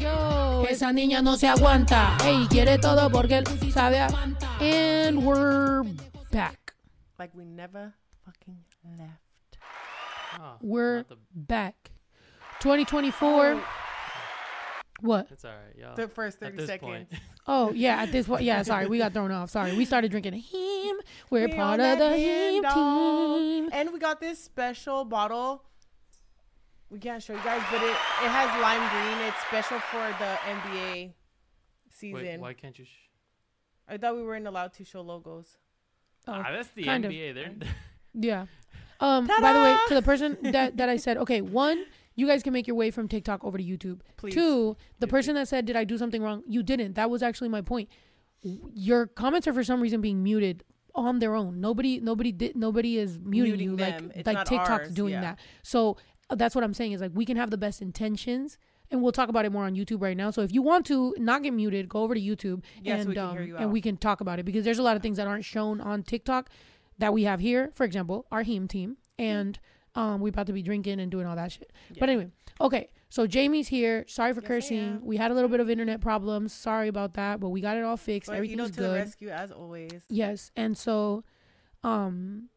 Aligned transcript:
Yo, 0.00 0.64
esa 0.68 0.92
niña 0.92 1.22
no 1.22 1.36
se 1.36 1.48
aguanta. 1.48 2.16
Ey, 2.24 2.46
quiere 2.48 2.78
todo 2.78 3.10
porque 3.10 3.38
él 3.38 3.72
sabe. 3.72 3.98
a- 3.98 4.08
And 4.60 5.24
we're 5.24 5.82
back. 6.30 6.74
Like 7.18 7.34
we 7.34 7.44
never 7.44 7.94
fucking 8.24 8.58
left. 8.98 9.58
Oh, 10.40 10.56
We're 10.60 10.98
not 10.98 11.08
the- 11.08 11.16
back. 11.34 11.90
2024. 12.60 13.54
Oh. 13.56 13.60
What? 15.00 15.28
It's 15.30 15.44
all 15.44 15.52
right, 15.52 15.76
y'all. 15.78 15.94
The 15.94 16.08
first 16.08 16.36
At 16.42 16.50
30 16.50 16.56
this 16.56 16.66
seconds. 16.66 16.90
point, 16.90 17.08
Oh 17.46 17.70
yeah, 17.72 18.02
at 18.02 18.10
this 18.12 18.26
point, 18.26 18.42
yeah. 18.42 18.62
Sorry, 18.62 18.86
we 18.86 18.98
got 18.98 19.12
thrown 19.12 19.30
off. 19.30 19.50
Sorry, 19.50 19.76
we 19.76 19.84
started 19.84 20.10
drinking 20.10 20.34
him. 20.34 20.96
We're 21.30 21.46
We 21.48 21.54
part 21.54 21.80
on 21.80 21.86
of 21.86 21.98
that 21.98 21.98
the 21.98 22.18
hand, 22.18 22.56
him 22.56 22.62
dog. 22.62 22.74
team. 23.38 23.68
And 23.72 23.92
we 23.92 23.98
got 24.00 24.20
this 24.20 24.42
special 24.42 25.04
bottle. 25.04 25.62
We 26.90 26.98
can't 26.98 27.22
show 27.22 27.34
you 27.34 27.40
guys, 27.44 27.62
but 27.70 27.82
it, 27.82 27.90
it 27.90 28.30
has 28.30 28.48
lime 28.62 28.88
green. 28.90 29.28
It's 29.28 29.40
special 29.46 29.78
for 29.78 30.06
the 30.18 30.38
NBA 30.48 31.12
season. 31.90 32.14
wait, 32.22 32.40
why 32.40 32.54
can't 32.54 32.78
you? 32.78 32.84
Sh- 32.84 33.10
I 33.88 33.98
thought 33.98 34.16
we 34.16 34.22
weren't 34.22 34.46
allowed 34.46 34.72
to 34.74 34.84
show 34.84 35.02
logos. 35.02 35.58
Oh, 36.26 36.32
ah, 36.32 36.46
that's 36.50 36.68
the 36.70 36.84
kind 36.84 37.04
of. 37.04 37.12
NBA. 37.12 37.34
They're 37.34 37.52
Yeah. 38.14 38.46
Um. 39.00 39.26
By 39.26 39.52
the 39.52 39.60
way, 39.60 39.76
to 39.88 39.94
the 39.94 40.02
person 40.02 40.38
that 40.42 40.76
that 40.78 40.88
I 40.88 40.96
said, 40.96 41.16
okay, 41.24 41.40
one, 41.42 41.84
you 42.16 42.26
guys 42.26 42.42
can 42.42 42.52
make 42.52 42.66
your 42.66 42.74
way 42.76 42.90
from 42.90 43.06
TikTok 43.06 43.44
over 43.44 43.58
to 43.58 43.64
YouTube. 43.64 44.00
Please. 44.16 44.34
Two, 44.34 44.76
the 44.98 45.06
Yeah, 45.06 45.10
person 45.10 45.34
that 45.34 45.46
said, 45.48 45.66
"Did 45.66 45.76
I 45.76 45.84
do 45.84 45.98
something 45.98 46.22
wrong?" 46.22 46.42
You 46.46 46.62
didn't. 46.62 46.94
That 46.94 47.10
was 47.10 47.22
actually 47.22 47.48
my 47.50 47.60
point. 47.60 47.88
Your 48.42 49.06
comments 49.06 49.46
are 49.46 49.52
for 49.52 49.62
some 49.64 49.80
reason 49.80 50.00
being 50.00 50.22
muted 50.22 50.64
on 50.94 51.18
their 51.18 51.34
own. 51.34 51.60
Nobody, 51.60 52.00
nobody 52.00 52.32
did. 52.32 52.56
Nobody 52.56 52.98
is 52.98 53.18
muting, 53.18 53.52
Muting 53.58 53.70
you 53.70 53.76
them. 53.76 54.08
like 54.08 54.16
It's 54.16 54.26
like 54.26 54.44
TikTok's 54.46 54.88
ours, 54.88 54.94
doing 54.94 55.12
yeah. 55.14 55.20
that. 55.20 55.38
So 55.62 55.96
that's 56.30 56.54
what 56.54 56.64
I'm 56.64 56.74
saying 56.74 56.92
is 56.92 57.00
like 57.00 57.12
we 57.14 57.24
can 57.24 57.36
have 57.36 57.50
the 57.50 57.58
best 57.58 57.82
intentions. 57.82 58.58
And 58.90 59.02
we'll 59.02 59.12
talk 59.12 59.28
about 59.28 59.44
it 59.44 59.52
more 59.52 59.64
on 59.64 59.74
YouTube 59.74 60.00
right 60.00 60.16
now. 60.16 60.30
So 60.30 60.40
if 60.40 60.50
you 60.50 60.62
want 60.62 60.86
to 60.86 61.14
not 61.18 61.42
get 61.42 61.52
muted, 61.52 61.90
go 61.90 62.04
over 62.04 62.14
to 62.14 62.20
YouTube 62.20 62.64
Yes, 62.82 63.00
and 63.00 63.08
we 63.10 63.14
can 63.14 63.24
um, 63.24 63.46
you 63.46 63.56
and 63.58 63.70
we 63.70 63.82
can 63.82 63.98
talk 63.98 64.22
about 64.22 64.38
it 64.38 64.44
because 64.44 64.64
there's 64.64 64.78
a 64.78 64.82
lot 64.82 64.96
of 64.96 65.02
things 65.02 65.18
that 65.18 65.26
aren't 65.26 65.44
shown 65.44 65.78
on 65.82 66.02
TikTok 66.02 66.48
that 66.96 67.12
we 67.12 67.24
have 67.24 67.38
here. 67.38 67.70
For 67.74 67.84
example, 67.84 68.24
our 68.32 68.44
heme 68.44 68.66
team, 68.66 68.96
and 69.18 69.58
um, 69.94 70.22
we 70.22 70.30
about 70.30 70.46
to 70.46 70.54
be 70.54 70.62
drinking 70.62 71.00
and 71.00 71.10
doing 71.10 71.26
all 71.26 71.36
that 71.36 71.52
shit. 71.52 71.70
But 71.98 72.08
anyway, 72.08 72.28
okay. 72.62 72.88
So 73.10 73.26
Jamie's 73.26 73.68
here. 73.68 74.04
Sorry 74.08 74.32
for 74.32 74.40
Yes, 74.40 74.48
cursing. 74.48 75.00
We 75.02 75.18
had 75.18 75.30
a 75.30 75.34
little 75.34 75.50
bit 75.50 75.60
of 75.60 75.68
internet 75.68 76.00
problems. 76.00 76.54
Sorry 76.54 76.88
about 76.88 77.12
that, 77.14 77.40
but 77.40 77.50
we 77.50 77.60
got 77.60 77.76
it 77.76 77.84
all 77.84 77.96
fixed. 77.98 78.28
But 78.28 78.34
you 78.34 78.36
Everything's 78.38 78.58
know, 78.58 78.66
to 78.68 78.72
the 78.72 78.80
good. 78.80 78.94
rescue 78.94 79.28
as 79.28 79.50
always. 79.50 80.02
Yes, 80.08 80.50
and 80.56 80.76
so, 80.78 81.24
um, 81.84 82.48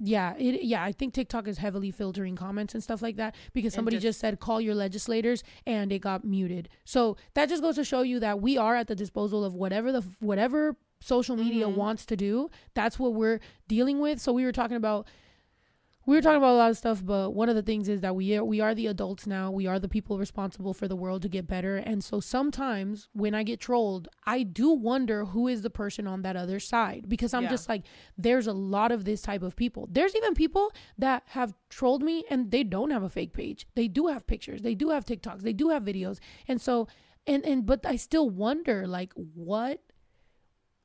yeah, 0.00 0.34
it 0.38 0.62
yeah, 0.62 0.82
I 0.84 0.92
think 0.92 1.12
TikTok 1.14 1.48
is 1.48 1.58
heavily 1.58 1.90
filtering 1.90 2.36
comments 2.36 2.74
and 2.74 2.82
stuff 2.82 3.02
like 3.02 3.16
that 3.16 3.34
because 3.52 3.74
somebody 3.74 3.96
just, 3.96 4.04
just- 4.04 4.20
said 4.20 4.38
call 4.40 4.60
your 4.60 4.74
legislators 4.74 5.42
and 5.66 5.90
it 5.92 5.98
got 6.00 6.24
muted. 6.24 6.68
So 6.84 7.16
that 7.34 7.48
just 7.48 7.62
goes 7.62 7.74
to 7.76 7.84
show 7.84 8.02
you 8.02 8.20
that 8.20 8.40
we 8.40 8.56
are 8.56 8.76
at 8.76 8.86
the 8.86 8.94
disposal 8.94 9.44
of 9.44 9.54
whatever 9.54 9.90
the 9.92 10.02
whatever 10.20 10.76
social 11.00 11.36
media 11.36 11.66
Mhm. 11.66 11.76
wants 11.76 12.06
to 12.06 12.16
do. 12.16 12.50
That's 12.74 12.98
what 12.98 13.14
we're 13.14 13.40
dealing 13.68 14.00
with. 14.00 14.20
So 14.20 14.32
we 14.32 14.44
were 14.44 14.52
talking 14.52 14.76
about 14.76 15.06
we 16.08 16.14
were 16.14 16.22
talking 16.22 16.38
about 16.38 16.54
a 16.54 16.56
lot 16.56 16.70
of 16.70 16.78
stuff, 16.78 17.04
but 17.04 17.32
one 17.32 17.50
of 17.50 17.54
the 17.54 17.60
things 17.60 17.86
is 17.86 18.00
that 18.00 18.16
we 18.16 18.34
are, 18.34 18.42
we 18.42 18.60
are 18.60 18.74
the 18.74 18.86
adults 18.86 19.26
now. 19.26 19.50
We 19.50 19.66
are 19.66 19.78
the 19.78 19.90
people 19.90 20.18
responsible 20.18 20.72
for 20.72 20.88
the 20.88 20.96
world 20.96 21.20
to 21.20 21.28
get 21.28 21.46
better. 21.46 21.76
And 21.76 22.02
so 22.02 22.18
sometimes 22.18 23.10
when 23.12 23.34
I 23.34 23.42
get 23.42 23.60
trolled, 23.60 24.08
I 24.24 24.42
do 24.42 24.70
wonder 24.70 25.26
who 25.26 25.48
is 25.48 25.60
the 25.60 25.68
person 25.68 26.06
on 26.06 26.22
that 26.22 26.34
other 26.34 26.60
side 26.60 27.10
because 27.10 27.34
I'm 27.34 27.42
Yeah. 27.42 27.50
just 27.50 27.68
like, 27.68 27.82
there's 28.16 28.46
a 28.46 28.54
lot 28.54 28.90
of 28.90 29.04
this 29.04 29.20
type 29.20 29.42
of 29.42 29.54
people. 29.54 29.86
There's 29.92 30.16
even 30.16 30.32
people 30.32 30.72
that 30.96 31.24
have 31.26 31.52
trolled 31.68 32.02
me 32.02 32.24
and 32.30 32.50
they 32.50 32.64
don't 32.64 32.90
have 32.90 33.02
a 33.02 33.10
fake 33.10 33.34
page. 33.34 33.66
They 33.74 33.86
do 33.86 34.06
have 34.06 34.26
pictures. 34.26 34.62
They 34.62 34.74
do 34.74 34.88
have 34.88 35.04
TikToks. 35.04 35.42
They 35.42 35.52
do 35.52 35.68
have 35.68 35.82
videos. 35.82 36.20
And 36.48 36.58
so, 36.58 36.88
and 37.26 37.44
and 37.44 37.66
but 37.66 37.84
I 37.84 37.96
still 37.96 38.30
wonder 38.30 38.86
like 38.86 39.12
what 39.14 39.82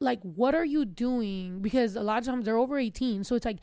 like 0.01 0.19
what 0.23 0.53
are 0.53 0.65
you 0.65 0.83
doing 0.83 1.61
because 1.61 1.95
a 1.95 2.01
lot 2.03 2.17
of 2.17 2.25
times 2.25 2.43
they're 2.43 2.57
over 2.57 2.77
18 2.77 3.23
so 3.23 3.35
it's 3.37 3.45
like 3.45 3.59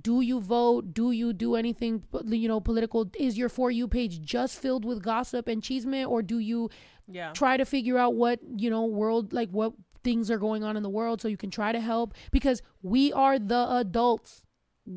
do 0.00 0.20
you 0.22 0.40
vote? 0.40 0.94
Do 0.94 1.10
you 1.10 1.32
do 1.32 1.54
anything 1.54 2.02
you 2.24 2.48
know 2.48 2.60
political? 2.60 3.10
Is 3.18 3.36
your 3.36 3.48
for 3.48 3.70
you 3.70 3.86
page 3.88 4.22
just 4.22 4.58
filled 4.58 4.84
with 4.84 5.02
gossip 5.02 5.48
and 5.48 5.60
chisme 5.62 6.08
or 6.08 6.22
do 6.22 6.38
you 6.38 6.70
Yeah. 7.06 7.32
try 7.32 7.56
to 7.56 7.64
figure 7.64 7.98
out 7.98 8.14
what 8.14 8.40
you 8.56 8.70
know 8.70 8.86
world 8.86 9.32
like 9.32 9.50
what 9.50 9.74
things 10.02 10.30
are 10.30 10.38
going 10.38 10.64
on 10.64 10.76
in 10.76 10.82
the 10.82 10.90
world 10.90 11.20
so 11.20 11.28
you 11.28 11.36
can 11.36 11.50
try 11.50 11.72
to 11.72 11.80
help? 11.80 12.14
Because 12.30 12.62
we 12.82 13.12
are 13.12 13.38
the 13.38 13.66
adults. 13.70 14.42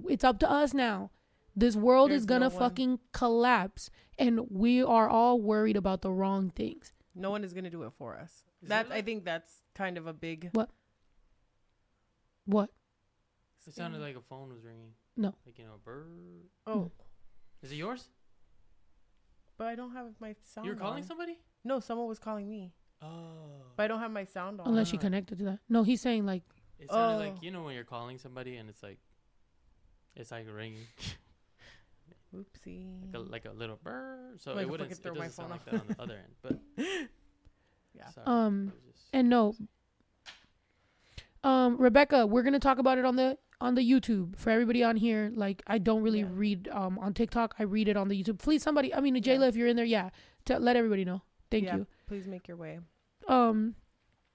It's 0.10 0.24
up 0.24 0.40
to 0.40 0.50
us 0.50 0.74
now. 0.74 1.12
This 1.56 1.76
world 1.76 2.12
is 2.12 2.26
gonna 2.26 2.50
no 2.50 2.58
fucking 2.58 3.00
collapse 3.12 3.90
and 4.18 4.50
we 4.50 4.82
are 4.82 5.10
all 5.10 5.42
worried 5.42 5.76
about 5.78 6.02
the 6.02 6.12
wrong 6.12 6.50
things. 6.52 6.94
No 7.14 7.32
one 7.32 7.44
is 7.44 7.54
gonna 7.54 7.70
do 7.70 7.84
it 7.84 7.92
for 7.98 8.18
us. 8.18 8.44
Is 8.62 8.70
That's 8.70 8.92
I 8.92 9.02
think 9.02 9.26
that's 9.26 9.62
kind 9.74 9.98
of 9.98 10.08
a 10.08 10.14
big. 10.14 10.50
What? 10.54 10.70
What 12.46 12.70
it 13.68 13.74
sounded 13.74 14.02
like 14.02 14.16
a 14.16 14.22
phone 14.22 14.52
was 14.54 14.64
ringing. 14.64 14.92
No. 15.18 15.34
Like 15.46 15.58
you 15.58 15.66
know, 15.66 15.74
a 15.76 15.78
bird. 15.78 16.44
Oh, 16.68 16.92
Is 17.62 17.72
it 17.72 17.76
yours? 17.76 18.10
but 19.58 19.68
I 19.68 19.76
don't 19.76 19.94
have 19.94 20.08
my 20.20 20.36
sound. 20.42 20.66
You're 20.68 20.76
calling 20.76 21.02
on. 21.04 21.08
somebody? 21.08 21.38
No, 21.64 21.80
someone 21.80 22.08
was 22.08 22.20
calling 22.20 22.50
me, 22.50 22.74
Oh. 23.02 23.64
but 23.78 23.84
I 23.84 23.88
don't 23.88 24.00
have 24.00 24.12
my 24.12 24.26
sound 24.26 24.60
on. 24.60 24.68
unless 24.68 24.92
you 24.94 25.00
connected 25.00 25.40
to 25.40 25.46
that 25.46 25.60
no 25.70 25.84
he's 25.84 26.02
saying 26.02 26.26
like 26.26 26.44
It 26.80 26.90
sounded 26.92 27.16
Oh. 27.26 27.30
like 27.30 27.42
you 27.44 27.52
know 27.52 27.64
when 27.64 27.74
you're 27.76 27.86
calling 27.86 28.18
somebody 28.18 28.58
and 28.58 28.70
it's 28.70 28.84
like, 28.84 29.00
it's 30.16 30.32
like 30.32 30.46
ringing, 30.54 30.86
Oopsie. 32.36 33.14
like 33.14 33.16
a, 33.16 33.20
like 33.20 33.46
a 33.46 33.52
little 33.52 33.80
bird. 33.82 34.42
So 34.42 34.54
Like 34.54 34.64
it 34.64 34.70
wouldn't. 34.70 34.92
It 34.92 35.02
doesn't 35.02 35.18
my 35.18 35.28
sound 35.30 35.50
phone 35.50 35.50
like 35.52 35.66
that 35.66 35.74
on 35.82 35.88
the 35.88 36.02
other 36.02 36.16
end. 36.18 36.36
But 36.42 36.60
Yeah. 37.96 38.10
sorry, 38.10 38.28
Um, 38.28 38.74
just- 38.92 39.06
And 39.14 39.30
no, 39.30 39.56
um, 41.44 41.78
Rebecca, 41.78 42.26
we're 42.28 42.44
gonna 42.44 42.60
talk 42.60 42.78
about 42.80 42.98
it 42.98 43.06
on 43.06 43.16
the 43.16 43.38
on 43.62 43.76
the 43.76 43.82
YouTube 43.82 44.38
for 44.38 44.50
everybody 44.50 44.84
on 44.84 44.98
here. 44.98 45.32
Like, 45.36 45.62
I 45.68 45.78
don't 45.78 46.02
really 46.04 46.20
Yeah. 46.20 46.30
read 46.32 46.68
um 46.70 47.00
on 47.00 47.14
TikTok. 47.14 47.56
I 47.60 47.64
read 47.64 47.88
it 47.88 47.98
on 47.98 48.08
the 48.10 48.22
YouTube. 48.22 48.40
Please, 48.40 48.62
somebody. 48.64 48.94
I 48.94 49.00
mean, 49.02 49.16
Yeah. 49.16 49.42
If 49.44 49.56
you're 49.56 49.68
in 49.68 49.76
there, 49.76 49.86
yeah, 49.86 50.10
to 50.46 50.60
let 50.60 50.76
everybody 50.76 51.06
know. 51.06 51.22
Thank 51.52 51.66
Yeah, 51.66 51.78
you. 51.78 51.88
Please 52.08 52.28
make 52.28 52.48
your 52.48 52.58
way. 52.58 52.80
Um, 53.28 53.76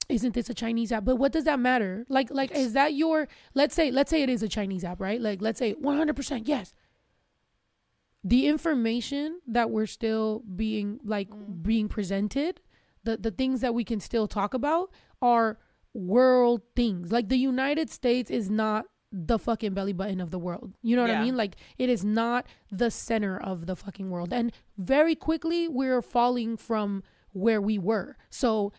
isn't 0.09 0.35
this 0.35 0.49
a 0.51 0.55
Chinese 0.55 0.91
app? 0.91 1.05
But 1.05 1.17
what 1.17 1.33
does 1.33 1.45
that 1.45 1.61
matter? 1.61 2.05
Like, 2.09 2.31
like 2.31 2.51
is 2.53 2.73
that 2.73 2.95
your? 2.95 3.29
Let's 3.55 3.75
say, 3.75 3.91
let's 3.91 4.11
say 4.11 4.23
it 4.23 4.31
is 4.31 4.43
a 4.43 4.49
Chinese 4.49 4.85
app, 4.85 5.01
right? 5.01 5.21
Like, 5.21 5.41
let's 5.43 5.59
say 5.59 5.73
100 5.75 6.17
percent 6.17 6.49
yes. 6.49 6.73
The 8.23 8.47
information 8.49 9.41
that 9.47 9.71
we're 9.71 9.87
still 9.87 10.41
being 10.55 11.01
like 11.05 11.31
Mm. 11.31 11.63
being 11.63 11.89
presented, 11.89 12.61
the 13.05 13.17
the 13.17 13.31
things 13.31 13.61
that 13.63 13.75
we 13.75 13.85
can 13.85 13.99
still 14.01 14.27
talk 14.29 14.53
about 14.53 14.91
are 15.23 15.59
world 15.95 16.63
things. 16.77 17.11
Like 17.13 17.29
the 17.29 17.39
United 17.39 17.89
States 17.91 18.31
is 18.31 18.51
not 18.51 18.87
the 19.13 19.39
fucking 19.39 19.75
belly 19.75 19.93
button 19.93 20.21
of 20.21 20.31
the 20.31 20.39
world. 20.39 20.73
You 20.83 20.97
know 20.97 21.03
what 21.03 21.11
I 21.11 21.23
mean? 21.23 21.37
Like 21.37 21.57
it 21.79 21.89
is 21.89 22.05
not 22.05 22.47
the 22.71 22.91
center 22.91 23.39
of 23.39 23.67
the 23.67 23.77
fucking 23.77 24.11
world. 24.11 24.33
And 24.33 24.53
very 24.79 25.15
quickly 25.15 25.69
we're 25.69 26.03
falling 26.03 26.57
from 26.57 27.03
where 27.33 27.61
we 27.61 27.79
were. 27.79 28.17
So 28.29 28.73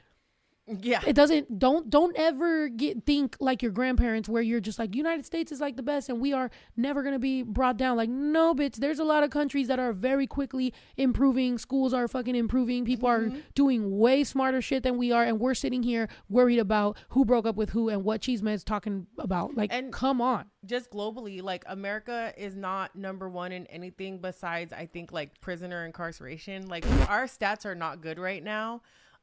Yeah. 0.81 1.01
it 1.05 1.13
doesn't 1.13 1.59
don't 1.59 1.89
don't 1.89 2.15
ever 2.17 2.69
get 2.69 3.05
think 3.05 3.35
like 3.39 3.61
your 3.61 3.71
grandparents 3.71 4.27
where 4.27 4.41
you're 4.41 4.59
just 4.59 4.79
like 4.79 4.95
United 4.95 5.25
States 5.25 5.51
is 5.51 5.59
like 5.61 5.75
the 5.77 5.83
best 5.83 6.09
and 6.09 6.19
we 6.19 6.33
are 6.33 6.49
never 6.75 7.03
gonna 7.03 7.19
be 7.19 7.43
brought 7.43 7.77
down. 7.77 7.97
Like 7.97 8.09
no 8.09 8.53
bitch, 8.55 8.75
there's 8.77 8.99
a 8.99 9.03
lot 9.03 9.23
of 9.23 9.29
countries 9.29 9.67
that 9.67 9.79
are 9.79 9.93
very 9.93 10.27
quickly 10.27 10.73
improving. 10.97 11.57
Schools 11.57 11.93
are 11.93 12.07
fucking 12.07 12.35
improving. 12.35 12.85
People 12.85 13.09
Mhm. 13.09 13.11
are 13.37 13.41
doing 13.55 13.97
way 13.97 14.23
smarter 14.23 14.61
shit 14.61 14.83
than 14.83 14.97
we 14.97 15.11
are, 15.11 15.23
and 15.23 15.39
we're 15.39 15.53
sitting 15.53 15.83
here 15.83 16.09
worried 16.29 16.59
about 16.59 16.97
who 17.09 17.23
broke 17.25 17.45
up 17.45 17.55
with 17.55 17.71
who 17.71 17.89
and 17.89 18.03
what 18.03 18.21
cheese 18.21 18.31
Cheeseman's 18.41 18.63
talking 18.63 19.07
about. 19.17 19.55
Like, 19.55 19.73
And- 19.73 19.91
come 19.91 20.21
on. 20.21 20.45
just 20.65 20.89
globally, 20.89 21.41
like 21.43 21.63
America 21.67 22.33
is 22.37 22.55
not 22.55 22.95
number 22.95 23.27
one 23.29 23.51
in 23.51 23.67
anything 23.67 24.19
besides 24.19 24.71
I 24.71 24.85
think 24.85 25.11
like 25.11 25.41
prisoner 25.41 25.85
incarceration. 25.85 26.67
Like 26.67 26.85
our 27.09 27.25
stats 27.25 27.65
are 27.65 27.75
not 27.75 27.99
good 28.01 28.17
right 28.19 28.41
now. 28.43 28.81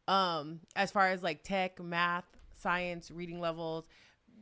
Um, 0.08 0.60
as 0.74 0.90
far 0.90 1.08
as 1.08 1.22
like 1.22 1.42
tech, 1.44 1.80
math, 1.80 2.24
science, 2.54 3.10
reading 3.10 3.40
levels, 3.40 3.84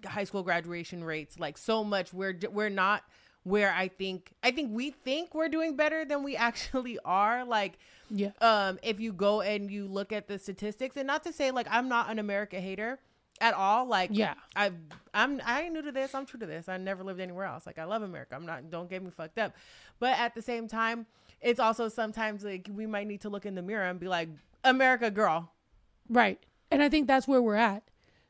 high 0.06 0.24
school 0.24 0.42
graduation 0.42 1.02
rates, 1.04 1.38
like 1.38 1.58
so 1.58 1.82
much. 1.84 2.12
We're 2.14 2.38
we're 2.52 2.68
not 2.70 3.02
where 3.42 3.72
I 3.72 3.88
think 3.88 4.32
I 4.42 4.50
think 4.52 4.70
we 4.72 4.90
think 4.90 5.34
we're 5.34 5.48
doing 5.48 5.76
better 5.76 6.04
than 6.04 6.22
we 6.22 6.36
actually 6.48 6.98
are. 7.04 7.44
Like 7.44 7.78
Yeah. 8.10 8.30
um 8.40 8.78
if 8.82 9.00
you 9.00 9.12
go 9.12 9.40
and 9.40 9.70
you 9.70 9.86
look 9.86 10.12
at 10.12 10.28
the 10.28 10.38
statistics 10.38 10.96
and 10.96 11.06
not 11.06 11.24
to 11.24 11.32
say 11.32 11.50
like 11.50 11.66
I'm 11.70 11.88
not 11.88 12.10
an 12.10 12.18
America 12.18 12.60
hater 12.60 12.98
at 13.40 13.52
all 13.54 13.86
like 13.86 14.10
Yeah. 14.12 14.34
I 14.54 14.70
I'm 15.14 15.40
I 15.44 15.62
ain't 15.62 15.74
new 15.74 15.82
to 15.82 15.92
this 15.92 16.14
I'm 16.14 16.26
true 16.26 16.40
to 16.40 16.46
this 16.46 16.68
I 16.68 16.76
never 16.78 17.02
lived 17.04 17.20
anywhere 17.20 17.44
else 17.46 17.66
like 17.66 17.78
I 17.78 17.84
love 17.84 18.02
America 18.02 18.34
I'm 18.34 18.46
not 18.46 18.70
don't 18.70 18.88
get 18.88 19.02
me 19.02 19.10
fucked 19.10 19.38
up 19.38 19.52
but 20.00 20.18
at 20.18 20.34
the 20.34 20.42
same 20.42 20.68
time 20.68 21.06
it's 21.40 21.60
also 21.60 21.88
sometimes 21.88 22.44
like 22.44 22.68
we 22.72 22.86
might 22.86 23.06
need 23.06 23.20
to 23.22 23.28
look 23.28 23.44
in 23.46 23.54
the 23.54 23.62
mirror 23.62 23.84
and 23.84 24.00
be 24.00 24.08
like 24.08 24.28
America 24.64 25.10
girl 25.10 25.52
Right. 26.08 26.38
And 26.70 26.82
I 26.82 26.88
think 26.88 27.06
that's 27.06 27.28
where 27.28 27.40
we're 27.42 27.54
at. 27.54 27.82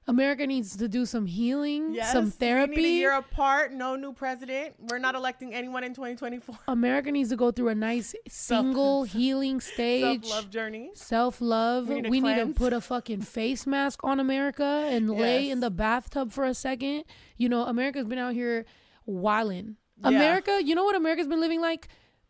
America 0.09 0.47
needs 0.47 0.77
to 0.77 0.87
do 0.87 1.05
some 1.05 1.27
healing, 1.27 1.95
Yes, 1.95 2.13
some 2.13 2.31
therapy. 2.31 2.77
We 2.77 2.83
need 2.83 2.89
a 2.89 2.99
year 2.99 3.13
apart. 3.13 3.73
No 3.73 3.97
new 3.97 4.13
president. 4.13 4.77
We're 4.79 4.99
not 4.99 5.17
electing 5.17 5.53
anyone 5.53 5.83
in 5.83 5.95
2024. 5.95 6.59
America 6.69 7.11
needs 7.11 7.31
to 7.31 7.37
go 7.37 7.51
through 7.51 7.69
a 7.69 7.75
nice 7.75 8.15
single 8.29 9.03
healing 9.03 9.61
stage. 9.61 10.25
Self 10.25 10.37
love 10.37 10.51
journey. 10.51 10.91
Self 10.95 11.41
love. 11.41 11.89
We 11.89 12.03
We, 12.03 12.21
need 12.21 12.37
need, 12.37 12.47
to 12.47 12.55
put 12.55 12.73
a 12.73 12.81
fucking 12.81 13.23
face 13.23 13.67
mask 13.67 14.05
on 14.05 14.21
America 14.21 14.87
and 14.89 15.11
lay 15.11 15.51
in 15.51 15.59
the 15.59 15.71
bathtub 15.71 16.31
for 16.31 16.45
a 16.45 16.55
second. 16.55 17.05
You 17.37 17.49
know, 17.49 17.65
America's 17.65 18.05
been 18.05 18.19
out 18.19 18.35
here 18.35 18.65
wilding. 19.07 19.77
Yeah. 19.99 20.11
America, 20.11 20.61
you 20.63 20.77
know 20.77 20.85
what 20.85 20.95
America's 20.95 21.27
been 21.27 21.41
living 21.41 21.61
like? 21.61 21.89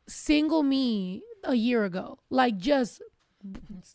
Single 0.08 0.62
me 0.62 1.22
a 1.44 1.54
year 1.54 1.84
ago. 1.84 2.18
Like 2.30 2.56
just 2.56 3.02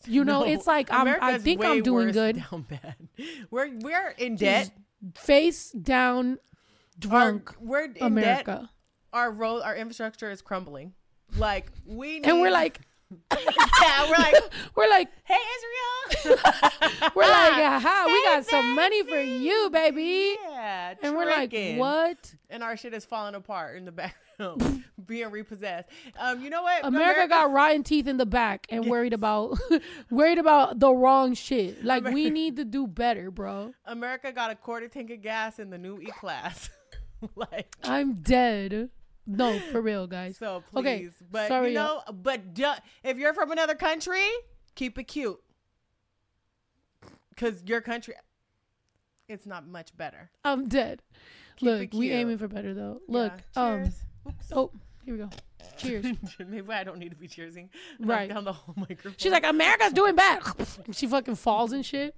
You 0.06 0.24
know, 0.24 0.44
it's 0.44 0.66
like 0.66 0.92
I'm- 0.92 1.16
I 1.20 1.38
think 1.38 1.64
I'm 1.64 1.82
doing 1.82 2.12
good. 2.12 2.36
Down 2.50 2.66
bad. 2.68 2.96
We're 3.50 3.70
we're 3.78 4.10
in 4.18 4.36
debt. 4.36 4.70
face 5.16 5.70
down 5.70 6.38
drunk 6.98 7.50
Our, 7.50 7.56
we're 7.60 7.84
in 7.84 7.92
debt. 7.94 8.02
America. 8.02 8.70
Our 9.12 9.30
road, 9.30 9.60
our 9.62 9.76
infrastructure 9.76 10.30
is 10.30 10.40
crumbling. 10.42 10.94
Like 11.36 11.70
we 11.86 12.20
need, 12.20 12.26
And 12.26 12.40
we're 12.40 12.50
like 12.50 12.80
yeah, 13.82 14.08
we're 14.10 14.16
like, 14.16 14.34
we're 14.76 14.88
like 14.88 15.08
hey 15.24 15.36
Israel, 15.56 16.38
we're 17.14 17.22
like 17.22 17.52
aha, 17.52 18.04
we 18.06 18.12
Hey, 18.12 18.24
got 18.24 18.44
some 18.46 18.74
money 18.74 19.02
for 19.04 19.20
you, 19.20 19.70
baby. 19.72 20.36
yeah, 20.44 20.94
And 21.02 21.14
we're 21.16 21.26
like, 21.26 21.52
what? 21.76 22.34
And 22.50 22.62
our 22.62 22.76
shit 22.76 22.94
is 22.94 23.04
falling 23.04 23.34
apart 23.34 23.76
in 23.76 23.84
the 23.84 23.92
background, 23.92 24.84
being 25.06 25.30
repossessed. 25.30 25.88
Um, 26.18 26.42
you 26.42 26.50
know 26.50 26.62
what? 26.62 26.84
America 26.84 27.26
got 27.28 27.50
rotten 27.52 27.82
teeth 27.82 28.06
in 28.06 28.16
the 28.18 28.26
back 28.26 28.66
and 28.70 28.86
worried 28.86 29.12
about 29.12 29.58
worried 30.10 30.38
about 30.38 30.78
the 30.80 30.92
wrong 30.92 31.34
shit. 31.34 31.84
Like 31.84 32.04
we 32.04 32.30
need 32.30 32.56
to 32.56 32.64
do 32.64 32.86
better, 32.86 33.30
bro. 33.30 33.72
America 33.86 34.32
got 34.32 34.50
a 34.50 34.54
quarter 34.54 34.88
tank 34.88 35.10
of 35.10 35.22
gas 35.22 35.58
in 35.58 35.70
the 35.70 35.78
new 35.78 35.98
E 36.00 36.06
class. 36.06 36.70
like 37.36 37.76
I'm 37.84 38.14
dead. 38.14 38.90
No, 39.26 39.58
for 39.70 39.80
real, 39.80 40.06
guys. 40.06 40.36
so, 40.36 40.62
please. 40.70 40.80
Okay, 40.80 41.08
but 41.30 41.48
sorry, 41.48 41.68
you 41.68 41.74
know, 41.74 42.02
but 42.12 42.54
du- 42.54 42.82
if 43.04 43.18
you're 43.18 43.34
from 43.34 43.52
another 43.52 43.74
country, 43.74 44.24
keep 44.74 44.98
it 44.98 45.04
cute, 45.04 45.40
because 47.30 47.62
your 47.64 47.80
country, 47.80 48.14
it's 49.28 49.46
not 49.46 49.66
much 49.66 49.96
better. 49.96 50.30
I'm 50.44 50.68
dead. 50.68 51.02
Keep 51.56 51.66
Look, 51.66 51.92
we 51.94 52.10
aiming 52.10 52.38
for 52.38 52.48
better 52.48 52.74
though. 52.74 53.00
Look, 53.08 53.32
Yeah, 53.56 53.62
um. 53.62 53.92
Oops. 54.26 54.52
oh, 54.52 54.70
here 55.04 55.14
we 55.14 55.20
go. 55.20 55.30
Cheers. 55.76 56.06
Maybe 56.38 56.72
I 56.72 56.82
don't 56.84 56.98
need 56.98 57.10
to 57.10 57.16
be 57.16 57.28
cheersing. 57.28 57.68
Right. 58.00 58.28
down 58.28 58.44
the 58.44 58.52
whole 58.52 58.74
microphone. 58.76 59.14
She's 59.16 59.32
like, 59.32 59.46
America's 59.46 59.92
doing 59.92 60.14
bad. 60.16 60.42
she 60.92 61.06
fucking 61.06 61.36
falls 61.36 61.72
and 61.72 61.84
shit. 61.86 62.14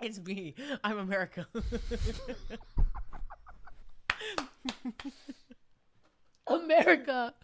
it's 0.00 0.18
me. 0.20 0.54
I'm 0.82 0.98
America. 0.98 1.46
America. 6.46 7.34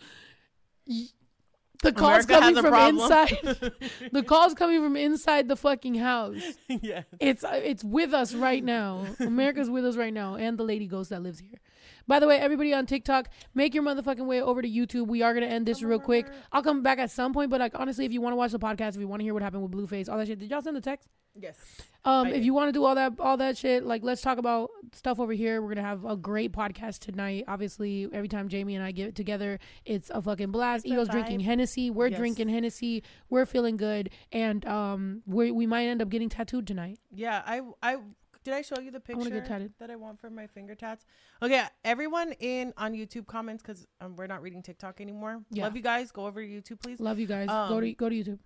The 1.82 1.92
call's 1.92 2.24
America 2.24 2.32
coming 2.32 2.62
from 2.62 2.96
inside. 2.96 3.72
the 4.12 4.22
call's 4.22 4.54
coming 4.54 4.80
from 4.80 4.96
inside 4.96 5.48
the 5.48 5.56
fucking 5.56 5.96
house. 5.96 6.40
yes. 6.68 7.04
It's 7.18 7.42
uh, 7.42 7.60
it's 7.62 7.82
with 7.82 8.14
us 8.14 8.34
right 8.34 8.62
now. 8.62 9.04
America's 9.18 9.68
with 9.68 9.84
us 9.84 9.96
right 9.96 10.14
now, 10.14 10.36
and 10.36 10.56
the 10.56 10.62
lady 10.62 10.86
ghost 10.86 11.10
that 11.10 11.22
lives 11.22 11.40
here. 11.40 11.58
By 12.06 12.18
the 12.20 12.26
way, 12.26 12.38
everybody 12.38 12.72
on 12.74 12.86
TikTok, 12.86 13.28
make 13.54 13.74
your 13.74 13.82
motherfucking 13.84 14.26
way 14.26 14.40
over 14.42 14.62
to 14.62 14.68
YouTube. 14.68 15.06
We 15.06 15.22
are 15.22 15.34
gonna 15.34 15.46
end 15.46 15.66
this 15.66 15.82
real 15.82 15.98
quick. 16.00 16.26
I'll 16.52 16.62
come 16.62 16.82
back 16.82 16.98
at 16.98 17.10
some 17.10 17.32
point, 17.32 17.50
but 17.50 17.60
like 17.60 17.72
honestly, 17.78 18.04
if 18.04 18.12
you 18.12 18.20
want 18.20 18.32
to 18.32 18.36
watch 18.36 18.52
the 18.52 18.58
podcast, 18.58 18.90
if 18.94 19.00
you 19.00 19.08
want 19.08 19.20
to 19.20 19.24
hear 19.24 19.34
what 19.34 19.42
happened 19.42 19.62
with 19.62 19.72
Blueface, 19.72 20.08
all 20.08 20.18
that 20.18 20.26
shit, 20.26 20.38
did 20.38 20.50
y'all 20.50 20.62
send 20.62 20.76
the 20.76 20.80
text? 20.80 21.08
Yes. 21.34 21.56
Um, 22.04 22.26
I 22.26 22.30
if 22.30 22.34
did. 22.36 22.44
you 22.44 22.52
want 22.52 22.68
to 22.68 22.72
do 22.72 22.84
all 22.84 22.94
that, 22.94 23.14
all 23.18 23.38
that 23.38 23.56
shit, 23.56 23.84
like 23.86 24.02
let's 24.02 24.20
talk 24.20 24.36
about 24.36 24.68
stuff 24.92 25.18
over 25.18 25.32
here. 25.32 25.62
We're 25.62 25.74
gonna 25.74 25.86
have 25.86 26.04
a 26.04 26.14
great 26.16 26.52
podcast 26.52 26.98
tonight. 26.98 27.44
Obviously, 27.48 28.06
every 28.12 28.28
time 28.28 28.48
Jamie 28.48 28.74
and 28.74 28.84
I 28.84 28.90
get 28.92 29.14
together, 29.14 29.58
it's 29.86 30.10
a 30.10 30.20
fucking 30.20 30.50
blast. 30.50 30.84
Ego's 30.84 31.08
drinking. 31.08 31.40
Hennessy. 31.40 31.90
We're 31.90 32.08
Yes. 32.08 32.18
drinking 32.18 32.50
Hennessy. 32.50 33.02
We're 33.30 33.46
feeling 33.46 33.78
good, 33.78 34.10
and 34.30 34.66
um, 34.66 35.22
we 35.26 35.50
we 35.52 35.66
might 35.66 35.86
end 35.86 36.02
up 36.02 36.10
getting 36.10 36.28
tattooed 36.28 36.66
tonight. 36.66 36.98
Yeah, 37.14 37.40
I 37.46 37.62
I 37.82 37.96
did 38.44 38.54
I 38.54 38.62
show 38.62 38.80
you 38.80 38.90
the 38.90 39.00
picture 39.00 39.40
tatted. 39.40 39.72
that 39.78 39.90
I 39.90 39.96
want 39.96 40.20
for 40.20 40.30
my 40.30 40.46
finger 40.46 40.74
tats? 40.74 41.04
Okay, 41.42 41.62
everyone 41.84 42.32
in 42.40 42.72
on 42.76 42.92
YouTube 42.92 43.26
comments 43.26 43.62
because 43.62 43.86
um, 44.00 44.16
we're 44.16 44.26
not 44.26 44.42
reading 44.42 44.62
TikTok 44.62 45.00
anymore. 45.00 45.42
Yeah. 45.50 45.64
Love 45.64 45.76
you 45.76 45.82
guys. 45.82 46.10
Go 46.10 46.26
over 46.26 46.42
to 46.42 46.48
YouTube, 46.48 46.80
please. 46.80 47.00
Love 47.00 47.18
you 47.18 47.26
guys. 47.26 47.48
go 47.48 47.54
Um, 47.54 47.80
to 47.80 47.92
go 47.92 48.08
to 48.08 48.14
YouTube. 48.14 48.38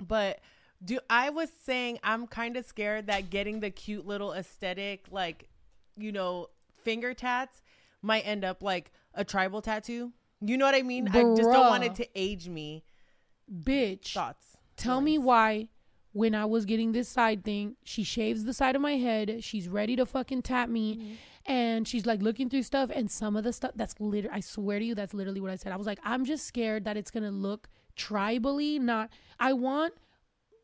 But 0.00 0.40
do 0.84 0.98
I 1.08 1.30
was 1.30 1.50
saying 1.64 1.98
I'm 2.02 2.26
kind 2.26 2.56
of 2.56 2.64
scared 2.64 3.06
that 3.06 3.30
getting 3.30 3.60
the 3.60 3.70
cute 3.70 4.06
little 4.06 4.32
aesthetic, 4.32 5.06
like 5.10 5.48
you 5.96 6.12
know, 6.12 6.48
finger 6.82 7.14
tats 7.14 7.62
might 8.02 8.26
end 8.26 8.44
up 8.44 8.62
like 8.62 8.92
a 9.14 9.24
tribal 9.24 9.60
tattoo. 9.62 10.12
You 10.40 10.56
know 10.56 10.64
what 10.64 10.74
I 10.74 10.82
mean? 10.82 11.08
I 11.08 11.22
just 11.22 11.50
don't 11.50 11.68
want 11.68 11.84
it 11.84 11.94
to 11.96 12.08
age 12.14 12.48
me. 12.48 12.84
Bitch, 13.52 14.14
Thoughts? 14.14 14.56
tell 14.76 15.00
me 15.00 15.18
why 15.18 15.68
when 16.12 16.34
I 16.34 16.44
was 16.44 16.64
getting 16.64 16.92
this 16.92 17.08
side 17.08 17.44
thing, 17.44 17.76
she 17.84 18.02
shaves 18.02 18.44
the 18.44 18.52
side 18.52 18.74
of 18.74 18.82
my 18.82 18.96
head. 18.96 19.44
She's 19.44 19.68
ready 19.68 19.96
to 19.96 20.06
fucking 20.06 20.42
tap 20.42 20.68
me. 20.68 20.96
Mm-hmm. 20.96 21.12
And 21.46 21.88
she's 21.88 22.04
like 22.04 22.20
looking 22.20 22.50
through 22.50 22.64
stuff, 22.64 22.90
and 22.94 23.10
some 23.10 23.34
of 23.34 23.44
the 23.44 23.52
stuff 23.52 23.72
that's 23.74 23.94
literally, 23.98 24.36
I 24.36 24.40
swear 24.40 24.78
to 24.78 24.84
you, 24.84 24.94
that's 24.94 25.14
literally 25.14 25.40
what 25.40 25.50
I 25.50 25.56
said. 25.56 25.72
I 25.72 25.76
was 25.76 25.86
like, 25.86 25.98
I'm 26.04 26.24
just 26.24 26.46
scared 26.46 26.84
that 26.84 26.96
it's 26.96 27.10
gonna 27.10 27.30
look 27.30 27.68
tribally, 27.96 28.78
not. 28.78 29.10
I 29.38 29.54
want 29.54 29.94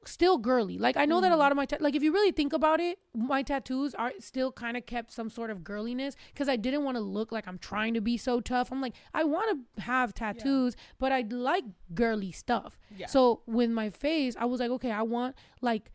still 0.09 0.39
girly. 0.39 0.79
Like 0.79 0.97
I 0.97 1.05
know 1.05 1.17
Mm-hmm. 1.17 1.23
that 1.23 1.33
a 1.33 1.37
lot 1.37 1.53
of 1.53 1.57
my 1.57 1.67
ta- 1.67 1.77
like 1.81 1.95
if 1.95 2.03
you 2.03 2.13
really 2.13 2.33
think 2.33 2.53
about 2.53 2.81
it, 2.81 2.99
my 3.15 3.43
tattoos 3.43 3.95
are 3.95 4.13
still 4.21 4.53
kind 4.53 4.77
of 4.77 4.87
kept 4.87 5.11
some 5.13 5.29
sort 5.31 5.51
of 5.51 5.61
girliness 5.65 6.15
because 6.33 6.49
I 6.49 6.57
didn't 6.57 6.85
want 6.85 6.97
to 6.97 7.01
look 7.01 7.33
like 7.33 7.47
I'm 7.49 7.59
trying 7.59 7.95
to 7.95 8.01
be 8.01 8.17
so 8.17 8.41
tough. 8.41 8.71
I'm 8.71 8.81
like 8.81 8.95
I 9.15 9.25
want 9.25 9.67
to 9.77 9.83
have 9.83 10.15
tattoos, 10.15 10.77
but 10.99 11.13
I 11.13 11.25
like 11.31 11.65
girly 11.95 12.33
stuff. 12.33 12.79
Yeah. 12.97 13.07
So 13.07 13.43
with 13.47 13.71
my 13.71 13.91
face, 13.91 14.37
I 14.39 14.45
was 14.45 14.61
like, 14.61 14.71
okay, 14.71 14.91
I 14.91 15.03
want 15.03 15.35
like 15.61 15.91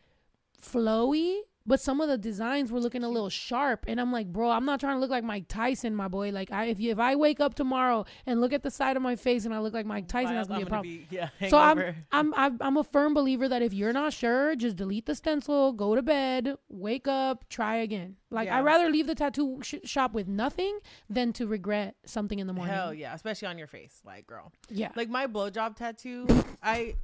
flowy. 0.60 1.38
But 1.66 1.80
some 1.80 2.00
of 2.00 2.08
the 2.08 2.18
designs 2.18 2.72
were 2.72 2.80
looking 2.80 3.04
a 3.04 3.08
little 3.08 3.28
sharp, 3.28 3.84
and 3.88 4.00
I'm 4.00 4.10
like, 4.12 4.26
bro, 4.32 4.50
I'm 4.50 4.64
not 4.64 4.80
trying 4.80 4.96
to 4.96 5.00
look 5.00 5.10
like 5.10 5.24
Mike 5.24 5.44
Tyson, 5.48 5.94
my 5.94 6.08
boy. 6.08 6.30
Like, 6.30 6.50
I, 6.50 6.66
if 6.66 6.80
you, 6.80 6.90
if 6.90 6.98
I 6.98 7.14
wake 7.16 7.40
up 7.40 7.54
tomorrow 7.54 8.04
and 8.26 8.40
look 8.40 8.52
at 8.52 8.62
the 8.62 8.70
side 8.70 8.96
of 8.96 9.02
my 9.02 9.16
face 9.16 9.44
and 9.44 9.54
I 9.54 9.58
look 9.60 9.72
like 9.74 9.86
Mike 9.86 10.08
Tyson, 10.08 10.34
that's 10.34 10.48
gonna 10.48 10.60
be 10.60 10.66
a 10.66 10.66
problem. 10.66 10.94
Be, 10.94 11.06
yeah, 11.10 11.28
So. 11.48 11.58
I'm, 11.58 11.78
I'm 12.10 12.34
I'm 12.34 12.58
I'm 12.60 12.76
a 12.76 12.84
firm 12.84 13.14
believer 13.14 13.48
that 13.48 13.62
if 13.62 13.72
you're 13.72 13.92
not 13.92 14.12
sure, 14.12 14.54
just 14.56 14.76
delete 14.76 15.06
the 15.06 15.14
stencil, 15.14 15.72
go 15.72 15.94
to 15.94 16.02
bed, 16.02 16.56
wake 16.68 17.06
up, 17.06 17.48
try 17.48 17.76
again. 17.76 18.16
Like 18.30 18.46
Yeah. 18.46 18.58
I'd 18.58 18.64
rather 18.64 18.90
leave 18.90 19.06
the 19.06 19.14
tattoo 19.14 19.60
sh- 19.62 19.74
shop 19.84 20.12
with 20.14 20.26
nothing 20.26 20.78
than 21.08 21.32
to 21.34 21.46
regret 21.46 21.96
something 22.06 22.38
in 22.38 22.46
the 22.46 22.52
morning. 22.52 22.74
Hell 22.74 22.94
yeah, 22.94 23.14
especially 23.14 23.48
on 23.48 23.58
your 23.58 23.66
face, 23.66 24.00
like 24.04 24.26
girl. 24.26 24.52
yeah. 24.70 24.90
Like 24.96 25.08
my 25.08 25.26
blowjob 25.26 25.76
tattoo, 25.76 26.26
I 26.62 26.94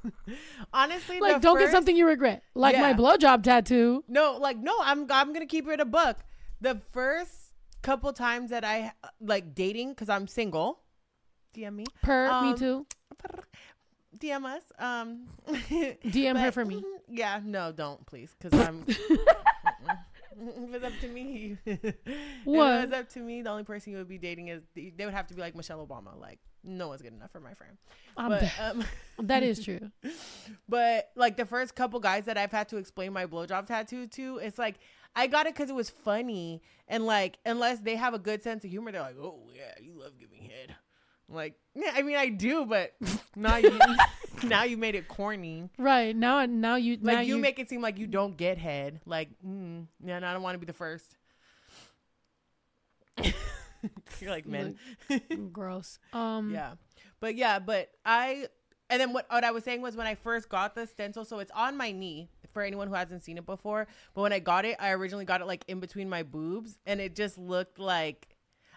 honestly 0.72 1.20
Like 1.20 1.40
don't 1.42 1.58
get 1.58 1.70
something 1.70 1.96
you 1.96 2.06
regret. 2.06 2.42
Like 2.54 2.76
my 2.76 2.90
Yeah. 2.90 2.96
blowjob 2.96 3.42
tattoo. 3.42 4.04
No, 4.08 4.36
like 4.40 4.58
no, 4.58 4.74
I'm 4.82 5.06
I'm 5.10 5.32
gonna 5.32 5.46
keep 5.46 5.68
it 5.68 5.80
a 5.80 5.84
book. 5.84 6.18
The 6.60 6.80
first 6.92 7.32
couple 7.82 8.12
times 8.12 8.50
that 8.50 8.64
I 8.64 8.92
like 9.20 9.54
dating 9.54 9.90
because 9.90 10.08
I'm 10.08 10.26
single, 10.28 10.80
DM 11.54 11.74
me, 11.74 11.84
Per 12.02 12.26
me 12.42 12.50
Um, 12.50 12.58
too. 12.58 12.86
DM 14.18 14.44
us. 14.44 14.62
Um, 14.78 15.26
DM 15.48 16.38
her 16.38 16.52
for 16.52 16.64
me. 16.64 16.84
Yeah, 17.08 17.40
no, 17.44 17.72
don't 17.72 18.06
please, 18.06 18.34
because 18.38 18.58
I'm. 18.60 18.84
If 20.38 20.74
it's 20.74 20.84
up 20.84 20.92
to 21.00 21.08
me, 21.08 21.56
if 21.66 21.94
What? 22.44 22.84
it 22.84 22.90
was 22.90 22.92
up 22.92 23.08
to 23.10 23.20
me, 23.20 23.42
the 23.42 23.50
only 23.50 23.64
person 23.64 23.92
you 23.92 23.98
would 23.98 24.08
be 24.08 24.18
dating 24.18 24.48
is 24.48 24.62
they 24.74 25.04
would 25.04 25.14
have 25.14 25.26
to 25.28 25.34
be 25.34 25.40
like 25.40 25.54
Michelle 25.56 25.86
Obama. 25.86 26.18
Like 26.18 26.38
no 26.64 26.88
one's 26.88 27.02
good 27.02 27.12
enough 27.12 27.30
for 27.32 27.40
my 27.40 27.54
friend. 27.54 27.76
But 28.16 28.44
um, 28.60 28.84
that 29.26 29.42
is 29.42 29.58
true. 29.64 29.90
But 30.68 31.10
like 31.16 31.36
the 31.36 31.46
first 31.46 31.74
couple 31.74 32.00
guys 32.00 32.24
that 32.24 32.38
I've 32.38 32.52
had 32.52 32.68
to 32.70 32.76
explain 32.76 33.12
my 33.12 33.26
blowjob 33.26 33.66
tattoo 33.66 34.06
to, 34.08 34.38
it's 34.38 34.58
like 34.58 34.76
I 35.14 35.26
got 35.26 35.46
it 35.46 35.54
because 35.54 35.68
it 35.70 35.74
was 35.74 35.90
funny 35.90 36.62
and 36.88 37.04
like 37.06 37.38
unless 37.44 37.80
they 37.80 37.96
have 37.96 38.14
a 38.14 38.18
good 38.18 38.42
sense 38.42 38.64
of 38.64 38.70
humor, 38.70 38.92
they're 38.92 39.02
like, 39.02 39.16
"Oh 39.20 39.40
yeah, 39.54 39.74
you 39.82 39.92
love 39.98 40.12
giving 40.18 40.42
head." 40.42 40.74
Like, 41.32 41.54
yeah, 41.74 41.92
I 41.94 42.02
mean 42.02 42.16
I 42.16 42.28
do, 42.28 42.66
but 42.66 42.94
now 43.36 43.56
you 43.56 43.78
now 44.44 44.64
you 44.64 44.76
made 44.76 44.94
it 44.94 45.08
corny. 45.08 45.68
Right 45.78 46.14
now, 46.14 46.44
now 46.46 46.76
you 46.76 46.98
Like 47.00 47.16
now 47.16 47.20
you, 47.20 47.38
make 47.38 47.58
it 47.58 47.68
seem 47.68 47.80
like 47.80 47.98
you 47.98 48.06
don't 48.06 48.36
get 48.36 48.58
head. 48.58 49.00
Like, 49.06 49.30
mm, 49.46 49.86
yeah, 50.04 50.16
and 50.16 50.26
I 50.26 50.32
don't 50.32 50.42
want 50.42 50.54
to 50.54 50.58
be 50.58 50.66
the 50.66 50.72
first. 50.72 51.16
You're 54.20 54.30
like 54.30 54.46
men. 54.46 54.78
gross. 55.52 55.98
Um, 56.12 56.52
Yeah. 56.52 56.74
But 57.20 57.36
yeah, 57.36 57.58
but 57.60 57.90
I 58.04 58.48
and 58.90 59.00
then 59.00 59.12
what 59.12 59.26
what 59.30 59.44
I 59.44 59.52
was 59.52 59.64
saying 59.64 59.80
was 59.80 59.96
when 59.96 60.06
I 60.06 60.14
first 60.14 60.48
got 60.48 60.74
the 60.74 60.86
stencil, 60.86 61.24
so 61.24 61.38
it's 61.38 61.52
on 61.52 61.76
my 61.76 61.92
knee 61.92 62.28
for 62.52 62.62
anyone 62.62 62.88
who 62.88 62.94
hasn't 62.94 63.22
seen 63.22 63.38
it 63.38 63.46
before. 63.46 63.86
But 64.14 64.22
when 64.22 64.32
I 64.32 64.38
got 64.38 64.64
it, 64.64 64.76
I 64.78 64.90
originally 64.90 65.24
got 65.24 65.40
it 65.40 65.46
like 65.46 65.64
in 65.68 65.80
between 65.80 66.08
my 66.08 66.22
boobs, 66.22 66.78
and 66.84 67.00
it 67.00 67.16
just 67.16 67.38
looked 67.38 67.78
like 67.78 68.31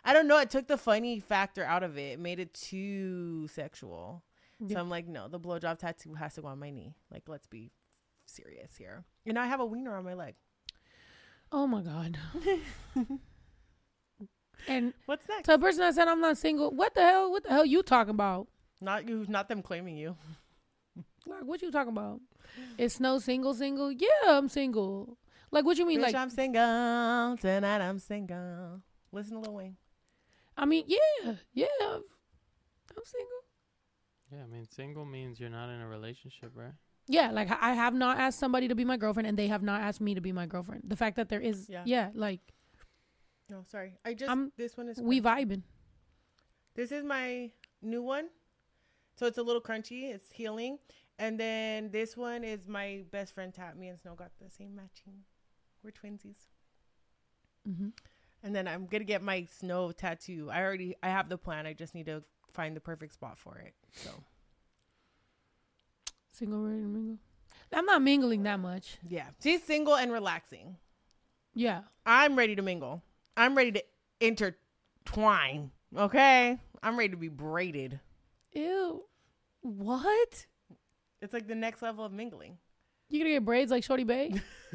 I 0.06 0.14
don't 0.14 0.28
know. 0.28 0.38
It 0.38 0.52
took 0.52 0.68
the 0.68 0.78
funny 0.78 1.20
factor 1.20 1.64
out 1.66 1.82
of 1.84 1.98
it. 1.98 2.14
It 2.14 2.20
made 2.20 2.40
it 2.40 2.54
too 2.54 3.48
sexual. 3.48 4.24
Yeah. 4.60 4.76
So 4.76 4.80
I'm 4.82 4.90
like, 4.90 5.08
no, 5.08 5.28
the 5.28 5.40
blowjob 5.40 5.80
tattoo 5.80 6.14
has 6.14 6.36
to 6.36 6.42
go 6.42 6.48
on 6.48 6.60
my 6.60 6.70
knee. 6.70 6.96
Like, 7.12 7.24
let's 7.28 7.48
be 7.48 7.72
serious 8.26 8.76
here. 8.78 9.04
And 9.26 9.38
I 9.40 9.48
have 9.48 9.60
a 9.60 9.66
wiener 9.66 9.96
on 9.96 10.06
my 10.06 10.14
leg. 10.14 10.36
Oh 11.52 11.66
my 11.68 11.82
god. 11.82 12.18
and 14.68 14.94
What's 15.06 15.28
next? 15.28 15.46
to 15.46 15.56
a 15.56 15.60
person 15.60 15.82
that 15.82 15.96
said 15.96 16.08
I'm 16.08 16.22
not 16.22 16.38
single, 16.38 16.72
what 16.72 16.94
the 16.96 17.02
hell? 17.02 17.32
What 17.32 17.44
the 17.44 17.50
hell 17.50 17.66
you 17.66 17.84
talking 17.84 18.12
about? 18.14 18.48
Not 18.82 19.08
you, 19.08 19.26
not 19.28 19.50
them 19.50 19.62
claiming 19.62 19.98
you. 19.98 20.16
Like 21.28 21.44
what 21.44 21.60
you 21.64 21.72
talking 21.72 21.92
about? 21.92 22.22
It's 22.78 23.00
no 23.00 23.18
single? 23.18 23.56
Single? 23.56 23.92
Yeah, 23.92 24.08
I'm 24.28 24.48
single. 24.48 25.18
Like 25.50 25.66
what 25.66 25.76
you 25.76 25.88
mean? 25.88 25.98
Bitch, 26.00 26.04
Like 26.04 26.16
I'm 26.16 26.30
single 26.30 27.36
tonight. 27.42 27.82
I'm 27.82 27.98
single. 27.98 28.82
Listen 29.12 29.34
to 29.34 29.40
Lil 29.40 29.54
Wayne. 29.56 29.76
I 30.58 30.66
mean, 30.66 30.86
yeah, 30.88 31.34
yeah, 31.54 31.66
I'm, 31.82 32.04
I'm 32.96 33.04
single. 33.06 33.42
Yeah, 34.32 34.44
I 34.44 34.48
mean, 34.48 34.66
single 34.70 35.06
means 35.06 35.40
you're 35.40 35.50
not 35.50 35.70
in 35.70 35.82
a 35.82 35.88
relationship, 35.88 36.52
right? 36.56 36.74
Yeah, 37.08 37.32
like 37.32 37.50
I 37.62 37.74
have 37.74 37.94
not 37.94 38.18
asked 38.20 38.40
somebody 38.40 38.68
to 38.68 38.76
be 38.76 38.84
my 38.86 38.98
girlfriend, 38.98 39.28
and 39.28 39.38
they 39.38 39.48
have 39.48 39.62
not 39.62 39.82
asked 39.82 40.02
me 40.02 40.16
to 40.16 40.22
be 40.22 40.32
my 40.32 40.46
girlfriend. 40.48 40.84
The 40.88 40.96
fact 40.96 41.18
that 41.18 41.30
there 41.30 41.42
is, 41.42 41.68
yeah, 41.70 41.84
Yeah. 41.86 42.10
like 42.16 42.42
No, 43.50 43.64
sorry. 43.68 43.98
I 44.04 44.14
just 44.16 44.30
I'm- 44.30 44.52
this 44.58 44.76
one 44.76 44.90
is 44.90 45.00
we 45.00 45.22
crunchy. 45.22 45.46
vibing. 45.46 45.64
This 46.74 46.92
is 46.92 47.04
my 47.04 47.52
new 47.82 48.02
one. 48.02 48.30
So 49.18 49.28
it's 49.28 49.38
a 49.38 49.44
little 49.44 49.62
crunchy. 49.62 50.12
It's 50.14 50.32
healing. 50.32 50.80
And 51.20 51.40
then 51.40 51.92
this 51.92 52.18
one 52.18 52.44
is 52.44 52.68
my 52.68 53.04
best 53.12 53.34
friend 53.36 53.54
Tat. 53.54 53.78
Me 53.78 53.88
and 53.88 54.00
Snow 54.00 54.16
got 54.16 54.32
the 54.42 54.50
same 54.50 54.76
matching. 54.76 55.24
We're 55.84 55.92
twinsies. 55.92 56.48
hmm 57.66 57.90
And 58.46 58.56
then 58.56 58.68
I'm 58.68 58.86
gonna 58.86 59.04
get 59.04 59.22
my 59.24 59.48
snow 59.60 59.92
tattoo. 59.92 60.50
I 60.52 60.62
already 60.62 60.96
I 61.04 61.10
have 61.10 61.28
the 61.30 61.38
plan. 61.38 61.66
I 61.66 61.74
just 61.74 61.94
need 61.96 62.06
to 62.06 62.24
find 62.54 62.76
the 62.76 62.80
perfect 62.80 63.14
spot 63.16 63.38
for 63.38 63.58
it. 63.58 63.74
So 63.92 64.12
Single, 66.32 66.64
ready 66.64 66.82
to 66.82 66.86
mingle. 66.88 67.18
I'm 67.74 67.86
not 67.86 68.02
mingling 68.02 68.44
that 68.44 68.60
much. 68.60 68.98
yeah, 69.10 69.26
she's 69.42 69.64
single 69.64 69.96
and 69.96 70.12
relaxing. 70.12 70.78
Yeah, 71.54 71.82
I'm 72.06 72.36
ready 72.38 72.56
to 72.56 72.62
mingle. 72.62 73.02
I'm 73.36 73.56
ready 73.56 73.72
to 73.74 73.84
intertwine. 74.20 75.72
Okay, 75.98 76.58
I'm 76.84 76.98
ready 76.98 77.10
to 77.10 77.18
be 77.18 77.30
braided. 77.30 78.00
ew. 78.54 79.04
What? 79.62 80.46
It's 81.22 81.34
like 81.34 81.48
the 81.48 81.56
next 81.56 81.82
level 81.82 82.06
of 82.06 82.12
mingling. 82.14 82.58
You 83.10 83.20
gonna 83.20 83.32
get 83.32 83.46
braids 83.46 83.72
like 83.72 83.84
Shorty 83.84 84.04
Bay? 84.04 84.34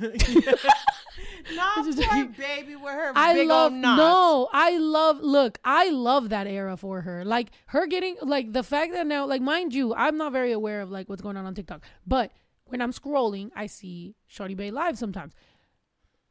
Not 1.55 1.85
poor 1.85 2.25
baby 2.39 2.77
with 2.77 2.93
her 2.93 3.13
I 3.15 3.35
big 3.35 3.49
love 3.49 3.73
old 3.73 3.81
knots. 3.81 3.99
no, 3.99 4.49
I 4.53 4.77
love 4.79 5.21
look, 5.21 5.59
I 5.65 5.91
love 5.91 6.29
that 6.31 6.47
era 6.47 6.77
for 6.77 7.01
her. 7.03 7.25
Like 7.25 7.51
her 7.67 7.87
getting 7.87 8.17
like 8.23 8.53
the 8.53 8.63
fact 8.63 8.93
that 8.93 9.07
now, 9.07 9.27
like 9.27 9.43
mind 9.43 9.75
you, 9.75 9.95
I'm 9.95 10.17
not 10.17 10.33
very 10.33 10.53
aware 10.53 10.81
of 10.81 10.91
like 10.91 11.09
what's 11.09 11.23
going 11.23 11.37
on 11.37 11.47
on 11.47 11.55
TikTok, 11.55 11.83
but 12.07 12.31
when 12.67 12.81
I'm 12.81 12.93
scrolling, 12.93 13.51
I 13.57 13.67
see 13.67 14.15
Shorty 14.27 14.55
Bay 14.55 14.71
live 14.71 14.97
sometimes. 14.99 15.33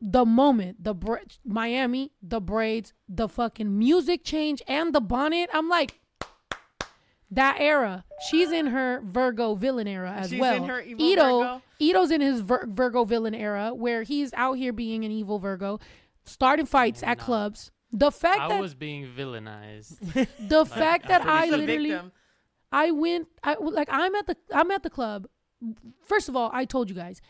The 0.01 0.25
moment 0.25 0.83
the 0.83 0.93
bra- 0.93 1.17
Miami, 1.43 2.11
the 2.21 2.39
braids, 2.39 2.93
the 3.09 3.27
fucking 3.27 3.77
music 3.77 4.23
change, 4.23 4.61
and 4.67 4.93
the 4.93 5.01
bonnet, 5.01 5.49
I'm 5.53 5.67
like. 5.67 5.98
That 7.31 7.57
era, 7.59 8.05
she's 8.29 8.51
in 8.51 8.67
her 8.67 9.01
Virgo 9.03 9.53
villain 9.53 9.87
era 9.87 10.11
as 10.11 10.31
She's 10.31 10.39
well. 10.39 10.55
in 10.55 10.69
her 10.69 10.81
evil 10.81 11.05
Ito, 11.05 11.39
Virgo? 11.39 11.61
Ito's 11.79 12.11
in 12.11 12.21
his 12.21 12.41
Vir- 12.41 12.67
Virgo 12.67 13.03
villain 13.05 13.35
era 13.35 13.71
where 13.73 14.01
he's 14.03 14.33
out 14.33 14.53
here 14.53 14.73
being 14.73 15.05
an 15.05 15.11
evil 15.11 15.37
Virgo, 15.37 15.79
starting 16.25 16.65
fights 16.65 17.03
at 17.03 17.19
clubs. 17.19 17.71
The 17.91 18.11
fact 18.11 18.41
I 18.41 18.47
that 18.49 18.57
I 18.57 18.61
was 18.61 18.73
being 18.73 19.07
villainized. 19.07 19.99
the 20.49 20.65
fact 20.65 21.07
that 21.07 21.23
I 21.25 21.49
literally 21.49 21.89
victim. 21.89 22.11
I 22.71 22.91
went 22.91 23.27
I 23.43 23.55
like 23.59 23.89
I'm 23.91 24.15
at 24.15 24.27
the 24.27 24.37
I'm 24.53 24.71
at 24.71 24.83
the 24.83 24.89
club. 24.89 25.27
First 26.05 26.29
of 26.29 26.35
all, 26.35 26.49
I 26.53 26.65
told 26.65 26.89
you 26.89 26.95
guys, 26.95 27.21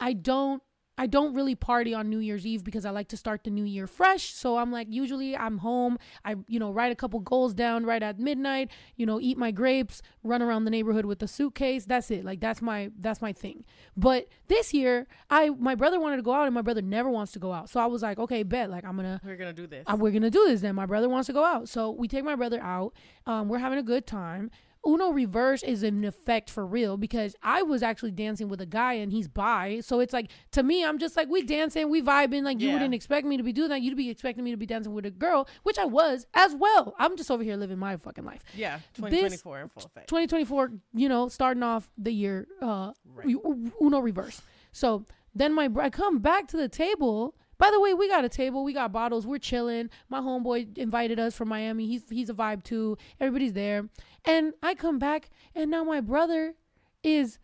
I 0.00 0.12
don't 0.12 0.62
I 0.98 1.06
don't 1.06 1.34
really 1.34 1.54
party 1.54 1.92
on 1.92 2.08
New 2.08 2.20
Year's 2.20 2.46
Eve 2.46 2.64
because 2.64 2.86
I 2.86 2.90
like 2.90 3.08
to 3.08 3.16
start 3.16 3.44
the 3.44 3.50
new 3.50 3.64
year 3.64 3.86
fresh. 3.86 4.32
So 4.32 4.56
I'm 4.56 4.72
like 4.72 4.86
usually 4.90 5.36
I'm 5.36 5.58
home, 5.58 5.98
I 6.24 6.36
you 6.48 6.58
know, 6.58 6.70
write 6.72 6.90
a 6.90 6.94
couple 6.94 7.20
goals 7.20 7.52
down 7.52 7.84
right 7.84 8.02
at 8.02 8.18
midnight, 8.18 8.70
you 8.96 9.04
know, 9.04 9.20
eat 9.20 9.36
my 9.36 9.50
grapes, 9.50 10.00
run 10.24 10.40
around 10.40 10.64
the 10.64 10.70
neighborhood 10.70 11.04
with 11.04 11.22
a 11.22 11.28
suitcase. 11.28 11.84
That's 11.84 12.10
it. 12.10 12.24
Like 12.24 12.40
that's 12.40 12.62
my 12.62 12.90
that's 12.98 13.20
my 13.20 13.32
thing. 13.32 13.64
But 13.96 14.28
this 14.48 14.72
year, 14.72 15.06
I 15.28 15.50
my 15.50 15.74
brother 15.74 16.00
wanted 16.00 16.16
to 16.16 16.22
go 16.22 16.32
out 16.32 16.46
and 16.46 16.54
my 16.54 16.62
brother 16.62 16.82
never 16.82 17.10
wants 17.10 17.32
to 17.32 17.38
go 17.38 17.52
out. 17.52 17.68
So 17.68 17.78
I 17.78 17.86
was 17.86 18.02
like, 18.02 18.18
okay, 18.18 18.42
bet 18.42 18.70
like 18.70 18.84
I'm 18.84 18.96
going 18.96 19.18
to 19.18 19.20
We're 19.24 19.36
gonna 19.36 19.52
do 19.52 19.66
this. 19.66 19.84
uh, 19.86 19.96
we're 19.98 20.12
gonna 20.12 20.30
do 20.30 20.46
this 20.46 20.62
then. 20.62 20.74
My 20.74 20.86
brother 20.86 21.08
wants 21.08 21.26
to 21.26 21.32
go 21.32 21.44
out, 21.44 21.68
so 21.68 21.90
we 21.90 22.08
take 22.08 22.24
my 22.24 22.36
brother 22.36 22.60
out. 22.60 22.94
Um, 23.26 23.48
we're 23.48 23.58
having 23.58 23.78
a 23.78 23.82
good 23.82 24.06
time. 24.06 24.50
Uno 24.86 25.10
reverse 25.10 25.62
is 25.62 25.82
in 25.82 26.04
effect 26.04 26.48
for 26.48 26.64
real 26.64 26.96
because 26.96 27.34
I 27.42 27.62
was 27.62 27.82
actually 27.82 28.12
dancing 28.12 28.48
with 28.48 28.60
a 28.60 28.66
guy 28.66 28.92
and 28.94 29.10
he's 29.12 29.26
bi. 29.28 29.80
So 29.80 30.00
it's 30.00 30.12
like 30.12 30.30
to 30.52 30.62
me, 30.62 30.84
I'm 30.84 30.98
just 30.98 31.16
like 31.16 31.28
we 31.28 31.42
dancing, 31.42 31.90
we 31.90 32.00
vibing. 32.02 32.44
Like 32.44 32.60
you 32.60 32.68
Yeah. 32.68 32.74
wouldn't 32.74 32.94
expect 32.94 33.26
me 33.26 33.36
to 33.36 33.42
be 33.42 33.52
doing 33.52 33.68
that. 33.70 33.82
You'd 33.82 33.96
be 33.96 34.10
expecting 34.10 34.44
me 34.44 34.52
to 34.52 34.56
be 34.56 34.66
dancing 34.66 34.94
with 34.94 35.04
a 35.06 35.10
girl, 35.10 35.48
which 35.64 35.78
I 35.78 35.84
was 35.86 36.26
as 36.34 36.54
well. 36.54 36.94
I'm 36.98 37.16
just 37.16 37.30
over 37.30 37.42
here 37.42 37.56
living 37.56 37.78
my 37.78 37.96
fucking 37.96 38.24
life. 38.24 38.42
yeah, 38.54 38.78
2024 38.94 39.60
in 39.60 39.68
full 39.68 39.82
effect. 39.84 40.08
2024, 40.08 40.72
you 40.94 41.08
know, 41.08 41.28
starting 41.28 41.62
off 41.62 41.90
the 41.98 42.12
year 42.12 42.46
uh 42.62 42.92
Right. 43.12 43.34
Uno 43.80 43.98
reverse. 44.00 44.40
So 44.72 45.04
then 45.34 45.52
my 45.52 45.68
br- 45.68 45.82
I 45.82 45.90
come 45.90 46.18
back 46.20 46.46
to 46.48 46.56
the 46.56 46.68
table. 46.68 47.34
By 47.58 47.70
the 47.70 47.80
way, 47.80 47.94
we 47.94 48.08
got 48.08 48.24
a 48.24 48.28
table, 48.28 48.64
we 48.64 48.72
got 48.72 48.92
bottles, 48.92 49.26
we're 49.26 49.38
chilling. 49.38 49.90
My 50.08 50.20
homeboy 50.20 50.76
invited 50.76 51.18
us 51.18 51.34
from 51.34 51.48
Miami. 51.48 51.86
He's 51.86 52.02
he's 52.08 52.30
a 52.30 52.34
vibe 52.34 52.64
too. 52.64 52.98
Everybody's 53.20 53.54
there. 53.54 53.88
And 54.24 54.52
I 54.62 54.74
come 54.74 54.98
back 54.98 55.30
and 55.54 55.70
now 55.70 55.84
my 55.84 56.00
brother 56.00 56.54
is 57.02 57.38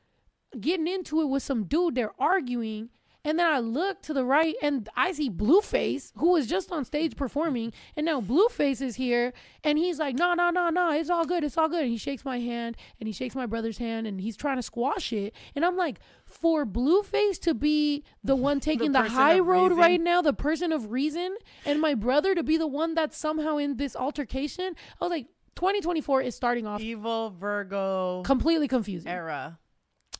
getting 0.60 0.86
into 0.86 1.20
it 1.22 1.26
with 1.26 1.42
some 1.42 1.64
dude. 1.64 1.94
They're 1.94 2.12
arguing. 2.18 2.90
And 3.24 3.38
then 3.38 3.46
I 3.46 3.60
look 3.60 4.02
to 4.02 4.12
the 4.12 4.24
right 4.24 4.56
and 4.60 4.88
I 4.96 5.12
see 5.12 5.30
Blueface, 5.30 6.12
who 6.16 6.30
was 6.32 6.46
just 6.48 6.72
on 6.72 6.84
stage 6.84 7.14
performing. 7.14 7.72
And 7.96 8.04
now 8.04 8.20
Blueface 8.20 8.82
is 8.82 8.96
here 8.96 9.32
and 9.62 9.78
he's 9.78 10.00
like, 10.00 10.16
no, 10.16 10.34
no, 10.34 10.50
no, 10.50 10.70
no, 10.70 10.90
it's 10.90 11.08
all 11.08 11.24
good. 11.24 11.44
It's 11.44 11.56
all 11.56 11.68
good. 11.68 11.82
And 11.82 11.90
he 11.90 11.96
shakes 11.98 12.24
my 12.24 12.40
hand 12.40 12.76
and 12.98 13.06
he 13.06 13.12
shakes 13.12 13.36
my 13.36 13.46
brother's 13.46 13.78
hand 13.78 14.08
and 14.08 14.20
he's 14.20 14.36
trying 14.36 14.56
to 14.56 14.62
squash 14.62 15.12
it. 15.12 15.34
And 15.54 15.64
I'm 15.64 15.76
like, 15.76 16.00
for 16.24 16.66
Blueface 16.66 17.38
to 17.42 17.54
be 17.54 18.02
the 18.24 18.34
one 18.34 18.58
taking 18.72 18.90
the, 18.90 19.02
person 19.02 19.16
high 19.16 19.38
road 19.38 19.70
reason. 19.70 19.78
right 19.78 20.00
now, 20.00 20.20
the 20.20 20.32
person 20.32 20.72
of 20.72 20.90
reason, 20.90 21.36
and 21.64 21.80
my 21.80 21.94
brother 21.94 22.34
to 22.34 22.42
be 22.42 22.56
the 22.56 22.66
one 22.66 22.94
that's 22.94 23.16
somehow 23.16 23.56
in 23.56 23.76
this 23.76 23.94
altercation, 23.94 24.74
I 25.00 25.04
was 25.04 25.10
like, 25.10 25.26
2024 25.54 26.22
is 26.22 26.34
starting 26.34 26.66
off 26.66 26.80
Evil 26.80 27.30
Virgo 27.30 28.22
completely 28.24 28.66
confusing. 28.66 29.10
era. 29.12 29.58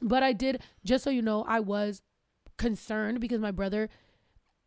But 0.00 0.22
I 0.22 0.32
did, 0.34 0.62
just 0.84 1.02
so 1.04 1.10
you 1.10 1.22
know, 1.22 1.44
I 1.48 1.60
was 1.60 2.02
concerned 2.56 3.20
because 3.20 3.40
my 3.40 3.50
brother 3.50 3.88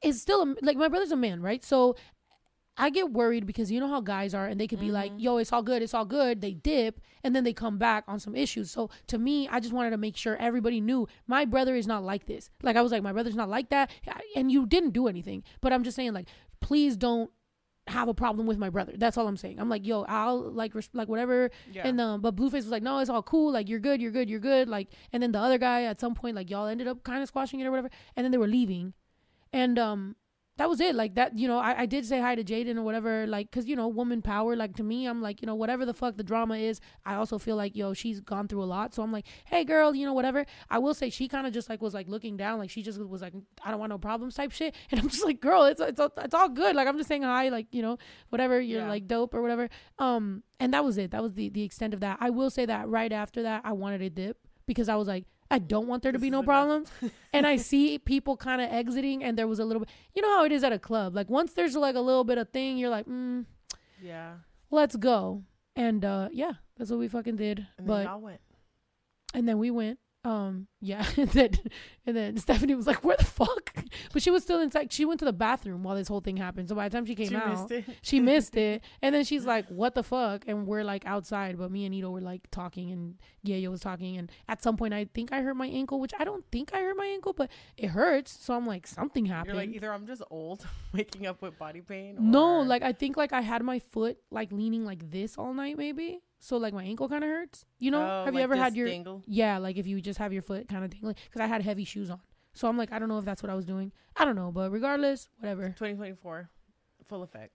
is 0.04 0.22
still 0.22 0.44
a, 0.44 0.56
like 0.62 0.78
my 0.78 0.88
brother's 0.88 1.12
a 1.12 1.16
man, 1.16 1.42
right? 1.42 1.64
So 1.64 1.96
I 2.78 2.90
get 2.90 3.12
worried 3.12 3.46
because 3.46 3.72
you 3.72 3.80
know 3.80 3.88
how 3.88 4.02
guys 4.02 4.34
are, 4.34 4.48
and 4.48 4.60
they 4.60 4.68
could 4.68 4.80
be 4.80 4.92
like, 4.92 5.12
mm-hmm. 5.12 5.20
"Yo, 5.20 5.38
it's 5.38 5.54
all 5.54 5.64
good, 5.64 5.82
it's 5.82 5.94
all 5.94 6.06
good." 6.06 6.42
They 6.42 6.54
dip, 6.54 7.00
and 7.24 7.36
then 7.36 7.44
they 7.44 7.54
come 7.54 7.78
back 7.78 8.04
on 8.08 8.20
some 8.20 8.36
issues. 8.36 8.70
So 8.70 8.90
to 9.08 9.18
me, 9.18 9.48
I 9.48 9.60
just 9.60 9.74
wanted 9.74 9.92
to 9.92 9.98
make 9.98 10.18
sure 10.18 10.36
everybody 10.38 10.82
knew 10.82 11.08
my 11.26 11.46
brother 11.46 11.76
is 11.76 11.88
not 11.88 12.04
like 12.04 12.26
this. 12.26 12.50
Like 12.62 12.76
I 12.76 12.82
was 12.82 12.92
like, 12.92 13.04
my 13.04 13.14
brother's 13.14 13.36
not 13.36 13.50
like 13.50 13.70
that, 13.70 13.90
and 14.36 14.52
you 14.52 14.66
didn't 14.66 14.92
do 14.92 15.08
anything. 15.08 15.44
But 15.62 15.72
I'm 15.72 15.84
just 15.84 15.96
saying, 15.96 16.14
like, 16.14 16.28
please 16.60 16.98
don't 16.98 17.32
have 17.88 18.08
a 18.08 18.14
problem 18.14 18.48
with 18.48 18.58
my 18.58 18.70
brother. 18.70 18.94
That's 18.98 19.16
all 19.18 19.28
I'm 19.28 19.38
saying. 19.38 19.60
I'm 19.60 19.70
like, 19.70 19.86
yo, 19.86 20.04
I'll 20.08 20.40
like 20.40 20.74
res- 20.74 20.90
like 20.94 21.08
whatever 21.08 21.52
Yeah. 21.72 21.88
and 21.88 22.02
um, 22.02 22.22
but 22.22 22.36
Blueface 22.36 22.54
was 22.54 22.70
like, 22.72 22.82
no, 22.84 22.98
it's 23.00 23.10
all 23.12 23.22
cool. 23.22 23.52
Like 23.52 23.70
you're 23.70 23.80
good, 23.80 24.02
you're 24.02 24.12
good, 24.12 24.30
you're 24.30 24.40
good. 24.40 24.68
Like, 24.68 24.88
and 25.14 25.22
then 25.22 25.32
the 25.32 25.40
other 25.40 25.58
guy 25.60 25.84
at 25.84 26.00
some 26.00 26.16
point, 26.16 26.36
like 26.36 26.50
y'all 26.50 26.66
ended 26.68 26.88
up 26.88 27.04
kind 27.04 27.22
of 27.22 27.28
squashing 27.28 27.60
it 27.60 27.66
or 27.66 27.72
whatever. 27.72 27.90
And 28.16 28.24
then 28.24 28.32
they 28.32 28.40
were 28.40 28.48
leaving, 28.48 28.94
and 29.54 29.78
um, 29.78 30.16
that 30.58 30.70
was 30.70 30.80
it. 30.80 30.96
Like 30.96 31.16
that, 31.16 31.38
you 31.38 31.48
know, 31.50 31.58
I, 31.58 31.82
I 31.82 31.86
did 31.86 32.06
say 32.06 32.22
hi 32.22 32.34
to 32.36 32.44
Jaidyn 32.44 32.78
or 32.78 32.84
whatever, 32.84 33.28
like, 33.28 33.52
cause 33.52 33.66
you 33.66 33.76
know, 33.76 33.90
woman 33.90 34.22
power. 34.22 34.56
Like 34.56 34.76
to 34.78 34.84
me, 34.84 35.06
I'm 35.06 35.22
like, 35.22 35.42
you 35.42 35.46
know, 35.48 35.56
whatever 35.56 35.86
the 35.86 35.94
fuck 35.94 36.16
the 36.16 36.24
drama 36.24 36.56
is, 36.58 36.80
I 37.06 37.16
also 37.16 37.38
feel 37.38 37.58
like, 37.58 37.76
yo, 37.76 37.94
she's 37.94 38.22
gone 38.22 38.48
through 38.48 38.64
a 38.64 38.66
lot. 38.66 38.94
So 38.94 39.04
I'm 39.04 39.12
like, 39.12 39.26
hey, 39.46 39.66
girl, 39.66 39.94
you 39.94 40.06
know, 40.06 40.14
whatever. 40.14 40.46
I 40.70 40.80
will 40.80 40.94
say 40.94 41.10
she 41.10 41.28
kind 41.28 41.46
of 41.46 41.52
just 41.54 41.70
like 41.70 41.82
was 41.82 41.94
like 41.94 42.08
looking 42.08 42.38
down, 42.38 42.58
like 42.60 42.70
she 42.70 42.84
just 42.84 43.00
was 43.00 43.22
like, 43.22 43.34
I 43.64 43.70
don't 43.72 43.80
want 43.82 43.90
no 43.90 43.98
problems 43.98 44.36
type 44.36 44.52
shit. 44.52 44.74
And 44.92 45.00
I'm 45.02 45.10
just 45.10 45.26
like, 45.26 45.42
girl, 45.42 45.66
it's 45.66 45.82
it's 45.82 46.00
all- 46.00 46.14
it's 46.18 46.34
all 46.34 46.48
good. 46.48 46.74
Like 46.76 46.88
I'm 46.88 46.98
just 46.98 47.10
saying 47.10 47.24
hi, 47.24 47.50
like 47.50 47.68
you 47.74 47.82
know, 47.82 47.98
whatever. 48.30 48.62
You're 48.62 48.82
Yeah. 48.84 48.90
like 48.90 49.08
dope 49.08 49.34
or 49.34 49.42
whatever. 49.42 49.68
Um, 50.00 50.44
and 50.60 50.74
that 50.74 50.86
was 50.86 50.98
it. 50.98 51.12
That 51.12 51.22
was 51.22 51.34
the 51.34 51.50
the 51.50 51.64
extent 51.64 51.94
of 51.94 52.00
that. 52.00 52.18
I 52.22 52.30
will 52.30 52.50
say 52.50 52.66
that 52.66 52.88
right 52.88 53.12
after 53.12 53.44
that, 53.44 53.62
I 53.66 53.74
wanted 53.74 54.02
a 54.02 54.10
dip 54.10 54.38
because 54.68 54.88
I 54.88 54.96
was 54.96 55.08
like, 55.08 55.26
I 55.52 55.60
don't 55.60 55.88
want 55.88 56.02
there 56.04 56.12
to 56.12 56.18
This 56.18 56.26
be 56.26 56.30
no 56.32 56.42
problems. 56.44 56.90
and 57.34 57.46
I 57.46 57.58
see 57.58 58.00
people 58.00 58.36
kind 58.36 58.62
of 58.62 58.72
exiting, 58.72 59.24
and 59.24 59.38
there 59.38 59.48
was 59.48 59.60
a 59.60 59.66
little 59.66 59.80
bit. 59.82 59.90
You 60.14 60.22
know 60.22 60.36
how 60.38 60.44
it 60.46 60.52
is 60.52 60.64
at 60.64 60.74
a 60.74 60.80
club. 60.80 61.16
Like 61.16 61.30
once 61.30 61.54
there's 61.54 61.76
like 61.76 61.96
a 61.96 62.00
little 62.00 62.24
bit 62.24 62.38
of 62.38 62.50
thing, 62.50 62.78
you're 62.78 62.90
like, 62.90 63.06
mm, 63.06 63.46
Yeah. 64.02 64.36
let's 64.72 64.96
go. 64.96 65.44
And 65.76 66.04
uh, 66.04 66.30
yeah, 66.32 66.54
that's 66.78 66.90
what 66.90 67.00
we 67.00 67.08
fucking 67.08 67.36
did. 67.36 67.60
And 67.78 67.86
then 67.86 67.86
but 67.88 68.06
y'all 68.06 68.22
went. 68.22 68.42
and 69.34 69.48
then 69.48 69.60
we 69.60 69.70
went. 69.72 70.00
Um, 70.26 70.68
yeah, 70.82 71.06
and 71.18 71.30
then 71.30 71.52
and 72.06 72.16
then 72.18 72.38
Stephanie 72.38 72.74
was 72.76 72.88
like, 72.88 73.04
"Where 73.06 73.16
the 73.18 73.24
fuck?" 73.26 73.74
But 74.12 74.22
she 74.24 74.32
was 74.32 74.44
still 74.44 74.60
inside. 74.60 74.92
She 74.92 75.06
went 75.06 75.20
to 75.20 75.26
the 75.26 75.34
bathroom 75.34 75.84
while 75.84 75.96
this 75.96 76.08
whole 76.08 76.20
thing 76.20 76.38
happened. 76.38 76.68
So 76.70 76.76
by 76.76 76.90
the 76.90 76.96
time 76.98 77.06
she 77.06 77.16
came 77.16 77.30
She 77.30 77.36
out, 77.36 77.50
missed 77.50 77.72
it. 77.72 77.86
she 78.02 78.20
missed 78.20 78.56
it. 78.68 78.84
And 79.02 79.14
then 79.14 79.24
she's 79.24 79.46
like, 79.46 79.68
"What 79.70 79.94
the 79.94 80.04
fuck?" 80.04 80.44
And 80.48 80.66
we're 80.66 80.84
like 80.84 81.06
outside, 81.06 81.58
but 81.58 81.70
me 81.72 81.86
and 81.86 81.94
Ito 81.94 82.10
were 82.10 82.22
like 82.22 82.50
talking, 82.52 82.92
and 82.92 83.16
Yayo 83.46 83.70
was 83.70 83.82
talking. 83.82 84.18
And 84.18 84.32
at 84.50 84.64
some 84.64 84.78
point, 84.78 84.94
I 84.96 85.06
think 85.14 85.32
I 85.32 85.42
hurt 85.42 85.56
my 85.56 85.68
ankle, 85.68 86.00
which 86.00 86.14
I 86.20 86.24
don't 86.24 86.44
think 86.52 86.74
I 86.74 86.80
hurt 86.80 86.98
my 86.98 87.06
ankle, 87.06 87.34
but 87.34 87.50
it 87.78 87.90
hurts. 87.90 88.32
So 88.44 88.56
I'm 88.56 88.66
like, 88.66 88.88
something 88.88 89.26
happened 89.26 89.54
You're 89.56 89.66
like 89.66 89.76
either 89.76 89.94
I'm 89.94 90.08
just 90.08 90.24
old, 90.32 90.68
waking 90.94 91.28
up 91.28 91.42
with 91.44 91.58
body 91.60 91.82
pain. 91.82 92.18
no, 92.20 92.62
like 92.62 92.82
I 92.82 92.94
think 92.94 93.16
like 93.16 93.32
I 93.34 93.42
had 93.42 93.62
my 93.64 93.78
foot 93.80 94.18
like 94.32 94.52
leaning 94.52 94.86
like 94.86 95.12
this 95.12 95.38
all 95.38 95.54
night, 95.54 95.78
maybe. 95.78 96.22
So 96.40 96.58
like 96.58 96.74
my 96.74 96.84
ankle 96.84 97.10
kind 97.10 97.24
of 97.24 97.30
hurts. 97.30 97.66
You 97.80 97.92
know, 97.92 98.02
Oh, 98.02 98.26
have 98.26 98.34
you 98.34 98.40
ever 98.42 98.56
had 98.56 98.76
your 98.76 98.88
dangle? 98.88 99.24
yeah, 99.26 99.58
like 99.58 99.78
if 99.78 99.88
you 99.88 100.00
just 100.02 100.20
have 100.20 100.32
your 100.34 100.42
foot 100.42 100.68
kind 100.68 100.84
of 100.84 100.92
dangling 100.92 101.16
because 101.26 101.42
I 101.42 101.48
had 101.48 101.62
heavy 101.64 101.84
shoes 101.86 102.10
on. 102.10 102.20
So 102.54 102.68
I'm 102.68 102.78
like, 102.78 102.92
I 102.94 103.00
don't 103.00 103.10
know 103.10 103.18
if 103.18 103.26
that's 103.26 103.42
what 103.44 103.50
I 103.50 103.56
was 103.56 103.66
doing. 103.66 103.92
I 104.16 104.24
don't 104.26 104.36
know, 104.36 104.52
but 104.52 104.72
regardless, 104.72 105.28
whatever. 105.40 105.64
2024, 105.70 106.50
full 107.08 107.24
effect. 107.24 107.52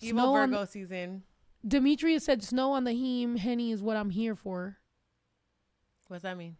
Snow 0.00 0.08
Evil 0.08 0.34
on- 0.34 0.50
Virgo 0.50 0.64
season. 0.64 1.22
Demetrius 1.66 2.24
said, 2.24 2.42
"Snow 2.44 2.72
on 2.72 2.84
the 2.84 2.92
heme, 2.92 3.36
Henny 3.36 3.72
is 3.72 3.82
what 3.82 3.96
I'm 3.96 4.10
here 4.10 4.36
for." 4.36 4.78
What's 6.06 6.22
that 6.22 6.38
mean? 6.38 6.56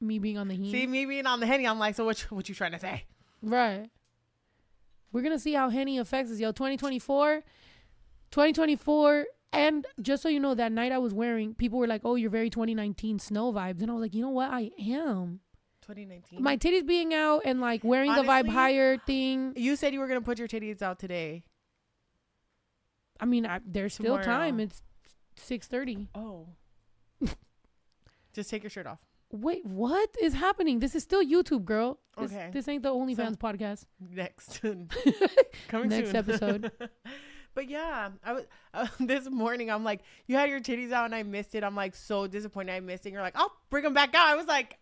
Me 0.00 0.18
being 0.18 0.36
on 0.36 0.48
the 0.48 0.54
heme, 0.56 0.70
See 0.70 0.86
me 0.86 1.06
being 1.06 1.24
on 1.26 1.40
the 1.40 1.46
henny. 1.46 1.66
I'm 1.66 1.78
like, 1.78 1.94
so 1.94 2.04
what? 2.04 2.20
You, 2.22 2.36
what 2.36 2.48
you 2.48 2.54
trying 2.54 2.72
to 2.72 2.78
say? 2.78 3.04
right? 3.42 3.88
We're 5.10 5.22
gonna 5.22 5.38
see 5.38 5.54
how 5.54 5.70
Henny 5.70 5.98
affects 5.98 6.30
us, 6.32 6.38
yo. 6.38 6.52
2024, 6.52 7.42
2024, 8.30 9.26
and 9.54 9.86
just 10.00 10.22
so 10.22 10.28
you 10.28 10.40
know, 10.40 10.54
that 10.54 10.72
night 10.72 10.92
I 10.92 10.98
was 10.98 11.14
wearing, 11.14 11.54
people 11.54 11.78
were 11.78 11.86
like, 11.86 12.02
"Oh, 12.04 12.14
you're 12.14 12.30
very 12.30 12.50
2019 12.50 13.18
snow 13.18 13.52
vibes," 13.52 13.80
and 13.82 13.90
I 13.90 13.94
was 13.94 14.02
like, 14.02 14.14
"You 14.14 14.22
know 14.22 14.30
what? 14.30 14.50
I 14.50 14.70
am." 14.78 15.40
2019. 15.82 16.42
My 16.42 16.56
titties 16.56 16.86
being 16.86 17.12
out 17.12 17.42
and 17.44 17.60
like 17.60 17.84
wearing 17.84 18.14
the 18.14 18.22
vibe 18.22 18.48
higher 18.48 18.96
thing. 18.96 19.52
you 19.56 19.76
said 19.76 19.92
you 19.92 20.00
were 20.00 20.08
gonna 20.08 20.22
put 20.22 20.38
your 20.38 20.48
titties 20.48 20.80
out 20.82 20.98
today. 20.98 21.44
I 23.20 23.26
mean, 23.26 23.46
I, 23.46 23.60
there's 23.64 23.94
still 23.94 24.18
time. 24.18 24.60
It's 24.60 24.82
6:30. 25.36 26.08
Oh. 26.14 26.48
Just 28.32 28.50
take 28.50 28.62
your 28.62 28.70
shirt 28.70 28.86
off. 28.86 28.98
Wait, 29.30 29.64
what 29.66 30.14
is 30.20 30.34
happening? 30.34 30.78
This 30.78 30.94
is 30.94 31.02
still 31.02 31.24
YouTube, 31.24 31.64
girl. 31.64 31.98
This, 32.18 32.32
Okay. 32.32 32.50
This 32.52 32.68
ain't 32.68 32.82
the 32.82 32.90
OnlyFans 32.90 33.36
podcast. 33.36 33.84
Next. 34.00 34.60
Coming 35.68 35.88
Next 35.88 36.14
episode. 36.14 36.70
But 37.54 37.68
yeah, 37.68 38.10
I 38.24 38.32
was 38.32 38.44
uh, 38.74 38.86
this 39.00 39.28
morning. 39.30 39.70
I'm 39.70 39.84
like, 39.84 40.00
you 40.26 40.36
had 40.36 40.50
your 40.50 40.60
titties 40.60 40.92
out 40.92 41.04
and 41.06 41.14
I 41.14 41.22
missed 41.22 41.54
it. 41.54 41.64
I'm 41.64 41.76
like 41.76 41.94
so 41.94 42.26
disappointed 42.26 42.72
I 42.72 42.80
missed 42.80 43.06
it. 43.06 43.12
You're 43.12 43.22
like, 43.22 43.36
I'll 43.36 43.52
bring 43.70 43.84
them 43.84 43.94
back 43.94 44.14
out. 44.14 44.26
I 44.28 44.34
was 44.36 44.46
like, 44.46 44.78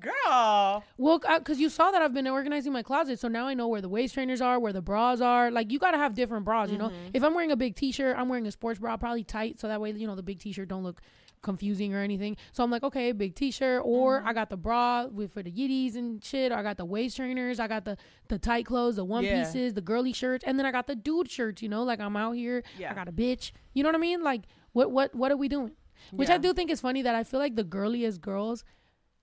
girl. 0.00 0.84
Well, 0.96 1.18
because 1.38 1.60
you 1.60 1.68
saw 1.68 1.90
that 1.90 2.02
I've 2.02 2.14
been 2.14 2.26
organizing 2.28 2.72
my 2.72 2.82
closet, 2.82 3.18
so 3.18 3.28
now 3.28 3.46
I 3.46 3.54
know 3.54 3.68
where 3.68 3.80
the 3.80 3.88
waist 3.88 4.14
trainers 4.14 4.40
are, 4.40 4.58
where 4.58 4.72
the 4.72 4.82
bras 4.82 5.20
are. 5.20 5.50
Like, 5.50 5.70
you 5.72 5.78
gotta 5.78 5.98
have 5.98 6.14
different 6.14 6.44
bras. 6.44 6.70
You 6.70 6.78
know, 6.78 6.88
Mm-hmm. 6.88 7.10
if 7.14 7.22
I'm 7.22 7.34
wearing 7.34 7.50
a 7.52 7.56
big 7.56 7.74
T-shirt, 7.76 8.16
I'm 8.18 8.28
wearing 8.28 8.46
a 8.46 8.52
sports 8.52 8.78
bra, 8.78 8.96
probably 8.96 9.24
tight, 9.24 9.58
so 9.60 9.68
that 9.68 9.80
way 9.80 9.92
you 9.92 10.06
know 10.06 10.14
the 10.14 10.22
big 10.22 10.38
T-shirt 10.40 10.68
don't 10.68 10.82
look 10.82 11.00
confusing 11.42 11.94
or 11.94 11.98
anything. 12.00 12.36
So 12.52 12.62
I'm 12.64 12.70
like, 12.70 12.82
okay, 12.82 13.12
big 13.12 13.34
T-shirt, 13.34 13.82
or 13.84 14.18
Mm-hmm. 14.20 14.28
I 14.28 14.32
got 14.32 14.48
the 14.50 14.56
bra 14.56 15.06
with 15.06 15.32
for 15.32 15.42
the 15.42 15.50
yiddies 15.50 15.96
and 15.96 16.24
shit. 16.24 16.52
Or 16.52 16.56
I 16.56 16.62
got 16.62 16.76
the 16.76 16.84
waist 16.84 17.16
trainers. 17.16 17.58
I 17.60 17.68
got 17.68 17.84
the 17.84 17.96
the 18.28 18.38
tight 18.38 18.64
clothes, 18.66 18.96
the 18.96 19.04
one 19.04 19.24
Yeah. 19.24 19.44
pieces, 19.44 19.74
the 19.74 19.80
girly 19.80 20.12
shirts, 20.12 20.44
and 20.46 20.58
then 20.58 20.66
I 20.66 20.72
got 20.72 20.86
the 20.86 20.94
dude 20.96 21.30
shirts. 21.30 21.62
You 21.62 21.68
know, 21.68 21.82
like 21.82 22.00
I'm 22.00 22.16
out 22.16 22.32
here. 22.32 22.62
Yeah. 22.78 22.90
I 22.92 22.94
got 22.94 23.08
a 23.08 23.12
bitch. 23.12 23.52
You 23.74 23.82
know 23.82 23.88
what 23.90 23.96
I 23.96 23.98
mean? 23.98 24.22
Like, 24.22 24.42
what 24.72 24.90
what 24.90 25.14
what 25.14 25.30
are 25.32 25.36
we 25.36 25.48
doing? 25.48 25.72
Which 26.10 26.30
I 26.30 26.38
do 26.38 26.52
think 26.52 26.70
is 26.70 26.80
funny 26.80 27.02
that 27.02 27.14
I 27.14 27.22
feel 27.24 27.38
like 27.38 27.54
the 27.56 27.64
girliest 27.64 28.20
girls 28.20 28.64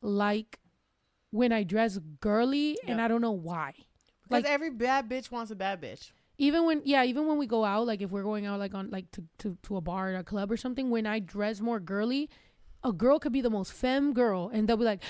like 0.02 0.60
when 1.32 1.52
I 1.52 1.64
dress 1.64 2.00
girly, 2.22 2.78
and 2.88 3.00
I 3.02 3.08
don't 3.08 3.22
know 3.22 3.32
why. 3.32 3.74
Because 4.24 4.44
Like- 4.44 4.52
every 4.52 4.70
bad 4.70 5.10
bitch 5.10 5.30
wants 5.32 5.52
a 5.52 5.56
bad 5.56 5.82
bitch. 5.82 6.12
Even 6.42 6.66
when, 6.66 6.82
yeah, 6.86 7.04
even 7.04 7.28
when 7.28 7.38
we 7.38 7.46
go 7.46 7.66
out, 7.66 7.86
like 7.86 8.02
if 8.02 8.12
we're 8.12 8.24
going 8.24 8.46
out, 8.46 8.60
like 8.60 8.74
on 8.74 8.90
like 8.90 9.12
to 9.12 9.24
to, 9.40 9.58
to 9.64 9.76
a 9.76 9.82
bar 9.82 10.12
or 10.12 10.16
a 10.16 10.24
club 10.24 10.50
or 10.50 10.56
something, 10.58 10.90
when 10.90 11.06
I 11.06 11.20
dress 11.20 11.60
more 11.60 11.82
girly, 11.82 12.30
a 12.82 12.94
girl 12.94 13.20
could 13.20 13.34
be 13.34 13.42
the 13.42 13.50
most 13.50 13.74
femme 13.74 14.14
girl, 14.14 14.50
and 14.52 14.68
they'll 14.68 14.78
be 14.78 14.86
like, 14.86 15.04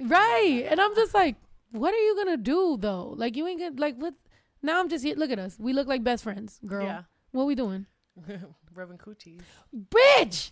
right, 0.00 0.66
and 0.68 0.80
I'm 0.80 0.94
just 0.94 1.12
like, 1.12 1.36
what 1.70 1.92
are 1.92 1.98
you 1.98 2.16
gonna 2.16 2.38
do 2.38 2.78
though? 2.80 3.12
Like 3.14 3.36
you 3.36 3.46
ain't 3.46 3.60
gonna 3.60 3.76
like 3.78 3.96
what? 3.96 4.14
Now 4.62 4.80
I'm 4.80 4.88
just 4.88 5.04
here. 5.04 5.14
Look 5.16 5.30
at 5.30 5.38
us. 5.38 5.58
We 5.60 5.74
look 5.74 5.86
like 5.86 6.02
best 6.02 6.24
friends, 6.24 6.60
girl. 6.64 6.86
Yeah. 6.86 7.02
What 7.32 7.46
we 7.46 7.54
doing, 7.54 7.84
Rubbing 8.74 8.96
coochies. 8.96 9.42
bitch? 9.76 10.50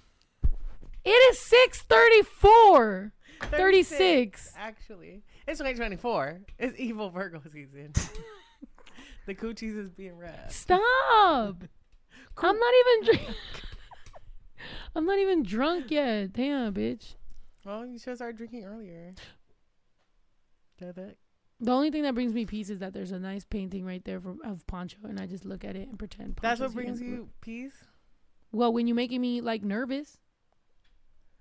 It 1.06 1.10
is 1.10 1.38
six 1.38 1.80
thirty 1.82 2.22
four. 2.22 3.12
36. 3.40 4.52
Actually, 4.56 5.22
it's 5.46 5.58
2024. 5.58 6.40
It's 6.58 6.78
evil 6.78 7.10
Virgo 7.10 7.42
season. 7.52 7.92
the 9.26 9.34
coochies 9.34 9.78
is 9.78 9.90
being 9.90 10.16
wrapped. 10.16 10.52
Stop. 10.52 10.82
I'm 12.36 12.58
not 12.58 12.74
even 12.80 13.04
drink. 13.04 13.36
I'm 14.96 15.06
not 15.06 15.18
even 15.18 15.42
drunk 15.42 15.90
yet. 15.90 16.32
Damn, 16.32 16.74
bitch. 16.74 17.14
Well, 17.64 17.86
you 17.86 17.98
should 17.98 18.10
have 18.10 18.18
started 18.18 18.36
drinking 18.36 18.64
earlier. 18.64 19.12
The 20.78 21.72
only 21.72 21.90
thing 21.90 22.02
that 22.02 22.14
brings 22.14 22.32
me 22.34 22.44
peace 22.44 22.68
is 22.68 22.80
that 22.80 22.92
there's 22.92 23.12
a 23.12 23.18
nice 23.18 23.44
painting 23.44 23.84
right 23.84 24.04
there 24.04 24.20
from 24.20 24.40
of 24.44 24.66
Poncho, 24.66 24.98
and 25.04 25.18
I 25.18 25.26
just 25.26 25.44
look 25.44 25.64
at 25.64 25.76
it 25.76 25.88
and 25.88 25.98
pretend. 25.98 26.38
That's 26.42 26.60
what 26.60 26.72
here. 26.72 26.82
brings 26.82 27.00
you 27.00 27.28
peace? 27.40 27.84
Well, 28.52 28.72
when 28.72 28.86
you're 28.86 28.96
making 28.96 29.20
me 29.20 29.40
like 29.40 29.62
nervous, 29.62 30.18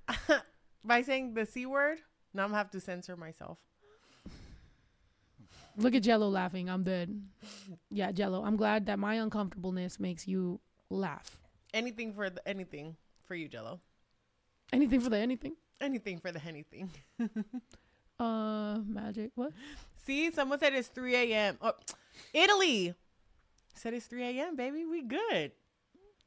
By 0.83 1.01
saying 1.01 1.33
the 1.33 1.45
C 1.45 1.65
word? 1.65 1.99
Now 2.33 2.43
I'm 2.43 2.49
gonna 2.49 2.57
have 2.57 2.71
to 2.71 2.79
censor 2.79 3.15
myself. 3.15 3.59
Look 5.77 5.95
at 5.95 6.03
Jello 6.03 6.29
laughing. 6.29 6.69
I'm 6.69 6.83
dead. 6.83 7.21
Yeah, 7.89 8.11
Jello. 8.11 8.43
I'm 8.43 8.55
glad 8.55 8.85
that 8.87 8.99
my 8.99 9.15
uncomfortableness 9.15 9.99
makes 9.99 10.27
you 10.27 10.59
laugh. 10.89 11.39
Anything 11.73 12.13
for 12.13 12.29
the 12.29 12.47
anything 12.47 12.95
for 13.25 13.35
you, 13.35 13.47
Jello. 13.47 13.79
Anything 14.71 14.99
for 15.01 15.09
the 15.09 15.17
anything. 15.17 15.55
Anything 15.81 16.19
for 16.19 16.31
the 16.31 16.41
anything. 16.45 16.89
Uh, 18.19 18.77
magic. 18.85 19.31
What? 19.35 19.51
See, 20.05 20.31
someone 20.31 20.59
said 20.59 20.73
it's 20.73 20.87
3 20.89 21.15
a.m. 21.15 21.57
Oh, 21.61 21.73
Italy 22.33 22.93
said 23.73 23.93
it's 23.95 24.05
3 24.05 24.23
a.m. 24.23 24.55
Baby, 24.55 24.85
we 24.85 25.01
good 25.01 25.51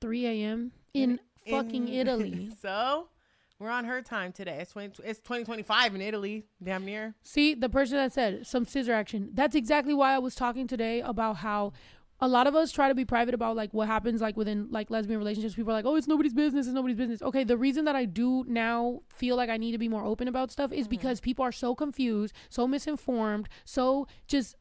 3 0.00 0.26
a.m. 0.26 0.72
in 0.94 1.20
fucking 1.48 1.88
In- 1.88 1.94
Italy. 1.94 2.50
so 2.60 3.08
we're 3.58 3.70
on 3.70 3.84
her 3.84 4.02
time 4.02 4.32
today. 4.32 4.58
It's 4.60 4.72
20, 4.72 5.02
It's 5.04 5.18
2025 5.20 5.94
in 5.94 6.02
Italy. 6.02 6.44
Damn 6.62 6.84
near. 6.84 7.14
See, 7.22 7.54
the 7.54 7.68
person 7.68 7.96
that 7.96 8.12
said 8.12 8.46
some 8.46 8.64
scissor 8.64 8.92
action. 8.92 9.30
That's 9.32 9.54
exactly 9.54 9.94
why 9.94 10.14
I 10.14 10.18
was 10.18 10.34
talking 10.34 10.66
today 10.66 11.00
about 11.00 11.36
how 11.36 11.72
a 12.20 12.28
lot 12.28 12.46
of 12.46 12.54
us 12.54 12.72
try 12.72 12.88
to 12.88 12.94
be 12.94 13.04
private 13.04 13.34
about 13.34 13.56
like 13.56 13.72
what 13.74 13.88
happens 13.88 14.20
like 14.20 14.36
within 14.36 14.68
like 14.70 14.90
lesbian 14.90 15.18
relationships. 15.18 15.54
People 15.54 15.72
are 15.72 15.74
like, 15.74 15.84
"Oh, 15.84 15.96
it's 15.96 16.06
nobody's 16.06 16.34
business. 16.34 16.66
It's 16.66 16.74
nobody's 16.74 16.96
business." 16.96 17.22
Okay, 17.22 17.44
the 17.44 17.56
reason 17.56 17.84
that 17.84 17.96
I 17.96 18.04
do 18.04 18.44
now 18.46 19.00
feel 19.14 19.36
like 19.36 19.50
I 19.50 19.56
need 19.56 19.72
to 19.72 19.78
be 19.78 19.88
more 19.88 20.04
open 20.04 20.28
about 20.28 20.50
stuff 20.50 20.72
is 20.72 20.82
mm-hmm. 20.84 20.90
because 20.90 21.20
people 21.20 21.44
are 21.44 21.52
so 21.52 21.74
confused, 21.74 22.34
so 22.48 22.66
misinformed, 22.66 23.48
so 23.64 24.06
just 24.26 24.54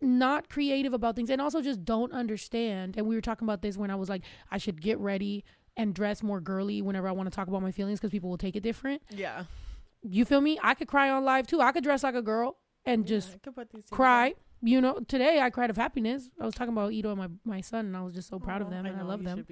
not 0.00 0.48
creative 0.48 0.92
about 0.92 1.16
things 1.16 1.30
and 1.30 1.40
also 1.40 1.62
just 1.62 1.84
don't 1.84 2.12
understand. 2.12 2.96
And 2.96 3.06
we 3.06 3.14
were 3.14 3.20
talking 3.22 3.46
about 3.46 3.62
this 3.62 3.76
when 3.76 3.90
I 3.90 3.94
was 3.94 4.08
like, 4.08 4.22
I 4.50 4.58
should 4.58 4.80
get 4.80 4.98
ready 4.98 5.42
and 5.76 5.94
dress 5.94 6.22
more 6.22 6.40
girly 6.40 6.80
whenever 6.82 7.08
I 7.08 7.12
want 7.12 7.30
to 7.30 7.34
talk 7.34 7.48
about 7.48 7.62
my 7.62 7.70
feelings 7.72 7.98
because 8.00 8.10
people 8.10 8.30
will 8.30 8.38
take 8.38 8.56
it 8.56 8.62
different. 8.62 9.02
Yeah. 9.10 9.44
You 10.02 10.24
feel 10.24 10.40
me? 10.40 10.58
I 10.62 10.74
could 10.74 10.88
cry 10.88 11.10
on 11.10 11.24
live 11.24 11.46
too. 11.46 11.60
I 11.60 11.72
could 11.72 11.84
dress 11.84 12.02
like 12.02 12.14
a 12.14 12.22
girl 12.22 12.56
and 12.84 13.06
just 13.06 13.30
Yeah, 13.30 13.52
I 13.58 13.64
these 13.72 13.84
cry. 13.90 14.28
on. 14.28 14.34
You 14.62 14.80
know, 14.80 15.00
today 15.00 15.40
I 15.40 15.50
cried 15.50 15.68
of 15.70 15.76
happiness. 15.76 16.30
I 16.40 16.46
was 16.46 16.54
talking 16.54 16.72
about 16.72 16.92
Ito 16.92 17.10
and 17.10 17.18
my, 17.18 17.28
my 17.44 17.60
son, 17.60 17.86
and 17.86 17.96
I 17.96 18.02
was 18.02 18.14
just 18.14 18.28
so 18.28 18.38
proud 18.38 18.62
of 18.62 18.70
them, 18.70 18.86
and 18.86 18.96
I 18.96 19.02
love 19.02 19.22
them. 19.22 19.44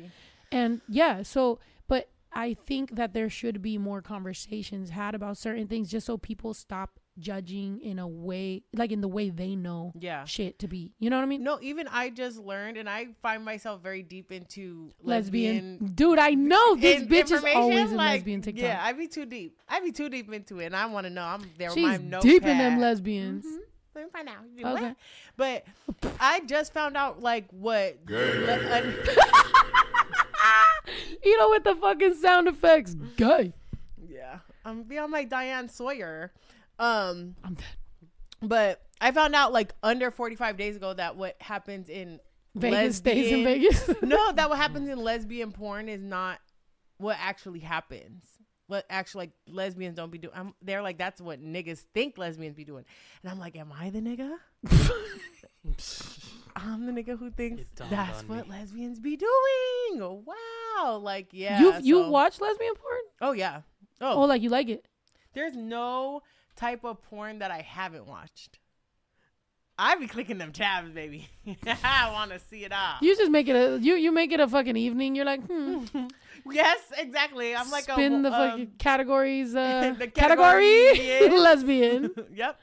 And 0.50 0.80
yeah, 0.88 1.22
so, 1.22 1.58
but 1.88 2.08
I 2.32 2.54
think 2.66 2.96
that 2.96 3.12
there 3.12 3.28
should 3.28 3.60
be 3.60 3.76
more 3.76 4.00
conversations 4.00 4.90
had 4.90 5.14
about 5.14 5.36
certain 5.36 5.66
things 5.66 5.90
just 5.90 6.06
so 6.06 6.16
people 6.16 6.54
stop 6.54 6.98
judging 7.18 7.80
in 7.80 7.98
a 7.98 8.06
way, 8.08 8.62
like 8.74 8.90
in 8.92 9.00
the 9.00 9.08
way 9.08 9.30
they 9.30 9.54
know 9.56 9.92
Yeah. 9.98 10.24
shit 10.24 10.58
to 10.60 10.68
be. 10.68 10.92
You 10.98 11.10
know 11.10 11.16
what 11.16 11.22
I 11.22 11.26
mean? 11.26 11.42
No, 11.44 11.58
even 11.62 11.86
I 11.88 12.10
just 12.10 12.38
learned, 12.38 12.76
and 12.76 12.88
I 12.88 13.08
find 13.22 13.44
myself 13.44 13.82
very 13.82 14.02
deep 14.02 14.32
into 14.32 14.90
lesbian. 15.02 15.72
lesbian. 15.78 15.92
Dude, 15.94 16.18
I 16.18 16.30
know 16.30 16.74
this 16.76 17.02
bitch 17.02 17.30
is 17.32 17.44
always 17.54 17.90
in 17.90 17.96
like, 17.96 18.16
lesbian 18.18 18.42
TikTok. 18.42 18.62
Yeah, 18.64 18.80
I 18.82 18.92
be 18.92 19.06
too 19.06 19.26
deep. 19.26 19.58
I 19.68 19.80
be 19.80 19.92
too 19.92 20.08
deep 20.08 20.32
into 20.32 20.58
it, 20.60 20.66
and 20.66 20.76
I 20.76 20.86
want 20.86 21.06
to 21.06 21.10
know. 21.10 21.22
I'm 21.22 21.48
there. 21.58 21.70
She's 21.70 21.84
my 21.86 21.96
deep 22.20 22.42
in 22.42 22.58
them 22.58 22.74
notepad. 22.74 22.80
lesbians. 22.80 23.44
Mhm. 23.46 23.58
Let 23.94 24.04
me 24.04 24.10
find 24.10 24.28
out. 24.28 24.36
You 24.56 24.66
Okay. 24.66 24.82
what? 25.36 25.64
But 26.02 26.12
I 26.20 26.40
just 26.40 26.72
found 26.72 26.96
out 26.96 27.22
like 27.22 27.46
what. 27.50 27.96
le- 28.08 28.72
un- 28.72 28.94
You 31.24 31.38
know, 31.38 31.50
with 31.50 31.64
the 31.64 31.74
fucking 31.76 32.14
sound 32.16 32.48
effects. 32.48 32.94
Gay. 33.16 33.54
yeah, 34.06 34.40
I'm 34.64 34.82
be 34.82 34.98
on 34.98 35.10
my 35.10 35.24
Diane 35.24 35.68
Sawyer. 35.70 36.32
Um, 36.78 37.36
I'm 37.44 37.54
dead. 37.54 37.64
but 38.42 38.82
I 39.00 39.10
found 39.12 39.34
out 39.34 39.52
like 39.52 39.74
under 39.82 40.10
45 40.10 40.56
days 40.56 40.76
ago 40.76 40.92
that 40.94 41.16
what 41.16 41.36
happens 41.40 41.88
in 41.88 42.20
Vegas 42.54 42.96
stays 42.96 43.32
in 43.32 43.44
Vegas. 43.44 43.88
no, 44.02 44.32
that 44.32 44.48
what 44.48 44.58
happens 44.58 44.88
in 44.88 44.98
lesbian 44.98 45.52
porn 45.52 45.88
is 45.88 46.02
not 46.02 46.38
what 46.98 47.16
actually 47.20 47.60
happens. 47.60 48.24
what 48.68 48.86
actually 48.88 49.22
like 49.26 49.30
lesbians 49.48 49.96
don't 49.96 50.10
be 50.12 50.18
doing. 50.18 50.34
I'm, 50.36 50.54
they're 50.62 50.82
like 50.82 50.96
that's 50.98 51.20
what 51.20 51.42
niggas 51.42 51.84
think 51.94 52.16
lesbians 52.18 52.54
be 52.54 52.64
doing, 52.64 52.84
and 53.22 53.30
I'm 53.32 53.38
like, 53.40 53.56
am 53.56 53.72
I 53.72 53.90
the 53.90 54.00
nigga? 54.00 54.36
I'm 56.56 56.86
the 56.86 56.92
nigga 56.92 57.18
who 57.18 57.30
thinks 57.30 57.64
that's 57.90 58.22
what 58.28 58.46
me. 58.48 58.52
lesbians 58.56 59.00
be 59.00 59.16
doing. 59.16 60.24
Wow, 60.24 60.98
like 60.98 61.28
yeah, 61.32 61.60
you 61.60 61.74
you 61.82 61.94
so- 62.04 62.10
watch 62.10 62.40
lesbian 62.40 62.74
porn? 62.74 63.00
Oh 63.20 63.32
yeah. 63.32 63.62
Oh, 64.00 64.22
Oh, 64.22 64.24
like 64.26 64.42
you 64.42 64.48
like 64.50 64.68
it? 64.68 64.86
there's 65.34 65.56
no 65.56 66.22
type 66.56 66.84
of 66.84 67.02
porn 67.02 67.40
that 67.40 67.50
I 67.50 67.60
haven't 67.60 68.06
watched. 68.06 68.58
I 69.76 69.96
be 69.96 70.06
clicking 70.06 70.38
them 70.38 70.52
tabs, 70.52 70.90
baby. 70.90 71.28
I 71.84 72.10
want 72.12 72.30
to 72.30 72.38
see 72.38 72.64
it 72.64 72.72
all. 72.72 72.96
You 73.00 73.16
just 73.16 73.30
make 73.30 73.48
it 73.48 73.56
a 73.56 73.78
you 73.80 73.94
you 73.94 74.12
make 74.12 74.30
it 74.30 74.38
a 74.38 74.46
fucking 74.46 74.76
evening. 74.76 75.16
You're 75.16 75.24
like, 75.24 75.44
hmm. 75.44 75.84
yes, 76.50 76.78
exactly. 76.96 77.56
I'm 77.56 77.70
like 77.70 77.84
spin 77.84 78.14
a 78.14 78.22
the 78.22 78.34
um, 78.34 78.50
fucking 78.50 78.72
categories. 78.78 79.54
Uh, 79.56 79.94
the 79.98 80.06
category 80.06 80.92
category 80.94 81.38
lesbian. 81.38 82.10
yep. 82.32 82.60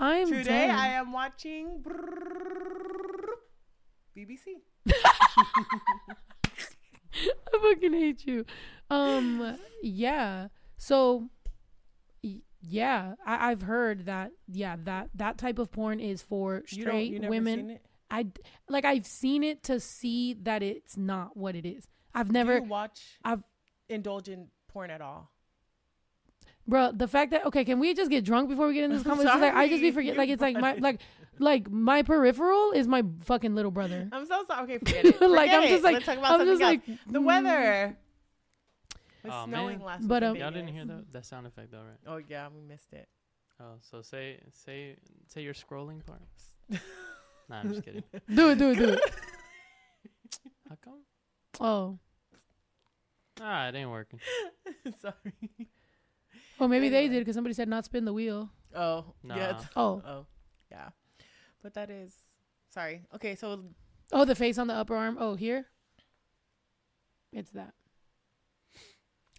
I'm 0.00 0.28
Today 0.28 0.68
done. 0.68 0.78
I 0.78 0.86
am 0.88 1.12
watching 1.12 1.84
BBC. 4.16 4.46
I 7.14 7.74
fucking 7.74 7.92
hate 7.92 8.24
you. 8.26 8.44
Um, 8.90 9.58
yeah. 9.82 10.48
So, 10.76 11.28
yeah, 12.60 13.14
I, 13.24 13.50
I've 13.50 13.62
heard 13.62 14.06
that. 14.06 14.32
Yeah, 14.46 14.76
that 14.84 15.10
that 15.14 15.38
type 15.38 15.58
of 15.58 15.70
porn 15.70 16.00
is 16.00 16.22
for 16.22 16.62
straight 16.66 17.12
you 17.12 17.18
never 17.20 17.30
women. 17.30 17.78
I 18.10 18.26
like 18.68 18.84
I've 18.84 19.06
seen 19.06 19.44
it 19.44 19.62
to 19.64 19.80
see 19.80 20.34
that 20.42 20.62
it's 20.62 20.96
not 20.96 21.36
what 21.36 21.54
it 21.54 21.66
is. 21.66 21.86
I've 22.14 22.32
never, 22.32 22.56
you 22.56 22.62
watch 22.64 23.18
I've- 23.24 23.42
indulge 23.88 24.28
in 24.28 24.48
porn 24.68 24.90
at 24.90 25.00
all? 25.00 25.30
bro. 26.66 26.92
The 26.92 27.08
fact 27.08 27.30
that 27.32 27.46
okay, 27.46 27.64
can 27.64 27.80
we 27.80 27.94
just 27.94 28.10
get 28.10 28.24
drunk 28.24 28.48
before 28.48 28.68
we 28.68 28.74
get 28.74 28.84
in 28.84 28.92
this 28.92 29.02
conversation? 29.04 29.40
Like, 29.40 29.54
I 29.54 29.68
just 29.68 29.80
be 29.80 29.90
forget. 29.90 30.16
Like 30.16 30.28
it's 30.30 30.42
like 30.42 30.56
my 30.56 30.74
like 30.80 31.00
like 31.38 31.70
my 31.70 32.02
peripheral 32.02 32.72
is 32.72 32.86
my 32.86 33.02
fucking 33.24 33.54
little 33.54 33.70
brother. 33.70 34.08
I'm 34.12 34.26
so 34.26 34.44
sorry. 34.46 34.64
Okay, 34.64 34.78
forget 35.02 35.04
it. 35.04 35.20
like 35.20 35.50
I'm 35.50 35.68
just 35.68 35.84
like 35.84 35.94
Let's 35.94 36.06
talk 36.06 36.18
about 36.18 36.40
I'm 36.40 36.46
just 36.46 36.62
else. 36.62 36.68
like 36.70 36.86
the 37.06 37.20
mm, 37.20 37.24
weather. 37.24 37.96
It 39.28 39.30
was 39.32 39.34
Aw, 39.34 39.44
snowing 39.46 39.78
man. 39.78 39.86
last 39.86 40.08
But, 40.08 40.22
week. 40.22 40.30
um, 40.30 40.36
Y'all 40.36 40.50
didn't 40.50 40.68
hear 40.68 40.84
that 40.86 41.12
that 41.12 41.26
sound 41.26 41.46
effect 41.46 41.70
though, 41.70 41.78
right? 41.82 41.98
Oh 42.06 42.16
yeah, 42.28 42.48
we 42.54 42.60
missed 42.62 42.92
it. 42.92 43.08
Oh, 43.60 43.74
so 43.80 44.00
say 44.02 44.40
say 44.52 44.96
say 45.26 45.42
your 45.42 45.52
scrolling 45.54 46.04
part. 46.06 46.20
nah, 47.50 47.60
I'm 47.60 47.68
just 47.70 47.84
kidding. 47.84 48.02
Do 48.34 48.50
it, 48.50 48.58
do 48.58 48.70
it, 48.70 48.76
do 48.78 48.88
it. 48.90 49.00
How 50.68 50.76
come? 50.82 51.00
Oh, 51.60 51.98
Ah, 53.40 53.68
it 53.68 53.74
ain't 53.74 53.90
working. 53.90 54.20
sorry. 55.00 55.68
well 56.58 56.68
maybe 56.68 56.88
they 56.88 57.08
did 57.08 57.20
because 57.20 57.34
somebody 57.34 57.54
said 57.54 57.68
not 57.68 57.84
spin 57.84 58.04
the 58.04 58.12
wheel. 58.12 58.48
Oh 58.74 59.14
Nah. 59.22 59.36
yeah. 59.36 59.50
it's- 59.50 59.68
Oh, 59.76 60.02
Oh 60.06 60.26
yeah. 60.70 60.88
But 61.62 61.74
that 61.74 61.90
is 61.90 62.14
sorry. 62.70 63.02
Okay, 63.14 63.34
so 63.34 63.64
oh, 64.12 64.24
the 64.24 64.34
face 64.34 64.56
on 64.58 64.66
the 64.68 64.74
upper 64.74 64.96
arm. 64.96 65.16
Oh, 65.20 65.34
here. 65.34 65.66
It's 67.32 67.50
that. 67.50 67.74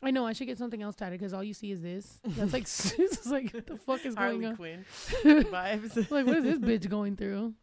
I 0.02 0.12
know 0.12 0.26
I 0.26 0.34
should 0.34 0.48
get 0.48 0.58
something 0.58 0.82
else 0.82 0.96
tatted 0.96 1.20
because 1.20 1.34
all 1.34 1.44
you 1.44 1.54
see 1.54 1.72
is 1.72 1.82
this. 1.82 2.20
That's 2.24 2.54
like, 2.54 2.64
it's 3.00 3.26
like 3.26 3.52
what 3.54 3.68
the 3.68 3.78
fuck 3.78 4.06
is 4.06 4.16
going 4.16 4.42
Harley 4.42 4.46
on? 4.46 4.56
Quinn 4.56 4.86
vibes. 5.24 6.10
like, 6.12 6.26
what 6.26 6.38
is 6.38 6.44
this 6.44 6.60
bitch 6.60 6.90
going 6.90 7.16
through? 7.18 7.54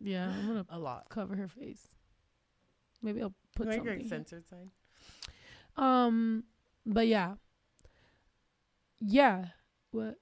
Yeah, 0.00 0.28
I'm 0.30 0.46
gonna 0.46 0.66
A 0.68 0.78
lot. 0.78 1.06
cover 1.08 1.34
her 1.36 1.48
face. 1.48 1.80
Maybe 3.02 3.22
I'll 3.22 3.34
put 3.56 3.68
Make 3.68 3.84
your 3.84 3.94
something. 3.94 4.08
censored 4.08 4.44
sign. 4.48 4.70
Um, 5.76 6.44
but 6.84 7.06
yeah, 7.06 7.34
yeah. 9.00 9.46
What 9.90 10.16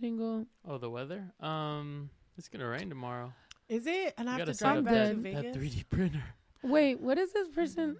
single? 0.00 0.46
Oh, 0.66 0.78
the 0.78 0.90
weather. 0.90 1.32
Um, 1.40 2.10
it's 2.36 2.48
gonna 2.48 2.68
rain 2.68 2.88
tomorrow. 2.88 3.32
Is 3.68 3.86
it? 3.86 4.14
And 4.16 4.28
I 4.28 4.32
You 4.34 4.38
have 4.38 4.46
gotta 4.48 4.52
to 4.52 4.58
drive 4.58 4.84
back 4.84 4.94
that- 4.94 5.14
to 5.24 5.42
that 5.52 5.54
3D 5.54 5.84
printer. 5.90 6.22
Wait, 6.62 7.00
what 7.00 7.18
is 7.18 7.32
this 7.32 7.48
person? 7.48 7.98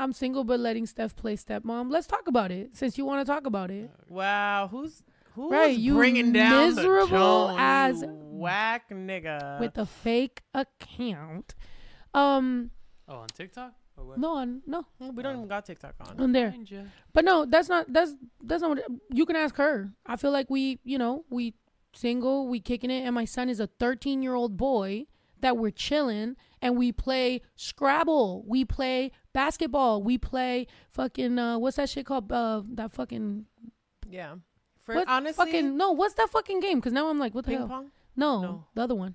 I'm 0.00 0.12
single 0.14 0.44
but 0.44 0.58
letting 0.58 0.86
Steph 0.86 1.14
play 1.14 1.36
stepmom. 1.36 1.90
Let's 1.90 2.06
talk 2.06 2.26
about 2.26 2.50
it 2.50 2.74
since 2.74 2.96
you 2.96 3.04
want 3.04 3.24
to 3.26 3.30
talk 3.30 3.46
about 3.46 3.70
it. 3.70 3.90
Wow, 4.08 4.68
who's 4.70 5.02
who's 5.34 5.52
Right, 5.52 5.76
you 5.78 5.94
bringing 5.94 6.32
down 6.32 6.70
the 6.70 6.76
miserable 6.76 7.48
tone, 7.48 7.56
as- 7.58 8.00
you 8.02 8.08
whack 8.08 8.88
nigga? 8.90 9.60
With 9.60 9.76
a 9.76 9.84
fake 9.86 10.42
account. 10.54 11.54
Um, 12.14 12.70
Oh, 13.06 13.16
on 13.18 13.28
TikTok? 13.28 13.74
No, 14.16 14.36
on 14.36 14.62
no, 14.66 14.86
we 14.98 15.22
don't 15.22 15.36
even 15.36 15.48
got 15.48 15.66
TikTok 15.66 15.94
on. 16.00 16.18
on 16.18 16.32
there. 16.32 16.54
But 17.12 17.26
no, 17.26 17.44
that's 17.44 17.68
not 17.68 17.92
that's 17.92 18.14
that's 18.42 18.62
not 18.62 18.70
what 18.70 18.84
you 19.12 19.26
can 19.26 19.36
ask 19.36 19.56
her. 19.56 19.90
I 20.06 20.16
feel 20.16 20.30
like 20.30 20.48
we, 20.48 20.78
you 20.84 20.96
know, 20.96 21.24
we 21.28 21.54
single, 21.92 22.48
we 22.48 22.60
kicking 22.60 22.90
it, 22.90 23.02
and 23.04 23.14
my 23.14 23.26
son 23.26 23.50
is 23.50 23.60
a 23.60 23.66
13 23.66 24.22
year 24.22 24.34
old 24.34 24.56
boy 24.56 25.04
that 25.40 25.58
we're 25.58 25.70
chilling 25.70 26.36
and 26.62 26.76
we 26.76 26.92
play 26.92 27.42
Scrabble, 27.56 28.44
we 28.46 28.64
play 28.64 29.12
basketball, 29.32 30.02
we 30.02 30.18
play 30.18 30.66
fucking 30.90 31.38
uh 31.38 31.58
what's 31.58 31.76
that 31.76 31.88
shit 31.88 32.06
called? 32.06 32.30
Uh 32.32 32.62
that 32.74 32.92
fucking 32.92 33.46
Yeah. 34.08 34.34
For 34.84 34.94
what 34.94 35.08
honestly, 35.08 35.44
fucking 35.46 35.76
no, 35.76 35.92
what's 35.92 36.14
that 36.14 36.30
fucking 36.30 36.60
game? 36.60 36.78
Because 36.80 36.92
now 36.92 37.08
I'm 37.08 37.18
like, 37.18 37.34
what 37.34 37.44
the 37.44 37.50
ping 37.50 37.58
hell? 37.58 37.68
pong. 37.68 37.90
No, 38.16 38.40
No. 38.42 38.64
the 38.74 38.82
other 38.82 38.94
one. 38.94 39.14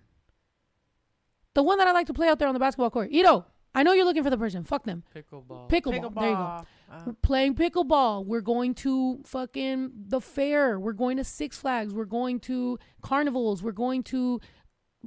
The 1.54 1.64
one 1.64 1.78
that 1.78 1.88
I 1.88 1.92
like 1.92 2.08
to 2.08 2.14
play 2.14 2.28
out 2.28 2.40
there 2.40 2.48
on 2.48 2.54
the 2.54 2.60
basketball 2.60 2.90
court. 2.90 3.10
Ito, 3.12 3.46
I 3.74 3.84
know 3.84 3.94
you're 3.94 4.06
looking 4.06 4.24
for 4.24 4.30
the 4.30 4.38
person. 4.38 4.64
Fuck 4.64 4.84
them. 4.86 5.04
Pickleball. 5.16 5.70
Pickleball. 5.70 6.14
There 6.20 6.30
you 6.30 6.36
go. 6.36 6.62
Uh, 6.92 7.02
We're 7.08 7.14
playing 7.22 7.56
pickleball. 7.56 8.26
We're 8.26 8.42
going 8.42 8.74
to 8.76 9.20
fucking 9.26 9.92
the 10.08 10.22
fair. 10.22 10.80
We're 10.80 10.94
going 10.94 11.18
to 11.18 11.24
Six 11.24 11.58
Flags. 11.58 11.94
We're 11.94 12.06
going 12.06 12.40
to 12.42 12.78
carnivals. 13.02 13.64
We're 13.64 13.72
going 13.72 14.04
to 14.04 14.40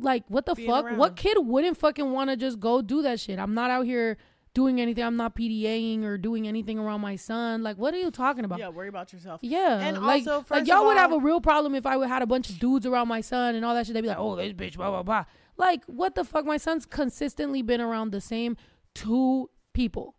like 0.01 0.25
what 0.29 0.47
the 0.47 0.55
Being 0.55 0.69
fuck? 0.69 0.85
around. 0.87 0.99
What 0.99 1.17
kid 1.17 1.37
wouldn't 1.41 1.77
fucking 1.77 2.11
want 2.11 2.31
to 2.31 2.37
just 2.37 2.61
go 2.61 2.83
do 2.83 3.03
that 3.03 3.21
shit? 3.21 3.39
I'm 3.39 3.55
not 3.55 3.71
out 3.71 3.87
here 3.87 4.17
doing 4.55 4.81
anything. 4.81 5.05
I'm 5.05 5.17
not 5.17 5.37
PDAing 5.37 6.05
or 6.05 6.19
doing 6.19 6.49
anything 6.49 6.79
around 6.79 7.01
my 7.01 7.17
son. 7.17 7.63
Like 7.63 7.77
what 7.79 7.95
are 7.95 7.99
you 7.99 8.11
talking 8.11 8.45
about? 8.45 8.59
yeah, 8.59 8.69
worry 8.69 8.89
about 8.89 9.13
yourself. 9.13 9.41
Yeah, 9.43 9.79
And 9.79 10.03
like, 10.03 10.27
also, 10.27 10.45
like 10.51 10.67
y'all 10.67 10.81
of 10.81 10.87
would 10.87 10.97
have 10.97 11.13
a 11.13 11.19
real 11.19 11.41
problem 11.41 11.75
if 11.75 11.87
I 11.87 11.97
would 11.97 12.09
had 12.09 12.23
a 12.23 12.27
bunch 12.27 12.51
of 12.51 12.59
dudes 12.59 12.87
around 12.87 13.09
my 13.09 13.21
son 13.21 13.55
and 13.55 13.65
all 13.65 13.75
that 13.75 13.87
shit. 13.87 13.95
They'd 13.95 14.01
be 14.01 14.09
like, 14.09 14.19
"Oh, 14.19 14.35
this 14.37 14.53
bitch, 14.53 14.77
blah 14.77 14.91
blah 14.91 15.03
blah." 15.03 15.25
Like, 15.57 15.85
what 15.87 16.15
the 16.15 16.25
fuck? 16.25 16.45
My 16.45 16.57
son's 16.57 16.87
consistently 16.87 17.63
been 17.63 17.81
around 17.81 18.11
the 18.13 18.21
same 18.21 18.57
two 18.95 19.51
people. 19.73 20.15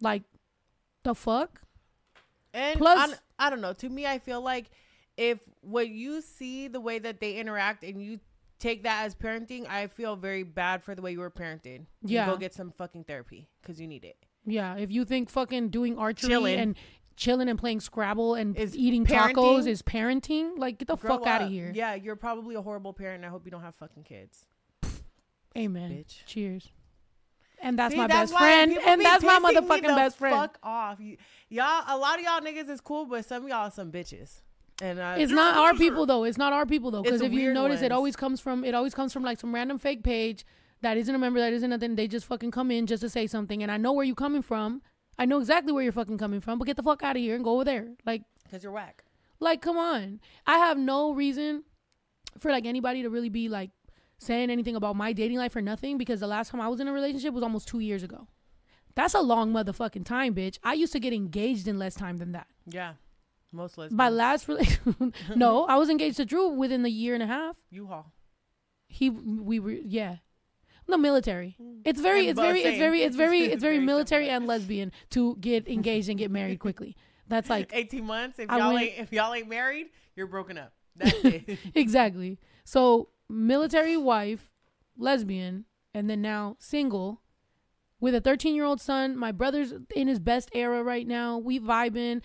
Like, 0.00 0.22
the 1.04 1.14
fuck? 1.14 1.62
And 2.52 2.78
Plus- 2.78 2.98
I, 2.98 3.06
don't- 3.06 3.20
I 3.38 3.50
don't 3.50 3.60
know. 3.60 3.72
To 3.72 3.88
me, 3.88 4.06
I 4.06 4.18
feel 4.18 4.40
like 4.40 4.70
if 5.16 5.38
what 5.60 5.88
you 5.88 6.20
see 6.20 6.68
the 6.68 6.80
way 6.80 6.98
that 6.98 7.20
they 7.20 7.34
interact 7.34 7.82
and 7.84 8.02
you 8.02 8.20
take 8.58 8.82
that 8.84 9.04
as 9.04 9.14
parenting, 9.14 9.68
I 9.68 9.86
feel 9.88 10.16
very 10.16 10.42
bad 10.42 10.82
for 10.82 10.94
the 10.94 11.02
way 11.02 11.12
you 11.12 11.20
were 11.20 11.30
parented. 11.30 11.86
You 12.02 12.16
Yeah. 12.16 12.26
go 12.26 12.36
get 12.36 12.54
some 12.54 12.70
fucking 12.72 13.04
therapy 13.04 13.48
because 13.62 13.80
you 13.80 13.86
need 13.86 14.04
it. 14.04 14.16
Yeah, 14.46 14.76
if 14.76 14.90
you 14.90 15.04
think 15.04 15.30
fucking 15.30 15.70
doing 15.70 15.98
archery 15.98 16.28
Chilling. 16.28 16.58
and 16.60 16.76
chilling 17.16 17.48
and 17.48 17.58
playing 17.58 17.80
Scrabble 17.80 18.34
and 18.34 18.56
Is 18.56 18.76
eating 18.76 19.06
parenting- 19.06 19.34
tacos 19.34 19.66
is 19.66 19.82
parenting, 19.82 20.58
like 20.58 20.78
get 20.78 20.88
the 20.88 20.96
fuck 20.96 21.26
out 21.26 21.42
of 21.42 21.48
here. 21.48 21.70
Yeah, 21.74 21.94
you're 21.94 22.16
probably 22.16 22.54
a 22.54 22.62
horrible 22.62 22.92
parent. 22.92 23.16
and 23.16 23.26
I 23.26 23.28
hope 23.28 23.44
you 23.44 23.50
don't 23.50 23.62
have 23.62 23.74
fucking 23.76 24.02
kids. 24.04 24.46
Amen. 25.56 25.90
Bitch. 25.90 26.24
Cheers. 26.26 26.72
And 27.60 27.78
that's 27.78 27.94
See, 27.94 27.98
my 27.98 28.06
best 28.08 28.36
friend. 28.36 28.76
And 28.84 28.98
be 28.98 29.04
that's 29.04 29.24
my 29.24 29.38
motherfucking 29.38 29.82
the 29.82 29.94
best 29.94 30.18
friend. 30.18 30.36
Fuck 30.36 30.58
off, 30.62 31.00
you, 31.00 31.16
y'all. 31.48 31.84
A 31.86 31.96
lot 31.96 32.18
of 32.18 32.24
y'all 32.24 32.40
niggas 32.40 32.68
is 32.68 32.80
cool, 32.80 33.06
but 33.06 33.24
some 33.24 33.44
of 33.44 33.48
y'all 33.48 33.68
are 33.68 33.70
some 33.70 33.90
bitches. 33.90 34.42
And 34.82 34.98
uh, 34.98 35.14
It's 35.18 35.32
not 35.32 35.56
our 35.56 35.74
people 35.74 36.06
though. 36.06 36.24
It's 36.24 36.38
not 36.38 36.52
our 36.52 36.66
people 36.66 36.90
though. 36.90 37.02
Because 37.02 37.22
if 37.22 37.32
you 37.32 37.52
notice, 37.52 37.82
it 37.82 37.92
always 37.92 38.16
comes 38.16 38.40
from 38.40 38.64
it 38.64 38.74
always 38.74 38.94
comes 38.94 39.12
from 39.12 39.22
like 39.22 39.38
some 39.40 39.54
random 39.54 39.78
fake 39.78 40.02
page 40.02 40.44
that 40.82 40.96
isn't 40.96 41.14
a 41.14 41.18
member, 41.18 41.40
that 41.40 41.52
isn't 41.52 41.70
nothing. 41.70 41.96
They 41.96 42.08
just 42.08 42.26
fucking 42.26 42.50
come 42.50 42.70
in 42.70 42.86
just 42.86 43.00
to 43.02 43.08
say 43.08 43.26
something, 43.26 43.62
and 43.62 43.70
I 43.72 43.76
know 43.76 43.92
where 43.92 44.04
you're 44.04 44.14
coming 44.14 44.42
from. 44.42 44.82
I 45.18 45.24
know 45.24 45.38
exactly 45.38 45.72
where 45.72 45.82
you're 45.82 45.92
fucking 45.92 46.18
coming 46.18 46.40
from. 46.40 46.58
But 46.58 46.66
get 46.66 46.76
the 46.76 46.82
fuck 46.82 47.02
out 47.02 47.16
of 47.16 47.22
here 47.22 47.34
and 47.34 47.44
go 47.44 47.54
over 47.54 47.64
there. 47.64 47.88
Like, 48.04 48.22
because 48.42 48.62
you're 48.62 48.72
whack. 48.72 49.04
like, 49.40 49.62
come 49.62 49.76
on. 49.76 50.20
I 50.46 50.58
have 50.58 50.76
no 50.76 51.12
reason 51.12 51.64
for 52.38 52.50
like 52.50 52.66
anybody 52.66 53.02
to 53.02 53.10
really 53.10 53.28
be 53.28 53.48
like 53.48 53.70
saying 54.18 54.50
anything 54.50 54.74
about 54.76 54.96
my 54.96 55.12
dating 55.12 55.38
life 55.38 55.54
or 55.54 55.60
nothing 55.60 55.98
because 55.98 56.20
the 56.20 56.26
last 56.26 56.50
time 56.50 56.60
I 56.60 56.68
was 56.68 56.80
in 56.80 56.88
a 56.88 56.92
relationship 56.92 57.32
was 57.32 57.42
almost 57.42 57.68
two 57.68 57.80
years 57.80 58.02
ago. 58.02 58.26
That's 58.96 59.14
a 59.14 59.20
long 59.20 59.52
motherfucking 59.52 60.04
time, 60.04 60.34
bitch. 60.34 60.58
I 60.62 60.74
used 60.74 60.92
to 60.92 61.00
get 61.00 61.12
engaged 61.12 61.66
in 61.66 61.78
less 61.78 61.94
time 61.94 62.18
than 62.18 62.32
that. 62.32 62.46
Yeah, 62.66 62.94
most 63.54 63.78
lesbians. 63.78 63.96
My 63.96 64.08
last 64.08 64.48
relationship, 64.48 65.14
no, 65.36 65.64
I 65.64 65.76
was 65.76 65.88
engaged 65.88 66.16
to 66.18 66.24
Drew 66.24 66.48
within 66.48 66.82
the 66.82 66.90
year 66.90 67.14
and 67.14 67.22
a 67.22 67.26
half. 67.26 67.56
U-Haul. 67.70 68.12
He, 68.88 69.10
we 69.10 69.58
were, 69.58 69.72
yeah, 69.72 70.16
the 70.86 70.98
military. 70.98 71.56
It's 71.84 72.00
very, 72.00 72.28
it's 72.28 72.38
very, 72.38 72.62
it's 72.62 72.78
very, 72.78 73.02
it's 73.02 73.16
very, 73.16 73.40
it's 73.40 73.62
very 73.62 73.78
military 73.78 74.28
and 74.28 74.46
lesbian 74.46 74.92
to 75.10 75.36
get 75.40 75.66
engaged 75.68 76.08
and 76.08 76.18
get 76.18 76.30
married 76.30 76.58
quickly. 76.58 76.96
That's 77.28 77.48
like 77.48 77.70
18 77.72 78.04
months. 78.04 78.38
If 78.38 78.50
y'all 78.50 78.76
ain't 78.76 78.98
if 78.98 79.12
y'all 79.12 79.34
ain't 79.34 79.48
married, 79.48 79.86
you're 80.14 80.26
broken 80.26 80.58
up. 80.58 80.72
That's 80.96 81.24
it. 81.24 81.58
exactly. 81.74 82.38
So 82.64 83.08
military 83.28 83.96
wife, 83.96 84.50
lesbian, 84.96 85.64
and 85.92 86.08
then 86.08 86.20
now 86.20 86.56
single 86.58 87.22
with 88.00 88.14
a 88.14 88.20
13 88.20 88.54
year 88.54 88.64
old 88.64 88.80
son. 88.80 89.16
My 89.16 89.32
brother's 89.32 89.72
in 89.94 90.08
his 90.08 90.18
best 90.18 90.50
era 90.52 90.82
right 90.82 91.06
now. 91.06 91.38
We 91.38 91.58
vibing. 91.58 92.22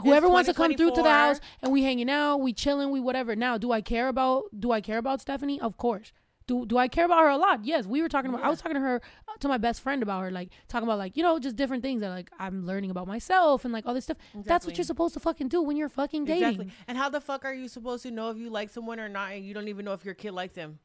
Whoever 0.00 0.28
wants 0.28 0.48
to 0.48 0.54
come 0.54 0.74
through 0.74 0.94
to 0.94 1.02
the 1.02 1.10
house 1.10 1.40
and 1.62 1.72
we 1.72 1.82
hanging 1.82 2.10
out, 2.10 2.38
we 2.38 2.52
chilling, 2.52 2.90
we 2.90 3.00
whatever. 3.00 3.34
Now, 3.36 3.58
do 3.58 3.72
I 3.72 3.80
care 3.80 4.08
about 4.08 4.44
do 4.58 4.72
I 4.72 4.80
care 4.80 4.98
about 4.98 5.20
Stephanie? 5.20 5.60
Of 5.60 5.76
course. 5.76 6.12
Do 6.46 6.64
do 6.64 6.78
I 6.78 6.86
care 6.86 7.04
about 7.04 7.20
her 7.20 7.28
a 7.28 7.36
lot? 7.36 7.64
Yes. 7.64 7.86
We 7.86 8.02
were 8.02 8.08
talking 8.08 8.30
about 8.30 8.44
I 8.44 8.48
was 8.48 8.60
talking 8.60 8.74
to 8.74 8.80
her 8.80 9.00
uh, 9.28 9.32
to 9.40 9.48
my 9.48 9.58
best 9.58 9.80
friend 9.80 10.02
about 10.02 10.22
her, 10.22 10.30
like 10.30 10.50
talking 10.68 10.86
about 10.86 10.98
like, 10.98 11.16
you 11.16 11.22
know, 11.22 11.38
just 11.40 11.56
different 11.56 11.82
things 11.82 12.02
that 12.02 12.10
like 12.10 12.30
I'm 12.38 12.64
learning 12.64 12.90
about 12.90 13.08
myself 13.08 13.64
and 13.64 13.72
like 13.72 13.84
all 13.84 13.94
this 13.94 14.04
stuff. 14.04 14.18
That's 14.34 14.64
what 14.64 14.76
you're 14.76 14.84
supposed 14.84 15.14
to 15.14 15.20
fucking 15.20 15.48
do 15.48 15.60
when 15.62 15.76
you're 15.76 15.88
fucking 15.88 16.24
dating. 16.24 16.42
Exactly. 16.44 16.72
And 16.86 16.96
how 16.96 17.08
the 17.08 17.20
fuck 17.20 17.44
are 17.44 17.54
you 17.54 17.66
supposed 17.66 18.04
to 18.04 18.12
know 18.12 18.30
if 18.30 18.36
you 18.38 18.48
like 18.48 18.70
someone 18.70 19.00
or 19.00 19.08
not, 19.08 19.32
and 19.32 19.44
you 19.44 19.54
don't 19.54 19.68
even 19.68 19.84
know 19.84 19.92
if 19.92 20.04
your 20.04 20.14
kid 20.14 20.32
likes 20.32 20.54
him? 20.54 20.78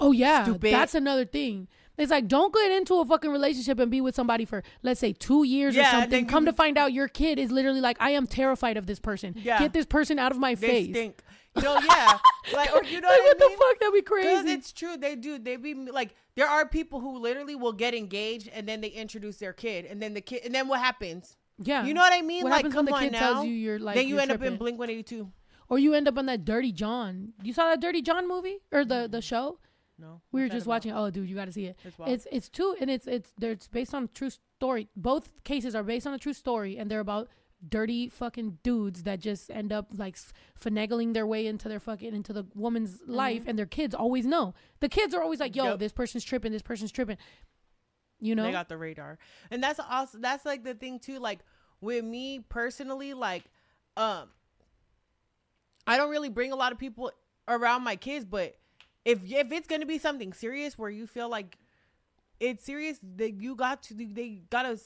Oh 0.00 0.12
yeah, 0.12 0.44
Stupid. 0.44 0.72
that's 0.72 0.94
another 0.94 1.24
thing. 1.24 1.68
It's 1.96 2.10
like 2.10 2.26
don't 2.26 2.52
get 2.52 2.72
into 2.72 2.94
a 3.00 3.04
fucking 3.04 3.30
relationship 3.30 3.78
and 3.78 3.90
be 3.90 4.00
with 4.00 4.14
somebody 4.14 4.44
for 4.44 4.62
let's 4.82 4.98
say 5.00 5.12
two 5.12 5.44
years 5.44 5.76
or 5.76 5.80
Yeah, 5.80 5.90
something. 5.92 6.10
then 6.10 6.26
Come 6.26 6.44
you- 6.44 6.50
to 6.52 6.56
find 6.56 6.76
out, 6.76 6.92
your 6.92 7.08
kid 7.08 7.38
is 7.38 7.50
literally 7.52 7.80
like, 7.80 7.96
I 8.00 8.10
am 8.10 8.26
terrified 8.26 8.76
of 8.76 8.86
this 8.86 8.98
person. 8.98 9.34
Yeah. 9.36 9.58
Get 9.60 9.72
this 9.72 9.86
person 9.86 10.18
out 10.18 10.32
of 10.32 10.38
my 10.38 10.54
They 10.54 10.66
face. 10.66 10.90
stink. 10.90 11.22
You 11.56 11.62
know, 11.62 11.78
yeah. 11.78 12.18
like, 12.52 12.74
or 12.74 12.82
you 12.82 13.00
know 13.00 13.08
like, 13.08 13.18
what, 13.20 13.36
what 13.38 13.44
I 13.44 13.48
the 13.48 13.56
fuck? 13.56 13.78
That'd 13.80 13.94
be 13.94 14.00
Because 14.00 14.24
crazy. 14.42 14.50
it's 14.52 14.72
true, 14.72 14.96
they 14.96 15.14
do. 15.14 15.38
They 15.38 15.54
be 15.54 15.72
like, 15.74 16.16
there 16.34 16.48
are 16.48 16.66
people 16.66 16.98
who 16.98 17.18
literally 17.20 17.54
will 17.54 17.72
get 17.72 17.94
engaged 17.94 18.48
and 18.52 18.68
then 18.68 18.80
they 18.80 18.88
introduce 18.88 19.36
their 19.36 19.52
kid, 19.52 19.84
and 19.86 20.02
then 20.02 20.14
the 20.14 20.20
kid, 20.20 20.42
and 20.44 20.52
then 20.52 20.66
what 20.66 20.80
happens? 20.80 21.36
Yeah, 21.58 21.84
You 21.84 21.94
know 21.94 22.00
what 22.00 22.12
I 22.12 22.22
mean? 22.22 22.42
What 22.42 22.50
like, 22.64 22.72
come 22.72 22.88
on 22.88 23.00
kid 23.02 23.12
now. 23.12 23.18
tells 23.20 23.46
you 23.46 23.52
you're 23.52 23.78
like 23.78 23.94
then 23.94 24.08
you 24.08 24.18
end 24.18 24.32
up 24.32 24.42
in? 24.42 24.56
Blink 24.56 24.76
One 24.80 24.90
Eighty 24.90 25.04
Two. 25.04 25.30
or 25.68 25.78
you 25.78 25.94
end 25.94 26.08
up 26.08 26.18
on 26.18 26.26
that 26.26 26.44
Dirty 26.44 26.72
John. 26.72 27.34
You 27.44 27.52
saw 27.52 27.68
that 27.68 27.80
Dirty 27.80 28.02
John 28.02 28.26
movie 28.26 28.58
or 28.72 28.84
the 28.84 29.06
the 29.08 29.22
show? 29.22 29.60
No, 29.96 30.20
We 30.32 30.40
were 30.40 30.48
just 30.48 30.66
watching. 30.66 30.90
Oh, 30.92 31.08
dude, 31.10 31.28
you 31.28 31.36
got 31.36 31.44
to 31.44 31.52
see 31.52 31.66
it. 31.66 31.78
It's 31.84 31.96
wild. 31.98 32.10
It's 32.12 32.26
it's 32.32 32.48
two 32.48 32.74
and 32.80 32.90
it's 32.90 33.06
it's 33.06 33.32
they're 33.38 33.52
it's 33.52 33.68
based 33.68 33.94
on 33.94 34.08
true 34.12 34.30
story. 34.30 34.88
Both 34.96 35.30
cases 35.44 35.74
are 35.76 35.84
based 35.84 36.06
on 36.06 36.14
a 36.14 36.18
true 36.18 36.32
story, 36.32 36.76
and 36.76 36.90
they're 36.90 37.00
about 37.00 37.28
dirty 37.66 38.08
fucking 38.08 38.58
dudes 38.62 39.04
that 39.04 39.20
just 39.20 39.50
end 39.50 39.72
up 39.72 39.86
like 39.96 40.18
finagling 40.60 41.14
their 41.14 41.26
way 41.26 41.46
into 41.46 41.68
their 41.68 41.78
fucking 41.80 42.12
into 42.12 42.32
the 42.32 42.44
woman's 42.54 43.00
life, 43.06 43.44
and 43.46 43.56
their 43.56 43.66
kids 43.66 43.94
always 43.94 44.26
know. 44.26 44.52
The 44.80 44.88
kids 44.88 45.14
are 45.14 45.22
always 45.22 45.38
like, 45.38 45.54
"Yo, 45.54 45.62
Mm-hmm. 45.62 45.70
Yep. 45.72 45.78
this 45.78 45.92
person's 45.92 46.24
tripping. 46.24 46.50
This 46.50 46.62
person's 46.62 46.90
tripping." 46.90 47.16
You 48.20 48.34
know? 48.34 48.42
They 48.44 48.52
got 48.52 48.68
the 48.68 48.76
radar. 48.76 49.18
And 49.50 49.62
that's 49.62 49.78
also 49.78 50.18
that's 50.18 50.44
like 50.44 50.64
the 50.64 50.74
thing 50.74 50.98
too 50.98 51.18
like 51.20 51.40
with 51.80 52.04
me 52.04 52.40
personally 52.48 53.12
like 53.14 53.44
um 53.96 54.30
I 55.86 55.96
don't 55.98 56.10
really 56.10 56.30
bring 56.30 56.50
a 56.50 56.56
lot 56.56 56.72
of 56.72 56.78
people 56.78 57.12
around 57.46 57.82
my 57.84 57.96
kids 57.96 58.24
but 58.24 58.56
if 59.04 59.20
if 59.24 59.52
it's 59.52 59.66
going 59.66 59.80
to 59.80 59.86
be 59.86 59.98
something 59.98 60.32
serious 60.32 60.78
where 60.78 60.90
you 60.90 61.06
feel 61.06 61.28
like 61.28 61.58
it's 62.40 62.64
serious 62.64 62.98
that 63.16 63.32
you 63.32 63.54
got 63.54 63.82
to 63.84 63.94
they 63.94 64.42
got 64.50 64.62
to 64.62 64.78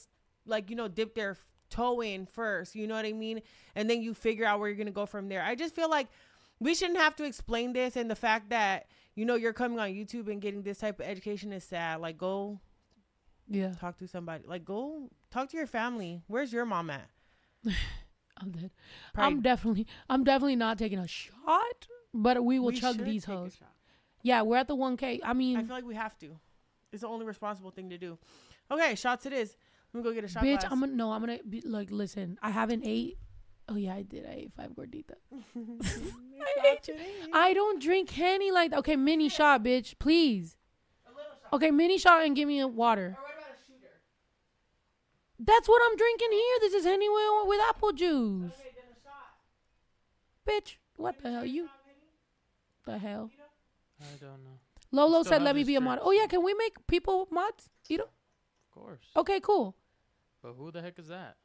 like 0.45 0.69
you 0.69 0.75
know 0.75 0.87
dip 0.87 1.15
their 1.15 1.37
toe 1.69 2.01
in 2.01 2.25
first, 2.25 2.75
you 2.75 2.87
know 2.87 2.95
what 2.95 3.05
I 3.05 3.13
mean? 3.13 3.41
And 3.75 3.89
then 3.89 4.01
you 4.01 4.13
figure 4.13 4.45
out 4.45 4.59
where 4.59 4.67
you're 4.67 4.75
going 4.75 4.87
to 4.87 4.91
go 4.91 5.05
from 5.05 5.29
there. 5.29 5.43
I 5.43 5.55
just 5.55 5.75
feel 5.75 5.89
like 5.89 6.07
we 6.59 6.73
shouldn't 6.73 6.97
have 6.99 7.15
to 7.17 7.23
explain 7.23 7.73
this 7.73 7.95
and 7.95 8.09
the 8.09 8.15
fact 8.15 8.49
that 8.49 8.87
you 9.15 9.25
know 9.25 9.35
you're 9.35 9.53
coming 9.53 9.79
on 9.79 9.89
YouTube 9.89 10.29
and 10.31 10.41
getting 10.41 10.63
this 10.63 10.79
type 10.79 10.99
of 10.99 11.05
education 11.05 11.53
is 11.53 11.63
sad. 11.63 12.01
Like 12.01 12.17
go 12.17 12.59
yeah, 13.47 13.73
talk 13.73 13.97
to 13.97 14.07
somebody. 14.07 14.43
Like 14.47 14.63
go 14.65 15.09
talk 15.31 15.49
to 15.49 15.57
your 15.57 15.67
family. 15.67 16.21
Where's 16.27 16.53
your 16.53 16.65
mom 16.65 16.89
at? 16.89 17.09
I'm 18.37 18.51
dead. 18.51 18.71
Probably- 19.13 19.27
I'm 19.33 19.41
definitely 19.41 19.87
I'm 20.09 20.23
definitely 20.23 20.55
not 20.55 20.77
taking 20.77 20.99
a 20.99 21.07
shot, 21.07 21.87
but 22.13 22.43
we 22.43 22.59
will 22.59 22.67
We 22.67 22.79
chug 22.79 22.97
these 23.03 23.25
hoes. 23.25 23.57
Shot. 24.19 24.23
Yeah, 24.23 24.41
we're 24.43 24.57
at 24.57 24.67
the 24.67 24.75
1K. 24.75 25.19
I 25.23 25.33
mean, 25.33 25.57
I 25.57 25.63
feel 25.63 25.75
like 25.75 25.85
we 25.85 25.95
have 25.95 26.17
to. 26.19 26.37
It's 26.91 27.01
the 27.01 27.07
only 27.07 27.25
responsible 27.25 27.71
thing 27.71 27.89
to 27.89 27.97
do. 27.97 28.17
Okay, 28.71 28.95
shots 28.95 29.25
it 29.25 29.33
is. 29.33 29.55
Let 29.93 30.03
me 30.03 30.09
go 30.09 30.13
get 30.13 30.23
a 30.23 30.27
shot 30.27 30.43
bitch, 30.43 30.59
glass. 30.59 30.71
I'm 30.71 30.79
gonna 30.79 30.93
no, 30.93 31.11
I'm 31.11 31.21
gonna 31.21 31.39
be 31.47 31.61
like, 31.61 31.89
listen, 31.91 32.37
I 32.41 32.51
haven't 32.51 32.83
ate. 32.85 33.17
Oh 33.67 33.75
yeah, 33.75 33.95
I 33.95 34.03
did. 34.03 34.25
I 34.25 34.33
ate 34.33 34.53
five. 34.55 34.71
Shots 34.75 34.87
it 35.55 36.89
is. 36.89 37.27
I 37.33 37.53
don't 37.53 37.81
drink 37.81 38.11
Henny 38.11 38.51
like 38.51 38.71
that. 38.71 38.79
Okay, 38.79 38.95
mini 38.95 39.29
shot, 39.29 39.63
bitch, 39.63 39.95
please. 39.99 40.57
Okay, 41.51 41.71
mini 41.71 41.97
shot 41.97 42.23
and 42.23 42.35
give 42.35 42.47
me 42.47 42.59
a 42.59 42.67
water. 42.67 43.17
Or 43.17 43.23
what 43.23 43.33
about 43.33 43.55
a 43.55 43.65
shooter? 43.65 43.93
That's 45.39 45.67
what 45.67 45.81
I'm 45.83 45.97
drinking 45.97 46.31
here. 46.31 46.57
This 46.61 46.73
is 46.73 46.85
Henny 46.85 47.09
with, 47.09 47.47
with 47.47 47.59
apple 47.69 47.91
juice. 47.91 48.53
Okay, 48.53 48.71
then 48.75 48.85
a 48.91 48.99
shot. 49.03 50.65
Bitch, 50.65 50.75
what 50.95 51.21
the 51.23 51.31
hell? 51.31 51.45
You 51.45 51.69
the 52.85 52.97
hell? 52.97 53.31
I 54.01 54.05
don't 54.19 54.43
know. 54.43 54.59
Lolo 54.91 55.23
said, 55.23 55.41
"Let 55.43 55.55
me 55.55 55.63
be 55.63 55.75
a 55.75 55.81
mod." 55.81 55.99
Oh 56.01 56.11
yeah, 56.11 56.25
can 56.27 56.43
we 56.43 56.53
make 56.53 56.87
people 56.87 57.27
mods? 57.31 57.69
You 57.87 57.99
know? 57.99 58.03
Of 58.05 58.71
course. 58.71 59.05
Okay, 59.15 59.39
cool. 59.39 59.75
But 60.41 60.53
who 60.53 60.71
the 60.71 60.81
heck 60.81 60.97
is 60.99 61.07
that? 61.09 61.37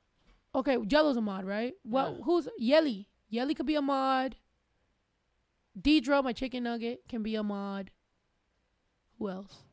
Okay, 0.55 0.79
Jello's 0.87 1.17
a 1.17 1.21
mod, 1.21 1.45
right? 1.45 1.75
Well, 1.85 2.15
Yeah. 2.17 2.25
who's 2.25 2.49
Yelly? 2.59 3.09
Yelly 3.29 3.55
could 3.55 3.67
be 3.67 3.75
a 3.75 3.83
mod. 3.83 4.37
Deidre, 5.79 6.23
my 6.23 6.33
chicken 6.33 6.63
nugget, 6.63 7.03
can 7.09 7.23
be 7.25 7.35
a 7.35 7.43
mod. 7.43 7.91
Who 9.19 9.29
else? 9.29 9.65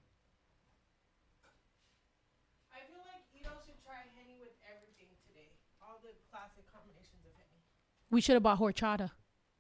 I 2.73 2.79
feel 2.89 3.03
like 3.05 3.21
Ito 3.39 3.51
should 3.63 3.77
try 3.85 4.01
Henny 4.17 4.35
with 4.39 4.53
everything 4.65 5.13
today. 5.27 5.49
All 5.81 5.99
the 6.01 6.13
classic 6.31 6.65
combinations 6.73 7.23
of 7.25 7.33
Henny. 7.37 7.61
We 8.09 8.21
should 8.21 8.33
have 8.33 8.43
bought 8.43 8.57
horchata. 8.59 9.11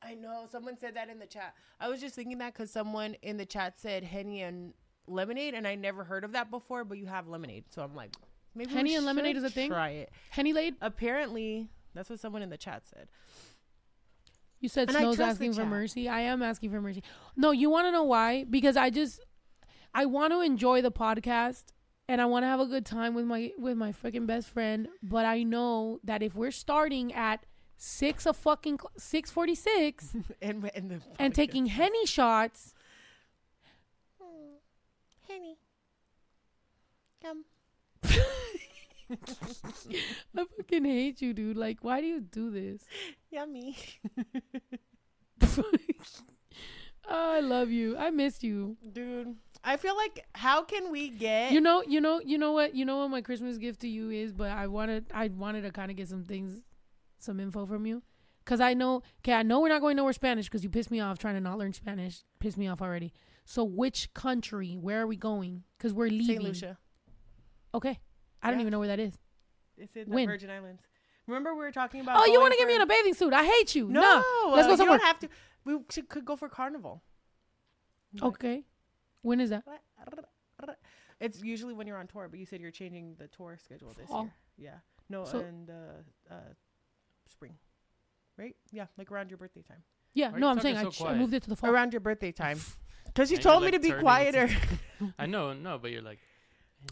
I 0.03 0.15
know. 0.15 0.45
Someone 0.51 0.77
said 0.77 0.95
that 0.95 1.09
in 1.09 1.19
the 1.19 1.25
chat. 1.25 1.55
I 1.79 1.89
was 1.89 2.01
just 2.01 2.15
thinking 2.15 2.39
that 2.39 2.53
because 2.53 2.71
someone 2.71 3.15
in 3.21 3.37
the 3.37 3.45
chat 3.45 3.79
said 3.79 4.03
Henny 4.03 4.41
and 4.41 4.73
lemonade, 5.07 5.53
and 5.53 5.67
I 5.67 5.75
never 5.75 6.03
heard 6.03 6.23
of 6.23 6.31
that 6.33 6.49
before. 6.49 6.83
But 6.83 6.97
you 6.97 7.05
have 7.05 7.27
lemonade, 7.27 7.65
so 7.69 7.81
I'm 7.81 7.95
like, 7.95 8.15
maybe 8.55 8.69
we 8.71 8.75
Henny 8.75 8.95
and 8.95 9.05
lemonade 9.05 9.37
is 9.37 9.43
a 9.43 9.49
thing? 9.49 9.69
Try 9.69 9.89
it. 9.89 10.11
Henny 10.31 10.53
laid. 10.53 10.75
Apparently, 10.81 11.69
that's 11.93 12.09
what 12.09 12.19
someone 12.19 12.41
in 12.41 12.49
the 12.49 12.57
chat 12.57 12.83
said. 12.87 13.07
You 14.59 14.69
said 14.69 14.89
And 14.89 14.97
Snow's 14.97 15.19
asking 15.19 15.53
for 15.53 15.65
mercy. 15.65 16.07
I 16.07 16.21
am 16.21 16.41
asking 16.43 16.69
for 16.69 16.79
mercy. 16.79 17.03
No, 17.35 17.51
you 17.51 17.69
want 17.69 17.87
to 17.87 17.91
know 17.91 18.03
why? 18.03 18.43
Because 18.43 18.77
I 18.77 18.91
just, 18.91 19.19
I 19.93 20.05
want 20.05 20.33
to 20.33 20.41
enjoy 20.41 20.83
the 20.83 20.91
podcast 20.91 21.63
and 22.07 22.21
I 22.21 22.25
want 22.25 22.43
to 22.43 22.47
have 22.47 22.59
a 22.59 22.67
good 22.67 22.85
time 22.85 23.15
with 23.15 23.25
my 23.25 23.51
with 23.57 23.75
my 23.75 23.91
freaking 23.91 24.27
best 24.27 24.49
friend. 24.49 24.87
But 25.01 25.25
I 25.25 25.41
know 25.43 25.99
that 26.03 26.21
if 26.21 26.35
we're 26.35 26.51
starting 26.51 27.11
at 27.13 27.45
six 27.83 28.27
a 28.27 28.33
fucking 28.33 28.79
six 28.95 29.31
forty 29.31 29.55
six 29.55 30.15
and 30.41 30.69
and, 30.75 30.91
the 30.91 31.01
and 31.17 31.33
taking 31.33 31.65
henny 31.65 32.05
shots, 32.05 32.75
hmm. 34.21 34.57
Henny, 35.27 35.57
come. 37.23 37.45
I 38.03 38.19
fucking 40.57 40.85
hate 40.85 41.23
you, 41.23 41.33
dude. 41.33 41.57
Like, 41.57 41.79
why 41.81 42.01
do 42.01 42.07
you 42.07 42.21
do 42.21 42.51
this? 42.51 42.83
Yummy. 43.31 43.75
oh, 45.43 45.63
I 47.09 47.39
love 47.39 47.71
you. 47.71 47.97
I 47.97 48.11
miss 48.11 48.43
you. 48.43 48.77
Dude, 48.93 49.35
I 49.63 49.77
feel 49.77 49.97
like 49.97 50.23
how 50.35 50.63
can 50.63 50.91
we 50.91 51.09
get 51.09 51.51
You 51.51 51.61
know, 51.61 51.83
you 51.85 51.99
know, 51.99 52.21
you 52.23 52.37
know 52.37 52.51
what, 52.51 52.75
you 52.75 52.85
know 52.85 52.97
what 52.97 53.09
my 53.09 53.21
Christmas 53.21 53.57
gift 53.57 53.81
to 53.81 53.87
you 53.87 54.11
is. 54.11 54.31
But 54.31 54.51
I 54.51 54.67
wanted, 54.67 55.05
I 55.13 55.29
wanted 55.29 55.63
to 55.63 55.71
kind 55.71 55.89
of 55.89 55.97
get 55.97 56.07
some 56.07 56.23
things, 56.23 56.61
some 57.23 57.39
info 57.39 57.65
from 57.65 57.85
you, 57.85 58.03
because 58.43 58.59
I 58.59 58.73
know, 58.73 59.03
okay, 59.19 59.33
I 59.33 59.43
know 59.43 59.59
we're 59.59 59.69
not 59.69 59.81
going 59.81 59.95
nowhere 59.95 60.13
Spanish 60.13 60.45
because 60.45 60.63
you 60.63 60.69
pissed 60.69 60.91
me 60.91 60.99
off 60.99 61.17
trying 61.17 61.35
to 61.35 61.41
not 61.41 61.57
learn 61.57 61.73
Spanish. 61.73 62.23
Pissed 62.39 62.57
me 62.57 62.67
off 62.67 62.81
already. 62.81 63.13
So 63.45 63.63
which 63.63 64.13
country? 64.13 64.77
Where 64.79 65.01
are 65.01 65.07
we 65.07 65.15
going? 65.15 65.63
Because 65.77 65.93
we're 65.93 66.09
leaving. 66.09 66.27
St. 66.27 66.43
Lucia? 66.43 66.77
Okay, 67.73 67.99
I 68.41 68.51
don't 68.51 68.61
even 68.61 68.71
know 68.71 68.79
where 68.79 68.89
that 68.89 68.99
is. 68.99 69.13
It's 69.77 69.95
in 69.95 70.09
the 70.09 70.15
When? 70.15 70.27
Virgin 70.27 70.49
Islands. 70.49 70.81
Remember 71.27 71.53
we 71.53 71.59
were 71.61 71.71
talking 71.71 72.01
about 72.01 72.17
Oh, 72.19 72.25
you 72.25 72.39
want 72.39 72.53
to 72.53 72.57
get 72.57 72.67
me 72.67 72.75
in 72.75 72.81
a 72.81 72.85
bathing 72.85 73.13
suit? 73.13 73.33
I 73.33 73.45
hate 73.45 73.75
you. 73.75 73.87
No, 73.87 74.01
let's 74.53 74.67
uh, 74.67 74.75
go 74.75 74.83
You 74.83 74.89
don't 74.89 75.01
have 75.01 75.19
to. 75.19 75.29
We 75.63 75.77
should, 75.89 76.09
could 76.09 76.25
go 76.25 76.35
for 76.35 76.49
carnival. 76.49 77.03
Okay, 78.21 78.65
when 79.21 79.39
is 79.39 79.51
that? 79.51 79.63
It's 81.21 81.39
usually 81.43 81.75
when 81.75 81.85
you're 81.85 81.99
on 81.99 82.07
tour, 82.07 82.27
but 82.27 82.39
you 82.39 82.47
said 82.47 82.61
you're 82.61 82.71
changing 82.71 83.13
the 83.19 83.27
tour 83.27 83.55
schedule 83.63 83.93
this 83.95 84.09
Fall. 84.09 84.23
year. 84.23 84.33
Yeah. 84.71 84.77
No, 85.07 85.23
So- 85.23 85.41
and 85.41 85.69
uh, 85.69 86.33
uh, 86.33 86.37
spring. 87.31 87.55
Right? 88.37 88.55
Yeah, 88.71 88.85
like 88.97 89.11
around 89.11 89.29
your 89.29 89.37
birthday 89.37 89.61
time. 89.61 89.83
Yeah, 90.13 90.31
Why 90.31 90.39
no, 90.39 90.47
you 90.47 90.51
I'm 90.51 90.59
saying 90.59 90.77
I, 90.77 90.85
ch- 90.85 91.01
I 91.03 91.13
moved 91.15 91.33
it 91.33 91.43
to 91.43 91.49
the 91.49 91.55
fall. 91.55 91.69
Around 91.69 91.93
your 91.93 91.99
birthday 92.01 92.31
time. 92.31 92.59
Because 93.05 93.29
you 93.29 93.35
And 93.37 93.43
you're, 93.43 93.51
told 93.51 93.63
me 93.63 93.71
like, 93.71 93.73
to 93.73 93.79
be 93.81 93.89
turning 93.89 94.03
quieter. 94.05 94.41
into- 94.43 95.13
I 95.19 95.25
know, 95.25 95.51
no, 95.51 95.77
but 95.77 95.91
you're 95.91 96.01
like. 96.01 96.19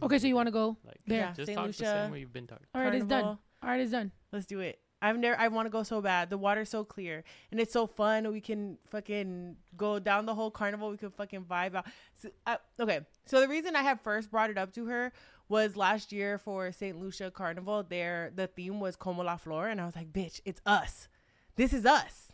Okay, 0.04 0.20
so 0.20 0.28
you 0.28 0.36
want 0.36 0.48
to 0.48 0.52
go? 0.52 0.76
Like, 0.84 1.00
there. 1.08 1.20
Yeah, 1.20 1.34
Just 1.34 1.46
St. 1.48 1.56
talk 1.56 1.64
the 1.64 1.68
Lucia. 1.68 1.86
same 2.04 2.12
way 2.12 2.20
you've 2.20 2.34
been 2.34 2.46
talking. 2.46 2.66
All 2.76 2.82
right, 2.82 2.94
it's 2.94 3.06
done. 3.06 3.24
All 3.24 3.40
right, 3.64 3.80
it's 3.80 3.92
done. 3.92 4.12
Let's 4.34 4.46
do 4.46 4.60
it. 4.60 4.80
I've 5.02 5.18
never. 5.18 5.40
I 5.40 5.48
want 5.48 5.66
to 5.68 5.70
go 5.70 5.82
so 5.84 6.02
bad. 6.02 6.30
The 6.30 6.38
water's 6.38 6.68
so 6.68 6.84
clear 6.84 7.24
and 7.52 7.60
it's 7.62 7.72
so 7.72 7.88
fun. 7.88 8.30
We 8.34 8.42
can 8.42 8.78
fucking 8.90 9.56
go 9.78 9.98
down 9.98 10.26
the 10.26 10.36
whole 10.36 10.52
carnival. 10.52 10.90
We 10.90 10.98
can 10.98 11.12
fucking 11.12 11.46
vibe 11.46 11.76
out. 11.76 11.86
So, 12.16 12.30
uh, 12.46 12.58
okay, 12.82 13.00
so 13.26 13.40
the 13.40 13.48
reason 13.48 13.78
I 13.78 13.82
had 13.82 14.02
first 14.02 14.30
brought 14.30 14.50
it 14.50 14.58
up 14.58 14.74
to 14.74 14.88
her 14.88 15.14
was 15.50 15.76
last 15.76 16.12
year 16.12 16.38
for 16.38 16.72
Saint 16.72 16.98
Lucia 17.00 17.30
Carnival. 17.32 17.84
There, 17.88 18.32
the 18.34 18.48
theme 18.48 18.80
was 18.80 18.96
Como 18.96 19.24
la 19.24 19.36
Flor, 19.38 19.68
and 19.68 19.82
I 19.82 19.86
was 19.86 19.96
like, 19.96 20.14
"Bitch, 20.14 20.40
it's 20.46 20.62
us. 20.66 21.08
This 21.56 21.74
is 21.74 21.86
us. 21.86 22.32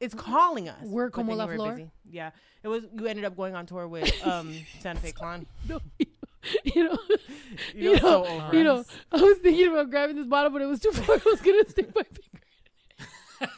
It's 0.00 0.14
calling 0.14 0.68
us." 0.68 0.82
We're 0.84 1.10
Como 1.10 1.34
la 1.34 1.46
Flor? 1.46 1.72
busy. 1.72 1.90
Yeah, 2.10 2.30
it 2.62 2.68
was. 2.68 2.84
You 2.98 3.06
ended 3.06 3.24
up 3.24 3.36
going 3.36 3.54
on 3.54 3.66
tour 3.66 3.86
with 3.86 4.10
um 4.26 4.52
Santa 4.80 5.00
Fe 5.00 5.12
Clan. 5.12 5.46
No, 5.68 5.80
you 6.64 6.84
know, 6.84 6.98
You 7.74 7.84
know, 7.84 7.92
You 7.94 8.00
know, 8.00 8.24
over 8.26 8.56
you 8.62 8.70
us. 8.70 8.86
know, 9.12 9.18
I 9.18 9.22
was 9.22 9.38
thinking 9.38 9.68
about 9.68 9.90
grabbing 9.90 10.16
this 10.16 10.26
bottle, 10.26 10.50
but 10.50 10.62
it 10.62 10.66
was 10.66 10.80
too 10.80 10.92
far. 10.92 11.16
I 11.16 11.20
was 11.24 11.40
gonna 11.40 11.68
stick 11.68 11.94
my 11.94 12.02
finger. 12.04 13.52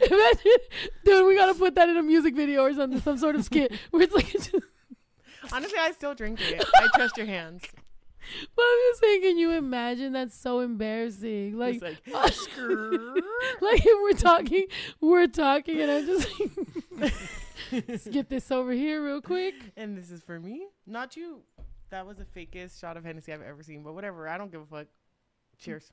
Imagine, 0.00 0.52
dude, 1.04 1.26
we 1.26 1.36
gotta 1.36 1.54
put 1.54 1.74
that 1.74 1.88
in 1.88 1.96
a 1.96 2.02
music 2.02 2.34
video 2.34 2.62
or 2.62 2.72
something, 2.72 3.00
some 3.00 3.18
sort 3.18 3.36
of 3.36 3.44
skit 3.44 3.72
where 3.90 4.02
it's 4.02 4.14
like. 4.14 4.34
Just, 5.62 5.74
Honestly, 5.74 5.78
I 5.80 5.92
still 5.92 6.14
drink 6.14 6.40
it. 6.40 6.64
I 6.76 6.88
trust 6.94 7.16
your 7.16 7.26
hands. 7.26 7.62
but 8.56 8.62
I'm 8.62 8.78
just 8.90 9.00
saying, 9.00 9.22
can 9.22 9.38
you 9.38 9.50
imagine? 9.52 10.12
That's 10.12 10.34
so 10.34 10.60
embarrassing. 10.60 11.58
Like, 11.58 11.74
It's 11.74 11.82
like, 11.82 11.98
like 13.60 13.82
if 13.84 14.02
we're 14.02 14.18
talking, 14.18 14.66
we're 15.00 15.26
talking, 15.26 15.80
and 15.80 15.90
I'm 15.90 16.06
just 16.06 16.28
like, 16.98 17.14
let's 17.88 18.06
get 18.08 18.28
this 18.28 18.50
over 18.50 18.72
here 18.72 19.04
real 19.04 19.20
quick. 19.20 19.54
and 19.76 19.96
this 19.96 20.10
is 20.10 20.22
for 20.22 20.38
me, 20.40 20.66
not 20.86 21.16
you. 21.16 21.42
That 21.90 22.06
was 22.06 22.18
the 22.18 22.24
fakest 22.24 22.80
shot 22.80 22.96
of 22.96 23.04
Hennessy 23.04 23.32
I've 23.32 23.42
ever 23.42 23.62
seen. 23.62 23.82
But 23.82 23.94
whatever, 23.94 24.28
I 24.28 24.36
don't 24.38 24.50
give 24.50 24.62
a 24.62 24.66
fuck. 24.66 24.86
Cheers. 25.58 25.92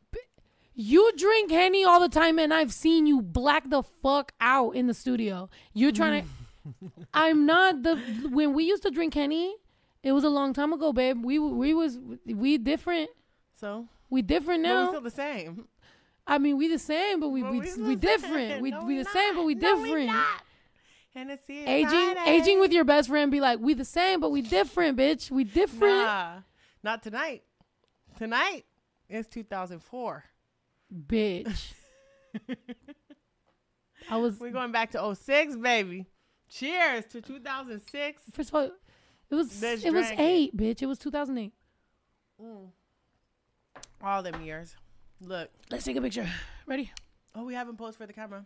You 0.73 1.11
drink 1.15 1.51
Henny 1.51 1.83
all 1.83 1.99
the 1.99 2.09
time, 2.09 2.39
and 2.39 2.51
I've 2.53 2.73
seen 2.73 3.05
you 3.05 3.21
black 3.21 3.69
the 3.69 3.83
fuck 3.83 4.31
out 4.41 4.71
in 4.71 4.87
the 4.87 4.93
studio. 4.93 5.49
You're 5.73 5.91
trying 5.91 6.23
to. 6.23 6.27
Mm. 6.27 6.31
I'm 7.13 7.45
not 7.45 7.83
the. 7.83 7.95
When 8.29 8.53
we 8.53 8.63
used 8.65 8.83
to 8.83 8.91
drink 8.91 9.13
Henny, 9.13 9.55
it 10.03 10.11
was 10.11 10.23
a 10.23 10.29
long 10.29 10.53
time 10.53 10.73
ago, 10.73 10.93
babe. 10.93 11.23
We 11.23 11.39
we 11.39 11.73
was 11.73 11.99
we 12.25 12.57
different. 12.57 13.09
So 13.55 13.87
We 14.09 14.21
different 14.21 14.63
but 14.63 14.69
we 14.69 14.73
now. 14.75 14.87
still 14.89 15.01
the 15.01 15.11
same. 15.11 15.67
I 16.27 16.37
mean, 16.37 16.57
we 16.57 16.67
the 16.67 16.79
same, 16.79 17.19
but 17.19 17.29
we 17.29 17.41
But 17.41 17.51
we, 17.51 17.59
we 17.59 17.81
we, 17.81 17.95
different. 17.95 18.61
We 18.61 18.71
No, 18.71 18.83
we 18.83 18.95
we 18.95 19.03
the 19.03 19.09
same, 19.09 19.35
but 19.35 19.43
we. 19.45 19.55
No, 19.55 19.75
we 19.75 19.83
different. 19.83 20.07
not. 20.07 20.43
Hennessy 21.13 21.65
aging 21.65 21.89
Friday. 22.13 22.29
aging 22.31 22.59
with 22.61 22.71
your 22.71 22.85
best 22.85 23.09
friend, 23.09 23.29
be 23.31 23.41
like, 23.41 23.59
we 23.59 23.73
the 23.73 23.83
same, 23.83 24.21
but 24.21 24.31
we 24.31 24.41
different, 24.41 24.97
bitch. 24.97 25.29
We 25.29 25.43
different, 25.43 25.93
Nah, 26.05 26.39
not 26.83 27.03
tonight. 27.03 27.43
Tonight 28.17 28.63
is 29.09 29.27
2004. 29.27 30.23
bitch. 31.07 31.73
I 34.09 34.17
was 34.17 34.39
We're 34.39 34.51
going 34.51 34.71
back 34.71 34.91
to 34.91 35.13
06, 35.15 35.57
baby. 35.57 36.05
Cheers 36.51 37.05
to 37.05 37.21
2006. 37.21 38.23
first 38.33 38.49
of 38.49 38.55
all, 38.55 38.69
it 39.29 39.35
was 39.35 39.61
Let's 39.61 39.85
it 39.85 39.93
was 39.93 40.07
drink 40.07 40.19
it. 40.19 40.23
eight, 40.23 40.57
bitch. 40.57 40.81
It 40.81 40.85
was 40.85 40.99
2008. 40.99 41.53
Mm. 42.41 42.67
All 44.03 44.21
them 44.21 44.41
years. 44.43 44.75
Look. 45.21 45.49
Let's 45.69 45.85
take 45.85 45.95
a 45.95 46.01
picture. 46.01 46.27
Ready? 46.65 46.91
Oh, 47.35 47.45
we 47.45 47.53
haven't 47.53 47.77
posed 47.77 47.97
for 47.97 48.05
the 48.05 48.11
camera. 48.11 48.45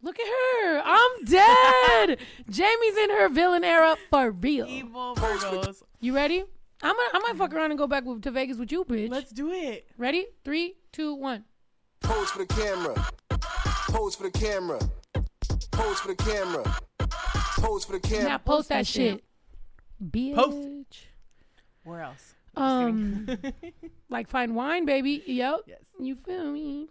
Look 0.00 0.18
at 0.18 0.26
her. 0.26 0.82
I'm 0.84 1.24
dead. 1.24 2.18
Jamie's 2.50 2.96
in 2.96 3.10
her 3.10 3.28
villain 3.28 3.62
era 3.62 3.96
for 4.10 4.30
real. 4.30 4.66
Evil 4.66 5.14
Virgos. 5.14 5.82
You 6.00 6.14
ready? 6.14 6.44
I'm 6.82 6.96
gonna, 6.96 7.08
I 7.12 7.18
might 7.20 7.36
fuck 7.36 7.54
around 7.54 7.70
and 7.72 7.78
go 7.78 7.86
back 7.86 8.04
with, 8.04 8.22
to 8.22 8.30
Vegas 8.30 8.56
with 8.56 8.72
you, 8.72 8.84
bitch. 8.84 9.10
Let's 9.10 9.30
do 9.30 9.52
it. 9.52 9.86
Ready? 9.98 10.26
Three, 10.44 10.76
two, 10.92 11.14
one. 11.14 11.44
Pose 12.00 12.30
for 12.30 12.38
the 12.38 12.46
camera. 12.46 12.94
Pose 13.88 14.16
for 14.16 14.24
the 14.24 14.30
camera. 14.30 14.80
Pose 15.82 15.98
for 15.98 16.08
the 16.08 16.14
camera. 16.14 16.76
Pose 17.58 17.84
for 17.84 17.92
the 17.92 18.00
camera. 18.00 18.28
Now 18.28 18.38
post 18.38 18.68
that 18.68 18.86
shit, 18.86 19.24
bitch. 20.02 20.36
Post. 20.36 20.98
Where 21.82 22.02
else? 22.02 22.34
Um, 22.56 23.26
like 24.08 24.28
fine 24.28 24.54
wine, 24.54 24.84
baby. 24.84 25.24
Yep. 25.26 25.62
Yes. 25.66 25.80
You 25.98 26.14
feel 26.14 26.52
me? 26.52 26.88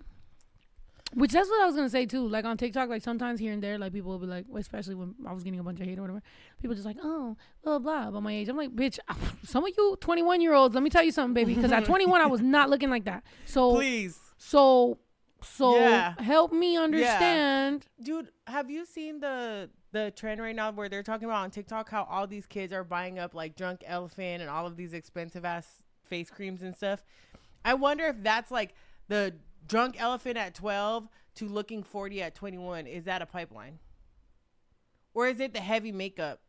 Which 1.14 1.32
that's 1.32 1.50
what 1.50 1.62
I 1.62 1.66
was 1.66 1.76
gonna 1.76 1.90
say 1.90 2.06
too. 2.06 2.28
Like 2.28 2.44
on 2.44 2.58
TikTok, 2.58 2.90
like 2.90 3.02
sometimes 3.02 3.40
here 3.40 3.54
and 3.54 3.64
there, 3.64 3.78
like 3.78 3.94
people 3.94 4.12
will 4.12 4.20
be 4.20 4.28
like, 4.28 4.46
especially 4.58 4.96
when 4.96 5.16
I 5.26 5.32
was 5.32 5.44
getting 5.44 5.60
a 5.62 5.64
bunch 5.64 5.80
of 5.80 5.86
hate 5.86 5.98
or 5.98 6.02
whatever, 6.02 6.22
people 6.62 6.76
just 6.76 6.86
like, 6.86 6.98
oh, 7.02 7.38
blah 7.64 7.80
blah 7.80 8.10
about 8.10 8.24
my 8.24 8.34
age. 8.34 8.50
I'm 8.50 8.58
like, 8.58 8.76
bitch, 8.76 9.00
some 9.46 9.64
of 9.64 9.72
you 9.78 9.98
21 10.02 10.42
year 10.42 10.54
olds, 10.54 10.76
let 10.76 10.84
me 10.84 10.90
tell 10.90 11.04
you 11.04 11.14
something, 11.14 11.34
baby, 11.34 11.56
because 11.56 11.72
at 11.72 11.86
21 11.92 12.20
I 12.20 12.28
was 12.28 12.42
not 12.42 12.70
looking 12.70 12.90
like 12.90 13.06
that. 13.06 13.24
So 13.46 13.76
Please. 13.76 14.20
so 14.36 14.98
so 15.44 15.76
Yeah. 15.76 16.14
help 16.20 16.52
me 16.54 16.78
understand. 16.78 17.88
Dude, 18.02 18.30
have 18.48 18.70
you 18.70 18.86
seen 18.86 19.20
the 19.20 19.70
the 19.92 20.12
trend 20.12 20.40
right 20.42 20.56
now 20.56 20.72
where 20.72 20.88
they're 20.88 21.04
talking 21.04 21.26
about 21.26 21.44
on 21.44 21.52
TikTok 21.52 21.90
how 21.90 22.04
all 22.10 22.26
these 22.26 22.46
kids 22.46 22.72
are 22.72 22.84
buying 22.84 23.20
up 23.20 23.34
like 23.36 23.56
drunk 23.58 23.84
elephant 23.86 24.42
and 24.42 24.50
all 24.50 24.66
of 24.66 24.78
these 24.78 24.94
expensive 24.94 25.44
ass 25.44 25.84
face 26.04 26.30
creams 26.30 26.62
and 26.62 26.76
stuff? 26.76 27.04
I 27.66 27.74
wonder 27.74 28.06
if 28.08 28.24
that's 28.24 28.52
like 28.52 28.74
the 29.08 29.34
drunk 29.68 30.02
elephant 30.02 30.38
at 30.38 30.56
12 30.56 31.10
to 31.36 31.48
looking 31.48 31.84
40 31.84 32.22
at 32.22 32.36
21. 32.36 32.88
Is 32.88 33.04
that 33.06 33.22
a 33.22 33.26
pipeline? 33.26 33.80
Or 35.14 35.28
is 35.28 35.40
it 35.40 35.54
the 35.54 35.60
heavy 35.60 35.92
makeup? 35.92 36.40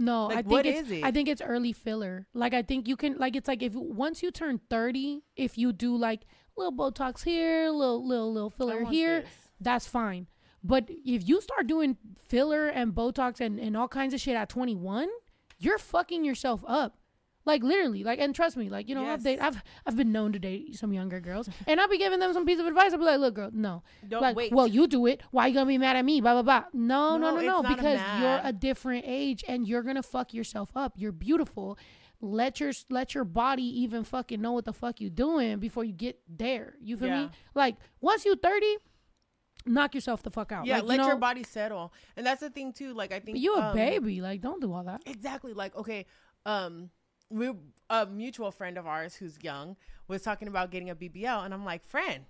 No, 0.00 0.26
Like, 0.26 0.38
I 0.38 0.42
think 0.42 0.52
what 0.52 0.66
it's 0.66 0.80
is 0.82 0.90
it? 0.92 1.04
I 1.04 1.10
think 1.10 1.28
it's 1.28 1.42
early 1.42 1.72
filler. 1.72 2.26
Like 2.32 2.54
I 2.54 2.62
think 2.62 2.86
you 2.86 2.96
can 2.96 3.16
like 3.18 3.34
it's 3.34 3.48
like 3.48 3.62
if 3.62 3.74
once 3.74 4.22
you 4.22 4.30
turn 4.30 4.60
30, 4.70 5.22
if 5.36 5.58
you 5.58 5.72
do 5.72 5.96
like 5.96 6.22
little 6.58 6.72
Botox 6.72 7.24
here, 7.24 7.70
little 7.70 8.06
little 8.06 8.32
little 8.32 8.50
filler 8.50 8.84
here, 8.84 9.22
this. 9.22 9.30
that's 9.60 9.86
fine. 9.86 10.26
But 10.62 10.86
if 10.88 11.26
you 11.28 11.40
start 11.40 11.66
doing 11.68 11.96
filler 12.28 12.68
and 12.68 12.92
Botox 12.92 13.40
and, 13.40 13.58
and 13.60 13.76
all 13.76 13.88
kinds 13.88 14.12
of 14.12 14.20
shit 14.20 14.34
at 14.36 14.48
21, 14.48 15.08
you're 15.58 15.78
fucking 15.78 16.24
yourself 16.24 16.64
up. 16.66 16.96
Like 17.44 17.62
literally, 17.62 18.04
like 18.04 18.18
and 18.18 18.34
trust 18.34 18.58
me, 18.58 18.68
like 18.68 18.90
you 18.90 18.94
know, 18.94 19.02
I've 19.02 19.20
Yes. 19.20 19.22
dated, 19.22 19.40
I've 19.40 19.62
I've 19.86 19.96
been 19.96 20.12
known 20.12 20.32
to 20.32 20.38
date 20.38 20.76
some 20.76 20.92
younger 20.92 21.18
girls, 21.18 21.48
and 21.66 21.80
I'll 21.80 21.88
be 21.88 21.96
giving 21.96 22.18
them 22.18 22.34
some 22.34 22.44
piece 22.44 22.58
of 22.60 22.66
advice. 22.66 22.92
I'll 22.92 22.98
be 22.98 23.06
like, 23.06 23.20
look, 23.20 23.34
girl, 23.36 23.48
no, 23.54 23.82
Don't 24.06 24.20
like, 24.20 24.36
wait. 24.36 24.52
well, 24.52 24.66
you 24.66 24.86
do 24.86 25.06
it. 25.06 25.22
Why 25.30 25.46
you 25.46 25.54
gonna 25.54 25.64
be 25.64 25.78
mad 25.78 25.96
at 25.96 26.04
me? 26.04 26.20
Blah 26.20 26.34
blah 26.34 26.42
blah. 26.42 26.64
No, 26.74 27.16
no, 27.16 27.30
No, 27.30 27.36
no, 27.36 27.40
no, 27.40 27.60
not 27.62 27.72
a 27.72 27.74
because 27.76 28.00
you're 28.20 28.40
a 28.44 28.52
different 28.52 29.04
age, 29.06 29.44
and 29.48 29.66
you're 29.66 29.82
gonna 29.82 30.02
fuck 30.02 30.34
yourself 30.34 30.70
up. 30.76 30.92
You're 30.96 31.12
beautiful. 31.12 31.78
Let 32.20 32.58
your 32.60 32.72
let 32.90 33.14
your 33.14 33.24
body 33.24 33.62
even 33.82 34.04
fucking 34.04 34.40
know 34.40 34.52
what 34.52 34.64
the 34.64 34.72
fuck 34.72 35.00
you 35.00 35.08
doing 35.10 35.58
before 35.58 35.84
you 35.84 35.92
get 35.92 36.20
there. 36.28 36.74
You 36.80 36.96
feel 36.96 37.08
Yeah. 37.08 37.24
me? 37.26 37.30
Like 37.54 37.76
once 38.00 38.24
you 38.24 38.34
thirty, 38.34 38.76
knock 39.66 39.94
yourself 39.94 40.22
the 40.22 40.30
fuck 40.30 40.50
out. 40.50 40.66
Yeah, 40.66 40.76
Like, 40.76 40.82
you 40.82 40.88
let 40.88 41.06
your 41.06 41.16
body 41.16 41.44
settle. 41.44 41.92
And 42.16 42.26
that's 42.26 42.40
the 42.40 42.50
thing 42.50 42.72
too. 42.72 42.92
Like 42.92 43.12
I 43.12 43.20
think 43.20 43.38
you 43.38 43.54
a 43.54 43.60
um, 43.60 43.74
baby. 43.74 44.20
Like 44.20 44.40
don't 44.40 44.60
do 44.60 44.72
all 44.72 44.84
that. 44.84 45.02
Exactly. 45.06 45.52
Like, 45.54 45.76
okay, 45.76 46.06
um, 46.44 46.90
we 47.30 47.52
a 47.90 48.06
mutual 48.06 48.50
friend 48.50 48.78
of 48.78 48.86
ours 48.86 49.14
who's 49.14 49.38
young 49.42 49.76
was 50.08 50.22
talking 50.22 50.48
about 50.48 50.70
getting 50.70 50.90
a 50.90 50.96
BBL, 50.96 51.44
and 51.44 51.52
I'm 51.54 51.64
like, 51.64 51.84
friend, 51.84 52.24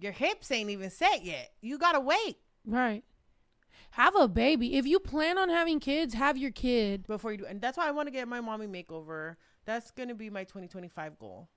your 0.00 0.12
hips 0.12 0.50
ain't 0.50 0.70
even 0.70 0.90
set 0.90 1.24
yet. 1.24 1.52
You 1.60 1.78
gotta 1.78 2.00
wait 2.00 2.38
Right. 2.64 3.02
Have 3.90 4.14
a 4.16 4.28
baby. 4.28 4.76
If 4.76 4.86
you 4.86 4.98
plan 5.00 5.38
on 5.38 5.48
having 5.48 5.80
kids, 5.80 6.14
have 6.14 6.36
your 6.36 6.50
kid. 6.50 7.06
before 7.06 7.32
you 7.32 7.38
do. 7.38 7.46
And 7.46 7.60
that's 7.60 7.76
why 7.78 7.88
I 7.88 7.90
want 7.90 8.06
to 8.06 8.12
get 8.12 8.28
my 8.28 8.40
mommy 8.40 8.66
makeover. 8.66 9.36
That's 9.64 9.90
gonna 9.90 10.14
be 10.14 10.30
my 10.30 10.44
2025 10.44 11.18
goal. 11.18 11.48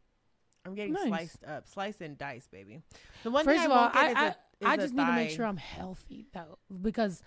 I'm 0.66 0.76
getting 0.76 0.94
Nice. 0.94 1.08
sliced 1.08 1.44
up, 1.46 1.68
sliced 1.68 2.02
and 2.02 2.18
diced, 2.18 2.52
baby. 2.52 2.82
The 3.24 3.32
one 3.32 3.46
First 3.46 3.62
thing 3.62 3.66
of 3.66 3.72
I 3.72 3.76
all, 3.76 3.82
won't 3.84 3.94
get 3.94 4.04
I 4.04 4.10
is 4.10 4.16
I, 4.18 4.26
a- 4.26 4.30
is 4.30 4.36
I 4.62 4.74
a 4.74 4.78
just 4.78 4.94
need 4.94 5.06
to 5.06 5.12
make 5.14 5.30
sure 5.32 5.46
I'm 5.46 5.58
healthy 5.58 6.26
though, 6.34 6.58
because. 6.82 7.22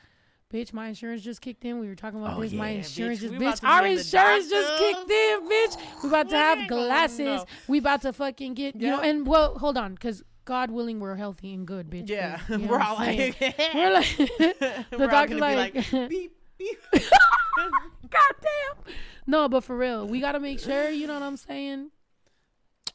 Bitch, 0.52 0.72
my 0.72 0.86
insurance 0.86 1.22
just 1.22 1.40
kicked 1.40 1.64
in. 1.64 1.80
We 1.80 1.88
were 1.88 1.96
talking 1.96 2.20
about 2.20 2.36
Oh, 2.36 2.42
this. 2.42 2.52
my 2.52 2.68
insurance 2.68 3.18
bitch. 3.18 3.22
just 3.40 3.62
bitch. 3.62 3.68
Our 3.68 3.86
insurance 3.86 4.48
just 4.48 4.78
kicked 4.78 5.10
in, 5.10 5.48
bitch. 5.48 6.02
We 6.02 6.08
about 6.10 6.28
to 6.28 6.36
have 6.36 6.58
ain't 6.58 6.68
gonna 6.68 6.84
glasses. 6.86 7.18
know. 7.18 7.44
We 7.66 7.78
about 7.78 8.02
to 8.02 8.12
fucking 8.12 8.54
get 8.54 8.76
you 8.76 8.88
know. 8.88 9.00
And 9.00 9.26
well, 9.26 9.58
hold 9.58 9.76
on, 9.76 9.94
because 9.94 10.22
God 10.44 10.70
willing, 10.70 11.00
we're 11.00 11.16
healthy 11.16 11.54
and 11.54 11.66
good, 11.66 11.90
bitch. 11.90 12.08
Yeah, 12.08 12.40
you 12.48 12.58
know 12.58 12.68
we're 12.68 12.80
all 12.80 12.96
like, 12.96 13.36
we're 13.74 13.92
like 13.92 14.18
we're 14.18 14.54
the 14.58 15.02
all 15.02 15.08
doctor 15.08 15.36
like, 15.36 15.72
be 15.74 15.80
like 15.80 16.08
beep 16.10 16.36
beep. 16.58 16.78
God 16.90 18.34
damn. 18.40 18.94
No, 19.26 19.48
but 19.48 19.64
for 19.64 19.76
real, 19.76 20.06
we 20.06 20.20
gotta 20.20 20.40
make 20.40 20.60
sure, 20.60 20.90
you 20.90 21.06
know 21.06 21.14
what 21.14 21.22
I'm 21.22 21.36
saying? 21.36 21.90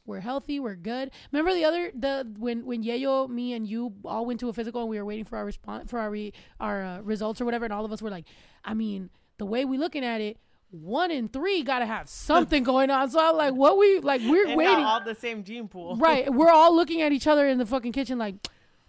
We're 0.06 0.20
healthy, 0.20 0.60
we're 0.60 0.76
good. 0.76 1.12
Remember 1.32 1.54
the 1.54 1.66
other 1.66 1.92
the 1.94 2.32
when 2.38 2.66
when 2.66 2.84
Yayo, 2.84 3.30
me 3.30 3.54
and 3.54 3.68
you 3.68 3.94
all 4.06 4.26
went 4.26 4.40
to 4.40 4.50
a 4.50 4.54
physical 4.54 4.82
and 4.82 4.90
we 4.90 4.98
were 4.98 5.06
waiting 5.06 5.26
for 5.26 5.38
our 5.38 5.46
response 5.46 5.90
for 5.90 6.00
our 6.00 6.10
re, 6.10 6.34
our 6.60 6.84
uh, 6.84 7.02
results 7.02 7.42
or 7.42 7.46
whatever 7.46 7.66
and 7.66 7.74
all 7.74 7.86
of 7.86 7.92
us 7.92 8.02
were 8.02 8.10
like, 8.10 8.26
I 8.66 8.74
mean, 8.74 9.10
the 9.38 9.46
way 9.46 9.66
we 9.66 9.78
looking 9.78 10.04
at 10.04 10.20
it, 10.22 10.38
one 10.72 11.12
in 11.12 11.28
three 11.30 11.64
gotta 11.64 11.86
have 11.86 12.08
something 12.10 12.64
going 12.64 12.90
on. 12.90 13.10
So 13.10 13.20
I'm 13.20 13.36
like, 13.36 13.54
what 13.54 13.78
we 13.78 14.00
like 14.00 14.22
we're 14.22 14.48
and 14.48 14.56
waiting. 14.58 14.74
not 14.74 15.02
all 15.02 15.06
the 15.06 15.16
same 15.16 15.44
gene 15.44 15.68
pool. 15.68 15.96
right. 15.98 16.32
We're 16.34 16.52
all 16.52 16.76
looking 16.76 17.02
at 17.02 17.12
each 17.12 17.28
other 17.28 17.48
in 17.48 17.58
the 17.58 17.66
fucking 17.66 17.92
kitchen 17.92 18.18
like 18.18 18.36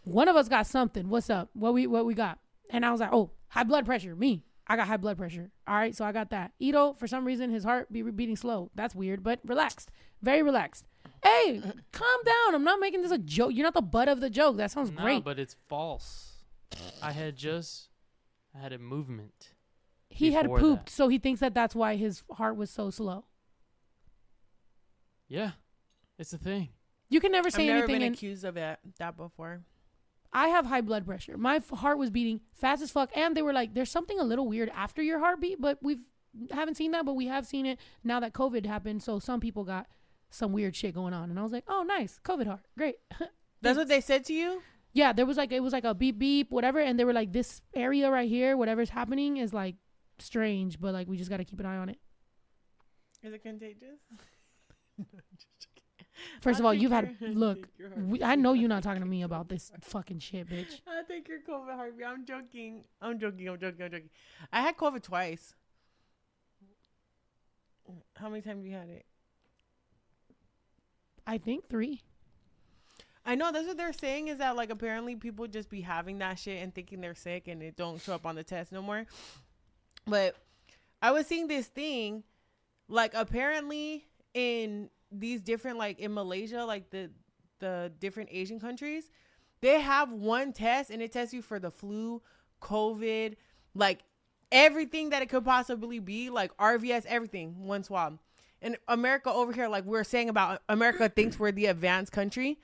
one 0.04 0.28
of 0.28 0.36
us 0.36 0.48
got 0.48 0.66
something. 0.66 1.08
What's 1.08 1.30
up? 1.30 1.50
What 1.54 1.72
we 1.74 1.86
what 1.86 2.04
we 2.06 2.14
got? 2.14 2.38
And 2.70 2.84
I 2.84 2.90
was 2.92 3.00
like, 3.00 3.12
oh, 3.12 3.30
high 3.48 3.64
blood 3.64 3.86
pressure. 3.86 4.14
Me. 4.14 4.44
I 4.66 4.76
got 4.76 4.86
high 4.86 4.98
blood 4.98 5.16
pressure. 5.18 5.50
All 5.66 5.74
right, 5.74 5.96
so 5.96 6.04
I 6.04 6.12
got 6.12 6.30
that. 6.30 6.52
Ito, 6.60 6.94
for 6.94 7.08
some 7.08 7.24
reason, 7.24 7.50
his 7.50 7.64
heart 7.64 7.90
be 7.92 8.02
beating 8.02 8.36
slow. 8.36 8.70
That's 8.76 8.94
weird, 8.94 9.24
but 9.24 9.40
relaxed, 9.44 9.90
very 10.22 10.42
relaxed. 10.44 10.84
Hey, 11.24 11.60
calm 11.90 12.20
down. 12.24 12.54
I'm 12.54 12.62
not 12.62 12.78
making 12.78 13.02
this 13.02 13.10
a 13.10 13.18
joke. 13.18 13.50
You're 13.52 13.64
not 13.64 13.74
the 13.74 13.82
butt 13.82 14.08
of 14.08 14.20
the 14.20 14.30
joke. 14.30 14.58
That 14.58 14.70
sounds 14.70 14.92
No, 14.92 15.02
great. 15.02 15.24
but 15.24 15.40
it's 15.40 15.56
false. 15.68 16.34
I 17.02 17.10
had 17.10 17.34
just, 17.34 17.88
I 18.56 18.60
had 18.62 18.72
a 18.72 18.78
movement. 18.78 19.48
He 20.10 20.32
had 20.32 20.46
pooped, 20.52 20.86
that. 20.86 20.92
so 20.92 21.08
he 21.08 21.18
thinks 21.18 21.40
that 21.40 21.54
that's 21.54 21.74
why 21.74 21.96
his 21.96 22.22
heart 22.32 22.56
was 22.56 22.70
so 22.70 22.90
slow. 22.90 23.24
Yeah, 25.28 25.52
it's 26.18 26.32
a 26.32 26.38
thing. 26.38 26.70
You 27.08 27.20
can 27.20 27.32
never 27.32 27.46
I've 27.48 27.52
say 27.54 27.66
never 27.66 27.78
anything. 27.84 27.94
been 27.96 28.02
And 28.06 28.14
accused 28.14 28.44
of 28.44 28.54
that 28.54 28.80
that 28.98 29.16
before. 29.16 29.62
I 30.32 30.48
have 30.48 30.66
high 30.66 30.80
blood 30.80 31.06
pressure. 31.06 31.36
My 31.36 31.56
f- 31.56 31.70
heart 31.70 31.98
was 31.98 32.10
beating 32.10 32.40
fast 32.54 32.82
as 32.82 32.90
fuck, 32.90 33.10
and 33.16 33.36
they 33.36 33.42
were 33.42 33.52
like, 33.52 33.74
"There's 33.74 33.90
something 33.90 34.18
a 34.20 34.24
little 34.24 34.46
weird 34.48 34.68
after 34.74 35.02
your 35.02 35.18
heartbeat," 35.18 35.60
but 35.60 35.78
we've 35.82 36.00
haven't 36.52 36.76
seen 36.76 36.92
that, 36.92 37.04
but 37.04 37.14
we 37.14 37.26
have 37.26 37.46
seen 37.46 37.66
it 37.66 37.78
now 38.04 38.20
that 38.20 38.32
COVID 38.32 38.64
happened. 38.66 39.02
So 39.02 39.18
some 39.18 39.40
people 39.40 39.64
got 39.64 39.86
some 40.30 40.52
weird 40.52 40.76
shit 40.76 40.94
going 40.94 41.12
on, 41.14 41.30
and 41.30 41.38
I 41.38 41.42
was 41.42 41.50
like, 41.52 41.64
"Oh, 41.68 41.82
nice, 41.82 42.20
COVID 42.24 42.46
heart, 42.46 42.66
great." 42.78 42.96
That's 43.62 43.76
what 43.76 43.88
they 43.88 44.00
said 44.00 44.24
to 44.26 44.32
you. 44.32 44.62
Yeah, 44.92 45.12
there 45.12 45.26
was 45.26 45.36
like 45.36 45.50
it 45.52 45.60
was 45.60 45.72
like 45.72 45.84
a 45.84 45.94
beep 45.94 46.18
beep 46.18 46.50
whatever, 46.50 46.78
and 46.80 46.98
they 46.98 47.04
were 47.04 47.12
like 47.12 47.32
this 47.32 47.60
area 47.74 48.10
right 48.10 48.28
here, 48.28 48.56
whatever's 48.56 48.90
happening 48.90 49.36
is 49.36 49.52
like 49.52 49.76
strange, 50.20 50.80
but 50.80 50.92
like 50.92 51.08
we 51.08 51.16
just 51.16 51.30
got 51.30 51.38
to 51.38 51.44
keep 51.44 51.60
an 51.60 51.66
eye 51.66 51.76
on 51.76 51.88
it. 51.88 51.98
Is 53.22 53.32
it 53.32 53.42
contagious? 53.42 53.98
First 56.40 56.58
I 56.58 56.60
of 56.60 56.66
all, 56.66 56.74
you've 56.74 56.92
had 56.92 57.16
look. 57.20 57.68
you're 57.78 57.90
We, 57.90 58.22
I 58.22 58.34
know 58.34 58.52
you're 58.52 58.68
not 58.68 58.82
talking 58.82 59.02
to 59.02 59.08
me 59.08 59.22
about 59.22 59.48
this 59.48 59.70
fucking 59.80 60.18
shit, 60.18 60.48
bitch. 60.48 60.80
I 60.86 61.02
think 61.02 61.28
you're 61.28 61.40
COVID 61.40 61.74
heartbeat. 61.74 62.06
I'm 62.06 62.24
joking. 62.24 62.84
I'm 63.00 63.18
joking. 63.18 63.48
I'm 63.48 63.58
joking. 63.58 63.82
I'm 63.82 63.90
joking. 63.90 64.10
I 64.52 64.60
had 64.60 64.76
COVID 64.76 65.02
twice. 65.02 65.54
How 68.16 68.28
many 68.28 68.42
times 68.42 68.64
you 68.64 68.72
had 68.72 68.88
it? 68.88 69.04
I 71.26 71.38
think 71.38 71.68
three. 71.68 72.02
I 73.24 73.34
know 73.34 73.52
that's 73.52 73.66
what 73.66 73.76
they're 73.76 73.92
saying 73.92 74.28
is 74.28 74.38
that 74.38 74.56
like 74.56 74.70
apparently 74.70 75.14
people 75.14 75.46
just 75.46 75.68
be 75.68 75.82
having 75.82 76.18
that 76.18 76.38
shit 76.38 76.62
and 76.62 76.74
thinking 76.74 77.00
they're 77.00 77.14
sick 77.14 77.48
and 77.48 77.62
it 77.62 77.76
don't 77.76 78.00
show 78.00 78.14
up 78.14 78.26
on 78.26 78.34
the 78.34 78.42
test 78.42 78.72
no 78.72 78.80
more. 78.82 79.06
But 80.06 80.36
I 81.02 81.10
was 81.12 81.26
seeing 81.26 81.46
this 81.48 81.66
thing 81.66 82.24
like 82.88 83.14
apparently 83.14 84.04
in 84.34 84.90
these 85.12 85.40
different 85.40 85.78
like 85.78 85.98
in 85.98 86.12
Malaysia 86.14 86.64
like 86.64 86.90
the 86.90 87.10
the 87.58 87.92
different 88.00 88.30
Asian 88.32 88.58
countries 88.58 89.10
they 89.60 89.80
have 89.80 90.10
one 90.12 90.52
test 90.52 90.90
and 90.90 91.02
it 91.02 91.12
tests 91.12 91.34
you 91.34 91.42
for 91.42 91.58
the 91.58 91.70
flu, 91.70 92.22
COVID, 92.62 93.36
like 93.74 94.00
everything 94.50 95.10
that 95.10 95.22
it 95.22 95.28
could 95.28 95.44
possibly 95.44 95.98
be, 95.98 96.30
like 96.30 96.56
RVS, 96.56 97.04
everything, 97.06 97.66
one 97.66 97.84
swab. 97.84 98.18
And 98.62 98.76
America 98.88 99.32
over 99.32 99.52
here, 99.52 99.68
like 99.68 99.84
we're 99.84 100.04
saying 100.04 100.28
about 100.28 100.62
America 100.68 101.08
thinks 101.08 101.38
we're 101.38 101.52
the 101.52 101.66
advanced 101.66 102.12
country. 102.12 102.58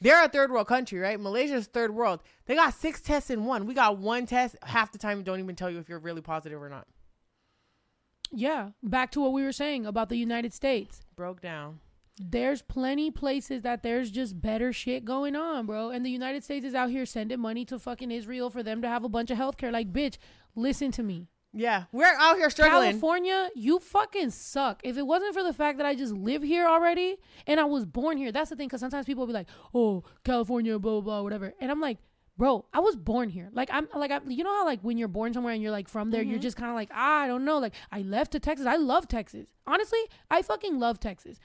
They're 0.00 0.24
a 0.24 0.28
third 0.28 0.50
world 0.50 0.66
country, 0.66 0.98
right? 0.98 1.20
Malaysia's 1.20 1.66
third 1.66 1.94
world. 1.94 2.20
They 2.46 2.54
got 2.54 2.74
six 2.74 3.00
tests 3.00 3.30
in 3.30 3.44
one. 3.44 3.66
We 3.66 3.74
got 3.74 3.98
one 3.98 4.26
test. 4.26 4.56
Half 4.62 4.92
the 4.92 4.98
time, 4.98 5.22
don't 5.22 5.40
even 5.40 5.56
tell 5.56 5.70
you 5.70 5.78
if 5.78 5.88
you're 5.88 5.98
really 5.98 6.22
positive 6.22 6.60
or 6.60 6.68
not. 6.68 6.86
Yeah, 8.32 8.70
back 8.82 9.10
to 9.12 9.20
what 9.20 9.32
we 9.32 9.42
were 9.42 9.52
saying 9.52 9.86
about 9.86 10.08
the 10.08 10.16
United 10.16 10.54
States. 10.54 11.02
Broke 11.16 11.40
down. 11.40 11.80
There's 12.22 12.62
plenty 12.62 13.10
places 13.10 13.62
that 13.62 13.82
there's 13.82 14.10
just 14.10 14.40
better 14.40 14.72
shit 14.72 15.04
going 15.04 15.34
on, 15.34 15.66
bro. 15.66 15.90
And 15.90 16.04
the 16.04 16.10
United 16.10 16.44
States 16.44 16.66
is 16.66 16.74
out 16.74 16.90
here 16.90 17.06
sending 17.06 17.40
money 17.40 17.64
to 17.66 17.78
fucking 17.78 18.10
Israel 18.10 18.50
for 18.50 18.62
them 18.62 18.82
to 18.82 18.88
have 18.88 19.04
a 19.04 19.08
bunch 19.08 19.30
of 19.30 19.38
healthcare. 19.38 19.72
Like, 19.72 19.92
bitch, 19.92 20.18
listen 20.54 20.92
to 20.92 21.02
me. 21.02 21.28
Yeah, 21.52 21.84
we're 21.90 22.14
out 22.18 22.36
here 22.36 22.48
struggling. 22.48 22.90
California, 22.90 23.50
you 23.56 23.80
fucking 23.80 24.30
suck. 24.30 24.80
If 24.84 24.96
it 24.96 25.06
wasn't 25.06 25.34
for 25.34 25.42
the 25.42 25.52
fact 25.52 25.78
that 25.78 25.86
I 25.86 25.94
just 25.96 26.12
live 26.12 26.42
here 26.42 26.66
already 26.66 27.16
and 27.46 27.58
I 27.58 27.64
was 27.64 27.84
born 27.84 28.16
here, 28.18 28.30
that's 28.30 28.50
the 28.50 28.56
thing. 28.56 28.68
Because 28.68 28.80
sometimes 28.80 29.06
people 29.06 29.22
will 29.22 29.26
be 29.28 29.32
like, 29.32 29.48
"Oh, 29.74 30.04
California, 30.24 30.78
blah 30.78 30.92
blah 30.92 31.00
blah, 31.00 31.22
whatever," 31.22 31.52
and 31.60 31.70
I'm 31.70 31.80
like, 31.80 31.98
"Bro, 32.36 32.66
I 32.72 32.78
was 32.78 32.94
born 32.94 33.30
here. 33.30 33.48
Like 33.52 33.68
I'm 33.72 33.88
like 33.96 34.12
I, 34.12 34.20
you 34.28 34.44
know 34.44 34.54
how 34.54 34.64
like 34.64 34.80
when 34.82 34.96
you're 34.96 35.08
born 35.08 35.34
somewhere 35.34 35.52
and 35.52 35.60
you're 35.62 35.72
like 35.72 35.88
from 35.88 36.10
there, 36.10 36.22
you're 36.22 36.38
just 36.38 36.56
kind 36.56 36.70
of 36.70 36.76
like 36.76 36.90
ah, 36.92 37.22
I 37.22 37.26
don't 37.26 37.44
know. 37.44 37.58
Like 37.58 37.74
I 37.90 38.02
left 38.02 38.30
to 38.32 38.40
Texas. 38.40 38.66
I 38.66 38.76
love 38.76 39.08
Texas. 39.08 39.48
Honestly, 39.66 40.00
I 40.30 40.42
fucking 40.42 40.78
love 40.78 41.00
Texas." 41.00 41.40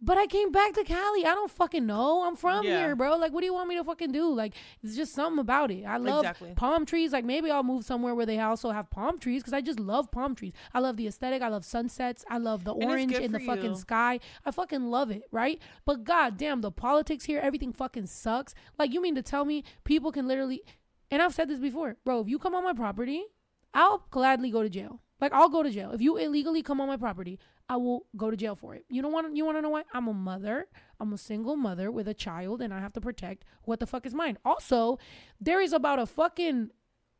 But 0.00 0.18
I 0.18 0.26
came 0.26 0.52
back 0.52 0.74
to 0.74 0.84
Cali. 0.84 1.24
I 1.24 1.34
don't 1.34 1.50
fucking 1.50 1.86
know. 1.86 2.22
I'm 2.26 2.36
from 2.36 2.66
Yeah. 2.66 2.78
here, 2.86 2.96
bro. 2.96 3.16
Like, 3.16 3.32
what 3.32 3.40
do 3.40 3.46
you 3.46 3.54
want 3.54 3.68
me 3.68 3.76
to 3.76 3.84
fucking 3.84 4.12
do? 4.12 4.28
Like, 4.32 4.54
it's 4.82 4.94
just 4.94 5.14
something 5.14 5.38
about 5.38 5.70
it. 5.70 5.84
I 5.84 5.96
love 5.96 6.20
Exactly. 6.24 6.52
palm 6.54 6.84
trees. 6.84 7.12
Like, 7.14 7.24
maybe 7.24 7.50
I'll 7.50 7.62
move 7.62 7.84
somewhere 7.84 8.14
where 8.14 8.26
they 8.26 8.38
also 8.38 8.70
have 8.70 8.90
palm 8.90 9.18
trees 9.18 9.42
because 9.42 9.54
I 9.54 9.62
just 9.62 9.80
love 9.80 10.10
palm 10.10 10.34
trees. 10.34 10.52
I 10.74 10.80
love 10.80 10.96
the 10.98 11.06
aesthetic. 11.06 11.40
I 11.40 11.48
love 11.48 11.64
sunsets. 11.64 12.24
I 12.28 12.36
love 12.38 12.64
the 12.64 12.74
orange 12.74 13.14
in 13.14 13.32
the 13.32 13.38
for 13.40 13.46
fucking 13.46 13.70
you. 13.70 13.76
sky. 13.76 14.20
I 14.44 14.50
fucking 14.50 14.90
love 14.90 15.10
it, 15.10 15.22
right? 15.32 15.60
But 15.86 16.04
goddamn, 16.04 16.60
the 16.60 16.70
politics 16.70 17.24
here, 17.24 17.40
everything 17.40 17.72
fucking 17.72 18.06
sucks. 18.06 18.54
Like, 18.78 18.92
you 18.92 19.00
mean 19.00 19.14
to 19.14 19.22
tell 19.22 19.46
me 19.46 19.64
people 19.84 20.12
can 20.12 20.28
literally, 20.28 20.62
and 21.10 21.22
I've 21.22 21.34
said 21.34 21.48
this 21.48 21.58
before, 21.58 21.96
bro, 22.04 22.20
if 22.20 22.28
you 22.28 22.38
come 22.38 22.54
on 22.54 22.64
my 22.64 22.74
property, 22.74 23.24
I'll 23.72 24.06
gladly 24.10 24.50
go 24.50 24.62
to 24.62 24.68
jail. 24.68 25.00
Like, 25.20 25.32
I'll 25.32 25.48
go 25.48 25.62
to 25.62 25.70
jail. 25.70 25.92
If 25.92 26.02
you 26.02 26.18
illegally 26.18 26.62
come 26.62 26.80
on 26.82 26.88
my 26.88 26.98
property, 26.98 27.38
I 27.68 27.76
will 27.76 28.06
go 28.16 28.30
to 28.30 28.36
jail 28.36 28.54
for 28.54 28.74
it. 28.74 28.84
You 28.88 29.02
don't 29.02 29.12
want 29.12 29.36
you 29.36 29.44
want 29.44 29.58
to 29.58 29.62
know 29.62 29.70
why? 29.70 29.82
I'm 29.92 30.06
a 30.08 30.14
mother. 30.14 30.66
I'm 31.00 31.12
a 31.12 31.18
single 31.18 31.56
mother 31.56 31.90
with 31.90 32.06
a 32.08 32.14
child 32.14 32.62
and 32.62 32.72
I 32.72 32.80
have 32.80 32.92
to 32.94 33.00
protect 33.00 33.44
what 33.64 33.80
the 33.80 33.86
fuck 33.86 34.06
is 34.06 34.14
mine. 34.14 34.38
Also, 34.44 34.98
there 35.40 35.60
is 35.60 35.72
about 35.72 35.98
a 35.98 36.06
fucking 36.06 36.70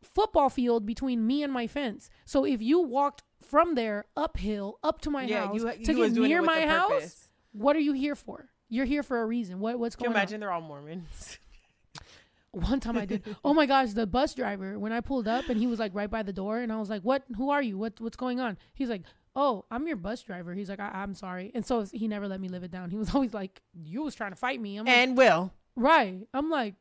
football 0.03 0.49
field 0.49 0.87
between 0.87 1.27
me 1.27 1.43
and 1.43 1.53
my 1.53 1.67
fence. 1.67 2.09
So 2.25 2.45
if 2.45 2.63
you 2.63 2.81
walked 2.81 3.23
from 3.43 3.75
there 3.75 4.07
uphill 4.17 4.79
up 4.83 5.01
to 5.03 5.11
my 5.11 5.25
yeah, 5.25 5.47
house 5.47 5.63
you, 5.63 5.85
to 5.85 5.93
you 5.93 5.99
was 5.99 6.13
get 6.13 6.23
near 6.23 6.43
my 6.43 6.67
house, 6.67 6.89
purpose. 6.89 7.29
what 7.53 7.77
are 7.77 7.81
you 7.81 7.93
here 7.93 8.15
for? 8.15 8.49
You're 8.69 8.87
here 8.87 9.03
for 9.03 9.21
a 9.21 9.27
reason. 9.27 9.59
What 9.59 9.79
what's 9.79 9.97
going 9.97 10.09
on? 10.09 10.13
Can 10.15 10.15
you 10.15 10.15
going 10.15 10.17
on? 10.17 10.21
imagine 10.21 10.41
they're 10.41 10.53
all 10.53 10.61
Mormons? 10.61 11.39
One 12.53 12.81
time 12.81 12.97
I 12.97 13.05
did. 13.05 13.23
Oh 13.45 13.53
my 13.53 13.67
gosh, 13.67 13.93
the 13.93 14.07
bus 14.07 14.33
driver 14.33 14.79
when 14.79 14.91
I 14.91 15.01
pulled 15.01 15.29
up 15.29 15.51
and 15.51 15.59
he 15.61 15.67
was 15.67 15.79
like 15.79 15.95
right 15.95 16.11
by 16.11 16.23
the 16.23 16.33
door 16.33 16.59
and 16.59 16.73
I 16.73 16.79
was 16.79 16.89
like, 16.89 17.03
"What? 17.03 17.25
Who 17.37 17.51
are 17.51 17.61
you? 17.61 17.77
What? 17.77 18.01
What's 18.01 18.17
going 18.17 18.41
on?" 18.41 18.57
He's 18.73 18.89
like, 18.89 19.03
"Oh, 19.37 19.65
I'm 19.71 19.87
your 19.87 19.97
bus 19.97 20.23
driver." 20.23 20.55
He's 20.55 20.69
like, 20.69 20.81
I- 20.81 20.91
"I'm 21.03 21.15
sorry," 21.15 21.53
and 21.55 21.65
so 21.65 21.85
he 21.93 22.09
never 22.09 22.27
let 22.27 22.41
me 22.41 22.49
live 22.49 22.65
it 22.65 22.71
down. 22.73 22.91
He 22.91 22.97
was 22.97 23.11
always 23.15 23.33
like, 23.35 23.61
"You 23.75 24.03
was 24.03 24.15
trying 24.17 24.33
to 24.33 24.37
fight 24.37 24.61
me." 24.61 24.79
I'm 24.79 24.87
like, 24.87 24.95
and 24.97 25.17
Will. 25.17 25.53
"Right." 25.77 26.27
I'm 26.35 26.51
like, 26.51 26.75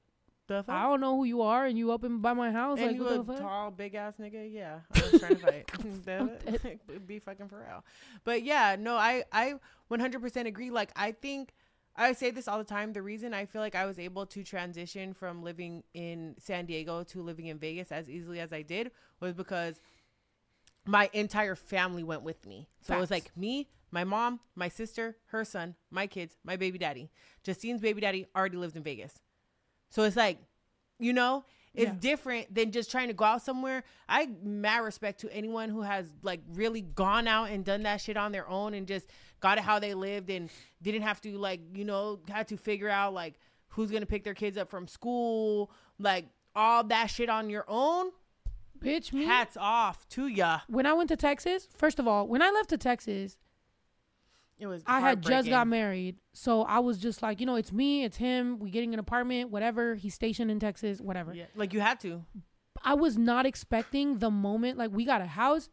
The 0.47 0.63
fuck? 0.63 0.73
"I 0.75 0.83
don't 0.83 1.01
know 1.01 1.15
who 1.17 1.25
you 1.25 1.41
are," 1.41 1.65
and 1.65 1.77
you 1.77 1.91
up 1.91 2.03
in 2.03 2.19
by 2.21 2.33
my 2.33 2.51
house. 2.51 2.77
and 2.79 2.87
like, 2.87 2.95
you 2.95 3.03
what 3.03 3.13
a 3.13 3.17
the 3.17 3.23
fuck? 3.33 3.41
tall, 3.41 3.71
big 3.71 3.93
ass 3.95 4.13
nigga. 4.19 4.51
Yeah, 4.51 4.79
I 4.93 5.01
was 5.11 5.19
trying 5.21 5.35
to 5.35 5.41
fight. 5.41 5.69
Be 7.07 7.19
fucking 7.19 7.47
for 7.49 7.59
real. 7.59 7.83
But 8.23 8.43
yeah, 8.43 8.75
no, 8.79 8.95
I 8.95 9.23
I 9.31 9.55
100% 9.91 10.45
agree. 10.47 10.69
Like 10.71 10.91
I 10.95 11.11
think 11.11 11.53
I 11.97 12.11
say 12.13 12.29
this 12.31 12.47
all 12.47 12.57
the 12.57 12.63
time. 12.63 12.93
The 12.93 13.01
reason 13.01 13.33
I 13.33 13.45
feel 13.45 13.61
like 13.61 13.75
I 13.75 13.85
was 13.85 13.97
able 13.99 14.25
to 14.27 14.43
transition 14.43 15.13
from 15.13 15.43
living 15.43 15.83
in 15.93 16.35
San 16.39 16.65
Diego 16.65 17.03
to 17.03 17.21
living 17.21 17.47
in 17.47 17.57
Vegas 17.57 17.91
as 17.91 18.09
easily 18.09 18.39
as 18.39 18.51
I 18.51 18.61
did 18.63 18.91
was 19.21 19.33
because 19.33 19.79
my 20.85 21.09
entire 21.13 21.55
family 21.55 22.03
went 22.03 22.21
with 22.23 22.45
me. 22.45 22.67
So 22.81 22.95
it 22.95 22.99
was 22.99 23.11
like 23.11 23.35
me, 23.35 23.69
my 23.91 24.03
mom, 24.03 24.39
my 24.55 24.69
sister, 24.69 25.17
her 25.27 25.43
son, 25.43 25.75
my 25.89 26.07
kids, 26.07 26.35
my 26.43 26.55
baby 26.55 26.77
daddy. 26.77 27.09
Justine's 27.43 27.81
baby 27.81 28.01
daddy 28.01 28.25
already 28.35 28.57
lived 28.57 28.75
in 28.75 28.83
Vegas. 28.83 29.13
So 29.89 30.03
it's 30.03 30.15
like, 30.15 30.39
you 30.99 31.13
know, 31.13 31.43
it's 31.73 31.91
Yeah. 31.91 31.99
different 31.99 32.53
than 32.53 32.71
just 32.71 32.89
trying 32.89 33.07
to 33.07 33.13
go 33.13 33.25
out 33.25 33.41
somewhere. 33.41 33.83
I 34.07 34.27
mad 34.41 34.79
respect 34.79 35.19
to 35.21 35.29
anyone 35.33 35.69
who 35.69 35.81
has 35.81 36.13
like 36.21 36.41
really 36.53 36.81
gone 36.81 37.27
out 37.27 37.49
and 37.49 37.65
done 37.65 37.83
that 37.83 37.99
shit 38.01 38.15
on 38.17 38.31
their 38.31 38.47
own 38.47 38.73
and 38.73 38.87
just 38.87 39.07
got 39.41 39.57
it 39.57 39.63
how 39.63 39.79
they 39.79 39.93
lived 39.93 40.29
and 40.29 40.49
didn't 40.81 41.01
have 41.01 41.19
to 41.21 41.37
like, 41.37 41.59
you 41.73 41.83
know, 41.83 42.19
had 42.29 42.47
to 42.49 42.57
figure 42.57 42.89
out 42.89 43.13
like 43.13 43.35
who's 43.69 43.91
gonna 43.91 44.05
pick 44.05 44.23
their 44.23 44.33
kids 44.33 44.57
up 44.57 44.69
from 44.69 44.87
school, 44.87 45.69
like 45.99 46.27
all 46.55 46.83
that 46.85 47.07
shit 47.07 47.29
on 47.29 47.49
your 47.49 47.65
own. 47.67 48.11
Bitch, 48.85 49.11
me. 49.11 49.25
Hats 49.25 49.57
off 49.59 50.07
to 50.09 50.27
ya. 50.27 50.59
when 50.67 50.85
I 50.85 50.93
went 50.93 51.09
to 51.09 51.15
Texas, 51.15 51.67
first 51.75 51.99
of 51.99 52.07
all, 52.07 52.27
when 52.27 52.41
I 52.41 52.51
left 52.51 52.69
to 52.69 52.77
Texas, 52.77 53.37
It 54.57 54.67
was. 54.67 54.83
I 54.85 54.99
had 54.99 55.21
just 55.21 55.49
got 55.49 55.67
married. 55.67 56.17
So 56.33 56.61
I 56.63 56.79
was 56.79 56.97
just 56.97 57.21
like, 57.21 57.39
you 57.39 57.45
know, 57.45 57.55
it's 57.55 57.71
me, 57.71 58.03
it's 58.03 58.17
him. 58.17 58.59
We 58.59 58.69
getting 58.69 58.93
an 58.93 58.99
apartment, 58.99 59.49
whatever. 59.51 59.95
He's 59.95 60.13
stationed 60.13 60.51
in 60.51 60.59
Texas, 60.59 61.01
whatever. 61.01 61.33
Yeah, 61.33 61.45
like 61.55 61.73
you 61.73 61.81
had 61.81 61.99
to. 62.01 62.23
I 62.83 62.93
was 62.93 63.17
not 63.17 63.45
expecting 63.45 64.19
the 64.19 64.29
moment 64.29 64.77
like 64.77 64.91
we 64.91 65.05
got 65.05 65.21
a 65.21 65.25
house. 65.25 65.69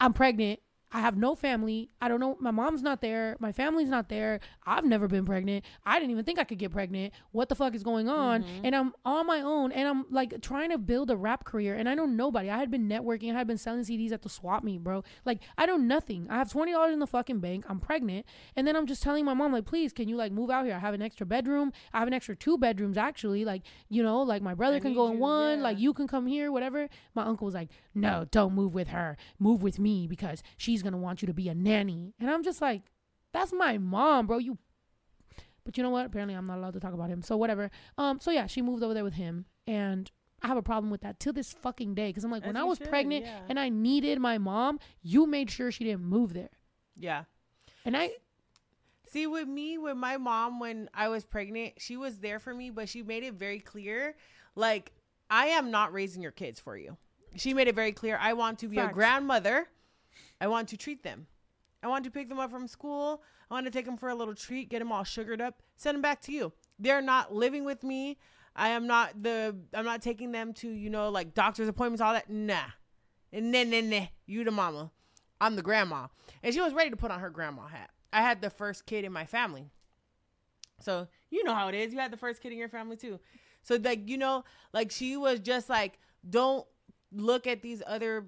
I'm 0.00 0.12
pregnant. 0.12 0.60
I 0.90 1.00
have 1.00 1.16
no 1.16 1.34
family. 1.34 1.90
I 2.00 2.08
don't 2.08 2.20
know. 2.20 2.36
My 2.40 2.50
mom's 2.50 2.82
not 2.82 3.02
there. 3.02 3.36
My 3.40 3.52
family's 3.52 3.88
not 3.90 4.08
there. 4.08 4.40
I've 4.66 4.84
never 4.84 5.06
been 5.06 5.26
pregnant. 5.26 5.64
I 5.84 5.98
didn't 5.98 6.12
even 6.12 6.24
think 6.24 6.38
I 6.38 6.44
could 6.44 6.58
get 6.58 6.72
pregnant. 6.72 7.12
What 7.32 7.50
the 7.50 7.54
fuck 7.54 7.74
is 7.74 7.82
going 7.82 8.08
on? 8.08 8.42
Mm-hmm. 8.42 8.64
And 8.64 8.74
I'm 8.74 8.92
on 9.04 9.26
my 9.26 9.40
own 9.40 9.70
and 9.72 9.86
I'm 9.86 10.06
like 10.10 10.40
trying 10.40 10.70
to 10.70 10.78
build 10.78 11.10
a 11.10 11.16
rap 11.16 11.44
career 11.44 11.74
and 11.74 11.88
I 11.88 11.94
know 11.94 12.06
nobody. 12.06 12.48
I 12.48 12.56
had 12.56 12.70
been 12.70 12.88
networking. 12.88 13.34
I 13.34 13.38
had 13.38 13.46
been 13.46 13.58
selling 13.58 13.82
CDs 13.82 14.12
at 14.12 14.22
the 14.22 14.30
swap 14.30 14.64
meet, 14.64 14.82
bro. 14.82 15.04
Like 15.26 15.40
I 15.58 15.66
know 15.66 15.76
nothing. 15.76 16.26
I 16.30 16.36
have 16.36 16.50
$20 16.50 16.92
in 16.92 17.00
the 17.00 17.06
fucking 17.06 17.40
bank. 17.40 17.66
I'm 17.68 17.80
pregnant. 17.80 18.24
And 18.56 18.66
then 18.66 18.74
I'm 18.74 18.86
just 18.86 19.02
telling 19.02 19.26
my 19.26 19.34
mom 19.34 19.52
like, 19.52 19.66
please, 19.66 19.92
can 19.92 20.08
you 20.08 20.16
like 20.16 20.32
move 20.32 20.48
out 20.48 20.64
here? 20.64 20.74
I 20.74 20.78
have 20.78 20.94
an 20.94 21.02
extra 21.02 21.26
bedroom. 21.26 21.72
I 21.92 21.98
have 21.98 22.08
an 22.08 22.14
extra 22.14 22.34
two 22.34 22.56
bedrooms 22.56 22.96
actually. 22.96 23.44
Like, 23.44 23.62
you 23.90 24.02
know, 24.02 24.22
like 24.22 24.40
my 24.40 24.54
brother 24.54 24.76
I 24.76 24.80
can 24.80 24.94
go 24.94 25.08
in 25.08 25.14
you, 25.14 25.18
one. 25.18 25.58
yeah. 25.58 25.64
Like 25.64 25.78
you 25.78 25.92
can 25.92 26.08
come 26.08 26.26
here, 26.26 26.50
whatever. 26.50 26.88
My 27.14 27.24
uncle 27.24 27.44
was 27.44 27.54
like, 27.54 27.68
no, 27.94 28.26
don't 28.30 28.54
move 28.54 28.74
with 28.74 28.88
her. 28.88 29.16
Move 29.38 29.62
with 29.62 29.78
me 29.78 30.06
because 30.06 30.42
she's 30.56 30.77
going 30.82 30.92
to 30.92 30.98
want 30.98 31.22
you 31.22 31.26
to 31.26 31.34
be 31.34 31.48
a 31.48 31.54
nanny. 31.54 32.14
And 32.20 32.30
I'm 32.30 32.42
just 32.42 32.60
like, 32.60 32.82
that's 33.32 33.52
my 33.52 33.78
mom, 33.78 34.26
bro. 34.26 34.38
You. 34.38 34.58
But 35.64 35.76
you 35.76 35.82
know 35.82 35.90
what? 35.90 36.06
Apparently 36.06 36.34
I'm 36.34 36.46
not 36.46 36.58
allowed 36.58 36.74
to 36.74 36.80
talk 36.80 36.94
about 36.94 37.10
him. 37.10 37.22
So 37.22 37.36
whatever. 37.36 37.70
Um. 37.96 38.20
So 38.20 38.30
yeah, 38.30 38.46
she 38.46 38.62
moved 38.62 38.82
over 38.82 38.94
there 38.94 39.04
with 39.04 39.14
him. 39.14 39.46
And 39.66 40.10
I 40.42 40.46
have 40.46 40.56
a 40.56 40.62
problem 40.62 40.90
with 40.90 41.02
that 41.02 41.20
till 41.20 41.32
this 41.32 41.52
fucking 41.52 41.94
day. 41.94 42.08
Because 42.08 42.24
I'm 42.24 42.30
like, 42.30 42.42
As 42.42 42.46
when 42.46 42.56
I 42.56 42.64
was 42.64 42.78
should, 42.78 42.88
pregnant 42.88 43.26
yeah. 43.26 43.40
and 43.48 43.58
I 43.58 43.68
needed 43.68 44.18
my 44.18 44.38
mom, 44.38 44.78
you 45.02 45.26
made 45.26 45.50
sure 45.50 45.70
she 45.70 45.84
didn't 45.84 46.04
move 46.04 46.32
there. 46.32 46.50
Yeah. 46.96 47.24
And 47.84 47.96
I, 47.96 48.10
See, 49.08 49.26
with 49.26 49.48
me, 49.48 49.78
with 49.78 49.96
my 49.96 50.18
mom, 50.18 50.60
when 50.60 50.90
I 50.92 51.08
was 51.08 51.24
pregnant, 51.24 51.74
she 51.78 51.96
was 51.96 52.18
there 52.18 52.38
for 52.38 52.52
me, 52.52 52.70
but 52.70 52.88
she 52.88 53.02
made 53.02 53.22
it 53.22 53.34
very 53.34 53.58
clear, 53.58 54.14
like, 54.54 54.92
I 55.30 55.46
am 55.46 55.70
not 55.70 55.94
raising 55.94 56.20
your 56.22 56.32
kids 56.32 56.60
for 56.60 56.76
you. 56.76 56.98
She 57.36 57.54
made 57.54 57.68
it 57.68 57.74
very 57.74 57.92
clear. 57.92 58.18
I 58.20 58.34
want 58.34 58.58
to 58.60 58.68
be 58.68 58.78
a 58.78 58.88
grandmother. 58.88 59.68
I 60.40 60.46
want 60.48 60.68
to 60.68 60.76
treat 60.76 61.02
them. 61.02 61.26
I 61.82 61.86
want 61.86 62.04
to 62.04 62.10
pick 62.10 62.28
them 62.28 62.38
up 62.38 62.50
from 62.50 62.66
school. 62.66 63.22
I 63.50 63.54
want 63.54 63.66
to 63.66 63.70
take 63.70 63.84
them 63.84 63.96
for 63.96 64.08
a 64.08 64.14
little 64.14 64.34
treat, 64.34 64.68
get 64.68 64.80
them 64.80 64.92
all 64.92 65.04
sugared 65.04 65.40
up, 65.40 65.62
send 65.76 65.94
them 65.94 66.02
back 66.02 66.20
to 66.22 66.32
you. 66.32 66.52
they're 66.78 67.02
not 67.02 67.34
living 67.34 67.64
with 67.64 67.82
me. 67.82 68.18
I 68.54 68.70
am 68.70 68.86
not 68.86 69.22
the. 69.22 69.56
I'm 69.72 69.84
not 69.84 70.02
taking 70.02 70.32
them 70.32 70.52
to 70.54 70.68
you 70.68 70.90
know 70.90 71.10
like 71.10 71.32
doctor's 71.32 71.68
appointments, 71.68 72.02
all 72.02 72.12
that. 72.12 72.28
Nah, 72.28 72.64
and 73.32 73.52
nah, 73.52 73.62
nah, 73.62 73.80
nah. 73.80 74.06
You 74.26 74.42
the 74.42 74.50
mama. 74.50 74.90
I'm 75.40 75.54
the 75.54 75.62
grandma, 75.62 76.08
and 76.42 76.52
she 76.52 76.60
was 76.60 76.72
ready 76.72 76.90
to 76.90 76.96
put 76.96 77.12
on 77.12 77.20
her 77.20 77.30
grandma 77.30 77.68
hat. 77.68 77.90
I 78.12 78.22
had 78.22 78.42
the 78.42 78.50
first 78.50 78.84
kid 78.86 79.04
in 79.04 79.12
my 79.12 79.26
family, 79.26 79.70
so 80.80 81.06
you 81.30 81.44
know 81.44 81.54
how 81.54 81.68
it 81.68 81.76
is. 81.76 81.92
You 81.92 82.00
had 82.00 82.10
the 82.10 82.16
first 82.16 82.42
kid 82.42 82.50
in 82.50 82.58
your 82.58 82.68
family 82.68 82.96
too. 82.96 83.20
So 83.62 83.76
like 83.76 84.08
you 84.08 84.18
know, 84.18 84.44
like 84.72 84.90
she 84.90 85.16
was 85.16 85.38
just 85.38 85.68
like, 85.68 86.00
don't 86.28 86.66
look 87.12 87.46
at 87.46 87.62
these 87.62 87.80
other 87.86 88.26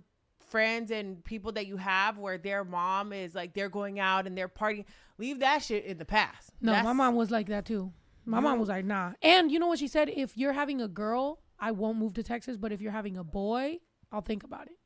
friends 0.50 0.90
and 0.90 1.24
people 1.24 1.52
that 1.52 1.66
you 1.66 1.76
have 1.76 2.18
where 2.18 2.38
their 2.38 2.64
mom 2.64 3.12
is 3.12 3.34
like 3.34 3.54
they're 3.54 3.68
going 3.68 3.98
out 4.00 4.26
and 4.26 4.36
they're 4.36 4.48
partying. 4.48 4.84
Leave 5.18 5.40
that 5.40 5.62
shit 5.62 5.84
in 5.84 5.98
the 5.98 6.04
past. 6.04 6.50
No, 6.60 6.72
my 6.82 6.92
mom 6.92 7.14
was 7.14 7.30
like 7.30 7.48
that 7.48 7.64
too. 7.64 7.92
My 8.24 8.40
mom 8.40 8.58
was 8.58 8.68
like, 8.68 8.84
nah. 8.84 9.12
And 9.22 9.50
you 9.50 9.58
know 9.58 9.66
what 9.66 9.78
she 9.78 9.88
said? 9.88 10.08
If 10.08 10.36
you're 10.36 10.52
having 10.52 10.80
a 10.80 10.88
girl, 10.88 11.40
I 11.58 11.72
won't 11.72 11.98
move 11.98 12.14
to 12.14 12.22
Texas. 12.22 12.56
But 12.56 12.72
if 12.72 12.80
you're 12.80 12.92
having 12.92 13.16
a 13.16 13.24
boy, 13.24 13.78
I'll 14.12 14.20
think 14.20 14.44
about 14.44 14.66
it. 14.66 14.78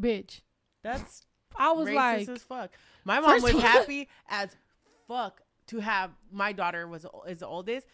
Bitch. 0.00 0.40
That's 0.82 1.26
I 1.56 1.72
was 1.72 1.88
racist 1.88 1.94
like, 1.94 2.28
as 2.28 2.42
fuck. 2.42 2.70
My 3.04 3.20
mom 3.20 3.42
was 3.42 3.60
happy 3.60 4.08
as 4.28 4.50
fuck 5.06 5.42
to 5.68 5.80
have 5.80 6.10
my 6.32 6.52
daughter 6.52 6.86
was 6.86 7.06
is 7.26 7.38
the 7.38 7.46
oldest. 7.46 7.86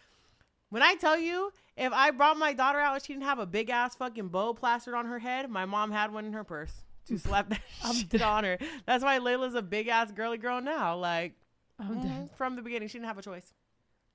When 0.69 0.81
I 0.81 0.95
tell 0.95 1.17
you, 1.17 1.51
if 1.77 1.91
I 1.93 2.11
brought 2.11 2.37
my 2.37 2.53
daughter 2.53 2.79
out 2.79 2.95
and 2.95 3.03
she 3.03 3.13
didn't 3.13 3.25
have 3.25 3.39
a 3.39 3.45
big 3.45 3.69
ass 3.69 3.95
fucking 3.95 4.29
bow 4.29 4.53
plastered 4.53 4.93
on 4.93 5.05
her 5.05 5.19
head, 5.19 5.49
my 5.49 5.65
mom 5.65 5.91
had 5.91 6.13
one 6.13 6.25
in 6.25 6.33
her 6.33 6.43
purse 6.43 6.73
to 7.07 7.17
slap 7.19 7.49
that 7.49 7.61
shit 7.93 8.21
on 8.21 8.43
her. 8.43 8.57
That's 8.85 9.03
why 9.03 9.19
Layla's 9.19 9.55
a 9.55 9.61
big 9.61 9.87
ass 9.87 10.11
girly 10.11 10.37
girl 10.37 10.61
now. 10.61 10.95
Like 10.97 11.33
mhm, 11.81 12.29
from 12.35 12.55
the 12.55 12.61
beginning, 12.61 12.87
she 12.87 12.97
didn't 12.97 13.07
have 13.07 13.17
a 13.17 13.21
choice. 13.21 13.53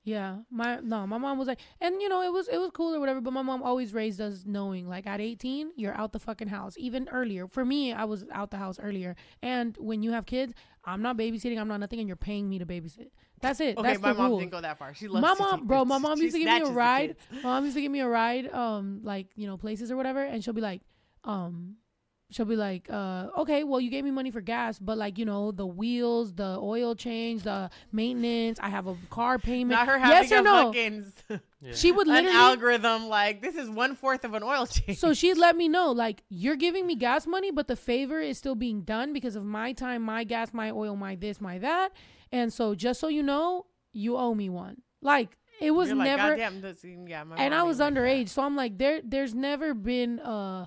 Yeah, 0.03 0.37
my 0.49 0.79
no, 0.81 1.05
my 1.05 1.19
mom 1.19 1.37
was 1.37 1.47
like, 1.47 1.59
and 1.79 2.01
you 2.01 2.09
know, 2.09 2.23
it 2.23 2.33
was 2.33 2.47
it 2.47 2.57
was 2.57 2.71
cool 2.73 2.95
or 2.95 2.99
whatever. 2.99 3.21
But 3.21 3.33
my 3.33 3.43
mom 3.43 3.61
always 3.61 3.93
raised 3.93 4.19
us 4.19 4.45
knowing, 4.47 4.89
like, 4.89 5.05
at 5.05 5.21
18, 5.21 5.73
you're 5.75 5.93
out 5.93 6.11
the 6.11 6.17
fucking 6.19 6.47
house. 6.47 6.73
Even 6.79 7.07
earlier, 7.09 7.47
for 7.47 7.63
me, 7.63 7.93
I 7.93 8.05
was 8.05 8.25
out 8.31 8.49
the 8.49 8.57
house 8.57 8.79
earlier. 8.81 9.15
And 9.43 9.77
when 9.77 10.01
you 10.01 10.11
have 10.11 10.25
kids, 10.25 10.53
I'm 10.83 11.01
not 11.01 11.17
babysitting, 11.17 11.59
I'm 11.59 11.67
not 11.67 11.79
nothing, 11.79 11.99
and 11.99 12.07
you're 12.07 12.15
paying 12.15 12.49
me 12.49 12.59
to 12.59 12.65
babysit. 12.65 13.09
That's 13.39 13.59
it. 13.59 13.77
Okay, 13.77 13.89
That's 13.89 14.01
my 14.01 14.13
the 14.13 14.17
mom 14.19 14.31
rule. 14.31 14.39
didn't 14.39 14.51
go 14.51 14.61
that 14.61 14.77
far. 14.77 14.93
She 14.93 15.07
loves 15.07 15.21
my 15.21 15.33
mom, 15.33 15.67
bro, 15.67 15.85
my 15.85 15.97
mom 15.97 16.19
used 16.21 16.33
to 16.33 16.39
give 16.39 16.51
me 16.51 16.61
a 16.61 16.71
ride. 16.71 17.15
My 17.31 17.41
mom 17.41 17.65
used 17.65 17.75
to 17.75 17.81
give 17.81 17.91
me 17.91 17.99
a 17.99 18.07
ride, 18.07 18.51
um, 18.53 19.01
like 19.03 19.27
you 19.35 19.47
know, 19.47 19.57
places 19.57 19.91
or 19.91 19.95
whatever, 19.95 20.23
and 20.23 20.43
she'll 20.43 20.53
be 20.53 20.61
like, 20.61 20.81
um, 21.23 21.75
she'll 22.31 22.45
be 22.45 22.55
like, 22.55 22.87
uh, 22.89 23.27
okay, 23.39 23.63
well, 23.63 23.79
you 23.79 23.89
gave 23.89 24.03
me 24.03 24.11
money 24.11 24.31
for 24.31 24.41
gas, 24.41 24.79
but 24.79 24.97
like 24.97 25.17
you 25.17 25.25
know, 25.25 25.51
the 25.51 25.65
wheels, 25.65 26.33
the 26.33 26.57
oil 26.59 26.95
change, 26.95 27.43
the 27.43 27.69
maintenance, 27.91 28.59
I 28.61 28.69
have 28.69 28.87
a 28.87 28.95
car 29.09 29.37
payment. 29.37 29.71
Not 29.71 29.87
her 29.87 29.99
having 29.99 30.29
yes 30.29 30.31
or 30.31 30.41
no? 30.41 30.73
Fucking 31.61 31.71
Yeah. 31.71 31.75
She 31.75 31.91
would 31.91 32.07
literally 32.07 32.29
an 32.29 32.35
algorithm 32.35 33.07
like 33.07 33.41
this 33.41 33.55
is 33.55 33.69
one 33.69 33.95
fourth 33.95 34.23
of 34.23 34.33
an 34.33 34.43
oil 34.43 34.65
change. 34.65 34.97
so 34.99 35.13
she'd 35.13 35.37
let 35.37 35.55
me 35.55 35.67
know, 35.67 35.91
like, 35.91 36.23
you're 36.29 36.55
giving 36.55 36.87
me 36.87 36.95
gas 36.95 37.27
money, 37.27 37.51
but 37.51 37.67
the 37.67 37.75
favor 37.75 38.19
is 38.19 38.37
still 38.37 38.55
being 38.55 38.81
done 38.81 39.13
because 39.13 39.35
of 39.35 39.45
my 39.45 39.73
time, 39.73 40.01
my 40.01 40.23
gas, 40.23 40.53
my 40.53 40.71
oil, 40.71 40.95
my 40.95 41.15
this, 41.15 41.39
my 41.39 41.57
that. 41.59 41.91
And 42.31 42.51
so, 42.51 42.75
just 42.75 42.99
so 42.99 43.07
you 43.07 43.23
know, 43.23 43.65
you 43.93 44.17
owe 44.17 44.33
me 44.33 44.49
one. 44.49 44.81
Like, 45.01 45.37
it 45.59 45.71
was 45.71 45.89
You're 45.89 45.97
like, 45.97 46.17
never. 46.17 46.29
Goddamn, 46.29 46.61
this, 46.61 46.83
yeah, 46.83 47.23
my 47.23 47.35
and 47.35 47.53
I 47.53 47.63
was 47.63 47.79
like 47.79 47.93
that. 47.93 47.99
underage, 48.01 48.29
so 48.29 48.43
I'm 48.43 48.55
like, 48.55 48.77
there, 48.77 49.01
there's 49.03 49.35
never 49.35 49.73
been 49.73 50.19
uh 50.19 50.65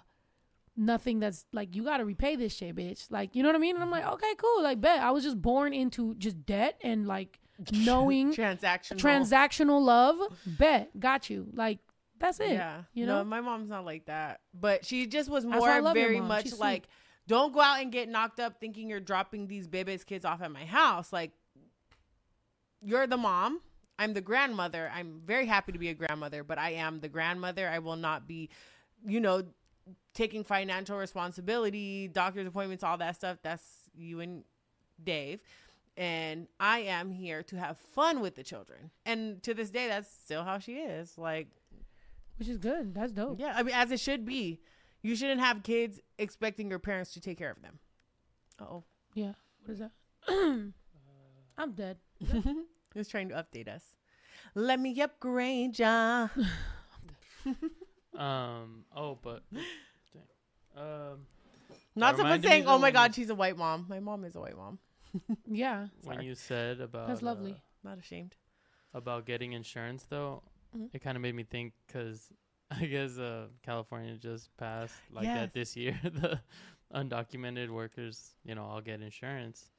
nothing 0.77 1.21
that's 1.21 1.47
like 1.53 1.77
you 1.77 1.85
got 1.85 1.99
to 1.99 2.05
repay 2.05 2.37
this 2.37 2.55
shit, 2.55 2.75
bitch. 2.77 3.07
Like, 3.11 3.35
you 3.35 3.43
know 3.43 3.49
what 3.49 3.57
I 3.57 3.61
mean? 3.61 3.77
And 3.77 3.83
I'm 3.83 3.91
like, 3.91 4.07
okay, 4.07 4.35
cool, 4.37 4.63
like, 4.63 4.81
bet. 4.81 5.01
I 5.01 5.11
was 5.11 5.25
just 5.25 5.41
born 5.41 5.73
into 5.73 6.15
just 6.17 6.45
debt 6.47 6.81
and 6.83 7.07
like 7.07 7.41
knowing 7.73 8.33
Transactional. 8.35 8.97
transactional 8.99 9.81
love. 9.81 10.19
Bet, 10.47 10.99
got 10.99 11.31
you. 11.31 11.47
Like, 11.53 11.79
that's 12.19 12.41
it. 12.41 12.53
Yeah, 12.53 12.83
you 12.93 13.07
no, 13.07 13.19
know? 13.19 13.25
my 13.25 13.41
mom's 13.41 13.69
not 13.69 13.85
like 13.85 14.07
that, 14.07 14.41
but 14.59 14.85
she 14.85 15.07
just 15.07 15.29
was 15.29 15.45
That's 15.45 15.61
why 15.61 15.79
I 15.79 15.81
more 15.81 15.95
very 15.95 16.21
much 16.21 16.45
She's 16.45 16.53
sweet. 16.53 16.61
like, 16.61 16.89
don't 17.27 17.53
go 17.53 17.61
out 17.61 17.81
and 17.81 17.91
get 17.91 18.09
knocked 18.09 18.41
up 18.41 18.61
thinking 18.61 18.89
you're 18.89 19.01
dropping 19.01 19.47
these 19.47 19.67
baby's 19.67 20.05
kids 20.05 20.25
off 20.25 20.43
at 20.43 20.51
my 20.51 20.65
house. 20.65 21.13
Like, 21.13 21.33
you're 22.83 23.07
the 23.07 23.17
mom. 23.17 23.61
I'm 23.99 24.13
the 24.13 24.21
grandmother. 24.21 24.91
I'm 24.95 25.23
very 25.25 25.47
happy 25.47 25.73
to 25.73 25.79
be 25.79 25.89
a 25.89 25.95
grandmother, 25.95 26.43
but 26.45 26.59
I 26.59 26.71
am 26.73 27.01
the 27.01 27.09
grandmother. 27.09 27.69
I 27.69 27.79
will 27.79 27.97
not 27.97 28.27
be, 28.27 28.51
you 29.07 29.21
know, 29.21 29.45
taking 30.15 30.45
financial 30.45 30.99
responsibility, 30.99 32.09
doctor's 32.09 32.47
appointments, 32.47 32.83
all 32.85 32.99
that 32.99 33.17
stuff. 33.17 33.39
That's 33.43 33.63
you 33.95 34.21
and 34.21 34.45
Dave. 35.03 35.41
And 35.97 36.49
I 36.59 36.81
am 36.81 37.11
here 37.13 37.43
to 37.45 37.57
have 37.57 37.79
fun 37.79 38.21
with 38.21 38.35
the 38.35 38.43
children. 38.43 38.91
And 39.07 39.43
to 39.45 39.55
this 39.55 39.71
day, 39.71 39.87
that's 39.89 40.11
still 40.11 40.43
how 40.43 40.59
she 40.59 40.75
is. 40.77 41.17
Like, 41.17 41.49
Which 42.39 42.49
is 42.49 42.59
good. 42.59 42.95
That's 42.95 43.13
dope. 43.13 43.39
yeah, 43.39 43.55
I 43.57 43.63
mean, 43.63 43.75
as 43.75 43.91
it 43.93 44.01
should 44.01 44.25
be. 44.25 44.61
You 45.03 45.15
shouldn't 45.15 45.41
have 45.41 45.63
kids 45.63 46.01
expecting 46.19 46.69
your 46.71 46.79
parents 46.79 47.13
to 47.13 47.21
take 47.21 47.39
care 47.39 47.51
of 47.51 47.61
them. 47.63 47.79
Uh 48.61 48.65
oh, 48.65 48.85
Yeah. 49.15 49.33
What 49.65 49.73
is 49.75 49.79
that? 49.81 49.93
I'm 51.59 51.73
dead. 51.73 51.99
He's 52.95 53.09
trying 53.09 53.29
to 53.29 53.35
update 53.35 53.69
us. 53.69 53.83
Let 54.55 54.81
me 54.81 55.01
upgrade 55.01 55.79
ya. 55.79 56.29
Um. 58.17 58.85
Oh, 58.97 59.19
but. 59.21 59.43
dang. 59.53 60.23
Um. 60.77 61.27
Not 61.97 62.17
someone 62.17 62.43
saying, 62.43 62.65
"Oh 62.67 62.79
my 62.79 62.91
God, 62.91 63.15
she's 63.15 63.29
a 63.29 63.35
white 63.35 63.57
mom." 63.57 63.87
My 63.89 63.99
mom 64.01 64.25
is 64.25 64.37
a 64.37 64.41
white 64.41 64.57
mom. 64.57 64.79
Yeah. 65.47 65.87
When 66.03 66.17
Sorry. 66.17 66.27
you 66.27 66.35
said 66.35 66.81
about 66.81 67.09
That's 67.09 67.23
lovely. 67.23 67.53
uh, 67.53 67.89
Not 67.89 67.99
ashamed. 67.99 68.35
about 68.93 69.27
getting 69.27 69.53
insurance 69.53 70.05
though, 70.09 70.43
Mhm. 70.77 70.91
it 70.93 71.01
kind 71.03 71.17
of 71.17 71.23
made 71.23 71.35
me 71.35 71.45
think 71.45 71.73
because 71.87 72.33
I 72.71 72.87
guess 72.87 73.19
uh, 73.19 73.47
California 73.63 74.17
just 74.17 74.55
passed 74.57 74.95
like 75.11 75.25
Yes. 75.25 75.37
that 75.39 75.53
this 75.55 75.77
year. 75.77 75.99
the 76.03 76.41
undocumented 76.93 77.71
workers, 77.71 78.35
you 78.45 78.55
know, 78.55 78.65
all 78.65 78.81
get 78.81 79.01
insurance 79.01 79.71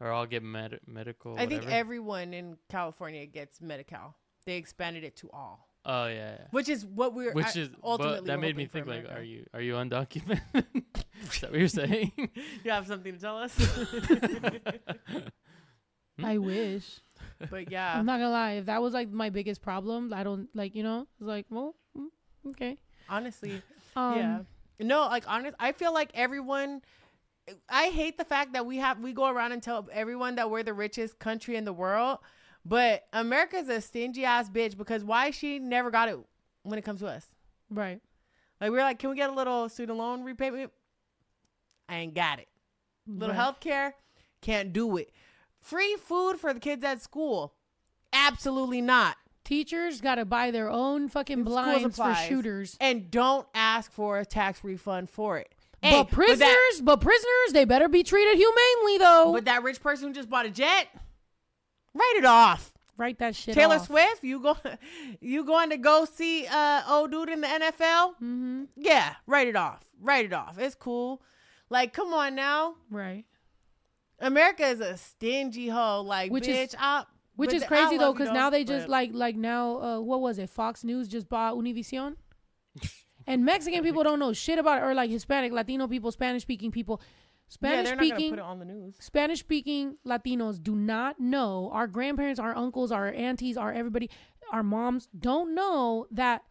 or 0.00 0.10
all 0.10 0.26
get 0.26 0.42
med- 0.42 0.80
medical. 0.86 1.38
I 1.38 1.46
think 1.46 1.66
everyone 1.66 2.32
in 2.34 2.56
California 2.68 3.26
gets 3.26 3.60
Medi-Cal. 3.60 4.14
They 4.44 4.56
expanded 4.56 5.04
it 5.04 5.16
to 5.16 5.30
all, 5.32 5.68
Oh 5.88 6.08
yeah, 6.08 6.14
yeah. 6.14 6.38
which 6.50 6.68
is 6.68 6.84
what 6.84 7.14
we're 7.14 7.32
Which 7.32 7.54
is 7.54 7.68
ultimately 7.82 8.26
that 8.26 8.40
made 8.40 8.56
me 8.56 8.66
think 8.66 8.88
like, 8.88 9.08
are 9.08 9.22
you 9.22 9.46
are 9.54 9.60
you 9.60 9.74
undocumented? 9.74 10.40
is 11.22 11.40
that 11.40 11.52
what 11.52 11.60
you're 11.60 11.68
saying? 11.68 12.10
You 12.64 12.72
have 12.72 12.88
something 12.88 13.14
to 13.14 13.20
tell 13.20 13.38
us? 13.38 13.56
I 16.22 16.38
wish. 16.38 17.00
but 17.50 17.70
yeah, 17.70 17.98
I'm 17.98 18.06
not 18.06 18.18
gonna 18.18 18.30
lie. 18.30 18.52
If 18.52 18.66
that 18.66 18.80
was 18.82 18.94
like 18.94 19.10
my 19.10 19.30
biggest 19.30 19.62
problem, 19.62 20.12
I 20.12 20.24
don't 20.24 20.48
like. 20.54 20.74
You 20.74 20.82
know, 20.82 21.06
it's 21.20 21.28
like, 21.28 21.46
well, 21.50 21.76
mm, 21.96 22.06
okay. 22.50 22.78
honestly, 23.08 23.62
Um, 23.94 24.16
yeah. 24.16 24.38
No, 24.80 25.02
like 25.02 25.24
honest, 25.28 25.54
I 25.60 25.70
feel 25.72 25.94
like 25.94 26.10
everyone. 26.14 26.82
I 27.68 27.90
hate 27.90 28.18
the 28.18 28.24
fact 28.24 28.54
that 28.54 28.66
we 28.66 28.78
have 28.78 28.98
we 28.98 29.12
go 29.12 29.28
around 29.28 29.52
and 29.52 29.62
tell 29.62 29.88
everyone 29.92 30.34
that 30.34 30.50
we're 30.50 30.64
the 30.64 30.74
richest 30.74 31.20
country 31.20 31.54
in 31.54 31.64
the 31.64 31.72
world, 31.72 32.18
but 32.68 33.04
America's 33.12 33.68
a 33.68 33.80
stingy 33.80 34.24
ass 34.24 34.50
bitch 34.50 34.76
because 34.76 35.04
why 35.04 35.30
she 35.30 35.58
never 35.58 35.90
got 35.90 36.08
it 36.08 36.18
when 36.64 36.78
it 36.78 36.82
comes 36.82 37.00
to 37.00 37.06
us. 37.06 37.26
Right. 37.70 38.00
Like 38.60 38.70
we're 38.70 38.80
like, 38.80 38.98
can 38.98 39.10
we 39.10 39.16
get 39.16 39.30
a 39.30 39.34
little 39.34 39.68
student 39.68 39.98
loan 39.98 40.24
repayment? 40.24 40.72
I 41.88 41.96
ain't 41.96 42.14
got 42.14 42.40
it. 42.40 42.48
Little 43.06 43.28
right. 43.28 43.36
health 43.36 43.60
care, 43.60 43.94
can't 44.40 44.72
do 44.72 44.96
it. 44.96 45.12
Free 45.60 45.96
food 45.96 46.38
for 46.38 46.52
the 46.52 46.58
kids 46.58 46.82
at 46.82 47.00
school, 47.00 47.54
absolutely 48.12 48.80
not. 48.80 49.16
Teachers 49.44 50.00
got 50.00 50.16
to 50.16 50.24
buy 50.24 50.50
their 50.50 50.68
own 50.68 51.08
fucking 51.08 51.44
blinds 51.44 51.96
for 51.96 52.14
shooters. 52.16 52.76
And 52.80 53.12
don't 53.12 53.46
ask 53.54 53.92
for 53.92 54.18
a 54.18 54.24
tax 54.24 54.64
refund 54.64 55.08
for 55.08 55.38
it. 55.38 55.54
Hey, 55.82 55.92
but 55.92 56.10
prisoners, 56.10 56.40
that- 56.40 56.84
but 56.84 57.00
prisoners, 57.00 57.52
they 57.52 57.64
better 57.64 57.88
be 57.88 58.02
treated 58.02 58.36
humanely 58.36 58.98
though. 58.98 59.32
But 59.32 59.44
that 59.44 59.62
rich 59.62 59.80
person 59.80 60.08
who 60.08 60.14
just 60.14 60.28
bought 60.28 60.46
a 60.46 60.50
jet, 60.50 60.88
write 61.96 62.14
it 62.18 62.24
off. 62.24 62.72
Write 62.98 63.18
that 63.18 63.34
shit 63.36 63.54
Taylor 63.54 63.76
off. 63.76 63.86
Swift, 63.86 64.24
you 64.24 64.40
go, 64.40 64.56
you 65.20 65.44
going 65.44 65.70
to 65.70 65.76
go 65.76 66.04
see 66.06 66.46
uh 66.46 66.82
old 66.88 67.10
dude 67.10 67.28
in 67.28 67.40
the 67.42 67.46
NFL? 67.46 68.14
Mm-hmm. 68.14 68.64
Yeah, 68.76 69.14
write 69.26 69.48
it 69.48 69.56
off. 69.56 69.82
Write 70.00 70.24
it 70.26 70.32
off. 70.32 70.58
It's 70.58 70.74
cool. 70.74 71.20
Like, 71.68 71.92
come 71.92 72.14
on 72.14 72.34
now. 72.34 72.76
Right. 72.90 73.24
America 74.18 74.64
is 74.66 74.80
a 74.80 74.96
stingy 74.96 75.68
hoe. 75.68 76.02
Like, 76.02 76.30
Which 76.32 76.48
is- 76.48 76.74
I, 76.78 77.04
Which 77.34 77.52
is 77.52 77.62
I 77.64 77.66
crazy 77.66 77.98
though, 77.98 78.12
because 78.14 78.32
now 78.32 78.48
they 78.50 78.64
but- 78.64 78.72
just 78.72 78.88
like 78.88 79.10
like 79.12 79.36
now 79.36 79.80
uh, 79.82 80.00
what 80.00 80.20
was 80.22 80.38
it? 80.38 80.48
Fox 80.48 80.84
News 80.84 81.06
just 81.08 81.28
bought 81.28 81.54
Univision, 81.56 82.16
and 83.26 83.44
Mexican 83.44 83.82
people 83.82 84.02
don't 84.04 84.18
know 84.18 84.32
shit 84.32 84.58
about 84.58 84.78
it, 84.78 84.84
or 84.86 84.94
like 84.94 85.10
Hispanic, 85.10 85.52
Latino 85.52 85.86
people, 85.86 86.10
Spanish 86.12 86.42
speaking 86.42 86.70
people, 86.70 87.00
Spanish 87.48 87.88
gonna 87.90 88.04
speaking 88.04 88.30
put 88.30 88.38
it 88.38 88.44
on 88.44 88.58
the 88.58 88.64
news. 88.64 88.96
Spanish 88.98 89.40
speaking 89.40 89.96
Latinos 90.06 90.62
do 90.62 90.74
not 90.74 91.20
know, 91.20 91.70
our 91.72 91.86
grandparents, 91.86 92.40
our 92.40 92.56
uncles, 92.56 92.90
our 92.90 93.12
aunties, 93.12 93.56
our 93.56 93.72
everybody, 93.72 94.10
our 94.52 94.62
moms 94.62 95.08
don't 95.18 95.54
know 95.54 96.06
that 96.10 96.42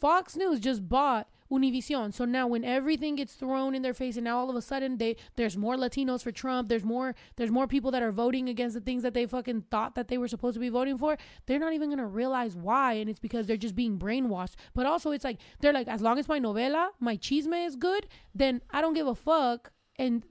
Fox 0.00 0.36
News 0.36 0.60
just 0.60 0.88
bought 0.88 1.28
Univision. 1.50 2.12
So 2.12 2.24
now 2.24 2.46
when 2.46 2.64
everything 2.64 3.16
gets 3.16 3.34
thrown 3.34 3.74
in 3.74 3.82
their 3.82 3.94
face 3.94 4.16
and 4.16 4.24
now 4.24 4.38
all 4.38 4.50
of 4.50 4.56
a 4.56 4.62
sudden 4.62 4.98
they 4.98 5.16
there's 5.36 5.56
more 5.56 5.76
Latinos 5.76 6.22
for 6.22 6.32
Trump, 6.32 6.68
there's 6.68 6.84
more 6.84 7.14
there's 7.36 7.50
more 7.50 7.66
people 7.66 7.90
that 7.90 8.02
are 8.02 8.12
voting 8.12 8.48
against 8.48 8.74
the 8.74 8.80
things 8.80 9.02
that 9.02 9.14
they 9.14 9.26
fucking 9.26 9.62
thought 9.70 9.94
that 9.94 10.08
they 10.08 10.18
were 10.18 10.28
supposed 10.28 10.54
to 10.54 10.60
be 10.60 10.68
voting 10.68 10.98
for, 10.98 11.16
they're 11.46 11.58
not 11.58 11.72
even 11.72 11.90
gonna 11.90 12.06
realize 12.06 12.56
why 12.56 12.94
and 12.94 13.08
it's 13.08 13.20
because 13.20 13.46
they're 13.46 13.56
just 13.56 13.74
being 13.74 13.98
brainwashed. 13.98 14.54
But 14.74 14.86
also 14.86 15.10
it's 15.10 15.24
like 15.24 15.38
they're 15.60 15.72
like, 15.72 15.88
as 15.88 16.00
long 16.00 16.18
as 16.18 16.28
my 16.28 16.40
novela, 16.40 16.88
my 17.00 17.16
chisme 17.16 17.66
is 17.66 17.76
good, 17.76 18.06
then 18.34 18.62
I 18.70 18.80
don't 18.80 18.94
give 18.94 19.06
a 19.06 19.14
fuck 19.14 19.72
and 19.96 20.24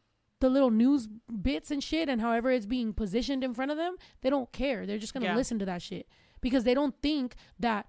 the 0.43 0.49
little 0.49 0.71
news 0.71 1.07
bits 1.41 1.71
and 1.71 1.81
shit 1.81 2.09
and 2.09 2.19
however 2.21 2.51
it's 2.51 2.65
being 2.65 2.93
positioned 2.93 3.43
in 3.43 3.53
front 3.53 3.71
of 3.71 3.77
them, 3.77 3.95
they 4.21 4.29
don't 4.29 4.51
care. 4.51 4.85
They're 4.85 4.97
just 5.05 5.13
gonna 5.13 5.27
Yeah. 5.27 5.35
listen 5.41 5.57
to 5.59 5.65
that 5.65 5.81
shit 5.81 6.05
because 6.41 6.63
they 6.65 6.73
don't 6.73 6.95
think 7.01 7.35
that 7.59 7.87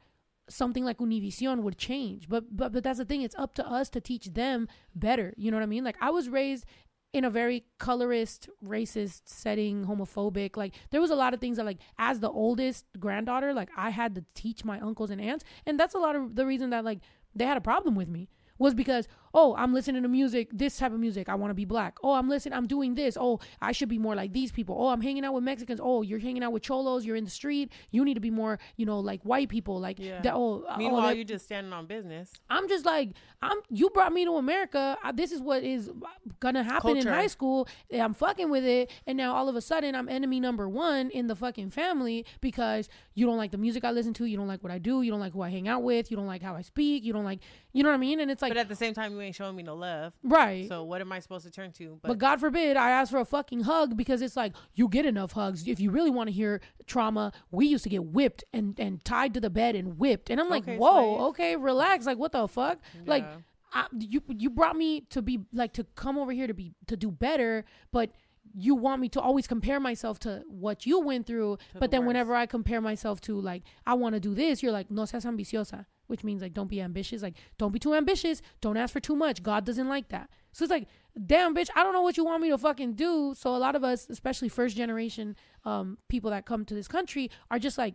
something 0.48 0.84
like 0.84 0.98
Univision 0.98 1.62
would 1.62 1.76
change. 1.78 2.28
But 2.28 2.56
but 2.56 2.72
but 2.72 2.84
that's 2.84 2.98
the 2.98 3.04
thing. 3.04 3.22
It's 3.22 3.34
up 3.44 3.54
to 3.54 3.66
us 3.78 3.90
to 3.90 4.00
teach 4.00 4.26
them 4.34 4.68
better. 4.94 5.34
You 5.36 5.50
know 5.50 5.56
what 5.56 5.64
I 5.64 5.74
mean? 5.74 5.84
Like 5.84 5.96
I 6.00 6.10
was 6.10 6.28
raised 6.28 6.64
in 7.12 7.24
a 7.24 7.30
very 7.30 7.64
colorist, 7.78 8.48
racist 8.64 9.22
setting, 9.26 9.86
homophobic. 9.86 10.56
Like 10.56 10.74
there 10.90 11.00
was 11.00 11.10
a 11.10 11.16
lot 11.16 11.34
of 11.34 11.40
things 11.40 11.56
that 11.56 11.66
like 11.66 11.80
as 11.98 12.20
the 12.20 12.30
oldest 12.30 12.84
granddaughter, 13.00 13.52
like 13.52 13.70
I 13.76 13.90
had 13.90 14.14
to 14.16 14.24
teach 14.34 14.64
my 14.64 14.78
uncles 14.80 15.10
and 15.10 15.20
aunts, 15.20 15.44
and 15.66 15.78
that's 15.80 15.94
a 15.94 15.98
lot 15.98 16.14
of 16.14 16.36
the 16.36 16.46
reason 16.46 16.70
that 16.70 16.84
like 16.84 17.00
they 17.34 17.46
had 17.46 17.56
a 17.56 17.60
problem 17.72 17.94
with 17.96 18.08
me 18.08 18.28
was 18.58 18.74
because 18.74 19.08
oh 19.34 19.54
i'm 19.56 19.74
listening 19.74 20.02
to 20.02 20.08
music 20.08 20.48
this 20.52 20.76
type 20.78 20.92
of 20.92 20.98
music 20.98 21.28
i 21.28 21.34
want 21.34 21.50
to 21.50 21.54
be 21.54 21.64
black 21.64 21.98
oh 22.02 22.12
i'm 22.12 22.28
listening 22.28 22.56
i'm 22.56 22.66
doing 22.66 22.94
this 22.94 23.16
oh 23.20 23.38
i 23.60 23.72
should 23.72 23.88
be 23.88 23.98
more 23.98 24.14
like 24.14 24.32
these 24.32 24.50
people 24.52 24.76
oh 24.78 24.88
i'm 24.88 25.00
hanging 25.00 25.24
out 25.24 25.34
with 25.34 25.44
mexicans 25.44 25.80
oh 25.82 26.02
you're 26.02 26.18
hanging 26.18 26.42
out 26.42 26.52
with 26.52 26.62
cholos 26.62 27.04
you're 27.04 27.16
in 27.16 27.24
the 27.24 27.30
street 27.30 27.70
you 27.90 28.04
need 28.04 28.14
to 28.14 28.20
be 28.20 28.30
more 28.30 28.58
you 28.76 28.86
know 28.86 29.00
like 29.00 29.20
white 29.22 29.48
people 29.48 29.78
like 29.80 29.98
Yeah. 29.98 30.20
that 30.22 30.32
oh 30.34 30.64
uh, 30.68 30.74
oh, 30.74 30.78
Meanwhile, 30.78 31.08
that- 31.08 31.16
you 31.16 31.24
just 31.24 31.44
standing 31.46 31.72
on 31.72 31.86
business. 31.86 32.32
I'm 32.48 32.68
just 32.68 32.84
like 32.84 33.10
I'm. 33.42 33.58
You 33.68 33.90
brought 33.90 34.12
me 34.12 34.24
to 34.24 34.36
America. 34.36 34.96
I, 35.02 35.12
this 35.12 35.32
is 35.32 35.40
what 35.40 35.62
is 35.62 35.88
uh, 35.88 35.92
gonna 36.40 36.62
happen 36.62 36.96
in 36.96 37.06
high 37.06 37.26
school. 37.26 37.68
I'm 37.92 38.14
fucking 38.14 38.48
with 38.50 38.64
it, 38.64 38.90
and 39.06 39.16
now 39.18 39.34
all 39.34 39.48
of 39.48 39.56
a 39.56 39.60
sudden 39.60 39.94
I'm 39.94 40.08
enemy 40.08 40.40
number 40.40 40.68
one 40.68 41.10
in 41.10 41.26
the 41.26 41.36
fucking 41.36 41.70
family 41.70 42.24
because 42.40 42.88
you 43.14 43.26
don't 43.26 43.36
like 43.36 43.50
the 43.50 43.58
music 43.58 43.84
I 43.84 43.90
listen 43.90 44.14
to. 44.14 44.24
You 44.24 44.36
don't 44.36 44.46
like 44.46 44.62
what 44.62 44.72
I 44.72 44.78
do. 44.78 45.02
You 45.02 45.10
don't 45.10 45.20
like 45.20 45.32
who 45.32 45.42
I 45.42 45.50
hang 45.50 45.68
out 45.68 45.82
with. 45.82 46.10
You 46.10 46.16
don't 46.16 46.26
like 46.26 46.42
how 46.42 46.54
I 46.54 46.62
speak. 46.62 47.04
You 47.04 47.12
don't 47.12 47.24
like. 47.24 47.40
You 47.72 47.82
know 47.82 47.88
what 47.90 47.96
I 47.96 47.98
mean? 47.98 48.20
And 48.20 48.30
it's 48.30 48.40
like 48.42 48.50
but 48.50 48.56
at 48.58 48.68
the 48.68 48.76
same 48.76 48.94
time, 48.94 49.12
you 49.12 49.20
ain't 49.24 49.34
showing 49.34 49.56
me 49.56 49.62
no 49.62 49.74
love. 49.74 50.12
right. 50.22 50.68
So 50.68 50.84
what 50.84 51.00
am 51.00 51.10
I 51.12 51.20
supposed 51.20 51.44
to 51.44 51.50
turn 51.50 51.72
to? 51.72 51.98
But 52.02 52.18
God 52.18 52.40
forbid 52.40 52.76
I 52.76 52.90
ask 52.90 53.10
for 53.10 53.18
a 53.18 53.24
fucking 53.24 53.60
hug 53.62 53.96
because 53.96 54.22
it's 54.22 54.36
like 54.36 54.52
you 54.74 54.88
get 54.88 55.04
enough 55.06 55.32
hugs. 55.32 55.66
If 55.66 55.80
you 55.80 55.90
really 55.90 56.10
want 56.10 56.28
to 56.28 56.32
hear 56.32 56.60
trauma, 56.86 57.32
we 57.50 57.66
used 57.66 57.84
to 57.84 57.90
get 57.90 58.04
whipped 58.04 58.44
and 58.52 58.78
and 58.78 59.04
tied 59.04 59.34
to 59.34 59.40
the 59.40 59.50
bed 59.50 59.74
and 59.74 59.98
whipped. 59.98 60.30
And 60.30 60.40
I'm 60.40 60.48
like, 60.48 60.62
Okay, 60.64 60.76
whoa, 60.76 61.16
slave. 61.16 61.20
okay, 61.28 61.56
relax. 61.56 62.06
Like 62.06 62.18
what 62.18 62.32
the 62.32 62.46
fuck? 62.48 62.78
Like 63.06 63.24
I, 63.72 63.86
you 63.98 64.22
you 64.28 64.50
brought 64.50 64.76
me 64.76 65.00
to 65.10 65.20
be 65.22 65.40
like 65.52 65.72
to 65.74 65.84
come 65.96 66.16
over 66.18 66.30
here 66.32 66.46
to 66.46 66.54
be 66.54 66.72
to 66.86 66.96
do 66.96 67.10
better, 67.10 67.64
but 67.90 68.10
you 68.56 68.76
want 68.76 69.00
me 69.00 69.08
to 69.08 69.20
always 69.20 69.48
compare 69.48 69.80
myself 69.80 70.20
to 70.20 70.44
what 70.48 70.86
you 70.86 71.00
went 71.00 71.26
through. 71.26 71.56
To 71.56 71.62
but 71.80 71.80
the 71.90 71.96
then 71.96 72.00
worst. 72.02 72.06
whenever 72.08 72.34
I 72.36 72.46
compare 72.46 72.80
myself 72.80 73.20
to 73.22 73.40
like 73.40 73.62
I 73.84 73.94
want 73.94 74.14
to 74.14 74.20
do 74.20 74.32
this, 74.34 74.62
you're 74.62 74.70
like 74.70 74.90
no 74.92 75.06
seas 75.06 75.24
ambiciosa, 75.24 75.86
which 76.06 76.24
means 76.24 76.42
like 76.42 76.54
don't 76.54 76.68
be 76.68 76.80
ambitious. 76.80 77.22
Like 77.22 77.36
don't 77.58 77.72
be 77.72 77.78
too 77.78 77.94
ambitious. 77.94 78.42
Don't 78.60 78.76
ask 78.76 78.92
for 78.92 79.00
too 79.00 79.16
much. 79.16 79.42
God 79.42 79.64
doesn't 79.64 79.88
like 79.88 80.08
that. 80.08 80.30
So 80.52 80.64
it's 80.64 80.70
like 80.70 80.88
damn 81.26 81.54
bitch, 81.54 81.68
I 81.74 81.82
don't 81.82 81.92
know 81.92 82.02
what 82.02 82.16
you 82.16 82.24
want 82.24 82.42
me 82.42 82.50
to 82.50 82.58
fucking 82.58 82.94
do. 82.94 83.34
So 83.36 83.54
a 83.54 83.58
lot 83.58 83.76
of 83.76 83.84
us, 83.84 84.06
especially 84.08 84.48
first 84.48 84.76
generation 84.76 85.36
um 85.64 85.98
people 86.08 86.30
that 86.30 86.46
come 86.46 86.64
to 86.64 86.74
this 86.74 86.88
country, 86.88 87.30
are 87.50 87.58
just 87.58 87.78
like 87.78 87.94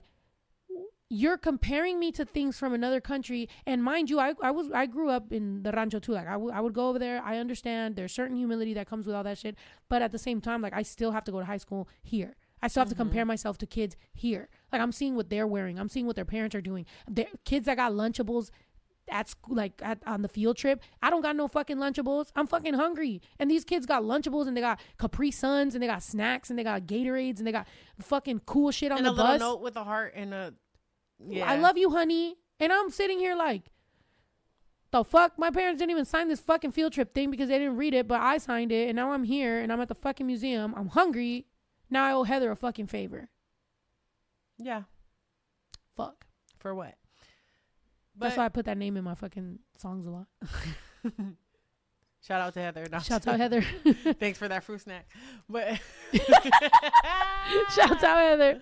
you're 1.09 1.37
comparing 1.37 1.99
me 1.99 2.11
to 2.11 2.23
things 2.23 2.57
from 2.57 2.71
another 2.73 3.01
country 3.01 3.49
and 3.65 3.83
mind 3.83 4.09
you 4.09 4.19
I, 4.19 4.33
I 4.41 4.51
was 4.51 4.69
i 4.71 4.85
grew 4.85 5.09
up 5.09 5.31
in 5.31 5.63
the 5.63 5.71
rancho 5.71 5.99
too 5.99 6.11
like 6.11 6.27
I 6.27 6.35
I 6.35 6.61
would 6.61 6.73
go 6.73 6.89
over 6.89 6.99
there 6.99 7.21
i 7.23 7.37
understand 7.37 7.95
there's 7.95 8.11
certain 8.11 8.37
humility 8.37 8.75
that 8.75 8.87
comes 8.87 9.07
with 9.07 9.15
all 9.15 9.23
that 9.23 9.39
shit 9.39 9.55
but 9.89 10.03
at 10.03 10.11
the 10.11 10.19
same 10.19 10.39
time 10.39 10.61
like 10.61 10.73
i 10.73 10.83
still 10.83 11.11
have 11.11 11.23
to 11.23 11.31
go 11.31 11.39
to 11.39 11.45
high 11.45 11.57
school 11.57 11.89
here 12.03 12.35
i 12.61 12.67
still 12.67 12.81
have 12.81 12.89
to 12.89 12.95
mm-hmm. 12.95 13.03
compare 13.03 13.25
myself 13.25 13.57
to 13.57 13.65
kids 13.65 13.95
here 14.13 14.49
like 14.71 14.81
i'm 14.81 14.91
seeing 14.91 15.15
what 15.15 15.29
they're 15.29 15.47
wearing 15.47 15.79
i'm 15.79 15.89
seeing 15.89 16.05
what 16.05 16.15
their 16.15 16.25
parents 16.25 16.55
are 16.55 16.61
doing 16.61 16.85
their 17.07 17.27
kids 17.45 17.65
that 17.65 17.77
got 17.77 17.91
lunchables 17.91 18.49
at 19.11 19.27
school, 19.27 19.55
like 19.55 19.73
at, 19.83 19.99
on 20.05 20.21
the 20.21 20.27
field 20.27 20.57
trip. 20.57 20.81
I 21.01 21.09
don't 21.09 21.21
got 21.21 21.35
no 21.35 21.47
fucking 21.47 21.77
Lunchables. 21.77 22.31
I'm 22.35 22.47
fucking 22.47 22.75
hungry. 22.75 23.21
And 23.39 23.49
these 23.49 23.65
kids 23.65 23.85
got 23.85 24.03
Lunchables 24.03 24.47
and 24.47 24.55
they 24.55 24.61
got 24.61 24.79
Capri 24.97 25.31
Suns 25.31 25.75
and 25.75 25.83
they 25.83 25.87
got 25.87 26.03
snacks 26.03 26.49
and 26.49 26.57
they 26.57 26.63
got 26.63 26.83
Gatorades 26.83 27.39
and 27.39 27.47
they 27.47 27.51
got 27.51 27.67
fucking 27.99 28.41
cool 28.45 28.71
shit 28.71 28.91
on 28.91 29.03
the 29.03 29.11
bus. 29.11 29.19
and 29.19 29.19
the 29.19 29.23
a 29.23 29.31
little 29.33 29.49
note 29.55 29.61
with 29.61 29.75
a 29.75 29.83
heart 29.83 30.13
and 30.15 30.33
a. 30.33 30.53
Yeah. 31.27 31.49
I 31.49 31.57
love 31.57 31.77
you, 31.77 31.89
honey. 31.89 32.37
And 32.59 32.71
I'm 32.71 32.89
sitting 32.89 33.19
here 33.19 33.35
like, 33.35 33.71
the 34.91 35.03
fuck? 35.03 35.37
My 35.37 35.51
parents 35.51 35.79
didn't 35.79 35.91
even 35.91 36.05
sign 36.05 36.29
this 36.29 36.39
fucking 36.39 36.71
field 36.71 36.93
trip 36.93 37.13
thing 37.13 37.29
because 37.29 37.49
they 37.49 37.59
didn't 37.59 37.77
read 37.77 37.93
it, 37.93 38.07
but 38.07 38.21
I 38.21 38.39
signed 38.39 38.71
it, 38.71 38.87
and 38.87 38.95
now 38.95 39.11
I'm 39.11 39.23
here 39.23 39.59
and 39.59 39.71
I'm 39.71 39.79
at 39.81 39.87
the 39.87 39.95
fucking 39.95 40.25
museum. 40.25 40.73
I'm 40.75 40.87
hungry. 40.87 41.45
Now 41.89 42.05
I 42.05 42.13
owe 42.13 42.23
Heather 42.23 42.51
a 42.51 42.55
fucking 42.55 42.87
favor. 42.87 43.29
Yeah. 44.57 44.83
Fuck. 45.95 46.25
For 46.59 46.75
what? 46.75 46.95
That's 48.17 48.35
why 48.35 48.45
I 48.45 48.49
put 48.49 48.65
that 48.65 48.77
name 48.77 48.97
in 48.97 49.03
my 49.03 49.15
fucking 49.15 49.59
songs 49.77 50.05
a 50.05 50.09
lot. 50.09 50.27
shout 52.21 52.41
out 52.41 52.53
to 52.53 52.59
Heather. 52.59 52.85
No, 52.91 52.99
Shouts 52.99 53.27
out 53.27 53.39
Heather. 53.39 53.61
Thanks 54.19 54.37
for 54.37 54.49
that 54.49 54.65
fruit 54.65 54.81
snack. 54.81 55.09
But 55.47 55.79
shout 57.73 58.03
out 58.03 58.19
Heather. 58.19 58.59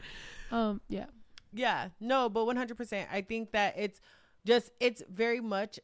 Um, 0.52 0.82
yeah. 0.90 1.06
Yeah, 1.54 1.90
no, 2.00 2.30
but 2.30 2.46
100%. 2.46 3.08
I 3.12 3.22
think 3.22 3.52
that 3.54 3.74
it's 3.78 4.00
just, 4.46 4.70
it's 4.80 5.02
very 5.10 5.42
much, 5.42 5.80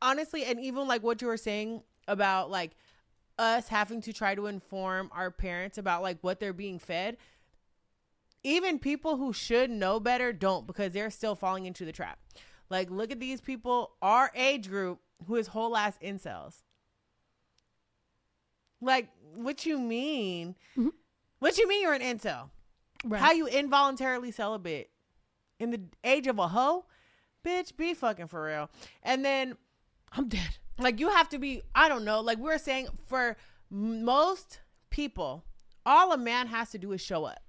honestly, 0.00 0.44
and 0.44 0.60
even 0.60 0.86
like 0.86 1.02
what 1.02 1.20
you 1.20 1.26
were 1.26 1.36
saying 1.36 1.82
about 2.06 2.50
like 2.50 2.76
us 3.38 3.68
having 3.68 4.00
to 4.02 4.12
try 4.12 4.34
to 4.34 4.46
inform 4.46 5.10
our 5.12 5.30
parents 5.30 5.78
about 5.78 6.02
like 6.02 6.18
what 6.20 6.40
they're 6.40 6.52
being 6.52 6.78
fed. 6.78 7.16
Even 8.44 8.78
people 8.78 9.16
who 9.16 9.32
should 9.32 9.70
know 9.70 10.00
better 10.00 10.32
don't 10.32 10.66
because 10.66 10.92
they're 10.92 11.10
still 11.10 11.34
falling 11.34 11.66
into 11.66 11.84
the 11.84 11.92
trap. 11.92 12.18
Like, 12.70 12.90
look 12.90 13.10
at 13.12 13.20
these 13.20 13.40
people, 13.40 13.92
our 14.02 14.30
age 14.34 14.68
group, 14.68 15.00
who 15.26 15.36
is 15.36 15.48
whole 15.48 15.76
ass 15.76 15.96
incels. 16.02 16.62
Like, 18.80 19.10
what 19.34 19.64
you 19.64 19.78
mean? 19.78 20.56
Mhm. 20.76 20.92
What 21.38 21.56
you 21.58 21.68
mean 21.68 21.82
you're 21.82 21.92
an 21.92 22.00
incel? 22.02 22.50
Right. 23.04 23.20
How 23.20 23.32
you 23.32 23.46
involuntarily 23.46 24.30
celibate 24.32 24.90
in 25.58 25.70
the 25.70 25.82
age 26.02 26.26
of 26.26 26.38
a 26.38 26.48
hoe? 26.48 26.86
Bitch, 27.44 27.76
be 27.76 27.94
fucking 27.94 28.26
for 28.28 28.44
real. 28.44 28.70
And 29.02 29.24
then, 29.24 29.56
I'm 30.12 30.28
dead. 30.28 30.58
Like, 30.78 31.00
you 31.00 31.10
have 31.10 31.28
to 31.30 31.38
be, 31.38 31.62
I 31.74 31.88
don't 31.88 32.04
know, 32.04 32.20
like 32.20 32.38
we 32.38 32.44
were 32.44 32.58
saying, 32.58 32.88
for 33.06 33.36
most 33.70 34.60
people, 34.90 35.44
all 35.84 36.12
a 36.12 36.18
man 36.18 36.46
has 36.46 36.70
to 36.70 36.78
do 36.78 36.92
is 36.92 37.00
show 37.00 37.24
up. 37.24 37.40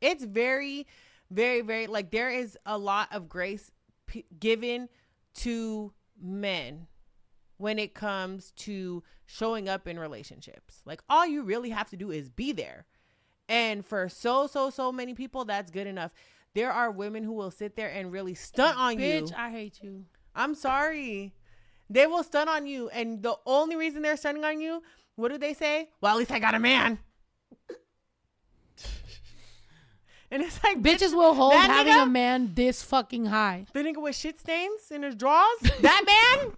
It's 0.00 0.24
very, 0.24 0.86
very, 1.30 1.60
very, 1.60 1.86
like, 1.86 2.10
there 2.10 2.30
is 2.30 2.56
a 2.64 2.78
lot 2.78 3.08
of 3.12 3.28
grace 3.28 3.70
p- 4.06 4.24
given 4.38 4.88
to 5.34 5.92
men 6.20 6.86
when 7.58 7.78
it 7.78 7.94
comes 7.94 8.52
to 8.52 9.02
showing 9.26 9.68
up 9.68 9.86
in 9.86 9.98
relationships. 9.98 10.82
Like, 10.84 11.02
all 11.08 11.26
you 11.26 11.42
really 11.42 11.70
have 11.70 11.90
to 11.90 11.96
do 11.96 12.10
is 12.10 12.28
be 12.28 12.52
there. 12.52 12.86
And 13.48 13.84
for 13.84 14.08
so, 14.08 14.46
so, 14.46 14.70
so 14.70 14.90
many 14.92 15.14
people, 15.14 15.44
that's 15.44 15.70
good 15.70 15.86
enough. 15.86 16.12
There 16.54 16.72
are 16.72 16.90
women 16.90 17.22
who 17.22 17.32
will 17.32 17.50
sit 17.50 17.76
there 17.76 17.88
and 17.88 18.10
really 18.10 18.34
stunt 18.34 18.78
on 18.78 18.98
you. 18.98 19.22
Bitch, 19.22 19.34
I 19.36 19.50
hate 19.50 19.80
you. 19.82 20.04
I'm 20.34 20.54
sorry. 20.54 21.32
They 21.90 22.06
will 22.06 22.22
stun 22.22 22.48
on 22.48 22.66
you. 22.66 22.88
And 22.90 23.22
the 23.22 23.34
only 23.44 23.76
reason 23.76 24.02
they're 24.02 24.16
stunning 24.16 24.44
on 24.44 24.60
you, 24.60 24.82
what 25.16 25.32
do 25.32 25.38
they 25.38 25.54
say? 25.54 25.88
Well, 26.00 26.12
at 26.12 26.18
least 26.18 26.30
I 26.30 26.38
got 26.38 26.54
a 26.54 26.60
man. 26.60 26.98
and 30.30 30.42
it's 30.42 30.62
like, 30.62 30.80
bitch, 30.80 30.98
Bitches 30.98 31.14
will 31.14 31.34
hold 31.34 31.54
having 31.54 31.92
nigga? 31.92 32.04
a 32.04 32.06
man 32.06 32.52
this 32.54 32.82
fucking 32.82 33.26
high. 33.26 33.66
the 33.72 33.80
nigga 33.80 34.00
with 34.00 34.14
shit 34.14 34.38
stains 34.38 34.90
in 34.90 35.02
his 35.02 35.16
drawers? 35.16 35.46
That 35.80 36.04
man? 36.06 36.52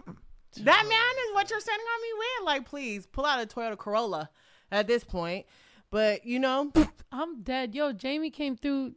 that 0.64 0.84
man 0.86 1.24
is 1.28 1.34
what 1.34 1.48
you're 1.48 1.60
sending 1.60 1.86
on 1.86 2.02
me 2.02 2.08
with? 2.18 2.46
Like, 2.46 2.68
please 2.68 3.06
pull 3.06 3.24
out 3.24 3.42
a 3.42 3.46
Toyota 3.46 3.78
Corolla 3.78 4.28
at 4.70 4.86
this 4.86 5.02
point. 5.02 5.46
But, 5.90 6.26
you 6.26 6.38
know, 6.38 6.70
I'm 7.12 7.42
dead. 7.42 7.74
Yo, 7.74 7.92
Jamie 7.92 8.30
came 8.30 8.56
through. 8.56 8.94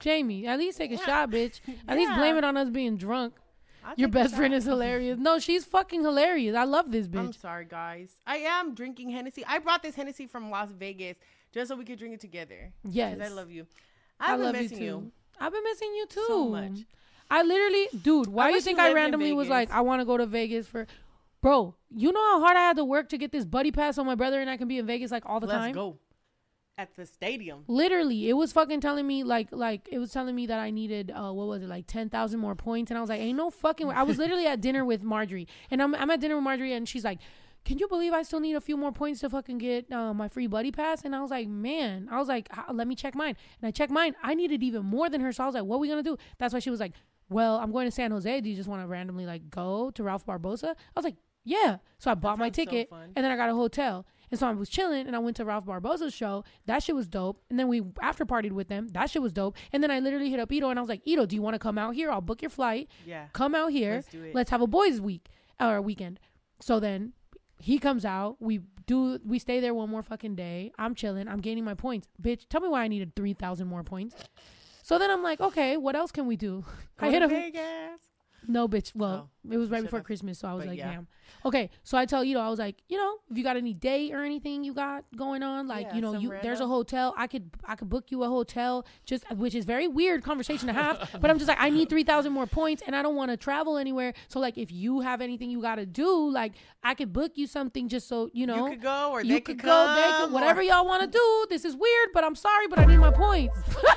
Jamie, 0.00 0.46
at 0.46 0.58
least 0.58 0.78
take 0.78 0.92
a 0.92 0.96
shot, 0.96 1.30
bitch. 1.30 1.60
At 1.86 1.98
least 1.98 2.14
blame 2.14 2.38
it 2.38 2.44
on 2.44 2.56
us 2.56 2.70
being 2.70 2.96
drunk. 2.96 3.34
I'll 3.84 3.94
Your 3.96 4.08
best 4.08 4.34
friend 4.34 4.54
is 4.54 4.64
hilarious. 4.72 5.18
No, 5.18 5.38
she's 5.38 5.64
fucking 5.64 6.02
hilarious. 6.02 6.56
I 6.56 6.64
love 6.64 6.90
this 6.90 7.06
bitch. 7.06 7.18
I'm 7.18 7.32
sorry, 7.32 7.66
guys. 7.66 8.12
I 8.26 8.36
am 8.38 8.74
drinking 8.74 9.10
Hennessy. 9.10 9.44
I 9.46 9.58
brought 9.58 9.82
this 9.82 9.94
Hennessy 9.94 10.26
from 10.26 10.50
Las 10.50 10.70
Vegas 10.72 11.16
just 11.52 11.68
so 11.68 11.76
we 11.76 11.84
could 11.84 11.98
drink 11.98 12.14
it 12.14 12.20
together. 12.20 12.72
Yes. 12.82 13.18
I 13.20 13.28
love 13.28 13.50
you. 13.50 13.66
I 14.18 14.32
I've 14.32 14.38
been 14.38 14.46
love 14.46 14.56
you 14.56 14.62
missing 14.62 14.78
too. 14.78 14.84
you. 14.84 15.12
I've 15.38 15.52
been 15.52 15.64
missing 15.64 15.92
you 15.94 16.06
too. 16.06 16.24
So 16.26 16.48
much. 16.48 16.78
I 17.30 17.42
literally, 17.42 17.88
dude. 18.02 18.28
Why 18.28 18.48
do 18.48 18.54
you 18.54 18.60
think 18.60 18.78
you 18.78 18.84
I 18.84 18.92
randomly 18.92 19.32
was 19.32 19.48
like, 19.48 19.70
I 19.70 19.80
want 19.80 20.00
to 20.00 20.04
go 20.04 20.16
to 20.16 20.26
Vegas 20.26 20.66
for, 20.66 20.86
bro? 21.42 21.74
You 21.94 22.12
know 22.12 22.20
how 22.32 22.40
hard 22.40 22.56
I 22.56 22.60
had 22.60 22.76
to 22.76 22.84
work 22.84 23.08
to 23.10 23.18
get 23.18 23.32
this 23.32 23.44
buddy 23.44 23.70
pass 23.72 23.96
so 23.96 24.04
my 24.04 24.14
brother 24.14 24.40
and 24.40 24.48
I 24.48 24.56
can 24.56 24.68
be 24.68 24.78
in 24.78 24.86
Vegas 24.86 25.10
like 25.10 25.24
all 25.26 25.40
the 25.40 25.46
time? 25.46 25.62
Let's 25.62 25.74
go. 25.74 25.98
At 26.76 26.94
the 26.96 27.06
stadium. 27.06 27.64
Literally, 27.68 28.28
it 28.28 28.34
was 28.34 28.52
fucking 28.52 28.80
telling 28.80 29.06
me 29.06 29.24
like 29.24 29.48
like 29.50 29.88
it 29.90 29.98
was 29.98 30.12
telling 30.12 30.34
me 30.34 30.46
that 30.46 30.58
I 30.58 30.70
needed 30.70 31.10
uh 31.10 31.32
what 31.32 31.46
was 31.46 31.62
it 31.62 31.68
like 31.68 31.86
ten 31.86 32.08
thousand 32.08 32.40
more 32.40 32.54
points, 32.54 32.90
and 32.90 32.98
I 32.98 33.00
was 33.00 33.10
like, 33.10 33.20
ain't 33.20 33.36
no 33.36 33.50
fucking. 33.50 33.86
way. 33.86 33.94
I 33.94 34.02
was 34.02 34.18
literally 34.18 34.46
at 34.46 34.60
dinner 34.60 34.84
with 34.84 35.02
Marjorie, 35.02 35.48
and 35.70 35.82
I'm 35.82 35.94
I'm 35.94 36.10
at 36.10 36.20
dinner 36.20 36.36
with 36.36 36.44
Marjorie, 36.44 36.72
and 36.72 36.88
she's 36.88 37.04
like. 37.04 37.18
Can 37.64 37.78
you 37.78 37.88
believe 37.88 38.12
I 38.12 38.24
still 38.24 38.40
need 38.40 38.56
a 38.56 38.60
few 38.60 38.76
more 38.76 38.92
points 38.92 39.20
to 39.20 39.30
fucking 39.30 39.56
get 39.56 39.90
uh, 39.90 40.12
my 40.12 40.28
free 40.28 40.46
buddy 40.46 40.70
pass? 40.70 41.02
And 41.02 41.16
I 41.16 41.22
was 41.22 41.30
like, 41.30 41.48
man, 41.48 42.08
I 42.10 42.18
was 42.18 42.28
like, 42.28 42.50
let 42.70 42.86
me 42.86 42.94
check 42.94 43.14
mine. 43.14 43.38
And 43.58 43.66
I 43.66 43.70
checked 43.70 43.90
mine. 43.90 44.14
I 44.22 44.34
needed 44.34 44.62
even 44.62 44.84
more 44.84 45.08
than 45.08 45.22
her. 45.22 45.32
So 45.32 45.44
I 45.44 45.46
was 45.46 45.54
like, 45.54 45.64
what 45.64 45.76
are 45.76 45.78
we 45.78 45.88
gonna 45.88 46.02
do? 46.02 46.18
That's 46.36 46.52
why 46.52 46.60
she 46.60 46.68
was 46.68 46.78
like, 46.78 46.92
well, 47.30 47.56
I'm 47.56 47.72
going 47.72 47.86
to 47.86 47.90
San 47.90 48.10
Jose. 48.10 48.40
Do 48.42 48.50
you 48.50 48.54
just 48.54 48.68
want 48.68 48.82
to 48.82 48.86
randomly 48.86 49.24
like 49.24 49.48
go 49.48 49.90
to 49.92 50.02
Ralph 50.02 50.26
Barbosa? 50.26 50.72
I 50.72 50.92
was 50.94 51.04
like, 51.04 51.16
yeah. 51.44 51.78
So 51.98 52.10
I 52.10 52.14
bought 52.14 52.38
my 52.38 52.46
sounds 52.48 52.56
so 52.56 52.64
ticket, 52.64 52.90
and 52.92 53.24
then 53.24 53.30
I 53.30 53.36
got 53.36 53.48
a 53.48 53.54
hotel. 53.54 54.06
And 54.30 54.40
so 54.40 54.46
I 54.48 54.52
was 54.52 54.68
chilling 54.68 55.06
and 55.06 55.14
I 55.14 55.18
went 55.18 55.36
to 55.36 55.44
Ralph 55.44 55.66
Barbosa's 55.66 56.14
show. 56.14 56.44
That 56.66 56.82
shit 56.82 56.94
was 56.94 57.06
dope. 57.06 57.40
And 57.50 57.58
then 57.58 57.68
we 57.68 57.82
after 58.02 58.24
partied 58.24 58.52
with 58.52 58.68
them. 58.68 58.88
That 58.88 59.10
shit 59.10 59.22
was 59.22 59.32
dope. 59.32 59.56
And 59.72 59.82
then 59.82 59.90
I 59.90 60.00
literally 60.00 60.30
hit 60.30 60.40
up 60.40 60.50
Ito 60.52 60.68
and 60.68 60.78
I 60.78 60.82
was 60.82 60.88
like, 60.88 61.02
Ito, 61.04 61.26
do 61.26 61.36
you 61.36 61.42
want 61.42 61.54
to 61.54 61.58
come 61.58 61.78
out 61.78 61.94
here? 61.94 62.10
I'll 62.10 62.20
book 62.20 62.42
your 62.42 62.50
flight. 62.50 62.88
Yeah. 63.06 63.26
Come 63.32 63.54
out 63.54 63.72
here. 63.72 63.94
Let's 63.94 64.08
do 64.08 64.22
it. 64.22 64.34
Let's 64.34 64.50
have 64.50 64.60
a 64.60 64.66
boys' 64.66 65.00
week 65.00 65.28
or 65.60 65.80
weekend. 65.80 66.20
So 66.60 66.80
then 66.80 67.12
he 67.58 67.78
comes 67.78 68.04
out. 68.04 68.36
We 68.40 68.60
do. 68.86 69.18
We 69.24 69.38
stay 69.38 69.60
there 69.60 69.74
one 69.74 69.90
more 69.90 70.02
fucking 70.02 70.34
day. 70.34 70.72
I'm 70.78 70.94
chilling. 70.94 71.28
I'm 71.28 71.40
gaining 71.40 71.64
my 71.64 71.74
points. 71.74 72.08
Bitch, 72.20 72.48
tell 72.48 72.60
me 72.60 72.68
why 72.68 72.82
I 72.82 72.88
needed 72.88 73.14
three 73.14 73.34
thousand 73.34 73.68
more 73.68 73.82
points. 73.82 74.14
So 74.82 74.98
then 74.98 75.10
I'm 75.10 75.22
like, 75.22 75.40
okay, 75.40 75.76
what 75.76 75.96
else 75.96 76.12
can 76.12 76.26
we 76.26 76.36
do? 76.36 76.64
Go 76.98 77.06
I 77.06 77.10
hit 77.10 77.22
a 77.22 77.28
Vegas. 77.28 78.00
no, 78.46 78.68
bitch. 78.68 78.94
Well, 78.94 79.28
oh. 79.28 79.33
It 79.50 79.56
was 79.56 79.70
right 79.70 79.78
should've. 79.78 79.90
before 79.90 80.00
Christmas, 80.02 80.38
so 80.38 80.48
I 80.48 80.54
was 80.54 80.62
But 80.64 80.68
like, 80.70 80.78
yeah. 80.78 80.92
damn. 80.92 81.06
Okay, 81.46 81.70
so 81.82 81.98
I 81.98 82.06
tell 82.06 82.24
Ito, 82.24 82.38
I 82.38 82.48
was 82.48 82.58
like, 82.58 82.76
you 82.88 82.96
know, 82.96 83.16
if 83.30 83.36
you 83.36 83.44
got 83.44 83.56
any 83.56 83.74
date 83.74 84.12
or 84.12 84.22
anything 84.22 84.64
you 84.64 84.72
got 84.72 85.04
going 85.16 85.42
on, 85.42 85.68
like, 85.68 85.86
Yeah, 85.88 85.96
you 85.96 86.00
know, 86.00 86.14
you 86.18 86.34
there's 86.42 86.60
a 86.60 86.66
hotel, 86.66 87.14
I 87.16 87.26
could 87.26 87.50
I 87.66 87.74
could 87.76 87.88
book 87.90 88.10
you 88.10 88.22
a 88.24 88.28
hotel, 88.28 88.86
just 89.04 89.30
which 89.36 89.54
is 89.54 89.64
very 89.64 89.88
weird 89.88 90.22
conversation 90.22 90.66
to 90.68 90.72
have. 90.72 91.10
but 91.20 91.30
I'm 91.30 91.38
just 91.38 91.48
like, 91.48 91.58
I 91.60 91.70
need 91.70 91.88
three 91.88 92.04
thousand 92.04 92.32
more 92.32 92.46
points, 92.46 92.82
and 92.86 92.94
I 92.96 93.02
don't 93.02 93.16
want 93.16 93.30
to 93.30 93.36
travel 93.36 93.76
anywhere. 93.76 94.14
So 94.28 94.40
like, 94.40 94.56
if 94.56 94.70
you 94.72 95.00
have 95.00 95.20
anything 95.20 95.50
you 95.50 95.60
got 95.60 95.76
to 95.76 95.86
do, 95.86 96.30
like, 96.30 96.52
I 96.82 96.94
could 96.94 97.12
book 97.12 97.32
you 97.34 97.46
something 97.46 97.88
just 97.88 98.08
so 98.08 98.30
you 98.32 98.46
know 98.46 98.64
you 98.66 98.72
could 98.72 98.82
go 98.82 99.10
or 99.12 99.22
you 99.22 99.34
they 99.34 99.40
could 99.40 99.58
could 99.58 99.66
go, 99.66 99.94
they 99.94 100.24
could, 100.24 100.32
whatever 100.32 100.60
or- 100.60 100.64
y'all 100.64 100.86
want 100.86 101.02
to 101.02 101.08
do. 101.08 101.46
This 101.50 101.64
is 101.64 101.74
weird, 101.76 102.08
but 102.14 102.24
I'm 102.24 102.34
sorry, 102.36 102.68
but 102.68 102.78
I 102.78 102.84
need 102.86 102.98
my 102.98 103.10
points. 103.10 103.58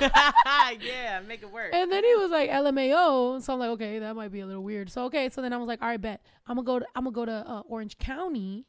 yeah, 0.80 1.20
make 1.26 1.42
it 1.42 1.52
work. 1.52 1.70
And 1.72 1.90
then 1.90 2.04
he 2.04 2.14
was 2.16 2.30
like 2.30 2.50
LMAO, 2.50 3.42
so 3.42 3.52
I'm 3.52 3.58
like, 3.58 3.70
okay, 3.70 3.98
that 4.00 4.14
might 4.16 4.32
be 4.32 4.40
a 4.40 4.46
little 4.46 4.62
weird. 4.62 4.90
So 4.90 5.04
okay, 5.04 5.28
so 5.28 5.37
then 5.42 5.52
I 5.52 5.56
was 5.56 5.68
like, 5.68 5.82
all 5.82 5.88
right, 5.88 6.00
bet 6.00 6.22
I'm 6.46 6.56
gonna 6.56 6.64
go 6.66 6.78
to 6.80 6.86
I'm 6.94 7.04
gonna 7.04 7.14
go 7.14 7.24
to 7.24 7.32
uh, 7.50 7.62
Orange 7.68 7.98
County. 7.98 8.66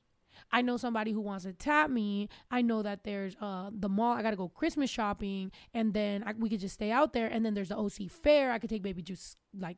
I 0.51 0.61
know 0.61 0.77
somebody 0.77 1.11
who 1.11 1.19
wants 1.21 1.43
to 1.43 1.53
tap 1.53 1.89
me. 1.89 2.29
I 2.49 2.61
know 2.61 2.81
that 2.81 3.03
there's 3.03 3.35
uh 3.41 3.69
the 3.73 3.89
mall. 3.89 4.13
I 4.15 4.21
gotta 4.21 4.37
go 4.37 4.47
Christmas 4.49 4.89
shopping, 4.89 5.51
and 5.73 5.93
then 5.93 6.23
I, 6.25 6.33
we 6.37 6.49
could 6.49 6.59
just 6.61 6.75
stay 6.75 6.91
out 6.91 7.13
there. 7.13 7.27
And 7.27 7.45
then 7.45 7.53
there's 7.53 7.69
the 7.69 7.77
OC 7.77 8.09
Fair. 8.09 8.51
I 8.51 8.59
could 8.59 8.69
take 8.69 8.81
baby 8.81 9.01
juice 9.01 9.35
like 9.57 9.77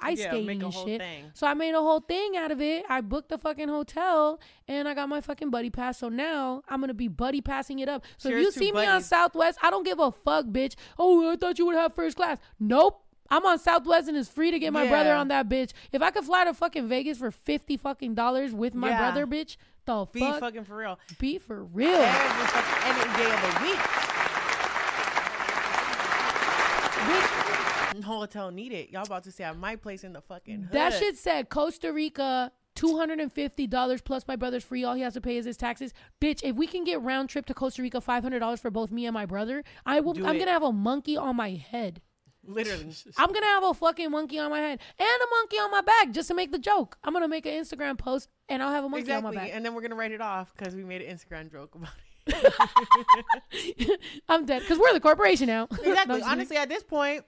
ice 0.00 0.18
Yeah, 0.20 0.28
skating 0.28 0.62
and 0.62 0.72
shit. 0.74 1.00
thing. 1.00 1.30
So 1.34 1.46
I 1.46 1.54
made 1.54 1.74
a 1.74 1.80
whole 1.80 2.00
thing 2.00 2.36
out 2.36 2.50
of 2.50 2.60
it. 2.60 2.84
I 2.88 3.00
booked 3.00 3.30
the 3.30 3.38
fucking 3.38 3.68
hotel 3.68 4.38
and 4.68 4.86
I 4.86 4.92
got 4.94 5.08
my 5.08 5.20
fucking 5.22 5.50
buddy 5.50 5.70
pass. 5.70 5.98
So 5.98 6.08
now 6.08 6.62
I'm 6.68 6.80
gonna 6.80 6.94
be 6.94 7.08
buddy 7.08 7.40
passing 7.40 7.78
it 7.78 7.88
up. 7.88 8.04
So 8.18 8.28
if 8.28 8.38
you 8.38 8.52
see 8.52 8.72
me 8.72 8.86
on. 8.86 9.02
Southwest, 9.02 9.58
I 9.62 9.70
don't 9.70 9.84
give 9.84 9.98
a 9.98 10.12
fuck, 10.12 10.46
bitch. 10.46 10.74
Oh, 10.98 11.30
I 11.32 11.36
thought 11.36 11.58
you 11.58 11.66
would 11.66 11.76
have 11.76 11.94
first 11.94 12.16
class. 12.16 12.38
Nope. 12.60 13.02
I'm 13.30 13.44
on 13.46 13.58
Southwest 13.58 14.08
and 14.08 14.16
it's 14.16 14.28
free 14.28 14.50
to 14.50 14.58
get 14.58 14.72
my 14.72 14.86
brother 14.88 15.12
on 15.14 15.28
that 15.28 15.48
bitch. 15.48 15.72
If 15.92 16.02
I 16.02 16.10
could 16.10 16.24
fly 16.24 16.44
to 16.44 16.54
fucking 16.54 16.88
Vegas 16.88 17.18
for 17.18 17.30
fifty 17.30 17.76
fucking 17.76 18.14
dollars 18.14 18.52
with 18.52 18.74
my 18.74 18.90
Yeah. 18.90 18.98
brother, 18.98 19.26
bitch, 19.26 19.56
the 19.84 20.06
Be 20.12 20.20
fuck, 20.20 20.40
fucking 20.40 20.64
for 20.64 20.76
real. 20.76 20.98
be 21.18 21.38
for 21.38 21.64
real. 21.64 21.88
Every 21.90 23.24
day 23.24 23.30
of 23.32 23.40
the 23.42 23.64
week. 23.66 23.78
Bitch, 27.06 28.02
Hotel 28.04 28.50
need 28.50 28.72
it. 28.72 28.90
Y'all 28.90 29.04
about 29.04 29.24
to 29.24 29.32
say 29.32 29.44
I 29.44 29.52
might 29.52 29.80
place 29.82 30.04
in 30.04 30.12
the 30.12 30.20
fucking 30.20 30.62
hood. 30.64 30.72
That 30.72 30.92
shit 30.94 31.16
said 31.16 31.48
Costa 31.48 31.92
Rica. 31.92 32.52
Two 32.74 32.98
hundred 32.98 33.20
and 33.20 33.32
fifty 33.32 33.66
dollars 33.66 34.02
plus 34.02 34.28
my 34.28 34.36
brother's 34.36 34.62
free. 34.62 34.84
All 34.84 34.92
he 34.94 35.00
has 35.00 35.14
to 35.14 35.20
pay 35.22 35.38
is 35.38 35.46
his 35.46 35.56
taxes. 35.56 35.94
Bitch, 36.20 36.42
if 36.44 36.56
we 36.56 36.66
can 36.66 36.84
get 36.84 37.00
round 37.00 37.30
trip 37.30 37.46
to 37.46 37.54
Costa 37.54 37.80
Rica, 37.80 38.02
five 38.02 38.22
hundred 38.22 38.40
dollars 38.40 38.60
for 38.60 38.70
both 38.70 38.90
me 38.90 39.06
and 39.06 39.14
my 39.14 39.24
brother, 39.24 39.64
I 39.86 40.00
will. 40.00 40.12
Do 40.12 40.26
I'm 40.26 40.36
it. 40.36 40.40
gonna 40.40 40.50
have 40.50 40.62
a 40.62 40.72
monkey 40.72 41.16
on 41.16 41.36
my 41.36 41.52
head. 41.52 42.02
Literally. 42.46 42.94
I'm 43.16 43.32
gonna 43.32 43.46
have 43.46 43.64
a 43.64 43.74
fucking 43.74 44.10
monkey 44.10 44.38
on 44.38 44.50
my 44.50 44.60
head 44.60 44.78
and 44.98 45.08
a 45.08 45.26
monkey 45.38 45.56
on 45.56 45.70
my 45.70 45.80
back 45.80 46.12
just 46.12 46.28
to 46.28 46.34
make 46.34 46.52
the 46.52 46.58
joke. 46.58 46.96
I'm 47.04 47.12
gonna 47.12 47.28
make 47.28 47.46
an 47.46 47.52
Instagram 47.52 47.98
post 47.98 48.28
and 48.48 48.62
I'll 48.62 48.72
have 48.72 48.84
a 48.84 48.88
monkey 48.88 49.10
on 49.12 49.22
my 49.22 49.30
Exactly. 49.30 49.48
back. 49.48 49.56
And 49.56 49.64
then 49.64 49.74
we're 49.74 49.82
gonna 49.82 49.94
write 49.96 50.12
it 50.12 50.20
off 50.20 50.52
because 50.56 50.74
we 50.74 50.84
made 50.84 51.02
an 51.02 51.16
Instagram 51.16 51.50
joke 51.50 51.74
about 51.74 51.90
it. 52.26 52.28
I'm 54.28 54.44
dead 54.46 54.62
because 54.62 54.78
we're 54.78 54.92
the 54.92 55.00
corporation 55.00 55.46
now. 55.46 55.64
Exactly. 55.70 55.94
just 55.94 56.08
kidding. 56.08 56.22
Honestly, 56.24 56.56
at 56.56 56.68
this 56.68 56.82
point, 56.82 57.24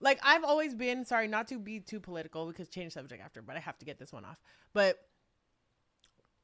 like 0.00 0.18
I've 0.22 0.44
always 0.44 0.74
been 0.74 1.04
sorry 1.04 1.28
not 1.28 1.48
to 1.48 1.58
be 1.58 1.80
too 1.80 2.00
political 2.00 2.46
because 2.46 2.68
change 2.68 2.92
subject 2.92 3.22
after, 3.22 3.42
but 3.42 3.56
I 3.56 3.60
have 3.60 3.78
to 3.78 3.84
get 3.84 3.98
this 3.98 4.12
one 4.12 4.24
off. 4.24 4.40
But 4.72 4.98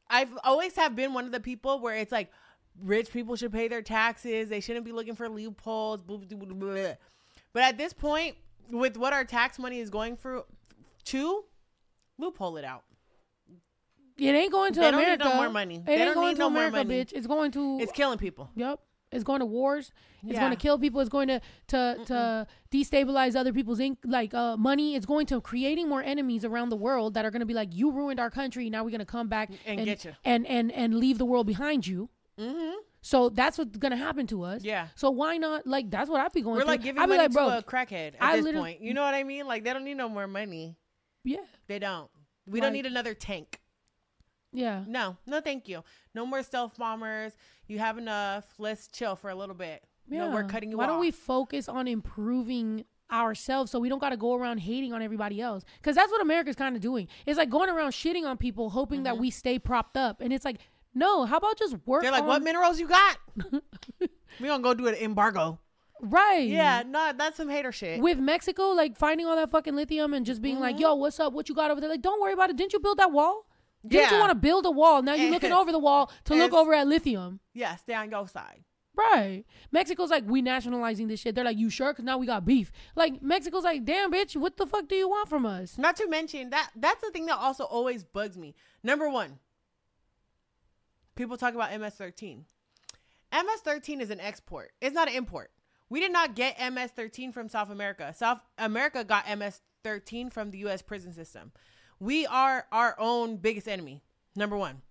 I've 0.08 0.30
always 0.44 0.76
have 0.76 0.94
been 0.94 1.14
one 1.14 1.24
of 1.24 1.32
the 1.32 1.40
people 1.40 1.80
where 1.80 1.96
it's 1.96 2.12
like 2.12 2.30
rich 2.80 3.10
people 3.12 3.36
should 3.36 3.52
pay 3.52 3.68
their 3.68 3.82
taxes. 3.82 4.48
They 4.48 4.60
shouldn't 4.60 4.84
be 4.84 4.92
looking 4.92 5.14
for 5.14 5.28
loopholes. 5.28 6.02
Blah, 6.02 6.18
blah, 6.18 6.38
blah, 6.38 6.54
blah, 6.54 6.74
blah. 6.74 6.92
But 7.52 7.62
at 7.64 7.78
this 7.78 7.92
point, 7.92 8.36
with 8.70 8.96
what 8.96 9.12
our 9.12 9.24
tax 9.24 9.58
money 9.58 9.78
is 9.80 9.90
going 9.90 10.16
through, 10.16 10.44
to 11.06 11.44
loophole 12.18 12.56
it 12.56 12.64
out. 12.64 12.84
it 14.18 14.24
ain't 14.34 14.52
going 14.52 14.72
to 14.74 14.80
They 14.80 14.90
don't 14.90 15.00
need 15.00 15.04
America. 15.04 15.24
no 15.24 15.34
more 15.34 15.50
money. 15.50 15.76
It 15.76 15.84
They 15.86 15.92
ain't 15.94 16.04
don't 16.06 16.14
going 16.14 16.28
need 16.28 16.34
to 16.34 16.38
no 16.40 16.50
more 16.50 16.64
America, 16.66 16.88
money. 16.88 17.04
bitch. 17.04 17.12
It's 17.12 17.26
going 17.26 17.50
to. 17.52 17.78
It's 17.80 17.92
killing 17.92 18.18
people. 18.18 18.50
Yep. 18.54 18.80
It's 19.10 19.24
going 19.24 19.40
to 19.40 19.46
wars. 19.46 19.92
It's 20.22 20.32
Yeah. 20.34 20.40
going 20.40 20.52
to 20.52 20.56
kill 20.56 20.78
people. 20.78 21.00
It's 21.00 21.10
going 21.10 21.28
to 21.28 21.40
to 21.68 21.98
to 22.06 22.46
destabilize 22.70 23.36
other 23.36 23.52
people's 23.52 23.78
inc- 23.78 23.98
like 24.04 24.32
uh, 24.32 24.56
money. 24.56 24.94
It's 24.94 25.04
going 25.04 25.26
to 25.26 25.40
creating 25.42 25.86
more 25.88 26.02
enemies 26.02 26.44
around 26.46 26.70
the 26.70 26.76
world 26.76 27.12
that 27.14 27.24
are 27.26 27.30
going 27.30 27.40
to 27.40 27.46
be 27.46 27.52
like, 27.52 27.74
you 27.74 27.90
ruined 27.92 28.18
our 28.20 28.30
country. 28.30 28.70
Now 28.70 28.84
we're 28.84 28.90
going 28.90 29.00
to 29.00 29.04
come 29.04 29.28
back 29.28 29.50
And 29.66 29.84
get 29.84 30.04
ya. 30.06 30.12
and 30.24 30.46
and 30.46 30.72
and 30.72 30.94
leave 30.94 31.18
the 31.18 31.26
world 31.26 31.46
behind 31.46 31.86
you. 31.86 32.08
Mm-hmm. 32.38 32.76
So 33.02 33.28
that's 33.28 33.58
what's 33.58 33.76
to 33.76 33.96
happen 33.96 34.28
to 34.28 34.44
us. 34.44 34.62
Yeah. 34.64 34.86
So 34.94 35.10
why 35.10 35.36
not? 35.36 35.66
Like 35.66 35.90
that's 35.90 36.08
what 36.08 36.20
I'd 36.20 36.32
be 36.32 36.40
going 36.40 36.54
We're 36.54 36.62
through. 36.62 36.68
like 36.68 36.82
giving 36.82 37.02
I'd 37.02 37.08
money 37.08 37.18
like, 37.22 37.32
to 37.32 37.58
a 37.58 37.62
crackhead 37.62 38.14
at 38.14 38.22
I 38.22 38.40
this 38.40 38.52
point. 38.54 38.80
You 38.80 38.94
know 38.94 39.02
what 39.02 39.14
I 39.14 39.24
mean? 39.24 39.46
Like 39.46 39.64
they 39.64 39.72
don't 39.72 39.84
need 39.84 39.96
no 39.96 40.08
more 40.08 40.28
money. 40.28 40.76
yeah, 41.24 41.38
They 41.66 41.78
don't. 41.78 42.08
We 42.46 42.60
Like- 42.60 42.68
don't 42.68 42.72
need 42.72 42.86
another 42.86 43.14
tank. 43.14 43.60
yeah. 44.52 44.84
No, 44.86 45.16
no, 45.26 45.40
thank 45.40 45.68
you. 45.68 45.82
No 46.14 46.24
more 46.26 46.42
stealth 46.42 46.76
bombers. 46.78 47.32
You 47.66 47.80
have 47.80 47.98
enough. 47.98 48.44
Let's 48.58 48.86
chill 48.88 49.16
for 49.16 49.30
a 49.30 49.34
little 49.34 49.54
bit. 49.54 49.82
Yeah. 50.08 50.26
No, 50.26 50.30
we're 50.34 50.44
cutting 50.44 50.70
you 50.70 50.78
Why 50.78 50.84
off. 50.84 50.90
don't 50.90 51.00
we 51.00 51.10
focus 51.10 51.68
on 51.68 51.88
improving 51.88 52.84
ourselves 53.10 53.70
so 53.70 53.78
we 53.78 53.88
don't 53.88 53.98
got 53.98 54.10
to 54.10 54.16
go 54.16 54.34
around 54.34 54.58
hating 54.58 54.92
on 54.92 55.02
everybody 55.02 55.40
else? 55.40 55.64
Because 55.78 55.96
that's 55.96 56.10
what 56.10 56.20
America's 56.20 56.56
kind 56.56 56.76
of 56.76 56.82
doing. 56.82 57.08
It's 57.26 57.38
like 57.38 57.50
going 57.50 57.68
around 57.70 57.92
shitting 57.92 58.24
on 58.24 58.36
people, 58.36 58.70
hoping 58.70 59.04
that 59.04 59.14
mm-hmm. 59.14 59.22
we 59.22 59.30
stay 59.30 59.58
propped 59.58 59.96
up. 59.96 60.20
And 60.20 60.32
it's 60.32 60.44
like, 60.44 60.58
no, 60.94 61.24
how 61.24 61.36
about 61.38 61.58
just 61.58 61.76
work? 61.86 62.02
They're 62.02 62.12
like, 62.12 62.22
on- 62.22 62.28
what 62.28 62.42
minerals 62.42 62.78
you 62.80 62.88
got? 62.88 63.16
we 64.40 64.46
gonna 64.48 64.62
go 64.62 64.74
do 64.74 64.86
an 64.86 64.94
embargo. 64.94 65.58
Right. 66.00 66.48
Yeah, 66.48 66.82
no, 66.84 67.12
that's 67.16 67.36
some 67.36 67.48
hater 67.48 67.70
shit. 67.70 68.00
With 68.00 68.18
Mexico, 68.18 68.70
like 68.70 68.96
finding 68.96 69.24
all 69.26 69.36
that 69.36 69.50
fucking 69.50 69.76
lithium 69.76 70.14
and 70.14 70.26
just 70.26 70.42
being 70.42 70.58
like, 70.58 70.74
Mm-hmm. 70.74 70.82
yo, 70.82 70.94
what's 70.96 71.20
up? 71.20 71.32
What 71.32 71.48
you 71.48 71.54
got 71.54 71.70
over 71.70 71.80
there? 71.80 71.88
Like, 71.90 72.02
don't 72.02 72.20
worry 72.20 72.32
about 72.32 72.50
it. 72.50 72.56
Didn't 72.56 72.72
you 72.72 72.80
build 72.80 72.98
that 72.98 73.12
wall? 73.12 73.46
Didn't 73.86 74.10
you 74.12 74.18
want 74.18 74.30
to 74.30 74.34
build 74.36 74.66
a 74.66 74.70
wall? 74.70 75.02
Now 75.02 75.14
you're 75.14 75.30
looking 75.30 75.52
over 75.60 75.70
the 75.72 75.78
wall 75.78 76.10
to 76.24 76.34
look 76.34 76.52
over 76.52 76.72
at 76.74 76.86
lithium. 76.86 77.40
yeah, 77.52 77.76
stay 77.76 77.94
on 77.94 78.10
your 78.10 78.26
side. 78.28 78.64
Right. 78.94 79.44
Mexico's 79.70 80.10
like, 80.10 80.24
we 80.26 80.42
nationalizing 80.42 81.08
this 81.08 81.20
shit. 81.20 81.34
They're 81.34 81.44
like, 81.44 81.56
you 81.56 81.70
sure? 81.70 81.92
Because 81.92 82.04
now 82.04 82.18
we 82.18 82.26
got 82.26 82.44
beef. 82.44 82.70
Like, 82.94 83.22
Mexico's 83.22 83.64
like, 83.64 83.84
damn, 83.84 84.12
bitch, 84.12 84.36
what 84.36 84.56
the 84.58 84.66
fuck 84.66 84.86
do 84.86 84.94
you 84.96 85.08
want 85.08 85.28
from 85.30 85.46
us? 85.46 85.78
Not 85.78 85.96
to 85.96 86.06
mention 86.08 86.50
that 86.50 86.70
that's 86.76 87.00
the 87.00 87.10
thing 87.10 87.26
that 87.26 87.38
also 87.38 87.64
always 87.64 88.04
bugs 88.04 88.36
me. 88.36 88.54
Number 88.84 89.08
one, 89.08 89.38
people 91.14 91.36
talk 91.36 91.54
about 91.54 91.78
MS-13. 91.78 92.44
MS-13 93.32 94.00
is 94.00 94.10
an 94.10 94.20
export. 94.20 94.72
It's 94.80 94.94
not 94.94 95.08
an 95.08 95.14
import. 95.14 95.50
We 95.88 96.00
did 96.00 96.12
not 96.12 96.34
get 96.34 96.58
MS-13 96.58 97.32
from 97.32 97.48
South 97.48 97.70
America. 97.70 98.14
South 98.16 98.40
America 98.58 99.04
got 99.04 99.28
MS-13 99.38 100.32
from 100.32 100.50
the 100.50 100.58
U.S. 100.58 100.82
prison 100.82 101.12
system. 101.12 101.52
We 101.98 102.26
are 102.26 102.66
our 102.72 102.96
own 102.98 103.36
biggest 103.36 103.68
enemy. 103.68 104.02
Number 104.34 104.56
one. 104.56 104.82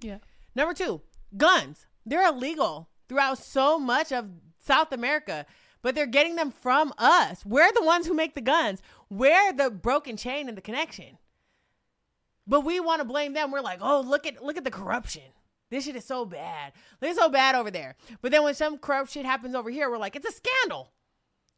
Yeah. 0.00 0.18
Number 0.54 0.74
two, 0.74 1.02
guns. 1.36 1.86
They're 2.06 2.28
illegal 2.28 2.88
throughout 3.08 3.38
so 3.38 3.78
much 3.78 4.12
of 4.12 4.30
South 4.64 4.92
America, 4.92 5.46
but 5.82 5.94
they're 5.94 6.06
getting 6.06 6.36
them 6.36 6.50
from 6.50 6.92
us. 6.98 7.44
We're 7.44 7.72
the 7.72 7.84
ones 7.84 8.06
who 8.06 8.14
make 8.14 8.34
the 8.34 8.40
guns. 8.40 8.80
We're 9.10 9.52
the 9.52 9.70
broken 9.70 10.16
chain 10.16 10.48
and 10.48 10.56
the 10.56 10.62
connection. 10.62 11.18
But 12.48 12.62
we 12.62 12.80
want 12.80 13.00
to 13.00 13.04
blame 13.04 13.34
them. 13.34 13.52
We're 13.52 13.60
like, 13.60 13.80
oh, 13.82 14.00
look 14.00 14.26
at 14.26 14.42
look 14.42 14.56
at 14.56 14.64
the 14.64 14.70
corruption. 14.70 15.22
This 15.70 15.84
shit 15.84 15.96
is 15.96 16.04
so 16.04 16.24
bad. 16.24 16.72
It's 17.02 17.18
so 17.18 17.28
bad 17.28 17.54
over 17.54 17.70
there. 17.70 17.94
But 18.22 18.32
then 18.32 18.42
when 18.42 18.54
some 18.54 18.78
corrupt 18.78 19.12
shit 19.12 19.26
happens 19.26 19.54
over 19.54 19.68
here, 19.68 19.90
we're 19.90 19.98
like, 19.98 20.16
it's 20.16 20.28
a 20.28 20.32
scandal. 20.32 20.92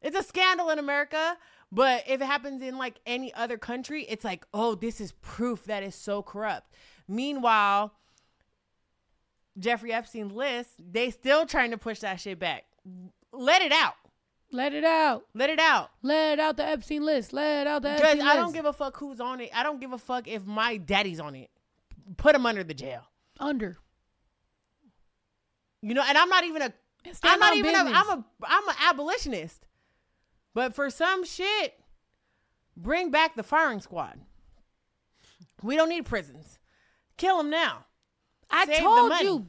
It's 0.03 0.19
a 0.19 0.23
scandal 0.23 0.71
in 0.71 0.81
America. 0.81 1.37
But 1.71 2.05
if 2.09 2.21
it 2.21 2.25
happens 2.25 2.61
in 2.61 2.77
like 2.77 2.99
any 3.07 3.33
other 3.35 3.57
country, 3.57 4.05
it's 4.09 4.25
like, 4.25 4.45
oh, 4.53 4.75
this 4.75 5.01
is 5.01 5.13
proof 5.23 5.65
that 5.67 5.85
is 5.85 5.95
so 5.95 6.23
corrupt. 6.23 6.75
Meanwhile, 7.07 7.93
Jeffrey 9.57 9.93
Epstein's 9.93 10.33
list, 10.33 10.71
they 10.79 11.11
still 11.11 11.47
trying 11.47 11.71
to 11.71 11.79
push 11.79 12.01
that 12.01 12.19
shit 12.19 12.41
back. 12.41 12.65
Let 13.33 13.63
it 13.63 13.71
out. 13.71 13.95
Let 14.53 14.75
it 14.75 14.85
out. 14.85 15.27
Let 15.35 15.49
it 15.51 15.61
out. 15.61 15.91
Let 16.03 16.41
out 16.41 16.57
the 16.57 16.67
Epstein 16.67 17.05
list. 17.05 17.33
Let 17.33 17.67
out 17.67 17.83
the 17.83 17.91
Because 17.91 18.15
Epstein 18.15 18.27
I 18.29 18.37
don't 18.37 18.53
give 18.53 18.65
a 18.65 18.73
fuck 18.73 18.97
who's 18.97 19.21
on 19.21 19.41
it. 19.41 19.51
I 19.55 19.63
don't 19.63 19.81
give 19.81 19.93
a 19.93 19.99
fuck 19.99 20.27
if 20.27 20.45
my 20.45 20.77
daddy's 20.77 21.21
on 21.21 21.35
it. 21.37 21.51
Put 22.17 22.35
him 22.35 22.47
under 22.47 22.65
the 22.65 22.75
jail. 22.75 23.03
under. 23.39 23.79
You 25.83 25.95
know, 25.95 26.03
and 26.07 26.19
I'm 26.19 26.29
not 26.29 26.45
even 26.45 26.63
a. 26.63 26.73
I'm 27.23 27.39
not 27.39 27.57
even 27.57 27.73
business. 27.73 27.95
I'm 27.95 28.11
a 28.11 28.25
I'm 28.45 28.69
an 28.69 28.75
abolitionist. 28.83 29.67
But 30.53 30.75
for 30.75 30.91
some 30.91 31.25
shit, 31.25 31.75
bring 32.77 33.11
back 33.11 33.37
the 33.37 33.43
firing 33.43 33.81
squad. 33.81 34.21
We 35.63 35.77
don't 35.77 35.89
need 35.89 36.05
prisons. 36.05 36.59
Kill 37.17 37.39
them 37.39 37.51
now. 37.51 37.87
I 38.51 38.67
save 38.67 38.81
told 38.81 39.13
you. 39.21 39.47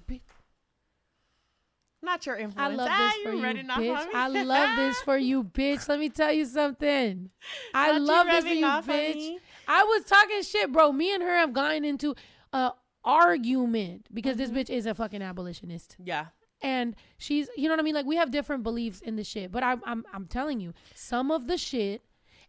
Not 2.04 2.26
your 2.26 2.36
influence. 2.36 2.72
I 2.72 2.76
love 2.76 2.90
Ah, 2.92 3.12
this 3.14 3.24
for 3.24 3.32
you, 3.32 3.42
bitch. 3.44 4.10
I 4.14 4.28
love 4.28 4.76
this 4.78 5.02
for 5.02 5.18
you, 5.18 5.44
bitch. 5.58 5.88
Let 5.88 6.00
me 6.00 6.10
tell 6.10 6.32
you 6.32 6.46
something. 6.46 7.30
I 7.74 7.92
Not 7.94 8.02
love 8.02 8.28
this 8.28 8.44
for 8.46 8.50
you, 8.54 8.66
bitch. 8.66 9.38
I 9.68 9.84
was 9.84 10.04
talking 10.06 10.42
shit, 10.42 10.72
bro. 10.72 10.92
Me 10.92 11.14
and 11.14 11.22
her 11.24 11.38
have 11.38 11.54
gotten 11.54 11.86
into 11.86 12.16
a 12.54 12.72
argument 13.04 14.08
because 14.14 14.38
Mm-hmm. 14.38 14.54
this 14.56 14.70
bitch 14.70 14.74
is 14.74 14.86
a 14.86 14.94
fucking 14.94 15.22
abolitionist. 15.22 15.96
Yeah. 16.04 16.28
and 16.62 16.96
she's 17.18 17.50
you 17.58 17.68
know 17.68 17.74
what 17.74 17.80
I 17.80 17.84
mean 17.84 17.96
like 17.96 18.06
we 18.06 18.18
have 18.18 18.30
different 18.32 18.62
beliefs 18.64 19.02
in 19.02 19.16
the 19.16 19.24
shit 19.24 19.52
but 19.52 19.64
I'm 19.64 19.82
I'm 19.84 20.06
I'm 20.14 20.26
telling 20.28 20.60
you 20.60 20.74
some 20.94 21.32
of 21.32 21.48
the 21.48 21.58
shit 21.58 22.04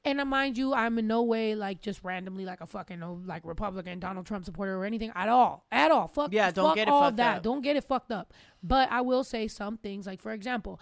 and 0.04 0.20
uh, 0.20 0.24
mind 0.24 0.58
you 0.58 0.74
I'm 0.74 0.98
in 0.98 1.06
no 1.06 1.22
way 1.22 1.54
like 1.54 1.80
just 1.80 2.02
randomly 2.02 2.44
like 2.44 2.60
a 2.60 2.66
fucking 2.66 3.24
like 3.26 3.42
Republican 3.44 3.98
Donald 4.00 4.26
Trump 4.26 4.44
supporter 4.44 4.76
or 4.76 4.84
anything 4.84 5.12
at 5.14 5.28
all 5.28 5.64
at 5.70 5.90
all 5.90 6.08
fuck 6.08 6.32
Yeah, 6.32 6.50
don't 6.50 6.68
fuck 6.70 6.74
get 6.76 6.88
it 6.88 6.90
all 6.90 7.02
fucked 7.02 7.16
that 7.18 7.36
up. 7.38 7.42
don't 7.42 7.62
get 7.62 7.76
it 7.76 7.84
fucked 7.84 8.10
up 8.12 8.32
but 8.62 8.90
I 8.90 9.00
will 9.00 9.24
say 9.24 9.48
some 9.48 9.76
things 9.78 10.06
like 10.06 10.20
for 10.20 10.32
example 10.32 10.80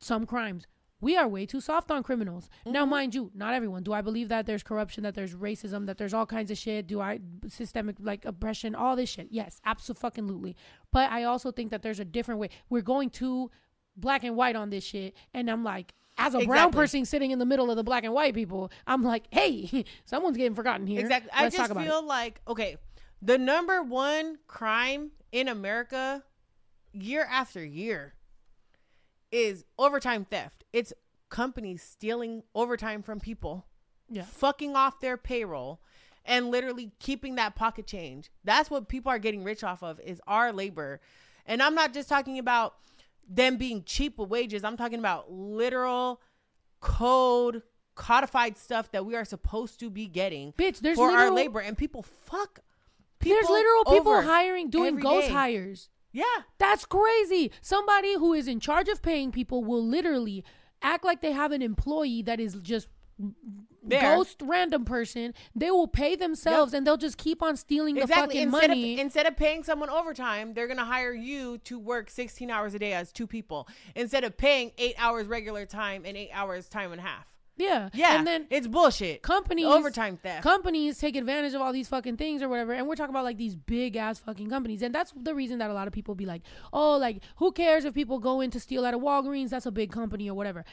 some 0.00 0.26
crimes 0.26 0.66
we 1.00 1.16
are 1.16 1.28
way 1.28 1.46
too 1.46 1.60
soft 1.60 1.92
on 1.92 2.02
criminals. 2.02 2.50
Now, 2.66 2.80
Mm-hmm. 2.82 2.90
mind 2.90 3.14
you, 3.14 3.30
not 3.32 3.54
everyone. 3.54 3.84
Do 3.84 3.92
I 3.92 4.00
believe 4.00 4.28
that 4.30 4.46
there's 4.46 4.64
corruption, 4.64 5.04
that 5.04 5.14
there's 5.14 5.32
racism, 5.32 5.86
that 5.86 5.96
there's 5.96 6.12
all 6.12 6.26
kinds 6.26 6.50
of 6.50 6.58
shit? 6.58 6.88
Do 6.88 7.00
I 7.00 7.20
systemic 7.46 7.98
like 8.00 8.24
oppression, 8.24 8.74
all 8.74 8.96
this 8.96 9.08
shit? 9.08 9.28
Yes, 9.30 9.60
absolutely. 9.64 10.56
But 10.90 11.12
I 11.12 11.22
also 11.22 11.52
think 11.52 11.70
that 11.70 11.82
there's 11.82 12.00
a 12.00 12.04
different 12.04 12.40
way. 12.40 12.48
We're 12.68 12.82
going 12.82 13.10
too 13.10 13.48
black 13.96 14.24
and 14.24 14.34
white 14.34 14.56
on 14.56 14.70
this 14.70 14.82
shit, 14.82 15.14
and 15.32 15.48
I'm 15.48 15.62
like, 15.62 15.94
as 16.18 16.34
a 16.34 16.44
brown 16.44 16.72
person 16.72 17.04
sitting 17.04 17.30
in 17.30 17.38
the 17.38 17.46
middle 17.46 17.70
of 17.70 17.76
the 17.76 17.84
black 17.84 18.04
and 18.04 18.12
white 18.12 18.34
people, 18.34 18.70
I'm 18.86 19.02
like, 19.02 19.24
hey, 19.30 19.84
someone's 20.04 20.36
getting 20.36 20.54
forgotten 20.54 20.86
here. 20.86 21.00
Exactly. 21.00 21.30
Let's 21.38 21.58
I 21.58 21.68
just 21.68 21.74
feel 21.78 21.98
it. 22.00 22.04
like 22.04 22.40
okay, 22.48 22.76
the 23.22 23.38
number 23.38 23.82
one 23.82 24.38
crime 24.46 25.12
in 25.32 25.48
America, 25.48 26.24
year 26.92 27.26
after 27.30 27.64
year, 27.64 28.14
is 29.30 29.64
overtime 29.78 30.24
theft. 30.24 30.64
It's 30.72 30.92
companies 31.28 31.82
stealing 31.82 32.42
overtime 32.54 33.02
from 33.02 33.20
people, 33.20 33.66
Yeah. 34.08 34.22
fucking 34.22 34.74
off 34.74 35.00
their 35.00 35.16
payroll, 35.16 35.80
and 36.24 36.50
literally 36.50 36.92
keeping 36.98 37.34
that 37.36 37.54
pocket 37.54 37.86
change. 37.86 38.30
That's 38.44 38.70
what 38.70 38.88
people 38.88 39.10
are 39.10 39.18
getting 39.18 39.44
rich 39.44 39.62
off 39.62 39.82
of 39.82 40.00
is 40.00 40.20
our 40.26 40.52
labor, 40.52 41.00
and 41.46 41.62
I'm 41.62 41.74
not 41.74 41.92
just 41.92 42.08
talking 42.08 42.38
about 42.38 42.76
them 43.28 43.56
being 43.56 43.82
cheap 43.84 44.18
with 44.18 44.30
wages. 44.30 44.64
I'm 44.64 44.76
talking 44.76 44.98
about 44.98 45.30
literal 45.30 46.20
code 46.80 47.62
codified 47.94 48.56
stuff 48.56 48.90
that 48.92 49.04
we 49.04 49.16
are 49.16 49.24
supposed 49.24 49.80
to 49.80 49.90
be 49.90 50.06
getting 50.06 50.52
Bitch, 50.52 50.78
there's 50.78 50.96
for 50.96 51.10
our 51.10 51.32
labor 51.32 51.58
and 51.58 51.76
people 51.76 52.02
fuck 52.02 52.60
people 53.18 53.36
There's 53.36 53.48
literal 53.50 53.84
people 53.86 54.22
hiring, 54.22 54.70
doing 54.70 54.96
ghost 54.96 55.26
day. 55.26 55.32
hires. 55.32 55.88
yeah 56.12 56.22
That's 56.58 56.84
crazy. 56.84 57.50
Somebody 57.60 58.14
who 58.14 58.32
is 58.34 58.46
in 58.46 58.60
charge 58.60 58.88
of 58.88 59.02
paying 59.02 59.32
people 59.32 59.64
will 59.64 59.84
literally 59.84 60.44
act 60.80 61.04
like 61.04 61.20
they 61.20 61.32
have 61.32 61.50
an 61.50 61.60
employee 61.60 62.22
that 62.22 62.38
is 62.38 62.54
just 62.62 62.88
There. 63.82 64.16
ghost 64.16 64.42
random 64.42 64.84
person. 64.84 65.32
They 65.54 65.70
will 65.70 65.88
pay 65.88 66.14
themselves 66.14 66.74
and 66.74 66.86
they'll 66.86 66.96
just 66.98 67.16
keep 67.16 67.42
on 67.42 67.56
stealing 67.56 67.94
the 67.94 68.06
fucking 68.06 68.42
instead 68.42 68.68
money. 68.68 68.94
of 68.94 69.00
instead 69.00 69.26
of 69.26 69.36
paying 69.36 69.62
someone 69.64 69.88
overtime 69.88 70.52
they're 70.52 70.68
gonna 70.68 70.84
hire 70.84 71.12
you 71.12 71.58
to 71.58 71.78
work 71.78 72.10
16 72.10 72.50
hours 72.50 72.74
a 72.74 72.78
day 72.78 72.92
as 72.92 73.12
two 73.12 73.26
people 73.26 73.66
instead 73.94 74.24
of 74.24 74.36
paying 74.36 74.72
eight 74.78 74.94
hours 74.98 75.26
regular 75.26 75.64
time 75.64 76.02
and 76.04 76.16
eight 76.16 76.30
hours 76.34 76.68
time 76.68 76.92
and 76.92 77.00
a 77.00 77.04
half 77.04 77.24
yeah. 77.56 77.88
yeah 77.94 78.18
And 78.18 78.26
then 78.26 78.46
it's 78.50 78.66
bullshit 78.66 79.22
companies 79.22 79.66
overtime 79.66 80.18
theft 80.22 80.42
companies 80.42 80.98
take 80.98 81.16
advantage 81.16 81.54
of 81.54 81.62
all 81.62 81.72
these 81.72 81.88
fucking 81.88 82.16
things 82.18 82.42
or 82.42 82.48
whatever 82.48 82.72
and 82.74 82.86
we're 82.86 82.94
talking 82.96 83.14
about 83.14 83.24
like 83.24 83.38
these 83.38 83.56
big 83.56 83.96
ass 83.96 84.18
fucking 84.18 84.50
companies 84.50 84.82
and 84.82 84.94
that's 84.94 85.12
the 85.16 85.34
reason 85.34 85.58
that 85.58 85.70
a 85.70 85.74
lot 85.74 85.86
of 85.86 85.92
people 85.94 86.14
be 86.14 86.26
like 86.26 86.42
oh 86.72 86.96
like 86.98 87.22
who 87.36 87.52
cares 87.52 87.84
if 87.84 87.94
people 87.94 88.18
go 88.18 88.40
in 88.40 88.50
to 88.50 88.60
steal 88.60 88.84
at 88.84 88.92
a 88.94 88.98
walgreens 88.98 89.48
that's 89.50 89.66
a 89.66 89.72
big 89.72 89.90
company 89.90 90.28
or 90.28 90.34
whatever 90.34 90.64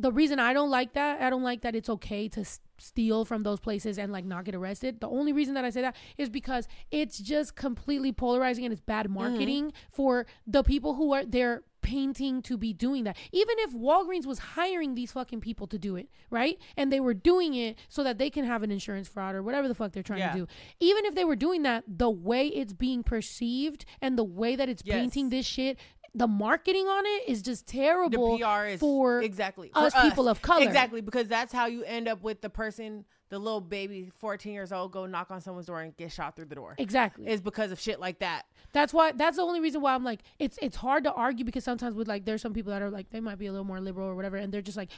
the 0.00 0.12
reason 0.12 0.38
i 0.38 0.52
don't 0.52 0.70
like 0.70 0.92
that 0.94 1.20
i 1.20 1.28
don't 1.30 1.42
like 1.42 1.60
that 1.62 1.74
it's 1.74 1.88
okay 1.88 2.28
to 2.28 2.40
s- 2.40 2.60
steal 2.78 3.24
from 3.24 3.42
those 3.42 3.60
places 3.60 3.98
and 3.98 4.10
like 4.12 4.24
not 4.24 4.44
get 4.44 4.54
arrested 4.54 5.00
the 5.00 5.08
only 5.08 5.32
reason 5.32 5.54
that 5.54 5.64
i 5.64 5.70
say 5.70 5.82
that 5.82 5.94
is 6.16 6.30
because 6.30 6.66
it's 6.90 7.18
just 7.18 7.54
completely 7.54 8.12
polarizing 8.12 8.64
and 8.64 8.72
it's 8.72 8.80
bad 8.80 9.06
mm-hmm. 9.06 9.14
marketing 9.14 9.72
for 9.92 10.26
the 10.46 10.62
people 10.62 10.94
who 10.94 11.12
are 11.12 11.24
there 11.24 11.62
painting 11.82 12.42
to 12.42 12.56
be 12.56 12.72
doing 12.72 13.04
that. 13.04 13.16
Even 13.32 13.54
if 13.58 13.72
Walgreens 13.72 14.26
was 14.26 14.38
hiring 14.38 14.94
these 14.94 15.12
fucking 15.12 15.40
people 15.40 15.66
to 15.68 15.78
do 15.78 15.96
it, 15.96 16.08
right? 16.30 16.58
And 16.76 16.92
they 16.92 17.00
were 17.00 17.14
doing 17.14 17.54
it 17.54 17.78
so 17.88 18.04
that 18.04 18.18
they 18.18 18.30
can 18.30 18.44
have 18.44 18.62
an 18.62 18.70
insurance 18.70 19.08
fraud 19.08 19.34
or 19.34 19.42
whatever 19.42 19.68
the 19.68 19.74
fuck 19.74 19.92
they're 19.92 20.02
trying 20.02 20.20
Yeah. 20.20 20.32
to 20.32 20.38
do. 20.40 20.46
Even 20.78 21.04
if 21.04 21.14
they 21.14 21.24
were 21.24 21.36
doing 21.36 21.62
that, 21.62 21.84
the 21.86 22.10
way 22.10 22.46
it's 22.48 22.72
being 22.72 23.02
perceived 23.02 23.84
and 24.00 24.18
the 24.18 24.24
way 24.24 24.56
that 24.56 24.68
it's 24.68 24.82
Yes. 24.84 24.94
painting 24.94 25.30
this 25.30 25.46
shit, 25.46 25.78
the 26.14 26.26
marketing 26.26 26.86
on 26.86 27.04
it 27.06 27.28
is 27.28 27.40
just 27.42 27.66
terrible 27.66 28.36
the 28.38 28.44
PR 28.44 28.64
is 28.66 28.80
for 28.80 29.22
exactly 29.22 29.70
us 29.74 29.94
people 30.02 30.28
of 30.28 30.42
color. 30.42 30.64
Exactly, 30.64 31.00
because 31.00 31.28
that's 31.28 31.52
how 31.52 31.66
you 31.66 31.84
end 31.84 32.08
up 32.08 32.22
with 32.22 32.40
the 32.40 32.50
person, 32.50 33.04
the 33.28 33.38
little 33.38 33.60
baby, 33.60 34.10
14 34.16 34.52
years 34.52 34.72
old, 34.72 34.90
go 34.90 35.06
knock 35.06 35.30
on 35.30 35.40
someone's 35.40 35.66
door 35.66 35.80
and 35.80 35.96
get 35.96 36.10
shot 36.10 36.34
through 36.34 36.46
the 36.46 36.56
door. 36.56 36.74
Exactly. 36.78 37.28
Is 37.28 37.40
because 37.40 37.70
of 37.70 37.78
shit 37.78 38.00
like 38.00 38.18
that. 38.18 38.46
That's 38.72 38.92
why 38.92 39.12
that's 39.12 39.36
the 39.36 39.42
only 39.42 39.60
reason 39.60 39.80
why 39.82 39.94
I'm 39.94 40.04
like 40.04 40.20
it's 40.38 40.58
it's 40.60 40.76
hard 40.76 41.04
to 41.04 41.12
argue 41.12 41.44
because 41.44 41.62
sometimes 41.64 41.94
with 41.94 42.08
like 42.08 42.24
there's 42.24 42.42
some 42.42 42.52
people 42.54 42.72
that 42.72 42.82
are 42.82 42.90
like 42.90 43.10
they 43.10 43.20
might 43.20 43.38
be 43.38 43.46
a 43.46 43.52
little 43.52 43.64
more 43.66 43.80
liberal 43.80 44.08
or 44.08 44.14
whatever 44.16 44.36
and 44.36 44.52
they're 44.52 44.62
just 44.62 44.76
like 44.76 44.90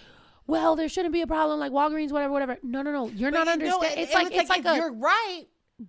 well 0.47 0.77
there 0.77 0.89
shouldn't 0.89 1.13
be 1.13 1.21
a 1.23 1.27
problem 1.27 1.59
like 1.61 1.73
Walgreens 1.73 2.11
whatever 2.11 2.33
whatever 2.33 2.59
no 2.63 2.83
no 2.83 2.91
no 2.93 3.09
you're 3.09 3.31
not 3.31 3.47
you 3.47 3.53
understanding 3.53 3.99
it- 3.99 4.03
it's 4.03 4.15
like 4.15 4.33
it's 4.33 4.51
like, 4.51 4.65
a 4.67 4.77
you're 4.77 4.93
right, 4.93 5.45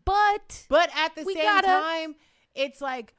but 0.06 0.66
But 0.70 0.90
at 0.96 1.16
the 1.16 1.24
same 1.26 1.36
gotta- 1.36 1.68
time, 1.68 2.16
it's 2.56 2.80
like, 2.82 3.14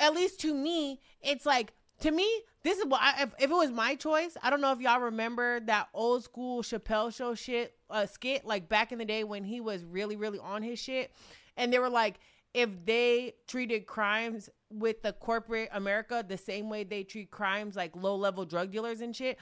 at 0.00 0.14
least 0.14 0.40
to 0.40 0.54
me, 0.54 1.00
it's 1.22 1.46
like 1.46 1.72
to 2.00 2.10
me. 2.10 2.28
This 2.62 2.78
is 2.78 2.84
what 2.84 3.00
I, 3.00 3.22
if, 3.22 3.34
if 3.38 3.50
it 3.50 3.54
was 3.54 3.70
my 3.70 3.94
choice. 3.94 4.36
I 4.42 4.50
don't 4.50 4.60
know 4.60 4.72
if 4.72 4.80
y'all 4.80 5.00
remember 5.00 5.60
that 5.60 5.88
old 5.94 6.24
school 6.24 6.62
Chappelle 6.62 7.14
show 7.14 7.34
shit 7.34 7.74
uh, 7.88 8.06
skit, 8.06 8.44
like 8.44 8.68
back 8.68 8.92
in 8.92 8.98
the 8.98 9.04
day 9.04 9.24
when 9.24 9.44
he 9.44 9.60
was 9.60 9.84
really 9.84 10.16
really 10.16 10.38
on 10.38 10.62
his 10.62 10.78
shit, 10.78 11.12
and 11.56 11.72
they 11.72 11.78
were 11.78 11.88
like, 11.88 12.16
if 12.52 12.68
they 12.84 13.34
treated 13.46 13.86
crimes 13.86 14.50
with 14.70 15.02
the 15.02 15.12
corporate 15.14 15.68
America 15.72 16.24
the 16.26 16.36
same 16.36 16.68
way 16.68 16.84
they 16.84 17.02
treat 17.02 17.30
crimes 17.30 17.76
like 17.76 17.94
low 17.96 18.16
level 18.16 18.44
drug 18.44 18.70
dealers 18.70 19.00
and 19.00 19.14
shit. 19.14 19.38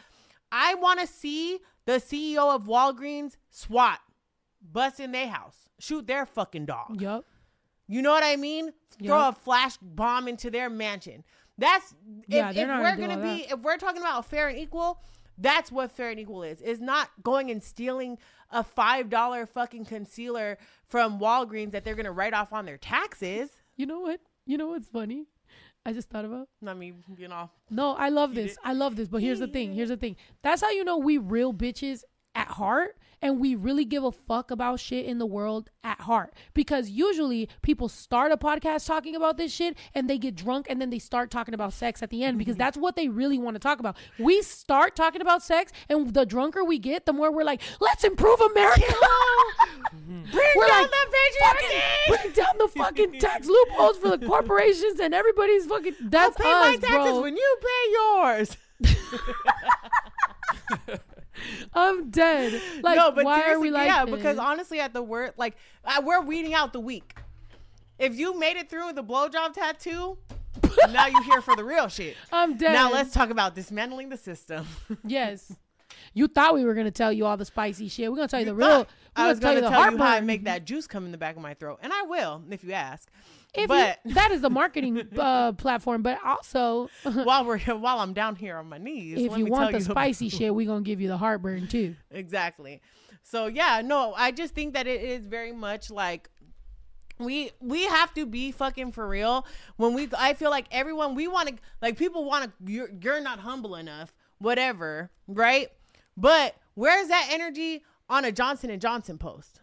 I 0.51 0.75
want 0.77 1.01
to 1.01 1.07
see 1.07 1.59
the 1.85 1.95
CEO 1.95 2.55
of 2.55 2.65
Walgreens 2.65 3.37
SWAT 3.51 4.01
bust 4.63 4.99
in 5.01 5.13
their 5.13 5.29
house, 5.29 5.69
shoot 5.79 6.07
their 6.07 6.25
fucking 6.25 6.67
dog. 6.67 7.01
yup 7.01 7.27
You 7.89 8.03
know 8.03 8.11
what 8.11 8.22
I 8.22 8.36
mean? 8.36 8.72
Throw 9.03 9.28
a 9.28 9.32
flash 9.32 9.76
bomb 9.78 10.28
into 10.28 10.51
their 10.51 10.68
mansion. 10.68 11.24
That's 11.57 11.95
Yeah, 12.28 12.51
if, 12.51 12.57
we're 12.57 12.97
gonna 12.97 13.20
be 13.22 13.47
if 13.51 13.59
we're 13.61 13.78
talking 13.78 14.01
about 14.01 14.24
fair 14.26 14.49
and 14.49 14.59
equal, 14.59 15.03
that's 15.39 15.72
what 15.72 15.91
fair 15.91 16.11
and 16.11 16.20
equal 16.20 16.43
is. 16.43 16.61
Is 16.61 16.80
not 16.80 17.11
going 17.22 17.51
and 17.51 17.62
stealing 17.62 18.18
a 18.51 18.62
five 18.62 19.09
dollar 19.09 19.47
fucking 19.47 19.86
concealer 19.86 20.59
from 20.86 21.18
Walgreens 21.18 21.72
that 21.72 21.84
they're 21.84 21.97
gonna 21.97 22.12
write 22.12 22.34
off 22.34 22.53
on 22.53 22.66
their 22.66 22.78
taxes. 22.78 23.51
you 23.76 23.86
know 23.86 24.01
what 24.01 24.20
you 24.47 24.57
know 24.57 24.68
what's 24.68 24.89
funny 24.89 25.26
I 25.86 25.93
just 25.93 26.11
thought 26.11 26.24
about 26.24 26.49
I 26.66 26.74
mean, 26.74 27.03
you 27.16 27.28
know, 27.28 27.51
No, 27.70 27.95
I 27.95 28.11
love 28.11 28.34
this. 28.34 28.59
I 28.62 28.72
love 28.74 28.97
this. 28.97 29.09
But 29.09 29.22
here's 29.22 29.39
the 29.39 29.49
thing. 29.49 29.72
Here's 29.72 29.89
the 29.89 29.97
thing. 29.97 30.16
That's 30.43 30.61
how 30.61 30.70
you 30.70 30.84
know 30.84 30.99
we 30.99 31.18
real 31.18 31.55
bitches 31.55 32.03
at 32.34 32.49
heart 32.49 32.97
and 33.21 33.41
we 33.41 33.55
really 33.55 33.85
give 33.85 34.05
a 34.05 34.12
fuck 34.12 34.51
about 34.51 34.81
shit 34.81 35.05
in 35.07 35.19
the 35.19 35.27
world 35.27 35.71
at 35.83 36.01
heart. 36.03 36.35
Because 36.55 36.91
usually 36.91 37.49
people 37.62 37.89
start 37.89 38.33
a 38.33 38.37
podcast 38.37 38.87
talking 38.87 39.14
about 39.14 39.37
this 39.37 39.53
shit 39.53 39.77
and 39.95 40.09
they 40.09 40.19
get 40.19 40.35
drunk 40.35 40.66
and 40.69 40.81
then 40.81 40.91
they 40.91 40.99
start 40.99 41.31
talking 41.31 41.55
about 41.55 41.73
sex 41.73 42.03
at 42.03 42.11
the 42.11 42.25
end 42.25 42.39
because 42.39 42.55
mm-hmm. 42.55 42.61
that's 42.61 42.77
what 42.77 42.97
they 42.97 43.09
really 43.09 43.39
want 43.39 43.55
to 43.55 43.61
talk 43.61 43.81
about. 43.81 43.97
We 44.19 44.43
start 44.43 44.97
talking 44.97 45.21
about 45.21 45.43
sex 45.43 45.73
and 45.89 46.12
the 46.12 46.27
drunker 46.27 46.64
we 46.64 46.79
get, 46.79 47.07
the 47.07 47.12
more 47.12 47.33
we're 47.33 47.45
like, 47.45 47.62
let's 47.81 48.05
improve 48.05 48.41
America. 48.41 48.85
Mm-hmm. 49.89 50.31
bring 50.31 50.53
We're 50.57 50.66
down 50.66 50.83
like, 50.83 50.91
the 50.91 50.97
fucking 51.41 51.69
patriarchy. 51.69 52.23
bring 52.23 52.33
down 52.33 52.59
the 52.59 52.69
fucking 52.69 53.21
tax 53.21 53.47
loopholes 53.47 53.99
for 53.99 54.16
the 54.16 54.27
corporations 54.27 55.01
and 55.01 55.14
everybody's 55.14 55.66
fucking. 55.66 55.95
I'll 56.03 56.09
That's 56.11 56.37
pay 56.37 56.51
us, 56.51 56.64
my 56.64 56.77
taxes 56.77 57.12
bro. 57.12 57.23
when 57.23 57.37
you 57.37 57.57
pay 57.61 57.93
yours. 57.93 58.57
I'm 61.74 62.11
dead. 62.11 62.61
Like, 62.82 62.97
no, 62.97 63.12
but 63.12 63.24
why 63.24 63.41
are 63.53 63.61
we 63.61 63.68
seriously, 63.68 63.70
like 63.70 63.86
yeah, 63.89 64.05
this? 64.05 64.14
because 64.14 64.39
honestly, 64.39 64.80
at 64.80 64.93
the 64.93 65.03
word, 65.03 65.34
like 65.36 65.57
uh, 65.84 66.03
we're 66.05 66.22
weeding 66.22 66.55
out 66.55 66.72
the 66.72 66.80
weak. 66.80 67.16
if 67.99 68.16
you 68.16 68.39
made 68.39 68.57
it 68.57 68.68
through 68.70 68.93
the 68.93 69.03
blowjob 69.03 69.53
tattoo, 69.55 70.18
now 70.91 71.07
you're 71.07 71.22
here 71.24 71.41
for 71.41 71.57
the 71.57 71.64
real 71.64 71.89
shit. 71.89 72.16
I'm 72.32 72.57
dead. 72.57 72.72
Now 72.72 72.91
let's 72.91 73.12
talk 73.12 73.30
about 73.30 73.55
dismantling 73.55 74.09
the 74.09 74.16
system. 74.16 74.66
Yes. 75.05 75.53
You 76.14 76.26
thought 76.26 76.55
we 76.55 76.64
were 76.64 76.74
gonna 76.74 76.91
tell 76.91 77.12
you 77.12 77.26
all 77.26 77.36
the 77.36 77.45
spicy 77.45 77.89
shit. 77.89 78.11
We're 78.11 78.16
gonna 78.16 78.28
tell 78.28 78.41
you, 78.41 78.47
the 78.47 78.55
real. 78.55 78.86
I 79.16 79.28
was 79.28 79.39
tell 79.39 79.53
going 79.53 79.57
you 79.57 79.61
to 79.62 79.66
the 79.68 79.70
tell 79.70 79.93
you 79.93 79.99
how 79.99 80.07
I 80.07 80.20
make 80.20 80.45
that 80.45 80.64
juice 80.64 80.86
come 80.86 81.05
in 81.05 81.12
the 81.12 81.18
back 81.18 81.36
of 81.36 81.43
my 81.43 81.55
throat, 81.55 81.78
and 81.82 81.93
I 81.93 82.03
will 82.03 82.43
if 82.51 82.64
you 82.64 82.72
ask. 82.72 83.11
If 83.55 83.69
but 83.69 83.99
you, 84.05 84.15
that 84.15 84.31
is 84.31 84.41
the 84.41 84.51
marketing 84.63 85.09
uh, 85.19 85.53
platform, 85.53 86.03
but 86.03 86.19
also 86.25 86.91
while 87.03 87.45
we're 87.45 87.59
while 87.59 88.01
I'm 88.01 88.13
down 88.13 88.37
here 88.37 88.57
on 88.57 88.69
my 88.69 88.79
knees, 88.79 89.19
if 89.19 89.31
let 89.31 89.39
you 89.39 89.45
me 89.47 89.51
want 89.51 89.71
tell 89.71 89.81
the 89.81 89.85
you 89.85 89.91
spicy 89.91 90.29
shit, 90.29 90.55
we're 90.55 90.67
gonna 90.67 90.83
give 90.83 91.01
you 91.01 91.09
the 91.09 91.17
heartburn 91.17 91.67
too. 91.67 91.97
exactly. 92.11 92.83
So 93.23 93.47
yeah, 93.47 93.83
no, 93.85 94.15
I 94.17 94.31
just 94.31 94.55
think 94.55 94.75
that 94.75 94.87
it 94.87 95.03
is 95.03 95.27
very 95.27 95.53
much 95.53 95.91
like 95.91 96.31
we 97.19 97.51
we 97.61 97.85
have 97.85 98.13
to 98.15 98.27
be 98.27 98.53
fucking 98.53 98.93
for 98.93 99.09
real. 99.09 99.47
When 99.77 99.95
we 99.95 100.09
I 100.17 100.35
feel 100.35 100.51
like 100.51 100.67
everyone 100.71 101.15
we 101.15 101.27
want 101.27 101.49
to 101.49 101.55
like 101.81 101.97
people 101.97 102.25
want 102.25 102.45
to 102.45 102.73
you're, 102.73 102.91
you're 103.01 103.21
not 103.21 103.41
humble 103.41 103.75
enough 103.75 104.15
whatever 104.39 105.11
right? 105.27 105.69
But 106.17 106.55
where's 106.75 107.09
that 107.09 107.29
energy? 107.31 107.83
On 108.11 108.25
a 108.25 108.33
Johnson 108.33 108.71
and 108.71 108.81
Johnson 108.81 109.19
post. 109.19 109.61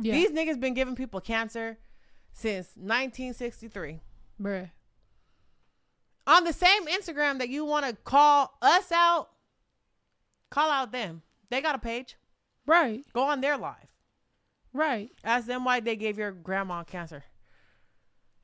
Yeah, 0.00 0.14
these 0.14 0.30
niggas 0.30 0.58
been 0.58 0.72
giving 0.74 0.94
people 0.94 1.20
cancer 1.20 1.76
since 2.38 2.68
1963 2.76 4.00
bruh. 4.40 4.70
on 6.26 6.44
the 6.44 6.52
same 6.52 6.86
Instagram 6.86 7.38
that 7.38 7.48
you 7.48 7.64
want 7.64 7.86
to 7.86 7.94
call 8.04 8.56
us 8.62 8.92
out 8.92 9.30
call 10.50 10.70
out 10.70 10.92
them 10.92 11.22
they 11.50 11.60
got 11.60 11.74
a 11.74 11.78
page 11.78 12.16
Right, 12.66 13.02
go 13.14 13.22
on 13.22 13.40
their 13.40 13.56
live 13.56 13.88
right. 14.72 15.10
Ask 15.24 15.46
them 15.46 15.64
why 15.64 15.80
they 15.80 15.96
gave 15.96 16.18
your 16.18 16.32
grandma 16.32 16.84
cancer. 16.84 17.24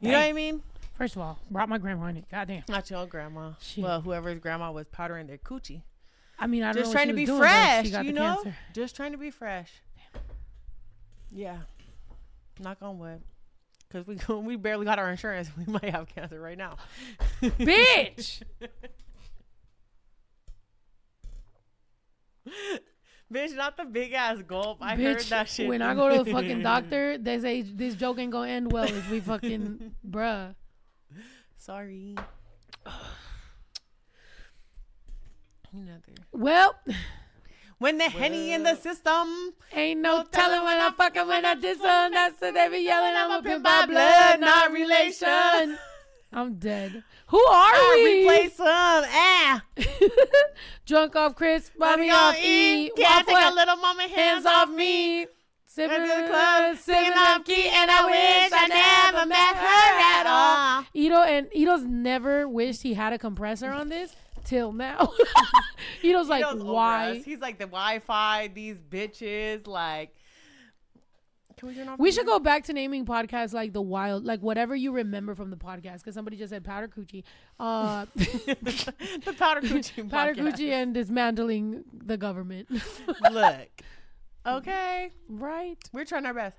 You 0.00 0.12
know 0.12 0.18
what 0.18 0.24
I 0.24 0.32
mean? 0.32 0.62
First 0.94 1.16
of 1.16 1.22
all, 1.22 1.38
brought 1.50 1.68
my 1.68 1.78
grandma 1.78 2.06
in 2.06 2.18
it. 2.18 2.24
Goddamn. 2.30 2.64
Not 2.68 2.90
your 2.90 3.06
grandma. 3.06 3.52
Shit. 3.60 3.82
Well, 3.82 4.00
whoever's 4.00 4.38
grandma 4.38 4.70
was 4.70 4.86
powdering 4.86 5.26
their 5.26 5.38
coochie. 5.38 5.82
I 6.38 6.46
mean, 6.46 6.62
I 6.62 6.72
don't 6.72 6.82
Just 6.82 6.92
trying 6.92 7.08
to 7.08 7.14
be 7.14 7.24
doing, 7.24 7.38
fresh, 7.38 7.86
you 7.86 8.12
know? 8.12 8.34
cancer. 8.42 8.56
Just 8.74 8.96
trying 8.96 9.12
to 9.12 9.18
be 9.18 9.30
fresh. 9.30 9.70
Yeah. 11.30 11.58
Knock 12.60 12.78
on 12.82 12.98
wood. 12.98 13.22
Because 13.94 14.26
we, 14.28 14.34
we 14.42 14.56
barely 14.56 14.84
got 14.84 14.98
our 14.98 15.08
insurance. 15.10 15.48
We 15.56 15.64
might 15.72 15.90
have 15.90 16.08
cancer 16.08 16.40
right 16.40 16.58
now. 16.58 16.76
Bitch. 17.40 18.42
Bitch, 23.32 23.56
not 23.56 23.76
the 23.76 23.84
big 23.84 24.12
ass 24.12 24.42
gulp. 24.46 24.78
I 24.80 24.96
heard 24.96 25.20
that 25.20 25.48
shit. 25.48 25.66
when 25.68 25.80
I 25.80 25.94
go 25.94 26.10
to 26.10 26.24
the 26.24 26.30
fucking 26.30 26.62
doctor, 26.62 27.16
they 27.18 27.40
say 27.40 27.62
this 27.62 27.94
joke 27.94 28.18
ain't 28.18 28.32
gonna 28.32 28.50
end 28.50 28.70
well 28.70 28.84
if 28.84 29.10
we 29.10 29.20
fucking 29.20 29.94
bruh. 30.08 30.54
Sorry. 31.56 32.16
Another. 35.72 36.12
Well, 36.32 36.74
When 37.78 37.98
the 37.98 38.04
henny 38.04 38.52
in 38.52 38.62
the 38.62 38.76
system. 38.76 39.54
ain't 39.72 40.00
no 40.00 40.18
No 40.18 40.24
telling 40.30 40.64
when 40.64 40.80
I'm 40.80 40.94
fucking 40.94 41.26
when 41.26 41.44
I 41.44 41.54
diss 41.54 41.80
on. 41.80 42.12
That's 42.12 42.40
what 42.40 42.54
they 42.54 42.68
be 42.68 42.78
yelling. 42.78 43.14
I'm 43.16 43.30
a 43.32 43.42
pimp 43.42 43.64
by 43.64 43.86
blood, 43.86 44.40
not 44.40 44.72
relation. 44.72 45.78
I'm 46.32 46.54
dead. 46.54 47.04
Who 47.28 47.38
are 47.38 47.74
I 47.74 47.92
we? 47.94 48.26
replay 48.26 48.50
some. 48.52 48.66
Ah. 48.66 49.62
Drunk 50.86 51.14
off 51.16 51.36
Chris, 51.36 51.70
mommy 51.78 52.08
Mommy 52.08 52.10
off 52.10 52.36
E. 52.44 52.90
Can't 52.96 53.26
take 53.26 53.36
a 53.36 53.54
little 53.54 53.76
mama 53.76 54.02
hands 54.08 54.44
off 54.46 54.68
me. 54.68 55.26
Sipping 55.66 56.02
Into 56.02 56.06
the 56.22 56.28
club, 56.28 56.76
sipping 56.76 57.12
off 57.12 57.44
key, 57.44 57.68
and 57.68 57.90
I 57.90 58.06
wish 58.06 58.52
I 58.52 59.12
never 59.12 59.26
met 59.26 59.56
her 59.56 60.20
at 60.20 60.24
all. 60.26 60.84
Ito 60.94 61.22
and 61.22 61.48
Ito's 61.52 61.82
never 61.82 62.46
wished 62.48 62.82
he 62.82 62.94
had 62.94 63.12
a 63.12 63.18
compressor 63.18 63.72
on 63.72 63.88
this 63.88 64.14
till 64.44 64.72
now. 64.72 65.08
Like, 66.02 66.02
He 66.02 66.12
goes 66.12 66.30
over 66.30 66.64
why? 66.64 67.22
He's 67.24 67.38
like 67.40 67.58
the 67.58 67.64
Wi-Fi. 67.64 68.48
These 68.48 68.78
bitches. 68.78 69.66
Like, 69.66 70.14
can 71.56 71.68
we 71.68 71.74
turn 71.74 71.88
off? 71.88 71.98
We 71.98 72.12
should 72.12 72.26
go 72.26 72.38
back 72.38 72.64
to 72.64 72.72
naming 72.72 73.06
podcasts 73.06 73.52
like 73.54 73.72
the 73.72 73.80
wild, 73.82 74.24
like 74.24 74.40
whatever 74.40 74.74
you 74.74 74.92
remember 74.92 75.34
from 75.34 75.50
the 75.50 75.56
podcast. 75.56 75.98
Because 75.98 76.14
somebody 76.14 76.36
just 76.36 76.50
said 76.50 76.62
powder 76.64 76.88
coochie, 76.88 77.24
uh, 77.58 78.06
the 78.14 79.34
powder 79.38 79.60
coochie. 79.66 80.10
powder 80.10 80.34
podcast. 80.34 80.56
coochie, 80.56 80.70
and 80.72 80.94
dismantling 80.94 81.84
the 81.92 82.16
government. 82.16 82.68
Look. 83.30 83.68
Okay, 84.46 85.10
right? 85.28 85.78
we're 85.92 86.04
trying 86.04 86.26
our 86.26 86.34
best. 86.34 86.56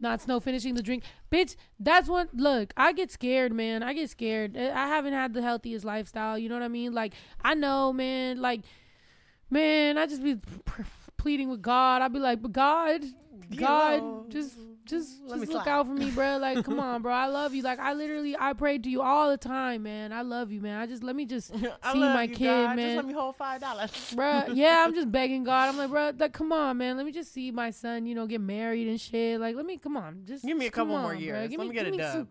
Not 0.00 0.22
snow 0.22 0.40
finishing 0.40 0.74
the 0.74 0.82
drink, 0.82 1.04
bitch. 1.30 1.56
That's 1.78 2.08
what. 2.08 2.34
Look, 2.34 2.72
I 2.76 2.92
get 2.92 3.10
scared, 3.10 3.52
man. 3.52 3.82
I 3.82 3.92
get 3.92 4.08
scared. 4.10 4.56
I 4.56 4.70
I 4.70 4.86
haven't 4.88 5.12
had 5.12 5.34
the 5.34 5.42
healthiest 5.42 5.84
lifestyle. 5.84 6.38
You 6.38 6.48
know 6.48 6.54
what 6.54 6.64
I 6.64 6.68
mean? 6.68 6.94
Like 6.94 7.14
I 7.42 7.54
know, 7.54 7.92
man. 7.92 8.40
Like, 8.40 8.62
man, 9.50 9.98
I 9.98 10.06
just 10.06 10.22
be 10.22 10.38
pleading 11.18 11.50
with 11.50 11.60
God. 11.60 12.00
I'd 12.00 12.12
be 12.12 12.18
like, 12.18 12.40
but 12.40 12.52
God, 12.52 13.04
God, 13.56 14.30
just, 14.30 14.56
just, 14.84 15.22
let 15.24 15.40
just 15.40 15.52
look 15.52 15.62
slide. 15.64 15.68
out 15.70 15.86
for 15.86 15.92
me, 15.92 16.10
bro. 16.10 16.38
Like, 16.38 16.64
come 16.64 16.80
on, 16.80 17.02
bro. 17.02 17.12
I 17.12 17.26
love 17.26 17.54
you. 17.54 17.62
Like, 17.62 17.78
I 17.78 17.92
literally, 17.92 18.36
I 18.38 18.52
pray 18.52 18.78
to 18.78 18.88
you 18.90 19.02
all 19.02 19.30
the 19.30 19.36
time, 19.36 19.82
man. 19.84 20.12
I 20.12 20.22
love 20.22 20.50
you, 20.50 20.60
man. 20.60 20.78
I 20.80 20.86
just 20.86 21.02
let 21.02 21.14
me 21.16 21.24
just 21.26 21.48
see 21.54 21.68
my 21.94 22.24
you, 22.24 22.34
kid, 22.34 22.44
God. 22.46 22.66
Just 22.68 22.76
man. 22.76 22.96
let 22.96 23.06
me 23.06 23.12
hold 23.12 23.36
five 23.36 23.60
dollars. 23.60 23.90
Bruh, 24.14 24.54
yeah, 24.54 24.84
I'm 24.86 24.94
just 24.94 25.10
begging 25.12 25.44
God. 25.44 25.68
I'm 25.68 25.76
like, 25.76 25.90
bruh, 25.90 26.18
like, 26.20 26.32
come 26.32 26.52
on, 26.52 26.78
man. 26.78 26.96
Let 26.96 27.06
me 27.06 27.12
just 27.12 27.32
see 27.32 27.50
my 27.50 27.70
son, 27.70 28.06
you 28.06 28.14
know, 28.14 28.26
get 28.26 28.40
married 28.40 28.88
and 28.88 29.00
shit. 29.00 29.40
Like, 29.40 29.56
let 29.56 29.66
me, 29.66 29.78
come 29.78 29.96
on, 29.96 30.22
just 30.26 30.44
Give 30.44 30.56
me 30.56 30.66
a 30.66 30.70
couple 30.70 30.96
more 30.98 31.10
on, 31.12 31.16
bruh. 31.16 31.20
years. 31.20 31.50
Give 31.50 31.58
Let 31.60 31.68
me 31.68 31.74
get 31.74 31.84
give 31.86 31.94
a 31.94 31.98
dub. 31.98 32.12
some- 32.12 32.28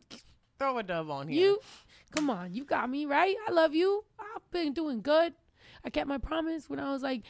Throw 0.57 0.78
a 0.78 0.84
dub 0.84 1.10
on 1.10 1.30
here. 1.30 1.41
you, 1.41 1.60
come 2.12 2.30
on, 2.30 2.53
you 2.53 2.66
got 2.66 2.89
me 2.89 3.05
right. 3.05 3.34
I 3.47 3.51
love 3.51 3.74
you. 3.74 4.03
I've 4.20 4.51
been 4.51 4.74
doing 4.74 5.01
good. 5.01 5.34
I 5.86 5.89
kept 5.89 6.07
my 6.10 6.18
promise 6.18 6.70
when 6.70 6.82
I 6.82 6.91
was 6.91 7.01
like 7.01 7.22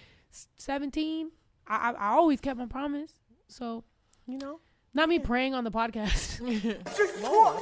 17. 0.57 1.29
I, 1.67 1.75
I, 1.75 1.91
I 1.91 2.07
always 2.15 2.39
kept 2.41 2.57
my 2.57 2.65
promise. 2.65 3.18
So, 3.49 3.83
you 4.27 4.37
know. 4.37 4.59
not 4.93 5.09
me 5.09 5.19
praying 5.19 5.53
on 5.53 5.63
the 5.63 5.71
podcast. 5.71 6.39
Lord. 7.23 7.59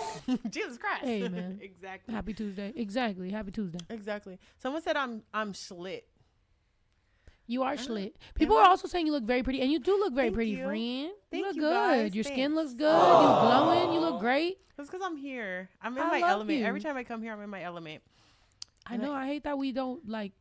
Jesus 0.49 0.77
Christ. 0.77 1.03
Hey, 1.03 1.27
man. 1.27 1.59
exactly. 1.63 2.13
Happy 2.13 2.33
Tuesday. 2.33 2.71
Exactly. 2.75 3.31
Happy 3.31 3.51
Tuesday. 3.51 3.79
Exactly. 3.89 4.37
Someone 4.59 4.81
said 4.81 4.95
I'm 4.97 5.23
I'm 5.33 5.53
schlit. 5.53 6.01
You 7.49 7.63
are 7.63 7.75
schlit. 7.75 8.11
People 8.35 8.57
are 8.57 8.67
also 8.67 8.89
saying 8.89 9.05
you 9.07 9.13
look 9.13 9.23
very 9.23 9.41
pretty, 9.41 9.61
and 9.61 9.71
you 9.71 9.79
do 9.79 9.97
look 9.97 10.13
very 10.13 10.27
Thank 10.27 10.35
pretty, 10.35 10.51
you. 10.51 10.65
friend. 10.65 11.11
Thank 11.31 11.41
you 11.41 11.47
look 11.47 11.55
you, 11.55 11.61
good. 11.61 11.73
guys. 11.73 12.15
Your 12.15 12.23
skin 12.25 12.35
Thanks. 12.35 12.55
looks 12.55 12.73
good. 12.73 12.91
You're 12.91 13.39
glowing. 13.41 13.93
You 13.93 13.99
look 14.01 14.19
great. 14.27 14.57
That's 14.75 14.89
because 14.89 15.01
I'm 15.05 15.15
here. 15.15 15.69
I'm 15.81 15.95
in 15.97 16.03
I 16.03 16.07
my 16.07 16.19
love 16.19 16.29
element. 16.31 16.59
you. 16.59 16.65
Every 16.65 16.81
time 16.81 16.97
I 16.97 17.05
come 17.05 17.21
here, 17.23 17.31
I'm 17.31 17.41
in 17.41 17.49
my 17.49 17.63
element. 17.63 18.03
I 18.85 18.95
And 18.95 19.03
know. 19.03 19.13
I 19.13 19.25
hate 19.27 19.45
that 19.45 19.57
we 19.57 19.71
don't 19.71 20.07
like. 20.09 20.33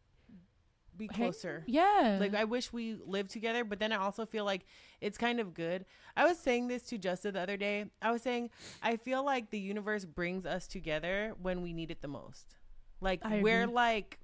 Be 0.96 1.08
Hey, 1.12 1.24
closer. 1.24 1.62
Yeah. 1.68 2.16
Like 2.18 2.34
I 2.34 2.44
wish 2.44 2.72
we 2.72 2.96
lived 3.06 3.30
together, 3.30 3.62
but 3.64 3.78
then 3.78 3.92
I 3.92 3.96
also 3.98 4.26
feel 4.26 4.44
like 4.44 4.64
it's 5.00 5.18
kind 5.18 5.40
of 5.40 5.54
good. 5.54 5.84
I 6.16 6.24
was 6.24 6.38
saying 6.38 6.68
this 6.68 6.82
to 6.84 6.98
Justa 6.98 7.30
the 7.32 7.40
other 7.40 7.56
day. 7.56 7.86
I 8.00 8.10
was 8.12 8.22
saying 8.22 8.50
I 8.82 8.96
feel 8.96 9.24
like 9.24 9.50
the 9.50 9.58
universe 9.58 10.04
brings 10.04 10.46
us 10.46 10.66
together 10.66 11.34
when 11.40 11.62
we 11.62 11.72
need 11.72 11.90
it 11.90 12.00
the 12.02 12.08
most. 12.08 12.56
Like 13.00 13.20
I 13.24 13.40
we're 13.40 13.62
agree. 13.64 13.74
like 13.74 14.18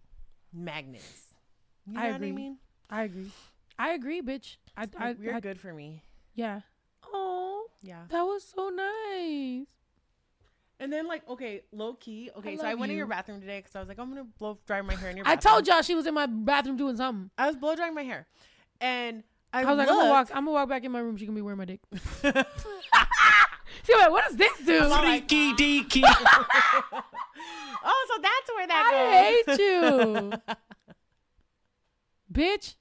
magnets. 0.53 1.35
You 1.87 1.95
know 1.95 2.01
I 2.01 2.13
what 2.13 2.23
I 2.23 2.33
mean? 2.33 2.59
I 2.89 3.03
agree. 3.05 3.31
I 3.79 3.91
agree, 3.91 4.23
bitch. 4.23 4.57
I, 4.77 4.87
I 4.99 5.15
you're 5.21 5.35
I 5.35 5.41
good 5.41 5.59
for 5.61 5.73
me. 5.73 6.03
yeah. 6.35 6.61
Oh, 7.13 7.67
Yeah. 7.83 8.05
that 8.09 8.23
was 8.23 8.45
so 8.45 8.69
nice. 8.71 9.67
And 10.81 10.93
then 10.93 11.07
like 11.07 11.29
okay, 11.29 11.63
low 11.73 11.95
key. 11.95 12.31
Okay, 12.39 12.57
so 12.57 12.65
I 12.65 12.75
went 12.75 12.91
in 12.91 12.99
your 12.99 13.07
bathroom 13.07 13.41
today 13.41 13.59
because 13.61 13.77
I 13.77 13.79
was 13.81 13.89
like 13.89 13.99
I'm 13.99 14.09
gonna 14.09 14.25
blow 14.39 14.59
dry 14.67 14.81
my 14.83 14.95
hair 14.95 15.11
in 15.11 15.17
your. 15.17 15.25
Bathroom. 15.25 15.39
I 15.39 15.55
told 15.55 15.67
y'all 15.69 15.83
she 15.83 15.95
was 15.95 16.07
in 16.07 16.15
my 16.15 16.27
bathroom 16.27 16.77
doing 16.77 16.97
something. 16.97 17.31
I 17.39 17.47
was 17.47 17.57
blow 17.57 17.77
drying 17.77 17.95
my 17.95 18.03
hair, 18.03 18.27
and 18.81 19.23
I, 19.53 19.63
I 19.63 19.65
was 19.65 19.79
like, 19.79 19.89
I'm 19.89 19.97
gonna 19.97 20.11
walk. 20.11 20.29
I'm 20.31 20.45
gonna 20.45 20.53
walk 20.53 20.69
back 20.69 20.85
in 20.85 20.93
my 20.93 21.01
room. 21.01 21.17
She 21.17 21.27
gonna 21.27 21.37
be 21.37 21.43
wearing 21.43 21.59
my 21.59 21.65
dick. 21.67 21.81
She 23.85 23.95
like, 23.97 24.11
what 24.11 24.25
does 24.27 24.37
this 24.37 24.59
do? 24.65 24.81
I'm 24.81 24.91
like, 24.91 25.29
Freaky 25.29 25.53
deaky. 25.55 26.03
oh, 27.85 28.07
so 28.09 28.23
that's 28.23 28.49
where 28.55 28.67
that 28.69 28.85
I 28.87 29.43
goes. 29.47 29.57
hate 29.57 29.65
you, 29.65 30.33
bitch. 32.33 32.75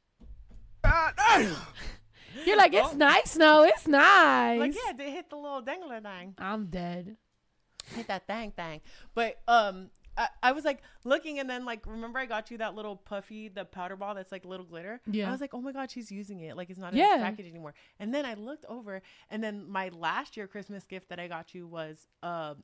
You're 2.45 2.57
like, 2.57 2.73
it's 2.73 2.93
nice, 2.93 3.35
no, 3.35 3.63
it's 3.63 3.87
nice. 3.87 4.59
Like 4.59 4.75
yeah, 4.75 4.93
they 4.95 5.11
hit 5.11 5.29
the 5.29 5.37
little 5.37 5.61
dangler 5.61 6.01
thing. 6.01 6.35
I'm 6.37 6.67
dead. 6.67 7.17
hit 7.95 8.07
that 8.07 8.27
thang 8.27 8.51
thang. 8.51 8.81
But 9.15 9.39
um, 9.47 9.89
I, 10.21 10.27
I 10.43 10.51
was 10.51 10.63
like 10.65 10.79
looking, 11.03 11.39
and 11.39 11.49
then 11.49 11.65
like 11.65 11.85
remember 11.87 12.19
I 12.19 12.25
got 12.25 12.51
you 12.51 12.57
that 12.59 12.75
little 12.75 12.95
puffy, 12.95 13.47
the 13.47 13.65
powder 13.65 13.95
ball 13.95 14.13
that's 14.15 14.31
like 14.31 14.45
little 14.45 14.65
glitter. 14.65 15.01
Yeah. 15.09 15.27
I 15.29 15.31
was 15.31 15.41
like, 15.41 15.53
oh 15.53 15.61
my 15.61 15.71
god, 15.71 15.89
she's 15.89 16.11
using 16.11 16.41
it. 16.41 16.55
Like 16.57 16.69
it's 16.69 16.79
not 16.79 16.93
in 16.93 16.99
Yeah. 16.99 17.17
this 17.17 17.23
package 17.23 17.47
anymore. 17.47 17.73
And 17.99 18.13
then 18.13 18.25
I 18.25 18.33
looked 18.35 18.65
over, 18.69 19.01
and 19.29 19.43
then 19.43 19.67
my 19.69 19.89
last 19.89 20.37
year 20.37 20.47
Christmas 20.47 20.85
gift 20.85 21.09
that 21.09 21.19
I 21.19 21.27
got 21.27 21.53
you 21.55 21.67
was 21.67 22.07
a 22.23 22.55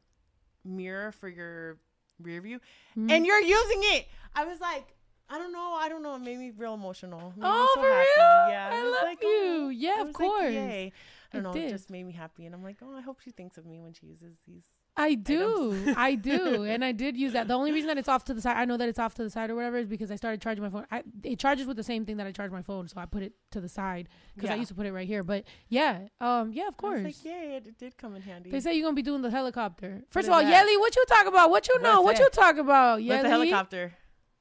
mirror 0.64 1.12
for 1.12 1.28
your 1.30 1.78
rear 2.22 2.42
view, 2.42 2.60
Mhm. 2.98 3.12
and 3.12 3.26
you're 3.26 3.42
using 3.42 3.80
it. 3.96 4.08
I 4.36 4.46
was 4.46 4.60
like. 4.60 4.94
I 5.30 5.38
don't 5.38 5.52
know. 5.52 5.74
I 5.78 5.90
don't 5.90 6.04
know. 6.04 6.16
It 6.16 6.20
made 6.20 6.38
me 6.38 6.54
real 6.56 6.74
emotional. 6.74 7.34
It 7.36 7.42
Oh, 7.44 7.72
so 7.76 7.82
for 7.82 7.88
happy. 7.90 8.08
real? 8.18 8.50
Yeah, 8.56 8.70
I 8.72 8.82
was 8.82 8.94
love 8.94 9.04
like, 9.04 9.22
you. 9.22 9.28
oh. 9.28 9.68
Yeah, 9.68 9.96
I 9.98 10.00
of 10.00 10.08
like, 10.08 10.16
course. 10.16 10.54
yay. 10.54 10.94
I 11.34 11.38
don't 11.38 11.42
It 11.42 11.44
know. 11.50 11.54
did. 11.54 11.64
It 11.66 11.70
just 11.72 11.90
made 11.90 12.06
me 12.06 12.14
happy, 12.14 12.46
and 12.46 12.56
I'm 12.56 12.64
like, 12.64 12.78
oh, 12.82 12.96
I 12.96 13.02
hope 13.02 13.20
she 13.20 13.32
thinks 13.32 13.58
of 13.58 13.66
me 13.66 13.82
when 13.82 13.92
she 13.92 14.06
uses 14.06 14.38
these. 14.48 14.77
I 14.98 15.14
do. 15.14 15.94
I 15.96 16.16
do. 16.16 16.64
And 16.64 16.84
I 16.84 16.92
did 16.92 17.16
use 17.16 17.34
that. 17.34 17.48
The 17.48 17.54
only 17.54 17.72
reason 17.72 17.88
that 17.88 18.00
it's 18.00 18.10
off 18.10 18.24
to 18.26 18.34
the 18.34 18.42
side, 18.42 18.58
I 18.58 18.66
know 18.66 18.78
that 18.78 18.90
it's 18.90 18.98
off 18.98 19.14
to 19.16 19.24
the 19.24 19.30
side 19.30 19.52
or 19.52 19.56
whatever, 19.56 19.78
is 19.78 19.88
because 19.88 20.10
I 20.10 20.16
started 20.16 20.42
charging 20.42 20.64
my 20.64 20.70
phone. 20.72 20.88
I, 20.92 21.04
it 21.24 21.38
charges 21.38 21.68
with 21.68 21.78
the 21.78 21.84
same 21.84 22.04
thing 22.04 22.18
that 22.18 22.26
I 22.26 22.32
charge 22.32 22.52
my 22.52 22.64
phone. 22.64 22.88
So 22.88 23.00
I 23.00 23.06
put 23.06 23.22
it 23.22 23.34
to 23.52 23.62
the 23.62 23.70
side 23.70 24.10
because 24.36 24.50
I 24.50 24.56
used 24.56 24.70
to 24.70 24.76
put 24.76 24.88
it 24.88 24.92
right 24.92 25.08
here. 25.08 25.24
But 25.24 25.44
yeah, 25.70 26.08
um, 26.20 26.52
yeah, 26.52 26.68
of 26.68 26.74
I 26.74 26.82
course. 26.82 27.04
was 27.04 27.24
like, 27.24 27.26
yay, 27.26 27.58
it, 27.58 27.68
it 27.68 27.78
did 27.78 27.96
come 27.98 28.16
in 28.16 28.24
handy. 28.24 28.50
They 28.50 28.60
say 28.60 28.74
you're 28.74 28.84
going 28.84 28.96
to 28.96 29.00
be 29.00 29.04
doing 29.04 29.22
the 29.22 29.30
helicopter. 29.30 30.02
First 30.10 30.26
is 30.26 30.30
of 30.30 30.34
all, 30.34 30.42
that? 30.42 30.50
Yelly, 30.50 30.78
what 30.78 30.96
you 30.96 31.06
talk 31.06 31.28
about? 31.28 31.52
What 31.52 31.68
you 31.68 31.80
know? 31.80 32.02
What's 32.02 32.20
What 32.20 32.26
you 32.26 32.42
talk 32.42 32.58
about? 32.58 33.02
What's 33.02 33.24
the 33.24 33.30
helicopter? 33.30 33.94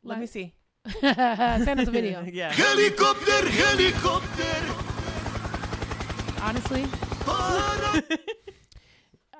Let 0.02 0.18
me 0.18 0.26
see. 0.26 0.54
Send 1.00 1.80
us 1.80 1.88
a 1.88 1.90
video. 1.90 2.24
yeah. 2.32 2.52
Helicopter, 2.52 3.48
helicopter. 3.48 4.74
Honestly. 6.40 6.86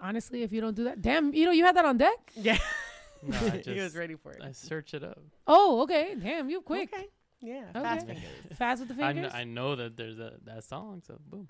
Honestly, 0.03 0.42
if 0.42 0.53
you 0.53 0.61
don't 0.61 0.74
do 0.76 0.84
that, 0.84 1.01
damn, 1.03 1.32
you 1.34 1.44
know, 1.47 1.51
you 1.53 1.64
had 1.64 1.76
that 1.76 1.84
on 1.84 1.97
deck? 1.99 2.32
Yeah. 2.34 2.59
No, 3.22 3.36
I 3.38 3.62
he 3.64 3.80
was 3.80 3.97
ready 3.97 4.14
for 4.14 4.30
it. 4.32 4.42
I 4.44 4.53
search 4.53 4.92
it 4.94 5.03
up. 5.03 5.18
Oh, 5.47 5.80
okay. 5.82 6.14
Damn, 6.22 6.49
you 6.51 6.61
quick. 6.61 6.92
Okay. 6.92 7.07
Yeah. 7.40 7.64
Okay. 7.74 7.82
Fast 7.82 8.07
fingers. 8.07 8.24
Fast 8.59 8.80
with 8.80 8.97
the 8.97 9.03
I, 9.05 9.09
fingers. 9.14 9.32
kn- 9.32 9.40
I 9.40 9.44
know 9.44 9.74
that 9.74 9.97
there's 9.97 10.18
a 10.20 10.34
that 10.44 10.62
song, 10.64 11.03
so 11.05 11.18
boom. 11.26 11.49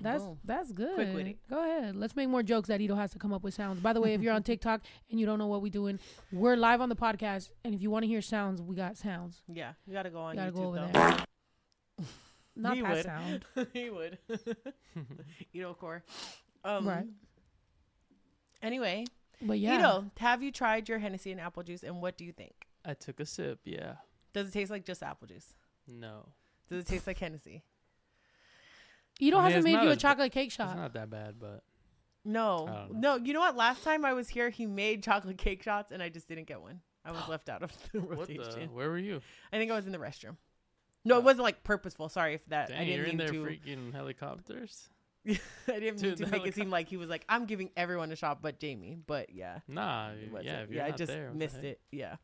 That's 0.00 0.24
Boom. 0.24 0.38
that's 0.44 0.72
good. 0.72 0.94
Quick-witty. 0.96 1.36
Go 1.48 1.62
ahead. 1.62 1.94
Let's 1.94 2.16
make 2.16 2.28
more 2.30 2.42
jokes 2.42 2.68
that 2.68 2.80
Ito 2.80 2.96
has 2.96 3.12
to 3.12 3.18
come 3.18 3.32
up 3.34 3.44
with 3.44 3.54
sounds. 3.54 3.80
By 3.80 3.92
the 3.92 4.00
way, 4.00 4.14
if 4.14 4.22
you're 4.22 4.32
on 4.32 4.42
TikTok 4.42 4.80
and 5.10 5.20
you 5.20 5.26
don't 5.26 5.38
know 5.38 5.46
what 5.46 5.62
we're 5.62 5.70
doing, 5.70 6.00
we're 6.32 6.56
live 6.56 6.80
on 6.80 6.88
the 6.88 6.96
podcast, 6.96 7.50
and 7.64 7.74
if 7.74 7.82
you 7.82 7.90
want 7.90 8.02
to 8.04 8.08
hear 8.08 8.22
sounds, 8.22 8.60
we 8.62 8.74
got 8.74 8.96
sounds. 8.96 9.42
Yeah. 9.46 9.72
You 9.86 9.92
gotta 9.92 10.10
go 10.10 10.18
on 10.20 10.34
You 10.34 10.40
gotta 10.40 10.52
YouTube 10.52 10.56
go 10.56 10.62
over 10.68 10.76
though. 10.78 10.86
there. 10.92 12.06
Not 12.56 12.76
He 12.76 12.82
that 12.82 12.92
would. 12.94 13.04
sound. 13.04 13.44
he 13.72 13.90
would. 13.90 14.18
Ito 15.52 15.74
core. 15.74 16.02
Um, 16.64 16.88
Right. 16.88 17.06
Anyway, 18.64 19.04
But 19.42 19.58
yeah, 19.58 19.78
Ito, 19.78 20.10
have 20.18 20.42
you 20.42 20.50
tried 20.50 20.88
your 20.88 20.98
Hennessy 20.98 21.30
and 21.32 21.40
apple 21.40 21.62
juice, 21.62 21.82
and 21.82 22.00
what 22.00 22.16
do 22.16 22.24
you 22.24 22.32
think? 22.32 22.52
I 22.84 22.94
took 22.94 23.20
a 23.20 23.26
sip. 23.26 23.60
Yeah. 23.64 23.94
Does 24.32 24.48
it 24.48 24.52
taste 24.52 24.70
like 24.70 24.84
just 24.84 25.02
apple 25.02 25.26
juice? 25.28 25.54
No, 25.86 26.26
Does 26.68 26.84
it 26.84 26.86
taste 26.88 27.06
like 27.06 27.18
Hennessy? 27.18 27.62
Ito 29.20 29.36
I 29.36 29.40
mean, 29.40 29.44
hasn't 29.44 29.58
it's 29.58 29.64
made 29.64 29.72
not 29.74 29.84
you 29.84 29.90
a 29.90 29.96
chocolate 29.96 30.32
cake 30.32 30.50
shot. 30.50 30.64
it's 30.64 30.72
shot. 30.74 30.80
not 30.82 30.92
that 30.94 31.10
bad, 31.10 31.34
but 31.38 31.62
No, 32.24 32.66
I 32.66 32.72
don't 32.88 32.94
know. 33.00 33.16
no. 33.18 33.24
You 33.24 33.32
know 33.34 33.40
what? 33.40 33.56
Last 33.56 33.84
time 33.84 34.04
I 34.04 34.12
was 34.12 34.28
here, 34.28 34.50
he 34.50 34.66
made 34.66 35.02
chocolate 35.02 35.38
cake 35.38 35.62
shots, 35.62 35.92
and 35.92 36.02
I 36.02 36.08
just 36.08 36.26
didn't 36.28 36.46
get 36.48 36.60
one. 36.60 36.80
I 37.04 37.12
was 37.12 37.20
left 37.28 37.48
out 37.48 37.62
of 37.62 37.70
the 37.92 38.00
what 38.00 38.18
rotation. 38.18 38.42
the? 38.60 38.66
Where 38.74 38.88
were 38.90 38.98
you? 38.98 39.20
I 39.52 39.58
think 39.58 39.70
I 39.70 39.74
was 39.76 39.86
in 39.86 39.92
the 39.92 39.98
restroom. 39.98 40.36
No, 41.04 41.16
Oh. 41.16 41.18
it 41.18 41.24
wasn't 41.24 41.42
like 41.44 41.62
purposeful. 41.64 42.08
Sorry 42.08 42.34
if 42.34 42.44
that 42.46 42.68
Dang, 42.70 42.78
I 42.80 42.82
you're 42.84 43.04
didn't 43.04 43.10
in 43.10 43.16
mean 43.18 43.26
there 43.26 43.28
to. 43.28 43.44
freaking 43.60 43.92
helicopters. 43.92 44.88
I 45.68 45.80
didn't 45.80 46.02
mean 46.02 46.14
to 46.16 46.26
make 46.26 46.46
it 46.46 46.54
seem 46.54 46.70
like 46.70 46.88
he 46.88 46.96
was 46.96 47.08
like 47.08 47.24
I'm 47.28 47.46
giving 47.46 47.70
everyone 47.76 48.12
a 48.12 48.16
shot, 48.16 48.42
but 48.42 48.58
Jamie. 48.60 48.98
But 49.06 49.30
yeah, 49.34 49.60
Nah, 49.68 50.10
yeah, 50.42 50.60
if 50.62 50.70
you're 50.70 50.78
yeah, 50.80 50.86
I 50.86 50.90
just 50.90 51.10
there, 51.12 51.30
missed 51.34 51.56
it. 51.64 51.80
Yeah, 51.90 52.16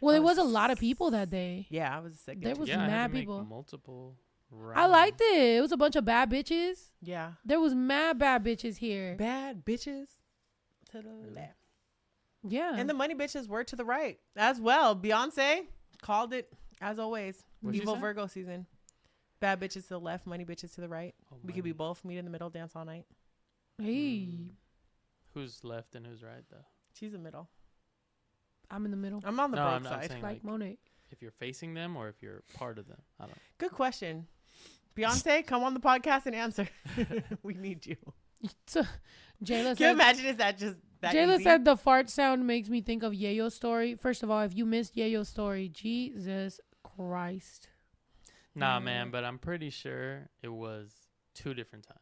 Well, 0.00 0.14
it 0.14 0.18
there 0.18 0.22
was 0.22 0.38
a 0.38 0.42
lot 0.44 0.70
of 0.70 0.78
people 0.78 1.10
that 1.10 1.28
day. 1.30 1.66
yeah, 1.70 1.94
I 1.96 2.00
was 2.00 2.18
sick. 2.18 2.40
There 2.40 2.54
was 2.56 2.68
yeah, 2.68 2.80
I 2.80 2.84
had 2.84 2.90
mad 2.90 3.06
to 3.08 3.12
make 3.14 3.22
people. 3.22 3.44
multiple. 3.44 4.16
I 4.74 4.84
liked 4.86 5.20
it. 5.22 5.56
It 5.56 5.60
was 5.62 5.72
a 5.72 5.76
bunch 5.78 5.96
of 5.96 6.04
bad 6.04 6.30
bitches. 6.30 6.90
yeah, 7.00 7.32
There 7.44 7.58
was 7.60 7.74
mad 7.74 8.18
bad 8.18 8.44
bitches 8.44 8.76
here. 8.76 9.14
bad 9.18 9.64
bitches 9.64 10.08
to 10.90 11.00
the 11.02 11.08
left, 11.34 11.56
Yeah. 12.46 12.74
and 12.76 12.88
the 12.88 12.94
money 12.94 13.14
bitches 13.14 13.48
were 13.48 13.64
to 13.64 13.76
the 13.76 13.84
right 13.84 14.18
as 14.36 14.60
well. 14.60 14.94
Beyonce 14.96 15.62
called 16.02 16.32
it 16.34 16.52
as 16.80 16.98
always. 16.98 17.44
What'd 17.60 17.80
Evil? 17.80 17.96
Virgo 17.96 18.26
season. 18.26 18.66
Bad 19.42 19.60
bitches 19.60 19.82
to 19.82 19.88
the 19.90 20.00
left, 20.00 20.24
money 20.26 20.44
bitches 20.44 20.72
to 20.76 20.80
the 20.80 20.88
right. 20.88 21.14
Oh, 21.32 21.36
We 21.42 21.52
could 21.52 21.64
be 21.64 21.72
both. 21.72 22.04
Meet 22.04 22.18
in 22.18 22.24
the 22.24 22.30
middle, 22.30 22.48
dance 22.48 22.72
all 22.76 22.84
night. 22.84 23.04
hey, 23.76 24.28
Mm. 24.28 24.50
Who's 25.34 25.64
left 25.64 25.94
and 25.96 26.06
who's 26.06 26.22
right 26.22 26.44
though? 26.50 26.64
She's 26.94 27.12
in 27.12 27.20
the 27.22 27.24
middle. 27.24 27.48
I'm 28.70 28.84
in 28.84 28.90
the 28.92 28.96
middle. 28.96 29.20
I'm 29.24 29.38
on 29.40 29.50
the 29.50 29.56
No, 29.56 29.62
broke 29.64 29.74
I'm 29.74 29.84
side. 29.84 30.10
saying 30.10 30.22
Like 30.22 30.32
like 30.34 30.44
Monet. 30.44 30.78
if 31.10 31.20
you're 31.20 31.30
facing 31.32 31.74
them 31.74 31.96
or 31.96 32.08
if 32.08 32.22
you're 32.22 32.42
part 32.54 32.78
of 32.78 32.86
them. 32.86 33.00
I 33.18 33.24
don't. 33.26 33.38
Good 33.58 33.72
question. 33.72 34.26
Beyonce, 34.96 35.44
come 35.46 35.64
on 35.64 35.74
the 35.74 35.80
podcast 35.80 36.26
and 36.26 36.34
answer. 36.36 36.68
we 37.42 37.54
need 37.54 37.84
you. 37.86 37.96
So, 38.66 38.82
Jayla 39.44 39.76
Can 39.76 39.86
you 39.86 39.92
imagine 39.92 40.26
is 40.26 40.36
that 40.38 40.58
just 40.58 40.76
that 41.00 41.14
Jayla 41.14 41.34
easy? 41.36 41.44
said 41.44 41.64
the 41.64 41.76
fart 41.76 42.10
sound 42.10 42.44
makes 42.46 42.68
me 42.68 42.80
think 42.80 43.02
of 43.04 43.12
Yayo's 43.12 43.54
story. 43.54 43.94
First 43.94 44.22
of 44.24 44.30
all, 44.30 44.40
if 44.42 44.54
you 44.56 44.66
missed 44.66 44.96
Yayo's 44.96 45.28
story, 45.28 45.68
Jesus 45.68 46.60
Christ. 46.82 47.68
Nah, 48.54 48.78
Mm. 48.80 48.84
man, 48.84 49.10
but 49.10 49.24
I'm 49.24 49.38
pretty 49.38 49.70
sure 49.70 50.28
it 50.42 50.48
was 50.48 50.92
two 51.34 51.54
different 51.54 51.86
times. 51.86 52.00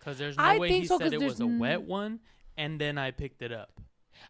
Cause 0.00 0.18
there's 0.18 0.36
I 0.38 0.54
no 0.54 0.60
way 0.60 0.68
he 0.80 0.86
so, 0.86 0.98
'cause 0.98 1.10
said 1.10 1.14
it 1.14 1.24
was 1.24 1.40
a 1.40 1.44
a 1.44 1.48
n- 1.48 1.58
wet 1.58 1.82
one, 1.82 2.20
and 2.58 2.80
then 2.80 2.98
I 2.98 3.10
picked 3.10 3.40
it 3.42 3.52
up. 3.52 3.80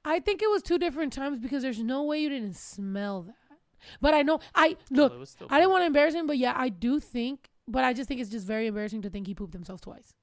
I 0.04 0.20
think 0.20 0.40
it 0.42 0.48
was 0.50 0.62
two 0.62 0.78
different 0.78 1.12
times 1.12 1.38
because 1.40 1.62
there's 1.62 1.82
no 1.82 2.04
way 2.04 2.20
you 2.20 2.28
didn't 2.28 2.54
smell 2.56 3.22
that. 3.22 3.58
But 4.00 4.14
I 4.14 4.22
know 4.22 4.40
I 4.54 4.76
look. 4.90 5.12
it 5.12 5.18
was 5.18 5.30
still 5.30 5.46
I 5.50 5.58
didn't 5.58 5.72
want 5.72 5.82
to 5.82 5.86
embarrass 5.86 6.14
him, 6.14 6.26
but 6.26 6.38
yeah, 6.38 6.54
I 6.56 6.68
do 6.68 7.00
think. 7.00 7.50
But 7.66 7.82
I 7.84 7.92
just 7.92 8.08
think 8.08 8.20
it's 8.20 8.30
just 8.30 8.46
very 8.46 8.66
embarrassing 8.66 9.02
to 9.02 9.10
think 9.10 9.26
he 9.26 9.34
pooped 9.34 9.52
himself 9.54 9.80
twice. 9.80 10.14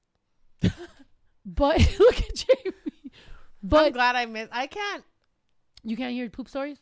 but 1.44 1.78
look 1.98 2.18
at 2.18 2.34
Jamie. 2.34 2.76
But 3.62 3.76
I'm 3.76 3.84
But 3.84 3.92
glad 3.92 4.16
I 4.16 4.26
missed. 4.26 4.50
I 4.52 4.66
can't. 4.66 5.04
you 5.84 5.96
can't 5.96 6.12
hear 6.12 6.28
poop 6.30 6.48
stories. 6.48 6.78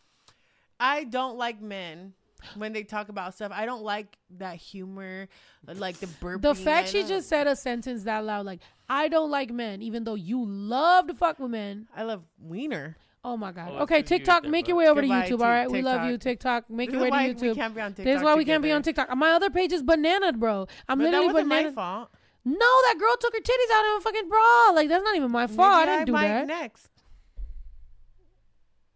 I 0.78 1.04
don't 1.04 1.36
like 1.36 1.60
men 1.60 2.14
when 2.56 2.72
they 2.72 2.82
talk 2.82 3.08
about 3.08 3.34
stuff. 3.34 3.52
I 3.54 3.66
don't 3.66 3.82
like 3.82 4.16
that 4.38 4.56
humor, 4.56 5.28
like 5.66 5.98
the 5.98 6.06
burping. 6.06 6.42
The 6.42 6.54
fact 6.54 6.88
I 6.88 6.90
she 6.90 6.98
don't- 7.00 7.08
just 7.08 7.28
said 7.28 7.46
a 7.46 7.56
sentence 7.56 8.04
that 8.04 8.24
loud, 8.24 8.46
like 8.46 8.60
"I 8.88 9.08
don't 9.08 9.30
like 9.30 9.50
men," 9.50 9.82
even 9.82 10.04
though 10.04 10.14
you 10.14 10.44
love 10.44 11.06
to 11.08 11.14
fuck 11.14 11.38
with 11.38 11.50
men. 11.50 11.88
I 11.94 12.02
love 12.04 12.22
wiener. 12.40 12.96
Oh 13.22 13.36
my 13.36 13.52
god. 13.52 13.72
Oh, 13.72 13.82
okay, 13.82 14.00
TikTok, 14.02 14.44
make 14.44 14.66
your 14.66 14.78
way 14.78 14.88
over 14.88 15.02
Goodbye 15.02 15.26
to 15.28 15.34
YouTube. 15.34 15.38
to 15.40 15.44
All 15.44 15.50
right, 15.50 15.70
we 15.70 15.82
love 15.82 16.06
you, 16.06 16.16
TikTok. 16.16 16.64
TikTok. 16.64 16.70
Make 16.70 16.88
This 16.88 16.94
your 16.94 17.02
is 17.02 17.04
way 17.04 17.10
why 17.10 17.32
to 17.32 17.34
we 17.34 17.50
YouTube. 17.50 17.54
can't 17.54 17.74
be 17.74 17.80
on 17.82 17.90
TikTok. 17.92 18.04
This 18.04 18.16
is 18.16 18.22
why 18.24 18.34
we 18.34 18.44
can't 18.46 18.62
be 18.62 18.72
on 18.72 18.82
TikTok. 18.82 19.14
My 19.16 19.30
other 19.32 19.50
page 19.50 19.72
is 19.72 19.82
banana, 19.82 20.32
bro. 20.32 20.66
I'm 20.88 20.98
But 20.98 21.04
that 21.04 21.10
literally 21.10 21.26
wasn't 21.34 21.48
banana. 21.50 21.68
my 21.68 21.74
fault. 21.74 22.10
No, 22.46 22.54
that 22.56 22.94
girl 22.98 23.14
took 23.20 23.34
her 23.34 23.40
titties 23.40 23.74
out 23.74 23.84
of 23.96 23.98
a 23.98 24.00
fucking 24.04 24.28
bra. 24.30 24.70
Like 24.72 24.88
that's 24.88 25.04
not 25.04 25.14
even 25.16 25.30
my 25.30 25.46
fault. 25.46 25.60
I 25.80 25.84
didn't 25.84 26.06
do 26.06 26.12
might 26.12 26.28
that. 26.28 26.46
Next. 26.46 26.88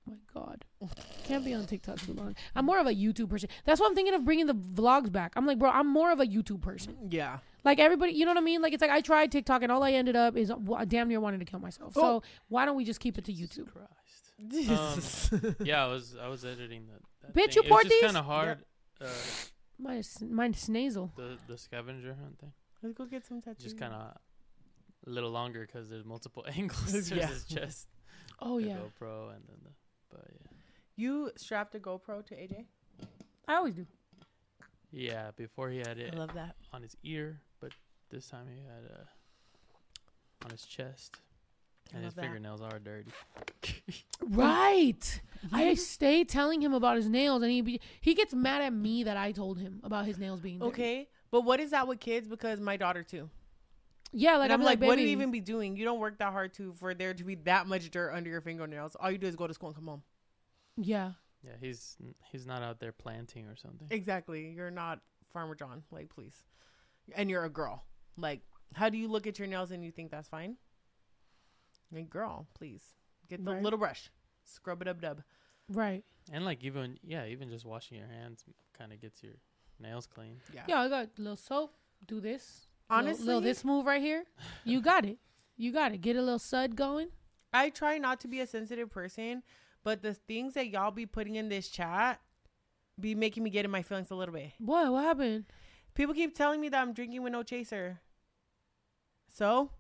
my 0.07 0.15
god. 0.33 0.64
Can't 1.25 1.45
be 1.45 1.55
on 1.55 1.65
TikTok 1.67 1.99
too 2.01 2.13
long. 2.13 2.35
I'm 2.55 2.65
more 2.67 2.79
of 2.79 2.87
a 2.87 2.95
YouTube 2.95 3.31
person. 3.31 3.49
That's 3.65 3.81
why 3.81 3.87
I'm 3.87 3.95
thinking 3.95 4.15
of 4.15 4.25
bringing 4.25 4.47
the 4.47 4.55
vlogs 4.55 5.11
back. 5.11 5.33
I'm 5.37 5.47
like, 5.47 5.59
bro, 5.59 5.71
I'm 5.71 5.87
more 5.89 6.13
of 6.13 6.21
a 6.21 6.27
YouTube 6.27 6.61
person. 6.61 6.97
Yeah. 7.11 7.39
Like 7.65 7.79
everybody, 7.79 8.13
you 8.13 8.25
know 8.27 8.31
what 8.33 8.39
I 8.39 8.43
mean? 8.43 8.61
Like 8.63 8.73
it's 8.75 8.83
like 8.83 8.91
I 8.91 9.01
tried 9.01 9.33
TikTok 9.33 9.63
and 9.63 9.73
all 9.73 9.83
I 9.83 9.93
ended 9.93 10.17
up 10.17 10.37
is 10.37 10.53
well, 10.55 10.79
I 10.79 10.85
damn 10.85 11.09
near 11.09 11.19
wanting 11.21 11.41
to 11.41 11.47
kill 11.47 11.61
myself. 11.61 11.95
So 11.95 12.03
Oh. 12.05 12.23
why 12.49 12.67
don't 12.67 12.77
we 12.77 12.85
just 12.85 13.01
keep 13.01 13.17
it 13.19 13.25
to 13.25 13.33
YouTube? 13.33 13.69
Christ. 13.73 15.33
Um, 15.33 15.57
yeah, 15.65 15.85
I 15.85 15.89
was 15.89 16.17
I 16.21 16.29
was 16.29 16.45
editing 16.45 16.87
that. 16.89 17.01
that 17.23 17.35
Bitch, 17.35 17.55
thing. 17.55 17.63
you 17.63 17.63
it 17.63 17.69
poured 17.71 17.85
just 17.85 17.95
these? 17.95 18.03
kind 18.05 18.17
of 18.17 18.25
hard. 18.27 18.59
Uh, 19.01 19.07
Mine's 19.79 20.23
mine's 20.23 20.69
nasal. 20.69 21.11
the 21.17 21.39
the 21.49 21.57
scavenger 21.57 22.15
hunt 22.21 22.39
thing. 22.39 22.53
Let's 22.83 22.95
go 22.97 23.07
get 23.07 23.25
some 23.25 23.41
tattoos. 23.41 23.65
Just 23.65 23.79
kind 23.79 23.93
of 23.95 24.01
a 25.07 25.11
little 25.11 25.31
longer 25.31 25.61
because 25.67 25.89
there's 25.89 26.05
multiple 26.05 26.45
angles. 26.55 26.93
there's 26.93 27.11
Yeah. 27.13 27.27
his 27.29 27.45
chest, 27.45 27.89
Oh 28.41 28.61
the 28.61 28.67
yeah, 28.69 28.77
GoPro, 28.77 29.35
and 29.35 29.43
then 29.49 29.57
the. 29.65 29.71
But 30.11 30.27
yeah, 30.31 30.54
You 30.97 31.31
strapped 31.37 31.75
a 31.75 31.79
GoPro 31.79 32.25
to 32.27 32.35
AJ. 32.35 32.65
I 33.49 33.55
always 33.57 33.75
do. 33.75 33.87
yeah. 34.93 35.31
Before 35.37 35.69
he 35.71 35.79
had 35.79 35.99
it 35.99 36.15
I 36.15 36.17
love 36.17 36.33
that. 36.35 36.55
on 36.73 36.83
his 36.83 36.97
ear, 37.03 37.41
but 37.61 37.73
this 38.11 38.29
time 38.29 38.47
he 38.49 38.63
had 38.63 38.91
uh 38.91 39.05
on 40.45 40.51
his 40.51 40.65
chest, 40.65 41.17
I 41.93 41.97
and 41.97 42.05
his 42.05 42.15
that. 42.15 42.23
fingernails 42.23 42.61
are 42.61 42.79
dirty. 42.79 43.11
Right. 44.27 45.21
I 45.53 45.75
stay 45.75 46.25
telling 46.25 46.63
him 46.63 46.73
about 46.73 46.97
his 46.97 47.09
nails, 47.09 47.43
and 47.43 47.53
he 47.53 47.61
be, 47.61 47.81
he 48.01 48.15
gets 48.15 48.33
mad 48.33 48.63
at 48.63 48.73
me 48.73 49.05
that 49.05 49.19
I 49.19 49.33
told 49.33 49.59
him 49.59 49.81
about 49.85 50.07
his 50.07 50.17
nails 50.19 50.41
being 50.41 50.59
dirty. 50.59 50.69
Okay, 50.71 51.09
but 51.31 51.43
what 51.43 51.61
is 51.61 51.73
that 51.73 51.87
with 51.87 52.01
kids? 52.01 52.27
Because 52.27 52.59
my 52.61 52.79
daughter 52.79 53.03
too. 53.03 53.29
Yeah, 54.13 54.37
like 54.39 54.45
and 54.45 54.55
I'm, 54.55 54.61
I'm 54.61 54.65
like, 54.65 54.81
like, 54.81 54.89
what 54.89 54.97
do 54.97 55.03
you 55.03 55.09
even 55.09 55.31
be 55.31 55.41
doing? 55.41 55.77
You 55.77 55.85
don't 55.85 55.99
work 55.99 56.19
that 56.21 56.33
hard 56.33 56.55
to 56.55 56.73
for 56.73 56.95
there 56.95 57.13
to 57.13 57.25
be 57.25 57.35
that 57.45 57.67
much 57.67 57.91
dirt 57.91 58.13
under 58.15 58.31
your 58.31 58.41
fingernails. 58.41 58.97
All 58.99 59.11
you 59.11 59.19
do 59.19 59.27
is 59.27 59.37
go 59.37 59.47
to 59.47 59.53
school 59.53 59.69
and 59.69 59.77
come 59.77 59.87
home. 59.89 60.03
Yeah. 60.77 61.13
Yeah, 61.43 61.53
he's 61.61 61.97
he's 62.33 62.47
not 62.47 62.63
out 62.63 62.81
there 62.81 62.93
planting 62.93 63.47
or 63.47 63.57
something. 63.57 63.87
Exactly. 63.91 64.49
You're 64.57 64.71
not 64.71 65.01
Farmer 65.33 65.55
John. 65.55 65.83
Like, 65.91 66.09
please. 66.09 66.43
And 67.15 67.29
you're 67.29 67.45
a 67.45 67.51
girl. 67.51 67.85
Like, 68.17 68.41
how 68.75 68.89
do 68.89 68.97
you 68.97 69.09
look 69.09 69.27
at 69.27 69.39
your 69.39 69.47
nails 69.49 69.71
and 69.71 69.85
you 69.85 69.91
think 69.91 70.11
that's 70.11 70.29
fine? 70.29 70.57
Like, 71.93 72.09
girl, 72.11 72.47
please 72.55 72.83
get 73.29 73.45
the 73.45 73.53
Right. 73.53 73.63
little 73.63 73.79
brush, 73.79 74.11
scrub 74.45 74.83
it 74.83 74.89
up, 74.89 75.01
dub. 75.01 75.23
Right. 75.69 76.05
And 76.33 76.45
like 76.45 76.65
even 76.65 76.99
yeah, 77.03 77.27
even 77.27 77.51
just 77.51 77.65
washing 77.65 77.99
your 77.99 78.09
hands 78.09 78.45
kind 78.77 78.93
of 78.93 79.01
gets 79.01 79.23
your 79.23 79.35
nails 79.79 80.07
clean. 80.07 80.41
Yeah. 80.53 80.63
Yeah, 80.67 80.81
I 80.81 80.89
got 80.89 81.09
a 81.19 81.21
little 81.21 81.37
soap. 81.37 81.75
Do 82.07 82.21
this. 82.21 82.67
Little- 82.91 83.05
Honestly, 83.07 83.27
little, 83.27 83.41
this 83.41 83.65
move 83.65 83.87
right 83.87 84.01
here. 84.03 84.25
You 84.65 84.81
got 84.81 85.05
it. 85.05 85.19
You 85.57 85.73
got 85.73 85.93
it. 85.93 85.99
Get 86.01 86.17
a 86.17 86.23
little 86.23 86.39
sud 86.39 86.75
going. 86.77 87.09
I 87.53 87.71
try 87.71 87.99
not 87.99 88.19
to 88.21 88.29
be 88.29 88.41
a 88.41 88.47
sensitive 88.47 88.91
person, 88.91 89.43
but 89.85 90.03
the 90.03 90.15
things 90.15 90.55
that 90.55 90.69
y'all 90.69 90.91
be 90.91 91.07
putting 91.07 91.37
in 91.37 91.49
this 91.49 91.69
chat 91.69 92.21
be 92.99 93.15
making 93.15 93.43
me 93.43 93.51
get 93.51 93.65
in 93.65 93.71
my 93.71 93.83
feelings 93.83 94.11
a 94.11 94.15
little 94.15 94.35
bit. 94.35 94.53
What? 94.59 94.91
What 94.93 95.05
happened? 95.05 95.45
People 95.95 96.15
keep 96.15 96.35
telling 96.35 96.61
me 96.61 96.69
that 96.71 96.81
I'm 96.83 96.93
drinking 96.93 97.23
with 97.23 97.33
no 97.33 97.43
chaser. 97.43 98.01
So 99.33 99.71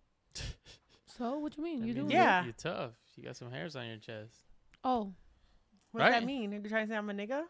So 1.07 1.39
what 1.39 1.57
you 1.57 1.63
mean? 1.63 1.81
That 1.81 1.87
You 1.87 1.95
means 1.95 2.09
do? 2.09 2.15
you- 2.15 2.21
Yeah. 2.21 2.45
You're 2.45 2.53
tough. 2.55 2.93
You 3.17 3.23
got 3.25 3.37
some 3.37 3.51
hairs 3.51 3.77
on 3.77 3.87
your 3.87 3.99
chest. 3.99 4.35
Oh, 4.83 5.13
what 5.93 6.01
does 6.01 6.11
that 6.13 6.25
mean? 6.27 6.53
Are 6.53 6.57
you 6.59 6.69
trying 6.69 6.87
to 6.87 6.93
say 6.93 6.97
I'm 6.97 7.09
a 7.09 7.13
nigga? 7.15 7.45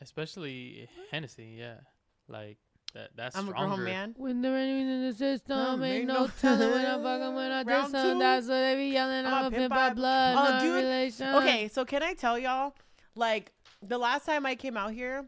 Especially 0.00 0.88
Hennessy, 1.10 1.56
yeah. 1.58 1.80
Like 2.28 2.58
that 2.94 3.10
that's 3.16 3.36
I'm 3.36 3.46
a 3.48 3.50
stronger. 3.50 3.76
grown 3.76 3.84
man. 3.84 4.14
when 4.18 4.42
the 4.42 4.50
rain 4.50 4.86
in 4.88 5.08
the 5.08 5.12
system, 5.14 5.56
No, 5.56 5.72
ain't 5.84 5.98
ain't 6.00 6.06
no 6.08 6.24
no- 6.24 6.30
telling 6.40 6.70
when 6.70 6.86
I'm 6.86 7.02
fucking 7.02 7.34
when 7.34 7.50
I 7.52 7.62
Round 7.62 7.92
just 7.92 8.04
some. 8.04 8.18
That's 8.18 8.46
what 8.46 8.54
they 8.54 8.76
be 8.76 8.86
yelling. 8.88 9.26
I'm 9.26 9.34
I'm, 9.34 9.44
a 9.44 9.46
a 9.46 9.50
pimp 9.50 9.60
pimp 9.62 9.70
by- 9.70 9.88
by 9.90 9.94
blood, 9.94 10.36
Oh, 10.38 10.50
not 10.52 10.60
dude. 10.62 10.74
relation. 10.76 11.34
Okay, 11.36 11.68
so 11.68 11.84
can 11.84 12.02
I 12.02 12.14
tell 12.14 12.38
y'all, 12.38 12.74
like 13.14 13.52
the 13.82 13.98
last 13.98 14.26
time 14.26 14.44
I 14.46 14.54
came 14.54 14.76
out 14.76 14.92
here, 14.92 15.24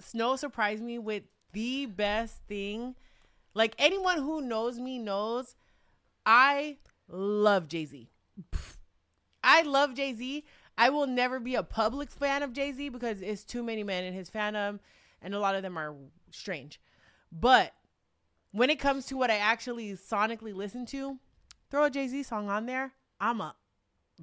Snow 0.00 0.36
surprised 0.36 0.82
me 0.82 0.98
with 0.98 1.24
the 1.52 1.86
best 1.86 2.42
thing. 2.48 2.94
Like 3.54 3.74
anyone 3.78 4.18
who 4.18 4.40
knows 4.40 4.78
me 4.78 4.98
knows, 4.98 5.56
I 6.24 6.76
love 7.08 7.68
Jay 7.68 7.84
Z. 7.84 8.08
I 9.42 9.62
love 9.62 9.94
Jay 9.94 10.14
Z. 10.14 10.44
I 10.76 10.90
will 10.90 11.08
never 11.08 11.40
be 11.40 11.56
a 11.56 11.64
public 11.64 12.10
fan 12.10 12.42
of 12.44 12.52
Jay 12.52 12.70
Z 12.70 12.90
because 12.90 13.20
it's 13.20 13.42
too 13.42 13.64
many 13.64 13.82
men 13.82 14.04
in 14.04 14.14
his 14.14 14.30
fandom, 14.30 14.78
and 15.22 15.34
a 15.34 15.40
lot 15.40 15.54
of 15.54 15.62
them 15.62 15.76
are 15.78 15.94
strange. 16.30 16.80
But 17.32 17.72
when 18.52 18.70
it 18.70 18.78
comes 18.78 19.06
to 19.06 19.16
what 19.16 19.30
I 19.30 19.36
actually 19.36 19.92
sonically 19.92 20.54
listen 20.54 20.86
to, 20.86 21.18
throw 21.70 21.84
a 21.84 21.90
Jay 21.90 22.08
Z 22.08 22.22
song 22.24 22.48
on 22.48 22.66
there. 22.66 22.92
I'm 23.20 23.40
a 23.40 23.54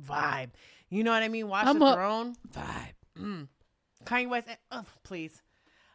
vibe. 0.01 0.51
You 0.89 1.03
know 1.03 1.11
what 1.11 1.23
I 1.23 1.27
mean? 1.27 1.47
Watch 1.47 1.67
I'm 1.67 1.79
the 1.79 1.85
a- 1.85 1.93
throne. 1.93 2.35
Vibe. 2.51 2.93
Mm. 3.19 3.47
Kanye 4.05 4.29
West. 4.29 4.47
Oh, 4.71 4.85
please. 5.03 5.41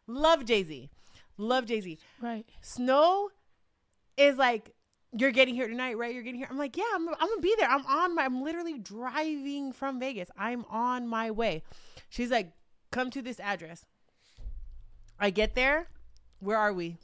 Love 0.06 0.44
Jay 0.44 0.62
Z. 0.62 0.90
Love 1.36 1.66
Jay 1.66 1.80
Z. 1.80 1.98
Right. 2.20 2.44
Snow 2.60 3.30
is 4.16 4.36
like, 4.36 4.74
you're 5.16 5.30
getting 5.32 5.54
here 5.54 5.66
tonight, 5.66 5.96
right? 5.98 6.14
You're 6.14 6.22
getting 6.22 6.38
here. 6.40 6.48
I'm 6.50 6.58
like, 6.58 6.76
yeah, 6.76 6.84
I'm, 6.94 7.08
I'm 7.08 7.14
gonna 7.28 7.40
be 7.40 7.54
there. 7.58 7.68
I'm 7.68 7.84
on 7.86 8.14
my, 8.14 8.24
I'm 8.24 8.42
literally 8.42 8.78
driving 8.78 9.72
from 9.72 9.98
Vegas. 9.98 10.30
I'm 10.36 10.64
on 10.70 11.08
my 11.08 11.30
way. 11.30 11.62
She's 12.10 12.30
like, 12.30 12.52
come 12.92 13.10
to 13.10 13.22
this 13.22 13.40
address. 13.40 13.84
I 15.20 15.30
get 15.30 15.54
there. 15.54 15.86
Where 16.40 16.56
are 16.56 16.72
we? 16.72 16.96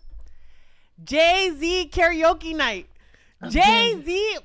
Jay 1.05 1.51
Z 1.56 1.90
karaoke 1.93 2.56
night. 2.56 2.86
Jay 3.51 3.94
Z. 4.05 4.38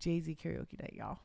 Jay 0.00 0.20
Z 0.20 0.36
karaoke 0.42 0.78
night, 0.80 0.94
y'all. 0.96 1.18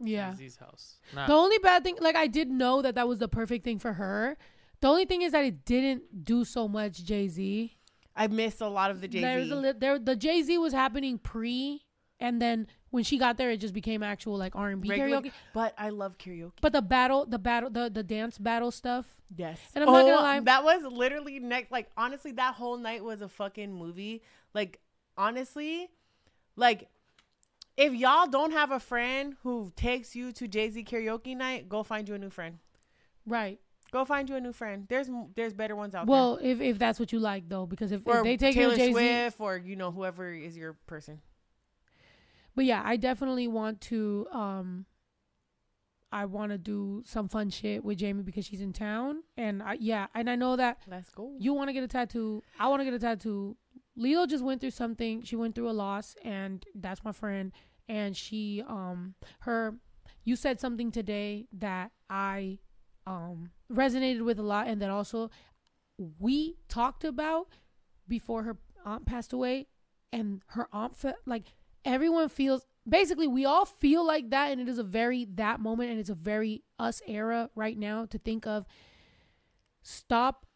Yeah. 0.00 0.30
Jay-Z's 0.30 0.56
house. 0.56 0.96
Nah, 1.12 1.26
The 1.26 1.32
only 1.32 1.58
bad 1.58 1.82
thing, 1.82 1.96
like 2.00 2.14
I 2.14 2.28
did 2.28 2.48
know 2.48 2.82
that 2.82 2.94
that 2.94 3.08
was 3.08 3.18
the 3.18 3.26
perfect 3.28 3.64
thing 3.64 3.78
for 3.80 3.94
her. 3.94 4.36
The 4.80 4.86
only 4.86 5.06
thing 5.06 5.22
is 5.22 5.32
that 5.32 5.44
it 5.44 5.64
didn't 5.64 6.24
do 6.24 6.44
so 6.44 6.68
much 6.68 7.02
Jay 7.04 7.26
Z. 7.28 7.76
I 8.14 8.28
missed 8.28 8.60
a 8.60 8.68
lot 8.68 8.90
of 8.92 9.00
the 9.00 9.08
Jay 9.08 9.20
There's 9.20 9.46
a 9.46 9.48
Z. 9.48 9.54
li- 9.54 9.72
there 9.76 9.98
the 9.98 10.14
Jay 10.16 10.42
Z 10.42 10.56
was 10.58 10.72
happening 10.72 11.18
pre, 11.18 11.82
and 12.20 12.40
then 12.40 12.68
when 12.90 13.04
she 13.04 13.18
got 13.18 13.36
there, 13.36 13.50
it 13.50 13.58
just 13.58 13.74
became 13.74 14.02
actual 14.02 14.36
like 14.36 14.56
R 14.56 14.70
and 14.70 14.80
B 14.80 14.88
karaoke. 14.88 15.32
But 15.52 15.74
I 15.76 15.90
love 15.90 16.18
karaoke. 16.18 16.52
But 16.60 16.72
the 16.72 16.82
battle, 16.82 17.26
the 17.26 17.38
battle, 17.38 17.70
the 17.70 17.90
the 17.90 18.02
dance 18.02 18.38
battle 18.38 18.70
stuff. 18.70 19.06
Yes. 19.36 19.60
And 19.74 19.84
I'm 19.84 19.92
not 19.92 20.02
gonna 20.02 20.14
oh, 20.14 20.22
lie- 20.22 20.40
That 20.40 20.64
was 20.64 20.82
literally 20.84 21.38
next. 21.38 21.70
Like, 21.70 21.90
honestly, 21.96 22.32
that 22.32 22.54
whole 22.54 22.78
night 22.78 23.04
was 23.04 23.20
a 23.20 23.28
fucking 23.28 23.72
movie. 23.72 24.22
Like, 24.54 24.80
honestly, 25.16 25.90
like, 26.56 26.88
if 27.76 27.92
y'all 27.92 28.26
don't 28.26 28.52
have 28.52 28.70
a 28.70 28.80
friend 28.80 29.36
who 29.42 29.72
takes 29.76 30.16
you 30.16 30.32
to 30.32 30.48
Jay 30.48 30.70
Z 30.70 30.84
karaoke 30.84 31.36
night, 31.36 31.68
go 31.68 31.82
find 31.82 32.08
you 32.08 32.14
a 32.14 32.18
new 32.18 32.30
friend. 32.30 32.58
Right. 33.26 33.60
Go 33.90 34.04
find 34.04 34.28
you 34.28 34.36
a 34.36 34.40
new 34.40 34.52
friend. 34.52 34.86
There's 34.88 35.08
there's 35.34 35.54
better 35.54 35.76
ones 35.76 35.94
out 35.94 36.06
there. 36.06 36.12
Well, 36.12 36.38
if 36.42 36.60
if 36.60 36.78
that's 36.78 36.98
what 37.00 37.12
you 37.12 37.20
like 37.20 37.48
though, 37.48 37.66
because 37.66 37.92
if, 37.92 38.02
if 38.06 38.22
they 38.22 38.36
take 38.36 38.54
Taylor 38.54 38.74
you 38.74 38.92
to 38.92 38.92
Jay 38.92 39.28
Z, 39.30 39.36
or 39.38 39.56
you 39.56 39.76
know 39.76 39.90
whoever 39.90 40.30
is 40.30 40.56
your 40.56 40.74
person. 40.86 41.20
But 42.58 42.64
yeah, 42.64 42.82
I 42.84 42.96
definitely 42.96 43.46
want 43.46 43.80
to. 43.82 44.26
um 44.32 44.84
I 46.10 46.24
want 46.24 46.50
to 46.50 46.58
do 46.58 47.04
some 47.06 47.28
fun 47.28 47.50
shit 47.50 47.84
with 47.84 47.98
Jamie 47.98 48.24
because 48.24 48.46
she's 48.46 48.60
in 48.60 48.72
town, 48.72 49.22
and 49.36 49.62
I, 49.62 49.76
yeah, 49.78 50.08
and 50.12 50.28
I 50.28 50.34
know 50.34 50.56
that 50.56 50.78
Let's 50.88 51.08
go. 51.10 51.36
you 51.38 51.52
want 51.52 51.68
to 51.68 51.72
get 51.72 51.84
a 51.84 51.86
tattoo. 51.86 52.42
I 52.58 52.66
want 52.66 52.80
to 52.80 52.84
get 52.84 52.94
a 52.94 52.98
tattoo. 52.98 53.56
Lilo 53.94 54.26
just 54.26 54.42
went 54.42 54.60
through 54.60 54.72
something. 54.72 55.22
She 55.22 55.36
went 55.36 55.54
through 55.54 55.70
a 55.70 55.76
loss, 55.86 56.16
and 56.24 56.66
that's 56.74 57.04
my 57.04 57.12
friend. 57.12 57.52
And 57.88 58.16
she, 58.16 58.64
um, 58.66 59.14
her, 59.40 59.76
you 60.24 60.34
said 60.34 60.58
something 60.58 60.90
today 60.90 61.46
that 61.52 61.92
I, 62.10 62.58
um, 63.06 63.50
resonated 63.70 64.24
with 64.24 64.40
a 64.40 64.42
lot, 64.54 64.66
and 64.66 64.82
that 64.82 64.90
also 64.90 65.30
we 66.18 66.56
talked 66.68 67.04
about 67.04 67.46
before 68.08 68.42
her 68.42 68.56
aunt 68.84 69.06
passed 69.06 69.32
away, 69.32 69.68
and 70.12 70.42
her 70.48 70.66
aunt 70.72 70.96
felt 70.96 71.16
like 71.24 71.52
everyone 71.88 72.28
feels. 72.28 72.66
Basically, 72.88 73.26
we 73.28 73.44
all 73.44 73.64
feel 73.66 74.06
like 74.06 74.30
that, 74.30 74.50
and 74.52 74.60
it 74.60 74.68
is 74.68 74.78
a 74.78 74.82
very 74.84 75.26
that 75.34 75.60
moment, 75.60 75.90
and 75.90 75.98
it's 76.00 76.08
a 76.10 76.14
very 76.14 76.62
us 76.78 77.02
era 77.06 77.50
right 77.54 77.76
now 77.78 78.06
to 78.06 78.18
think 78.18 78.46
of. 78.46 78.64
Stop 79.82 80.46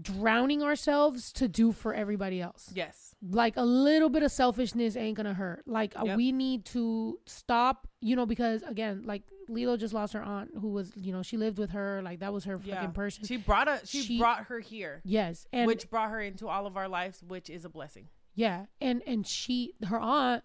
drowning 0.00 0.62
ourselves 0.62 1.32
to 1.32 1.48
do 1.48 1.72
for 1.72 1.92
everybody 1.92 2.40
else. 2.40 2.70
Yes. 2.74 3.14
Like 3.28 3.56
a 3.56 3.64
little 3.64 4.08
bit 4.08 4.22
of 4.22 4.30
selfishness 4.30 4.96
ain't 4.96 5.16
gonna 5.16 5.34
hurt. 5.34 5.64
Like 5.66 5.98
uh, 5.98 6.04
Yep. 6.04 6.16
we 6.16 6.30
need 6.32 6.64
to 6.66 7.18
stop, 7.26 7.88
you 8.00 8.14
know, 8.14 8.24
because 8.24 8.62
again, 8.62 9.02
like 9.04 9.24
Lilo 9.48 9.76
just 9.76 9.92
lost 9.92 10.12
her 10.12 10.22
aunt 10.22 10.52
who 10.58 10.68
was, 10.68 10.92
you 10.96 11.12
know, 11.12 11.22
she 11.22 11.36
lived 11.36 11.58
with 11.58 11.70
her, 11.70 12.00
like 12.02 12.20
that 12.20 12.32
was 12.32 12.44
her 12.44 12.58
Yeah. 12.62 12.76
fucking 12.76 12.92
person. 12.92 13.24
She 13.26 13.36
brought 13.36 13.66
a 13.68 13.80
she, 13.84 14.02
She- 14.02 14.18
brought 14.18 14.44
her 14.44 14.60
here, 14.60 15.00
yes, 15.04 15.46
and 15.52 15.66
which 15.66 15.90
brought 15.90 16.10
her 16.10 16.20
into 16.20 16.46
all 16.46 16.66
of 16.66 16.76
our 16.76 16.88
lives, 16.88 17.22
which 17.26 17.50
is 17.50 17.64
a 17.64 17.68
blessing. 17.68 18.08
Yeah, 18.34 18.66
and 18.80 19.02
and 19.06 19.26
she, 19.26 19.74
her 19.86 19.98
aunt, 19.98 20.44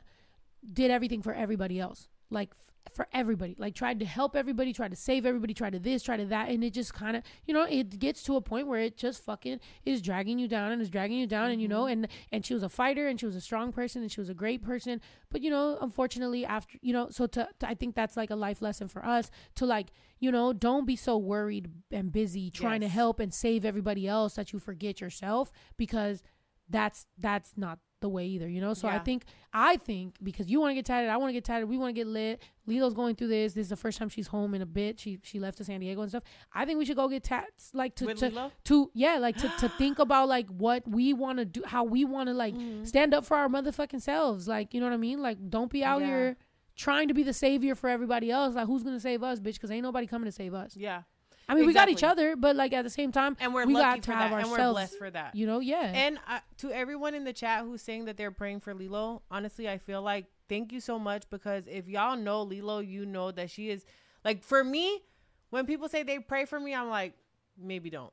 did 0.74 0.92
everything 0.92 1.22
for 1.22 1.34
everybody 1.34 1.80
else, 1.80 2.08
like 2.30 2.52
f- 2.52 2.94
for 2.94 3.08
everybody, 3.14 3.56
like 3.58 3.76
tried 3.76 4.00
to 4.00 4.06
help 4.06 4.36
everybody, 4.36 4.74
tried 4.74 4.92
to 4.92 4.98
save 4.98 5.26
everybody, 5.26 5.54
tried 5.54 5.74
to 5.74 5.80
this, 5.80 6.02
tried 6.02 6.18
to 6.18 6.26
that, 6.26 6.50
and 6.50 6.64
it 6.64 6.72
just 6.72 6.94
kind 6.94 7.16
of, 7.16 7.24
you 7.46 7.54
know, 7.54 7.64
it 7.64 8.00
gets 8.00 8.24
to 8.24 8.36
a 8.36 8.42
point 8.42 8.68
where 8.68 8.80
it 8.80 8.98
just 8.98 9.24
fucking 9.24 9.60
is 9.86 10.02
dragging 10.02 10.40
you 10.40 10.48
down 10.48 10.72
and 10.72 10.82
is 10.82 10.90
dragging 10.90 11.18
you 11.18 11.28
down, 11.28 11.52
and 11.52 11.62
you 11.62 11.68
know, 11.68 11.84
mm-hmm. 11.84 12.04
and 12.04 12.08
and 12.32 12.46
she 12.46 12.54
was 12.54 12.64
a 12.64 12.70
fighter 12.70 13.08
and 13.08 13.20
she 13.20 13.26
was 13.26 13.36
a 13.36 13.42
strong 13.42 13.72
person 13.72 14.02
and 14.02 14.12
she 14.12 14.20
was 14.20 14.30
a 14.30 14.34
great 14.34 14.64
person, 14.64 15.00
but 15.30 15.42
you 15.42 15.50
know, 15.50 15.78
unfortunately, 15.82 16.46
after 16.46 16.78
you 16.82 16.94
know, 16.94 17.10
so 17.10 17.28
to, 17.28 17.48
to 17.60 17.68
I 17.68 17.76
think 17.76 17.96
that's 17.96 18.18
like 18.18 18.32
a 18.32 18.36
life 18.36 18.62
lesson 18.62 18.88
for 18.88 19.06
us 19.06 19.30
to 19.56 19.66
like, 19.66 19.92
you 20.20 20.32
know, 20.32 20.54
don't 20.54 20.86
be 20.86 20.96
so 20.96 21.18
worried 21.18 21.70
and 21.92 22.12
busy 22.12 22.50
trying 22.50 22.82
to 22.82 22.88
help 22.88 23.20
and 23.20 23.34
save 23.34 23.64
everybody 23.64 24.08
else 24.08 24.36
that 24.36 24.54
you 24.54 24.60
forget 24.60 25.02
yourself 25.02 25.52
because 25.78 26.24
that's 26.70 27.06
that's 27.18 27.54
not 27.56 27.80
the 28.02 28.10
way 28.10 28.26
either, 28.26 28.48
you 28.48 28.62
know. 28.62 28.74
So 28.74 28.88
I 28.88 29.00
think 29.00 29.24
I 29.54 29.78
think 29.78 30.16
because 30.22 30.48
you 30.50 30.60
want 30.60 30.72
to 30.72 30.76
get 30.76 30.86
tatted, 30.86 31.10
I 31.10 31.18
want 31.18 31.30
to 31.30 31.34
get 31.34 31.44
tatted, 31.46 31.68
we 31.70 31.78
want 31.78 31.90
to 31.90 31.94
get 32.00 32.08
lit. 32.08 32.42
Lilo's 32.68 32.94
going 32.94 33.16
through 33.16 33.30
this. 33.30 33.54
This 33.54 33.64
is 33.64 33.70
the 33.70 33.76
first 33.76 33.98
time 33.98 34.10
she's 34.10 34.28
home 34.28 34.54
in 34.54 34.62
a 34.62 34.66
bit. 34.66 35.00
She 35.00 35.20
she 35.24 35.40
left 35.40 35.58
to 35.60 35.64
San 35.64 35.80
Diego 35.80 36.02
and 36.02 36.10
stuff. 36.12 36.24
I 36.54 36.66
think 36.66 36.78
we 36.78 36.86
should 36.86 36.98
go 36.98 37.08
get 37.08 37.24
tats, 37.24 37.72
like 37.74 37.96
to 37.96 38.06
With 38.06 38.18
to, 38.20 38.30
Lilo? 38.30 38.52
to 38.66 38.92
yeah, 38.94 39.18
like 39.18 39.38
to 39.38 39.50
to 39.60 39.70
think 39.70 39.98
about 40.00 40.28
like 40.28 40.48
what 40.50 40.88
we 40.88 41.14
want 41.14 41.40
to 41.40 41.46
do, 41.46 41.64
how 41.66 41.84
we 41.84 42.04
want 42.06 42.28
to 42.30 42.34
like 42.34 42.54
Mm-hmm. 42.54 42.84
stand 42.84 43.14
up 43.14 43.26
for 43.26 43.38
our 43.38 43.48
motherfucking 43.48 44.02
selves. 44.02 44.48
Like 44.48 44.74
you 44.74 44.80
know 44.82 44.88
what 44.88 44.94
I 44.94 44.98
mean? 44.98 45.22
Like 45.22 45.38
don't 45.50 45.72
be 45.72 45.84
out 45.84 46.02
Yeah. 46.02 46.08
here 46.08 46.38
trying 46.76 47.08
to 47.08 47.14
be 47.14 47.24
the 47.24 47.34
savior 47.34 47.74
for 47.74 47.90
everybody 47.90 48.30
else. 48.30 48.54
Like 48.56 48.68
who's 48.68 48.84
gonna 48.84 49.00
save 49.00 49.24
us, 49.24 49.40
bitch? 49.40 49.54
Because 49.54 49.72
ain't 49.72 49.84
nobody 49.84 50.06
coming 50.06 50.26
to 50.26 50.32
save 50.32 50.54
us. 50.54 50.76
Yeah. 50.76 51.04
I 51.48 51.56
mean, 51.56 51.66
we 51.66 51.74
got 51.74 51.90
each 51.90 52.04
other, 52.04 52.36
but 52.36 52.56
like 52.56 52.74
at 52.74 52.84
the 52.84 52.90
same 52.90 53.12
time, 53.12 53.38
And 53.40 53.54
we're 53.54 53.66
we 53.66 53.74
lucky 53.74 53.86
got 53.86 53.96
to 54.04 54.12
for 54.12 54.18
have 54.18 54.32
that. 54.32 54.42
And 54.42 54.52
we're 54.52 54.72
blessed 54.72 54.98
for 54.98 55.10
that. 55.12 55.36
You 55.36 55.46
know, 55.46 55.60
yeah. 55.60 55.92
And 55.94 56.18
uh, 56.28 56.40
to 56.58 56.72
everyone 56.72 57.14
in 57.14 57.24
the 57.24 57.34
chat 57.34 57.64
who's 57.64 57.82
saying 57.82 58.06
that 58.06 58.18
they're 58.18 58.32
praying 58.32 58.62
for 58.62 58.74
Lilo, 58.74 59.22
honestly, 59.30 59.70
I 59.70 59.78
feel 59.78 60.02
like 60.02 60.26
thank 60.50 60.72
you 60.72 60.80
so 60.80 60.98
much 60.98 61.30
because 61.30 61.66
if 61.68 61.88
y'all 61.88 62.18
know 62.18 62.42
Lilo, 62.42 62.80
you 62.80 63.06
know 63.06 63.32
that 63.32 63.50
she 63.52 63.70
is 63.70 63.86
like 64.24 64.44
for 64.44 64.64
me. 64.64 65.04
When 65.52 65.66
people 65.68 65.88
say 65.88 66.04
they 66.04 66.20
pray 66.20 66.46
for 66.46 66.60
me, 66.60 66.74
I'm 66.74 66.90
like, 66.90 67.14
maybe 67.58 67.90
don't. 67.90 68.12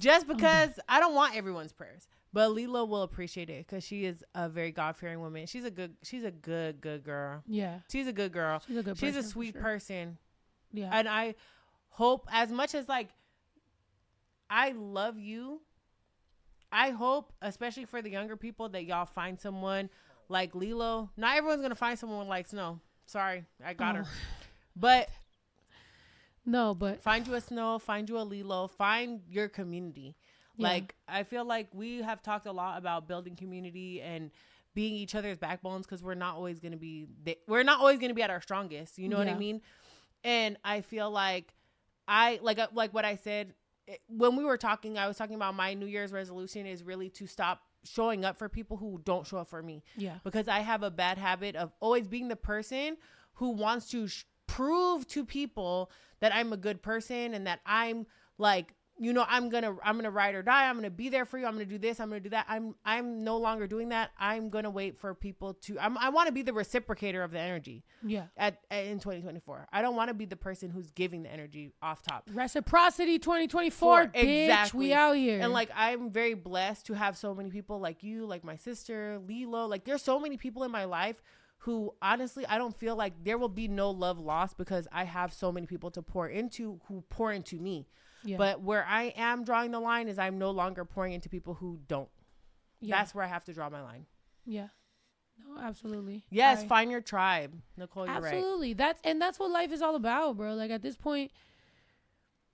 Just 0.00 0.26
because 0.26 0.70
I 0.88 1.00
don't 1.00 1.14
want 1.14 1.36
everyone's 1.36 1.72
prayers, 1.72 2.08
but 2.32 2.50
Lilo 2.52 2.84
will 2.84 3.02
appreciate 3.02 3.48
it 3.48 3.66
because 3.66 3.84
she 3.84 4.04
is 4.04 4.24
a 4.34 4.48
very 4.48 4.70
God 4.72 4.96
fearing 4.96 5.20
woman. 5.20 5.46
She's 5.46 5.64
a 5.64 5.70
good, 5.70 5.94
she's 6.02 6.24
a 6.24 6.30
good, 6.30 6.80
good 6.80 7.04
girl. 7.04 7.42
yeah, 7.46 7.78
She's 7.90 8.06
a 8.06 8.12
good 8.12 8.32
girl. 8.32 8.60
she's 8.66 8.76
a 8.76 8.82
good. 8.82 8.98
She's 8.98 9.10
a 9.10 9.18
person, 9.18 9.22
for 9.22 9.28
sweet 9.28 9.52
sure. 9.52 9.62
person 9.62 10.18
Yeah, 10.72 10.90
and 10.92 11.08
I 11.08 11.34
hope 11.92 12.26
as 12.32 12.50
much 12.50 12.74
as 12.74 12.88
like 12.88 13.08
I 14.50 14.72
love 14.72 15.18
you, 15.18 15.60
I 16.70 16.90
hope, 16.90 17.32
especially 17.40 17.84
for 17.84 18.02
the 18.02 18.10
younger 18.10 18.36
people, 18.36 18.68
that 18.70 18.84
y'all 18.84 19.06
find 19.06 19.38
someone 19.38 19.88
like 20.28 20.54
Lilo. 20.54 21.10
Not 21.16 21.36
everyone's 21.36 21.62
gonna 21.62 21.74
find 21.74 21.98
someone 21.98 22.28
like 22.28 22.46
Snow. 22.48 22.80
Sorry, 23.06 23.44
I 23.64 23.74
got 23.74 23.96
her. 23.96 24.04
Oh. 24.06 24.10
But 24.74 25.08
no, 26.44 26.74
but 26.74 27.02
find 27.02 27.26
you 27.26 27.34
a 27.34 27.40
Snow, 27.40 27.78
find 27.78 28.08
you 28.08 28.18
a 28.18 28.22
Lilo, 28.22 28.68
find 28.68 29.20
your 29.28 29.48
community. 29.48 30.16
Yeah. 30.56 30.68
Like 30.68 30.94
I 31.06 31.22
feel 31.22 31.44
like 31.44 31.68
we 31.72 32.02
have 32.02 32.22
talked 32.22 32.46
a 32.46 32.52
lot 32.52 32.78
about 32.78 33.06
building 33.06 33.36
community 33.36 34.00
and 34.00 34.30
being 34.74 34.94
each 34.94 35.14
other's 35.14 35.36
backbones 35.36 35.86
because 35.86 36.02
we're 36.02 36.14
not 36.14 36.36
always 36.36 36.58
gonna 36.58 36.76
be 36.76 37.06
th- 37.24 37.38
we're 37.46 37.62
not 37.62 37.80
always 37.80 37.98
gonna 37.98 38.14
be 38.14 38.22
at 38.22 38.30
our 38.30 38.40
strongest. 38.40 38.98
You 38.98 39.08
know 39.08 39.18
what 39.18 39.28
I 39.28 39.34
mean? 39.34 39.60
And 40.24 40.56
I 40.64 40.80
feel 40.80 41.10
like 41.10 41.52
I 42.12 42.38
like 42.42 42.58
uh, 42.58 42.68
like 42.74 42.92
what 42.94 43.04
I 43.04 43.16
said. 43.16 43.54
when 44.08 44.36
we 44.36 44.44
were 44.44 44.56
talking, 44.58 44.96
I 44.98 45.08
was 45.08 45.16
talking 45.16 45.34
about 45.34 45.54
my 45.54 45.74
New 45.74 45.86
Year's 45.86 46.12
resolution 46.12 46.66
is 46.66 46.82
really 46.84 47.08
to 47.10 47.26
stop 47.26 47.62
showing 47.84 48.24
up 48.24 48.36
for 48.38 48.48
people 48.48 48.76
who 48.76 49.00
don't 49.04 49.26
show 49.26 49.38
up 49.38 49.48
for 49.48 49.60
me 49.62 49.82
Yeah. 49.96 50.18
because 50.22 50.46
I 50.46 50.60
have 50.60 50.82
a 50.84 50.90
bad 50.90 51.18
habit 51.18 51.56
of 51.56 51.72
always 51.80 52.06
being 52.06 52.28
the 52.28 52.36
person 52.36 52.96
who 53.34 53.50
wants 53.50 53.88
to 53.90 54.06
sh- 54.06 54.24
prove 54.46 55.06
to 55.08 55.24
people 55.24 55.90
that 56.20 56.32
I'm 56.32 56.52
a 56.52 56.56
good 56.56 56.80
person 56.82 57.34
and 57.34 57.46
that 57.48 57.60
I'm 57.66 58.06
like 58.38 58.74
you 59.04 59.12
know 59.12 59.24
I'm 59.28 59.48
gonna 59.48 59.76
I'm 59.82 59.96
gonna 59.96 60.10
ride 60.10 60.34
or 60.34 60.42
die 60.42 60.68
I'm 60.68 60.76
gonna 60.76 60.90
be 60.90 61.08
there 61.08 61.24
for 61.24 61.36
you 61.38 61.46
I'm 61.46 61.54
gonna 61.54 61.64
do 61.64 61.78
this 61.78 61.98
I'm 62.00 62.08
gonna 62.08 62.20
do 62.20 62.28
that 62.30 62.46
I'm 62.48 62.74
I'm 62.84 63.24
no 63.24 63.36
longer 63.38 63.66
doing 63.66 63.88
that 63.88 64.10
I'm 64.18 64.48
gonna 64.48 64.70
wait 64.70 64.96
for 64.98 65.14
people 65.14 65.54
to 65.64 65.78
I'm, 65.80 65.98
I 65.98 66.10
want 66.10 66.26
to 66.28 66.32
be 66.32 66.42
the 66.42 66.52
reciprocator 66.52 67.24
of 67.24 67.30
the 67.32 67.40
energy 67.40 67.82
Yeah. 68.04 68.26
at, 68.36 68.60
at 68.70 68.84
in 68.86 68.98
2024 69.00 69.66
I 69.72 69.82
don't 69.82 69.96
want 69.96 70.08
to 70.08 70.14
be 70.14 70.24
the 70.26 70.36
person 70.36 70.70
who's 70.70 70.90
giving 70.92 71.22
the 71.24 71.32
energy 71.32 71.72
off 71.82 72.02
top 72.02 72.28
Reciprocity 72.32 73.18
2024, 73.18 73.72
For- 74.04 74.08
bitch. 74.10 74.44
exactly. 74.44 74.78
We 74.78 74.92
out 74.92 75.16
here. 75.16 75.40
and 75.40 75.52
like 75.52 75.70
I'm 75.74 76.10
very 76.10 76.34
blessed 76.34 76.86
to 76.86 76.94
have 76.94 77.16
so 77.16 77.34
many 77.34 77.50
people 77.50 77.80
like 77.80 78.02
you, 78.02 78.26
like 78.26 78.44
my 78.44 78.56
sister, 78.56 79.18
Lilo. 79.26 79.66
Like 79.66 79.84
there's 79.84 80.02
so 80.02 80.20
many 80.20 80.36
people 80.36 80.62
in 80.64 80.70
my 80.70 80.84
life 80.84 81.16
who 81.58 81.94
honestly 82.02 82.44
I 82.46 82.58
don't 82.58 82.76
feel 82.76 82.96
like 82.96 83.12
there 83.24 83.38
will 83.38 83.48
be 83.48 83.68
no 83.68 83.90
love 83.90 84.18
lost 84.18 84.56
because 84.58 84.86
I 84.92 85.04
have 85.04 85.32
so 85.32 85.50
many 85.52 85.66
people 85.66 85.90
to 85.92 86.02
pour 86.02 86.28
into 86.28 86.80
who 86.88 87.02
pour 87.08 87.32
into 87.32 87.58
me. 87.58 87.86
Yeah. 88.24 88.36
But 88.36 88.60
where 88.62 88.84
I 88.86 89.12
am 89.16 89.44
drawing 89.44 89.70
the 89.70 89.80
line 89.80 90.08
is 90.08 90.18
I'm 90.18 90.38
no 90.38 90.50
longer 90.50 90.84
pouring 90.84 91.12
into 91.12 91.28
people 91.28 91.54
who 91.54 91.78
don't. 91.88 92.08
yeah. 92.80 92.96
That's 92.96 93.14
where 93.14 93.24
I 93.24 93.28
have 93.28 93.44
to 93.44 93.52
draw 93.52 93.68
my 93.70 93.82
line. 93.82 94.06
yeah. 94.46 94.68
No, 95.38 95.60
absolutely. 95.60 96.24
Yes, 96.30 96.62
find 96.62 96.90
your 96.90 97.00
tribe. 97.00 97.54
Nicole, 97.76 98.06
you're 98.06 98.20
right. 98.20 98.34
absolutely. 98.34 98.74
That's 98.74 99.00
and 99.02 99.20
that's 99.20 99.38
what 99.40 99.50
life 99.50 99.72
is 99.72 99.82
all 99.82 99.96
about, 99.96 100.36
bro. 100.36 100.54
Like 100.54 100.70
at 100.70 100.82
this 100.82 100.94
point, 100.94 101.32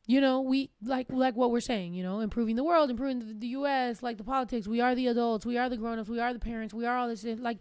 you 0.07 0.20
know, 0.23 0.40
we 0.40 0.70
like 0.82 1.07
like 1.11 1.36
what 1.36 1.51
we're 1.51 1.61
saying, 1.61 1.93
you 1.93 2.03
know, 2.03 2.20
improving 2.20 2.57
the 2.57 2.65
world, 2.65 2.89
improving 2.89 3.19
the, 3.19 3.35
the 3.35 3.47
U.S., 3.49 4.03
like 4.03 4.16
the 4.16 4.24
politics. 4.24 4.66
We 4.66 4.81
are 4.81 4.95
the 4.95 5.09
adults. 5.09 5.45
We 5.45 5.59
are 5.59 5.69
the 5.69 5.77
grown-ups. 5.77 6.09
We 6.09 6.20
are 6.20 6.32
the 6.32 6.39
parents. 6.39 6.73
We 6.73 6.86
are 6.86 6.97
all 6.97 7.09
this. 7.09 7.24
Like 7.24 7.59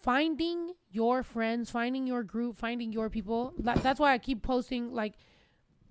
finding 0.00 0.72
your 0.90 1.22
friends, 1.22 1.70
finding 1.70 2.06
your 2.06 2.22
group, 2.22 2.56
finding 2.56 2.92
your 2.92 3.10
people. 3.10 3.52
That's 3.58 4.00
why 4.00 4.12
I 4.12 4.18
keep 4.18 4.42
posting 4.42 4.92
like 4.94 5.14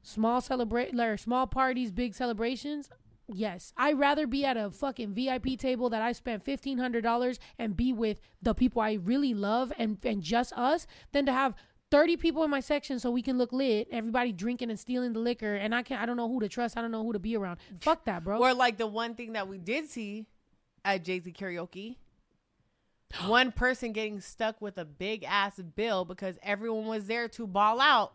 small 0.01 0.41
celebrate, 0.41 0.93
like 0.93 1.19
small 1.19 1.47
parties, 1.47 1.91
big 1.91 2.15
celebrations. 2.15 2.89
Yes, 3.27 3.71
I'd 3.77 3.97
rather 3.97 4.27
be 4.27 4.43
at 4.43 4.57
a 4.57 4.71
fucking 4.71 5.13
VIP 5.13 5.57
table 5.57 5.89
that 5.89 6.01
I 6.01 6.11
spent 6.11 6.43
fifteen 6.43 6.77
hundred 6.77 7.01
dollars 7.03 7.39
and 7.57 7.77
be 7.77 7.93
with 7.93 8.19
the 8.41 8.53
people 8.53 8.81
I 8.81 8.93
really 8.93 9.33
love 9.33 9.71
and 9.77 9.97
and 10.03 10.21
just 10.21 10.51
us 10.53 10.85
than 11.13 11.25
to 11.27 11.31
have 11.31 11.55
thirty 11.91 12.17
people 12.17 12.43
in 12.43 12.49
my 12.49 12.59
section 12.59 12.99
so 12.99 13.09
we 13.11 13.21
can 13.21 13.37
look 13.37 13.53
lit. 13.53 13.87
Everybody 13.91 14.31
drinking 14.33 14.69
and 14.69 14.79
stealing 14.79 15.13
the 15.13 15.19
liquor, 15.19 15.55
and 15.55 15.73
I 15.73 15.83
can't. 15.83 16.01
I 16.01 16.05
don't 16.05 16.17
know 16.17 16.27
who 16.27 16.39
to 16.41 16.49
trust. 16.49 16.77
I 16.77 16.81
don't 16.81 16.91
know 16.91 17.03
who 17.03 17.13
to 17.13 17.19
be 17.19 17.37
around. 17.37 17.59
Fuck 17.79 18.05
that, 18.05 18.23
bro. 18.23 18.39
Or 18.39 18.53
like 18.53 18.77
the 18.77 18.87
one 18.87 19.15
thing 19.15 19.33
that 19.33 19.47
we 19.47 19.57
did 19.57 19.89
see 19.89 20.25
at 20.83 21.05
Jay 21.05 21.19
Z 21.19 21.31
karaoke. 21.31 21.97
One 23.25 23.51
person 23.51 23.91
getting 23.91 24.21
stuck 24.21 24.61
with 24.61 24.77
a 24.77 24.85
big 24.85 25.25
ass 25.25 25.59
bill 25.75 26.05
because 26.05 26.37
everyone 26.41 26.85
was 26.85 27.07
there 27.07 27.27
to 27.29 27.45
ball 27.45 27.81
out, 27.81 28.13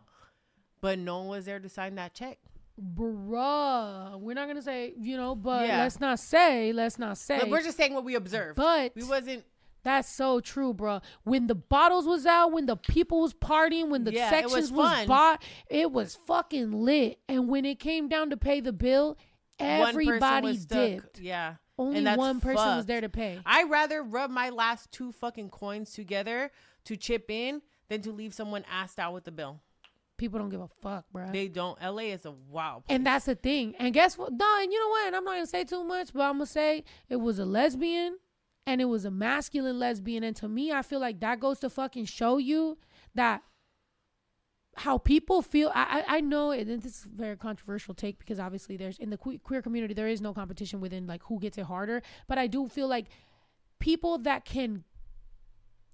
but 0.81 0.99
no 0.99 1.19
one 1.19 1.27
was 1.27 1.45
there 1.45 1.59
to 1.59 1.69
sign 1.69 1.95
that 1.95 2.13
check. 2.13 2.37
Bruh, 2.79 4.19
we're 4.19 4.33
not 4.33 4.47
gonna 4.47 4.61
say 4.61 4.93
you 4.97 5.17
know, 5.17 5.35
but 5.35 5.67
Yeah. 5.67 5.79
let's 5.79 5.99
not 5.99 6.19
say, 6.19 6.71
let's 6.73 6.99
not 6.99 7.17
say. 7.17 7.39
But 7.39 7.49
we're 7.49 7.61
just 7.63 7.77
saying 7.77 7.93
what 7.93 8.03
we 8.03 8.15
observed. 8.15 8.55
but 8.55 8.93
we 8.95 9.03
wasn't. 9.03 9.43
That's 9.83 10.09
so 10.09 10.41
true, 10.41 10.73
bro. 10.73 10.99
When 11.23 11.47
the 11.47 11.55
bottles 11.55 12.05
was 12.05 12.25
out, 12.25 12.51
when 12.51 12.65
the 12.65 12.75
people 12.75 13.21
was 13.21 13.33
partying, 13.33 13.87
when 13.89 14.03
the 14.03 14.11
Yeah, 14.11 14.29
sections 14.29 14.53
was 14.53 14.71
was, 14.71 15.07
bought, 15.07 15.41
it 15.69 15.91
was 15.93 16.15
fucking 16.27 16.71
lit. 16.83 17.19
And 17.29 17.47
when 17.47 17.63
it 17.63 17.79
came 17.79 18.09
down 18.09 18.29
to 18.31 18.37
pay 18.37 18.59
the 18.59 18.73
bill, 18.73 19.17
everybody 19.59 20.19
one 20.19 20.53
person 20.55 20.61
stuck. 20.61 20.77
dipped. 20.89 21.19
Yeah. 21.19 21.55
Only 21.79 22.03
one 22.17 22.41
person 22.41 22.75
was 22.75 22.85
there 22.85 22.99
to 22.99 23.07
pay. 23.07 23.39
I'd 23.45 23.69
rather 23.69 24.03
rub 24.03 24.29
my 24.29 24.49
last 24.49 24.91
two 24.91 25.13
fucking 25.13 25.51
coins 25.51 25.93
together 25.93 26.51
to 26.85 26.97
chip 26.97 27.29
in 27.31 27.61
than 27.87 28.01
to 28.01 28.11
leave 28.11 28.33
someone 28.33 28.65
asked 28.69 28.99
out 28.99 29.13
with 29.13 29.23
the 29.23 29.31
bill. 29.31 29.61
People 30.17 30.39
don't 30.39 30.49
give 30.49 30.61
a 30.61 30.67
fuck, 30.81 31.05
bro. 31.11 31.31
They 31.31 31.47
don't. 31.47 31.79
LA 31.81 32.13
is 32.13 32.25
a 32.25 32.31
wow. 32.31 32.83
place. 32.85 32.95
and 32.95 33.05
that's 33.05 33.25
the 33.25 33.35
thing. 33.35 33.75
And 33.77 33.93
guess 33.93 34.17
what? 34.17 34.33
No, 34.33 34.57
and 34.59 34.71
you 34.71 34.79
know 34.79 34.89
what? 34.89 35.07
And 35.07 35.15
I'm 35.15 35.23
not 35.23 35.35
gonna 35.35 35.45
say 35.45 35.63
too 35.63 35.83
much, 35.83 36.11
but 36.13 36.21
I'm 36.23 36.33
gonna 36.33 36.47
say 36.47 36.83
it 37.09 37.17
was 37.17 37.37
a 37.39 37.45
lesbian 37.45 38.17
and 38.65 38.81
it 38.81 38.85
was 38.85 39.05
a 39.05 39.11
masculine 39.11 39.77
lesbian. 39.77 40.23
And 40.23 40.35
to 40.37 40.47
me, 40.47 40.71
I 40.71 40.81
feel 40.81 40.99
like 40.99 41.19
that 41.19 41.39
goes 41.39 41.59
to 41.59 41.69
fucking 41.69 42.05
show 42.05 42.37
you 42.37 42.77
that 43.13 43.43
how 44.77 44.97
people 44.97 45.43
feel. 45.43 45.71
I 45.75 46.03
I, 46.07 46.17
I 46.17 46.21
know, 46.21 46.51
and 46.51 46.81
this 46.81 46.99
is 46.99 47.05
a 47.05 47.09
very 47.09 47.37
controversial 47.37 47.93
take 47.93 48.17
because 48.17 48.39
obviously 48.39 48.75
there's 48.75 48.97
in 48.97 49.11
the 49.11 49.17
que- 49.17 49.39
queer 49.43 49.61
community 49.61 49.93
there 49.93 50.07
is 50.07 50.21
no 50.21 50.33
competition 50.33 50.79
within 50.79 51.05
like 51.05 51.21
who 51.23 51.39
gets 51.39 51.59
it 51.59 51.65
harder. 51.65 52.01
But 52.27 52.39
I 52.39 52.47
do 52.47 52.67
feel 52.67 52.87
like 52.87 53.05
people 53.79 54.17
that 54.19 54.45
can 54.45 54.83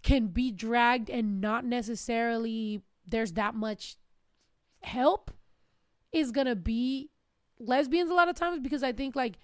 can 0.01 0.27
be 0.27 0.51
dragged 0.51 1.09
and 1.09 1.41
not 1.41 1.65
necessarily 1.65 2.81
there's 3.07 3.33
that 3.33 3.55
much 3.55 3.97
help 4.83 5.31
is 6.11 6.31
gonna 6.31 6.55
be 6.55 7.09
lesbians 7.59 8.09
a 8.11 8.13
lot 8.13 8.29
of 8.29 8.35
times 8.35 8.59
because 8.59 8.83
I 8.83 8.91
think 8.91 9.15
like 9.15 9.37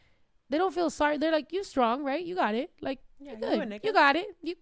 they 0.49 0.57
don't 0.57 0.73
feel 0.73 0.89
sorry. 0.89 1.17
They're 1.17 1.31
like, 1.31 1.51
you 1.51 1.63
strong, 1.63 2.03
right? 2.03 2.23
You 2.25 2.35
got 2.35 2.55
it. 2.55 2.71
Like, 2.81 2.99
Yeah, 3.19 3.33
you 3.33 3.37
you 3.37 3.57
good. 3.59 3.69
nigga. 3.69 3.85
You 3.85 3.93
got 3.93 4.15
it. 4.15 4.27
You 4.41 4.55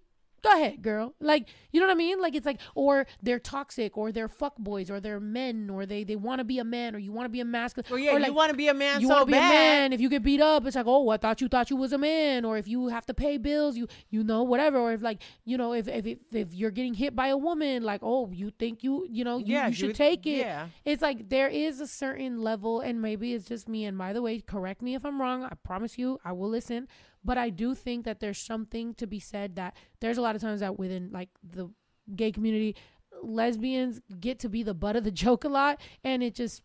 go 0.44 0.52
ahead, 0.52 0.82
girl. 0.82 1.14
Like, 1.20 1.48
you 1.72 1.80
know 1.80 1.88
what 1.88 1.94
I 1.94 1.98
mean? 1.98 2.22
Like, 2.22 2.36
it's 2.36 2.46
like, 2.46 2.60
or 2.76 3.06
they're 3.22 3.40
toxic, 3.40 3.98
or 3.98 4.12
they're 4.12 4.28
fuck 4.28 4.56
boys, 4.58 4.90
or 4.90 5.00
they're 5.00 5.20
men, 5.20 5.70
or 5.70 5.86
they 5.86 6.04
they 6.04 6.16
want 6.16 6.40
to 6.40 6.46
be 6.46 6.60
a 6.60 6.64
man, 6.64 6.96
or 6.96 7.00
you 7.00 7.12
want 7.12 7.26
to 7.26 7.30
be 7.30 7.40
a 7.40 7.46
masculine. 7.46 7.86
Well, 7.90 8.00
yeah, 8.00 8.14
or 8.16 8.20
you 8.20 8.34
want 8.34 8.52
to 8.52 8.58
be 8.58 8.68
a 8.68 8.74
man 8.74 9.02
you 9.02 9.08
so 9.08 9.16
want 9.16 9.22
to 9.22 9.26
be 9.28 9.32
bad. 9.34 9.50
a 9.50 9.54
man. 9.54 9.94
If 9.94 10.02
you 10.02 10.10
get 10.10 10.24
beat 10.24 10.42
up, 10.42 10.66
it's 10.66 10.76
like, 10.76 10.86
oh, 10.88 11.10
I 11.10 11.18
thought 11.18 11.42
you 11.42 11.48
thought 11.48 11.70
you 11.70 11.76
was 11.76 11.94
a 11.94 11.98
man. 11.98 12.46
Or 12.46 12.58
if 12.58 12.68
you 12.68 12.88
have 12.88 13.06
to 13.08 13.14
pay 13.14 13.38
bills, 13.38 13.78
you 13.78 13.88
you 14.10 14.24
know 14.24 14.44
whatever. 14.44 14.78
Or 14.78 14.94
if 14.94 15.02
like 15.02 15.22
you 15.46 15.58
know 15.58 15.74
if 15.74 15.88
if 15.88 16.06
if, 16.06 16.18
if 16.32 16.54
you're 16.54 16.72
getting 16.72 16.94
hit 16.94 17.16
by 17.16 17.28
a 17.28 17.38
woman, 17.38 17.84
like 17.84 18.02
oh, 18.04 18.30
you 18.32 18.52
think 18.52 18.84
you 18.84 19.06
you 19.10 19.24
know 19.24 19.38
you, 19.38 19.54
Yeah, 19.56 19.68
you 19.68 19.74
should 19.74 19.88
dude, 19.88 19.96
take 19.96 20.26
it. 20.26 20.38
yeah. 20.40 20.68
It's 20.86 21.02
like 21.02 21.30
there 21.30 21.48
is 21.50 21.80
a 21.82 21.88
certain 21.88 22.42
level, 22.42 22.80
and 22.82 23.02
maybe 23.02 23.34
it's 23.34 23.46
just 23.48 23.68
me. 23.68 23.86
And 23.86 23.98
by 23.98 24.14
the 24.14 24.22
way, 24.22 24.40
correct 24.42 24.82
me 24.82 24.96
if 24.96 25.06
I'm 25.06 25.20
wrong. 25.22 25.44
I 25.44 25.54
promise 25.64 25.98
you, 25.98 26.20
I 26.24 26.32
will 26.34 26.50
listen. 26.50 26.88
But 27.28 27.38
I 27.38 27.50
do 27.52 27.76
think 27.76 28.06
that 28.06 28.20
there's 28.22 28.40
something 28.40 28.94
to 28.96 29.06
be 29.06 29.20
said 29.20 29.56
that 29.58 29.76
there's 30.00 30.18
a 30.18 30.22
lot 30.22 30.36
of 30.36 30.42
times 30.42 30.62
that 30.62 30.80
within 30.80 31.10
like 31.12 31.30
the 31.44 31.70
gay 32.16 32.32
community, 32.32 32.76
lesbians 33.22 34.00
get 34.20 34.40
to 34.40 34.50
be 34.50 34.64
the 34.64 34.74
butt 34.74 34.96
of 34.96 35.04
the 35.04 35.12
joke 35.26 35.44
a 35.44 35.50
lot, 35.50 35.80
and 36.04 36.24
it 36.24 36.34
just 36.36 36.64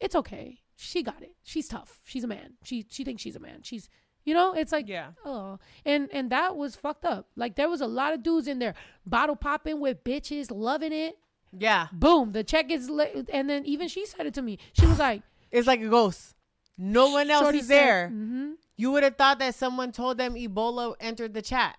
it's 0.00 0.14
okay. 0.14 0.58
She 0.76 1.02
got 1.02 1.22
it. 1.22 1.32
She's 1.42 1.68
tough. 1.68 2.00
She's 2.04 2.24
a 2.24 2.28
man. 2.28 2.54
She 2.62 2.84
she 2.90 3.04
thinks 3.04 3.22
she's 3.22 3.36
a 3.36 3.40
man. 3.40 3.60
She's 3.62 3.88
you 4.24 4.34
know, 4.34 4.52
it's 4.52 4.70
like 4.70 4.88
Yeah. 4.88 5.12
oh, 5.24 5.58
and 5.84 6.08
and 6.12 6.30
that 6.30 6.56
was 6.56 6.76
fucked 6.76 7.04
up. 7.04 7.28
Like 7.36 7.56
there 7.56 7.68
was 7.68 7.80
a 7.80 7.86
lot 7.86 8.12
of 8.14 8.22
dudes 8.22 8.46
in 8.48 8.58
there 8.58 8.74
bottle 9.06 9.36
popping 9.36 9.80
with 9.80 10.04
bitches, 10.04 10.48
loving 10.50 10.92
it. 10.92 11.16
Yeah. 11.56 11.88
Boom, 11.92 12.32
the 12.32 12.44
check 12.44 12.70
is, 12.70 12.88
li- 12.88 13.24
and 13.32 13.48
then 13.50 13.64
even 13.66 13.88
she 13.88 14.06
said 14.06 14.26
it 14.26 14.34
to 14.34 14.42
me. 14.42 14.58
She 14.72 14.86
was 14.86 14.98
like, 14.98 15.22
It's 15.50 15.66
like 15.66 15.80
a 15.82 15.88
ghost. 15.88 16.34
No 16.78 17.10
one 17.10 17.30
else 17.30 17.44
Shorty 17.44 17.58
is 17.58 17.68
there. 17.68 18.10
Mm 18.12 18.28
hmm 18.28 18.50
You 18.76 18.90
would 18.92 19.02
have 19.02 19.16
thought 19.16 19.38
that 19.38 19.54
someone 19.54 19.92
told 19.92 20.18
them 20.18 20.34
Ebola 20.34 20.94
entered 21.00 21.34
the 21.34 21.42
chat. 21.42 21.76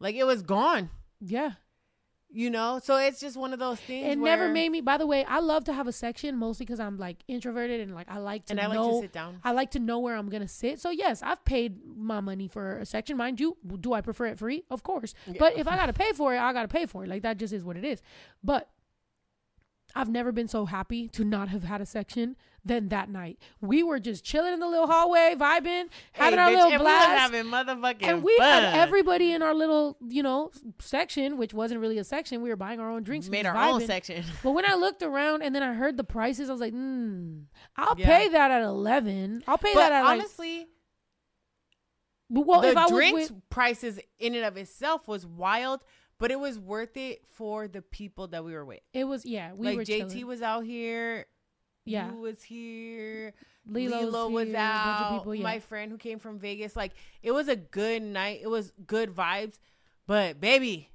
Like 0.00 0.14
it 0.14 0.24
was 0.24 0.42
gone. 0.42 0.90
Yeah, 1.20 1.52
You 2.30 2.48
know? 2.48 2.80
So 2.82 2.96
it's 2.96 3.20
just 3.20 3.36
one 3.36 3.52
of 3.52 3.58
those 3.58 3.78
things. 3.80 4.06
it 4.12 4.16
never 4.18 4.48
made 4.48 4.70
me. 4.70 4.80
By 4.80 4.96
the 4.96 5.06
way, 5.06 5.24
I 5.24 5.40
love 5.40 5.64
to 5.64 5.72
have 5.74 5.86
a 5.86 5.92
section 5.92 6.36
mostly 6.38 6.64
because 6.64 6.80
I'm 6.80 6.96
like 6.96 7.18
introverted 7.28 7.80
and 7.82 7.94
like 7.94 8.08
I 8.10 8.18
like 8.18 8.46
to 8.46 8.52
And 8.52 8.60
I 8.60 8.66
like 8.68 8.76
know. 8.76 8.92
to 8.92 9.00
sit 9.02 9.12
down. 9.12 9.38
I 9.44 9.52
like 9.52 9.72
to 9.72 9.78
know 9.78 9.98
where 9.98 10.16
I'm 10.16 10.28
gonna 10.30 10.48
sit. 10.48 10.80
So 10.80 10.90
yes, 10.90 11.22
I've 11.22 11.44
paid 11.44 11.78
my 11.84 12.20
money 12.20 12.48
for 12.48 12.78
a 12.78 12.86
section. 12.86 13.16
Mind 13.18 13.38
you, 13.40 13.56
do 13.80 13.92
I 13.92 14.00
prefer 14.00 14.26
it 14.26 14.38
free? 14.38 14.64
Of 14.70 14.82
course. 14.82 15.12
But 15.38 15.58
if 15.58 15.68
I 15.68 15.76
gotta 15.76 15.92
pay 15.92 16.12
for 16.12 16.34
it, 16.34 16.38
I 16.38 16.52
gotta 16.54 16.68
pay 16.68 16.86
for 16.86 17.04
it. 17.04 17.08
Like 17.08 17.22
that 17.22 17.36
just 17.36 17.52
is 17.52 17.62
what 17.64 17.76
it 17.76 17.84
is. 17.84 18.00
But 18.42 18.68
I've 19.94 20.08
never 20.08 20.30
been 20.32 20.48
so 20.48 20.66
happy 20.66 21.08
to 21.08 21.24
not 21.24 21.48
have 21.48 21.64
had 21.64 21.80
a 21.80 21.86
section 21.86 22.36
than 22.64 22.88
that 22.90 23.08
night. 23.08 23.38
We 23.60 23.82
were 23.82 23.98
just 23.98 24.22
chilling 24.24 24.52
in 24.52 24.60
the 24.60 24.68
little 24.68 24.86
hallway, 24.86 25.34
vibing, 25.38 25.86
having 26.12 26.38
Hey, 26.38 26.44
our 26.44 26.48
bitch, 26.50 26.54
little 26.54 26.70
and 26.72 26.80
we 26.80 26.84
blast. 26.84 27.08
having 27.08 27.44
motherfucking 27.46 28.02
and 28.02 28.22
we 28.22 28.36
fun. 28.36 28.62
had 28.62 28.74
everybody 28.76 29.32
in 29.32 29.42
our 29.42 29.54
little, 29.54 29.96
you 30.06 30.22
know, 30.22 30.50
section, 30.78 31.38
which 31.38 31.54
wasn't 31.54 31.80
really 31.80 31.98
a 31.98 32.04
section. 32.04 32.42
We 32.42 32.50
were 32.50 32.56
buying 32.56 32.78
our 32.80 32.90
own 32.90 33.02
drinks. 33.02 33.28
made 33.28 33.46
our 33.46 33.56
own 33.56 33.80
section. 33.86 34.22
But 34.42 34.50
when 34.52 34.64
I 34.70 34.74
looked 34.74 35.02
around 35.02 35.42
and 35.42 35.54
then 35.54 35.62
I 35.62 35.72
heard 35.74 35.96
the 35.96 36.04
prices, 36.04 36.48
I 36.50 36.52
was 36.52 36.60
like, 36.60 36.72
hmm, 36.72 37.38
I'll 37.76 37.94
Yeah. 37.98 38.06
pay 38.06 38.28
that 38.28 38.50
at 38.50 38.62
eleven. 38.62 39.42
I'll 39.48 39.58
pay 39.58 39.72
But 39.74 39.80
that 39.88 39.92
at 39.92 40.04
like. 40.04 40.20
honestly, 40.20 40.66
Well, 42.28 42.60
the 42.60 42.68
if 42.68 42.76
I 42.76 42.82
was 42.84 42.90
drinks 42.92 43.30
with, 43.30 43.48
prices 43.50 43.98
in 44.18 44.34
and 44.34 44.44
of 44.44 44.56
itself 44.56 45.08
was 45.08 45.26
wild, 45.26 45.80
but 46.20 46.30
it 46.30 46.38
was 46.38 46.56
worth 46.58 46.96
it 46.96 47.22
for 47.32 47.66
the 47.66 47.82
people 47.82 48.28
that 48.28 48.44
we 48.44 48.52
were 48.52 48.64
with. 48.64 48.80
it 48.92 49.04
was 49.04 49.26
yeah, 49.26 49.52
we 49.52 49.66
like 49.66 49.76
were 49.78 49.84
JT 49.84 50.10
chilling. 50.10 50.26
was 50.28 50.42
out 50.42 50.64
here. 50.64 51.26
yeah, 51.84 52.12
You 52.12 52.18
was 52.20 52.40
here. 52.42 53.34
Lilo's 53.66 54.12
Lilo 54.12 54.28
was 54.30 54.48
here, 54.48 54.56
out. 54.56 54.82
A 54.82 54.84
bunch 54.86 55.00
of 55.12 55.18
people, 55.18 55.34
yeah. 55.34 55.42
My 55.42 55.58
friend 55.58 55.90
who 55.92 55.98
came 55.98 56.18
from 56.18 56.38
Vegas. 56.38 56.76
Like 56.76 56.92
it 57.22 57.32
was 57.32 57.48
a 57.48 57.56
good 57.56 58.02
night. 58.02 58.40
It 58.42 58.48
was 58.48 58.72
good 58.86 59.14
vibes. 59.14 59.58
But 60.06 60.40
baby, 60.40 60.88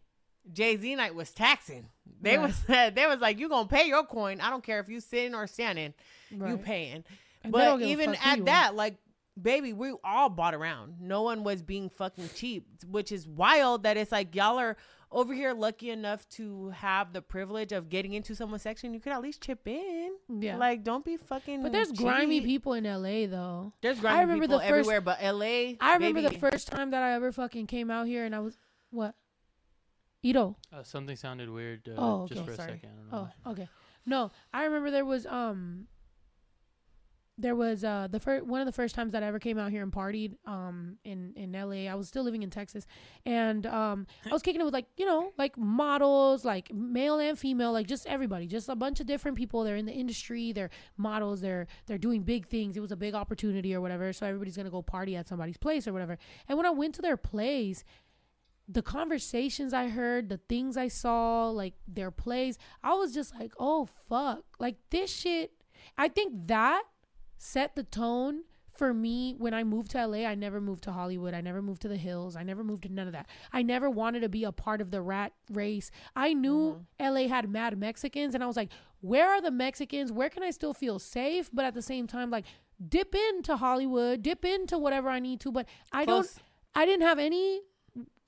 Jay 0.52 0.78
Z 0.78 0.96
night 0.96 1.16
was 1.16 1.32
taxing. 1.32 1.88
They 2.22 2.38
Right. 2.38 2.48
was 2.48 2.62
they 2.68 3.06
was 3.08 3.20
like, 3.20 3.40
you 3.40 3.50
gonna 3.50 3.68
pay 3.68 3.88
your 3.88 4.04
coin. 4.06 4.42
I 4.42 4.50
don't 4.50 4.64
care 4.64 4.80
if 4.80 4.90
you 4.90 5.00
sitting 5.00 5.36
or 5.36 5.48
standing. 5.48 5.94
You 6.30 6.58
paying. 6.58 7.04
And 7.44 7.52
But 7.52 7.82
even 7.82 8.16
at 8.24 8.46
that, 8.46 8.76
like, 8.76 8.96
baby, 9.40 9.74
we 9.74 9.94
all 10.04 10.30
bought 10.30 10.56
around. 10.56 10.96
No 11.00 11.22
one 11.22 11.44
was 11.44 11.62
being 11.62 11.90
fucking 11.90 12.30
cheap, 12.36 12.68
which 12.88 13.12
is 13.12 13.28
wild 13.28 13.84
that 13.84 13.98
it's 13.98 14.12
like 14.12 14.36
y'all 14.36 14.58
are 14.60 14.76
over 15.12 15.34
here 15.34 15.54
lucky 15.54 15.90
enough 15.90 16.28
to 16.30 16.70
have 16.70 17.14
the 17.14 17.22
privilege 17.22 17.72
of 17.72 17.90
getting 17.90 18.14
into 18.14 18.36
someone's 18.36 18.62
section. 18.64 18.94
You 18.94 19.00
could 19.00 19.12
at 19.14 19.22
least 19.22 19.42
chip 19.42 19.68
in. 19.68 20.12
Yeah. 20.30 20.58
Like, 20.58 20.84
don't 20.84 21.06
be 21.06 21.18
fucking. 21.18 21.64
But 21.64 21.72
there's 21.72 21.92
grimy 21.92 22.42
people 22.42 22.74
in 22.74 22.84
LA 22.84 23.28
though. 23.28 23.74
There's 23.82 24.00
grimy 24.00 24.22
remember 24.22 24.44
people 24.44 24.58
the 24.60 24.64
first- 24.64 24.70
everywhere, 24.90 25.02
but 25.02 25.20
LA. 25.22 25.76
I 25.80 25.94
remember 25.96 26.22
baby, 26.22 26.36
the 26.36 26.40
first 26.40 26.68
time 26.68 26.92
that 26.92 27.02
I 27.04 27.14
ever 27.14 27.32
fucking 27.32 27.68
came 27.68 27.90
out 27.92 28.08
here 28.08 28.26
and 28.26 28.36
I 28.36 28.40
was 28.40 28.58
what? 28.92 29.16
Ito. 30.24 30.56
Uh, 30.74 30.84
something 30.84 31.16
sounded 31.16 31.50
weird. 31.50 31.88
Uh, 31.88 31.94
Oh, 31.98 32.28
just 32.28 32.40
okay, 32.42 32.46
for 32.48 32.52
a 32.54 32.56
sorry. 32.56 32.72
second. 32.72 32.90
I 32.90 32.96
don't 32.96 33.12
know. 33.12 33.30
Oh, 33.46 33.52
okay. 33.52 33.70
No, 34.08 34.32
I 34.54 34.64
remember 34.66 34.92
there 34.92 35.06
was 35.06 35.26
um 35.26 35.88
there 37.38 37.56
was 37.56 37.84
uh 37.84 38.08
the 38.10 38.20
first 38.20 38.46
one 38.46 38.62
of 38.62 38.66
the 38.66 38.72
first 38.72 38.96
times 38.96 39.12
that 39.12 39.22
I 39.22 39.28
ever 39.28 39.40
came 39.40 39.58
out 39.58 39.72
here 39.72 39.84
and 39.84 39.92
partied 39.92 40.36
um 40.46 40.98
in 41.04 41.34
in 41.36 41.52
LA. 41.52 41.92
I 41.92 41.96
was 41.96 42.08
still 42.08 42.24
living 42.24 42.44
in 42.44 42.50
Texas 42.50 42.88
and 43.26 43.66
um 43.66 44.08
I 44.26 44.32
was 44.32 44.42
kicking 44.42 44.62
it 44.62 44.64
with 44.64 44.74
like, 44.74 44.88
you 44.98 45.06
know, 45.06 45.34
like 45.38 45.58
models, 45.58 46.46
like 46.46 46.74
male 46.74 47.20
and 47.20 47.38
female, 47.38 47.74
like 47.74 47.88
just 47.88 48.06
everybody, 48.08 48.48
just 48.48 48.70
a 48.70 48.76
bunch 48.76 49.00
of 49.00 49.06
different 49.06 49.38
people. 49.38 49.64
They're 49.64 49.76
in 49.76 49.86
the 49.86 49.94
industry, 49.94 50.54
they're 50.54 50.70
models, 50.98 51.42
they're 51.42 51.68
they're 51.88 51.98
doing 51.98 52.24
big 52.24 52.48
things. 52.48 52.78
It 52.78 52.82
was 52.82 52.92
a 52.92 52.98
big 52.98 53.14
opportunity 53.14 53.76
or 53.76 53.82
whatever, 53.82 54.14
so 54.14 54.26
everybody's 54.26 54.56
to 54.56 54.70
go 54.70 54.82
party 54.82 55.16
at 55.16 55.28
somebody's 55.28 55.58
place 55.58 55.88
or 55.88 55.94
whatever. 55.94 56.18
And 56.48 56.58
when 56.58 56.66
I 56.66 56.72
went 56.72 56.96
to 56.96 57.02
their 57.02 57.18
place, 57.18 57.84
the 58.68 58.82
conversations 58.82 59.74
I 59.74 59.90
heard, 59.90 60.30
the 60.30 60.38
things 60.38 60.78
I 60.78 60.88
saw, 60.88 61.50
like 61.50 61.74
their 61.88 62.12
plays, 62.12 62.58
I 62.84 62.94
was 62.94 63.14
just 63.14 63.36
like, 63.36 63.54
oh 63.60 63.86
fuck. 63.86 64.44
Like 64.60 64.78
this 64.90 65.14
shit, 65.14 65.52
I 65.98 66.08
think 66.08 66.48
that 66.48 66.84
set 67.38 67.76
the 67.76 67.84
tone 67.84 68.44
for 68.78 68.94
me 68.94 69.36
when 69.38 69.54
I 69.54 69.64
moved 69.64 69.92
to 69.92 70.06
LA. 70.06 70.26
I 70.28 70.36
never 70.36 70.60
moved 70.60 70.84
to 70.84 70.92
Hollywood. 70.92 71.34
I 71.34 71.42
never 71.42 71.62
moved 71.62 71.82
to 71.84 71.88
the 71.88 71.98
hills. 71.98 72.36
I 72.36 72.44
never 72.44 72.64
moved 72.64 72.84
to 72.84 72.90
none 72.90 73.08
of 73.08 73.14
that. 73.14 73.28
I 73.54 73.62
never 73.62 73.90
wanted 73.90 74.22
to 74.22 74.30
be 74.30 74.44
a 74.44 74.52
part 74.52 74.82
of 74.82 74.92
the 74.92 75.02
rat 75.02 75.34
race. 75.52 75.92
I 76.16 76.34
knew 76.34 76.82
mm-hmm. 77.00 77.14
LA 77.14 77.28
had 77.28 77.50
mad 77.50 77.78
Mexicans 77.78 78.36
and 78.36 78.44
I 78.44 78.48
was 78.48 78.58
like, 78.58 78.72
where 79.02 79.30
are 79.30 79.42
the 79.42 79.52
Mexicans? 79.52 80.12
Where 80.12 80.30
can 80.30 80.44
I 80.44 80.52
still 80.52 80.74
feel 80.74 81.00
safe? 81.00 81.50
But 81.54 81.66
at 81.66 81.74
the 81.74 81.82
same 81.82 82.08
time, 82.08 82.30
like 82.30 82.46
dip 82.90 83.16
into 83.16 83.56
Hollywood, 83.56 84.22
dip 84.22 84.44
into 84.44 84.78
whatever 84.78 85.10
I 85.10 85.20
need 85.20 85.40
to. 85.42 85.52
But 85.52 85.68
I 85.92 86.06
Close. 86.06 86.34
don't 86.34 86.44
I 86.76 86.86
didn't 86.86 87.04
have 87.04 87.20
any 87.20 87.62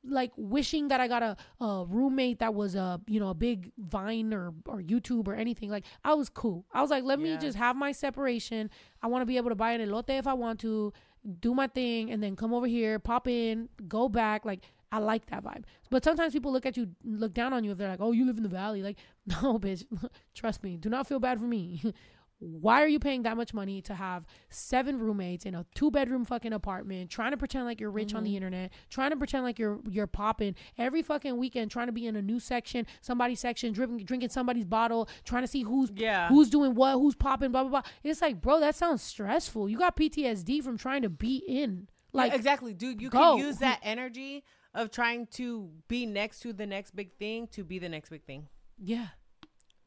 like 0.10 0.32
wishing 0.36 0.88
that 0.90 1.00
I 1.00 1.08
got 1.08 1.24
a, 1.24 1.38
a 1.64 1.86
roommate 1.88 2.40
that 2.40 2.54
was 2.54 2.76
a 2.76 3.00
you 3.08 3.20
know 3.20 3.30
a 3.30 3.34
big 3.34 3.72
Vine 3.78 4.34
or 4.34 4.54
or 4.66 4.82
YouTube 4.82 5.28
or 5.28 5.36
anything. 5.36 5.70
Like 5.70 5.86
I 6.04 6.14
was 6.14 6.30
cool. 6.30 6.66
I 6.74 6.82
was 6.82 6.90
like, 6.90 7.04
let 7.04 7.20
me 7.20 7.38
just 7.38 7.58
have 7.58 7.76
my 7.76 7.92
separation. 7.92 8.70
I 9.02 9.08
want 9.08 9.22
to 9.22 9.26
be 9.26 9.38
able 9.38 9.50
to 9.50 9.56
buy 9.56 9.72
an 9.72 9.82
elote 9.82 10.18
if 10.18 10.28
I 10.28 10.34
want 10.34 10.60
to, 10.62 10.94
do 11.40 11.54
my 11.54 11.68
thing, 11.68 12.12
and 12.12 12.22
then 12.22 12.36
come 12.36 12.54
over 12.54 12.68
here, 12.68 13.00
pop 13.00 13.28
in, 13.28 13.70
go 13.88 14.08
back. 14.10 14.46
Like 14.46 14.62
I 14.92 15.00
like 15.00 15.26
that 15.28 15.44
vibe. 15.44 15.64
But 15.90 16.04
sometimes 16.04 16.34
people 16.34 16.52
look 16.52 16.66
at 16.66 16.78
you, 16.78 16.88
look 17.04 17.34
down 17.34 17.54
on 17.54 17.64
you 17.64 17.72
if 17.72 17.78
they're 17.78 17.90
like, 17.90 18.02
oh, 18.02 18.12
you 18.12 18.26
live 18.26 18.38
in 18.38 18.44
the 18.44 18.50
valley. 18.50 18.82
Like 18.82 18.98
no, 19.26 19.60
bitch. 19.60 19.86
Trust 20.34 20.64
me. 20.64 20.78
Do 20.78 20.90
not 20.90 21.08
feel 21.08 21.20
bad 21.20 21.40
for 21.40 21.46
me. 21.46 21.82
Why 22.40 22.84
are 22.84 22.88
you 22.88 23.00
paying 23.00 23.24
that 23.24 23.36
much 23.36 23.54
money 23.54 23.82
to 23.84 23.96
have 23.96 24.26
seven 24.50 25.00
roommates 25.00 25.46
in 25.46 25.56
a 25.56 25.66
two 25.74 25.90
bedroom 25.90 26.24
fucking 26.24 26.54
apartment, 26.54 27.10
trying 27.10 27.32
to 27.32 27.38
pretend 27.38 27.66
like 27.66 27.82
you're 27.82 27.90
rich 27.90 28.14
on 28.14 28.24
the 28.24 28.30
mm-hmm. 28.30 28.36
internet, 28.38 28.74
trying 28.90 29.10
to 29.10 29.18
pretend 29.18 29.44
like 29.44 29.58
you're 29.58 29.80
you're 29.90 30.08
popping 30.08 30.56
every 30.78 31.02
fucking 31.02 31.38
weekend, 31.38 31.72
trying 31.72 31.88
to 31.88 31.92
be 31.92 32.06
in 32.06 32.16
a 32.16 32.22
new 32.22 32.40
section, 32.40 32.86
somebody's 33.02 33.40
section, 33.40 33.74
drinking 33.74 34.06
drinking 34.06 34.30
somebody's 34.30 34.66
bottle, 34.66 35.10
trying 35.24 35.44
to 35.44 35.48
see 35.48 35.64
who's 35.64 35.90
Yeah. 35.96 36.28
who's 36.28 36.50
doing 36.50 36.76
what, 36.76 36.94
who's 36.94 37.16
popping, 37.16 37.52
blah 37.52 37.64
blah 37.64 37.82
blah. 37.82 37.92
It's 38.04 38.22
like, 38.22 38.40
bro, 38.40 38.60
that 38.60 38.76
sounds 38.76 39.02
stressful. 39.02 39.68
You 39.68 39.78
got 39.80 39.96
PTSD 39.98 40.64
from 40.64 40.78
trying 40.78 41.02
to 41.02 41.10
be 41.10 41.38
in. 41.48 41.88
Like 42.14 42.32
Like 42.32 42.40
exactly, 42.40 42.74
dude. 42.74 43.02
You 43.02 43.10
go. 43.10 43.36
can 43.36 43.46
use 43.46 43.58
that 43.58 43.80
energy 43.82 44.44
of 44.76 44.92
trying 44.92 45.26
to 45.26 45.72
be 45.88 46.06
next 46.06 46.42
to 46.42 46.54
the 46.54 46.68
next 46.68 46.96
big 46.96 47.14
thing 47.14 47.48
to 47.48 47.64
be 47.64 47.80
the 47.80 47.90
next 47.90 48.10
big 48.10 48.24
thing. 48.26 48.48
yeah. 48.78 49.08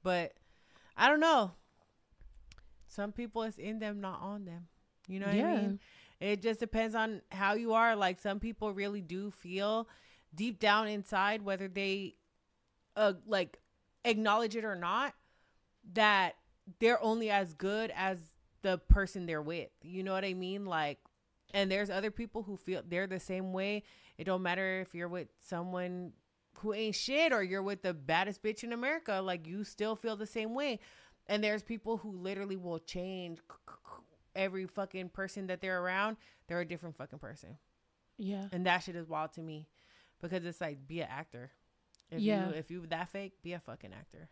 But 0.02 0.32
I 0.96 1.08
don't 1.08 1.20
know. 1.20 1.52
Some 2.90 3.12
people 3.12 3.42
it's 3.42 3.58
in 3.58 3.78
them, 3.78 4.00
not 4.00 4.20
on 4.20 4.44
them. 4.44 4.66
You 5.08 5.20
know 5.20 5.26
what 5.26 5.34
I 5.34 5.38
mean? 5.62 5.80
It 6.20 6.42
just 6.42 6.60
depends 6.60 6.94
on 6.94 7.22
how 7.30 7.54
you 7.54 7.72
are. 7.72 7.96
Like 7.96 8.18
some 8.20 8.40
people 8.40 8.72
really 8.72 9.00
do 9.00 9.30
feel 9.30 9.88
deep 10.34 10.58
down 10.58 10.88
inside, 10.88 11.42
whether 11.42 11.68
they 11.68 12.16
uh 12.96 13.14
like 13.26 13.58
acknowledge 14.04 14.56
it 14.56 14.64
or 14.64 14.76
not, 14.76 15.14
that 15.94 16.34
they're 16.78 17.02
only 17.02 17.30
as 17.30 17.54
good 17.54 17.92
as 17.96 18.18
the 18.62 18.78
person 18.78 19.26
they're 19.26 19.40
with. 19.42 19.70
You 19.82 20.02
know 20.02 20.12
what 20.12 20.24
I 20.24 20.34
mean? 20.34 20.66
Like 20.66 20.98
and 21.52 21.70
there's 21.70 21.90
other 21.90 22.10
people 22.10 22.42
who 22.42 22.56
feel 22.56 22.82
they're 22.86 23.06
the 23.06 23.20
same 23.20 23.52
way. 23.52 23.82
It 24.18 24.24
don't 24.24 24.42
matter 24.42 24.80
if 24.80 24.94
you're 24.94 25.08
with 25.08 25.28
someone 25.40 26.12
who 26.58 26.74
ain't 26.74 26.94
shit 26.94 27.32
or 27.32 27.42
you're 27.42 27.62
with 27.62 27.82
the 27.82 27.94
baddest 27.94 28.42
bitch 28.42 28.62
in 28.62 28.72
America, 28.72 29.20
like 29.24 29.46
you 29.46 29.64
still 29.64 29.96
feel 29.96 30.16
the 30.16 30.26
same 30.26 30.54
way. 30.54 30.78
And 31.30 31.42
there's 31.42 31.62
people 31.62 31.96
who 31.96 32.10
literally 32.12 32.56
will 32.56 32.80
change 32.80 33.38
every 34.34 34.66
fucking 34.66 35.10
person 35.10 35.46
that 35.46 35.60
they're 35.62 35.80
around. 35.80 36.16
They're 36.48 36.60
a 36.60 36.64
different 36.66 36.96
fucking 36.96 37.20
person. 37.20 37.56
Yeah. 38.18 38.46
And 38.52 38.66
that 38.66 38.80
shit 38.80 38.96
is 38.96 39.08
wild 39.08 39.32
to 39.34 39.40
me 39.40 39.68
because 40.20 40.44
it's 40.44 40.60
like 40.60 40.86
be 40.86 41.00
an 41.00 41.08
actor. 41.08 41.52
If 42.10 42.20
Yeah. 42.20 42.48
you 42.48 42.54
if 42.54 42.70
you 42.70 42.86
that 42.88 43.08
fake, 43.10 43.40
be 43.42 43.52
a 43.54 43.60
fucking 43.60 43.92
actor. 43.92 44.28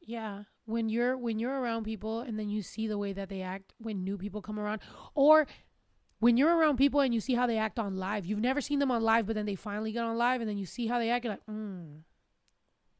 Yeah, 0.00 0.44
when 0.66 0.88
you're 0.88 1.16
when 1.16 1.38
you're 1.38 1.58
around 1.60 1.84
people 1.84 2.20
and 2.20 2.38
then 2.38 2.48
you 2.48 2.62
see 2.62 2.86
the 2.86 2.98
way 2.98 3.12
that 3.12 3.28
they 3.28 3.42
act 3.42 3.74
when 3.78 4.04
new 4.04 4.16
people 4.16 4.40
come 4.40 4.58
around, 4.58 4.80
or 5.14 5.46
when 6.20 6.36
you're 6.36 6.56
around 6.56 6.76
people 6.76 7.00
and 7.00 7.12
you 7.12 7.20
see 7.20 7.34
how 7.34 7.46
they 7.46 7.58
act 7.58 7.78
on 7.78 7.96
live, 7.96 8.24
you've 8.24 8.40
never 8.40 8.60
seen 8.60 8.78
them 8.78 8.90
on 8.90 9.02
live, 9.02 9.26
but 9.26 9.34
then 9.36 9.46
they 9.46 9.54
finally 9.54 9.92
get 9.92 10.04
on 10.04 10.16
live 10.16 10.40
and 10.40 10.48
then 10.48 10.56
you 10.56 10.64
see 10.66 10.86
how 10.86 10.98
they 10.98 11.10
act, 11.10 11.24
you're 11.24 11.34
like, 11.34 11.46
mm. 11.46 11.98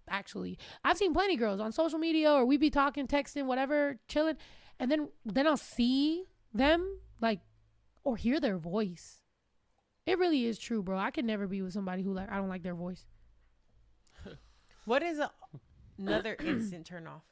Actually, 0.08 0.58
I've 0.84 0.96
seen 0.98 1.12
plenty 1.12 1.34
of 1.34 1.40
girls 1.40 1.60
on 1.60 1.72
social 1.72 1.98
media 1.98 2.32
or 2.32 2.44
we 2.44 2.56
be 2.56 2.70
talking, 2.70 3.06
texting, 3.06 3.46
whatever, 3.46 3.98
chilling, 4.08 4.36
and 4.78 4.90
then 4.90 5.08
then 5.24 5.46
I'll 5.46 5.56
see 5.56 6.24
them 6.54 6.98
like 7.20 7.40
or 8.04 8.16
hear 8.16 8.38
their 8.40 8.56
voice. 8.58 9.20
It 10.06 10.18
really 10.18 10.46
is 10.46 10.58
true, 10.58 10.82
bro. 10.82 10.96
I 10.98 11.10
could 11.10 11.24
never 11.24 11.46
be 11.48 11.60
with 11.62 11.72
somebody 11.72 12.02
who 12.02 12.12
like 12.14 12.30
I 12.30 12.36
don't 12.36 12.48
like 12.48 12.62
their 12.62 12.74
voice. 12.74 13.04
What 14.84 15.02
is 15.02 15.18
a, 15.18 15.30
another 15.98 16.36
instant 16.44 16.86
turn 16.86 17.08
off? 17.08 17.22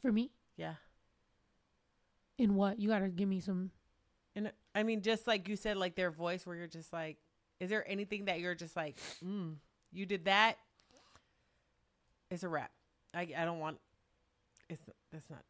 For 0.00 0.10
me, 0.10 0.30
Yeah. 0.56 0.76
in 2.38 2.54
what 2.54 2.78
you 2.80 2.88
gotta 2.88 3.08
give 3.08 3.28
me 3.28 3.40
some. 3.40 3.70
And 4.34 4.50
I 4.74 4.82
mean, 4.82 5.02
just 5.02 5.26
like 5.26 5.48
you 5.48 5.56
said, 5.56 5.76
like 5.76 5.94
their 5.94 6.10
voice, 6.10 6.46
where 6.46 6.56
you're 6.56 6.66
just 6.66 6.92
like, 6.92 7.18
is 7.58 7.68
there 7.68 7.84
anything 7.86 8.24
that 8.26 8.40
you're 8.40 8.54
just 8.54 8.76
like, 8.76 8.96
mm, 9.22 9.56
you 9.92 10.06
did 10.06 10.24
that? 10.24 10.56
It's 12.30 12.42
a 12.42 12.48
wrap. 12.48 12.70
I, 13.14 13.28
I 13.36 13.44
don't 13.44 13.58
want. 13.58 13.78
It's 14.68 14.82
that's 15.12 15.28
not. 15.28 15.40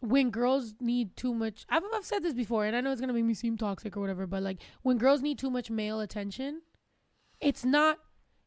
when 0.00 0.30
girls 0.30 0.74
need 0.80 1.16
too 1.16 1.32
much 1.34 1.64
I've, 1.70 1.82
I've 1.94 2.04
said 2.04 2.22
this 2.22 2.34
before 2.34 2.66
and 2.66 2.76
i 2.76 2.80
know 2.82 2.92
it's 2.92 3.00
gonna 3.00 3.14
make 3.14 3.24
me 3.24 3.32
seem 3.34 3.56
toxic 3.56 3.96
or 3.96 4.00
whatever 4.00 4.26
but 4.26 4.42
like 4.42 4.58
when 4.82 4.98
girls 4.98 5.22
need 5.22 5.38
too 5.38 5.50
much 5.50 5.70
male 5.70 6.00
attention 6.00 6.60
it's 7.40 7.64
not 7.64 7.98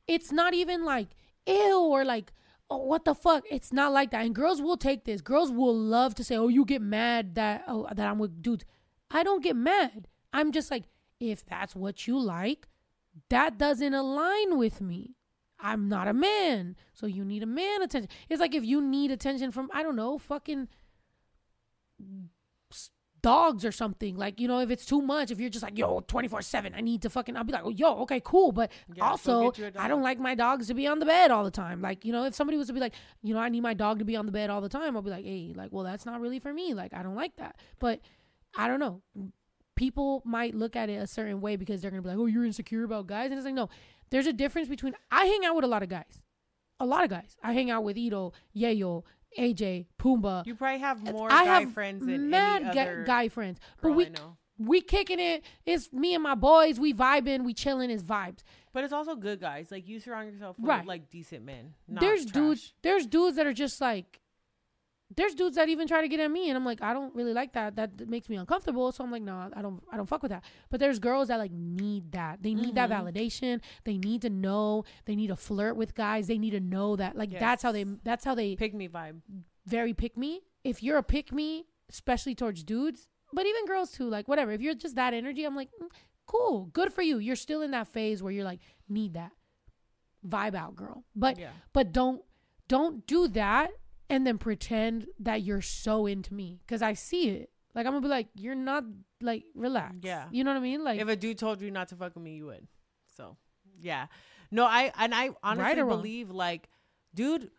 it's 0.08 0.32
not 0.32 0.54
even 0.54 0.86
like 0.86 1.10
ew 1.48 1.80
or 1.80 2.06
like 2.06 2.32
oh 2.70 2.78
what 2.78 3.04
the 3.04 3.16
fuck 3.16 3.44
it's 3.50 3.74
not 3.74 3.92
like 3.92 4.12
that 4.12 4.24
and 4.26 4.36
girls 4.36 4.62
will 4.62 4.78
take 4.78 5.06
this 5.06 5.22
girls 5.22 5.52
will 5.52 5.76
love 5.76 6.14
to 6.16 6.24
say 6.24 6.38
oh 6.38 6.48
you 6.48 6.64
get 6.66 6.82
mad 6.84 7.34
that 7.36 7.64
oh 7.68 7.88
that 7.96 8.08
i'm 8.08 8.20
with 8.20 8.42
dudes 8.44 8.64
i 9.10 9.24
don't 9.24 9.44
get 9.44 9.56
mad 9.56 10.08
i'm 10.34 10.52
just 10.52 10.70
like 10.70 10.84
if 11.20 11.44
that's 11.46 11.76
what 11.76 12.08
you 12.08 12.18
like 12.20 12.68
that 13.30 13.58
doesn't 13.58 13.94
align 13.96 14.58
with 14.58 14.80
me 14.82 15.16
i'm 15.62 15.88
not 15.88 16.08
a 16.08 16.14
man 16.14 16.76
so 16.94 17.06
you 17.06 17.24
need 17.24 17.44
a 17.44 17.48
man 17.48 17.82
attention 17.82 18.10
it's 18.30 18.42
like 18.42 18.56
if 18.56 18.64
you 18.66 18.82
need 18.82 19.12
attention 19.12 19.52
from 19.52 19.70
i 19.74 19.84
don't 19.84 19.96
know 19.96 20.18
fucking 20.18 20.68
dogs 23.22 23.64
or 23.64 23.72
something. 23.72 24.18
Like, 24.18 24.40
you 24.40 24.48
know, 24.48 24.60
if 24.60 24.70
it's 24.72 24.86
too 24.86 25.02
much, 25.02 25.32
if 25.32 25.40
you're 25.40 25.50
just 25.50 25.64
like, 25.64 25.78
yo, 25.78 26.02
24 26.02 26.42
7, 26.42 26.74
I 26.76 26.82
need 26.82 27.02
to 27.04 27.10
fucking, 27.10 27.38
I'll 27.38 27.44
be 27.44 27.54
like, 27.54 27.64
oh, 27.64 27.70
yo, 27.70 28.02
okay, 28.02 28.22
cool. 28.24 28.52
But 28.52 28.72
Yeah, 28.94 29.10
also, 29.10 29.52
get 29.52 29.58
you 29.58 29.72
a 29.76 29.82
I 29.82 29.88
don't 29.88 30.02
like 30.02 30.20
my 30.20 30.36
dogs 30.36 30.68
to 30.68 30.74
be 30.74 30.88
on 30.88 31.00
the 31.00 31.06
bed 31.06 31.32
all 31.32 31.44
the 31.44 31.52
time. 31.52 31.82
Like, 31.82 32.06
you 32.06 32.12
know, 32.12 32.26
if 32.26 32.36
somebody 32.36 32.58
was 32.58 32.68
to 32.68 32.74
be 32.74 32.80
like, 32.80 32.94
you 33.22 33.34
know, 33.34 33.40
I 33.40 33.50
need 33.50 33.62
my 33.62 33.74
dog 33.74 34.00
to 34.00 34.06
be 34.06 34.16
on 34.16 34.26
the 34.26 34.32
bed 34.32 34.50
all 34.50 34.62
the 34.62 34.70
time, 34.70 34.96
I'll 34.96 35.02
be 35.02 35.12
like, 35.12 35.26
hey, 35.26 35.54
like, 35.56 35.72
well, 35.72 35.84
that's 35.84 36.06
not 36.06 36.22
really 36.22 36.40
for 36.40 36.54
me. 36.54 36.74
Like, 36.74 36.94
I 36.94 37.04
don't 37.04 37.16
like 37.16 37.36
that. 37.38 37.56
But 37.80 38.02
I 38.56 38.68
don't 38.68 38.80
know. 38.80 39.02
People 39.76 40.22
might 40.26 40.54
look 40.54 40.76
at 40.76 40.90
it 40.90 40.96
a 40.96 41.08
certain 41.08 41.42
way 41.42 41.56
because 41.56 41.82
they're 41.82 41.92
going 41.92 42.04
to 42.04 42.08
be 42.08 42.14
like, 42.14 42.22
oh, 42.22 42.28
you're 42.28 42.46
insecure 42.46 42.84
about 42.84 43.08
guys. 43.08 43.32
And 43.32 43.36
it's 43.36 43.46
like, 43.46 43.56
no, 43.56 43.70
there's 44.12 44.28
a 44.28 44.34
difference 44.34 44.68
between, 44.68 44.94
I 45.10 45.26
hang 45.26 45.46
out 45.46 45.56
with 45.56 45.66
a 45.66 45.68
lot 45.68 45.84
of 45.84 45.90
guys. 45.90 46.22
A 46.80 46.86
lot 46.86 47.04
of 47.04 47.10
guys. 47.10 47.36
I 47.44 47.54
hang 47.54 47.70
out 47.72 47.84
with 47.84 47.98
Ito, 47.98 48.34
Yayo, 48.56 49.04
AJ, 49.38 49.86
Pumbaa 50.00 50.46
You 50.46 50.56
probably 50.56 50.80
have 50.80 51.02
more 51.04 51.32
I 51.32 51.46
guy 51.46 51.60
have 51.62 51.74
friends 51.74 52.06
than 52.06 52.30
mad 52.30 52.64
any 52.64 52.80
other 52.80 53.04
guy 53.06 53.30
friends, 53.30 53.60
but 53.82 53.92
we 53.94 54.10
we 54.58 54.82
kicking 54.82 55.20
it. 55.20 55.44
It's 55.66 55.92
me 55.92 56.14
and 56.14 56.24
my 56.24 56.36
boys. 56.36 56.80
We 56.80 56.94
vibing. 56.94 57.44
We 57.44 57.54
chilling. 57.54 57.90
It's 57.90 58.04
vibes. 58.04 58.44
But 58.74 58.84
it's 58.84 58.94
also 58.94 59.16
good 59.16 59.40
guys. 59.40 59.72
Like 59.72 59.88
you 59.88 60.00
surround 60.00 60.32
yourself 60.32 60.58
with 60.60 60.68
Right. 60.70 60.86
like 60.86 61.10
decent 61.10 61.44
men. 61.46 61.74
Not 61.88 62.02
there's 62.02 62.24
trash. 62.24 62.34
dudes. 62.34 62.74
There's 62.82 63.06
dudes 63.08 63.38
that 63.38 63.48
are 63.48 63.54
just 63.54 63.82
like 63.82 64.21
there's 65.18 65.34
dudes 65.36 65.56
that 65.58 65.68
even 65.70 65.88
try 65.88 66.02
to 66.02 66.08
get 66.08 66.20
at 66.20 66.32
me 66.32 66.50
and 66.50 66.58
I'm 66.58 66.64
like, 66.66 66.82
I 66.82 66.94
don't 66.94 67.14
really 67.16 67.34
like 67.34 67.54
that. 67.54 67.76
That 67.76 68.08
makes 68.08 68.30
me 68.30 68.38
uncomfortable. 68.38 68.92
So 68.92 69.04
I'm 69.04 69.12
like, 69.12 69.24
no, 69.24 69.50
I 69.54 69.62
don't 69.62 69.84
I 69.92 69.98
don't 69.98 70.06
fuck 70.08 70.22
with 70.24 70.32
that. 70.32 70.44
But 70.70 70.80
there's 70.80 71.00
girls 71.00 71.28
that 71.30 71.38
like 71.38 71.52
need 71.52 72.12
that. 72.14 72.42
They 72.42 72.54
need 72.54 72.76
that 72.76 72.90
Mhm. 72.90 72.98
validation. 73.14 73.62
They 73.84 73.98
need 73.98 74.22
to 74.24 74.30
know. 74.30 74.84
They 75.06 75.16
need 75.16 75.28
to 75.28 75.36
flirt 75.36 75.76
with 75.76 75.96
guys. 75.96 76.28
They 76.28 76.38
need 76.38 76.52
to 76.52 76.60
know 76.60 76.96
that 76.96 77.16
like 77.18 77.32
that's 77.32 77.64
how 77.64 77.72
they 77.72 77.84
that's 77.84 78.24
how 78.24 78.36
they 78.36 78.56
Pick 78.56 78.74
me 78.74 78.88
vibe. 78.88 79.22
very 79.66 79.94
pick 79.94 80.16
me. 80.18 80.42
If 80.64 80.82
you're 80.84 80.98
a 80.98 81.04
pick 81.04 81.32
me, 81.34 81.66
especially 81.90 82.36
towards 82.36 82.64
dudes, 82.64 83.08
but 83.34 83.46
even 83.46 83.66
girls 83.66 83.92
too, 83.92 84.08
like 84.10 84.28
whatever. 84.28 84.52
If 84.52 84.62
you're 84.62 84.76
just 84.76 84.96
that 84.96 85.14
energy, 85.14 85.44
I'm 85.44 85.56
like, 85.56 85.70
mm, 85.82 85.88
cool, 86.26 86.66
good 86.72 86.94
for 86.94 87.02
you. 87.02 87.18
You're 87.18 87.36
still 87.36 87.62
in 87.62 87.72
that 87.72 87.88
phase 87.88 88.22
where 88.24 88.32
you're 88.32 88.46
like, 88.46 88.60
need 88.88 89.14
that 89.16 89.32
vibe 90.26 90.56
out, 90.56 90.76
girl. 90.76 91.04
But 91.16 91.40
yeah. 91.40 91.50
but 91.74 91.92
don't 91.92 92.22
don't 92.68 93.06
do 93.08 93.28
that 93.30 93.72
and 94.12 94.28
then 94.28 94.38
pretend 94.38 95.08
that 95.20 95.42
you're 95.42 95.62
so 95.62 96.06
into 96.06 96.34
me 96.34 96.60
because 96.66 96.82
I 96.82 96.94
see 96.94 97.30
it. 97.30 97.50
Like 97.74 97.86
I'm 97.86 97.94
gonna 97.94 98.02
be 98.02 98.10
like, 98.10 98.28
you're 98.36 98.54
not 98.56 98.84
like 99.22 99.46
relax. 99.56 99.98
Yeah. 100.02 100.26
you 100.32 100.44
know 100.44 100.52
what 100.52 100.58
I 100.58 100.62
mean. 100.62 100.84
Like 100.84 101.00
if 101.00 101.08
a 101.08 101.16
dude 101.16 101.38
told 101.38 101.62
you 101.62 101.72
not 101.72 101.88
to 101.90 101.96
fuck 101.96 102.14
with 102.14 102.24
me, 102.24 102.36
you 102.36 102.48
would. 102.48 102.68
So, 103.16 103.38
yeah. 103.80 104.08
No, 104.52 104.66
I 104.66 104.92
and 104.98 105.16
I 105.16 105.30
honestly 105.42 105.82
Right 105.82 105.88
believe 105.90 106.30
like, 106.30 106.70
dude, 107.16 107.50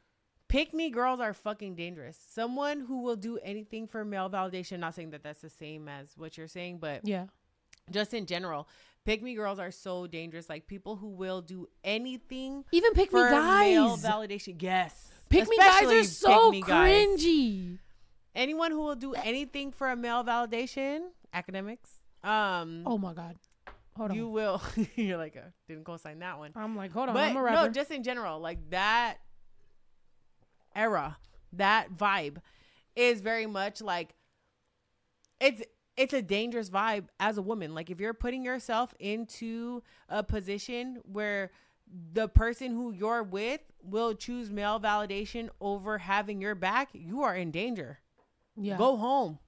pick 0.48 0.74
me 0.74 0.90
girls 0.90 1.20
are 1.20 1.32
fucking 1.32 1.74
dangerous. 1.74 2.18
Someone 2.30 2.80
who 2.80 3.00
will 3.00 3.16
do 3.16 3.38
anything 3.38 3.86
for 3.86 4.04
male 4.04 4.28
validation. 4.28 4.78
Not 4.80 4.94
saying 4.94 5.10
that 5.10 5.22
that's 5.22 5.40
the 5.40 5.48
same 5.50 5.88
as 5.88 6.12
what 6.18 6.36
you're 6.36 6.48
saying, 6.48 6.78
but 6.78 7.00
yeah, 7.04 7.26
just 7.90 8.12
in 8.12 8.26
general, 8.26 8.68
pick 9.06 9.22
me 9.22 9.34
girls 9.34 9.58
are 9.58 9.70
so 9.70 10.06
dangerous. 10.06 10.50
Like 10.50 10.66
people 10.66 10.96
who 10.96 11.08
will 11.08 11.40
do 11.40 11.66
anything 11.82 12.64
even 12.72 12.92
pick 12.92 13.10
me 13.10 13.20
for 13.20 13.30
male 13.30 13.96
guys. 13.96 14.04
validation. 14.04 14.60
Yes, 14.60 15.11
Pick 15.32 15.48
me 15.48 15.56
guys 15.56 15.84
are 15.90 16.04
so 16.04 16.50
me 16.50 16.60
guys. 16.62 17.06
cringy. 17.06 17.78
Anyone 18.34 18.70
who 18.70 18.78
will 18.78 18.94
do 18.94 19.14
anything 19.14 19.72
for 19.72 19.90
a 19.90 19.96
male 19.96 20.24
validation, 20.24 21.00
academics. 21.32 21.90
Um, 22.22 22.82
Oh 22.86 22.96
my 22.98 23.12
god, 23.12 23.36
hold 23.96 24.10
on. 24.10 24.16
you 24.16 24.28
will. 24.28 24.62
you're 24.94 25.18
like, 25.18 25.36
uh, 25.36 25.50
didn't 25.68 25.84
co-sign 25.84 26.20
that 26.20 26.38
one. 26.38 26.52
I'm 26.54 26.76
like, 26.76 26.92
hold 26.92 27.08
on, 27.08 27.14
but 27.14 27.24
I'm 27.24 27.36
a 27.36 27.50
no, 27.50 27.68
just 27.68 27.90
in 27.90 28.02
general, 28.02 28.38
like 28.40 28.70
that 28.70 29.16
era, 30.74 31.16
that 31.54 31.92
vibe 31.92 32.38
is 32.94 33.20
very 33.20 33.46
much 33.46 33.80
like 33.80 34.14
it's 35.40 35.62
it's 35.96 36.14
a 36.14 36.22
dangerous 36.22 36.70
vibe 36.70 37.06
as 37.20 37.36
a 37.38 37.42
woman. 37.42 37.74
Like 37.74 37.90
if 37.90 38.00
you're 38.00 38.14
putting 38.14 38.44
yourself 38.44 38.94
into 38.98 39.82
a 40.08 40.22
position 40.22 40.98
where 41.04 41.50
the 42.12 42.28
person 42.28 42.72
who 42.72 42.90
you're 42.92 43.22
with 43.22 43.60
will 43.82 44.14
choose 44.14 44.50
male 44.50 44.80
validation 44.80 45.48
over 45.60 45.98
having 45.98 46.40
your 46.40 46.54
back, 46.54 46.88
you 46.92 47.22
are 47.22 47.34
in 47.34 47.50
danger. 47.50 47.98
yeah. 48.56 48.76
Go 48.76 48.96
home. 48.96 49.38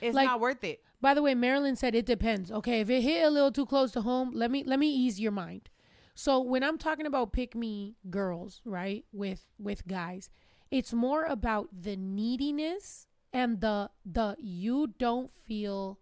It's 0.00 0.14
Like- 0.14 0.26
not 0.26 0.40
worth 0.40 0.64
it. 0.64 0.82
By 1.00 1.12
the 1.14 1.20
way, 1.22 1.34
Marilyn 1.34 1.76
said 1.76 1.94
it 1.94 2.06
depends. 2.06 2.50
Okay, 2.50 2.80
if 2.80 2.88
it 2.88 3.02
hit 3.02 3.24
a 3.24 3.30
little 3.30 3.52
too 3.52 3.66
close 3.66 3.92
to 3.92 4.00
home, 4.00 4.30
let 4.32 4.50
me 4.50 4.64
let 4.64 4.78
me 4.78 4.88
ease 4.88 5.20
your 5.20 5.32
mind. 5.32 5.68
So 6.14 6.40
when 6.40 6.62
I'm 6.62 6.78
talking 6.78 7.04
about 7.06 7.32
pick 7.32 7.54
me 7.54 7.96
girls, 8.08 8.62
right, 8.64 9.04
with 9.12 9.46
with 9.58 9.86
guys, 9.86 10.30
it's 10.70 10.92
more 10.94 11.24
about 11.24 11.68
the 11.82 11.96
neediness 11.96 13.06
and 13.32 13.60
the 13.60 13.90
the 14.06 14.36
you 14.38 14.94
don't 14.98 15.30
feel 15.30 15.98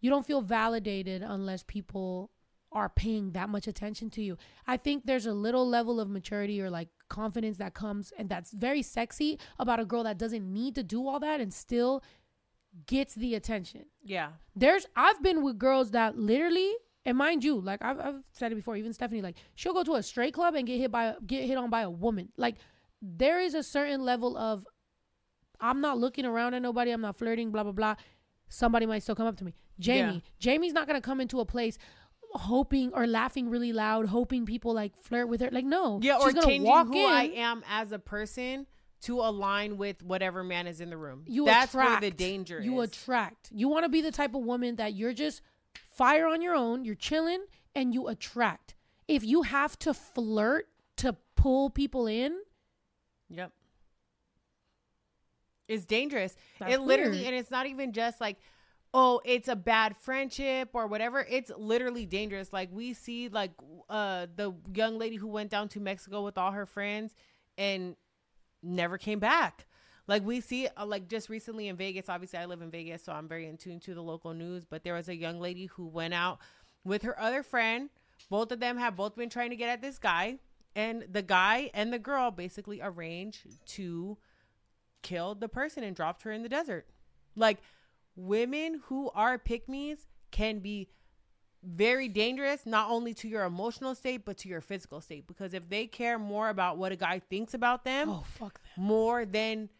you 0.00 0.10
don't 0.10 0.26
feel 0.26 0.42
validated 0.42 1.22
unless 1.22 1.62
people 1.62 2.30
are 2.74 2.88
paying 2.88 3.30
that 3.32 3.48
much 3.48 3.66
attention 3.68 4.10
to 4.10 4.22
you. 4.22 4.36
I 4.66 4.76
think 4.76 5.06
there's 5.06 5.26
a 5.26 5.32
little 5.32 5.66
level 5.66 6.00
of 6.00 6.10
maturity 6.10 6.60
or 6.60 6.70
like 6.70 6.88
confidence 7.08 7.58
that 7.58 7.72
comes 7.74 8.12
and 8.18 8.28
that's 8.28 8.50
very 8.50 8.82
sexy 8.82 9.38
about 9.58 9.78
a 9.80 9.84
girl 9.84 10.02
that 10.04 10.18
doesn't 10.18 10.52
need 10.52 10.74
to 10.74 10.82
do 10.82 11.06
all 11.06 11.20
that 11.20 11.40
and 11.40 11.54
still 11.54 12.02
gets 12.86 13.14
the 13.14 13.34
attention. 13.34 13.86
Yeah. 14.02 14.30
There's 14.56 14.86
I've 14.96 15.22
been 15.22 15.42
with 15.42 15.58
girls 15.58 15.92
that 15.92 16.18
literally 16.18 16.72
and 17.06 17.18
mind 17.18 17.44
you, 17.44 17.60
like 17.60 17.82
I've, 17.82 18.00
I've 18.00 18.22
said 18.32 18.50
it 18.50 18.54
before, 18.56 18.76
even 18.76 18.92
Stephanie, 18.92 19.22
like 19.22 19.36
she'll 19.54 19.74
go 19.74 19.84
to 19.84 19.94
a 19.94 20.02
straight 20.02 20.34
club 20.34 20.54
and 20.54 20.66
get 20.66 20.78
hit 20.78 20.90
by 20.90 21.14
get 21.26 21.44
hit 21.44 21.56
on 21.56 21.70
by 21.70 21.82
a 21.82 21.90
woman. 21.90 22.30
Like 22.36 22.56
there 23.00 23.40
is 23.40 23.54
a 23.54 23.62
certain 23.62 24.00
level 24.04 24.36
of 24.36 24.66
I'm 25.60 25.80
not 25.80 25.98
looking 25.98 26.24
around 26.24 26.54
at 26.54 26.62
nobody, 26.62 26.90
I'm 26.90 27.02
not 27.02 27.16
flirting, 27.16 27.52
blah 27.52 27.62
blah 27.62 27.72
blah. 27.72 27.94
Somebody 28.48 28.86
might 28.86 29.02
still 29.02 29.14
come 29.14 29.26
up 29.26 29.36
to 29.36 29.44
me. 29.44 29.54
Jamie, 29.78 30.14
Yeah. 30.14 30.20
Jamie's 30.38 30.72
not 30.72 30.86
gonna 30.86 31.00
come 31.00 31.20
into 31.20 31.40
a 31.40 31.44
place 31.46 31.78
hoping 32.34 32.92
or 32.94 33.06
laughing 33.06 33.48
really 33.48 33.72
loud, 33.72 34.06
hoping 34.06 34.44
people 34.46 34.74
like 34.74 34.92
flirt 35.02 35.28
with 35.28 35.40
her. 35.40 35.50
Like 35.52 35.64
no, 35.64 36.00
Yeah, 36.02 36.18
or 36.18 36.32
changing 36.32 36.66
who 36.66 36.94
in. 36.98 37.04
I 37.12 37.30
am 37.34 37.62
as 37.68 37.92
a 37.92 37.98
person 37.98 38.66
to 39.02 39.20
align 39.20 39.76
with 39.76 40.02
whatever 40.02 40.42
man 40.42 40.66
is 40.66 40.80
in 40.80 40.88
the 40.90 40.96
room. 40.96 41.24
you 41.26 41.44
That's 41.44 41.74
attract. 41.74 42.00
where 42.02 42.10
the 42.10 42.16
danger 42.16 42.60
you 42.60 42.80
is. 42.80 42.90
attract. 42.90 43.50
You 43.52 43.68
want 43.68 43.84
to 43.84 43.88
be 43.90 44.00
the 44.00 44.10
type 44.12 44.34
of 44.34 44.42
woman 44.42 44.76
that 44.76 44.94
you're 44.94 45.12
just 45.12 45.42
fire 45.90 46.26
on 46.26 46.40
your 46.42 46.54
own, 46.54 46.84
you're 46.84 46.94
chilling, 46.94 47.44
and 47.74 47.92
you 47.92 48.08
attract. 48.08 48.74
If 49.06 49.22
you 49.22 49.42
have 49.42 49.78
to 49.80 49.92
flirt 49.92 50.68
to 50.96 51.16
pull 51.36 51.68
people 51.70 52.06
in, 52.06 52.38
Yep. 53.28 53.52
It's 55.66 55.84
dangerous. 55.84 56.36
That's 56.58 56.74
it 56.74 56.80
literally, 56.80 57.18
weird. 57.18 57.26
and 57.28 57.36
it's 57.36 57.50
not 57.50 57.66
even 57.66 57.92
just 57.92 58.20
like, 58.20 58.36
oh, 58.94 59.20
it's 59.24 59.48
a 59.48 59.56
bad 59.56 59.96
friendship 59.96 60.70
or 60.72 60.86
whatever. 60.86 61.26
It's 61.28 61.50
literally 61.58 62.06
dangerous. 62.06 62.52
Like 62.52 62.70
we 62.72 62.94
see, 62.94 63.28
like 63.28 63.50
uh, 63.90 64.28
the 64.36 64.54
young 64.72 64.98
lady 64.98 65.16
who 65.16 65.26
went 65.26 65.50
down 65.50 65.68
to 65.70 65.80
Mexico 65.80 66.24
with 66.24 66.38
all 66.38 66.52
her 66.52 66.64
friends 66.64 67.12
and 67.58 67.96
never 68.62 68.96
came 68.96 69.18
back. 69.18 69.66
Like 70.06 70.24
we 70.24 70.40
see, 70.40 70.68
uh, 70.76 70.86
like 70.86 71.08
just 71.08 71.28
recently 71.28 71.66
in 71.66 71.76
Vegas. 71.76 72.08
Obviously, 72.08 72.38
I 72.38 72.44
live 72.44 72.62
in 72.62 72.70
Vegas, 72.70 73.02
so 73.02 73.12
I'm 73.12 73.26
very 73.26 73.48
in 73.48 73.56
tune 73.56 73.80
to 73.80 73.94
the 73.94 74.02
local 74.02 74.32
news. 74.32 74.64
But 74.64 74.84
there 74.84 74.94
was 74.94 75.08
a 75.08 75.16
young 75.16 75.40
lady 75.40 75.66
who 75.66 75.86
went 75.86 76.14
out 76.14 76.38
with 76.84 77.02
her 77.02 77.20
other 77.20 77.42
friend. 77.42 77.90
Both 78.30 78.52
of 78.52 78.60
them 78.60 78.78
have 78.78 78.94
both 78.94 79.16
been 79.16 79.28
trying 79.28 79.50
to 79.50 79.56
get 79.56 79.70
at 79.70 79.82
this 79.82 79.98
guy, 79.98 80.38
and 80.76 81.04
the 81.10 81.22
guy 81.22 81.70
and 81.74 81.92
the 81.92 81.98
girl 81.98 82.30
basically 82.30 82.80
arranged 82.80 83.66
to 83.66 84.18
kill 85.02 85.34
the 85.34 85.48
person 85.48 85.82
and 85.82 85.96
dropped 85.96 86.22
her 86.22 86.30
in 86.30 86.42
the 86.42 86.48
desert. 86.48 86.86
Like 87.34 87.58
women 88.16 88.80
who 88.86 89.10
are 89.14 89.38
pick 89.38 89.68
me's 89.68 90.06
can 90.30 90.58
be 90.60 90.88
very 91.62 92.08
dangerous 92.08 92.66
not 92.66 92.90
only 92.90 93.14
to 93.14 93.26
your 93.28 93.44
emotional 93.44 93.94
state 93.94 94.24
but 94.24 94.36
to 94.36 94.48
your 94.48 94.60
physical 94.60 95.00
state 95.00 95.26
because 95.26 95.54
if 95.54 95.68
they 95.70 95.86
care 95.86 96.18
more 96.18 96.50
about 96.50 96.76
what 96.76 96.92
a 96.92 96.96
guy 96.96 97.18
thinks 97.18 97.54
about 97.54 97.84
them 97.84 98.10
oh 98.10 98.22
fuck 98.26 98.60
them. 98.76 98.84
more 98.84 99.24
than 99.24 99.70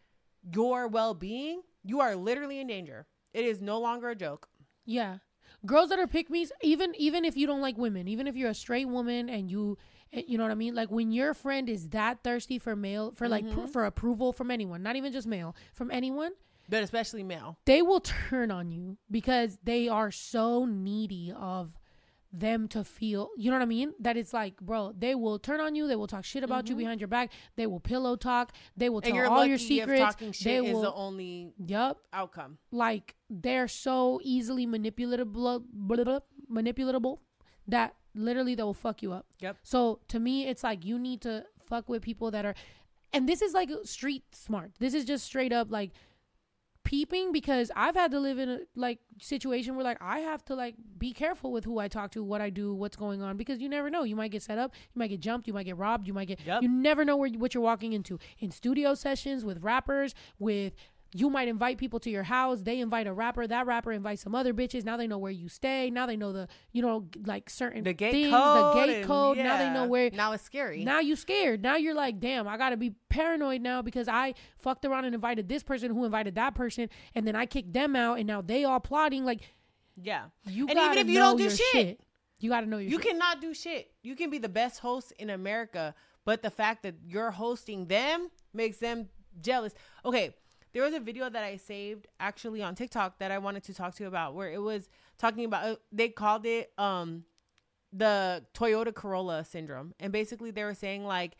your 0.53 0.87
well-being 0.87 1.61
you 1.83 1.99
are 1.99 2.15
literally 2.15 2.59
in 2.59 2.65
danger 2.67 3.05
it 3.33 3.45
is 3.45 3.61
no 3.61 3.79
longer 3.79 4.09
a 4.09 4.15
joke 4.15 4.47
Yeah. 4.85 5.17
Girls 5.65 5.89
that 5.89 5.97
are 5.99 6.05
pick 6.07 6.29
me's, 6.29 6.51
even 6.61 6.93
even 6.95 7.25
if 7.25 7.35
you 7.35 7.47
don't 7.47 7.61
like 7.61 7.75
women, 7.75 8.07
even 8.07 8.27
if 8.27 8.35
you're 8.35 8.51
a 8.51 8.53
straight 8.55 8.85
woman 8.87 9.29
and 9.29 9.49
you 9.49 9.79
eh, 10.13 10.21
you 10.27 10.37
know 10.37 10.43
what 10.43 10.51
I 10.51 10.55
mean? 10.55 10.75
Like 10.75 10.91
when 10.91 11.11
your 11.11 11.33
friend 11.33 11.67
is 11.67 11.89
that 11.89 12.23
thirsty 12.23 12.59
for 12.59 12.75
male 12.75 13.11
for 13.15 13.27
like 13.27 13.45
Mm-hmm. 13.45 13.65
for 13.67 13.85
approval 13.85 14.31
from 14.31 14.51
anyone, 14.51 14.83
not 14.83 14.95
even 14.95 15.11
just 15.11 15.25
male, 15.27 15.55
from 15.73 15.89
anyone, 15.89 16.33
but 16.69 16.83
especially 16.83 17.23
male. 17.23 17.57
They 17.65 17.81
will 17.81 17.99
turn 18.01 18.51
on 18.51 18.71
you 18.71 18.97
because 19.09 19.57
they 19.63 19.87
are 19.87 20.11
so 20.11 20.65
needy 20.65 21.31
of 21.35 21.71
them 22.37 22.67
to 22.67 22.83
feel 22.83 23.29
you 23.37 23.49
know 23.49 23.55
what 23.55 23.63
i 23.63 23.65
mean? 23.65 23.93
That 23.97 24.17
it's 24.17 24.33
like 24.33 24.59
bro 24.59 24.91
they 24.97 25.15
will 25.15 25.39
turn 25.39 25.61
on 25.61 25.73
you 25.73 25.87
they 25.87 25.95
will 25.95 26.07
talk 26.07 26.25
shit 26.25 26.43
about 26.43 26.67
you 26.67 26.75
behind 26.75 26.99
your 26.99 27.07
back 27.07 27.31
they 27.55 27.65
will 27.65 27.79
pillow 27.79 28.17
talk 28.17 28.51
they 28.75 28.89
will 28.89 28.99
Mm-hmm. 29.01 29.15
tell 29.15 29.31
all 29.31 29.45
your 29.45 29.57
secrets 29.57 30.01
talking 30.01 30.27
they 30.27 30.33
shit 30.33 30.65
is 30.65 30.73
will 30.73 30.81
the 30.81 30.93
only 30.93 31.53
yup. 31.65 32.01
outcome. 32.11 32.57
Like 32.71 33.15
they're 33.29 33.69
so 33.69 34.19
easily 34.21 34.67
manipulatable 34.67 35.63
manipulatable 36.51 37.19
that 37.67 37.95
literally 38.13 38.55
they 38.55 38.63
will 38.63 38.73
fuck 38.73 39.01
you 39.01 39.13
up. 39.13 39.25
Yep. 39.39 39.57
so 39.63 39.99
to 40.09 40.19
me 40.19 40.45
it's 40.47 40.63
like 40.63 40.83
you 40.83 40.99
need 40.99 41.21
to 41.21 41.45
fuck 41.65 41.87
with 41.87 42.01
people 42.01 42.31
that 42.31 42.45
are 42.45 42.55
and 43.13 43.29
this 43.29 43.41
is 43.41 43.53
like 43.53 43.69
street 43.85 44.23
smart. 44.33 44.71
This 44.79 44.93
is 44.93 45.05
just 45.05 45.23
straight 45.25 45.53
up 45.53 45.71
like 45.71 45.91
peeping 46.85 47.33
because 47.33 47.69
I've 47.75 47.95
had 47.95 48.11
to 48.11 48.19
live 48.19 48.39
in 48.39 48.47
a 48.47 48.59
like 48.75 48.99
situation 49.19 49.75
where 49.75 49.83
like 49.83 49.97
I 49.99 50.19
have 50.19 50.45
to 50.45 50.55
like 50.55 50.75
be 50.97 51.11
careful 51.11 51.51
with 51.51 51.65
who 51.65 51.79
I 51.79 51.89
talk 51.89 52.11
to, 52.11 52.23
what 52.23 52.39
I 52.39 52.49
do, 52.49 52.73
what's 52.73 52.95
going 52.95 53.21
on 53.21 53.35
because 53.35 53.59
you 53.59 53.67
never 53.67 53.89
know. 53.89 54.03
You 54.03 54.15
might 54.15 54.31
get 54.31 54.43
set 54.43 54.57
up, 54.57 54.71
you 54.93 54.99
might 54.99 55.09
get 55.09 55.19
jumped, 55.19 55.47
you 55.47 55.53
might 55.53 55.65
get 55.65 55.77
robbed, 55.77 56.07
you 56.07 56.13
might 56.13 56.29
get 56.29 56.39
Yep. 56.45 56.61
you 56.61 56.69
never 56.69 57.03
know 57.03 57.17
where 57.17 57.29
what 57.31 57.53
you're 57.53 57.63
walking 57.63 57.91
into. 57.91 58.19
In 58.39 58.51
studio 58.51 58.93
sessions 58.93 59.43
with 59.43 59.63
rappers, 59.63 60.13
with 60.39 60.73
you 61.13 61.29
might 61.29 61.47
invite 61.47 61.77
people 61.77 61.99
to 62.01 62.09
your 62.09 62.23
house. 62.23 62.61
They 62.61 62.79
invite 62.79 63.07
a 63.07 63.13
rapper. 63.13 63.47
That 63.47 63.65
rapper 63.65 63.91
invites 63.91 64.21
some 64.23 64.35
other 64.35 64.53
bitches. 64.53 64.83
Now 64.83 64.97
they 64.97 65.07
know 65.07 65.17
where 65.17 65.31
you 65.31 65.47
stay. 65.47 65.89
Now 65.89 66.05
they 66.05 66.17
know 66.17 66.33
the, 66.33 66.47
you 66.73 66.81
know, 66.81 67.07
like 67.25 67.49
certain 67.49 67.83
the 67.83 67.93
gate 67.93 68.11
things, 68.11 68.31
code 68.33 68.75
the 68.75 68.85
gate 68.85 68.95
and- 68.97 69.05
code. 69.05 69.37
Now 69.37 69.57
they 69.57 69.69
know 69.69 69.85
where 69.87 70.09
now 70.11 70.33
it's 70.33 70.43
scary 70.43 70.83
now 70.83 70.99
you 70.99 71.15
scared. 71.15 71.61
Now 71.61 71.75
you're 71.77 71.93
like, 71.95 72.19
damn, 72.19 72.47
I 72.47 72.57
gotta 72.57 72.75
be 72.77 72.95
paranoid 73.09 73.61
now 73.61 73.81
because 73.81 74.07
I 74.07 74.33
fucked 74.57 74.83
around 74.85 75.05
and 75.05 75.15
invited 75.15 75.47
this 75.47 75.63
person 75.63 75.91
who 75.93 76.03
invited 76.05 76.35
that 76.35 76.53
person, 76.55 76.89
and 77.13 77.25
then 77.27 77.35
I 77.35 77.45
kicked 77.45 77.71
them 77.73 77.95
out, 77.95 78.17
and 78.17 78.27
now 78.27 78.41
they 78.41 78.63
all 78.65 78.79
plotting. 78.79 79.23
Like 79.25 79.41
yeah 80.01 80.25
you 80.45 80.67
And 80.67 80.75
gotta 80.75 80.91
even 80.99 81.07
if 81.07 81.13
you 81.13 81.19
don't 81.19 81.37
do 81.37 81.43
your 81.43 81.51
shit, 81.51 82.01
you 82.39 82.49
gotta 82.49 82.65
know 82.65 82.77
your 82.79 82.91
You 82.91 82.97
shit. 83.01 83.11
cannot 83.11 83.39
do 83.39 83.53
shit. 83.53 83.91
You 84.03 84.15
can 84.17 84.29
be 84.29 84.37
the 84.39 84.49
best 84.49 84.79
host 84.79 85.13
in 85.17 85.29
America, 85.29 85.95
but 86.25 86.41
the 86.41 86.49
fact 86.49 86.83
that 86.83 86.95
you're 87.07 87.31
hosting 87.31 87.85
them 87.87 88.29
makes 88.53 88.77
them 88.79 89.07
jealous. 89.41 89.73
Okay, 90.03 90.35
there 90.75 90.83
was 90.83 90.93
a 90.93 90.99
video 90.99 91.29
that 91.29 91.41
I 91.41 91.55
saved 91.55 92.05
actually 92.19 92.61
on 92.61 92.75
TikTok 92.75 93.19
that 93.19 93.31
I 93.31 93.37
wanted 93.37 93.63
to 93.63 93.73
talk 93.73 93.95
to 93.95 94.03
you 94.03 94.09
about 94.09 94.35
where 94.35 94.51
it 94.51 94.61
was 94.61 94.89
talking 95.17 95.45
about 95.45 95.63
uh, 95.63 95.75
they 95.89 96.09
called 96.09 96.45
it 96.45 96.73
um 96.77 97.23
the 97.93 98.43
Toyota 98.53 98.93
Corolla 98.93 99.45
syndrome. 99.45 99.93
And 100.01 100.11
basically 100.11 100.51
they 100.51 100.65
were 100.65 100.73
saying 100.73 101.05
like 101.05 101.37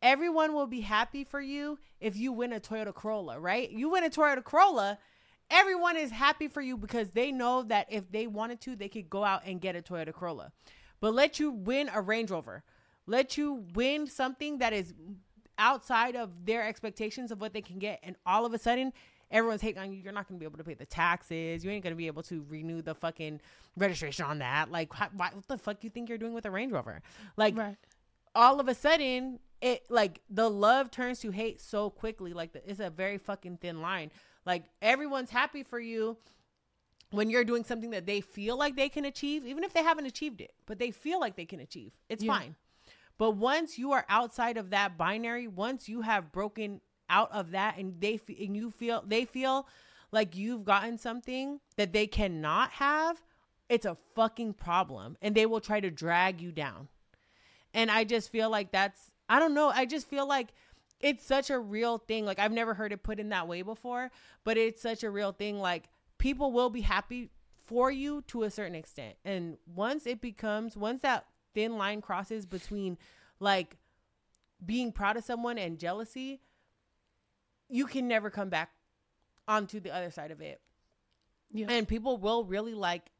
everyone 0.00 0.54
will 0.54 0.66
be 0.66 0.80
happy 0.80 1.22
for 1.22 1.38
you 1.38 1.78
if 2.00 2.16
you 2.16 2.32
win 2.32 2.54
a 2.54 2.60
Toyota 2.60 2.94
Corolla, 2.94 3.38
right? 3.38 3.70
You 3.70 3.90
win 3.90 4.04
a 4.04 4.08
Toyota 4.08 4.42
Corolla, 4.42 4.98
everyone 5.50 5.98
is 5.98 6.10
happy 6.10 6.48
for 6.48 6.62
you 6.62 6.78
because 6.78 7.10
they 7.10 7.30
know 7.30 7.64
that 7.64 7.88
if 7.90 8.10
they 8.10 8.26
wanted 8.26 8.62
to, 8.62 8.74
they 8.74 8.88
could 8.88 9.10
go 9.10 9.22
out 9.22 9.42
and 9.44 9.60
get 9.60 9.76
a 9.76 9.82
Toyota 9.82 10.14
Corolla. 10.14 10.50
But 10.98 11.12
let 11.12 11.38
you 11.38 11.50
win 11.50 11.90
a 11.92 12.00
Range 12.00 12.30
Rover. 12.30 12.64
Let 13.06 13.36
you 13.36 13.66
win 13.74 14.06
something 14.06 14.60
that 14.60 14.72
is 14.72 14.94
outside 15.62 16.16
of 16.16 16.44
their 16.44 16.66
expectations 16.66 17.30
of 17.30 17.40
what 17.40 17.52
they 17.52 17.60
can 17.62 17.78
get 17.78 18.00
and 18.02 18.16
all 18.26 18.44
of 18.44 18.52
a 18.52 18.58
sudden 18.58 18.92
everyone's 19.30 19.62
hating 19.62 19.80
on 19.80 19.92
you. 19.92 20.00
You're 20.02 20.12
not 20.12 20.28
going 20.28 20.38
to 20.38 20.40
be 20.40 20.44
able 20.46 20.58
to 20.58 20.64
pay 20.64 20.74
the 20.74 20.84
taxes. 20.84 21.64
You 21.64 21.70
ain't 21.70 21.82
going 21.84 21.92
to 21.94 21.96
be 21.96 22.08
able 22.08 22.22
to 22.24 22.44
renew 22.50 22.82
the 22.82 22.94
fucking 22.94 23.40
registration 23.76 24.24
on 24.26 24.40
that. 24.40 24.70
Like, 24.70 24.92
how, 24.92 25.08
why, 25.16 25.30
what 25.32 25.46
the 25.48 25.56
fuck 25.56 25.82
you 25.84 25.88
think 25.90 26.08
you're 26.08 26.18
doing 26.18 26.34
with 26.34 26.44
a 26.44 26.50
Range 26.50 26.72
Rover? 26.72 27.00
Like, 27.36 27.56
Right. 27.56 27.76
all 28.34 28.60
of 28.60 28.68
a 28.68 28.74
sudden, 28.74 29.38
it 29.62 29.84
like 29.88 30.20
the 30.28 30.50
love 30.50 30.90
turns 30.90 31.20
to 31.20 31.30
hate 31.30 31.60
so 31.62 31.88
quickly. 31.88 32.32
Like, 32.34 32.52
the, 32.52 32.68
it's 32.68 32.80
a 32.80 32.90
very 32.90 33.16
fucking 33.16 33.58
thin 33.58 33.80
line. 33.80 34.10
Like, 34.44 34.64
everyone's 34.82 35.30
happy 35.30 35.62
for 35.62 35.78
you 35.80 36.16
when 37.10 37.30
you're 37.30 37.44
doing 37.44 37.62
something 37.64 37.90
that 37.90 38.04
they 38.06 38.20
feel 38.20 38.56
like 38.58 38.74
they 38.76 38.88
can 38.88 39.04
achieve, 39.04 39.46
even 39.46 39.64
if 39.64 39.72
they 39.72 39.82
haven't 39.82 40.06
achieved 40.06 40.40
it, 40.40 40.52
but 40.66 40.78
they 40.78 40.90
feel 40.90 41.20
like 41.20 41.36
they 41.36 41.44
can 41.46 41.60
achieve. 41.60 41.92
It's 42.08 42.24
Yeah. 42.24 42.32
fine. 42.38 42.56
But 43.18 43.32
once 43.32 43.78
you 43.78 43.92
are 43.92 44.04
outside 44.08 44.56
of 44.56 44.70
that 44.70 44.96
binary, 44.96 45.46
once 45.46 45.88
you 45.88 46.02
have 46.02 46.32
broken 46.32 46.80
out 47.08 47.30
of 47.32 47.50
that 47.50 47.76
and 47.76 48.00
they 48.00 48.18
and 48.28 48.56
you 48.56 48.70
feel 48.70 49.04
they 49.06 49.24
feel 49.24 49.68
like 50.10 50.36
you've 50.36 50.64
gotten 50.64 50.98
something 50.98 51.60
that 51.76 51.92
they 51.92 52.06
cannot 52.06 52.70
have, 52.72 53.22
it's 53.68 53.86
a 53.86 53.96
fucking 54.14 54.54
problem 54.54 55.16
and 55.22 55.34
they 55.34 55.46
will 55.46 55.60
try 55.60 55.80
to 55.80 55.90
drag 55.90 56.40
you 56.40 56.52
down. 56.52 56.88
And 57.74 57.90
I 57.90 58.04
just 58.04 58.30
feel 58.30 58.50
like 58.50 58.72
that's 58.72 59.10
I 59.28 59.38
don't 59.38 59.54
know, 59.54 59.68
I 59.68 59.86
just 59.86 60.08
feel 60.08 60.26
like 60.26 60.48
it's 61.00 61.24
such 61.24 61.50
a 61.50 61.58
real 61.58 61.98
thing. 61.98 62.24
Like 62.24 62.38
I've 62.38 62.52
never 62.52 62.74
heard 62.74 62.92
it 62.92 63.02
put 63.02 63.20
in 63.20 63.30
that 63.30 63.48
way 63.48 63.62
before, 63.62 64.10
but 64.44 64.56
it's 64.56 64.80
such 64.80 65.02
a 65.02 65.10
real 65.10 65.32
thing 65.32 65.58
like 65.58 65.88
people 66.18 66.52
will 66.52 66.70
be 66.70 66.82
happy 66.82 67.30
for 67.64 67.90
you 67.90 68.22
to 68.28 68.42
a 68.42 68.50
certain 68.50 68.74
extent. 68.74 69.16
And 69.24 69.56
once 69.66 70.06
it 70.06 70.20
becomes 70.20 70.76
once 70.76 71.02
that 71.02 71.26
thin 71.54 71.76
line 71.76 72.00
crosses 72.00 72.46
between 72.46 72.98
like 73.40 73.76
being 74.64 74.92
proud 74.92 75.16
of 75.16 75.24
someone 75.24 75.58
and 75.58 75.78
jealousy, 75.78 76.40
you 77.68 77.86
can 77.86 78.06
never 78.08 78.30
come 78.30 78.48
back 78.48 78.70
onto 79.48 79.80
the 79.80 79.90
other 79.90 80.10
side 80.10 80.30
of 80.30 80.40
it. 80.40 80.60
Yeah. 81.52 81.66
And 81.68 81.86
people 81.86 82.16
will 82.16 82.44
really 82.44 82.74
like 82.74 83.10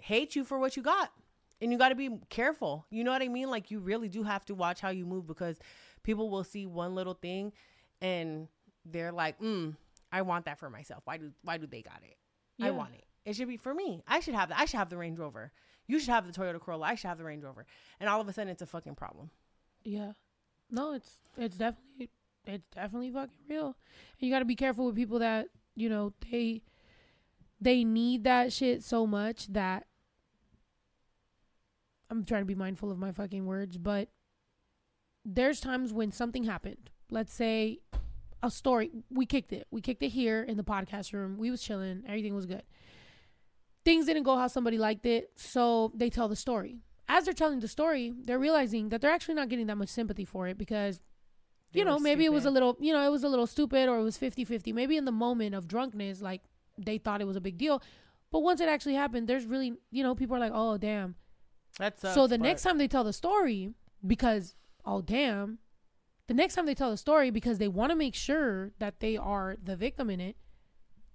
hate 0.00 0.36
you 0.36 0.44
for 0.44 0.58
what 0.58 0.76
you 0.76 0.82
got. 0.82 1.12
And 1.60 1.72
you 1.72 1.78
got 1.78 1.88
to 1.90 1.94
be 1.94 2.10
careful. 2.28 2.84
You 2.90 3.04
know 3.04 3.12
what 3.12 3.22
I 3.22 3.28
mean? 3.28 3.50
Like 3.50 3.70
you 3.70 3.78
really 3.78 4.08
do 4.08 4.22
have 4.22 4.44
to 4.46 4.54
watch 4.54 4.80
how 4.80 4.90
you 4.90 5.06
move 5.06 5.26
because 5.26 5.58
people 6.02 6.28
will 6.28 6.44
see 6.44 6.66
one 6.66 6.94
little 6.94 7.14
thing 7.14 7.52
and 8.00 8.48
they're 8.84 9.12
like, 9.12 9.40
"Mm, 9.40 9.76
I 10.12 10.22
want 10.22 10.44
that 10.44 10.58
for 10.58 10.68
myself. 10.68 11.02
Why 11.06 11.16
do 11.16 11.32
why 11.42 11.58
do 11.58 11.66
they 11.66 11.82
got 11.82 12.00
it? 12.02 12.16
I 12.62 12.70
want 12.70 12.94
it. 12.94 13.04
It 13.24 13.34
should 13.34 13.48
be 13.48 13.56
for 13.56 13.72
me. 13.72 14.02
I 14.06 14.20
should 14.20 14.34
have 14.34 14.50
that. 14.50 14.58
I 14.58 14.66
should 14.66 14.78
have 14.78 14.90
the 14.90 14.96
Range 14.96 15.18
Rover. 15.18 15.50
You 15.86 15.98
should 15.98 16.10
have 16.10 16.26
the 16.26 16.32
Toyota 16.32 16.60
Corolla. 16.60 16.86
I 16.86 16.94
should 16.94 17.08
have 17.08 17.18
the 17.18 17.24
Range 17.24 17.44
Rover." 17.44 17.66
And 18.00 18.08
all 18.08 18.20
of 18.20 18.28
a 18.28 18.32
sudden 18.32 18.50
it's 18.50 18.62
a 18.62 18.66
fucking 18.66 18.94
problem. 18.94 19.30
Yeah. 19.84 20.12
No, 20.70 20.92
it's 20.92 21.18
it's 21.36 21.56
definitely 21.56 22.10
it's 22.46 22.68
definitely 22.74 23.10
fucking 23.10 23.38
real. 23.48 23.66
And 23.66 23.74
you 24.20 24.30
got 24.30 24.40
to 24.40 24.44
be 24.44 24.56
careful 24.56 24.86
with 24.86 24.96
people 24.96 25.18
that, 25.18 25.48
you 25.74 25.88
know, 25.88 26.12
they 26.30 26.62
they 27.60 27.84
need 27.84 28.24
that 28.24 28.52
shit 28.52 28.82
so 28.82 29.06
much 29.06 29.46
that 29.48 29.86
I'm 32.10 32.24
trying 32.24 32.42
to 32.42 32.46
be 32.46 32.54
mindful 32.54 32.90
of 32.90 32.98
my 32.98 33.12
fucking 33.12 33.46
words, 33.46 33.78
but 33.78 34.08
there's 35.24 35.60
times 35.60 35.92
when 35.92 36.12
something 36.12 36.44
happened. 36.44 36.90
Let's 37.10 37.32
say 37.32 37.80
a 38.42 38.50
story. 38.50 38.90
We 39.10 39.24
kicked 39.24 39.52
it. 39.52 39.66
We 39.70 39.80
kicked 39.80 40.02
it 40.02 40.10
here 40.10 40.42
in 40.42 40.56
the 40.56 40.64
podcast 40.64 41.12
room. 41.12 41.38
We 41.38 41.50
was 41.50 41.62
chilling. 41.62 42.02
Everything 42.06 42.34
was 42.34 42.46
good. 42.46 42.62
Things 43.84 44.06
didn't 44.06 44.22
go 44.22 44.36
how 44.36 44.46
somebody 44.46 44.78
liked 44.78 45.06
it, 45.06 45.30
so 45.36 45.92
they 45.94 46.10
tell 46.10 46.28
the 46.28 46.36
story. 46.36 46.78
As 47.08 47.24
they're 47.24 47.34
telling 47.34 47.60
the 47.60 47.68
story, 47.68 48.12
they're 48.24 48.38
realizing 48.38 48.88
that 48.88 49.00
they're 49.00 49.10
actually 49.10 49.34
not 49.34 49.48
getting 49.50 49.66
that 49.66 49.76
much 49.76 49.90
sympathy 49.90 50.24
for 50.24 50.48
it 50.48 50.56
because 50.56 51.00
They 51.72 51.80
you 51.80 51.84
know, 51.84 51.98
maybe 51.98 52.24
it 52.24 52.32
was 52.32 52.46
a 52.46 52.50
little, 52.50 52.76
you 52.80 52.92
know, 52.94 53.04
it 53.06 53.10
was 53.10 53.24
a 53.24 53.28
little 53.28 53.46
stupid 53.46 53.88
or 53.88 53.98
it 53.98 54.02
was 54.02 54.16
50-50. 54.16 54.72
Maybe 54.72 54.96
in 54.96 55.04
the 55.04 55.12
moment 55.12 55.54
of 55.54 55.68
drunkenness 55.68 56.22
like 56.22 56.42
they 56.78 56.96
thought 56.98 57.20
it 57.20 57.26
was 57.26 57.36
a 57.36 57.42
big 57.42 57.58
deal. 57.58 57.82
But 58.32 58.40
once 58.40 58.60
it 58.60 58.68
actually 58.68 58.94
happened, 58.94 59.28
there's 59.28 59.44
really, 59.44 59.74
you 59.90 60.02
know, 60.02 60.14
people 60.14 60.34
are 60.34 60.40
like, 60.40 60.52
"Oh, 60.52 60.76
damn." 60.76 61.14
That's 61.78 62.00
so 62.00 62.26
the 62.26 62.38
but- 62.38 62.44
next 62.44 62.62
time 62.62 62.78
they 62.78 62.88
tell 62.88 63.04
the 63.04 63.12
story 63.12 63.74
because 64.06 64.54
oh 64.84 65.00
damn 65.00 65.58
the 66.26 66.34
next 66.34 66.54
time 66.54 66.66
they 66.66 66.74
tell 66.74 66.90
the 66.90 66.96
story 66.96 67.30
because 67.30 67.58
they 67.58 67.68
want 67.68 67.90
to 67.90 67.96
make 67.96 68.14
sure 68.14 68.72
that 68.78 69.00
they 69.00 69.16
are 69.16 69.56
the 69.62 69.76
victim 69.76 70.10
in 70.10 70.20
it 70.20 70.36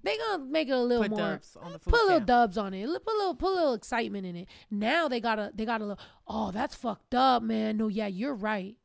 they 0.03 0.17
gonna 0.17 0.45
make 0.45 0.67
it 0.69 0.71
a 0.71 0.79
little 0.79 1.03
put 1.03 1.11
more 1.11 1.19
dubs 1.31 1.57
on 1.61 1.73
the 1.73 1.79
food 1.79 1.91
put 1.91 2.01
a 2.01 2.05
little 2.05 2.19
dubs 2.21 2.57
on 2.57 2.73
it. 2.73 2.85
Put 2.85 3.13
a 3.13 3.17
little 3.17 3.35
put 3.35 3.51
a 3.51 3.55
little 3.55 3.73
excitement 3.73 4.25
in 4.25 4.35
it. 4.35 4.47
Now 4.71 5.07
they 5.07 5.19
gotta 5.19 5.51
they 5.53 5.65
gotta 5.65 5.85
look 5.85 5.99
oh 6.27 6.51
that's 6.51 6.75
fucked 6.75 7.15
up 7.15 7.43
man. 7.43 7.77
No 7.77 7.87
yeah 7.87 8.07
you're 8.07 8.35
right. 8.35 8.75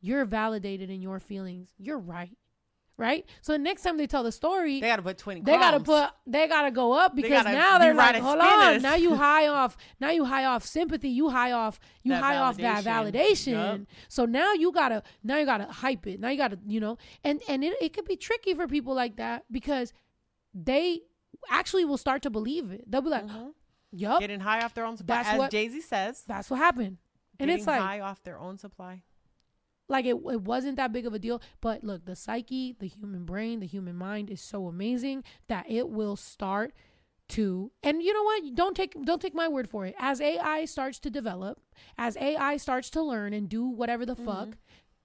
You're 0.00 0.24
validated 0.24 0.88
in 0.90 1.02
your 1.02 1.18
feelings. 1.20 1.68
You're 1.78 1.98
right. 1.98 2.36
Right? 2.96 3.24
So 3.40 3.52
the 3.52 3.58
next 3.58 3.80
time 3.82 3.96
they 3.96 4.06
tell 4.06 4.22
the 4.22 4.30
story 4.32 4.78
They 4.78 4.86
got 4.86 4.96
to 4.96 5.02
put 5.02 5.16
20 5.16 5.40
they 5.40 5.52
gotta 5.52 5.80
put 5.80 6.10
they 6.26 6.46
gotta 6.46 6.70
go 6.70 6.92
up 6.92 7.16
They 7.16 7.22
because 7.22 7.44
gotta 7.44 7.56
now 7.56 7.78
they're 7.78 7.94
like 7.94 8.16
hold 8.16 8.38
on 8.38 8.82
now 8.82 8.94
you 8.94 9.14
high 9.16 9.46
off 9.46 9.78
now 10.00 10.10
you 10.10 10.26
high 10.26 10.44
off 10.44 10.66
sympathy. 10.66 11.08
You 11.08 11.30
high 11.30 11.52
off 11.52 11.80
you 12.02 12.12
That 12.12 12.22
high 12.22 12.36
off 12.36 12.58
that 12.58 12.84
validation. 12.84 13.54
validation. 13.54 13.78
Yup. 13.78 13.80
so 14.08 14.26
now 14.26 14.52
you 14.52 14.70
gotta 14.70 15.02
now 15.24 15.38
you 15.38 15.46
gotta 15.46 15.64
hype 15.64 16.06
it. 16.06 16.20
Now 16.20 16.28
you 16.28 16.36
gotta 16.36 16.58
you 16.66 16.78
know? 16.78 16.98
And 17.24 17.40
and 17.48 17.64
it, 17.64 17.74
it 17.80 17.94
could 17.94 18.04
be 18.04 18.16
tricky 18.16 18.52
for 18.52 18.66
people 18.68 18.94
like 18.94 19.16
that 19.16 19.44
because 19.50 19.94
they 20.54 21.00
actually 21.50 21.84
will 21.84 21.98
start 21.98 22.22
to 22.22 22.30
believe 22.30 22.70
it 22.70 22.84
they'll 22.90 23.00
be 23.02 23.08
like 23.08 23.26
Mhm. 23.26 23.52
yup 23.92 24.20
Getting 24.20 24.40
high 24.40 24.60
off 24.64 24.74
their 24.74 24.84
own 24.84 24.96
supply. 24.96 25.16
That's 25.16 25.28
As 25.30 25.38
what- 25.38 25.50
Jay 25.50 25.68
Z 25.68 25.80
says. 25.82 26.24
that's 26.26 26.50
what 26.50 26.58
happened 26.58 26.98
and 27.38 27.50
it's 27.50 27.66
like 27.66 27.80
high 27.80 28.00
off 28.00 28.22
their 28.22 28.38
own 28.38 28.58
supply. 28.58 29.02
like 29.88 30.04
it, 30.04 30.14
it 30.16 30.42
wasn't 30.42 30.76
that 30.76 30.92
big 30.92 31.06
of 31.06 31.14
a 31.14 31.18
deal 31.18 31.40
but 31.60 31.82
look 31.82 32.04
the 32.04 32.14
psyche 32.16 32.76
the 32.78 32.86
human 32.86 33.24
brain 33.24 33.60
the 33.60 33.66
human 33.66 33.96
mind 33.96 34.30
is 34.30 34.40
so 34.40 34.66
amazing 34.66 35.24
that 35.48 35.64
it 35.70 35.88
will 35.88 36.16
start 36.16 36.72
to 37.28 37.70
and 37.82 38.02
you 38.02 38.12
know 38.12 38.22
what 38.24 38.54
don't 38.54 38.76
take 38.76 38.92
don't 39.04 39.22
take 39.22 39.34
my 39.34 39.46
word 39.48 39.68
for 39.68 39.86
it 39.86 39.94
as 39.98 40.20
ai 40.20 40.64
starts 40.64 40.98
to 40.98 41.08
develop 41.10 41.60
as 41.96 42.16
ai 42.16 42.56
starts 42.56 42.90
to 42.90 43.00
learn 43.00 43.32
and 43.32 43.48
do 43.48 43.64
whatever 43.64 44.04
the 44.04 44.16
fuck 44.16 44.56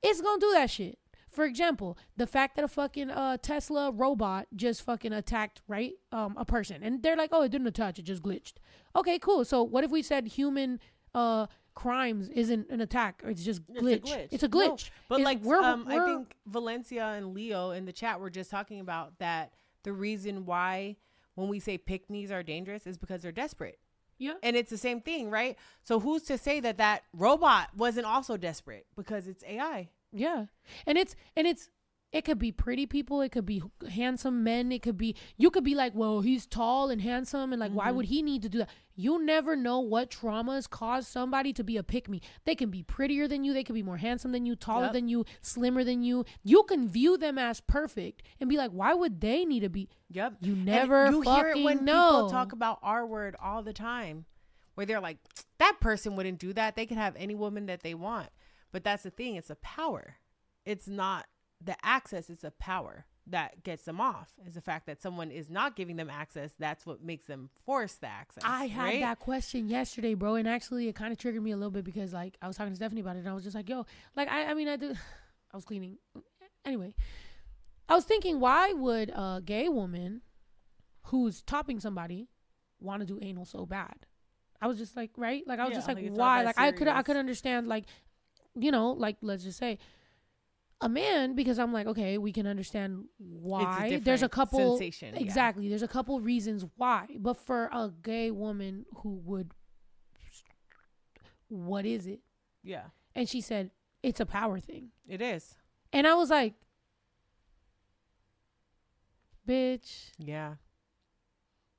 it's 0.03 0.21
gonna 0.21 0.39
do 0.39 0.51
that 0.51 0.69
shit 0.69 0.97
for 1.35 1.45
example 1.45 1.97
the 2.17 2.25
fact 2.27 2.55
that 2.55 2.63
a 2.65 2.67
fucking 2.67 3.09
uh 3.11 3.37
tesla 3.41 3.91
robot 3.91 4.47
just 4.55 4.81
fucking 4.83 5.11
attacked 5.13 5.61
right 5.67 5.93
um 6.11 6.33
a 6.37 6.45
person 6.45 6.81
and 6.81 7.03
they're 7.03 7.15
like 7.17 7.29
oh 7.31 7.41
it 7.43 7.49
didn't 7.49 7.67
attach 7.67 7.99
it 7.99 8.03
just 8.03 8.23
glitched 8.23 8.53
okay 8.95 9.19
cool 9.19 9.43
so 9.45 9.61
what 9.61 9.83
if 9.83 9.91
we 9.91 10.01
said 10.01 10.25
human 10.27 10.79
uh 11.13 11.45
crimes 11.73 12.29
isn't 12.29 12.69
an 12.69 12.79
attack 12.81 13.21
it's 13.25 13.43
just 13.43 13.61
It's 13.69 13.79
a 13.79 13.83
glitch 13.83 14.01
glitch. 14.01 14.27
it's 14.31 14.43
a 14.43 14.47
No, 14.47 14.57
glitch 14.57 14.89
But 15.09 15.19
It's- 15.19 15.25
like, 15.25 15.41
we're- 15.43 15.63
um, 15.63 15.85
I 15.89 15.95
we're- 15.97 16.05
think 16.05 16.35
Valencia 16.45 17.05
and 17.05 17.33
Leo 17.33 17.71
in 17.71 17.85
the 17.85 17.91
chat 17.93 18.19
were 18.21 18.29
just 18.29 18.49
talking 18.49 18.79
about 18.79 19.19
that 19.19 19.53
the 19.83 19.91
reason 19.91 20.45
why 20.45 20.95
when 21.35 21.49
we 21.49 21.59
say 21.59 21.77
pick 21.77 22.09
me's 22.09 22.31
are 22.31 22.43
dangerous 22.43 22.87
is 22.87 22.97
because 22.97 23.21
they're 23.21 23.33
desperate. 23.33 23.77
yeah 24.17 24.35
And 24.41 24.55
it's 24.55 24.69
the 24.69 24.77
same 24.77 25.01
thing, 25.01 25.29
right? 25.29 25.57
So 25.83 25.99
who's 25.99 26.23
to 26.23 26.37
say 26.37 26.61
that 26.61 26.77
that 26.77 27.03
robot 27.11 27.75
wasn't 27.75 28.05
also 28.05 28.37
desperate 28.37 28.85
because 28.95 29.27
it's 29.27 29.43
AI? 29.43 29.89
Yeah. 30.15 30.45
And 30.87 30.97
it's 30.97 31.15
and 31.35 31.45
it's 31.45 31.69
it 32.11 32.23
could 32.23 32.39
be 32.39 32.51
pretty 32.53 32.85
people, 32.85 33.19
it 33.19 33.33
could 33.33 33.45
be 33.45 33.61
handsome 33.89 34.41
men, 34.41 34.71
it 34.71 34.81
could 34.81 34.95
be 34.97 35.15
you 35.35 35.51
could 35.51 35.65
be 35.65 35.75
like, 35.75 35.93
"Well, 35.93 36.21
he's 36.21 36.45
tall 36.45 36.89
and 36.89 37.01
handsome 37.01 37.51
and 37.51 37.59
like 37.59 37.73
why 37.73 37.87
Mm-hmm. 37.87 37.95
would 37.97 38.05
he 38.05 38.21
need 38.21 38.41
to 38.43 38.49
do 38.49 38.59
that?" 38.59 38.69
You 38.95 39.21
never 39.21 39.57
know 39.57 39.81
what 39.81 40.11
traumas 40.11 40.69
cause 40.69 41.05
somebody 41.09 41.51
to 41.51 41.63
be 41.63 41.75
a 41.75 41.83
pick 41.83 42.07
me. 42.07 42.21
They 42.45 42.55
can 42.55 42.69
be 42.69 42.83
prettier 42.83 43.27
than 43.27 43.43
you, 43.43 43.51
they 43.53 43.65
could 43.65 43.75
be 43.75 43.83
more 43.83 43.97
handsome 43.97 44.31
than 44.31 44.45
you, 44.45 44.55
taller 44.55 44.85
Yep. 44.85 44.93
than 44.93 45.07
you, 45.09 45.25
slimmer 45.41 45.83
than 45.83 46.01
you. 46.03 46.23
You 46.41 46.63
can 46.63 46.87
view 46.87 47.17
them 47.17 47.37
as 47.37 47.59
perfect 47.59 48.23
and 48.39 48.49
be 48.49 48.55
like, 48.55 48.71
"Why 48.71 48.93
would 48.93 49.19
they 49.19 49.43
need 49.43 49.61
to 49.61 49.69
be 49.69 49.89
Yep. 50.11 50.37
You 50.41 50.53
And 50.53 50.65
never 50.65 51.09
you 51.11 51.19
hear 51.21 51.49
it 51.49 51.61
when 51.63 51.83
know. 51.83 52.11
people 52.23 52.29
talk 52.29 52.53
about 52.53 52.79
our 52.81 53.05
word 53.05 53.35
all 53.41 53.61
the 53.61 53.73
time, 53.73 54.23
where 54.75 54.85
they're 54.85 55.01
like, 55.01 55.17
"That 55.57 55.79
person 55.81 56.15
wouldn't 56.15 56.39
do 56.39 56.53
that. 56.53 56.75
They 56.77 56.85
could 56.85 56.97
have 56.97 57.17
any 57.17 57.35
woman 57.35 57.65
that 57.65 57.81
they 57.83 57.93
want." 57.93 58.29
But 58.75 58.83
that's 58.83 59.03
the 59.03 59.09
thing; 59.09 59.35
it's 59.35 59.49
a 59.49 59.55
power. 59.55 60.17
It's 60.65 60.85
not 60.85 61.27
the 61.63 61.77
access; 61.81 62.29
it's 62.29 62.43
a 62.43 62.51
power 62.51 63.05
that 63.25 63.63
gets 63.63 63.83
them 63.83 64.01
off. 64.01 64.33
Is 64.45 64.55
the 64.55 64.61
fact 64.61 64.85
that 64.87 65.01
someone 65.01 65.31
is 65.31 65.49
not 65.49 65.77
giving 65.77 65.95
them 65.95 66.09
access. 66.09 66.51
That's 66.59 66.85
what 66.85 67.01
makes 67.01 67.25
them 67.25 67.49
force 67.65 67.93
the 67.93 68.07
access. 68.07 68.43
I 68.45 68.65
had 68.65 68.83
right? 68.83 68.99
that 68.99 69.19
question 69.19 69.69
yesterday, 69.69 70.13
bro, 70.13 70.35
and 70.35 70.45
actually 70.45 70.89
it 70.89 70.95
kind 70.95 71.13
of 71.13 71.17
triggered 71.17 71.41
me 71.41 71.51
a 71.51 71.55
little 71.55 71.71
bit 71.71 71.85
because 71.85 72.11
like 72.11 72.35
I 72.41 72.47
was 72.49 72.57
talking 72.57 72.73
to 72.73 72.75
Stephanie 72.75 72.99
about 72.99 73.15
it, 73.15 73.19
and 73.19 73.29
I 73.29 73.33
was 73.33 73.45
just 73.45 73.55
like, 73.55 73.69
"Yo, 73.69 73.85
like 74.13 74.27
I, 74.27 74.47
I 74.47 74.53
mean, 74.53 74.67
I 74.67 74.75
do." 74.75 74.91
I 75.53 75.55
was 75.55 75.63
cleaning, 75.63 75.97
anyway. 76.65 76.93
I 77.87 77.95
was 77.95 78.03
thinking, 78.03 78.41
why 78.41 78.73
would 78.73 79.09
a 79.09 79.41
gay 79.45 79.69
woman 79.69 80.21
who's 81.03 81.41
topping 81.43 81.79
somebody 81.79 82.27
want 82.81 82.99
to 82.99 83.05
do 83.05 83.19
anal 83.21 83.45
so 83.45 83.65
bad? 83.65 84.05
I 84.61 84.67
was 84.67 84.77
just 84.77 84.95
like, 84.95 85.11
right? 85.17 85.43
Like 85.47 85.59
I 85.59 85.63
was 85.63 85.71
Yeah, 85.71 85.77
just 85.77 85.87
like, 85.87 85.99
why? 86.09 86.43
Like 86.43 86.59
I 86.59 86.71
could 86.71 86.87
I 86.87 87.03
could 87.03 87.17
understand 87.17 87.67
like, 87.67 87.85
you 88.55 88.71
know, 88.71 88.91
like 88.91 89.17
let's 89.21 89.43
just 89.43 89.57
say 89.59 89.77
a 90.81 90.89
man 90.89 91.35
because 91.35 91.57
I'm 91.57 91.71
like, 91.71 91.87
okay, 91.87 92.17
we 92.17 92.31
can 92.31 92.45
understand 92.47 93.05
why. 93.17 93.99
There's 94.03 94.23
a 94.23 94.29
couple 94.29 94.77
sensation, 94.77 95.15
yeah. 95.15 95.21
exactly. 95.21 95.69
There's 95.69 95.83
a 95.83 95.87
couple 95.87 96.19
reasons 96.19 96.65
why, 96.75 97.07
but 97.17 97.37
for 97.37 97.65
a 97.71 97.91
gay 98.03 98.29
woman 98.31 98.85
who 98.97 99.15
would, 99.25 99.51
what 101.47 101.85
is 101.85 102.07
it? 102.07 102.19
Yeah, 102.63 102.85
And 103.13 103.29
she 103.29 103.41
said 103.41 103.71
it's 104.03 104.19
a 104.19 104.25
power 104.25 104.59
thing, 104.59 104.89
it 105.07 105.21
is. 105.21 105.55
and 105.93 106.07
I 106.07 106.15
was 106.15 106.29
like, 106.29 106.53
bitch, 109.47 110.11
Yeah, 110.17 110.55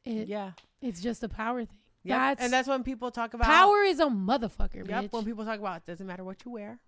it, 0.05 0.28
yeah, 0.28 0.53
it's 0.81 1.01
just 1.01 1.23
a 1.23 1.28
power 1.28 1.65
thing. 1.65 1.77
Yep. 2.07 2.19
That's 2.19 2.43
and 2.43 2.53
that's 2.53 2.69
when 2.69 2.83
people 2.83 3.11
talk 3.11 3.35
about 3.35 3.47
power 3.47 3.83
is 3.83 4.01
a 4.01 4.07
motherfucker, 4.07 4.89
Yep. 4.89 5.05
bitch. 5.05 5.12
When 5.12 5.24
people 5.24 5.45
talk 5.45 5.59
about 5.59 5.78
it 5.78 5.87
doesn't 5.87 6.07
matter 6.07 6.24
what 6.24 6.45
you 6.45 6.51
wear, 6.53 6.78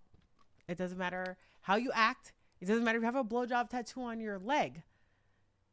it 0.68 0.78
doesn't 0.78 0.98
matter 0.98 1.36
how 1.62 1.76
you 1.76 1.90
act, 1.92 2.32
it 2.60 2.66
doesn't 2.66 2.84
matter 2.84 2.98
if 2.98 3.02
you 3.02 3.06
have 3.06 3.16
a 3.16 3.24
blowjob 3.24 3.68
tattoo 3.68 4.02
on 4.02 4.20
your 4.20 4.38
leg. 4.38 4.82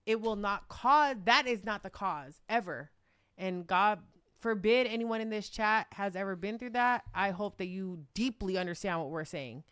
It 0.05 0.21
will 0.21 0.35
not 0.35 0.67
cause 0.67 1.15
that 1.25 1.47
is 1.47 1.63
not 1.63 1.83
the 1.83 1.89
cause 1.89 2.41
ever. 2.47 2.91
And 3.37 3.65
God 3.65 3.99
forbid 4.39 4.87
anyone 4.87 5.21
in 5.21 5.29
this 5.29 5.49
chat 5.49 5.87
has 5.93 6.15
ever 6.15 6.35
been 6.35 6.59
through 6.59 6.69
that. 6.71 7.03
I 7.13 7.31
hope 7.31 7.57
that 7.57 7.65
you 7.65 8.05
deeply 8.13 8.57
understand 8.57 8.99
what 8.99 9.09
we're 9.09 9.25
saying. 9.25 9.63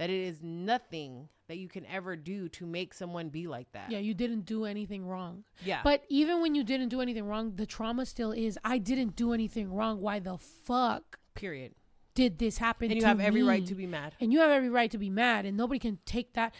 That 0.00 0.08
it 0.10 0.20
is 0.20 0.42
nothing 0.42 1.28
that 1.48 1.58
you 1.58 1.68
can 1.68 1.84
ever 1.86 2.16
do 2.16 2.48
to 2.48 2.64
make 2.64 2.94
someone 2.94 3.28
be 3.28 3.46
like 3.46 3.70
that. 3.72 3.90
yeah, 3.90 3.98
you 3.98 4.14
didn't 4.14 4.46
do 4.46 4.64
anything 4.64 5.06
wrong. 5.06 5.44
Yeah. 5.62 5.80
But 5.84 6.04
even 6.08 6.40
when 6.40 6.54
you 6.54 6.64
didn't 6.64 6.88
do 6.88 7.00
anything 7.00 7.26
wrong, 7.26 7.52
the 7.56 7.66
trauma 7.66 8.06
still 8.06 8.32
is 8.32 8.58
I 8.64 8.78
didn't 8.78 9.14
do 9.14 9.32
anything 9.34 9.72
wrong. 9.72 10.00
Why 10.00 10.18
the 10.18 10.38
fuck 10.38 11.18
period. 11.34 11.74
did 12.14 12.38
this 12.38 12.58
happen 12.58 12.90
And 12.90 13.00
you 13.00 13.06
have 13.06 13.20
every 13.20 13.42
right 13.42 13.64
to 13.66 13.74
be 13.74 13.86
mad. 13.86 14.14
and 14.20 14.32
you 14.32 14.40
have 14.40 14.50
every 14.50 14.70
right 14.70 14.90
to 14.90 14.98
be 14.98 15.10
mad 15.10 15.44
and 15.46 15.56
nobody 15.56 15.78
can 15.78 15.98
take 16.06 16.32
that 16.34 16.54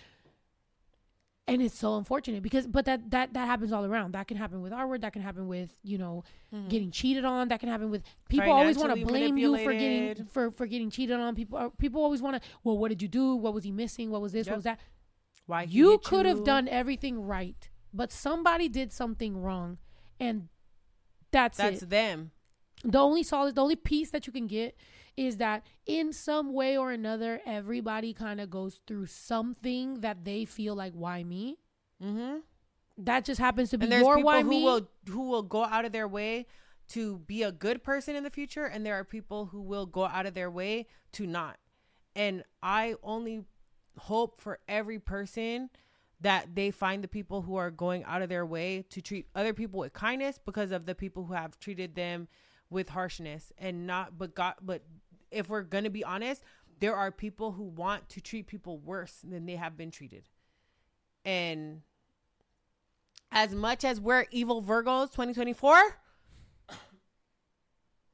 and 1.48 1.60
it's 1.60 1.78
so 1.78 1.96
unfortunate 1.96 2.42
because 2.42 2.66
but 2.66 2.84
that 2.84 3.10
that 3.10 3.34
that 3.34 3.46
happens 3.46 3.72
all 3.72 3.84
around. 3.84 4.12
That 4.12 4.28
can 4.28 4.36
happen 4.36 4.62
with 4.62 4.72
our 4.72 4.86
word. 4.86 5.02
That 5.02 5.12
can 5.12 5.22
happen 5.22 5.48
with 5.48 5.70
you 5.82 5.98
know 5.98 6.24
getting 6.68 6.90
cheated 6.90 7.24
on. 7.24 7.48
That 7.48 7.60
can 7.60 7.68
happen 7.68 7.90
with 7.90 8.02
people 8.28 8.52
always 8.52 8.76
want 8.76 8.94
to 8.94 9.00
Mm-hmm. 9.00 9.08
Blame 9.08 9.38
you 9.38 9.56
for 9.58 9.72
getting 9.72 10.26
for 10.26 10.50
for 10.52 10.66
getting 10.66 10.90
cheated 10.90 11.18
on. 11.18 11.34
People 11.34 11.58
uh, 11.58 11.68
people 11.78 12.02
always 12.02 12.22
want 12.22 12.40
to 12.40 12.48
well 12.62 12.78
what 12.78 12.88
did 12.88 13.02
you 13.02 13.08
do? 13.08 13.34
What 13.34 13.54
was 13.54 13.64
he 13.64 13.72
missing? 13.72 14.10
What 14.10 14.20
was 14.20 14.32
this? 14.32 14.46
Yep. 14.46 14.52
what 14.52 14.56
was 14.58 14.64
that? 14.64 14.80
Why 15.46 15.62
you 15.62 15.98
could 15.98 16.26
have 16.26 16.44
done 16.44 16.68
everything 16.68 17.22
right 17.22 17.68
but 17.92 18.12
somebody 18.12 18.68
did 18.68 18.92
something 18.92 19.40
wrong 19.40 19.78
and 20.18 20.48
that's, 21.30 21.58
that's 21.58 21.82
it. 21.82 21.90
them. 21.90 22.30
the 22.84 22.98
only 22.98 23.22
solid 23.22 23.54
the 23.54 23.62
only 23.62 23.76
piece 23.76 24.10
that 24.10 24.26
you 24.26 24.32
can 24.32 24.46
get 24.46 24.76
is 25.20 25.36
that 25.36 25.66
in 25.84 26.14
some 26.14 26.54
way 26.54 26.78
or 26.78 26.92
another 26.92 27.42
everybody 27.44 28.14
kind 28.14 28.40
of 28.40 28.48
goes 28.48 28.80
through 28.86 29.04
something 29.04 30.00
that 30.00 30.24
they 30.24 30.46
feel 30.46 30.74
like 30.74 30.94
why 30.94 31.22
me? 31.22 31.58
Mm-hmm. 32.02 32.38
that 32.96 33.26
just 33.26 33.38
happens 33.38 33.68
to 33.68 33.76
be 33.76 33.84
and 33.84 33.92
there's 33.92 34.02
your 34.02 34.16
people 34.16 34.26
why 34.26 34.40
who 34.40 34.48
me? 34.48 34.64
will 34.64 34.88
who 35.10 35.28
will 35.28 35.42
go 35.42 35.64
out 35.64 35.84
of 35.84 35.92
their 35.92 36.08
way 36.08 36.46
to 36.88 37.18
be 37.18 37.42
a 37.42 37.52
good 37.52 37.84
person 37.84 38.16
in 38.16 38.24
the 38.24 38.30
future 38.30 38.64
and 38.64 38.86
there 38.86 38.94
are 38.94 39.04
people 39.04 39.44
who 39.44 39.60
will 39.60 39.84
go 39.84 40.06
out 40.06 40.24
of 40.24 40.32
their 40.32 40.50
way 40.50 40.86
to 41.12 41.26
not. 41.26 41.58
And 42.16 42.42
i 42.62 42.94
only 43.02 43.44
hope 43.98 44.40
for 44.40 44.58
every 44.66 44.98
person 44.98 45.68
that 46.22 46.54
they 46.54 46.70
find 46.70 47.04
the 47.04 47.08
people 47.08 47.42
who 47.42 47.56
are 47.56 47.70
going 47.70 48.04
out 48.04 48.22
of 48.22 48.30
their 48.30 48.46
way 48.46 48.86
to 48.88 49.02
treat 49.02 49.26
other 49.34 49.52
people 49.52 49.80
with 49.80 49.92
kindness 49.92 50.38
because 50.42 50.70
of 50.70 50.86
the 50.86 50.94
people 50.94 51.26
who 51.26 51.34
have 51.34 51.58
treated 51.58 51.94
them 51.94 52.28
with 52.70 52.88
harshness 52.88 53.52
and 53.58 53.86
not 53.86 54.16
but 54.16 54.34
got 54.34 54.64
but 54.64 54.82
if 55.30 55.48
we're 55.48 55.62
going 55.62 55.84
to 55.84 55.90
be 55.90 56.04
honest 56.04 56.42
there 56.80 56.96
are 56.96 57.10
people 57.10 57.52
who 57.52 57.64
want 57.64 58.08
to 58.08 58.20
treat 58.20 58.46
people 58.46 58.78
worse 58.78 59.18
than 59.22 59.46
they 59.46 59.56
have 59.56 59.76
been 59.76 59.90
treated 59.90 60.28
and 61.24 61.82
as 63.32 63.54
much 63.54 63.84
as 63.84 64.00
we're 64.00 64.26
evil 64.30 64.62
Virgos 64.62 65.12
2024, 65.12 65.78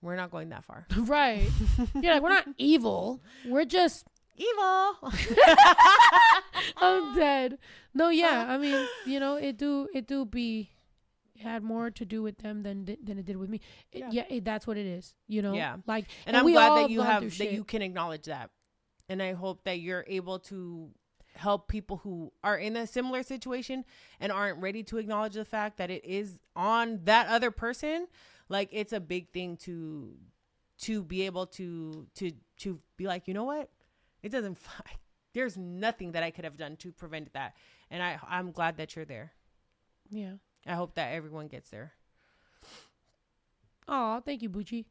we're 0.02 0.16
not 0.16 0.30
going 0.30 0.50
that 0.50 0.64
far. 0.64 0.86
right 0.98 1.48
you're 1.94 2.12
like 2.12 2.22
we're 2.22 2.28
not 2.28 2.46
evil 2.58 3.22
we're 3.46 3.64
just 3.64 4.06
Evil. 4.38 4.96
i'm 6.76 7.14
dead 7.16 7.56
no 7.94 8.10
yeah 8.10 8.44
i 8.48 8.58
mean 8.58 8.86
you 9.06 9.18
know 9.18 9.36
it 9.36 9.56
do 9.56 9.88
it 9.94 10.06
do 10.06 10.26
be 10.26 10.68
it 11.38 11.42
had 11.42 11.62
more 11.62 11.90
to 11.90 12.04
do 12.04 12.22
with 12.22 12.38
them 12.38 12.62
than 12.62 12.84
than 12.84 13.18
it 13.18 13.24
did 13.24 13.36
with 13.36 13.48
me 13.50 13.60
It- 13.92 13.98
Yeah. 14.00 14.08
yeah, 14.12 14.24
it, 14.28 14.44
that's 14.44 14.66
what 14.66 14.76
it 14.76 14.86
is 14.86 15.14
you 15.28 15.42
know 15.42 15.54
Yeah. 15.54 15.76
like 15.86 16.06
and 16.26 16.36
I'm 16.36 16.44
we 16.44 16.52
glad 16.52 16.70
that 16.82 16.90
you 16.90 17.02
have 17.02 17.22
that 17.22 17.32
shit. 17.32 17.52
you 17.52 17.64
can 17.64 17.82
acknowledge 17.82 18.24
that. 18.26 18.50
And 19.08 19.22
I 19.22 19.34
hope 19.34 19.62
that 19.64 19.78
you're 19.78 20.04
able 20.08 20.38
to 20.50 20.90
help 21.36 21.68
people 21.68 21.98
who 21.98 22.32
are 22.42 22.56
in 22.56 22.76
a 22.76 22.86
similar 22.86 23.22
situation 23.22 23.84
and 24.18 24.32
aren't 24.32 24.58
ready 24.60 24.82
to 24.84 24.98
acknowledge 24.98 25.34
the 25.34 25.44
fact 25.44 25.76
that 25.76 25.90
it 25.90 26.04
is 26.04 26.40
on 26.56 27.00
that 27.04 27.28
other 27.28 27.50
person. 27.52 28.08
Like 28.48 28.68
it's 28.72 28.92
a 28.92 29.00
big 29.00 29.30
thing 29.32 29.56
to 29.58 30.16
to 30.78 31.02
be 31.04 31.22
able 31.22 31.46
to 31.58 32.06
to 32.16 32.32
to 32.58 32.80
be 32.96 33.06
like, 33.06 33.28
you 33.28 33.34
know 33.34 33.44
what? 33.44 33.70
It 34.22 34.30
doesn't 34.30 34.58
fi- 34.66 34.96
there's 35.34 35.56
nothing 35.56 36.12
that 36.12 36.22
I 36.22 36.30
could 36.30 36.44
have 36.44 36.56
done 36.56 36.76
to 36.78 36.90
prevent 36.90 37.32
that. 37.34 37.54
And 37.90 38.02
I 38.02 38.18
I'm 38.26 38.50
glad 38.50 38.78
that 38.78 38.96
you're 38.96 39.04
there. 39.04 39.32
yeah 40.10 40.34
I 40.66 40.74
hope 40.74 40.94
that 40.94 41.12
everyone 41.12 41.48
gets 41.48 41.70
there. 41.70 41.92
Oh, 43.88 44.20
thank 44.24 44.42
you, 44.42 44.50
Bucci. 44.50 44.84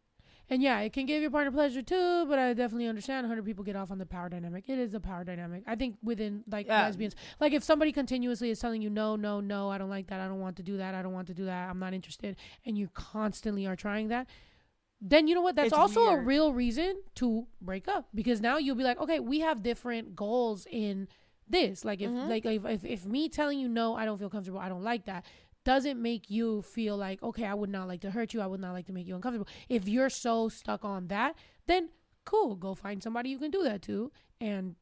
And 0.47 0.61
yeah, 0.61 0.79
it 0.81 0.93
can 0.93 1.07
give 1.07 1.23
your 1.23 1.31
partner 1.31 1.51
pleasure 1.51 1.81
too, 1.81 2.25
but 2.27 2.37
I 2.37 2.53
definitely 2.53 2.87
understand 2.87 3.23
100 3.25 3.43
people 3.43 3.63
get 3.63 3.75
off 3.75 3.89
on 3.89 3.97
the 3.97 4.05
power 4.05 4.29
dynamic. 4.29 4.69
It 4.69 4.77
is 4.77 4.93
a 4.93 4.99
power 4.99 5.23
dynamic. 5.23 5.63
I 5.65 5.75
think 5.75 5.97
within 6.03 6.43
like 6.49 6.67
Yeah. 6.67 6.83
lesbians, 6.83 7.15
like 7.39 7.51
if 7.51 7.63
somebody 7.63 7.91
continuously 7.91 8.51
is 8.51 8.59
telling 8.59 8.81
you 8.83 8.91
no, 8.91 9.15
no, 9.15 9.39
no, 9.39 9.69
I 9.71 9.79
don't 9.79 9.89
like 9.89 10.07
that, 10.07 10.21
I 10.21 10.27
don't 10.27 10.39
want 10.39 10.55
to 10.57 10.63
do 10.63 10.77
that, 10.77 10.93
I 10.93 11.01
don't 11.01 11.13
want 11.13 11.27
to 11.27 11.33
do 11.33 11.45
that, 11.45 11.67
I'm 11.67 11.79
not 11.79 11.95
interested, 11.95 12.37
and 12.63 12.77
you 12.77 12.89
constantly 12.93 13.65
are 13.65 13.75
trying 13.75 14.09
that, 14.09 14.27
then 15.01 15.27
you 15.27 15.33
know 15.33 15.41
what? 15.41 15.55
That's 15.55 15.67
It's 15.67 15.77
also 15.77 15.99
a 15.99 16.21
real 16.21 16.53
reason 16.53 17.01
to 17.15 17.47
break 17.59 17.87
up 17.87 18.07
because 18.13 18.39
now 18.39 18.57
you'll 18.57 18.75
be 18.75 18.83
like, 18.83 18.99
okay, 18.99 19.19
we 19.19 19.39
have 19.39 19.63
different 19.63 20.15
goals 20.15 20.67
in 20.69 21.07
this. 21.47 21.83
Like 21.83 22.01
if 22.01 22.11
Mhm. 22.11 22.29
like 22.29 22.45
if, 22.45 22.65
if 22.65 22.85
if 22.85 23.05
me 23.05 23.29
telling 23.29 23.59
you 23.59 23.67
no, 23.67 23.95
I 23.95 24.05
don't 24.05 24.17
feel 24.19 24.29
comfortable, 24.29 24.59
I 24.59 24.69
don't 24.69 24.83
like 24.83 25.05
that 25.05 25.25
doesn't 25.65 26.01
make 26.01 26.29
you 26.29 26.61
feel 26.61 26.95
like 26.95 27.21
okay 27.21 27.45
i 27.45 27.53
would 27.53 27.69
not 27.69 27.87
like 27.87 27.99
to 28.01 28.11
hurt 28.11 28.33
you 28.33 28.39
i 28.41 28.47
would 28.47 28.59
not 28.61 28.71
like 28.71 28.85
to 28.85 28.93
make 28.93 29.07
you 29.07 29.15
uncomfortable 29.15 29.47
if 29.67 29.87
you're 29.87 30.09
so 30.09 30.47
stuck 30.47 30.85
on 30.85 31.07
that 31.07 31.35
then 31.67 31.89
cool 32.23 32.55
go 32.55 32.73
find 32.73 33.03
somebody 33.03 33.29
you 33.29 33.37
can 33.37 33.51
do 33.51 33.63
that 33.63 33.81
to 33.81 34.11
and 34.39 34.75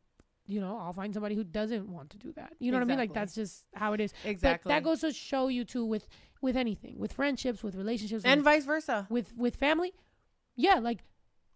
you 0.45 0.59
know 0.59 0.77
i'll 0.77 0.93
find 0.93 1.13
somebody 1.13 1.35
who 1.35 1.43
doesn't 1.43 1.87
want 1.89 2.09
to 2.09 2.17
do 2.17 2.31
that 2.33 2.53
you 2.59 2.71
know 2.71 2.77
what 2.77 2.83
i 2.83 2.87
mean 2.87 2.97
like 2.97 3.13
that's 3.13 3.33
just 3.33 3.65
how 3.73 3.93
it 3.93 4.01
is 4.01 4.13
Exactly. 4.25 4.69
but 4.69 4.75
that 4.75 4.83
goes 4.83 5.01
to 5.01 5.11
show 5.13 5.47
you 5.47 5.63
too 5.65 5.85
with 5.85 6.05
with 6.41 6.55
anything 6.57 6.99
with 6.99 7.13
friendships 7.13 7.63
with 7.63 7.75
relationships 7.75 8.23
and 8.25 8.39
with, 8.41 8.45
vice 8.45 8.65
versa. 8.65 9.07
with 9.09 9.33
with 9.37 9.55
family 9.55 9.93
yeah 10.55 10.75
like 10.75 10.99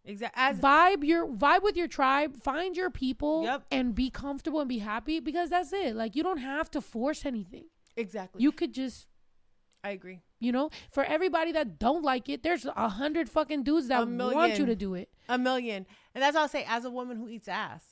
Exactly. 0.09 0.41
As 0.41 0.57
vibe 0.59 1.03
your 1.03 1.27
vibe 1.27 1.63
with 1.63 1.75
your 1.75 1.89
tribe 1.89 2.37
find 2.41 2.77
your 2.77 2.89
people 2.89 3.43
Yep. 3.43 3.65
and 3.71 3.93
be 3.93 4.09
comfortable 4.09 4.61
and 4.61 4.69
be 4.69 4.77
happy 4.79 5.19
because 5.19 5.49
that's 5.49 5.73
it 5.73 5.97
like 5.97 6.15
you 6.15 6.23
don't 6.23 6.37
have 6.37 6.71
to 6.71 6.79
force 6.79 7.25
anything 7.25 7.65
exactly. 7.97 8.41
you 8.41 8.53
could 8.53 8.73
just 8.73 9.09
I 9.88 9.91
agree. 9.91 10.19
You 10.39 10.51
know, 10.51 10.69
for 10.91 11.03
everybody 11.03 11.51
that 11.53 11.80
don't 11.80 12.03
like 12.03 12.27
it, 12.30 12.43
there's 12.43 12.65
a 12.65 12.89
hundred 12.89 13.30
fucking 13.30 13.64
dudes 13.64 13.88
that 13.88 14.07
want 14.07 14.59
you 14.59 14.65
to 14.65 14.76
do 14.76 14.93
it. 14.95 15.09
A 15.30 15.38
million. 15.38 15.85
And 16.14 16.22
that's 16.22 16.35
all 16.35 16.43
I'll 16.43 16.49
say. 16.49 16.65
As 16.68 16.84
a 16.85 16.91
woman 16.91 17.18
who 17.18 17.30
eats 17.30 17.47
ass, 17.47 17.84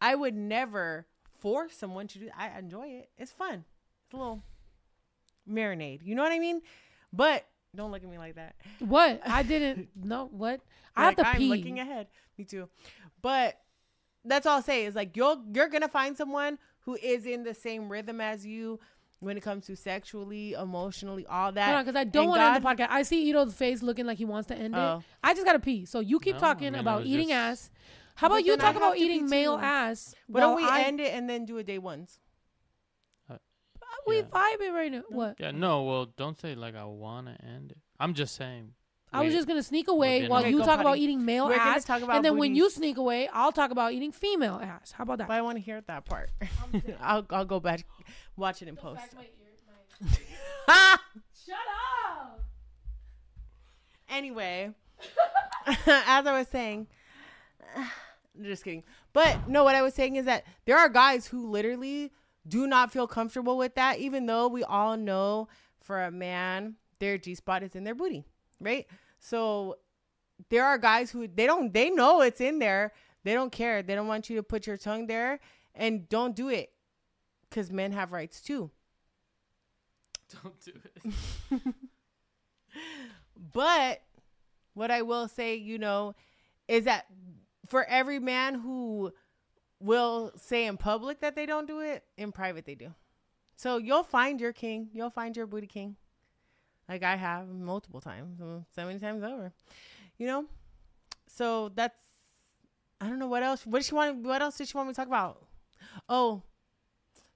I 0.00 0.14
would 0.14 0.34
never 0.34 1.06
force 1.38 1.74
someone 1.76 2.06
to 2.08 2.18
do 2.18 2.30
I 2.36 2.58
enjoy 2.58 2.86
it. 2.88 3.10
It's 3.18 3.32
fun. 3.32 3.64
It's 4.06 4.14
a 4.14 4.16
little 4.16 4.42
marinade. 5.48 6.00
You 6.04 6.14
know 6.14 6.22
what 6.22 6.32
I 6.32 6.38
mean? 6.38 6.62
But 7.12 7.46
don't 7.74 7.90
look 7.92 8.02
at 8.02 8.08
me 8.08 8.18
like 8.18 8.36
that. 8.36 8.56
What? 8.78 9.20
I 9.26 9.42
didn't 9.42 9.88
know 9.94 10.28
what. 10.32 10.60
I 10.96 11.04
have 11.04 11.18
Like, 11.18 11.26
to 11.26 11.28
I'm 11.28 11.36
pee. 11.36 11.48
looking 11.48 11.78
ahead. 11.78 12.06
Me 12.38 12.44
too. 12.44 12.68
But 13.20 13.60
that's 14.24 14.46
all 14.46 14.56
I'll 14.56 14.62
say 14.62 14.86
is 14.86 14.94
like 14.94 15.16
you're 15.16 15.36
you're 15.52 15.68
gonna 15.68 15.88
find 15.88 16.16
someone 16.16 16.58
who 16.80 16.94
is 16.96 17.26
in 17.26 17.42
the 17.44 17.54
same 17.54 17.88
rhythm 17.90 18.20
as 18.20 18.46
you 18.46 18.80
when 19.20 19.36
it 19.36 19.40
comes 19.42 19.66
to 19.66 19.76
sexually, 19.76 20.52
emotionally, 20.52 21.26
all 21.26 21.50
that. 21.52 21.82
because 21.84 21.96
I 21.96 22.04
don't 22.04 22.28
want 22.28 22.40
to 22.40 22.44
end 22.44 22.56
the 22.62 22.68
podcast. 22.68 22.88
I 22.90 23.02
see 23.02 23.28
Ito's 23.30 23.54
face 23.54 23.82
looking 23.82 24.04
like 24.06 24.18
he 24.18 24.24
wants 24.26 24.48
to 24.48 24.54
end 24.54 24.74
Oh. 24.76 24.98
it. 24.98 25.04
I 25.24 25.32
just 25.34 25.46
gotta 25.46 25.58
pee. 25.58 25.86
So 25.86 26.00
you 26.00 26.20
keep 26.20 26.34
No, 26.34 26.40
talking 26.40 26.68
I 26.68 26.70
mean, 26.72 26.80
about 26.80 27.06
eating 27.06 27.28
just- 27.28 27.64
ass. 27.64 27.70
How 28.16 28.28
But 28.28 28.36
about 28.36 28.44
you 28.46 28.56
talk 28.56 28.76
about 28.76 28.96
eating 28.96 29.28
male 29.28 29.56
too. 29.58 29.62
ass? 29.64 30.14
Why 30.26 30.40
don't 30.40 30.56
we 30.56 30.64
I- 30.64 30.82
end 30.82 31.00
it 31.00 31.12
and 31.14 31.28
then 31.28 31.44
do 31.44 31.58
a 31.58 31.62
day 31.64 31.78
ones? 31.78 32.18
Uh, 33.28 33.34
uh, 33.34 33.38
we 34.06 34.16
Yeah. 34.18 34.22
vibing 34.24 34.72
right 34.72 34.90
now. 34.92 35.02
What? 35.08 35.36
Yeah, 35.38 35.50
no, 35.50 35.82
well, 35.84 36.06
don't 36.06 36.38
say 36.38 36.54
like 36.54 36.74
I 36.74 36.84
wanna 36.84 37.36
end 37.42 37.72
it. 37.72 37.78
I'm 38.00 38.14
just 38.14 38.34
saying. 38.34 38.72
I 39.20 39.24
was 39.24 39.32
just 39.34 39.46
gonna 39.48 39.62
sneak 39.62 39.88
away 39.88 40.20
gonna- 40.20 40.30
while 40.30 40.40
Okay, 40.42 40.50
you 40.50 40.58
go 40.58 40.64
talk 40.64 40.74
about 40.80 40.90
potty. 40.90 41.02
eating 41.02 41.24
male 41.24 41.46
We're 41.48 41.56
gonna 41.56 41.70
ass, 41.70 41.84
talk 41.84 42.02
about 42.02 42.16
and 42.16 42.24
then 42.24 42.36
when 42.38 42.54
you 42.54 42.62
booties. 42.64 42.76
sneak 42.76 42.96
away, 42.96 43.28
I'll 43.32 43.52
talk 43.52 43.70
about 43.70 43.92
eating 43.92 44.12
female 44.12 44.60
ass. 44.62 44.92
How 44.92 45.02
about 45.02 45.18
that? 45.18 45.28
But 45.28 45.34
I 45.34 45.42
want 45.42 45.56
to 45.58 45.62
hear 45.62 45.80
that 45.86 46.04
part. 46.04 46.30
I'll 47.00 47.26
I'll 47.30 47.44
go 47.44 47.60
back, 47.60 47.84
watch 48.36 48.62
it 48.62 48.68
in 48.68 48.76
post. 48.76 49.02
Shut 50.68 51.56
up. 52.08 52.40
anyway, 54.08 54.72
as 55.86 56.26
I 56.26 56.38
was 56.38 56.48
saying, 56.48 56.86
just 58.42 58.64
kidding. 58.64 58.82
But 59.12 59.48
no, 59.48 59.64
what 59.64 59.74
I 59.74 59.82
was 59.82 59.94
saying 59.94 60.16
is 60.16 60.26
that 60.26 60.44
there 60.64 60.76
are 60.78 60.88
guys 60.88 61.26
who 61.26 61.48
literally 61.50 62.12
do 62.46 62.66
not 62.66 62.92
feel 62.92 63.06
comfortable 63.06 63.56
with 63.56 63.74
that, 63.76 63.98
even 63.98 64.26
though 64.26 64.48
we 64.48 64.62
all 64.64 64.96
know 64.96 65.48
for 65.80 66.02
a 66.02 66.10
man 66.10 66.74
their 66.98 67.18
G 67.18 67.34
spot 67.34 67.62
is 67.62 67.74
in 67.74 67.84
their 67.84 67.94
booty, 67.94 68.24
right? 68.60 68.86
So 69.18 69.76
there 70.50 70.64
are 70.64 70.78
guys 70.78 71.10
who 71.10 71.26
they 71.26 71.46
don't 71.46 71.72
they 71.72 71.90
know 71.90 72.20
it's 72.20 72.40
in 72.40 72.58
there. 72.58 72.92
They 73.24 73.34
don't 73.34 73.50
care. 73.50 73.82
They 73.82 73.94
don't 73.94 74.06
want 74.06 74.30
you 74.30 74.36
to 74.36 74.42
put 74.42 74.66
your 74.66 74.76
tongue 74.76 75.06
there 75.06 75.40
and 75.74 76.08
don't 76.08 76.36
do 76.36 76.48
it 76.48 76.70
because 77.48 77.70
men 77.70 77.92
have 77.92 78.12
rights 78.12 78.40
too. 78.40 78.70
Don't 80.42 80.60
do 80.60 80.72
it. 81.54 81.74
But 83.52 84.02
what 84.74 84.90
I 84.90 85.02
will 85.02 85.28
say, 85.28 85.56
you 85.56 85.78
know, 85.78 86.14
is 86.68 86.84
that 86.84 87.06
for 87.66 87.84
every 87.84 88.18
man 88.18 88.54
who 88.54 89.12
will 89.80 90.32
say 90.36 90.66
in 90.66 90.76
public 90.76 91.20
that 91.20 91.36
they 91.36 91.46
don't 91.46 91.66
do 91.66 91.80
it, 91.80 92.04
in 92.16 92.32
private 92.32 92.64
they 92.64 92.74
do. 92.74 92.94
So 93.56 93.78
you'll 93.78 94.02
find 94.02 94.40
your 94.40 94.52
king. 94.52 94.88
You'll 94.92 95.10
find 95.10 95.36
your 95.36 95.46
booty 95.46 95.66
king. 95.66 95.96
Like 96.88 97.02
I 97.02 97.16
have 97.16 97.48
multiple 97.48 98.00
times, 98.00 98.38
so 98.38 98.86
many 98.86 98.98
times 98.98 99.22
over. 99.22 99.52
You 100.18 100.26
know? 100.26 100.44
So 101.28 101.70
that's 101.74 102.00
I 103.00 103.08
don't 103.08 103.18
know 103.18 103.26
what 103.26 103.42
else. 103.42 103.66
What 103.66 103.80
does 103.80 103.86
she 103.86 103.94
want 103.94 104.18
what 104.18 104.40
else 104.40 104.56
did 104.58 104.68
she 104.68 104.76
want 104.76 104.88
me 104.88 104.94
to 104.94 104.96
talk 104.96 105.08
about? 105.08 105.44
Oh. 106.08 106.42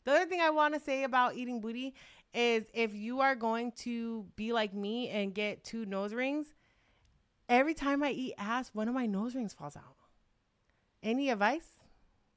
The 0.05 0.13
other 0.13 0.27
thing 0.27 0.41
I 0.41 0.51
want 0.51 0.75
to 0.75 0.81
say 0.81 1.05
about 1.05 1.37
eating 1.37 1.61
booty 1.61 1.95
is 2.33 2.65
if 2.73 2.95
you 2.95 3.21
are 3.21 3.35
going 3.35 3.73
to 3.73 4.25
be 4.37 4.53
like 4.53 4.73
me 4.73 5.09
and 5.11 5.35
get 5.35 5.63
two 5.63 5.85
nose 5.85 6.15
rings, 6.15 6.55
every 7.49 7.75
time 7.75 8.03
I 8.03 8.11
eat 8.11 8.35
ass, 8.39 8.71
one 8.73 8.89
of 8.89 8.95
my 8.95 9.07
nose 9.07 9.35
rings 9.35 9.53
falls 9.53 9.77
out. 9.77 9.97
Any 11.03 11.31
advice? 11.31 11.67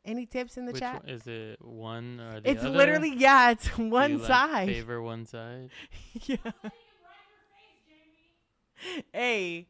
Any 0.06 0.26
tips 0.26 0.58
in 0.58 0.66
the 0.66 0.74
Which 0.74 0.82
chat? 0.82 1.06
one, 1.06 1.14
is 1.14 1.28
it 1.28 1.62
one 1.64 2.20
or 2.20 2.42
the 2.42 2.50
It's 2.50 2.60
other? 2.60 2.70
It's 2.70 2.78
literally 2.78 3.16
yeah, 3.16 3.52
it's 3.52 3.68
one 3.78 4.12
you, 4.12 4.18
like, 4.18 4.28
side. 4.28 4.68
favor 4.68 5.02
one 5.02 5.26
side. 5.26 5.70
yeah. 6.26 6.38
hey, 9.14 9.68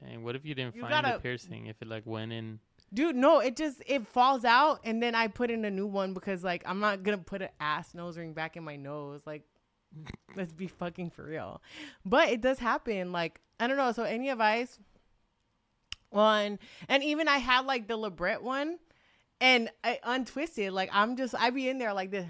Dang. 0.00 0.24
What 0.24 0.34
if 0.36 0.44
you 0.44 0.54
didn't 0.54 0.74
You 0.74 0.82
find 0.82 0.90
gotta- 0.92 1.12
the 1.16 1.20
piercing? 1.20 1.66
If 1.66 1.80
it 1.80 1.88
like 1.88 2.04
went 2.06 2.32
in. 2.32 2.58
dude, 2.92 3.16
no, 3.16 3.38
it 3.40 3.56
just 3.56 3.82
it 3.86 4.06
falls 4.06 4.44
out 4.44 4.80
and 4.84 5.02
then 5.02 5.14
I 5.14 5.28
put 5.28 5.50
in 5.50 5.64
a 5.64 5.70
new 5.70 5.86
one 5.86 6.12
because 6.14 6.42
like 6.44 6.62
I'm 6.66 6.80
not 6.80 7.02
gonna 7.02 7.18
put 7.18 7.42
an 7.42 7.48
ass 7.60 7.94
nose 7.94 8.18
ring 8.18 8.32
back 8.32 8.56
in 8.56 8.64
my 8.64 8.76
nose. 8.76 9.22
Like, 9.26 9.42
let's 10.36 10.52
be 10.52 10.66
fucking 10.66 11.10
for 11.10 11.24
real. 11.24 11.62
But 12.04 12.28
it 12.30 12.40
does 12.40 12.58
happen. 12.58 13.12
Like 13.12 13.40
I 13.60 13.66
don't 13.68 13.76
know. 13.76 13.92
So 13.92 14.02
any 14.02 14.28
advice? 14.28 14.78
One 16.10 16.58
and 16.88 17.02
even 17.02 17.28
I 17.28 17.38
had 17.38 17.66
like 17.66 17.88
the 17.88 17.96
labret 17.98 18.40
one, 18.42 18.78
and 19.40 19.70
I 19.84 19.98
untwisted. 20.02 20.72
Like 20.72 20.90
I'm 20.92 21.16
just 21.16 21.34
I 21.34 21.50
be 21.50 21.68
in 21.68 21.78
there 21.78 21.92
like 21.94 22.10
this, 22.10 22.26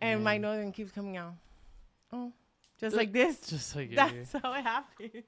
and 0.00 0.22
my 0.24 0.38
nose 0.38 0.58
ring 0.58 0.72
keeps 0.72 0.92
coming 0.92 1.16
out. 1.16 1.34
Oh, 2.12 2.32
just 2.78 2.96
like 2.96 3.12
this. 3.12 3.40
Just 3.48 3.74
like 3.74 3.94
That's 3.94 4.32
how 4.32 4.52
it 4.52 4.62
happens. 4.62 5.24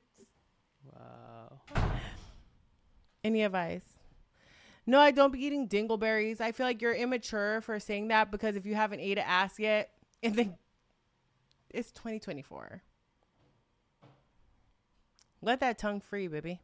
Wow. 0.85 1.60
Any 3.24 3.43
advice? 3.43 3.85
No, 4.86 4.98
I 4.98 5.10
don't 5.10 5.32
be 5.32 5.44
eating 5.44 5.68
dingleberries. 5.68 6.40
I 6.40 6.52
feel 6.52 6.66
like 6.66 6.81
you're 6.81 6.94
immature 6.94 7.60
for 7.60 7.78
saying 7.78 8.09
that 8.09 8.31
because 8.31 8.56
if 8.56 8.64
you 8.64 8.74
haven't 8.74 9.01
ate 9.01 9.18
an 9.18 9.24
ass 9.27 9.59
yet, 9.59 9.90
and 10.22 10.35
then 10.36 10.56
it's 11.70 11.90
2024. 11.93 12.82
Let 15.43 15.60
that 15.60 15.78
tongue 15.78 16.01
free, 16.01 16.28
baby. 16.28 16.60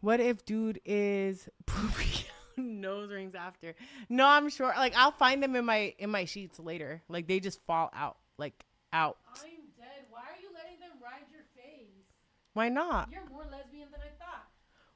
What 0.00 0.18
if 0.18 0.44
dude 0.44 0.80
is 0.84 1.48
pooping 1.66 2.24
nose 2.80 3.10
rings 3.10 3.34
after? 3.34 3.74
No, 4.08 4.26
I'm 4.26 4.48
sure. 4.50 4.72
Like 4.76 4.94
I'll 4.96 5.12
find 5.12 5.42
them 5.42 5.56
in 5.56 5.64
my 5.64 5.94
in 5.98 6.10
my 6.10 6.24
sheets 6.24 6.58
later. 6.58 7.02
Like 7.08 7.26
they 7.26 7.40
just 7.40 7.60
fall 7.66 7.90
out, 7.94 8.16
like 8.38 8.64
out. 8.92 9.18
I'm 9.34 9.50
dead. 9.78 10.04
Why 10.10 10.20
are 10.20 10.40
you 10.40 10.48
letting 10.54 10.80
them 10.80 10.90
ride 11.02 11.26
your 11.30 11.44
face? 11.54 12.06
Why 12.54 12.68
not? 12.68 13.08
You're 13.12 13.28
more 13.30 13.44
lesbian 13.50 13.88
than 13.90 14.00
I 14.00 14.12
thought. 14.22 14.46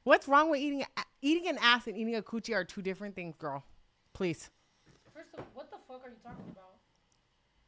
What's 0.05 0.29
wrong 0.29 0.51
with 0.51 0.61
eating 0.61 0.85
eating 1.23 1.49
an 1.49 1.59
ass 1.61 1.87
and 1.87 1.97
eating 1.97 2.17
a 2.17 2.23
coochie 2.23 2.55
are 2.55 2.65
two 2.65 2.83
different 2.83 3.15
things, 3.15 3.37
girl. 3.37 3.65
Please. 4.13 4.51
First 5.15 5.35
of 5.35 5.41
all, 5.41 5.47
what 5.55 5.71
the 5.71 5.79
fuck 5.89 6.03
are 6.05 6.11
you 6.11 6.17
talking 6.23 6.45
about? 6.51 6.75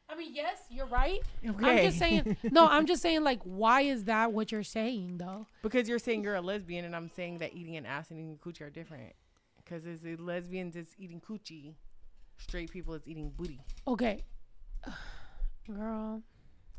I 0.08 0.14
mean, 0.14 0.34
yes, 0.34 0.58
you're 0.70 0.86
right. 0.86 1.20
Okay. 1.44 1.64
I'm 1.64 1.84
just 1.84 1.98
saying. 1.98 2.36
No, 2.50 2.66
I'm 2.66 2.86
just 2.86 3.02
saying. 3.02 3.24
Like, 3.24 3.40
why 3.42 3.82
is 3.82 4.04
that 4.04 4.32
what 4.32 4.52
you're 4.52 4.62
saying 4.62 5.18
though? 5.18 5.46
Because 5.62 5.88
you're 5.88 5.98
saying 5.98 6.22
you're 6.22 6.36
a 6.36 6.40
lesbian, 6.40 6.84
and 6.84 6.94
I'm 6.94 7.10
saying 7.10 7.38
that 7.38 7.54
eating 7.54 7.76
an 7.76 7.86
ass 7.86 8.10
and 8.10 8.18
eating 8.18 8.38
a 8.40 8.48
coochie 8.48 8.62
are 8.62 8.70
different. 8.70 9.14
Because 9.68 9.84
it's 9.84 10.00
the 10.02 10.14
lesbians 10.16 10.76
is 10.76 10.94
eating 10.96 11.20
coochie, 11.20 11.74
straight 12.38 12.70
people 12.70 12.94
is 12.94 13.02
eating 13.06 13.30
booty. 13.36 13.60
Okay, 13.88 14.22
girl. 15.66 16.22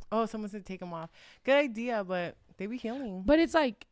Oh, 0.09 0.25
someone 0.25 0.49
said 0.49 0.65
take 0.65 0.79
them 0.79 0.93
off. 0.93 1.09
Good 1.43 1.57
idea, 1.57 2.03
but 2.05 2.37
they 2.55 2.65
be 2.65 2.77
healing. 2.77 3.23
But 3.25 3.39
it's 3.39 3.53
like, 3.53 3.85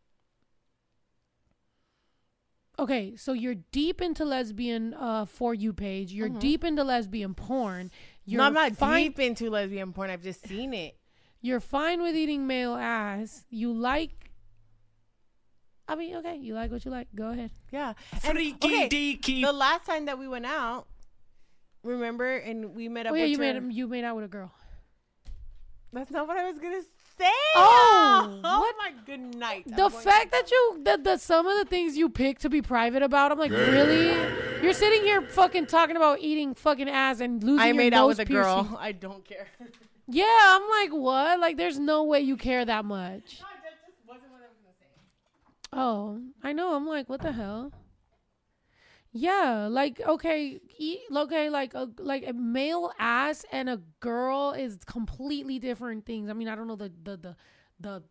okay, 2.79 3.15
so 3.17 3.33
you're 3.33 3.55
deep 3.71 4.01
into 4.01 4.23
lesbian 4.23 4.93
uh 4.93 5.25
for 5.25 5.53
you 5.53 5.73
page. 5.73 6.11
You're 6.13 6.29
Mhm. 6.29 6.39
deep 6.39 6.63
into 6.63 6.83
lesbian 6.83 7.33
porn. 7.33 7.91
You're 8.25 8.39
no, 8.39 8.45
I'm 8.47 8.53
not 8.53 8.75
fine. 8.77 9.03
deep 9.03 9.19
into 9.19 9.49
lesbian 9.49 9.91
porn. 9.93 10.09
I've 10.09 10.23
just 10.23 10.47
seen 10.47 10.73
it. 10.73 10.97
You're 11.41 11.59
fine 11.59 12.01
with 12.01 12.15
eating 12.15 12.47
male 12.47 12.75
ass. 12.75 13.45
You 13.49 13.71
like. 13.73 14.24
I 15.87 15.95
mean, 15.95 16.15
okay, 16.17 16.37
you 16.37 16.53
like 16.55 16.71
what 16.71 16.83
you 16.83 16.91
like. 16.91 17.07
Go 17.15 17.29
ahead. 17.29 17.51
Yeah. 17.71 17.93
And, 18.23 18.37
okay, 18.63 19.17
the 19.21 19.51
last 19.53 19.85
time 19.85 20.05
that 20.05 20.17
we 20.17 20.27
went 20.27 20.45
out, 20.45 20.87
remember, 21.83 22.37
and 22.37 22.73
we 22.75 22.89
met 22.89 23.05
up. 23.05 23.11
Oh 23.11 23.15
yeah, 23.15 23.23
with 23.23 23.31
you 23.31 23.43
your- 23.43 23.61
made 23.61 23.73
you 23.73 23.87
made 23.87 24.03
out 24.03 24.15
with 24.15 24.25
a 24.25 24.29
girl. 24.29 24.51
That's 25.93 26.11
not 26.11 26.27
what 26.27 26.37
I 26.37 26.43
was 26.49 26.59
gonna 26.59 26.81
say. 27.17 27.31
Oh, 27.55 28.39
oh 28.43 28.59
what? 28.59 28.75
my 28.77 28.91
good 29.05 29.19
night. 29.35 29.63
The 29.65 29.89
fact 29.89 30.31
that 30.31 30.51
you 30.51 30.81
that 30.83 31.03
the 31.03 31.17
some 31.17 31.47
of 31.47 31.57
the 31.59 31.65
things 31.65 31.95
you 31.95 32.09
pick 32.09 32.39
to 32.39 32.49
be 32.49 32.61
private 32.61 33.01
about, 33.03 33.31
I'm 33.31 33.39
like, 33.39 33.51
really? 33.51 34.07
You're 34.61 34.73
sitting 34.73 35.03
here 35.03 35.21
fucking 35.21 35.67
talking 35.67 35.95
about 35.95 36.19
eating 36.19 36.55
fucking 36.55 36.89
ass 36.89 37.19
and 37.19 37.43
losing 37.43 37.59
I 37.59 37.67
your 37.67 37.75
made 37.75 37.93
out 37.93 38.07
nose 38.07 38.17
with 38.17 38.27
a 38.27 38.29
piercing. 38.29 38.63
girl. 38.63 38.77
I 38.81 38.91
don't 38.91 39.23
care. 39.23 39.47
Yeah, 40.07 40.25
I'm 40.39 40.69
like, 40.69 40.91
what? 40.91 41.39
Like, 41.39 41.57
there's 41.57 41.79
no 41.79 42.03
way 42.03 42.19
you 42.19 42.37
care 42.37 42.63
that 42.63 42.85
much. 42.85 43.39
that 43.39 43.73
just 43.83 43.97
wasn't 44.07 44.31
what 44.31 44.41
I 44.41 44.45
was 44.49 44.57
gonna 44.61 44.75
say. 44.79 44.85
Oh, 45.75 46.21
I 46.41 46.53
know. 46.53 46.73
I'm 46.73 46.87
like, 46.87 47.07
what 47.07 47.21
the 47.21 47.31
hell? 47.33 47.71
Yeah, 49.11 49.67
like 49.71 50.01
okay, 50.01 50.59
e- 50.77 50.99
okay, 51.15 51.49
like 51.49 51.73
a 51.73 51.89
like 51.99 52.27
a 52.27 52.33
male 52.33 52.91
ass 52.99 53.45
and 53.51 53.69
a 53.69 53.81
girl 54.01 54.51
is 54.51 54.77
completely 54.85 55.57
different 55.57 56.05
things. 56.05 56.29
I 56.29 56.33
mean, 56.33 56.49
I 56.49 56.55
don't 56.55 56.67
know 56.67 56.75
the 56.75 56.91
the 57.03 57.17
the 57.17 57.35
the 57.79 58.03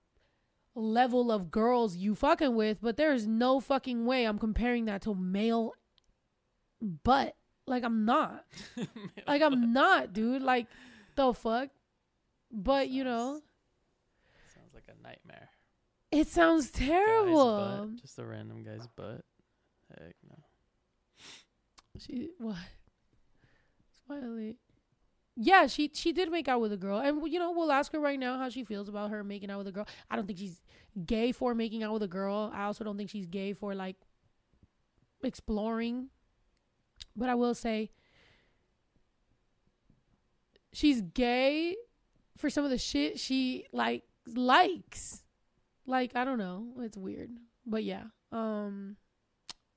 level 0.75 1.31
of 1.31 1.51
girls 1.51 1.97
you 1.97 2.15
fucking 2.15 2.55
with, 2.55 2.79
but 2.81 2.97
there's 2.97 3.27
no 3.27 3.61
fucking 3.61 4.07
way 4.07 4.25
I'm 4.25 4.39
comparing 4.39 4.87
that 4.87 5.03
to 5.03 5.15
male 5.15 5.75
butt. 6.81 7.37
Like 7.67 7.85
I'm 7.85 8.05
not. 8.05 8.45
Like 9.27 9.43
I'm 9.43 9.73
not, 9.73 10.13
dude. 10.13 10.43
Like 10.43 10.67
the 11.17 11.33
fuck. 11.35 11.71
But 12.53 12.89
you 12.91 13.05
know, 13.05 13.41
Sounds 14.55 14.75
like 14.75 14.85
a 14.89 15.03
nightmare. 15.03 15.49
It 16.15 16.29
sounds 16.29 16.71
terrible. 16.71 17.89
butt, 17.91 17.97
Just 18.01 18.19
a 18.19 18.25
random 18.25 18.63
guy's 18.63 18.87
butt. 18.87 19.25
Heck 19.91 20.15
no. 20.29 20.37
She 21.99 22.31
what? 22.39 22.57
Smiley. 24.07 24.57
Yeah, 25.37 25.67
she 25.67 25.91
she 25.93 26.13
did 26.13 26.31
make 26.31 26.47
out 26.49 26.61
with 26.61 26.73
a 26.73 26.77
girl, 26.77 26.99
and 27.01 27.31
you 27.33 27.39
know 27.39 27.51
we'll 27.51 27.73
ask 27.73 27.93
her 27.93 28.01
right 28.01 28.19
now 28.19 28.39
how 28.39 28.49
she 28.49 28.63
feels 28.65 28.89
about 28.89 29.11
her 29.11 29.25
making 29.25 29.51
out 29.51 29.59
with 29.59 29.67
a 29.67 29.73
girl. 29.73 29.87
I 30.11 30.17
don't 30.17 30.27
think 30.27 30.39
she's 30.39 30.61
gay 31.07 31.33
for 31.33 31.55
making 31.55 31.83
out 31.83 31.93
with 31.93 32.03
a 32.03 32.09
girl. 32.09 32.53
I 32.55 32.65
also 32.65 32.85
don't 32.85 32.97
think 32.97 33.11
she's 33.11 33.27
gay 33.27 33.53
for 33.53 33.75
like 33.75 33.97
exploring. 35.25 36.09
But 37.17 37.29
I 37.29 37.35
will 37.35 37.55
say 37.55 37.91
she's 40.73 41.01
gay 41.01 41.77
for 42.37 42.49
some 42.51 42.65
of 42.65 42.71
the 42.71 42.79
shit 42.79 43.19
she 43.19 43.67
like 43.73 44.05
likes. 44.27 45.24
Like 45.87 46.15
I 46.15 46.25
don't 46.25 46.39
know, 46.39 46.67
it's 46.81 46.97
weird. 46.97 47.31
But 47.67 47.85
yeah. 47.85 48.05
Um 48.33 48.97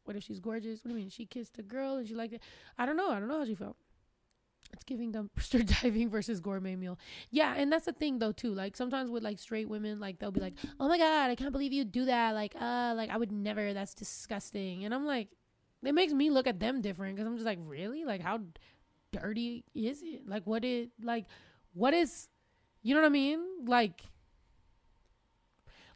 what 0.03 0.15
if 0.15 0.23
she's 0.23 0.39
gorgeous? 0.39 0.83
What 0.83 0.89
do 0.89 0.95
you 0.95 1.01
mean? 1.01 1.09
She 1.09 1.25
kissed 1.25 1.59
a 1.59 1.63
girl 1.63 1.97
and 1.97 2.07
she 2.07 2.15
liked 2.15 2.33
it. 2.33 2.41
I 2.77 2.85
don't 2.85 2.95
know. 2.95 3.11
I 3.11 3.19
don't 3.19 3.27
know 3.27 3.39
how 3.39 3.45
she 3.45 3.55
felt. 3.55 3.75
It's 4.73 4.83
giving 4.83 5.11
dumpster 5.11 5.65
diving 5.81 6.09
versus 6.09 6.39
gourmet 6.39 6.75
meal. 6.75 6.97
Yeah, 7.29 7.53
and 7.55 7.71
that's 7.71 7.85
the 7.85 7.93
thing 7.93 8.19
though 8.19 8.31
too. 8.31 8.53
Like 8.53 8.75
sometimes 8.75 9.09
with 9.09 9.23
like 9.23 9.39
straight 9.39 9.69
women, 9.69 9.99
like 9.99 10.19
they'll 10.19 10.31
be 10.31 10.41
like, 10.41 10.53
"Oh 10.79 10.87
my 10.87 10.97
god, 10.97 11.29
I 11.29 11.35
can't 11.35 11.51
believe 11.51 11.73
you 11.73 11.85
do 11.85 12.05
that." 12.05 12.31
Like, 12.31 12.55
uh, 12.59 12.93
like 12.95 13.09
I 13.09 13.17
would 13.17 13.31
never. 13.31 13.73
That's 13.73 13.93
disgusting. 13.93 14.85
And 14.85 14.93
I'm 14.93 15.05
like, 15.05 15.29
it 15.83 15.93
makes 15.93 16.13
me 16.13 16.29
look 16.29 16.47
at 16.47 16.59
them 16.59 16.81
different 16.81 17.15
because 17.15 17.27
I'm 17.27 17.35
just 17.35 17.45
like, 17.45 17.59
really? 17.61 18.03
Like, 18.03 18.21
how 18.21 18.41
dirty 19.11 19.63
is 19.73 20.01
it? 20.03 20.27
Like, 20.27 20.45
what 20.45 20.65
it 20.65 20.89
like? 21.01 21.25
What 21.73 21.93
is? 21.93 22.27
You 22.81 22.95
know 22.95 23.01
what 23.01 23.07
I 23.07 23.11
mean? 23.11 23.39
Like, 23.65 24.01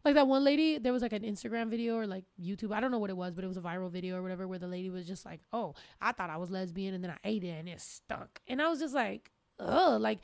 like 0.03 0.15
that 0.15 0.27
one 0.27 0.43
lady. 0.43 0.77
There 0.77 0.93
was 0.93 1.01
like 1.01 1.13
an 1.13 1.23
Instagram 1.23 1.69
video 1.69 1.95
or 1.95 2.07
like 2.07 2.25
YouTube. 2.41 2.73
I 2.73 2.79
don't 2.79 2.91
know 2.91 2.99
what 2.99 3.09
it 3.09 3.17
was, 3.17 3.33
but 3.33 3.43
it 3.43 3.47
was 3.47 3.57
a 3.57 3.61
viral 3.61 3.91
video 3.91 4.17
or 4.17 4.21
whatever 4.21 4.47
where 4.47 4.59
the 4.59 4.67
lady 4.67 4.89
was 4.89 5.05
just 5.05 5.25
like, 5.25 5.41
"Oh, 5.53 5.75
I 6.01 6.11
thought 6.11 6.29
I 6.29 6.37
was 6.37 6.49
lesbian 6.49 6.93
and 6.93 7.03
then 7.03 7.11
I 7.11 7.17
ate 7.23 7.43
it 7.43 7.57
and 7.59 7.69
it 7.69 7.81
stunk," 7.81 8.41
and 8.47 8.61
I 8.61 8.69
was 8.69 8.79
just 8.79 8.93
like, 8.95 9.31
"Ugh!" 9.59 10.01
Like, 10.01 10.19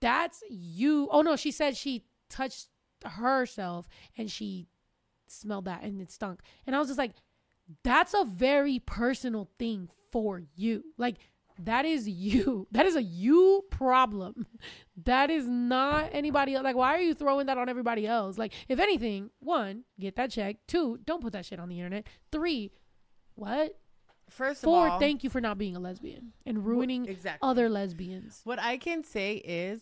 that's 0.00 0.42
you. 0.48 1.08
Oh 1.10 1.22
no, 1.22 1.36
she 1.36 1.50
said 1.50 1.76
she 1.76 2.04
touched 2.30 2.68
herself 3.04 3.88
and 4.16 4.30
she 4.30 4.66
smelled 5.26 5.66
that 5.66 5.82
and 5.82 6.00
it 6.00 6.10
stunk, 6.10 6.40
and 6.66 6.74
I 6.74 6.78
was 6.78 6.88
just 6.88 6.98
like, 6.98 7.12
that's 7.84 8.14
a 8.14 8.24
very 8.24 8.78
personal 8.78 9.48
thing 9.58 9.88
for 10.10 10.42
you. 10.54 10.84
Like 10.96 11.16
that 11.58 11.84
is 11.84 12.08
you. 12.08 12.66
That 12.72 12.86
is 12.86 12.96
a 12.96 13.02
you 13.02 13.64
problem. 13.70 14.46
That 15.04 15.30
is 15.30 15.46
not 15.46 16.10
anybody 16.12 16.54
else. 16.54 16.64
Like, 16.64 16.76
why 16.76 16.94
are 16.94 17.00
you 17.00 17.14
throwing 17.14 17.46
that 17.46 17.58
on 17.58 17.68
everybody 17.68 18.06
else? 18.06 18.38
Like, 18.38 18.52
if 18.68 18.78
anything, 18.78 19.30
one, 19.40 19.84
get 19.98 20.16
that 20.16 20.30
check. 20.30 20.56
Two, 20.66 20.98
don't 21.04 21.22
put 21.22 21.32
that 21.32 21.44
shit 21.46 21.58
on 21.60 21.68
the 21.68 21.78
internet. 21.78 22.06
Three, 22.32 22.70
what? 23.34 23.78
First 24.30 24.62
of 24.62 24.66
Four, 24.66 24.88
all, 24.88 24.98
thank 24.98 25.24
you 25.24 25.30
for 25.30 25.40
not 25.40 25.56
being 25.56 25.74
a 25.74 25.80
lesbian 25.80 26.32
and 26.44 26.64
ruining 26.66 27.06
exactly. 27.06 27.48
other 27.48 27.68
lesbians. 27.68 28.40
What 28.44 28.58
I 28.60 28.76
can 28.76 29.02
say 29.02 29.36
is, 29.36 29.80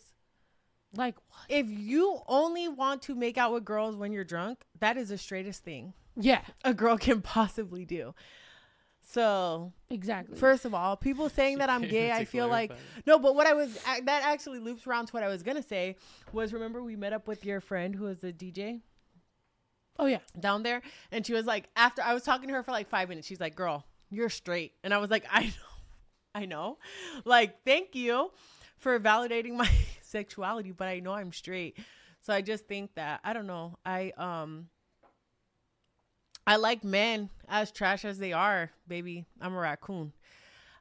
Like, 0.94 1.16
what? 1.28 1.40
if 1.48 1.66
you 1.68 2.20
only 2.28 2.68
want 2.68 3.02
to 3.02 3.14
make 3.14 3.36
out 3.36 3.52
with 3.52 3.64
girls 3.64 3.96
when 3.96 4.12
you're 4.12 4.24
drunk, 4.24 4.64
that 4.78 4.96
is 4.96 5.08
the 5.08 5.18
straightest 5.18 5.64
thing 5.64 5.94
Yeah, 6.14 6.42
a 6.64 6.72
girl 6.72 6.96
can 6.96 7.22
possibly 7.36 7.84
do. 7.84 8.14
So, 9.08 9.72
exactly. 9.88 10.36
first 10.36 10.64
of 10.64 10.74
all, 10.74 10.96
people 10.96 11.28
saying 11.28 11.58
that 11.58 11.70
I'm 11.70 11.82
gay, 11.88 12.10
I 12.10 12.24
feel 12.24 12.48
like 12.48 12.72
no. 13.06 13.20
But 13.20 13.36
what 13.36 13.46
I 13.46 13.54
was 13.54 13.76
a- 13.76 14.02
that 14.02 14.24
actually 14.24 14.58
loops 14.58 14.86
around 14.86 15.06
to 15.06 15.12
what 15.12 15.22
I 15.22 15.28
was 15.28 15.44
gonna 15.44 15.62
say 15.62 15.96
was 16.32 16.52
remember 16.52 16.82
we 16.82 16.96
met 16.96 17.12
up 17.12 17.28
with 17.28 17.44
your 17.44 17.60
friend 17.60 17.94
who 17.94 18.04
was 18.04 18.24
a 18.24 18.32
DJ 18.32 18.80
oh, 19.98 20.06
yeah. 20.06 20.18
down 20.38 20.64
there, 20.64 20.82
and 21.12 21.24
she 21.24 21.32
was 21.32 21.46
like, 21.46 21.68
after 21.76 22.02
I 22.02 22.14
was 22.14 22.24
talking 22.24 22.48
to 22.48 22.54
her 22.54 22.64
for 22.64 22.72
like 22.72 22.88
five 22.88 23.08
minutes, 23.08 23.28
she's 23.28 23.40
like, 23.40 23.54
"Girl, 23.54 23.84
you're 24.10 24.28
straight," 24.28 24.72
and 24.82 24.92
I 24.92 24.98
was 24.98 25.08
like, 25.10 25.24
"I 25.30 25.44
know, 25.44 25.50
I 26.34 26.46
know, 26.46 26.78
like 27.24 27.64
thank 27.64 27.94
you 27.94 28.32
for 28.76 28.98
validating 28.98 29.54
my 29.54 29.70
sexuality, 30.02 30.72
but 30.72 30.88
I 30.88 30.98
know 30.98 31.12
I'm 31.12 31.32
straight." 31.32 31.78
So 32.22 32.34
I 32.34 32.42
just 32.42 32.66
think 32.66 32.92
that 32.96 33.20
I 33.22 33.32
don't 33.32 33.46
know. 33.46 33.78
I 33.86 34.12
um 34.18 34.68
I 36.46 36.56
like 36.56 36.84
men 36.84 37.30
as 37.48 37.72
trash 37.72 38.04
as 38.04 38.18
they 38.18 38.32
are, 38.32 38.70
baby. 38.86 39.26
I'm 39.40 39.54
a 39.54 39.58
raccoon. 39.58 40.12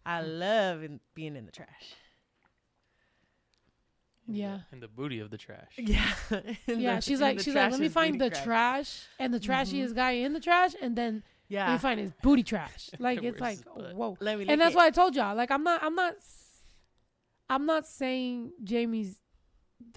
I 0.05 0.21
love 0.21 0.83
in, 0.83 0.99
being 1.15 1.35
in 1.35 1.45
the 1.45 1.51
trash. 1.51 1.95
Yeah. 4.27 4.59
And 4.71 4.81
the 4.81 4.87
booty 4.87 5.19
of 5.19 5.29
the 5.29 5.37
trash. 5.37 5.71
Yeah. 5.77 6.05
Yeah, 6.67 6.95
the- 6.95 7.01
she's 7.01 7.21
like, 7.21 7.39
she's 7.39 7.55
like, 7.55 7.71
let 7.71 7.79
me 7.79 7.89
find 7.89 8.19
the 8.19 8.29
crack. 8.29 8.43
trash 8.43 9.03
and 9.19 9.33
the 9.33 9.39
trashiest 9.39 9.89
mm-hmm. 9.89 9.95
guy 9.95 10.11
in 10.11 10.33
the 10.33 10.39
trash, 10.39 10.73
and 10.81 10.95
then 10.95 11.15
let 11.15 11.23
Yeah. 11.47 11.71
me 11.73 11.77
find 11.79 11.99
his 11.99 12.11
booty 12.21 12.43
trash. 12.43 12.89
Like 12.99 13.23
it's 13.23 13.39
like, 13.39 13.59
oh, 13.75 13.81
whoa. 13.93 14.17
Let 14.19 14.39
me 14.39 14.45
and 14.47 14.59
that's 14.59 14.73
it. 14.73 14.77
why 14.77 14.87
I 14.87 14.91
told 14.91 15.15
y'all. 15.15 15.35
Like 15.35 15.51
I'm 15.51 15.63
not, 15.63 15.83
I'm 15.83 15.95
not, 15.95 16.15
I'm 17.49 17.65
not 17.65 17.87
saying 17.87 18.51
Jamie's. 18.63 19.19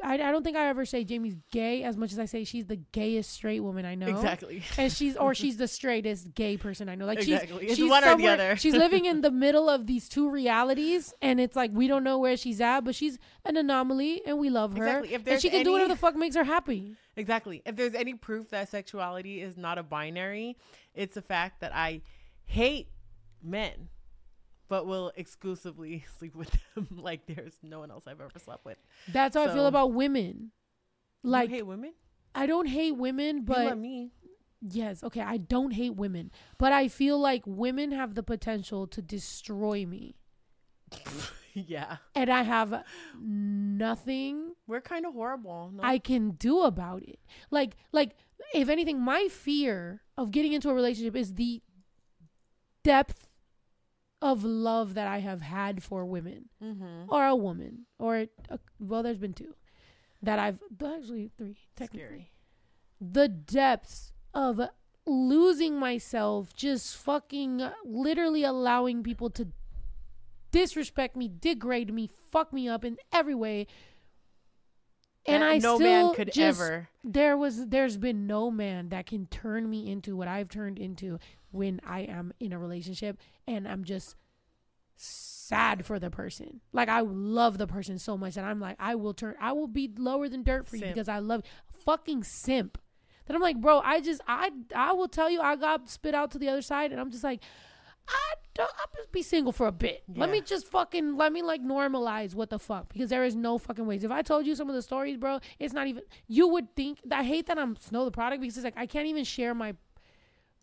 I, 0.03 0.15
I 0.15 0.31
don't 0.33 0.43
think 0.43 0.57
I 0.57 0.67
ever 0.69 0.85
say 0.85 1.05
Jamie's 1.05 1.37
gay 1.53 1.83
as 1.83 1.97
much 1.97 2.13
as 2.13 2.19
I 2.19 2.25
say 2.25 2.45
she's 2.45 2.67
the 2.67 2.77
gayest 2.93 3.31
straight 3.31 3.61
woman 3.61 3.85
I 3.85 3.95
know. 3.95 4.09
Exactly. 4.09 4.63
And 4.77 4.93
she's 4.93 5.17
or 5.17 5.35
she's 5.41 5.57
the 5.57 5.69
straightest 5.69 6.35
gay 6.35 6.57
person 6.57 6.89
I 6.89 6.95
know. 6.95 7.07
Like 7.07 7.19
Exactly. 7.21 7.61
she's 7.61 7.71
It's 7.71 7.77
she's 7.79 7.91
one 7.91 8.05
or 8.05 8.17
the 8.17 8.29
other. 8.29 8.57
she's 8.59 8.75
living 8.75 9.05
in 9.05 9.21
the 9.21 9.31
middle 9.47 9.69
of 9.69 9.87
these 9.87 10.09
two 10.09 10.31
realities, 10.31 11.15
and 11.23 11.41
it's 11.41 11.57
like 11.57 11.71
we 11.73 11.87
don't 11.87 12.05
know 12.05 12.19
where 12.19 12.37
she's 12.37 12.61
at, 12.61 12.81
but 12.81 12.95
she's 12.95 13.19
an 13.45 13.57
anomaly, 13.57 14.23
and 14.27 14.39
we 14.39 14.51
love 14.51 14.77
her. 14.77 14.85
Exactly. 14.85 15.09
If 15.09 15.15
and 15.17 15.25
there's 15.25 15.43
she 15.43 15.51
can 15.51 15.65
do 15.65 15.73
whatever 15.73 15.89
the 15.89 15.97
fuck 15.97 16.17
makes 16.17 16.37
her 16.37 16.45
happy. 16.45 16.95
Exactly. 17.17 17.63
If 17.67 17.77
there's 17.77 17.95
any 17.95 18.15
proof 18.15 18.51
that 18.51 18.69
sexuality 18.69 19.41
is 19.41 19.57
not 19.57 19.79
a 19.79 19.83
binary, 19.83 20.57
it's 20.95 21.15
the 21.15 21.23
fact 21.23 21.61
that 21.61 21.75
I 21.75 22.03
hate 22.47 22.89
men, 23.43 23.89
but 24.69 24.87
will 24.87 25.13
exclusively 25.17 26.05
sleep 26.19 26.37
with 26.37 26.51
them 26.75 26.89
like 26.97 27.27
there's 27.27 27.59
no 27.63 27.81
one 27.81 27.91
else 27.91 28.05
I've 28.07 28.21
ever 28.21 28.31
slept 28.39 28.65
with. 28.65 28.79
That's 29.13 29.37
how 29.37 29.45
I 29.45 29.53
feel 29.53 29.67
about 29.67 29.93
women. 29.93 30.53
Like 31.23 31.51
you 31.51 31.57
hate 31.57 31.67
women, 31.67 31.95
I 32.35 32.47
don't 32.47 32.67
hate 32.69 32.97
women, 32.97 33.45
but 33.45 33.77
me. 33.77 34.13
Yes, 34.61 35.05
okay, 35.05 35.21
I 35.21 35.37
don't 35.37 35.73
hate 35.73 35.95
women, 35.95 36.31
but 36.59 36.73
I 36.73 36.89
feel 36.89 37.19
like 37.19 37.43
women 37.47 37.93
have 37.93 38.15
the 38.15 38.23
potential 38.23 38.87
to 38.89 39.01
destroy 39.01 39.87
me. 39.87 40.17
yeah, 41.55 41.97
And 42.15 42.31
I 42.31 42.43
have 42.43 42.85
nothing 43.21 44.55
we're 44.67 44.81
kind 44.81 45.07
of 45.07 45.15
horrible. 45.15 45.73
No? 45.75 45.83
I 45.83 45.99
can 45.99 46.31
do 46.31 46.63
about 46.63 47.03
it. 47.03 47.19
Like 47.51 47.77
like 47.93 48.17
if 48.55 48.69
anything 48.69 49.01
my 49.01 49.29
fear 49.29 50.03
of 50.17 50.31
getting 50.31 50.53
into 50.53 50.71
a 50.71 50.75
relationship 50.75 51.17
is 51.17 51.35
the 51.35 51.63
depth 52.85 53.28
of 54.21 54.45
love 54.45 54.95
that 54.95 55.07
I 55.07 55.19
have 55.21 55.43
had 55.43 55.83
for 55.83 56.05
women 56.05 56.47
mm-hmm. 56.63 57.05
or 57.09 57.27
a 57.27 57.37
woman 57.37 57.87
or 57.99 58.27
a, 58.49 58.59
well 58.81 59.03
there's 59.03 59.19
been 59.19 59.33
two 59.33 59.55
that 60.23 60.39
I've 60.39 60.59
actually 60.85 61.31
three 61.39 61.57
technically 61.77 62.07
Scary. 62.07 62.31
the 63.01 63.29
depths 63.29 64.13
of 64.35 64.61
losing 65.09 65.79
myself, 65.79 66.55
just 66.55 66.97
fucking 66.97 67.69
literally 67.85 68.45
allowing 68.45 69.03
people 69.03 69.31
to 69.31 69.49
disrespect 70.51 71.17
me, 71.17 71.29
degrade 71.29 71.93
me, 71.93 72.09
fuck 72.31 72.53
me 72.53 72.69
up 72.69 72.85
in 72.85 72.99
every 73.13 73.35
way. 73.35 73.67
And 75.27 75.43
That 75.43 75.51
I 75.51 75.59
no 75.59 75.77
still 75.77 76.07
man 76.07 76.15
could 76.15 76.33
just- 76.33 76.61
ever. 76.61 76.89
There 77.05 77.37
was, 77.37 77.67
there's 77.67 77.97
been 77.97 78.27
no 78.27 78.51
man 78.51 78.91
that 78.91 79.07
can 79.07 79.27
turn 79.27 79.69
me 79.69 79.91
into 79.91 80.17
what 80.17 80.29
I've 80.29 80.49
turned 80.49 80.79
into 80.79 81.19
when 81.51 81.81
I 81.87 82.01
am 82.01 82.33
in 82.41 82.53
a 82.53 82.59
relationship, 82.59 83.19
and 83.47 83.67
I'm 83.67 83.85
just 83.85 84.17
sad 84.97 85.87
for 85.87 85.99
the 85.99 86.11
person. 86.11 86.61
Like 86.73 86.89
I 86.89 87.01
love 87.01 87.59
the 87.59 87.67
person 87.67 87.99
so 87.99 88.17
much 88.17 88.35
that 88.35 88.45
I'm 88.45 88.61
like, 88.61 88.77
I 88.79 88.95
will 88.95 89.15
turn, 89.15 89.35
I 89.41 89.53
will 89.53 89.69
be 89.69 89.91
lower 89.97 90.29
than 90.29 90.43
dirt 90.43 90.67
for 90.67 90.77
you 90.77 90.87
because 90.87 91.09
I 91.09 91.19
love 91.19 91.43
fucking 91.85 92.25
simp. 92.25 92.79
That 93.27 93.35
I'm 93.35 93.43
like, 93.43 93.61
bro, 93.61 93.81
I 93.81 94.01
just, 94.01 94.23
I, 94.27 94.51
I 94.75 94.93
will 94.93 95.09
tell 95.09 95.29
you, 95.29 95.41
I 95.41 95.57
got 95.57 95.89
spit 95.91 96.15
out 96.15 96.31
to 96.31 96.39
the 96.39 96.49
other 96.49 96.63
side, 96.63 96.93
and 96.93 97.01
I'm 97.01 97.11
just 97.11 97.23
like, 97.23 97.43
I 98.09 98.35
don't, 98.55 98.71
I'll 98.79 98.91
just 98.97 99.13
be 99.13 99.23
single 99.23 99.53
for 99.53 99.67
a 99.67 99.73
bit. 99.73 100.03
Let 100.15 100.31
me 100.31 100.41
just 100.41 100.67
fucking, 100.69 101.17
let 101.17 101.31
me 101.31 101.43
like 101.43 101.63
normalize 101.63 102.35
what 102.35 102.49
the 102.49 102.59
fuck 102.59 102.91
because 102.91 103.11
there 103.11 103.25
is 103.25 103.37
no 103.37 103.59
fucking 103.59 103.87
ways. 103.87 104.03
If 104.03 104.11
I 104.11 104.23
told 104.23 104.47
you 104.47 104.55
some 104.55 104.71
of 104.71 104.75
the 104.75 104.81
stories, 104.81 105.19
bro, 105.19 105.41
it's 105.59 105.75
not 105.75 105.87
even. 105.87 106.03
You 106.27 106.49
would 106.49 106.75
think. 106.75 107.01
I 107.11 107.23
hate 107.23 107.47
that 107.47 107.59
I'm 107.59 107.77
Snow 107.77 108.07
Tha 108.07 108.11
Product 108.11 108.41
because 108.41 108.57
it's 108.57 108.65
like 108.65 108.79
I 108.79 108.87
can't 108.87 109.07
even 109.07 109.25
share 109.25 109.55
my 109.55 109.75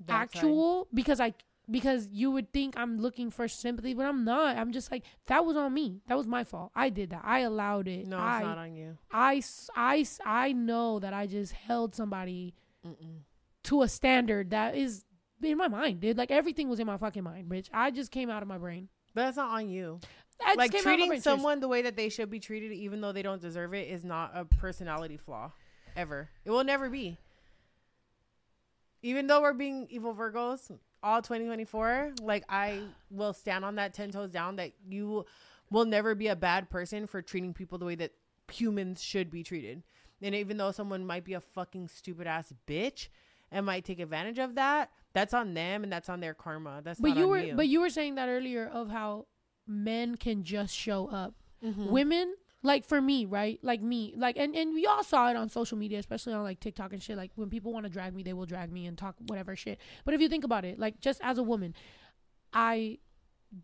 Actual 0.08 0.88
because 0.94 1.20
I 1.20 1.34
because 1.70 2.08
you 2.12 2.32
would 2.32 2.52
think 2.54 2.76
I'm 2.78 3.00
looking 3.00 3.32
for 3.32 3.48
sympathy, 3.48 3.94
but 3.94 4.06
I'm 4.06 4.24
not. 4.24 4.58
I'm 4.58 4.72
just 4.72 4.92
like 4.92 5.04
that 5.28 5.46
was 5.46 5.58
on 5.58 5.74
me. 5.74 6.02
That 6.08 6.18
was 6.18 6.28
my 6.28 6.44
fault. 6.44 6.72
I 6.76 6.90
did 6.90 7.10
that. 7.12 7.22
I 7.24 7.40
allowed 7.40 7.88
it. 7.88 8.08
No, 8.08 8.18
I, 8.18 8.38
it's 8.38 8.46
not 8.46 8.58
on 8.58 8.76
you. 8.76 8.98
I, 9.12 9.42
I, 9.76 10.06
I 10.26 10.52
know 10.52 11.00
that 11.00 11.14
I 11.14 11.28
just 11.28 11.54
held 11.54 11.96
somebody 11.96 12.54
Mm-mm. 12.86 13.20
to 13.64 13.82
a 13.82 13.88
standard 13.88 14.52
that 14.52 14.76
is 14.76 15.06
in 15.42 15.58
my 15.58 15.68
mind, 15.68 16.02
dude. 16.02 16.18
Like 16.18 16.32
everything 16.32 16.70
was 16.70 16.80
in 16.80 16.88
my 16.88 16.98
fucking 16.98 17.24
mind, 17.24 17.50
bitch. 17.50 17.70
I 17.74 17.92
just 17.92 18.12
came 18.12 18.30
out 18.30 18.42
of 18.42 18.48
my 18.48 18.58
brain. 18.58 18.90
But 19.14 19.26
that's 19.26 19.38
not 19.38 19.52
on 19.52 19.70
you. 19.70 20.00
I 20.46 20.56
like 20.56 20.72
came 20.72 20.80
out 20.80 20.94
of 20.94 21.00
my 21.00 21.06
treating 21.06 21.22
someone 21.22 21.60
the 21.62 21.68
way 21.68 21.84
that 21.84 21.96
they 21.96 22.10
should 22.10 22.30
be 22.30 22.40
treated, 22.40 22.74
even 22.74 23.02
though 23.02 23.12
they 23.12 23.22
don't 23.22 23.42
deserve 23.42 23.74
it, 23.74 23.90
is 23.90 24.04
not 24.04 24.32
a 24.36 24.46
personality 24.46 25.18
flaw. 25.18 25.52
Ever. 25.96 26.30
It 26.44 26.52
will 26.52 26.66
never 26.66 26.90
be. 26.90 27.18
Even 29.06 29.28
though 29.28 29.40
we're 29.42 29.54
being 29.54 29.86
evil 29.92 30.16
Virgos 30.16 30.72
all 31.04 31.22
2024, 31.22 32.14
like 32.24 32.44
I 32.50 32.80
will 33.12 33.34
stand 33.34 33.64
on 33.64 33.76
that 33.76 33.94
10 33.94 34.10
toes 34.10 34.32
down 34.32 34.56
that 34.56 34.72
you 34.90 35.26
will 35.70 35.86
never 35.86 36.16
be 36.16 36.28
a 36.28 36.36
bad 36.36 36.72
person 36.72 37.06
for 37.06 37.22
treating 37.22 37.54
people 37.54 37.78
the 37.78 37.86
way 37.86 37.94
that 37.96 38.14
humans 38.52 39.04
should 39.04 39.30
be 39.30 39.44
treated. 39.44 39.84
And 40.24 40.34
even 40.34 40.58
though 40.58 40.72
someone 40.72 41.06
might 41.06 41.24
be 41.24 41.34
a 41.34 41.40
fucking 41.40 41.90
stupid 41.90 42.26
ass 42.26 42.52
bitch 42.68 43.10
and 43.52 43.64
might 43.68 43.86
take 43.86 44.00
advantage 44.00 44.40
of 44.40 44.56
that, 44.56 44.90
that's 45.14 45.36
on 45.36 45.54
them 45.54 45.84
and 45.84 45.94
that's 45.94 46.10
on 46.10 46.20
their 46.20 46.34
karma. 46.34 46.82
That's 46.84 47.00
but 47.00 47.10
not 47.10 47.18
you 47.18 47.28
were 47.28 47.40
you. 47.40 47.54
but 47.56 47.68
you 47.68 47.82
were 47.82 47.92
saying 47.92 48.16
that 48.16 48.28
earlier 48.28 48.66
of 48.66 48.90
how 48.90 49.28
men 49.68 50.16
can 50.16 50.44
just 50.44 50.74
show 50.74 51.08
up. 51.10 51.36
Mhm. 51.64 51.90
Women, 51.92 52.36
like 52.66 52.86
for 52.86 53.02
me, 53.02 53.26
right? 53.26 53.60
Like 53.62 53.82
me, 53.82 54.14
like 54.18 54.38
and 54.38 54.56
and 54.56 54.74
we 54.74 54.86
all 54.86 55.04
saw 55.04 55.30
it 55.30 55.36
on 55.36 55.50
social 55.50 55.78
media, 55.78 56.00
especially 56.00 56.34
on 56.34 56.44
like 56.44 56.60
TikTok 56.60 56.94
and 56.94 57.02
shit. 57.02 57.18
Like 57.18 57.32
when 57.36 57.50
people 57.50 57.72
want 57.72 57.86
to 57.86 57.92
drag 57.92 58.14
me, 58.14 58.24
they 58.24 58.34
will 58.34 58.46
drag 58.46 58.72
me 58.72 58.86
and 58.86 58.98
talk 58.98 59.16
whatever 59.28 59.56
shit. 59.56 59.80
But 60.04 60.14
if 60.14 60.22
you 60.22 60.28
think 60.28 60.44
about 60.44 60.66
it, 60.66 60.80
like 60.80 61.00
just 61.00 61.22
as 61.24 61.38
a 61.38 61.44
woman, 61.44 61.74
I 62.52 63.00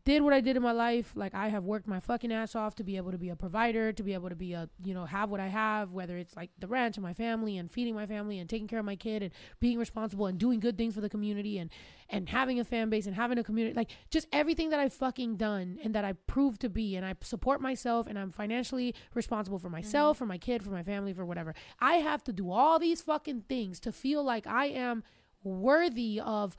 did 0.05 0.21
what 0.21 0.33
I 0.33 0.41
did 0.41 0.55
in 0.55 0.63
my 0.63 0.71
life. 0.71 1.11
Like 1.15 1.33
I 1.33 1.49
have 1.49 1.63
worked 1.63 1.87
my 1.87 1.99
fucking 1.99 2.31
ass 2.31 2.55
off 2.55 2.75
to 2.75 2.83
be 2.83 2.97
able 2.97 3.11
to 3.11 3.17
be 3.17 3.29
a 3.29 3.35
provider, 3.35 3.91
to 3.91 4.03
be 4.03 4.13
able 4.13 4.29
to 4.29 4.35
be 4.35 4.53
a, 4.53 4.69
you 4.83 4.93
know, 4.93 5.05
have 5.05 5.29
what 5.29 5.39
I 5.39 5.47
have, 5.47 5.91
whether 5.91 6.17
it's 6.17 6.35
like 6.35 6.49
the 6.57 6.67
ranch 6.67 6.97
and 6.97 7.03
my 7.03 7.13
family 7.13 7.57
and 7.57 7.69
feeding 7.69 7.93
my 7.93 8.05
family 8.05 8.39
and 8.39 8.49
taking 8.49 8.67
care 8.67 8.79
of 8.79 8.85
my 8.85 8.95
kid 8.95 9.21
and 9.23 9.31
being 9.59 9.77
responsible 9.77 10.27
and 10.27 10.37
doing 10.37 10.59
good 10.59 10.77
things 10.77 10.95
for 10.95 11.01
the 11.01 11.09
community 11.09 11.57
and 11.57 11.69
and 12.09 12.29
having 12.29 12.59
a 12.59 12.63
fan 12.63 12.89
base 12.89 13.05
and 13.05 13.15
having 13.15 13.37
a 13.37 13.43
community 13.43 13.75
like 13.75 13.89
just 14.09 14.27
everything 14.31 14.69
that 14.69 14.79
I've 14.79 14.93
fucking 14.93 15.35
done 15.35 15.77
and 15.83 15.93
that 15.95 16.05
I 16.05 16.13
proved 16.13 16.61
to 16.61 16.69
be 16.69 16.95
and 16.95 17.05
I 17.05 17.15
support 17.21 17.61
myself 17.61 18.07
and 18.07 18.17
I'm 18.17 18.31
financially 18.31 18.95
responsible 19.13 19.59
for 19.59 19.69
myself, 19.69 20.17
for 20.17 20.25
my 20.25 20.37
kid, 20.37 20.63
for 20.63 20.71
my 20.71 20.83
family, 20.83 21.13
for 21.13 21.25
whatever. 21.25 21.53
I 21.79 21.95
have 21.95 22.23
to 22.25 22.33
do 22.33 22.51
all 22.51 22.79
these 22.79 23.01
fucking 23.01 23.45
things 23.49 23.79
to 23.81 23.91
feel 23.91 24.23
like 24.23 24.47
I 24.47 24.67
am 24.67 25.03
worthy 25.43 26.19
of 26.19 26.55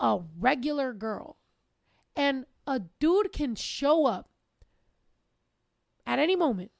a 0.00 0.20
regular 0.38 0.92
girl. 0.92 1.36
And 2.16 2.44
a 2.66 2.80
dude 3.00 3.32
can 3.32 3.54
show 3.54 4.06
up 4.06 4.28
at 6.06 6.18
any 6.18 6.36
moment. 6.36 6.70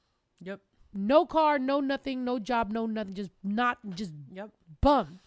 Yep. 0.41 0.59
No 0.93 1.25
car, 1.25 1.57
no 1.59 1.79
nothing, 1.79 2.23
no 2.23 2.39
job, 2.39 2.71
no 2.71 2.85
nothing, 2.85 3.13
just 3.13 3.31
not 3.43 3.77
just 3.95 4.13
Yep. 4.31 4.51
bum. 4.81 5.19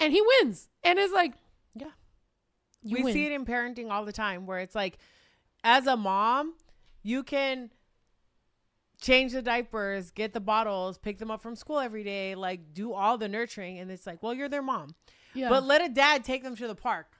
And 0.00 0.12
he 0.12 0.20
wins. 0.22 0.68
And 0.82 0.98
it's 0.98 1.12
like, 1.12 1.34
Yeah. 1.74 1.90
we 2.82 3.02
win. 3.02 3.12
see 3.12 3.26
it 3.26 3.32
in 3.32 3.44
parenting 3.44 3.90
all 3.90 4.04
the 4.04 4.12
time 4.12 4.46
where 4.46 4.58
it's 4.58 4.74
like 4.74 4.98
as 5.62 5.86
a 5.86 5.96
mom 5.96 6.54
you 7.02 7.22
can 7.22 7.70
change 9.00 9.32
the 9.32 9.42
diapers 9.42 10.10
get 10.10 10.32
the 10.34 10.40
bottles 10.40 10.98
pick 10.98 11.18
them 11.18 11.30
up 11.30 11.40
from 11.42 11.56
school 11.56 11.78
every 11.78 12.04
day 12.04 12.34
like 12.34 12.72
do 12.74 12.92
all 12.92 13.16
the 13.18 13.28
nurturing 13.28 13.78
and 13.78 13.90
it's 13.90 14.06
like 14.06 14.22
well 14.22 14.32
you're 14.34 14.48
their 14.48 14.62
mom 14.62 14.94
yeah. 15.34 15.48
but 15.48 15.64
let 15.64 15.82
a 15.82 15.88
dad 15.88 16.24
take 16.24 16.42
them 16.42 16.54
to 16.56 16.66
the 16.66 16.74
park 16.74 17.13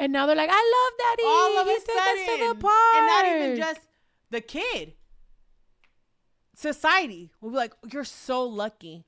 and 0.00 0.12
now 0.12 0.26
they're 0.26 0.34
like, 0.36 0.50
I 0.50 0.88
love 0.90 0.98
daddy. 0.98 1.22
all 1.24 1.58
of 1.60 1.66
he 1.66 1.72
a 1.72 1.76
us 1.76 1.84
to 1.84 1.92
sudden 2.26 2.48
the 2.48 2.54
park. 2.56 2.94
and 2.96 3.06
not 3.06 3.26
even 3.26 3.56
just 3.56 3.80
the 4.30 4.40
kid 4.40 4.94
society 6.54 7.30
will 7.40 7.50
be 7.50 7.56
like 7.56 7.72
you're 7.92 8.04
so 8.04 8.44
lucky 8.44 9.04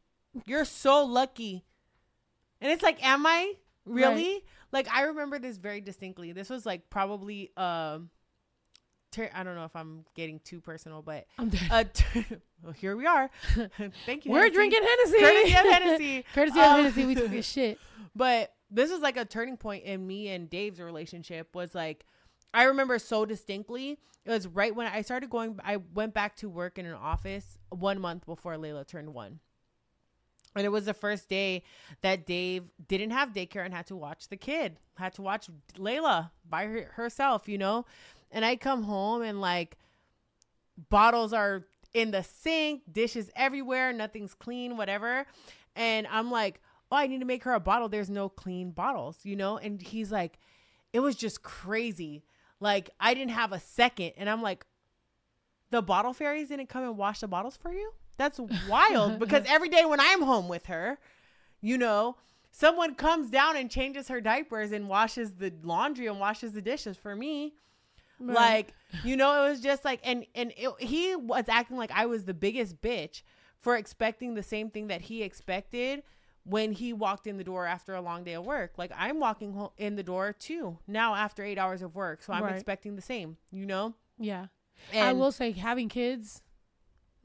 you're 0.47 0.64
so 0.64 1.05
lucky 1.05 1.64
and 2.60 2.73
it's 2.73 2.82
like 2.82 3.05
am 3.06 3.27
i 3.27 3.52
really 3.85 4.43
like 4.73 4.89
i 4.94 5.02
remember 5.02 5.39
this 5.39 5.59
very 5.59 5.81
distinctly 5.81 6.32
this 6.32 6.48
was 6.48 6.64
like 6.64 6.89
probably 6.89 7.51
um 7.59 8.09
ter- 9.10 9.28
i 9.35 9.43
don't 9.43 9.55
know 9.55 9.64
if 9.64 9.77
i'm 9.77 10.05
getting 10.14 10.40
too 10.44 10.60
personal 10.60 11.02
but 11.02 11.27
uh 11.70 11.85
t- 11.93 12.24
well, 12.62 12.73
here 12.73 12.97
we 12.97 13.05
are 13.05 13.28
thank 14.06 14.24
you 14.24 14.31
We're 14.32 14.44
Hennessy. 14.44 14.55
drinking 14.55 14.82
Hennessy. 14.82 15.20
courtesy 15.20 15.52
of 15.52 15.66
Hennessy. 15.73 16.24
Courtesy 16.35 16.59
of 16.59 16.64
Um, 16.64 16.77
Hennessy. 16.77 17.05
We 17.05 17.14
took 17.16 17.32
a 17.32 17.43
shit. 17.43 17.78
but 18.16 18.55
this 18.73 18.90
is 18.90 19.01
like 19.01 19.16
a 19.16 19.24
turning 19.24 19.57
point 19.57 19.85
in 19.85 20.07
me 20.07 20.28
and 20.28 20.49
Dave's 20.51 20.81
relationship 20.81 21.55
was 21.55 21.74
like 21.74 22.05
I 22.55 22.65
remember 22.65 22.99
so 22.99 23.24
distinctly. 23.24 23.99
It 24.24 24.31
was 24.31 24.47
right 24.47 24.74
when 24.74 24.86
I 24.86 25.03
started 25.03 25.31
going 25.31 25.59
I 25.65 25.77
went 25.77 26.15
back 26.15 26.36
to 26.36 26.49
work 26.49 26.78
in 26.78 26.86
an 26.86 26.94
office 26.94 27.59
1 27.70 28.01
month 28.01 28.27
before 28.27 28.57
Layla 28.57 28.86
turned 28.86 29.15
1. 29.15 29.40
And 30.55 30.66
it 30.66 30.69
was 30.69 30.85
the 30.85 30.93
first 30.93 31.31
day 31.31 31.62
that 32.03 32.27
Dave 32.27 32.65
didn't 32.86 33.12
have 33.12 33.32
daycare 33.32 33.65
and 33.65 33.73
had 33.73 33.86
to 33.86 33.97
watch 33.97 34.28
the 34.28 34.36
kid. 34.36 34.77
Had 34.97 35.15
to 35.15 35.23
watch 35.23 35.49
Layla 35.78 36.31
by 36.49 36.66
her, 36.66 36.90
herself, 36.93 37.49
you 37.49 37.57
know? 37.57 37.86
And 38.31 38.44
I 38.44 38.57
come 38.57 38.82
home 38.82 39.23
and 39.23 39.40
like 39.40 39.78
bottles 40.90 41.32
are 41.32 41.65
in 41.94 42.11
the 42.11 42.23
sink, 42.23 42.82
dishes 42.90 43.31
everywhere, 43.35 43.93
nothing's 43.94 44.35
clean, 44.35 44.77
whatever. 44.77 45.27
And 45.74 46.07
I'm 46.11 46.31
like, 46.31 46.61
oh, 46.93 46.97
I 46.97 47.06
need 47.06 47.20
to 47.20 47.24
make 47.24 47.44
her 47.44 47.55
a 47.55 47.60
bottle. 47.60 47.89
There's 47.89 48.10
no 48.10 48.28
clean 48.28 48.70
bottles, 48.70 49.19
you 49.23 49.35
know? 49.35 49.56
And 49.56 49.81
he's 49.81 50.12
like, 50.12 50.39
it 50.93 51.01
was 51.01 51.16
just 51.16 51.43
crazy. 51.43 52.23
Like, 52.60 52.90
I 53.01 53.14
didn't 53.14 53.32
have 53.32 53.52
a 53.52 53.59
second. 53.59 54.12
And 54.19 54.28
I'm 54.28 54.43
like, 54.43 54.66
the 55.70 55.81
bottle 55.81 56.12
fairies 56.12 56.48
didn't 56.48 56.69
come 56.69 56.85
and 56.85 56.98
wash 56.98 57.20
the 57.20 57.28
bottles 57.28 57.56
for 57.56 57.73
you? 57.73 57.93
That's 58.19 58.39
wild 58.69 59.19
because 59.19 59.44
every 59.48 59.70
day 59.70 59.86
when 59.86 60.01
I'm 60.01 60.20
home 60.20 60.48
with 60.48 60.66
her, 60.66 60.98
you 61.62 61.78
know, 61.78 62.16
someone 62.51 62.94
comes 62.94 63.31
down 63.31 63.56
and 63.56 63.70
changes 63.70 64.09
her 64.09 64.20
diapers 64.20 64.70
and 64.70 64.86
washes 64.86 65.32
the 65.32 65.51
laundry 65.62 66.09
and 66.09 66.20
washes 66.20 66.52
the 66.52 66.60
dishes 66.60 66.98
for 66.98 67.16
me 67.16 67.55
like 68.20 68.73
you 69.02 69.16
know 69.16 69.44
it 69.44 69.48
was 69.48 69.60
just 69.60 69.85
like 69.85 69.98
and 70.05 70.24
and 70.36 70.52
it, 70.56 70.70
he 70.78 71.16
was 71.16 71.44
acting 71.48 71.77
like 71.77 71.90
i 71.93 72.06
was 72.06 72.24
the 72.24 72.35
biggest 72.35 72.81
bitch 72.81 73.23
for 73.60 73.77
expecting 73.77 74.35
the 74.35 74.43
same 74.43 74.70
thing 74.70 74.86
that 74.89 75.01
he 75.01 75.23
expected 75.23 76.05
when 76.44 76.73
he 76.73 76.93
walked 76.93 77.27
in 77.27 77.36
the 77.36 77.44
door 77.44 77.66
after 77.66 77.94
a 77.94 78.01
long 78.01 78.24
day 78.24 78.32
of 78.35 78.44
work 78.44 78.73
like 78.77 78.90
i'm 78.97 79.20
walking 79.20 79.69
in 79.78 79.94
the 79.97 80.02
door 80.02 80.32
too 80.32 80.77
now 80.89 81.14
after 81.14 81.44
eight 81.44 81.59
hours 81.59 81.82
of 81.82 81.94
work 81.94 82.23
so 82.23 82.32
i'm 82.32 82.43
Right. 82.43 82.55
expecting 82.55 82.97
the 82.97 83.02
same 83.02 83.36
you 83.52 83.64
know 83.66 83.94
Yeah. 84.19 84.47
and 84.93 85.05
I 85.09 85.12
will 85.12 85.31
say 85.32 85.52
having 85.52 85.89
kids. 85.89 86.43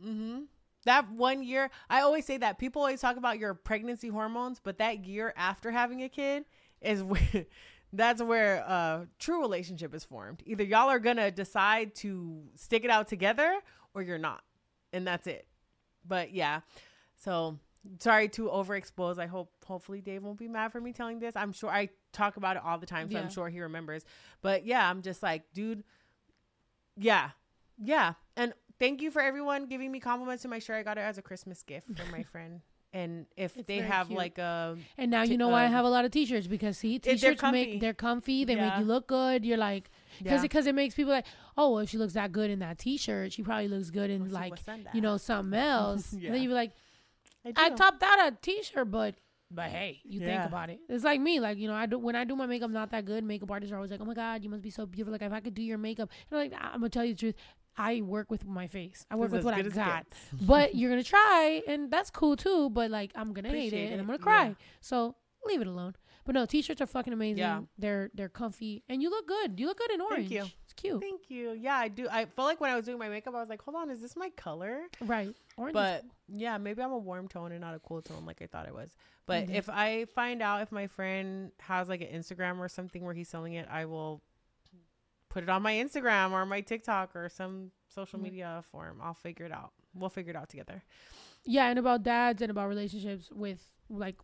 Mm-hmm. 0.03 0.41
that 0.85 1.11
one 1.11 1.41
year 1.41 1.71
i 1.89 2.01
always 2.01 2.23
say 2.25 2.37
that 2.37 2.59
people 2.59 2.83
always 2.83 3.01
talk 3.01 3.17
about 3.17 3.39
your 3.39 3.55
pregnancy 3.55 4.09
hormones 4.09 4.59
but 4.63 4.77
that 4.77 5.05
year 5.05 5.33
after 5.35 5.71
having 5.71 6.03
a 6.03 6.09
kid 6.09 6.45
is 6.81 7.01
where 7.11 7.45
that's 7.93 8.21
where 8.21 8.57
a 8.57 9.07
true 9.17 9.41
relationship 9.41 9.95
is 9.95 10.03
formed 10.03 10.43
either 10.45 10.63
y'all 10.63 10.89
are 10.89 10.99
gonna 10.99 11.31
decide 11.31 11.95
to 11.95 12.43
stick 12.53 12.83
it 12.83 12.91
out 12.91 13.07
together 13.07 13.57
or 13.95 14.03
you're 14.03 14.19
not 14.19 14.43
and 14.93 15.07
that's 15.07 15.25
it 15.25 15.47
but 16.07 16.31
yeah 16.31 16.59
so 17.15 17.57
sorry 17.99 18.27
to 18.27 18.43
overexpose 18.49 19.17
i 19.17 19.25
hope 19.25 19.51
hopefully 19.65 20.01
dave 20.01 20.23
won't 20.23 20.37
be 20.37 20.47
mad 20.47 20.71
for 20.71 20.81
me 20.81 20.91
telling 20.91 21.19
this 21.19 21.35
i'm 21.35 21.51
sure 21.53 21.69
i 21.69 21.87
talk 22.11 22.37
about 22.37 22.55
it 22.57 22.63
all 22.65 22.77
the 22.77 22.85
time 22.85 23.07
so 23.09 23.15
Yeah. 23.17 23.23
i'm 23.23 23.29
sure 23.29 23.49
he 23.49 23.59
remembers 23.61 24.03
but 24.41 24.65
yeah 24.65 24.89
i'm 24.89 25.01
just 25.01 25.23
like 25.23 25.43
dude 25.53 25.83
yeah 26.97 27.29
yeah 27.81 28.13
and 28.35 28.53
thank 28.79 29.01
you 29.01 29.11
for 29.11 29.21
everyone 29.21 29.67
giving 29.67 29.91
me 29.91 29.99
compliments 29.99 30.41
to 30.43 30.47
my 30.47 30.59
shirt 30.59 30.77
i 30.77 30.83
got 30.83 30.97
it 30.97 31.01
as 31.01 31.17
a 31.17 31.21
christmas 31.21 31.63
gift 31.63 31.87
from 31.95 32.11
my 32.11 32.23
friend 32.31 32.61
and 32.93 33.25
if 33.35 33.57
It's 33.57 33.67
they 33.67 33.79
have 33.79 34.07
cute. 34.07 34.17
like 34.17 34.37
a 34.37 34.77
And 34.97 35.11
now 35.11 35.21
you 35.23 35.37
know 35.37 35.49
why 35.49 35.63
I 35.63 35.65
um, 35.65 35.73
have 35.73 35.83
a 35.85 35.89
lot 35.89 36.05
of 36.05 36.11
t-shirts 36.11 36.47
because 36.47 36.77
see, 36.77 36.97
they're 36.97 37.15
t-shirts 37.15 37.41
comfy. 37.41 37.65
make 37.73 37.81
they're 37.81 37.93
comfy. 37.93 38.45
They 38.45 38.55
make 38.55 38.77
you 38.79 38.85
look 38.85 39.07
good. 39.07 39.43
You're 39.43 39.57
like 39.57 39.91
because 40.19 40.37
yeah. 40.37 40.41
because 40.41 40.67
it 40.67 40.73
makes 40.73 40.95
people 40.95 41.11
like, 41.11 41.25
oh, 41.57 41.71
well, 41.73 41.79
if 41.79 41.89
she 41.89 41.97
looks 41.97 42.13
that 42.13 42.31
good 42.31 42.49
in 42.49 42.59
that 42.59 42.79
t-shirt, 42.79 43.33
she 43.33 43.43
probably 43.43 43.67
looks 43.67 43.89
good 43.89 44.09
in 44.09 44.21
Let's 44.31 44.33
like 44.33 44.53
you 44.93 45.01
know 45.01 45.17
something 45.17 45.59
else. 45.59 46.13
Yeah. 46.13 46.19
And 46.27 46.35
then 46.35 46.41
you 46.41 46.47
be 46.47 46.55
like, 46.55 46.71
I, 47.55 47.65
I 47.67 47.69
topped 47.69 48.03
out 48.03 48.19
a 48.27 48.37
t-shirt, 48.41 48.89
but 48.91 49.15
but 49.49 49.69
hey, 49.69 50.01
you 50.03 50.19
Yeah. 50.19 50.27
think 50.27 50.51
about 50.51 50.69
it. 50.69 50.79
It's 50.89 51.03
like 51.03 51.21
me, 51.21 51.39
like 51.39 51.57
you 51.57 51.67
know, 51.67 51.73
I 51.75 51.85
do 51.85 51.97
when 51.97 52.15
I 52.15 52.23
do 52.25 52.35
my 52.35 52.45
makeup 52.47 52.69
not 52.71 52.91
that 52.91 53.05
good. 53.05 53.23
Makeup 53.23 53.49
artists 53.51 53.71
are 53.71 53.75
always 53.77 53.91
like, 53.91 54.01
oh 54.01 54.05
my 54.05 54.13
god, 54.13 54.43
you 54.43 54.49
must 54.49 54.61
be 54.63 54.69
so 54.69 54.85
beautiful. 54.85 55.11
Like 55.13 55.21
if 55.21 55.31
I 55.31 55.39
could 55.39 55.53
do 55.53 55.61
your 55.61 55.77
makeup, 55.77 56.09
and 56.29 56.39
I'm 56.39 56.49
like 56.51 56.59
I'm 56.61 56.79
gonna 56.79 56.89
tell 56.89 57.05
you 57.05 57.13
the 57.13 57.19
truth. 57.19 57.35
I 57.79 58.01
work 58.01 58.31
with 58.31 58.43
my 58.43 58.65
face. 58.65 59.05
I 59.11 59.15
work 59.15 59.31
with 59.31 59.45
what 59.45 59.53
I 59.53 59.61
got. 59.61 60.07
but 60.41 60.73
you're 60.73 60.89
gonna 60.89 61.03
try, 61.03 61.61
and 61.67 61.91
that's 61.91 62.09
cool 62.09 62.35
too. 62.35 62.69
But 62.71 62.89
like 62.91 63.11
I'm 63.15 63.33
gonna 63.33 63.49
hate 63.49 63.67
Appreciate 63.67 63.89
it, 63.89 63.91
and 63.93 64.01
I'm 64.01 64.07
gonna 64.07 64.17
cry. 64.17 64.47
yeah. 64.47 64.53
So 64.81 65.15
leave 65.45 65.61
it 65.61 65.67
alone. 65.67 65.95
But 66.25 66.33
no, 66.33 66.45
t-shirts 66.45 66.81
are 66.81 66.87
fucking 66.87 67.13
amazing. 67.13 67.37
Yeah. 67.37 67.61
They're 67.77 68.09
they're 68.13 68.27
comfy, 68.29 68.83
and 68.89 69.01
you 69.01 69.09
look 69.09 69.27
good. 69.27 69.59
You 69.59 69.67
look 69.67 69.77
good 69.77 69.91
in 69.91 70.01
orange. 70.01 70.29
you. 70.31 70.45
Cute, 70.77 71.01
Thank 71.01 71.29
you. 71.29 71.51
Yeah, 71.51 71.75
I 71.75 71.87
do. 71.89 72.07
I 72.09 72.25
felt 72.25 72.47
like 72.47 72.61
when 72.61 72.69
I 72.71 72.75
was 72.75 72.85
doing 72.85 72.97
my 72.99 73.09
makeup, 73.09 73.35
I 73.35 73.39
was 73.41 73.49
like, 73.49 73.61
hold 73.61 73.75
on, 73.75 73.89
is 73.89 73.99
this 74.01 74.15
my 74.15 74.29
color? 74.37 74.83
right? 75.01 75.35
Orange. 75.57 75.73
But 75.73 76.05
yeah, 76.29 76.57
maybe 76.57 76.81
I'm 76.81 76.91
a 76.91 76.97
warm 76.97 77.27
tone 77.27 77.51
and 77.51 77.59
not 77.61 77.73
a 77.75 77.79
cool 77.79 78.01
tone 78.01 78.25
like 78.25 78.41
I 78.41 78.47
thought 78.47 78.67
I 78.67 78.71
was. 78.71 78.95
But 79.25 79.47
Mhm. 79.47 79.55
if 79.55 79.69
I 79.69 80.05
find 80.05 80.41
out 80.41 80.61
if 80.61 80.71
my 80.71 80.87
friend 80.87 81.51
has 81.59 81.89
like 81.89 82.01
an 82.01 82.07
Instagram 82.07 82.59
or 82.59 82.69
something 82.69 83.03
where 83.03 83.13
he's 83.13 83.27
selling 83.27 83.53
it, 83.53 83.67
I 83.69 83.85
will 83.85 84.21
put 85.29 85.43
it 85.43 85.49
on 85.49 85.61
my 85.61 85.73
Instagram 85.73 86.31
or 86.31 86.45
my 86.45 86.61
TikTok 86.61 87.15
or 87.15 87.27
some 87.27 87.71
social 87.87 88.19
Mhm. 88.19 88.23
media 88.23 88.63
form. 88.71 88.99
I'll 89.01 89.13
figure 89.13 89.45
it 89.45 89.51
out. 89.51 89.73
We'll 89.93 90.09
figure 90.09 90.29
it 90.31 90.35
out 90.37 90.49
together. 90.49 90.83
yeah 91.49 91.69
and 91.69 91.79
about 91.79 92.03
dads 92.03 92.41
and 92.41 92.51
about 92.51 92.67
relationships 92.67 93.31
with 93.31 93.69
like 93.89 94.17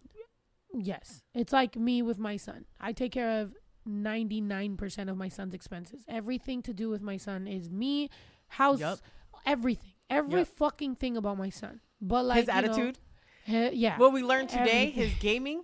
yes 0.74 1.24
it's 1.34 1.54
like 1.54 1.76
me 1.78 2.02
with 2.02 2.20
my 2.20 2.36
son 2.36 2.66
i 2.82 2.92
take 2.92 3.14
care 3.14 3.40
of 3.42 3.56
99% 3.88 5.10
of 5.10 5.18
my 5.18 5.30
son's 5.30 5.54
expenses 5.54 6.04
everything 6.08 6.62
to 6.62 6.74
do 6.74 6.90
with 6.90 7.02
my 7.02 7.18
son 7.18 7.48
is 7.48 7.70
me 7.70 8.10
house 8.48 8.80
Yup. 8.80 9.00
everything 9.46 9.92
every 10.10 10.40
Yup. 10.42 10.48
fucking 10.48 10.96
thing 10.96 11.18
about 11.18 11.38
my 11.38 11.50
son 11.50 11.80
but 12.02 12.26
like 12.26 12.38
his 12.40 12.48
know, 12.48 12.54
attitude. 12.54 12.98
he- 13.46 13.70
yeah 13.76 13.98
What 13.98 14.14
we 14.14 14.24
learned 14.24 14.50
today, 14.50 14.88
everything. 14.88 14.94
his 14.94 15.14
gaming. 15.20 15.64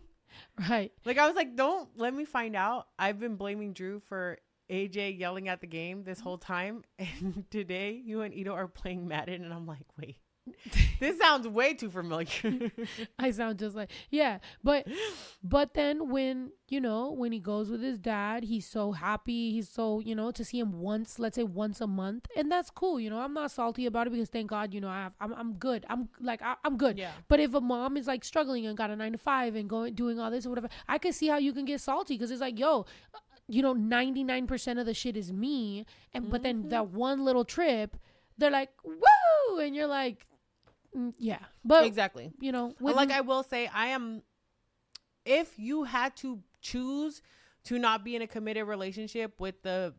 right 0.69 0.91
Like 1.05 1.17
I 1.17 1.27
was 1.27 1.35
like, 1.35 1.55
don't 1.55 1.89
let 1.97 2.13
me 2.13 2.25
find 2.25 2.55
out. 2.55 2.87
I've 2.97 3.19
been 3.19 3.35
blaming 3.35 3.73
Drew 3.73 3.99
for 4.07 4.37
AJ 4.69 5.17
yelling 5.19 5.47
at 5.49 5.61
the 5.61 5.67
game 5.67 6.03
this 6.03 6.19
mm-hmm. 6.19 6.23
whole 6.23 6.37
time, 6.37 6.83
and 6.99 7.43
today 7.49 7.99
you 8.03 8.21
and 8.21 8.33
Ito 8.33 8.53
are 8.53 8.67
playing 8.67 9.07
Madden, 9.07 9.43
and 9.43 9.53
I'm 9.53 9.65
like, 9.65 9.85
wait, 9.97 10.17
this 10.99 11.17
sounds 11.19 11.47
way 11.47 11.73
too 11.73 11.89
familiar. 11.89 12.71
I 13.19 13.31
sound 13.31 13.59
just 13.59 13.75
like 13.75 13.91
yeah, 14.09 14.39
but 14.63 14.87
but 15.43 15.73
then 15.73 16.09
when 16.09 16.51
you 16.67 16.79
know 16.81 17.11
when 17.11 17.31
he 17.31 17.39
goes 17.39 17.69
with 17.69 17.81
his 17.81 17.97
dad, 17.97 18.43
he's 18.43 18.65
so 18.67 18.91
happy. 18.91 19.51
He's 19.51 19.69
so 19.69 19.99
you 19.99 20.15
know 20.15 20.31
to 20.31 20.43
see 20.45 20.59
him 20.59 20.79
once, 20.79 21.19
let's 21.19 21.35
say 21.35 21.43
once 21.43 21.81
a 21.81 21.87
month, 21.87 22.27
and 22.35 22.51
that's 22.51 22.69
cool. 22.69 22.99
You 22.99 23.09
know, 23.09 23.19
I'm 23.19 23.33
not 23.33 23.51
salty 23.51 23.85
about 23.85 24.07
it 24.07 24.11
because 24.11 24.29
thank 24.29 24.49
God, 24.49 24.73
you 24.73 24.81
know, 24.81 24.89
I 24.89 25.03
have, 25.03 25.13
I'm 25.21 25.33
I'm 25.33 25.53
good. 25.53 25.85
I'm 25.89 26.09
like 26.19 26.41
I, 26.41 26.55
I'm 26.63 26.77
good. 26.77 26.97
yeah, 26.97 27.11
But 27.27 27.39
if 27.39 27.53
a 27.53 27.61
mom 27.61 27.97
is 27.97 28.07
like 28.07 28.23
struggling 28.23 28.65
and 28.65 28.77
got 28.77 28.89
a 28.89 28.95
nine 28.95 29.13
to 29.13 29.17
five 29.17 29.55
and 29.55 29.69
going 29.69 29.93
doing 29.95 30.19
all 30.19 30.29
this 30.31 30.45
or 30.45 30.49
whatever, 30.49 30.69
I 30.87 30.97
can 30.97 31.13
see 31.13 31.27
how 31.27 31.37
you 31.37 31.53
can 31.53 31.65
get 31.65 31.81
salty 31.81 32.15
because 32.15 32.31
it's 32.31 32.41
like 32.41 32.59
yo. 32.59 32.85
you 33.51 33.63
know, 33.63 33.73
99% 33.73 34.79
of 34.79 34.85
the 34.85 34.93
shit 34.93 35.17
is 35.17 35.33
me. 35.33 35.83
And, 36.13 36.29
but 36.29 36.43
then 36.43 36.65
Mhm. 36.65 36.69
that 36.69 36.89
one 36.89 37.25
little 37.25 37.43
trip, 37.43 37.97
they're 38.37 38.51
like, 38.51 38.69
woo! 38.83 39.57
And 39.59 39.75
you're 39.75 39.87
like, 39.87 40.27
mm, 40.95 41.13
yeah. 41.17 41.39
But, 41.63 41.85
exactly. 41.85 42.31
you 42.39 42.51
know, 42.51 42.73
with 42.79 42.95
like 42.95 43.11
I 43.11 43.21
will 43.21 43.43
say, 43.43 43.67
I 43.73 43.87
am. 43.87 44.21
If 45.25 45.59
you 45.59 45.83
had 45.83 46.15
to 46.17 46.39
choose 46.61 47.21
to 47.65 47.77
not 47.77 48.03
be 48.03 48.15
in 48.15 48.21
a 48.21 48.27
committed 48.27 48.65
relationship 48.65 49.39
with 49.39 49.61
the 49.61 49.93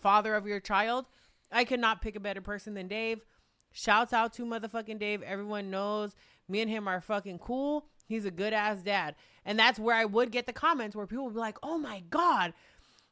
father 0.00 0.34
of 0.34 0.46
your 0.46 0.60
child, 0.60 1.06
I 1.50 1.64
could 1.64 1.80
not 1.80 2.02
pick 2.02 2.14
a 2.14 2.20
better 2.20 2.40
person 2.40 2.74
than 2.74 2.88
Dave. 2.88 3.24
Shouts 3.72 4.12
out 4.12 4.32
to 4.34 4.44
motherfucking 4.44 4.98
Dave. 4.98 5.22
Everyone 5.22 5.70
knows 5.70 6.14
me 6.48 6.60
and 6.60 6.70
him 6.70 6.88
are 6.88 7.00
fucking 7.00 7.38
cool. 7.38 7.86
He's 8.06 8.24
a 8.24 8.30
good 8.30 8.52
ass 8.52 8.82
dad. 8.82 9.14
And 9.44 9.58
that's 9.58 9.78
where 9.78 9.94
I 9.94 10.04
would 10.04 10.30
get 10.30 10.46
the 10.46 10.52
comments 10.52 10.96
where 10.96 11.06
people 11.06 11.26
would 11.26 11.34
be 11.34 11.40
like, 11.40 11.58
oh 11.62 11.78
my 11.78 12.02
God, 12.10 12.54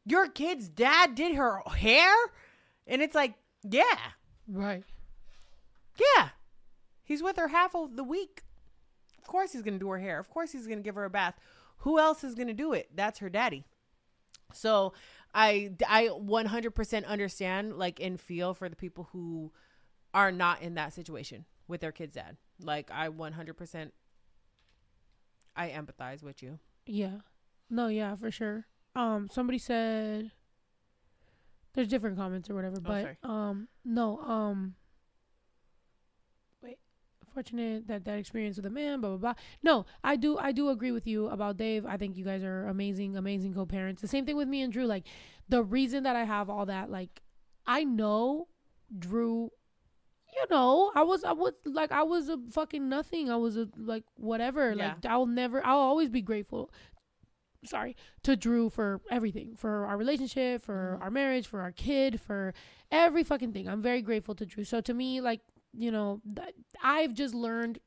your 0.05 0.29
kid's 0.29 0.69
dad 0.69 1.15
did 1.15 1.35
her 1.35 1.61
hair? 1.77 2.15
And 2.87 3.03
it's 3.03 3.15
like, 3.15 3.35
yeah, 3.63 3.83
right. 4.49 4.83
yeah. 5.99 6.29
He's 7.07 7.23
with 7.23 7.37
her 7.37 7.49
half 7.49 7.75
of 7.75 7.97
the 7.97 8.05
week. 8.05 8.43
Of 9.23 9.29
course 9.29 9.53
he's 9.53 9.63
going 9.63 9.75
to 9.75 9.81
do 9.81 9.89
her 9.89 9.99
hair. 9.99 10.19
Of 10.19 10.29
course 10.29 10.53
he's 10.53 10.67
going 10.67 10.79
to 10.81 10.83
give 10.83 10.97
her 10.97 11.05
a 11.05 11.11
bath. 11.11 11.39
Who 11.79 11.99
else 11.99 12.25
is 12.25 12.35
going 12.35 12.49
to 12.49 12.53
do 12.53 12.73
it? 12.73 12.91
That's 12.95 13.21
her 13.21 13.31
daddy. 13.31 13.65
So 14.53 14.93
I 15.35 15.71
I 15.89 16.09
100% 16.09 17.07
understand 17.07 17.79
like 17.79 18.01
and 18.01 18.21
feel 18.21 18.55
for 18.55 18.69
the 18.69 18.77
people 18.77 19.09
who 19.13 19.53
are 20.13 20.33
not 20.33 20.63
in 20.63 20.75
that 20.75 20.93
situation 20.93 21.45
with 21.69 21.81
their 21.81 21.93
kid's 21.93 22.15
dad. 22.15 22.37
Like 22.61 22.91
I 22.91 23.09
100% 23.09 23.91
I 25.57 25.69
empathize 25.69 26.23
with 26.23 26.43
you. 26.43 26.59
Yeah. 26.87 27.19
No, 27.71 27.87
yeah, 27.89 28.15
for 28.17 28.31
sure. 28.31 28.67
Um, 28.95 29.29
somebody 29.31 29.59
said 29.59 30.33
there's 31.75 31.89
different 31.89 32.17
comments 32.17 32.49
or 32.49 32.55
whatever, 32.55 32.81
but 32.81 33.03
sorry. 33.03 33.17
um, 33.23 33.69
no, 33.85 34.19
um, 34.21 34.75
wait, 37.37 37.47
fortunate 37.47 37.87
that 37.89 38.05
that 38.05 38.19
experience 38.19 38.57
with 38.57 38.67
a 38.67 38.71
man, 38.71 39.01
blah 39.01 39.11
blah 39.11 39.19
blah. 39.19 39.35
No, 39.63 39.87
I 40.03 40.17
do, 40.17 40.39
I 40.39 40.53
do 40.53 40.69
agree 40.71 40.93
with 40.93 41.07
you 41.07 41.29
about 41.29 41.57
Dave. 41.57 41.85
I 41.87 41.97
think 41.97 42.17
you 42.17 42.25
guys 42.25 42.43
are 42.43 42.67
amazing, 42.67 43.17
amazing 43.17 43.55
co-parents. 43.55 44.03
The 44.03 44.09
same 44.09 44.25
thing 44.27 44.37
with 44.37 44.49
me 44.49 44.63
and 44.63 44.73
Drew. 44.73 44.87
Like 44.87 45.05
the 45.49 45.63
reason 45.63 46.03
that 46.05 46.17
I 46.17 46.25
have 46.25 46.51
all 46.51 46.67
that, 46.67 46.91
like, 46.91 47.23
I 47.67 47.85
know 47.85 48.49
Drew. 48.99 49.51
You 50.35 50.45
know, 50.51 50.93
I 50.95 51.03
was, 51.03 51.25
I 51.25 51.33
was 51.33 51.55
like, 51.65 51.93
I 51.93 52.03
was 52.03 52.29
a 52.29 52.37
fucking 52.51 52.89
nothing. 52.91 53.31
I 53.31 53.37
was 53.37 53.57
a 53.57 53.69
like 53.77 54.05
whatever. 54.17 54.73
Yeah. 54.73 54.89
Like, 54.89 55.07
I'll 55.07 55.25
never, 55.27 55.65
I'll 55.65 55.79
always 55.79 56.11
be 56.11 56.23
grateful 56.23 56.71
sorry 57.65 57.97
to 58.23 58.37
Drew 58.37 58.69
for 58.71 59.01
everything 59.11 59.57
for 59.57 59.87
our 59.87 59.97
relationship 59.97 60.63
for 60.63 60.99
Mhm. 61.01 61.03
our 61.05 61.11
marriage 61.11 61.49
for 61.49 61.63
our 61.63 61.73
kid 61.73 62.21
for 62.21 62.55
every 62.93 63.25
fucking 63.25 63.53
thing 63.53 63.67
I'm 63.69 63.83
very 63.83 64.03
grateful 64.03 64.37
to 64.37 64.47
Drew 64.47 64.63
so 64.63 64.81
to 64.83 64.95
me 64.95 65.21
like 65.21 65.41
you 65.77 65.91
know 65.91 66.21
th- 66.37 66.55
I've 66.83 67.15
just 67.15 67.35
learned 67.35 67.79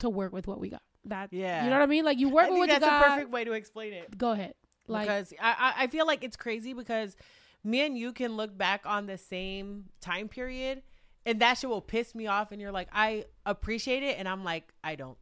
to 0.00 0.08
work 0.10 0.32
with 0.32 0.46
what 0.46 0.58
we 0.60 0.68
got 0.70 0.82
that 1.04 1.32
Yeah. 1.32 1.64
you 1.64 1.70
know 1.70 1.76
what 1.76 1.82
I 1.82 1.86
mean 1.86 2.04
like 2.04 2.18
you 2.18 2.28
work 2.28 2.46
I 2.46 2.50
with 2.50 2.58
what 2.58 2.68
that's 2.68 2.84
you 2.84 2.90
got 2.90 3.00
That's 3.00 3.12
a 3.12 3.14
perfect 3.16 3.30
way 3.32 3.44
to 3.44 3.52
explain 3.52 3.92
it. 3.92 4.16
go 4.16 4.30
ahead 4.32 4.54
like 4.88 5.06
because 5.06 5.32
I 5.40 5.74
I 5.78 5.86
feel 5.88 6.06
like 6.06 6.24
it's 6.24 6.36
crazy 6.36 6.72
because 6.72 7.16
me 7.64 7.84
and 7.86 7.96
you 7.96 8.12
can 8.12 8.36
look 8.36 8.56
back 8.56 8.82
on 8.84 9.06
the 9.06 9.16
same 9.18 9.86
time 10.00 10.28
period 10.28 10.82
and 11.24 11.40
that 11.40 11.58
shit 11.58 11.70
will 11.70 11.80
piss 11.80 12.14
me 12.14 12.26
off 12.26 12.50
and 12.52 12.60
you're 12.60 12.72
like 12.72 12.88
I 12.92 13.24
appreciate 13.46 14.02
it 14.02 14.16
and 14.18 14.28
I'm 14.28 14.42
like 14.44 14.72
I 14.82 14.94
don't. 14.96 15.16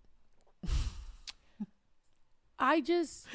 I 2.61 2.81
just 2.83 3.27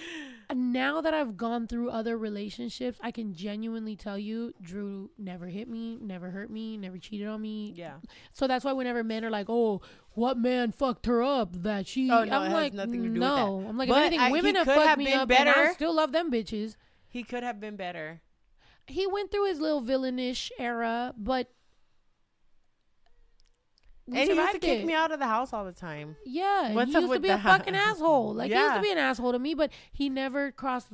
now 0.54 1.02
that 1.02 1.14
I've 1.14 1.36
gone 1.36 1.68
through 1.68 1.90
other 1.90 2.18
relationships, 2.18 3.00
I 3.02 3.12
can 3.12 3.34
genuinely 3.34 3.96
tell 3.96 4.18
you, 4.20 4.54
Drew 4.62 5.10
never 5.18 5.48
hit 5.48 5.68
me, 5.68 5.98
never 6.00 6.30
hurt 6.30 6.50
me, 6.52 6.78
never 6.78 6.98
cheated 6.98 7.28
on 7.28 7.42
me. 7.42 7.74
Yeah. 7.76 7.96
So 8.34 8.48
that's 8.48 8.64
why 8.64 8.74
whenever 8.74 9.04
men 9.04 9.26
are 9.26 9.32
like, 9.32 9.48
"Oh, 9.50 9.82
what 10.12 10.38
man 10.38 10.72
fucked 10.72 11.08
her 11.08 11.24
up 11.24 11.64
that 11.64 11.88
she?" 11.88 12.10
Oh, 12.12 12.24
no, 12.24 12.40
I'm 12.40 12.54
like, 12.54 12.74
nothing 12.74 13.02
to 13.04 13.08
do 13.10 13.14
with 13.14 13.20
no. 13.20 13.66
I'm 13.68 13.78
like, 13.78 13.90
But 13.90 13.98
if 13.98 14.06
anything, 14.06 14.20
I- 14.20 14.32
women 14.32 14.56
have 14.56 14.68
fucked 14.68 14.86
have 14.88 14.98
me 15.00 15.12
up, 15.14 15.32
and 15.32 15.50
I 15.50 15.74
still 15.74 15.96
love 15.96 16.12
them 16.12 16.32
bitches. 16.32 16.76
He 17.10 17.24
could 17.24 17.44
have 17.44 17.60
been 17.60 17.76
better. 17.76 18.22
He 18.88 19.08
went 19.08 19.32
through 19.32 19.48
his 19.48 19.60
little 19.60 19.82
villainish 19.82 20.52
era, 20.60 21.14
but 21.18 21.50
and 24.07 24.18
he 24.30 24.36
used 24.36 24.52
to 24.53 24.60
kick 24.60 24.82
it. 24.82 24.86
me 24.86 24.94
out 24.94 25.11
of 25.11 25.19
the 25.19 25.26
house 25.26 25.52
all 25.53 25.65
the 25.65 25.72
time. 25.72 26.15
Yeah, 26.26 26.73
What's 26.73 26.91
he 26.94 26.99
used 26.99 27.11
to 27.14 27.19
be 27.19 27.30
a 27.30 27.40
fucking 27.40 27.76
asshole. 27.90 28.34
Like 28.36 28.52
he 28.52 28.57
used 28.57 28.76
to 28.76 28.82
be 28.82 28.91
an 28.91 28.98
asshole 28.98 29.32
to 29.32 29.40
me, 29.40 29.53
but 29.53 29.72
he 29.91 30.10
never 30.10 30.52
crossed. 30.52 30.88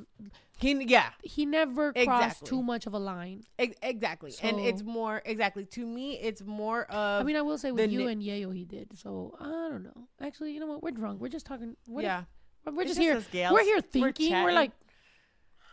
He 0.58 0.74
yeah, 0.86 1.10
He 1.24 1.46
never 1.46 1.92
crossed 1.92 1.98
Exactly. 2.38 2.48
too 2.48 2.62
much 2.62 2.86
of 2.86 2.94
a 2.94 3.00
line. 3.00 3.44
ex- 3.58 3.76
exactly. 3.82 4.32
and 4.44 4.60
it's 4.60 4.84
more 4.84 5.22
exactly 5.26 5.66
to 5.66 5.86
me 5.88 6.20
it's 6.20 6.44
more 6.44 6.84
of 6.84 7.22
I 7.22 7.24
mean, 7.24 7.36
I 7.36 7.42
will 7.42 7.58
say 7.58 7.72
with 7.72 7.92
you 7.92 8.06
ni- 8.06 8.12
and 8.12 8.22
Yayo, 8.22 8.56
he 8.56 8.64
did. 8.64 8.98
So 8.98 9.36
I 9.40 9.46
don't 9.46 9.84
know. 9.84 10.08
Actually, 10.22 10.54
you 10.54 10.60
know 10.60 10.68
what? 10.68 10.84
We're 10.84 10.92
drunk. 10.92 11.20
We're 11.20 11.30
just 11.30 11.48
talking. 11.48 11.76
What 11.88 12.02
if- 12.02 12.06
yeah. 12.06 12.24
we're 12.72 12.84
It's 12.84 12.92
just 12.96 13.00
here. 13.32 13.52
We're 13.52 13.64
here 13.64 13.82
thinking. 13.82 14.04
We're, 14.32 14.40
chatting. 14.40 14.56
like, 14.56 14.72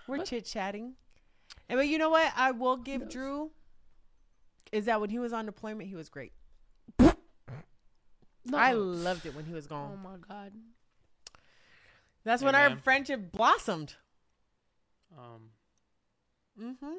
We're 0.07 0.25
chit 0.25 0.47
chatting. 0.47 0.95
And 1.69 1.79
but 1.79 1.87
you 1.87 1.99
know 1.99 2.09
what? 2.11 2.33
I 2.35 2.53
will 2.53 2.79
give? 2.79 3.11
Drew 3.11 3.51
is 4.73 4.87
that 4.87 5.01
when 5.01 5.11
he 5.11 5.19
was 5.19 5.33
on 5.35 5.45
deployment, 5.47 5.89
he 5.89 5.95
was 5.97 6.09
great. 6.09 6.33
No. 8.51 8.59
I 8.59 8.73
loved 8.73 9.27
it 9.27 9.35
when 9.35 9.45
he 9.45 9.53
was 9.53 9.67
gone. 9.67 9.93
oh 9.93 9.97
my 10.09 10.17
god. 10.29 10.53
That's 12.25 12.43
when 12.43 12.55
our 12.55 12.77
friendship 12.77 13.33
blossomed. 13.33 13.95
Um, 15.17 15.51
Mm-hmm. 16.61 16.95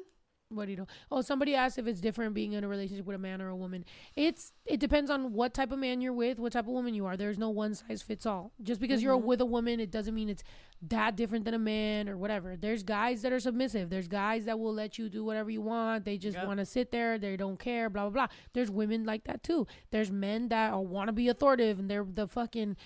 What 0.52 0.64
do 0.64 0.72
you 0.72 0.76
know? 0.78 0.86
Oh, 1.12 1.20
somebody 1.20 1.54
asked 1.54 1.78
if 1.78 1.86
it's 1.86 2.00
different 2.00 2.34
being 2.34 2.54
in 2.54 2.64
a 2.64 2.68
relationship 2.68 3.06
with 3.06 3.14
a 3.14 3.20
man 3.20 3.40
or 3.40 3.48
a 3.50 3.56
woman. 3.56 3.84
It's 4.16 4.52
it 4.66 4.80
depends 4.80 5.08
on 5.08 5.32
what 5.32 5.54
type 5.54 5.70
of 5.70 5.78
man 5.78 6.00
you're 6.00 6.12
with, 6.12 6.40
what 6.40 6.52
type 6.52 6.64
of 6.66 6.72
woman 6.72 6.92
you 6.92 7.06
are. 7.06 7.16
There's 7.16 7.38
no 7.38 7.50
one 7.50 7.72
size 7.74 8.02
fits 8.02 8.26
all. 8.26 8.50
Just 8.60 8.80
because 8.80 9.00
you're 9.00 9.16
Mhm. 9.16 9.22
with 9.24 9.40
a 9.40 9.44
woman, 9.46 9.78
it 9.78 9.92
doesn't 9.92 10.12
mean 10.14 10.28
it's 10.28 10.42
that 10.82 11.14
different 11.14 11.44
than 11.44 11.54
a 11.54 11.58
man 11.58 12.08
or 12.08 12.16
whatever. 12.16 12.56
There's 12.56 12.82
guys 12.82 13.22
that 13.22 13.32
are 13.32 13.38
submissive. 13.38 13.90
There's 13.90 14.08
guys 14.08 14.44
that 14.46 14.58
will 14.58 14.74
let 14.74 14.98
you 14.98 15.08
do 15.08 15.24
whatever 15.24 15.50
you 15.52 15.62
want. 15.62 16.04
They 16.04 16.18
just 16.18 16.36
Yep. 16.36 16.46
want 16.48 16.58
to 16.58 16.66
sit 16.66 16.90
there. 16.90 17.16
They 17.16 17.36
don't 17.36 17.58
care. 17.58 17.88
Blah 17.88 18.10
blah 18.10 18.26
blah. 18.26 18.36
There's 18.52 18.72
women 18.72 19.04
like 19.04 19.22
that 19.24 19.44
too. 19.44 19.68
There's 19.92 20.10
men 20.10 20.48
that 20.48 20.76
want 20.84 21.06
to 21.08 21.12
be 21.12 21.28
authoritative 21.28 21.78
and 21.78 21.88
they're 21.88 22.02
the 22.04 22.26
fucking 22.26 22.76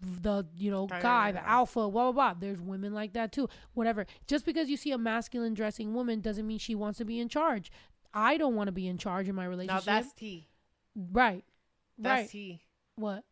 the 0.00 0.46
you 0.56 0.70
know 0.70 0.82
Right, 0.82 0.92
right, 0.92 1.02
guy, 1.02 1.24
right, 1.26 1.34
the 1.34 1.48
alpha, 1.48 1.88
blah 1.88 2.10
blah 2.10 2.12
blah. 2.12 2.34
There's 2.38 2.60
women 2.60 2.92
like 2.92 3.12
that 3.14 3.32
too. 3.32 3.48
Whatever. 3.74 4.06
Just 4.26 4.44
because 4.44 4.68
you 4.68 4.76
see 4.76 4.92
a 4.92 4.98
masculine 4.98 5.54
dressing 5.54 5.94
woman 5.94 6.20
doesn't 6.20 6.46
mean 6.46 6.58
she 6.58 6.74
wants 6.74 6.98
to 6.98 7.04
be 7.04 7.18
in 7.18 7.28
charge. 7.28 7.70
I 8.12 8.36
don't 8.36 8.54
want 8.54 8.68
to 8.68 8.72
be 8.72 8.86
in 8.86 8.98
charge 8.98 9.28
in 9.28 9.34
my 9.34 9.46
relationship. 9.46 9.86
Now 9.86 10.00
that's 10.00 10.12
T. 10.12 10.48
right. 11.12 11.44
That's 11.98 12.22
right. 12.22 12.30
T. 12.30 12.60
What? 12.96 13.24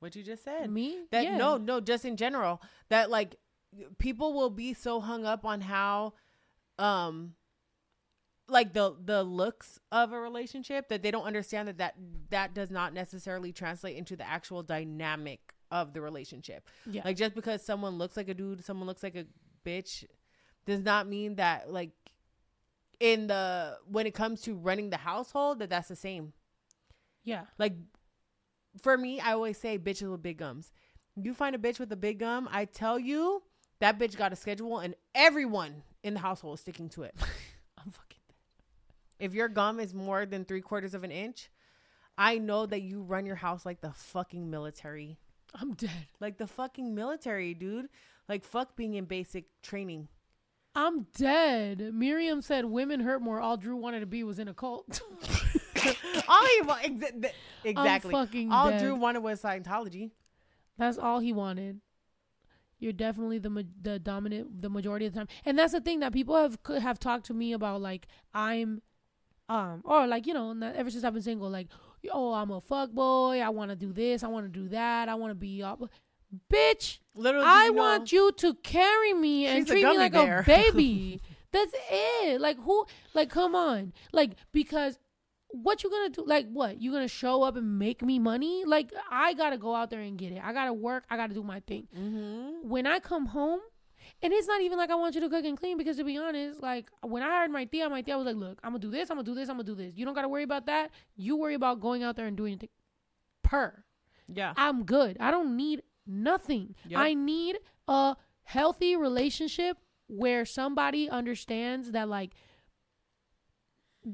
What 0.00 0.16
you 0.16 0.22
just 0.22 0.44
said. 0.44 0.70
Me? 0.70 0.98
That 1.10 1.24
yeah. 1.24 1.36
no, 1.36 1.56
no, 1.56 1.80
just 1.80 2.04
in 2.04 2.16
general. 2.16 2.60
That 2.88 3.10
like 3.10 3.36
people 3.98 4.32
will 4.32 4.50
be 4.50 4.74
so 4.74 5.00
hung 5.00 5.24
up 5.24 5.44
on 5.44 5.60
how 5.60 6.14
um 6.78 7.34
like 8.48 8.72
the 8.72 8.96
the 9.04 9.22
looks 9.22 9.78
of 9.92 10.12
a 10.12 10.18
relationship 10.18 10.88
that 10.88 11.02
they 11.02 11.10
don't 11.10 11.24
understand 11.24 11.68
that 11.68 11.78
that 11.78 11.94
that 12.30 12.54
does 12.54 12.70
not 12.70 12.92
necessarily 12.92 13.52
translate 13.52 13.96
into 13.96 14.16
the 14.16 14.26
actual 14.26 14.62
dynamic 14.62 15.54
of 15.70 15.92
the 15.92 16.00
relationship. 16.00 16.68
Yeah. 16.86 17.02
Like 17.04 17.16
just 17.16 17.34
because 17.34 17.62
someone 17.62 17.98
looks 17.98 18.16
like 18.16 18.28
a 18.28 18.34
dude, 18.34 18.64
someone 18.64 18.86
looks 18.86 19.02
like 19.02 19.16
a 19.16 19.26
bitch 19.64 20.04
does 20.66 20.82
not 20.82 21.06
mean 21.06 21.36
that 21.36 21.72
like 21.72 21.90
in 22.98 23.26
the 23.26 23.78
when 23.86 24.06
it 24.06 24.14
comes 24.14 24.42
to 24.42 24.54
running 24.54 24.90
the 24.90 24.96
household 24.96 25.58
that 25.60 25.70
that's 25.70 25.88
the 25.88 25.96
same. 25.96 26.32
yeah. 27.24 27.44
Like 27.58 27.74
for 28.80 28.96
me, 28.96 29.20
I 29.20 29.32
always 29.32 29.58
say 29.58 29.78
bitches 29.78 30.10
with 30.10 30.22
big 30.22 30.38
gums. 30.38 30.72
You 31.16 31.34
find 31.34 31.56
a 31.56 31.58
bitch 31.58 31.78
with 31.78 31.90
a 31.92 31.96
big 31.96 32.20
gum, 32.20 32.48
I 32.50 32.64
tell 32.66 32.98
you, 32.98 33.42
that 33.80 33.98
bitch 33.98 34.16
got 34.16 34.32
a 34.32 34.36
schedule 34.36 34.78
and 34.78 34.94
everyone 35.14 35.82
in 36.02 36.14
the 36.14 36.20
household 36.20 36.54
is 36.54 36.60
sticking 36.60 36.88
to 36.90 37.02
it. 37.02 37.14
I'm 37.78 37.90
fucking 37.90 38.10
if 39.20 39.34
your 39.34 39.48
gum 39.48 39.78
is 39.78 39.94
more 39.94 40.26
than 40.26 40.44
three 40.44 40.62
quarters 40.62 40.94
of 40.94 41.04
an 41.04 41.12
inch, 41.12 41.50
I 42.18 42.38
know 42.38 42.66
that 42.66 42.82
you 42.82 43.02
run 43.02 43.26
your 43.26 43.36
house 43.36 43.64
like 43.64 43.80
the 43.82 43.92
fucking 43.92 44.50
military. 44.50 45.18
I'm 45.54 45.74
dead. 45.74 46.06
Like 46.20 46.38
the 46.38 46.46
fucking 46.46 46.94
military, 46.94 47.54
dude. 47.54 47.88
Like 48.28 48.44
fuck 48.44 48.76
being 48.76 48.94
in 48.94 49.04
basic 49.06 49.46
training. 49.62 50.08
I'm 50.74 51.06
dead. 51.16 51.80
Miriam 51.92 52.40
said 52.42 52.64
women 52.66 53.00
hurt 53.00 53.20
more. 53.22 53.40
All 53.40 53.56
Drew 53.56 53.76
wanted 53.76 54.00
to 54.00 54.06
be 54.06 54.22
was 54.22 54.38
in 54.38 54.46
a 54.48 54.54
cult. 54.54 55.00
All 56.28 56.46
he 56.46 56.62
wa- 56.62 56.78
exa- 56.78 57.32
exactly. 57.64 58.12
fucking 58.12 58.52
All 58.52 58.70
dead. 58.70 58.80
Drew 58.80 58.94
wanted 58.94 59.20
was 59.20 59.42
Scientology. 59.42 60.10
That's 60.78 60.96
all 60.96 61.18
he 61.20 61.32
wanted. 61.32 61.80
You're 62.78 62.92
definitely 62.92 63.38
the 63.38 63.50
ma- 63.50 63.62
the 63.82 63.98
dominant 63.98 64.62
the 64.62 64.70
majority 64.70 65.04
of 65.06 65.12
the 65.12 65.18
time, 65.18 65.28
and 65.44 65.58
that's 65.58 65.72
the 65.72 65.80
thing 65.80 66.00
that 66.00 66.12
people 66.12 66.36
have 66.36 66.58
have 66.80 66.98
talked 66.98 67.26
to 67.26 67.34
me 67.34 67.52
about. 67.52 67.82
Like 67.82 68.06
I'm, 68.32 68.80
um, 69.48 69.82
or 69.84 70.06
like 70.06 70.26
you 70.26 70.32
know, 70.32 70.54
ever 70.74 70.88
since 70.90 71.04
I've 71.04 71.12
been 71.12 71.22
single, 71.22 71.50
like 71.50 71.68
oh 72.12 72.32
I'm 72.32 72.50
a 72.50 72.60
fuck 72.60 72.90
boy. 72.92 73.40
I 73.40 73.48
want 73.50 73.70
to 73.70 73.76
do 73.76 73.92
this. 73.92 74.22
I 74.24 74.28
want 74.28 74.46
to 74.52 74.60
do 74.60 74.68
that. 74.68 75.08
I 75.08 75.14
want 75.16 75.30
to 75.32 75.34
be 75.34 75.62
up. 75.62 75.80
bitch. 76.52 76.98
Do 77.20 77.28
I 77.42 77.66
you 77.66 77.72
know- 77.72 77.82
want 77.82 78.12
you 78.12 78.32
to 78.32 78.54
carry 78.54 79.12
me 79.14 79.46
and 79.46 79.66
treat 79.66 79.84
me 79.84 79.98
like 79.98 80.12
bear. 80.12 80.40
a 80.40 80.44
baby. 80.44 81.20
That's 81.52 81.72
it. 81.90 82.40
Like 82.40 82.58
who? 82.60 82.86
Like 83.14 83.28
come 83.30 83.54
on. 83.54 83.92
Like 84.12 84.32
because 84.52 84.98
what 85.52 85.82
you 85.82 85.90
gonna 85.90 86.10
do? 86.10 86.22
Like 86.24 86.46
what? 86.48 86.80
You 86.80 86.92
gonna 86.92 87.08
show 87.08 87.42
up 87.42 87.56
and 87.56 87.78
make 87.78 88.02
me 88.02 88.20
money? 88.20 88.62
Like 88.64 88.92
I 89.10 89.34
gotta 89.34 89.58
go 89.58 89.74
out 89.74 89.90
there 89.90 89.98
and 90.00 90.16
get 90.16 90.30
it. 90.32 90.40
I 90.44 90.52
gotta 90.52 90.72
work. 90.72 91.04
I 91.10 91.16
gotta 91.16 91.34
do 91.34 91.42
my 91.42 91.58
thing. 91.60 91.88
Mhm. 91.98 92.64
When 92.64 92.86
I 92.86 93.00
come 93.00 93.26
home. 93.26 93.60
And 94.22 94.32
it's 94.32 94.46
not 94.46 94.60
even 94.60 94.76
like 94.76 94.90
I 94.90 94.94
want 94.96 95.14
you 95.14 95.20
to 95.22 95.28
cook 95.28 95.44
and 95.44 95.56
clean 95.58 95.78
because 95.78 95.96
to 95.96 96.04
be 96.04 96.18
honest, 96.18 96.60
like 96.62 96.90
when 97.02 97.22
I 97.22 97.28
hired 97.28 97.50
my 97.50 97.64
tia, 97.64 97.88
my 97.88 98.02
tia 98.02 98.16
was 98.18 98.26
like, 98.26 98.36
"Look, 98.36 98.58
I'm 98.62 98.72
gonna 98.72 98.80
do 98.80 98.90
this, 98.90 99.10
I'm 99.10 99.16
gonna 99.16 99.24
do 99.24 99.34
this, 99.34 99.48
I'm 99.48 99.56
gonna 99.56 99.64
do 99.64 99.74
this. 99.74 99.96
You 99.96 100.04
don't 100.04 100.14
gotta 100.14 100.28
worry 100.28 100.42
about 100.42 100.66
that. 100.66 100.90
You 101.16 101.36
worry 101.36 101.54
about 101.54 101.80
going 101.80 102.02
out 102.02 102.16
there 102.16 102.26
and 102.26 102.36
doing 102.36 102.58
it." 102.60 102.70
Per, 103.42 103.84
Yeah. 104.28 104.52
I'm 104.56 104.84
good. 104.84 105.16
I 105.18 105.30
don't 105.30 105.56
need 105.56 105.82
nothing. 106.06 106.76
Yep. 106.86 107.00
I 107.00 107.14
need 107.14 107.58
a 107.88 108.16
healthy 108.42 108.94
relationship 108.94 109.78
where 110.06 110.44
somebody 110.44 111.08
understands 111.08 111.92
that 111.92 112.08
like 112.08 112.34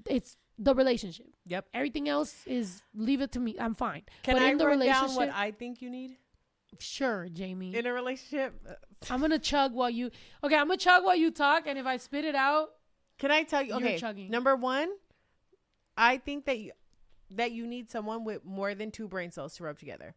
it's 0.06 0.36
the 0.58 0.74
relationship. 0.74 1.26
Yep. 1.46 1.68
Everything 1.74 2.08
else 2.08 2.46
is 2.46 2.82
leave 2.94 3.20
it 3.20 3.32
to 3.32 3.40
me. 3.40 3.56
I'm 3.58 3.74
fine. 3.74 4.02
Can 4.22 4.36
but 4.36 4.42
I 4.42 4.50
in 4.50 4.58
the 4.58 4.66
run 4.66 4.78
down 4.78 4.88
relationship, 4.88 5.16
what 5.16 5.30
I 5.30 5.50
think 5.50 5.82
you 5.82 5.90
need 5.90 6.16
sure, 6.80 7.28
Jamie. 7.32 7.74
in 7.74 7.86
a 7.86 7.92
relationship? 7.92 8.54
I'm 9.10 9.20
gonna 9.20 9.38
chug 9.38 9.72
while 9.74 9.90
you. 9.90 10.10
Okay, 10.42 10.56
I'm 10.56 10.66
gonna 10.68 10.76
chug 10.78 11.04
while 11.04 11.16
you 11.16 11.30
talk, 11.30 11.66
and 11.66 11.78
if 11.78 11.86
I 11.86 11.96
spit 11.96 12.24
it 12.24 12.34
out, 12.34 12.70
Can 13.18 13.30
I 13.30 13.42
tell 13.44 13.62
you? 13.62 13.68
You're 13.70 13.78
Okay. 13.78 13.98
chugging. 13.98 14.30
Number 14.30 14.54
one, 14.56 14.90
I 15.96 16.18
think 16.18 16.44
that 16.46 16.58
you, 16.58 16.72
that 17.30 17.52
you 17.52 17.66
need 17.66 17.90
someone 17.90 18.24
with 18.24 18.44
more 18.44 18.74
than 18.74 18.90
two 18.90 19.08
brain 19.08 19.30
cells 19.30 19.56
to 19.56 19.64
rub 19.64 19.78
together. 19.78 20.14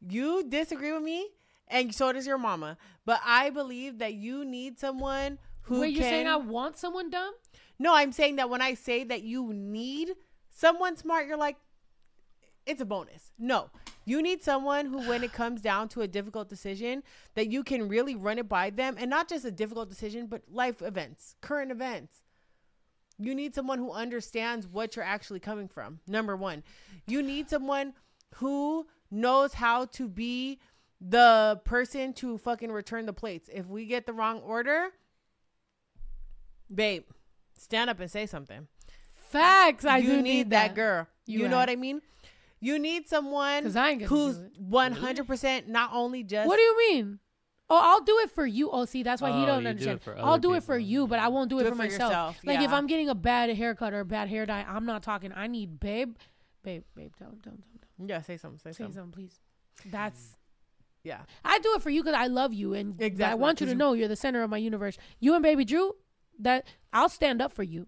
You 0.00 0.44
disagree 0.48 0.92
with 0.92 1.02
me, 1.02 1.28
and 1.68 1.94
so 1.94 2.12
does 2.12 2.26
your 2.26 2.38
mama. 2.38 2.76
But 3.04 3.20
I 3.24 3.50
believe 3.50 3.98
that 3.98 4.14
you 4.14 4.44
need 4.44 4.78
someone 4.78 5.38
who 5.62 5.80
wait, 5.80 5.94
you're 5.94 6.02
saying 6.02 6.26
I 6.26 6.36
want 6.36 6.76
someone 6.76 7.10
dumb? 7.10 7.34
no, 7.78 7.94
I'm 7.94 8.10
saying 8.12 8.36
that 8.36 8.48
when 8.50 8.60
I 8.62 8.74
say 8.74 9.04
that 9.04 9.22
you 9.22 9.52
need 9.52 10.10
someone 10.50 10.96
smart, 10.96 11.26
you're 11.26 11.36
like, 11.36 11.56
it's 12.66 12.80
a 12.80 12.84
bonus. 12.84 13.30
No, 13.38 13.70
you 14.06 14.22
need 14.22 14.42
someone 14.42 14.86
who, 14.86 15.06
when 15.06 15.22
it 15.22 15.32
comes 15.32 15.60
down 15.60 15.88
to 15.90 16.00
a 16.00 16.06
difficult 16.08 16.48
decision, 16.48 17.02
that 17.34 17.48
you 17.48 17.62
can 17.62 17.88
really 17.88 18.14
run 18.14 18.38
it 18.38 18.48
by 18.48 18.70
them, 18.70 18.96
and 18.98 19.10
not 19.10 19.28
just 19.28 19.44
a 19.44 19.50
difficult 19.50 19.90
decision, 19.90 20.28
but 20.28 20.42
life 20.50 20.80
events, 20.80 21.34
current 21.42 21.70
events. 21.70 22.22
You 23.18 23.34
need 23.34 23.54
someone 23.54 23.78
who 23.78 23.90
understands 23.90 24.66
what 24.66 24.94
you're 24.94 25.04
actually 25.04 25.40
coming 25.40 25.68
from. 25.68 26.00
Number 26.06 26.36
one, 26.36 26.62
you 27.06 27.22
need 27.22 27.50
someone 27.50 27.94
who 28.36 28.86
knows 29.10 29.54
how 29.54 29.86
to 29.86 30.08
be 30.08 30.60
the 31.00 31.60
person 31.64 32.12
to 32.14 32.38
fucking 32.38 32.70
return 32.70 33.06
the 33.06 33.12
plates. 33.12 33.50
If 33.52 33.66
we 33.66 33.86
get 33.86 34.06
the 34.06 34.12
wrong 34.12 34.40
order, 34.40 34.88
babe, 36.72 37.04
stand 37.58 37.90
up 37.90 38.00
and 38.00 38.10
say 38.10 38.26
something 38.26 38.68
Facts. 39.30 39.84
I 39.84 39.98
you 39.98 40.16
do 40.16 40.22
need, 40.22 40.50
that, 40.50 40.74
girl. 40.74 41.06
You 41.26 41.40
You, 41.40 41.48
know 41.48 41.56
right. 41.56 41.62
what 41.62 41.70
I 41.70 41.76
mean? 41.76 42.00
You 42.66 42.78
need 42.78 43.08
someone 43.08 43.62
'Cause 43.62 43.76
I 43.76 43.94
who's 43.96 44.38
one 44.58 44.92
hundred 44.92 45.26
percent 45.26 45.68
not 45.68 45.90
only 45.92 46.22
just 46.24 46.48
What 46.48 46.56
do 46.56 46.62
you 46.62 46.78
mean? 46.90 47.20
Oh, 47.68 47.80
I'll 47.82 48.00
do 48.02 48.18
it 48.20 48.30
for 48.30 48.46
you. 48.46 48.70
Oh, 48.70 48.84
see, 48.84 49.02
that's 49.02 49.20
why 49.22 49.30
he 49.30 49.42
Oh, 49.42 49.46
don't 49.46 49.58
you 49.64 49.74
do 49.74 49.90
understand. 49.90 50.00
I'll 50.18 50.34
other 50.34 50.40
do 50.42 50.54
it 50.54 50.62
for 50.62 50.78
you, 50.78 51.06
but 51.08 51.18
I 51.18 51.28
won't 51.28 51.50
do, 51.50 51.56
Do 51.56 51.60
it 51.60 51.66
it 51.66 51.70
for 51.70 51.76
for 51.76 51.82
myself. 51.82 52.10
yourself, 52.12 52.38
Like 52.44 52.60
if. 52.60 52.72
I'm 52.72 52.86
getting 52.86 53.08
a 53.08 53.14
bad 53.14 53.50
haircut 53.56 53.92
or 53.92 54.00
a 54.00 54.04
bad 54.04 54.28
hair 54.28 54.46
dye, 54.46 54.64
I'm 54.68 54.86
not 54.86 55.02
talking. 55.02 55.32
I 55.34 55.46
need 55.48 55.80
babe, 55.80 56.16
babe, 56.62 56.84
babe. 56.94 57.12
Tell 57.18 57.28
him, 57.30 57.40
tell 57.42 57.52
him, 57.54 57.62
tell 57.80 58.04
him. 58.04 58.08
yeah. 58.08 58.20
Say 58.20 58.36
something. 58.36 58.58
Say, 58.58 58.70
Say 58.70 58.84
something. 58.84 58.94
something, 58.94 59.12
please. 59.12 59.40
That's 59.86 60.36
Yeah. 61.04 61.20
I 61.44 61.58
do 61.60 61.74
it 61.76 61.82
for 61.82 61.90
you 61.90 62.02
because 62.02 62.18
I 62.18 62.26
love 62.26 62.52
you 62.54 62.74
and 62.74 63.00
I 63.22 63.34
want 63.34 63.60
you 63.60 63.66
'cause 63.66 63.72
to 63.74 63.78
know 63.78 63.92
you're 63.94 64.08
the 64.08 64.16
center 64.16 64.42
of 64.42 64.50
my 64.50 64.58
universe. 64.58 64.96
You 65.20 65.34
and 65.34 65.42
baby 65.42 65.64
Drew, 65.64 65.92
that 66.40 66.66
I'll 66.92 67.08
stand 67.08 67.40
up 67.42 67.52
for 67.52 67.62
you. 67.62 67.86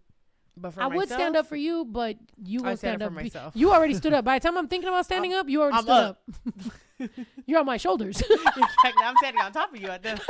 But 0.61 0.79
I 0.79 0.87
would 0.87 1.09
stand 1.09 1.37
up 1.37 1.47
for 1.47 1.57
you, 1.57 1.85
but 1.85 2.17
you 2.43 2.61
will 2.61 2.77
stand 2.77 2.79
stand 2.79 3.03
up 3.03 3.07
up. 3.09 3.15
for 3.15 3.23
myself. 3.23 3.53
You 3.57 3.73
already 3.73 3.95
stood 3.95 4.13
up. 4.13 4.25
By 4.25 4.39
the 4.39 4.47
time 4.47 4.59
I'm 4.59 4.69
thinking 4.69 4.89
about 4.89 5.05
standing 5.05 5.35
up, 5.35 5.49
you 5.49 5.61
already 5.63 5.77
I'm 5.77 5.83
stood 5.83 5.93
up. 5.93 6.21
up. 6.47 7.11
You're 7.47 7.61
on 7.61 7.67
my 7.67 7.77
shoulders. 7.77 8.23
Exactly. 8.31 9.05
I'm 9.05 9.17
standing 9.19 9.41
on 9.41 9.53
top 9.53 9.73
of 9.73 9.81
you 9.81 9.89
at 9.89 10.03
this. 10.03 10.21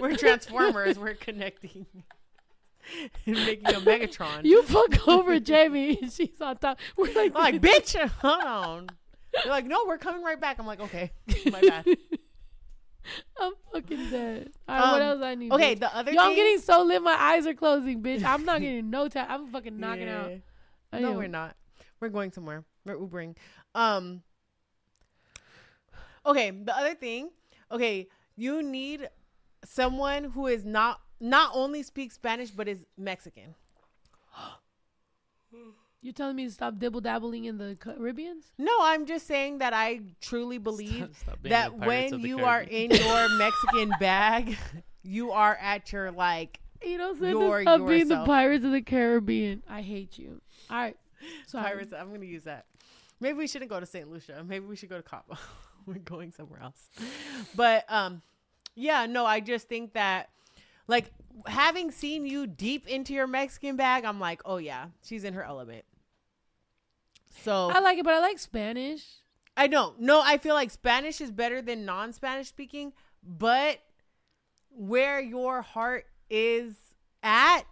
We're 0.00 0.16
transformers. 0.16 0.98
We're 0.98 1.14
connecting 1.14 1.86
and 3.26 3.36
making 3.36 3.66
a 3.66 3.80
Megatron. 3.80 4.44
you 4.44 4.62
fuck 4.62 5.06
over 5.08 5.38
Jamie. 5.40 5.98
She's 6.10 6.40
on 6.40 6.56
top. 6.58 6.78
We're 6.96 7.12
like, 7.14 7.32
I'm 7.34 7.42
like, 7.42 7.60
bitch, 7.60 7.96
hold 8.08 8.42
on. 8.42 8.86
They're 9.32 9.52
like, 9.52 9.66
no, 9.66 9.84
we're 9.86 9.98
coming 9.98 10.22
right 10.22 10.40
back. 10.40 10.58
I'm 10.58 10.66
like, 10.66 10.80
okay, 10.80 11.12
my 11.50 11.60
bad. 11.60 11.86
I'm 13.40 13.52
fucking 13.72 14.10
dead. 14.10 14.52
All 14.68 14.74
right, 14.78 14.92
what 14.92 15.02
Um, 15.02 15.08
else 15.08 15.22
I 15.22 15.34
need? 15.34 15.52
Okay, 15.52 15.74
bitch? 15.74 15.80
the 15.80 15.96
other 15.96 16.12
Yo, 16.12 16.20
I'm 16.20 16.28
thing- 16.28 16.36
getting 16.36 16.58
so 16.60 16.82
lit. 16.82 17.02
My 17.02 17.14
eyes 17.20 17.46
are 17.46 17.54
closing, 17.54 18.02
bitch. 18.02 18.22
I'm 18.24 18.44
not 18.44 18.60
getting 18.60 18.90
no 18.90 19.08
time. 19.08 19.26
I'm 19.28 19.48
fucking 19.48 19.78
knocking 19.78 20.08
out. 20.08 20.30
I 20.92 21.00
No, 21.00 21.10
am. 21.12 21.16
we're 21.16 21.26
not. 21.28 21.56
We're 22.00 22.08
going 22.10 22.32
somewhere. 22.32 22.64
We're 22.84 22.96
Ubering. 22.96 23.36
Um. 23.74 24.22
Okay, 26.24 26.50
the 26.50 26.76
other 26.76 26.94
thing. 26.94 27.30
Okay, 27.70 28.08
you 28.36 28.62
need 28.62 29.08
someone 29.64 30.24
who 30.24 30.46
is 30.46 30.64
not 30.64 31.00
not 31.20 31.50
only 31.54 31.82
speaks 31.82 32.14
Spanish 32.16 32.50
but 32.50 32.68
is 32.68 32.84
Mexican. 32.96 33.54
You 36.04 36.10
telling 36.10 36.34
me 36.34 36.46
to 36.46 36.50
stop 36.50 36.80
dibble 36.80 37.00
dabbling 37.00 37.44
in 37.44 37.58
the 37.58 37.76
Caribbeans? 37.78 38.46
No, 38.58 38.72
I'm 38.80 39.06
just 39.06 39.24
saying 39.24 39.58
that 39.58 39.72
I 39.72 40.00
truly 40.20 40.58
believe 40.58 41.10
Stop- 41.14 41.14
stop 41.14 41.38
that 41.44 41.78
when 41.78 42.12
of 42.12 42.22
the 42.22 42.28
you 42.28 42.44
are 42.44 42.60
in 42.60 42.90
your 42.90 43.28
Mexican 43.38 43.92
bag, 44.00 44.58
you 45.04 45.30
are 45.30 45.54
at 45.54 45.92
your 45.92 46.10
like. 46.10 46.58
You 46.84 46.98
don't 46.98 47.20
say 47.20 47.30
Your- 47.30 47.58
to 47.58 47.62
stop 47.62 47.86
being 47.86 48.08
the. 48.08 48.24
Pirates 48.24 48.64
of 48.64 48.72
the 48.72 48.82
Caribbean. 48.82 49.62
I 49.68 49.82
hate 49.82 50.18
you. 50.18 50.40
All 50.68 50.78
right. 50.78 50.96
Sorry. 51.46 51.64
Pirates. 51.64 51.92
I'm 51.92 52.12
gonna 52.12 52.24
use 52.24 52.42
that. 52.44 52.66
Maybe 53.20 53.38
we 53.38 53.46
shouldn't 53.46 53.70
go 53.70 53.78
to 53.78 53.86
St. 53.86 54.10
Lucia. 54.10 54.44
Maybe 54.44 54.66
we 54.66 54.74
should 54.74 54.88
go 54.88 54.96
to 54.96 55.02
Cabo. 55.04 55.36
We're 55.86 55.98
going 55.98 56.32
somewhere 56.32 56.60
else. 56.60 56.90
But 57.54 57.84
um, 57.88 58.22
yeah, 58.74 59.06
no, 59.06 59.24
I 59.24 59.38
just 59.38 59.68
think 59.68 59.92
that 59.92 60.30
like 60.88 61.12
having 61.46 61.92
seen 61.92 62.26
you 62.26 62.48
deep 62.48 62.88
into 62.88 63.14
your 63.14 63.28
Mexican 63.28 63.76
bag, 63.76 64.04
I'm 64.04 64.18
like, 64.18 64.42
oh 64.44 64.56
yeah, 64.56 64.86
she's 65.04 65.22
in 65.22 65.34
her 65.34 65.44
element. 65.44 65.84
So 67.42 67.70
I 67.70 67.80
like 67.80 67.98
it, 67.98 68.04
but 68.04 68.14
I 68.14 68.20
like 68.20 68.38
Spanish. 68.38 69.04
I 69.56 69.66
don't. 69.66 70.00
No, 70.00 70.22
I 70.24 70.38
feel 70.38 70.54
like 70.54 70.70
Spanish 70.70 71.20
is 71.20 71.30
better 71.30 71.60
than 71.60 71.84
non-Spanish 71.84 72.48
speaking, 72.48 72.92
but 73.22 73.78
where 74.70 75.20
your 75.20 75.62
heart 75.62 76.06
is 76.30 76.74
at 77.22 77.62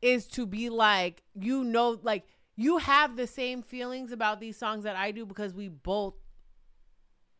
is 0.00 0.26
to 0.28 0.46
be 0.46 0.70
like, 0.70 1.22
you 1.34 1.64
know, 1.64 1.98
like 2.02 2.24
you 2.56 2.78
have 2.78 3.16
the 3.16 3.26
same 3.26 3.62
feelings 3.62 4.12
about 4.12 4.40
these 4.40 4.56
songs 4.56 4.84
that 4.84 4.96
I 4.96 5.10
do 5.10 5.26
because 5.26 5.52
we 5.52 5.68
both 5.68 6.14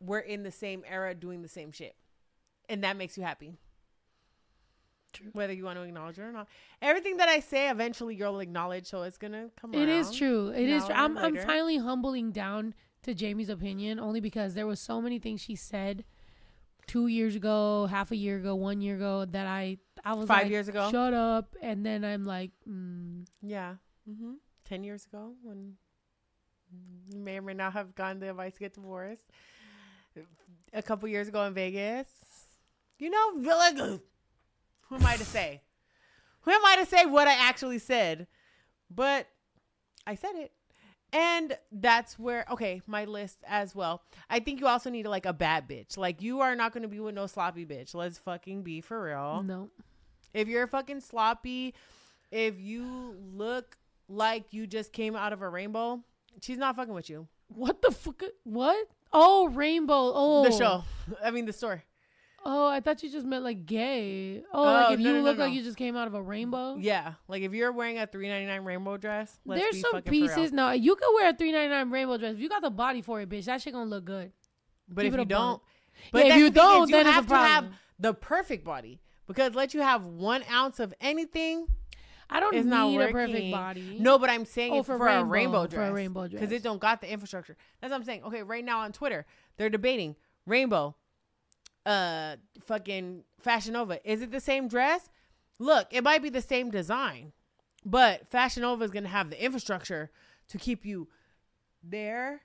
were 0.01 0.20
in 0.20 0.43
the 0.43 0.51
same 0.51 0.85
era 0.86 1.15
doing 1.15 1.43
the 1.43 1.48
same 1.48 1.73
shit. 1.73 1.97
And 2.69 2.85
that 2.85 2.97
makes 2.97 3.16
you 3.16 3.23
happy. 3.23 3.55
True. 5.12 5.28
Whether 5.33 5.53
you 5.55 5.65
want 5.65 5.78
to 5.78 5.83
acknowledge 5.83 6.19
it 6.19 6.23
or 6.23 6.33
not. 6.33 6.49
Everything 6.83 7.16
that 7.19 7.28
I 7.28 7.41
say 7.41 7.70
eventually 7.70 8.15
you'll 8.16 8.41
acknowledge, 8.41 8.87
so 8.87 9.03
it's 9.03 9.16
gonna 9.19 9.49
come 9.61 9.73
It 9.74 9.89
is 9.89 10.09
around. 10.09 10.16
true. 10.16 10.49
It 10.51 10.69
is 10.69 10.85
true. 10.85 10.95
I'm 10.95 11.16
I'm 11.16 11.37
finally 11.39 11.78
humbling 11.78 12.33
down 12.33 12.74
to 13.03 13.15
Jamie's 13.15 13.49
opinion 13.49 13.99
only 13.99 14.20
because 14.20 14.55
there 14.55 14.66
was 14.66 14.78
so 14.81 15.01
many 15.01 15.19
things 15.19 15.41
she 15.41 15.55
said 15.57 16.05
two 16.87 17.07
years 17.07 17.35
ago, 17.35 17.87
half 17.87 18.11
a 18.11 18.16
year 18.16 18.37
ago, 18.37 18.55
one 18.55 18.81
year 18.81 18.97
ago 18.97 19.24
that 19.24 19.47
I 19.47 19.78
I 20.05 20.15
was 20.15 20.28
Five 20.28 20.43
like, 20.45 20.51
years 20.51 20.69
ago? 20.69 20.91
Shut 20.91 21.15
up, 21.15 21.57
and 21.62 21.85
then 21.85 22.05
I'm 22.05 22.24
like, 22.24 22.51
mm, 22.69 23.27
Yeah. 23.43 23.77
Mm-hmm. 24.09 24.35
10 24.66 24.85
years 24.85 25.05
ago 25.07 25.33
when 25.43 25.74
you 27.11 27.19
may 27.20 27.39
or 27.39 27.43
may 27.43 27.55
not 27.55 27.73
have 27.73 27.95
gotten 27.95 28.19
the 28.20 28.31
advice 28.31 28.55
to 28.55 28.61
get 28.61 28.74
divorced. 28.74 29.31
A 30.73 30.83
couple 30.83 31.09
years 31.09 31.28
ago 31.28 31.43
in 31.45 31.55
Vegas. 31.55 32.09
You 32.99 33.11
know, 33.11 33.33
like, 33.43 33.78
who 34.88 34.96
am 34.96 35.06
I 35.06 35.16
to 35.16 35.24
say? 35.24 35.62
Who 36.42 36.50
am 36.50 36.64
I 36.64 36.76
to 36.76 36.86
say 36.86 37.06
what 37.06 37.26
I 37.28 37.32
actually 37.34 37.78
said? 37.78 38.26
But 38.90 39.26
I 40.06 40.14
said 40.14 40.36
it. 40.36 40.52
And 41.12 41.56
that's 41.72 42.18
where 42.18 42.44
okay, 42.50 42.82
my 42.86 43.04
list 43.04 43.38
as 43.46 43.74
well. 43.74 44.02
I 44.28 44.40
think 44.40 44.60
you 44.60 44.66
also 44.66 44.90
need 44.90 45.06
like 45.06 45.24
a 45.26 45.32
bad 45.32 45.68
bitch. 45.68 45.96
Like 45.96 46.20
you 46.20 46.40
are 46.40 46.54
not 46.56 46.72
going 46.72 46.82
to 46.82 46.88
be 46.88 47.00
with 47.00 47.14
no 47.14 47.26
sloppy 47.26 47.64
bitch. 47.64 47.94
Let's 47.94 48.18
fucking 48.18 48.62
be 48.62 48.80
for 48.80 49.02
real. 49.04 49.42
no. 49.42 49.70
If 50.34 50.48
you're 50.48 50.66
fucking 50.66 51.00
sloppy, 51.00 51.74
if 52.30 52.60
you 52.60 53.16
look 53.32 53.78
like 54.08 54.52
you 54.52 54.66
just 54.66 54.92
came 54.92 55.16
out 55.16 55.32
of 55.32 55.40
a 55.40 55.48
rainbow, 55.48 56.00
she's 56.42 56.58
not 56.58 56.76
fucking 56.76 56.92
with 56.92 57.08
you. 57.08 57.26
What 57.48 57.80
the 57.80 57.90
fuck? 57.90 58.22
What? 58.44 58.86
Oh, 59.12 59.48
rainbow. 59.48 60.12
Oh, 60.14 60.44
The 60.44 60.50
show. 60.50 60.84
I 61.24 61.30
mean 61.30 61.46
the 61.46 61.52
store. 61.54 61.82
Oh, 62.48 62.68
I 62.68 62.78
thought 62.78 63.02
you 63.02 63.10
just 63.10 63.27
meant 63.27 63.43
like 63.43 63.66
gay. 63.66 64.40
Oh, 64.52 64.60
Oh, 64.60 64.64
like 64.64 64.93
if 64.93 65.01
no, 65.01 65.06
you 65.09 65.12
no, 65.14 65.18
no, 65.18 65.24
look 65.24 65.39
like 65.39 65.52
you 65.52 65.62
just 65.64 65.77
came 65.77 65.97
out 65.97 66.06
of 66.06 66.14
a 66.14 66.23
rainbow. 66.23 66.77
Yeah. 66.78 67.14
Like 67.27 67.43
if 67.43 67.52
you're 67.52 67.73
wearing 67.73 67.98
a 67.98 68.06
three 68.06 68.28
ninety 68.28 68.47
nine 68.47 68.64
rainbow 68.64 68.97
dress, 68.97 69.36
let's 69.44 69.60
There's 69.60 69.81
some 69.81 70.01
pieces. 70.02 70.52
No, 70.52 70.70
you 70.70 70.94
could 70.94 71.12
wear 71.14 71.31
a 71.31 71.35
three 71.35 71.51
ninety 71.51 71.70
nine 71.70 71.90
rainbow 71.90 72.18
dress 72.18 72.35
if 72.35 72.40
you 72.40 72.48
got 72.48 72.62
the 72.62 72.70
body 72.70 73.02
for 73.02 73.20
it, 73.20 73.28
bitch. 73.28 73.47
That 73.47 73.60
shit 73.62 73.73
gonna 73.73 73.90
look 73.90 74.05
good. 74.05 74.31
But 74.89 75.02
Keep 75.02 75.14
if 75.14 75.18
you 75.18 75.24
don't, 75.24 75.60
but 76.12 76.24
Yeah, 76.27 76.35
if 76.35 76.39
you 76.39 76.51
the 76.51 76.60
thing 76.60 76.68
is 76.68 76.73
don't, 76.73 76.89
you 76.90 76.97
it's 76.98 77.10
have 77.10 77.27
to 77.27 77.35
have 77.36 77.66
the 77.98 78.14
perfect 78.14 78.64
body 78.64 79.01
because 79.27 79.55
let 79.56 79.74
you 79.74 79.81
have 79.81 80.06
one 80.06 80.44
ounce 80.48 80.78
of 80.78 80.94
anything 81.01 81.66
I 82.31 82.39
don't 82.40 82.55
is 82.55 82.64
need 82.64 82.70
not 82.70 83.01
a 83.01 83.12
perfect 83.12 83.51
body. 83.52 83.97
No, 83.98 84.18
but 84.18 84.31
I'm 84.31 84.44
saying 84.44 84.73
Oh, 84.73 84.78
it's 84.78 84.86
for 84.86 84.98
for, 84.98 85.09
a 85.09 85.24
rainbow, 85.24 85.31
rainbow 85.31 85.62
for 85.64 85.68
dress. 85.68 85.90
a 85.90 85.93
rainbow 85.94 86.20
dress. 86.23 86.31
because 86.32 86.48
dress. 86.51 86.60
it 86.60 86.64
don't 86.64 86.81
got 86.81 87.01
the 87.01 87.10
infrastructure. 87.10 87.56
That's 87.81 87.90
what 87.90 87.97
I'm 87.97 88.05
saying. 88.05 88.23
Okay, 88.24 88.43
right 88.43 88.64
now 88.64 88.81
on 88.81 88.93
Twitter, 88.93 89.27
they're 89.56 89.70
debating 89.70 90.14
rainbow, 90.44 90.94
uh, 91.86 92.36
fucking 92.64 93.22
Fashion 93.40 93.72
Nova. 93.72 93.98
Is 94.08 94.20
it 94.20 94.30
the 94.30 94.40
same 94.40 94.68
dress? 94.68 95.08
Look, 95.58 95.86
it 95.90 96.04
might 96.04 96.22
be 96.22 96.28
the 96.28 96.42
same 96.42 96.70
design, 96.70 97.32
but 97.84 98.28
Fashion 98.30 98.62
Nova 98.62 98.84
is 98.84 98.90
gonna 98.90 99.08
have 99.08 99.30
the 99.30 99.42
infrastructure 99.42 100.10
to 100.48 100.58
keep 100.58 100.84
you 100.84 101.08
there 101.82 102.42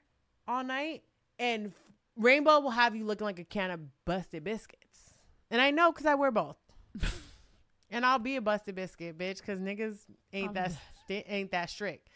all 0.47 0.63
night, 0.63 1.03
and 1.39 1.73
Rainbow 2.15 2.59
will 2.61 2.71
have 2.71 2.95
you 2.95 3.03
looking 3.03 3.25
like 3.25 3.39
a 3.39 3.43
can 3.43 3.71
of 3.71 3.79
busted 4.05 4.43
biscuits. 4.43 5.09
And 5.49 5.59
I 5.59 5.71
know 5.71 5.91
because 5.91 6.05
I 6.05 6.15
wear 6.15 6.31
both. 6.31 6.55
and 7.89 8.05
I'll 8.05 8.19
be 8.19 8.37
a 8.37 8.41
busted 8.41 8.75
biscuit, 8.75 9.17
bitch, 9.17 9.37
because 9.37 9.59
niggas 9.59 9.97
ain't 10.31 10.49
I'm 10.49 10.53
that 10.53 10.71
sti- 11.03 11.25
ain't 11.27 11.51
that 11.51 11.69
strict 11.69 12.07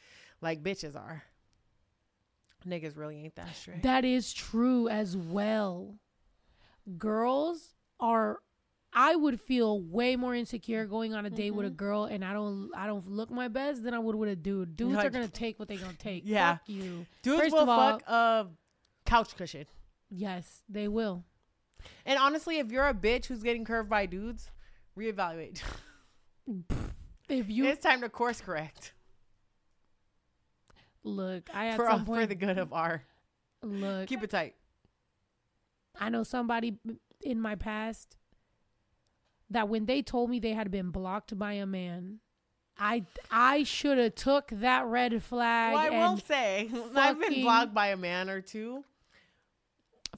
like 0.42 0.64
bitches 0.64 0.96
are. 0.96 1.24
Niggas 2.66 2.98
really 2.98 3.18
ain't 3.24 3.36
that 3.36 3.56
strict. 3.56 3.84
That 3.84 4.06
is 4.06 4.34
true 4.34 4.88
as 4.88 5.16
well. 5.16 5.96
Girls 6.98 7.74
are 8.00 8.40
I 8.94 9.16
would 9.16 9.42
feel 9.42 9.82
way 9.82 10.16
more 10.16 10.34
insecure 10.34 10.86
going 10.86 11.14
on 11.14 11.26
a 11.26 11.30
date 11.30 11.52
with 11.52 11.66
a 11.66 11.70
Mm-hmm. 11.70 11.76
girl 11.76 12.06
and 12.06 12.24
I 12.24 12.32
don't 12.34 12.70
I 12.76 12.88
don't 12.88 13.06
look 13.10 13.30
my 13.30 13.48
best 13.50 13.84
than 13.84 13.94
I 13.94 14.00
would 14.00 14.16
with 14.16 14.30
a 14.30 14.36
dude. 14.36 14.78
Dudes 14.78 14.98
are 14.98 15.10
gonna 15.10 15.28
take 15.28 15.60
what 15.60 15.68
they 15.68 15.76
gonna 15.78 15.94
take. 15.94 16.24
Yeah. 16.26 16.54
Fuck 16.58 16.70
you. 16.70 17.06
Dudes 17.24 17.42
First 17.42 17.54
will 17.54 17.62
of 17.64 17.70
all- 17.70 17.92
fuck 18.00 18.08
a 18.08 18.48
couch 19.06 19.36
cushion. 19.36 19.66
Yes, 20.10 20.62
they 20.70 20.88
will. 20.88 21.24
And 22.06 22.18
honestly, 22.20 22.60
if 22.60 22.72
you're 22.72 22.88
a 22.88 22.94
bitch 22.94 23.26
who's 23.26 23.44
getting 23.44 23.66
curved 23.66 23.90
by 23.90 24.06
dudes, 24.06 24.50
reevaluate. 24.98 25.62
If 27.28 27.50
you 27.50 27.66
it's 27.66 27.82
time 27.84 28.02
to 28.02 28.10
course 28.10 28.40
correct 28.40 28.94
look, 31.04 31.50
I 31.54 31.68
at 31.68 31.76
for, 31.76 31.86
some 31.90 32.06
for 32.06 32.26
the 32.26 32.36
good 32.36 32.58
of 32.58 32.72
our. 32.74 33.04
look. 33.64 34.08
Keep 34.08 34.24
it 34.24 34.30
tight. 34.30 34.56
I 36.00 36.10
know 36.10 36.24
somebody 36.24 36.78
in 37.22 37.40
my 37.40 37.56
past 37.56 38.18
that 39.50 39.70
when 39.70 39.86
they 39.86 40.02
told 40.02 40.30
me 40.30 40.40
they 40.40 40.54
had 40.54 40.72
been 40.72 40.90
blocked 40.92 41.38
by 41.38 41.54
a 41.54 41.66
man, 41.66 42.20
I 42.78 43.06
I 43.32 43.64
should 43.64 43.98
have 43.98 44.16
took 44.16 44.50
that 44.52 44.86
red 44.86 45.24
flag. 45.24 45.74
Well, 45.74 45.94
I 45.94 46.10
will 46.10 46.18
say, 46.18 46.70
I've 46.96 47.20
been 47.20 47.42
blocked 47.42 47.74
by 47.74 47.88
a 47.88 47.98
man 47.98 48.30
or 48.30 48.42
two. 48.42 48.84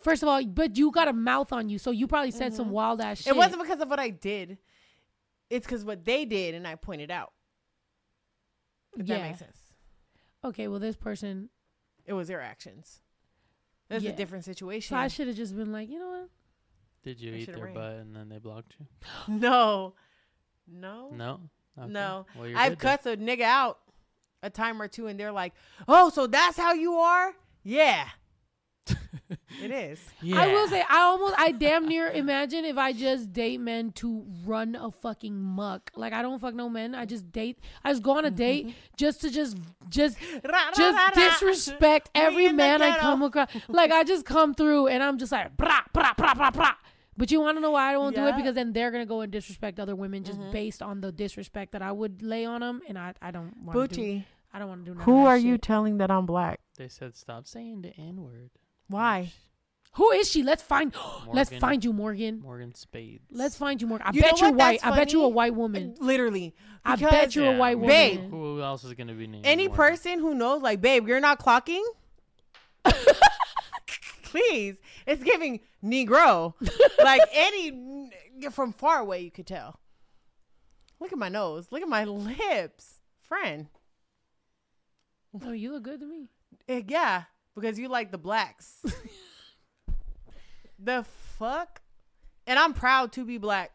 first 0.02 0.24
of 0.24 0.30
all, 0.30 0.44
but 0.46 0.78
you 0.78 0.92
got 0.92 1.08
a 1.08 1.14
mouth 1.14 1.52
on 1.52 1.70
you, 1.70 1.78
so 1.78 1.92
you 1.92 2.08
probably 2.08 2.32
said 2.32 2.54
some 2.54 2.70
wild 2.72 3.02
ass 3.02 3.20
shit. 3.20 3.28
Mm-hmm. 3.28 3.36
It 3.36 3.38
wasn't 3.38 3.62
because 3.64 3.82
of 3.82 3.90
what 3.90 4.00
I 4.00 4.10
did. 4.10 4.58
It's 5.50 5.66
because 5.66 5.86
what 5.86 6.04
they 6.04 6.26
did 6.26 6.56
and 6.56 6.68
I 6.68 6.76
pointed 6.76 7.12
out. 7.12 7.32
If 8.98 9.08
Yeah. 9.08 9.18
that 9.20 9.24
makes 9.28 9.40
sense. 9.40 9.76
okay. 10.44 10.68
Well, 10.68 10.80
this 10.80 10.98
person, 10.98 11.50
It 12.06 12.14
was 12.14 12.28
their 12.28 12.42
actions. 12.42 13.02
That's 13.90 14.04
Yeah. 14.04 14.12
a 14.12 14.16
different 14.16 14.44
situation. 14.46 14.96
so 14.96 15.00
I 15.00 15.08
should 15.08 15.28
have 15.28 15.36
just 15.38 15.56
been 15.56 15.72
like, 15.72 15.90
you 15.90 16.00
know 16.00 16.10
what? 16.10 16.30
Did 17.04 17.22
you 17.22 17.34
I 17.34 17.38
eat 17.38 17.54
their 17.54 17.66
ran. 17.66 17.74
butt 17.74 17.94
and 17.94 18.16
then 18.16 18.30
they 18.30 18.38
blocked 18.40 18.74
you? 18.80 18.86
no. 19.34 19.94
No. 20.68 21.10
No. 21.14 21.40
Okay. 21.80 21.92
No. 21.92 22.26
Well, 22.38 22.52
I've 22.56 22.78
cut 22.78 23.04
then. 23.04 23.18
cussed 23.18 23.38
a 23.38 23.38
nigga 23.38 23.44
out 23.44 23.80
a 24.44 24.50
time 24.50 24.82
or 24.82 24.88
two 24.88 25.08
and 25.08 25.20
they're 25.20 25.32
like, 25.32 25.54
oh, 25.88 26.10
so 26.10 26.28
that's 26.28 26.58
how 26.58 26.74
you 26.74 26.96
are? 26.96 27.34
Yeah. 27.64 28.08
It 29.64 29.72
is. 29.72 30.00
I 30.34 30.48
will 30.54 30.68
say, 30.68 30.84
I 30.88 31.00
almost, 31.00 31.36
I 31.38 31.52
damn 31.52 31.88
near 31.88 32.10
imagine 32.10 32.66
if 32.66 32.78
I 32.78 32.94
just 32.94 33.34
date 33.34 33.60
men 33.60 33.92
to 33.94 34.26
run 34.46 34.76
a 34.76 34.92
fucking 34.92 35.36
muck. 35.36 35.92
Like 35.96 36.14
I 36.14 36.22
don't 36.22 36.40
fuck 36.40 36.54
no 36.54 36.70
men. 36.70 36.96
I 36.96 37.06
just 37.06 37.32
date. 37.32 37.60
I 37.84 37.92
just 37.92 38.04
go 38.04 38.18
on 38.18 38.26
a 38.26 38.32
date 38.32 38.76
just 38.96 39.22
to 39.22 39.30
just, 39.30 39.58
just, 39.90 40.18
Ra, 40.44 40.52
ra, 40.52 40.72
just 40.76 40.98
ra, 40.98 41.06
ra. 41.06 41.30
disrespect 41.30 42.10
We 42.16 42.22
every 42.22 42.52
man 42.52 42.82
I 42.82 42.98
come 42.98 43.24
across. 43.24 43.50
Like 43.68 43.92
I 43.92 44.04
just 44.04 44.26
come 44.26 44.54
through 44.54 44.88
and 44.88 45.04
I'm 45.04 45.18
just 45.18 45.32
like, 45.32 45.56
brah, 45.58 45.82
brah, 45.94 46.16
brah, 46.16 46.34
brah, 46.34 46.52
brah. 46.52 46.76
But 47.18 47.32
you 47.32 47.42
want 47.42 47.58
to 47.58 47.62
know 47.62 47.72
why 47.72 47.94
I 47.94 47.98
won't 47.98 48.16
do 48.16 48.22
it? 48.22 48.30
Mm-hmm. 48.30 48.38
Because 48.38 48.54
then 48.54 48.74
they're 48.74 48.92
gonna 48.92 49.08
go 49.08 49.22
and 49.22 49.32
disrespect 49.32 49.80
other 49.80 49.96
women 49.96 50.24
just 50.24 50.40
based 50.52 50.84
on 50.84 51.02
the 51.02 51.12
disrespect 51.12 51.72
that 51.72 51.82
I 51.82 51.92
would 51.92 52.22
lay 52.22 52.46
on 52.46 52.62
them, 52.62 52.82
and 52.88 52.98
I, 52.98 53.16
I 53.22 53.32
don't 53.32 53.58
want 53.58 53.90
to 53.90 53.96
do. 53.96 54.24
I 54.54 54.60
don't 54.60 54.70
want 54.70 54.86
to 54.86 54.92
do. 54.92 54.96
None 54.96 55.04
who 55.04 55.20
of 55.20 55.26
that 55.26 55.30
are 55.32 55.38
you 55.38 55.58
telling 55.58 55.98
that 55.98 56.12
I'm 56.12 56.28
black? 56.28 56.60
They 56.78 56.88
said 56.88 57.16
stop 57.16 57.48
saying 57.48 57.82
the 57.82 57.94
N 57.98 58.24
word. 58.24 58.52
Why? 58.90 59.32
Who 59.94 60.12
is 60.12 60.30
she? 60.30 60.44
Let's 60.44 60.62
find. 60.62 60.94
Let's 61.28 61.50
Morgan- 61.52 61.60
find 61.60 61.84
you, 61.84 61.92
Morgan. 61.94 62.40
Morgan 62.42 62.74
Spades. 62.76 63.26
Let's 63.32 63.58
find 63.58 63.82
you, 63.82 63.88
Morgan. 63.88 64.08
I 64.08 64.12
You 64.14 64.22
know 64.22 64.28
bet 64.28 64.40
you're 64.42 64.50
what? 64.52 64.58
white. 64.60 64.82
That's 64.82 64.94
I 64.94 64.98
bet 64.98 65.12
you 65.14 65.20
a 65.22 65.24
funny. 65.24 65.34
white 65.34 65.56
woman. 65.56 65.96
Literally. 66.00 66.54
I 66.86 66.96
Because 66.96 67.12
bet 67.12 67.36
you're 67.36 67.54
a 67.54 67.58
white 67.58 67.72
I 67.72 67.76
woman. 67.76 67.90
Babe. 67.90 68.30
Who 68.30 68.62
else 68.62 68.84
is 68.84 68.94
gonna 68.94 69.14
be 69.14 69.28
named? 69.28 69.46
Any 69.46 69.68
Morgan? 69.68 69.76
person 69.76 70.20
who 70.20 70.34
knows, 70.36 70.62
like, 70.62 70.82
babe, 70.82 71.08
you're 71.08 71.20
not 71.20 71.40
clocking. 71.40 71.84
Please, 74.24 74.76
it's 75.06 75.24
giving 75.24 75.62
Negro. 75.84 76.54
like 77.04 77.22
any 77.34 78.10
from 78.52 78.74
far 78.74 79.00
away, 79.00 79.22
you 79.22 79.32
could 79.32 79.48
tell. 79.48 79.80
Look 81.00 81.12
at 81.14 81.18
my 81.18 81.30
nose. 81.30 81.68
Look 81.72 81.82
at 81.82 81.88
my 81.88 82.04
lips, 82.04 83.00
friend. 83.22 83.68
Oh, 85.46 85.52
you 85.52 85.72
look 85.72 85.84
good 85.84 86.00
to 86.02 86.06
me. 86.06 86.30
Eh, 86.68 86.82
yeah, 86.88 87.24
because 87.58 87.80
you 87.80 87.90
like 87.90 88.12
the 88.12 88.20
blacks. 88.20 88.84
the 90.80 91.04
fuck? 91.40 91.82
And 92.46 92.60
I'm 92.60 92.74
proud 92.74 93.12
to 93.14 93.26
be 93.26 93.40
black. 93.40 93.72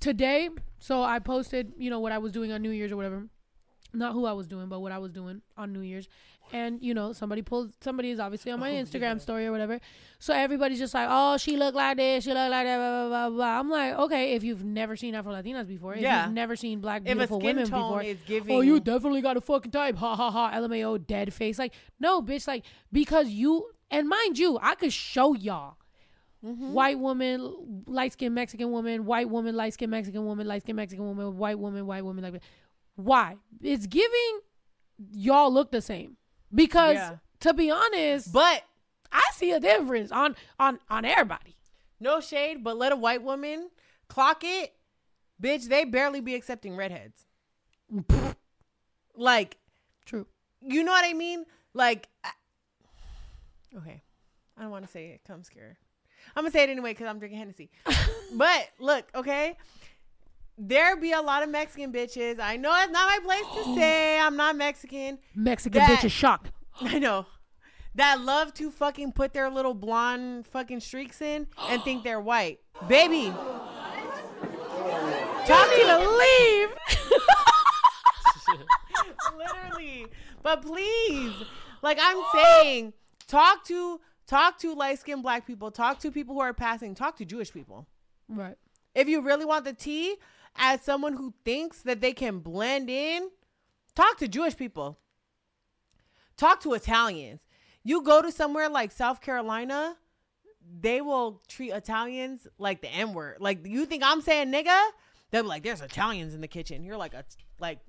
Today, 0.00 0.50
so 0.80 1.02
I 1.02 1.20
posted, 1.20 1.74
you 1.78 1.90
know, 1.90 2.00
what 2.00 2.10
I 2.10 2.18
was 2.18 2.32
doing 2.32 2.50
on 2.50 2.60
New 2.60 2.70
Year's 2.70 2.90
or 2.90 2.96
whatever. 2.96 3.28
Not 3.92 4.14
who 4.14 4.26
I 4.26 4.32
was 4.32 4.48
doing, 4.48 4.68
but 4.68 4.80
what 4.80 4.90
I 4.90 4.98
was 4.98 5.12
doing 5.12 5.42
on 5.56 5.72
New 5.72 5.80
Year's. 5.80 6.08
And, 6.52 6.80
you 6.82 6.94
know, 6.94 7.12
somebody 7.12 7.42
pulled, 7.42 7.72
somebody 7.82 8.10
is 8.10 8.20
obviously 8.20 8.52
on 8.52 8.60
my 8.60 8.70
Oh, 8.76 8.82
Instagram 8.82 9.00
yeah. 9.14 9.18
story 9.18 9.46
or 9.46 9.50
whatever. 9.50 9.80
So 10.20 10.32
everybody's 10.34 10.78
just 10.78 10.94
like, 10.94 11.08
oh, 11.10 11.36
she 11.36 11.56
looked 11.56 11.74
like 11.74 11.96
this, 11.96 12.22
she 12.24 12.32
looked 12.32 12.50
like 12.50 12.64
that, 12.66 12.76
blah, 12.76 13.08
blah, 13.08 13.28
blah, 13.28 13.36
blah. 13.36 13.58
I'm 13.60 13.68
like, 13.70 13.94
okay, 13.94 14.34
if 14.34 14.44
you've 14.44 14.62
never 14.62 14.94
seen 14.94 15.14
Afro 15.14 15.32
Latinas 15.32 15.66
before, 15.66 15.94
if 15.94 16.02
Yeah. 16.02 16.26
you've 16.26 16.34
never 16.34 16.54
seen 16.54 16.80
black 16.80 17.02
beautiful 17.02 17.40
women 17.40 17.64
before, 17.64 18.04
giving, 18.26 18.54
oh, 18.54 18.60
you 18.60 18.78
definitely 18.78 19.20
got 19.22 19.36
a 19.36 19.40
fucking 19.40 19.72
type. 19.72 19.96
Ha 19.96 20.14
ha 20.14 20.30
ha. 20.30 20.52
LMAO, 20.52 21.04
dead 21.06 21.32
face. 21.34 21.58
Like, 21.58 21.72
no, 21.98 22.22
bitch. 22.22 22.46
Like, 22.46 22.64
because 22.92 23.28
you, 23.30 23.70
and 23.90 24.08
mind 24.08 24.38
you, 24.38 24.58
I 24.62 24.74
could 24.76 24.92
show 24.92 25.34
y'all. 25.34 25.76
Mm-hmm. 26.44 26.72
White 26.74 26.98
woman, 26.98 27.82
light 27.86 28.12
skinned 28.12 28.34
Mexican 28.34 28.70
woman, 28.70 29.06
white 29.06 29.30
woman, 29.30 29.56
light 29.56 29.72
skinned 29.72 29.90
Mexican 29.90 30.26
woman, 30.26 30.46
light 30.46 30.60
skinned 30.60 30.76
Mexican 30.76 31.06
woman, 31.06 31.38
white 31.38 31.58
woman, 31.58 31.86
white 31.86 32.04
woman, 32.04 32.22
like 32.22 32.42
why? 32.96 33.36
It's 33.62 33.86
giving 33.86 34.40
y'all 35.12 35.50
look 35.52 35.72
the 35.72 35.80
same. 35.80 36.18
Because 36.54 36.94
Yeah. 36.94 37.16
to 37.40 37.54
be 37.54 37.70
honest, 37.70 38.32
but 38.32 38.62
I 39.12 39.22
see 39.34 39.50
a 39.52 39.60
difference 39.60 40.12
on 40.12 40.36
on 40.58 40.78
on 40.88 41.04
everybody. 41.04 41.56
no 42.00 42.20
shade, 42.20 42.62
but 42.62 42.76
let 42.76 42.92
a 42.92 42.96
white 42.96 43.22
woman 43.22 43.70
clock 44.08 44.42
it, 44.44 44.74
bitch. 45.42 45.68
They 45.68 45.84
barely 45.84 46.20
be 46.20 46.34
accepting 46.34 46.76
redheads. 46.76 47.24
like, 49.16 49.56
True. 50.04 50.26
you 50.60 50.82
know 50.84 50.92
what 50.92 51.04
I 51.04 51.12
mean? 51.14 51.44
Like, 51.72 52.08
I- 52.22 52.30
okay, 53.78 54.02
I 54.56 54.62
don't 54.62 54.70
want 54.70 54.84
to 54.84 54.90
say 54.90 55.08
it. 55.08 55.20
I'm 55.30 55.42
scared. 55.42 55.76
I'm 56.36 56.42
gonna 56.44 56.52
say 56.52 56.62
it 56.64 56.70
anyway 56.70 56.92
because 56.92 57.06
I'm 57.06 57.18
drinking 57.18 57.38
Hennessy. 57.38 57.70
but 58.34 58.68
look, 58.78 59.06
okay, 59.14 59.56
there 60.56 60.96
be 60.96 61.12
a 61.12 61.20
lot 61.20 61.42
of 61.42 61.48
Mexican 61.48 61.92
bitches. 61.92 62.38
I 62.40 62.56
know 62.56 62.72
it's 62.82 62.92
not 62.92 63.06
my 63.08 63.18
place 63.24 63.64
to 63.64 63.74
say 63.80 64.18
I'm 64.18 64.36
not 64.36 64.56
Mexican. 64.56 65.18
Mexican 65.34 65.78
That- 65.80 65.90
bitch 66.00 66.04
is 66.04 66.12
shocked. 66.12 66.50
I 66.80 66.98
know. 66.98 67.26
That 67.96 68.20
love 68.20 68.52
to 68.54 68.72
fucking 68.72 69.12
put 69.12 69.32
their 69.32 69.48
little 69.48 69.72
blonde 69.74 70.48
fucking 70.48 70.80
streaks 70.80 71.22
in 71.22 71.46
and 71.68 71.80
think 71.82 72.02
they're 72.02 72.20
white. 72.20 72.58
Baby. 72.88 73.32
Talk 75.46 75.68
need 75.70 75.82
to 75.82 75.86
to 75.86 76.10
leave. 76.10 76.68
literally. 79.36 80.06
But 80.42 80.62
please, 80.62 81.32
like 81.82 81.98
I'm 82.00 82.22
saying, 82.34 82.92
talk 83.28 83.64
to 83.66 84.00
talk 84.26 84.58
to 84.58 84.74
light 84.74 84.98
skinned 84.98 85.22
black 85.22 85.46
people, 85.46 85.70
talk 85.70 86.00
to 86.00 86.10
people 86.10 86.34
who 86.34 86.40
are 86.40 86.52
passing, 86.52 86.94
talk 86.94 87.16
to 87.18 87.24
Jewish 87.24 87.52
people. 87.52 87.86
right. 88.28 88.56
If 88.94 89.08
you 89.08 89.22
really 89.22 89.44
want 89.44 89.64
the 89.64 89.72
tea, 89.72 90.16
as 90.56 90.80
someone 90.82 91.14
who 91.14 91.34
thinks 91.44 91.82
that 91.82 92.00
they 92.00 92.12
can 92.12 92.38
blend 92.38 92.88
in, 92.90 93.30
talk 93.94 94.18
to 94.18 94.28
Jewish 94.28 94.56
people. 94.56 94.98
Talk 96.36 96.60
to 96.62 96.74
Italians. 96.74 97.46
You 97.82 98.02
go 98.02 98.22
to 98.22 98.32
somewhere 98.32 98.68
like 98.68 98.90
South 98.90 99.20
Carolina, 99.20 99.96
they 100.80 101.00
will 101.00 101.42
treat 101.48 101.70
Italians 101.70 102.46
like 102.58 102.80
the 102.80 102.88
N 102.88 103.12
word. 103.12 103.36
Like 103.40 103.66
you 103.66 103.84
think 103.86 104.02
I'm 104.04 104.20
saying 104.20 104.50
nigga? 104.52 104.80
They'll 105.30 105.42
be 105.42 105.48
like, 105.48 105.62
"There's 105.62 105.80
Italians 105.80 106.34
in 106.34 106.40
the 106.40 106.48
kitchen." 106.48 106.84
You're 106.84 106.96
like, 106.96 107.14
a, 107.14 107.24
"Like, 107.58 107.80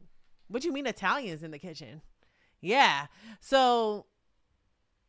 what 0.47 0.63
you 0.63 0.73
mean 0.73 0.87
Italians 0.87 1.43
in 1.43 1.51
the 1.51 1.59
kitchen?" 1.59 2.01
Yeah. 2.59 3.07
So, 3.39 4.07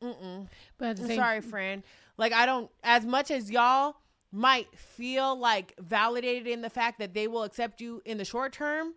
Mm-mm. 0.03 0.49
But 0.78 1.01
I'm 1.01 1.15
sorry, 1.15 1.41
friend. 1.41 1.83
Like 2.16 2.33
I 2.33 2.47
don't. 2.47 2.70
As 2.83 3.05
much 3.05 3.31
as 3.31 3.51
y'all 3.51 3.97
might 4.32 4.77
feel 4.77 5.39
like 5.39 5.74
validated 5.78 6.47
in 6.47 6.61
the 6.61 6.70
fact 6.70 6.98
that 6.98 7.15
they 7.15 7.28
will 7.28 7.43
accept 7.43 7.81
you 7.81 8.03
in 8.05 8.19
the 8.19 8.24
short 8.24 8.53
term, 8.53 8.94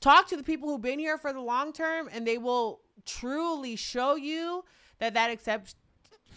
talk 0.00 0.28
to 0.28 0.36
the 0.36 0.42
people 0.42 0.68
who've 0.68 0.80
been 0.82 0.98
here 0.98 1.18
for 1.18 1.32
the 1.32 1.40
long 1.40 1.72
term, 1.72 2.08
and 2.12 2.26
they 2.26 2.38
will 2.38 2.80
truly 3.04 3.76
show 3.76 4.14
you 4.14 4.64
that 4.98 5.14
that 5.14 5.30
accept 5.30 5.74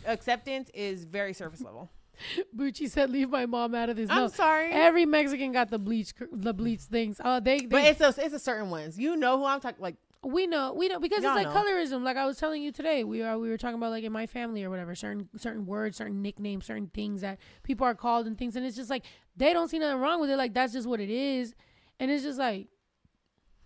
acceptance 0.05 0.69
is 0.73 1.05
very 1.05 1.33
surface 1.33 1.61
level. 1.61 1.91
Bucci 2.55 2.89
said, 2.89 3.09
"Leave 3.09 3.29
my 3.29 3.45
mom 3.45 3.75
out 3.75 3.89
of 3.89 3.97
this." 3.97 4.09
I'm 4.09 4.23
no, 4.23 4.27
sorry. 4.27 4.71
every 4.71 5.05
Mexican 5.05 5.51
got 5.51 5.69
the 5.69 5.79
bleach, 5.79 6.13
the 6.31 6.53
bleach 6.53 6.81
things. 6.81 7.19
Uh, 7.23 7.39
they, 7.39 7.59
they 7.59 7.65
But 7.65 7.83
it's 7.83 8.01
a, 8.01 8.13
it's 8.23 8.33
a 8.33 8.39
certain 8.39 8.69
ones. 8.69 8.97
You 8.97 9.15
know 9.15 9.37
who 9.37 9.45
I'm 9.45 9.59
talking. 9.59 9.81
Like 9.81 9.95
we 10.25 10.47
know, 10.47 10.73
we 10.73 10.87
know 10.87 10.99
because 10.99 11.23
Y'all 11.23 11.37
it's 11.37 11.45
like 11.45 11.53
know. 11.53 11.61
colorism. 11.71 12.03
Like 12.03 12.17
I 12.17 12.25
was 12.25 12.37
telling 12.37 12.61
you 12.63 12.71
today, 12.71 13.03
we 13.03 13.21
are 13.21 13.37
we 13.37 13.49
were 13.49 13.57
talking 13.57 13.75
about 13.77 13.91
like 13.91 14.03
in 14.03 14.11
my 14.11 14.25
family 14.25 14.63
or 14.63 14.69
whatever, 14.69 14.95
certain 14.95 15.29
certain 15.37 15.65
words, 15.65 15.97
certain 15.97 16.21
nicknames, 16.21 16.65
certain 16.65 16.87
things 16.87 17.21
that 17.21 17.37
people 17.63 17.85
are 17.85 17.95
called 17.95 18.25
and 18.27 18.37
things, 18.37 18.55
and 18.55 18.65
it's 18.65 18.75
just 18.75 18.89
like 18.89 19.05
they 19.37 19.53
don't 19.53 19.69
see 19.69 19.79
nothing 19.79 19.99
wrong 20.01 20.19
with 20.19 20.29
it. 20.29 20.37
Like 20.37 20.53
that's 20.53 20.73
just 20.73 20.87
what 20.87 20.99
it 20.99 21.09
is, 21.09 21.53
and 21.99 22.09
it's 22.09 22.23
just 22.23 22.39
like 22.39 22.67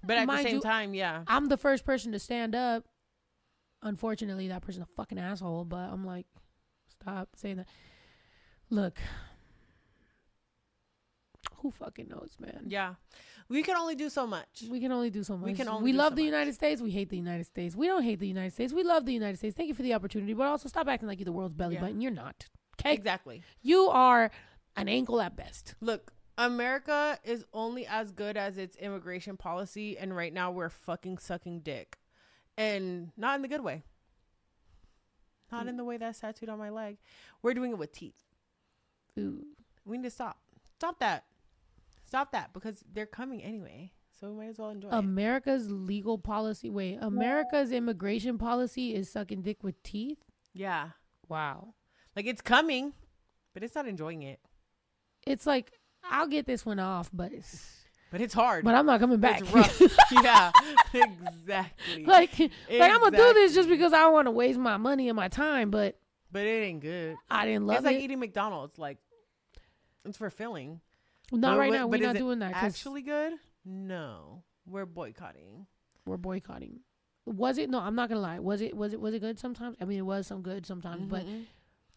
But 0.03 0.17
at 0.17 0.27
the 0.27 0.43
same 0.43 0.55
you- 0.55 0.61
time, 0.61 0.93
yeah. 0.93 1.23
I'm 1.27 1.45
the 1.47 1.57
first 1.57 1.85
person 1.85 2.11
to 2.11 2.19
stand 2.19 2.55
up. 2.55 2.83
Unfortunately, 3.81 4.49
that 4.49 4.61
person's 4.61 4.83
a 4.83 4.95
fucking 4.97 5.17
asshole, 5.17 5.63
but 5.63 5.77
I'm 5.77 6.05
like, 6.05 6.25
stop 6.89 7.29
saying 7.37 7.57
that. 7.57 7.67
Look, 8.69 8.99
who 11.57 11.71
fucking 11.71 12.07
knows, 12.09 12.35
man? 12.39 12.63
Yeah. 12.67 12.95
We 13.49 13.63
can 13.63 13.75
only 13.75 13.95
do 13.95 14.09
so 14.09 14.27
much. 14.27 14.63
We 14.69 14.79
can 14.79 14.91
only 14.91 15.09
do 15.09 15.23
so 15.23 15.35
much. 15.35 15.47
We 15.47 15.53
can 15.55 15.67
only 15.67 15.83
We 15.83 15.93
love 15.97 16.11
so 16.11 16.15
the 16.17 16.21
much. 16.23 16.25
United 16.27 16.53
States. 16.53 16.81
We 16.81 16.91
hate 16.91 17.09
the 17.09 17.17
United 17.17 17.45
States. 17.45 17.75
We 17.75 17.87
don't 17.87 18.03
hate 18.03 18.19
the 18.19 18.27
United 18.27 18.53
States. 18.53 18.71
We 18.73 18.83
love 18.83 19.05
the 19.05 19.13
United 19.13 19.37
States. 19.37 19.55
Thank 19.55 19.69
you 19.69 19.73
for 19.75 19.81
the 19.81 19.93
opportunity, 19.95 20.33
but 20.33 20.43
also 20.47 20.69
stop 20.69 20.87
acting 20.87 21.07
like 21.07 21.17
you're 21.19 21.25
the 21.25 21.31
world's 21.31 21.55
belly 21.55 21.75
Yeah. 21.75 21.81
button. 21.81 21.99
You're 21.99 22.11
not. 22.11 22.45
Okay, 22.79 22.93
Exactly. 22.93 23.41
you 23.61 23.87
are 23.89 24.29
an 24.75 24.87
ankle 24.87 25.19
at 25.19 25.35
best. 25.35 25.73
Look, 25.81 26.13
America 26.37 27.19
is 27.23 27.43
only 27.51 27.85
as 27.87 28.11
good 28.11 28.37
as 28.37 28.57
its 28.57 28.75
immigration 28.77 29.35
policy, 29.35 29.97
and 29.97 30.15
right 30.15 30.31
now 30.31 30.51
we're 30.51 30.69
fucking 30.69 31.17
sucking 31.17 31.61
dick. 31.61 31.97
And 32.55 33.11
not 33.17 33.35
in 33.35 33.41
the 33.41 33.47
good 33.47 33.61
way. 33.63 33.83
Not 35.51 35.67
in 35.67 35.75
the 35.77 35.83
way 35.83 35.97
that's 35.97 36.19
tattooed 36.19 36.49
on 36.49 36.59
my 36.59 36.69
leg. 36.69 36.97
We're 37.41 37.55
doing 37.55 37.71
it 37.71 37.77
with 37.79 37.91
teeth. 37.91 38.23
Ooh. 39.17 39.43
We 39.85 39.97
need 39.97 40.03
to 40.03 40.11
stop. 40.11 40.37
Stop 40.75 40.99
that. 40.99 41.25
Stop 42.09 42.31
that 42.31 42.53
because 42.53 42.83
they're 42.91 43.05
coming 43.05 43.39
anyway. 43.43 43.91
So 44.19 44.31
we 44.31 44.37
might 44.39 44.49
as 44.49 44.57
well 44.57 44.71
enjoy 44.71 44.87
it. 44.87 44.93
America's 44.95 45.69
legal 45.69 46.17
policy. 46.17 46.67
Wait, 46.71 46.97
America's 46.99 47.71
immigration 47.71 48.39
policy 48.39 48.95
is 48.95 49.11
sucking 49.11 49.43
dick 49.43 49.63
with 49.63 49.81
teeth. 49.83 50.17
Yeah. 50.51 50.89
Wow. 51.27 51.75
Like 52.15 52.25
it's 52.25 52.41
coming, 52.41 52.93
but 53.53 53.63
it's 53.63 53.75
not 53.75 53.87
enjoying 53.87 54.23
it. 54.23 54.39
It's 55.27 55.45
like 55.45 55.71
I'll 56.03 56.25
get 56.25 56.47
this 56.47 56.65
one 56.65 56.79
off, 56.79 57.11
but 57.13 57.31
it's, 57.31 57.75
But 58.09 58.21
it's 58.21 58.33
hard. 58.33 58.65
but 58.65 58.73
I'm 58.73 58.87
not 58.87 58.99
coming 58.99 59.19
back. 59.19 59.41
It's 59.41 59.51
rough. 59.51 59.79
yeah. 60.11 60.51
Exactly. 60.91 62.05
like 62.05 62.39
like 62.39 62.91
I'm 62.91 62.99
gonna 63.01 63.15
do 63.15 63.33
this 63.35 63.53
just 63.53 63.69
because 63.69 63.93
I 63.93 63.99
don't 63.99 64.13
want 64.13 64.25
to 64.25 64.31
waste 64.31 64.57
my 64.57 64.77
money 64.77 65.09
and 65.09 65.15
my 65.15 65.27
time, 65.27 65.69
but 65.69 65.99
But 66.31 66.47
it 66.47 66.63
ain't 66.65 66.79
good. 66.81 67.17
I 67.29 67.45
didn't 67.45 67.67
love 67.67 67.75
it. 67.75 67.77
it's 67.79 67.85
like 67.85 67.97
eating 68.01 68.19
McDonald's. 68.19 68.79
Like 68.79 68.97
it's 70.05 70.17
for 70.17 70.31
filling. 70.31 70.81
Not 71.31 71.51
But 71.53 71.57
right 71.59 71.69
what- 71.69 71.75
now. 71.77 71.87
We're 71.87 72.01
not 72.07 72.15
doing 72.15 72.39
that. 72.39 72.53
Actually 72.55 73.01
good? 73.03 73.33
No. 73.65 74.43
We're 74.65 74.85
boycotting. 74.85 75.67
we're 76.05 76.17
boycotting. 76.17 76.79
Was 77.25 77.57
it? 77.59 77.69
No, 77.69 77.79
I'm 77.79 77.93
not 77.95 78.09
gonna 78.09 78.21
lie. 78.21 78.39
Was 78.39 78.61
it? 78.61 78.75
Was 78.75 78.93
it? 78.93 78.99
Was 79.01 79.13
it 79.13 79.19
good 79.19 79.37
sometimes? 79.39 79.77
I 79.79 79.85
mean, 79.85 79.99
it 79.99 80.05
was 80.05 80.25
some 80.25 80.41
good 80.41 80.65
sometimes, 80.65 81.05
but 81.07 81.23
Mhm. 81.25 81.45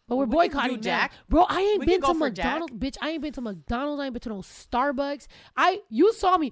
but 0.07 0.17
we're 0.17 0.25
We 0.25 0.31
boycotting. 0.35 0.81
Jack. 0.81 1.13
bro. 1.29 1.45
I 1.49 1.61
ain't 1.61 1.79
We 1.79 1.85
been 1.87 2.01
to. 2.01 2.13
McDonald's, 2.13 2.73
bitch. 2.75 2.97
I 3.01 3.09
ain't 3.11 3.21
been 3.23 3.33
to 3.33 3.41
McDonald's. 3.41 3.99
I 4.01 4.05
ain't 4.05 4.13
been 4.13 4.21
to 4.21 4.29
no 4.29 4.39
Starbucks. 4.41 5.25
I 5.57 5.81
you 5.89 6.13
saw 6.13 6.37
me. 6.37 6.51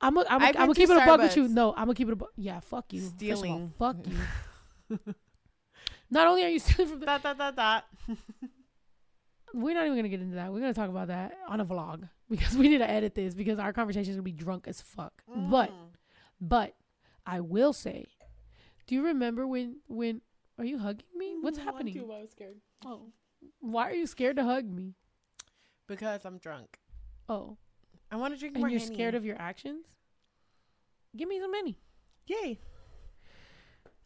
I'm 0.00 0.14
gonna 0.14 0.26
I'm 0.30 0.42
I've 0.42 0.54
gonna 0.54 0.74
keep 0.74 0.90
it 0.90 0.96
a 0.96 1.04
buck 1.06 1.20
with 1.20 1.36
you. 1.36 1.48
No, 1.48 1.70
I'm 1.72 1.86
gonna 1.86 1.94
keep 1.94 2.06
it 2.08 2.12
a 2.12 2.16
buck. 2.16 2.30
Yeah, 2.36 2.60
fuck 2.60 2.92
you. 2.92 3.00
Of 3.00 3.06
all, 3.06 3.16
Stealing. 3.16 3.72
fuck 3.78 3.96
you. 4.06 4.98
not 6.10 6.28
only 6.28 6.44
are 6.44 6.48
you 6.48 6.58
stealing 6.60 6.90
from 6.90 7.00
the, 7.00 7.06
dot 7.06 7.22
dot 7.22 7.38
dot 7.38 7.56
dot. 7.56 7.84
we're 9.56 9.74
not 9.74 9.84
even 9.86 9.96
gonna 9.96 10.08
get 10.08 10.20
into 10.20 10.36
that. 10.36 10.52
We're 10.52 10.60
gonna 10.60 10.74
talk 10.74 10.90
about 10.90 11.08
that 11.08 11.32
on 11.48 11.60
a 11.60 11.64
vlog 11.66 12.08
because 12.30 12.56
we 12.56 12.68
need 12.68 12.78
to 12.78 12.90
edit 12.90 13.14
this 13.14 13.34
because 13.34 13.58
our 13.58 13.72
conversation 13.72 14.10
is 14.10 14.16
gonna 14.16 14.22
be 14.22 14.32
drunk 14.32 14.66
as 14.68 14.80
fuck. 14.80 15.22
But 15.26 15.70
Mm. 15.70 15.88
but 16.40 16.74
I 17.26 17.40
will 17.40 17.72
say, 17.72 18.06
do 18.86 18.94
you 18.94 19.02
remember 19.04 19.46
when 19.46 19.80
when 19.88 20.20
are 20.58 20.64
you 20.64 20.78
hugging 20.78 21.06
me? 21.16 21.36
What's 21.40 21.58
happening? 21.58 21.98
I 21.98 22.02
was 22.02 22.30
scared. 22.30 22.56
Oh, 22.84 23.12
why 23.60 23.90
are 23.90 23.94
you 23.94 24.06
scared 24.06 24.36
to 24.36 24.44
hug 24.44 24.64
me? 24.70 24.94
Because 25.86 26.24
I'm 26.24 26.38
drunk. 26.38 26.78
Oh, 27.28 27.56
I 28.10 28.16
want 28.16 28.34
to 28.34 28.38
drink 28.40 28.54
and 28.54 28.62
more 28.62 28.68
you're 28.68 28.80
Henny. 28.80 28.94
scared 28.94 29.14
of 29.14 29.24
your 29.24 29.36
actions? 29.40 29.86
Give 31.16 31.28
me 31.28 31.40
some 31.40 31.52
Henny. 31.54 31.78
Yay. 32.26 32.58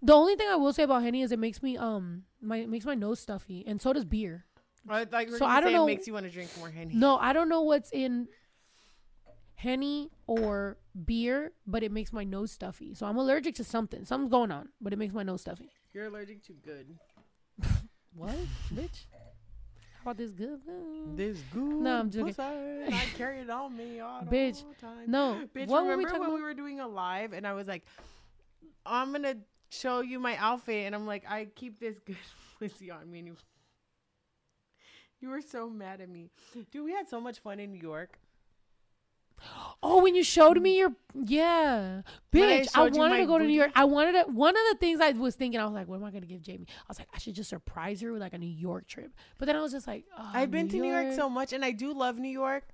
The 0.02 0.14
only 0.14 0.35
thing 0.36 0.48
I 0.48 0.56
will 0.56 0.72
say 0.72 0.85
about 0.85 1.02
Henny 1.02 1.22
is 1.22 1.31
it 1.32 1.39
makes 1.39 1.62
me 1.62 1.77
um 1.77 2.24
my 2.40 2.59
it 2.59 2.68
makes 2.68 2.85
my 2.86 2.94
nose 2.94 3.20
stuffy, 3.20 3.64
and 3.66 3.81
so 3.82 3.93
does 3.93 4.05
beer. 4.05 4.44
I 4.89 5.05
like 5.11 5.31
So 5.31 5.39
so 5.39 5.47
I 5.47 5.57
I 5.57 5.61
don't 5.61 5.73
know- 5.73 5.85
it 5.85 5.86
makes 5.86 6.07
you 6.07 6.12
want 6.15 6.27
to 6.27 6.31
drink 6.32 6.51
more 6.59 6.70
Henny. 6.70 6.94
No, 6.94 7.16
I 7.19 7.32
don't 7.32 7.48
know 7.48 7.62
what's 7.62 7.90
in 7.93 8.28
Henny 9.57 10.11
or 10.27 10.78
beer, 11.05 11.52
but 11.66 11.82
it 11.82 11.93
makes 11.93 12.12
my 12.12 12.24
nose 12.24 12.51
stuffy. 12.51 12.94
So 12.94 13.07
I'm 13.07 13.16
allergic 13.16 13.55
to 13.57 13.65
something. 13.65 14.05
Something's 14.05 14.31
going 14.31 14.51
on, 14.51 14.70
but 14.81 14.93
it 14.93 14.97
makes 14.98 15.12
my 15.12 15.23
nose 15.23 15.43
stuffy. 15.43 15.69
You're 15.93 16.07
allergic 16.07 16.43
to 16.44 16.52
good. 16.52 16.98
What, 18.12 18.35
bitch? 18.74 19.05
How 20.02 20.11
about 20.11 20.16
this 20.16 20.32
good? 20.32 20.61
This 21.15 21.39
good. 21.52 21.62
No, 21.62 22.01
I'm 22.01 22.11
joking. 22.11 22.35
pussy, 22.35 22.43
I 22.43 23.07
carry 23.16 23.39
it 23.39 23.48
on 23.51 23.77
me 23.77 24.01
all 24.01 24.23
Bitch, 24.23 24.65
the 24.69 24.74
time. 24.85 25.05
No, 25.07 25.43
Bitch, 25.55 25.69
what 25.69 25.85
were 25.85 25.90
remember 25.90 26.15
we 26.15 26.19
when 26.19 26.28
about? 26.28 26.35
we 26.35 26.43
were 26.43 26.52
doing 26.55 26.81
a 26.81 26.89
live 26.89 27.32
and 27.32 27.47
I 27.47 27.52
was 27.52 27.69
like, 27.69 27.85
I'm 28.85 29.12
gonna 29.12 29.36
show 29.70 30.01
you 30.01 30.19
my 30.19 30.36
outfit, 30.39 30.86
and 30.86 30.94
I'm 30.94 31.07
like, 31.07 31.24
I 31.31 31.44
keep 31.55 31.78
this 31.78 32.01
good 32.01 32.16
pussy 32.59 32.90
on 32.90 33.09
me, 33.09 33.20
and 33.20 33.28
you, 33.28 33.36
you 35.21 35.29
were 35.29 35.41
so 35.41 35.69
mad 35.69 36.01
at 36.01 36.09
me, 36.09 36.31
dude. 36.71 36.85
We 36.85 36.93
had 36.93 37.09
so 37.09 37.21
much 37.21 37.39
fun 37.41 37.61
in 37.61 37.73
New 37.73 37.81
York. 37.81 38.19
Oh, 39.83 40.03
when 40.03 40.15
you 40.15 40.23
showed 40.23 40.61
me 40.61 40.77
your 40.77 40.93
yeah, 41.15 42.03
When 42.33 42.43
I 42.43 42.61
bitch! 42.61 42.69
I, 42.75 42.89
wanted 42.91 43.17
to 43.17 43.27
go 43.27 43.39
to 43.39 43.45
New? 43.47 43.55
York. 43.55 43.71
I 43.75 43.85
wanted 43.85 44.13
to. 44.13 44.31
One 44.31 44.55
of 44.55 44.63
the 44.71 44.77
things 44.79 45.01
I 45.01 45.13
was 45.13 45.35
thinking, 45.37 45.59
I 45.59 45.65
was 45.65 45.73
like, 45.73 45.89
"What 45.89 45.97
am 45.97 46.05
I 46.05 46.11
gonna 46.11 46.27
give 46.27 46.43
Jamie?" 46.43 46.67
I 46.69 46.85
was 46.87 46.99
like, 46.99 47.09
"I 47.15 47.19
should 47.19 47.35
just 47.35 47.49
surprise 47.49 48.03
her 48.03 48.13
with 48.13 48.21
like 48.21 48.35
a 48.35 48.39
New 48.39 48.47
York 48.47 48.87
trip." 48.87 49.11
But 49.39 49.47
then 49.47 49.57
I 49.57 49.63
was 49.63 49.73
just 49.73 49.87
like, 49.87 50.05
oh, 50.19 50.31
I've 50.35 50.51
been 50.51 50.69
to 50.69 50.77
New 50.77 50.93
York 50.93 51.15
so 51.15 51.31
much, 51.31 51.55
and 51.55 51.65
I 51.65 51.71
do 51.71 51.95
love 51.95 52.19
New 52.19 52.29
York. 52.29 52.65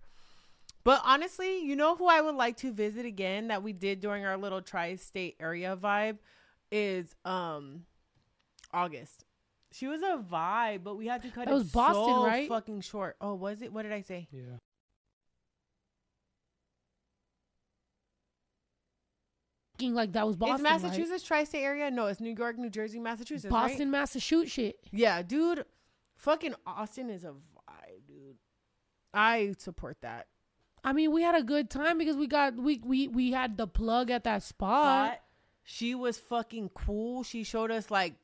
But 0.82 1.00
honestly, 1.04 1.60
you 1.60 1.76
know 1.76 1.94
who 1.94 2.06
I 2.06 2.20
would 2.20 2.34
like 2.34 2.56
to 2.58 2.72
visit 2.72 3.06
again 3.06 3.48
that 3.48 3.62
we 3.62 3.72
did 3.72 4.00
during 4.00 4.24
our 4.24 4.36
little 4.36 4.60
tri-state 4.62 5.36
area 5.38 5.76
vibe 5.76 6.18
is 6.72 7.14
um 7.24 7.82
August. 8.72 9.25
She 9.72 9.88
was 9.88 10.00
a 10.02 10.18
vibe, 10.30 10.84
but 10.84 10.96
we 10.96 11.06
had 11.06 11.22
to 11.22 11.28
cut 11.28 11.46
That 11.46 11.50
it 11.50 11.54
was 11.54 11.64
Boston, 11.70 12.04
so 12.14 12.26
right? 12.26 12.48
fucking 12.48 12.80
short. 12.82 13.16
Oh, 13.20 13.34
was 13.34 13.62
it? 13.62 13.72
What 13.72 13.82
did 13.82 13.92
I 13.92 14.00
say? 14.00 14.28
Yeah. 14.30 14.58
Thinking 19.78 19.94
like 19.94 20.12
that 20.12 20.26
was 20.26 20.36
Boston, 20.36 20.54
it's 20.56 20.64
right? 20.64 20.82
Massachusetts 20.82 21.22
tri-state 21.24 21.62
area? 21.62 21.90
No, 21.90 22.06
it's 22.06 22.20
New 22.20 22.34
York, 22.34 22.56
New 22.58 22.70
Jersey, 22.70 22.98
Massachusetts. 22.98 23.52
right? 23.52 23.68
Boston, 23.68 23.90
Massachusetts 23.90 24.52
shit. 24.52 24.76
Yeah, 24.90 25.22
dude. 25.22 25.64
Fucking 26.16 26.54
Austin 26.66 27.10
is 27.10 27.24
a 27.24 27.32
vibe, 27.32 28.06
dude. 28.08 28.36
I 29.12 29.54
support 29.58 29.98
that. 30.00 30.28
I 30.82 30.92
mean, 30.94 31.12
we 31.12 31.22
had 31.22 31.34
a 31.34 31.42
good 31.42 31.68
time 31.68 31.98
because 31.98 32.16
we 32.16 32.26
got 32.26 32.54
we 32.56 32.80
we 32.82 33.08
we 33.08 33.32
had 33.32 33.58
the 33.58 33.66
plug 33.66 34.10
at 34.10 34.24
that 34.24 34.42
spot. 34.42 35.10
But 35.10 35.22
she 35.64 35.94
was 35.94 36.16
fucking 36.16 36.70
cool. 36.70 37.22
She 37.22 37.44
showed 37.44 37.70
us 37.70 37.90
like 37.90 38.14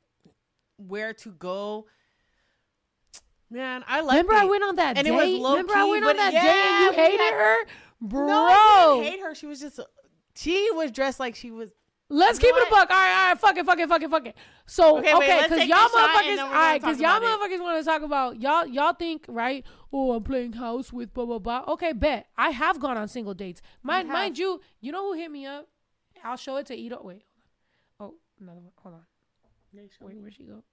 where 0.87 1.13
to 1.13 1.31
go. 1.31 1.85
Man, 3.49 3.83
I 3.87 4.01
like. 4.01 4.13
Remember, 4.17 4.33
I 4.33 4.45
went 4.45 4.63
on 4.63 4.75
that 4.77 4.97
And 4.97 5.05
date. 5.05 5.13
it 5.13 5.15
was 5.15 5.27
low 5.39 5.51
Remember, 5.51 5.73
I 5.75 5.83
went 5.85 6.05
on 6.05 6.15
that 6.17 6.33
yeah, 6.33 6.41
date 6.43 6.49
and 6.49 6.85
you 6.97 7.03
hated 7.03 7.19
had- 7.19 7.33
her, 7.33 7.55
bro. 8.01 8.27
No, 8.27 8.45
I 8.47 8.93
didn't 9.03 9.11
hate 9.13 9.21
her. 9.21 9.35
She 9.35 9.45
was 9.45 9.59
just. 9.59 9.79
She 10.35 10.69
was 10.71 10.91
dressed 10.91 11.19
like 11.19 11.35
she 11.35 11.51
was. 11.51 11.71
Let's 12.09 12.37
keep 12.37 12.51
know 12.53 12.61
it 12.61 12.67
a 12.67 12.71
buck. 12.71 12.89
All 12.89 12.95
right, 12.95 13.23
all 13.23 13.29
right, 13.29 13.39
fuck 13.39 13.57
it, 13.57 13.65
fuck 13.65 13.79
it, 13.79 13.87
fuck 13.89 14.01
it, 14.01 14.09
fuck 14.09 14.25
it. 14.27 14.35
So 14.65 14.97
Okay, 14.99 15.13
okay, 15.15 15.39
because 15.43 15.57
take 15.59 15.69
y'all 15.69 15.83
this 15.83 15.91
shot 15.93 16.25
and 16.25 16.39
motherfuckers, 16.39 16.43
all 16.43 16.51
right, 16.53 16.81
because 16.81 16.99
y'all 16.99 17.19
motherfuckers 17.21 17.61
want 17.61 17.79
to 17.79 17.85
talk 17.85 18.01
about 18.01 18.41
y'all. 18.41 18.65
Y'all 18.67 18.93
think 18.93 19.25
right? 19.27 19.65
Oh, 19.91 20.13
I'm 20.13 20.23
playing 20.23 20.53
house 20.53 20.91
with 20.91 21.13
blah 21.13 21.25
blah 21.25 21.39
blah. 21.39 21.63
Okay, 21.69 21.93
bet 21.93 22.27
I 22.37 22.49
have 22.49 22.79
gone 22.79 22.97
on 22.97 23.07
single 23.07 23.33
dates. 23.33 23.61
Mind, 23.83 24.09
mind 24.09 24.37
you, 24.37 24.59
you 24.81 24.91
know 24.91 25.11
who 25.13 25.19
hit 25.19 25.31
me 25.31 25.45
up? 25.45 25.67
I'll 26.23 26.37
show 26.37 26.57
it 26.57 26.65
to 26.67 26.75
Ito. 26.75 26.99
Wait, 27.03 27.23
hold 27.99 28.11
on. 28.11 28.15
Oh, 28.15 28.43
another 28.43 28.59
one. 28.59 28.71
Hold 28.83 28.95
on. 28.95 29.01
Wait, 29.73 30.19
where'd 30.19 30.33
she 30.35 30.43
go? 30.43 30.63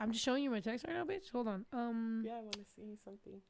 I'm 0.00 0.12
just 0.12 0.24
showing 0.24 0.42
you 0.42 0.50
my 0.50 0.60
text 0.60 0.84
right 0.88 0.96
now, 0.96 1.04
bitch. 1.04 1.30
Hold 1.30 1.46
on. 1.48 1.66
Um, 1.72 2.22
Yeah, 2.26 2.32
I 2.38 2.40
want 2.40 2.54
to 2.54 2.64
see 2.74 2.96
something. 3.04 3.40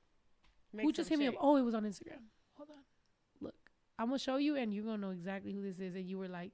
who 0.79 0.93
just 0.93 1.09
hit 1.09 1.19
me 1.19 1.29
up? 1.29 1.35
Oh, 1.41 1.57
it 1.57 1.63
was 1.63 1.75
on 1.75 1.85
Instagram. 1.85 2.23
Hold 2.57 2.71
on. 2.71 2.83
Look, 3.41 3.55
I'm 3.99 4.07
gonna 4.09 4.19
show 4.19 4.37
you, 4.37 4.57
and 4.57 4.75
you're 4.75 4.85
gonna 4.85 4.99
know 4.99 5.11
exactly 5.11 5.53
who 5.53 5.63
this 5.63 5.79
is. 5.81 5.95
And 5.95 6.05
you 6.07 6.19
were 6.19 6.29
like, 6.29 6.51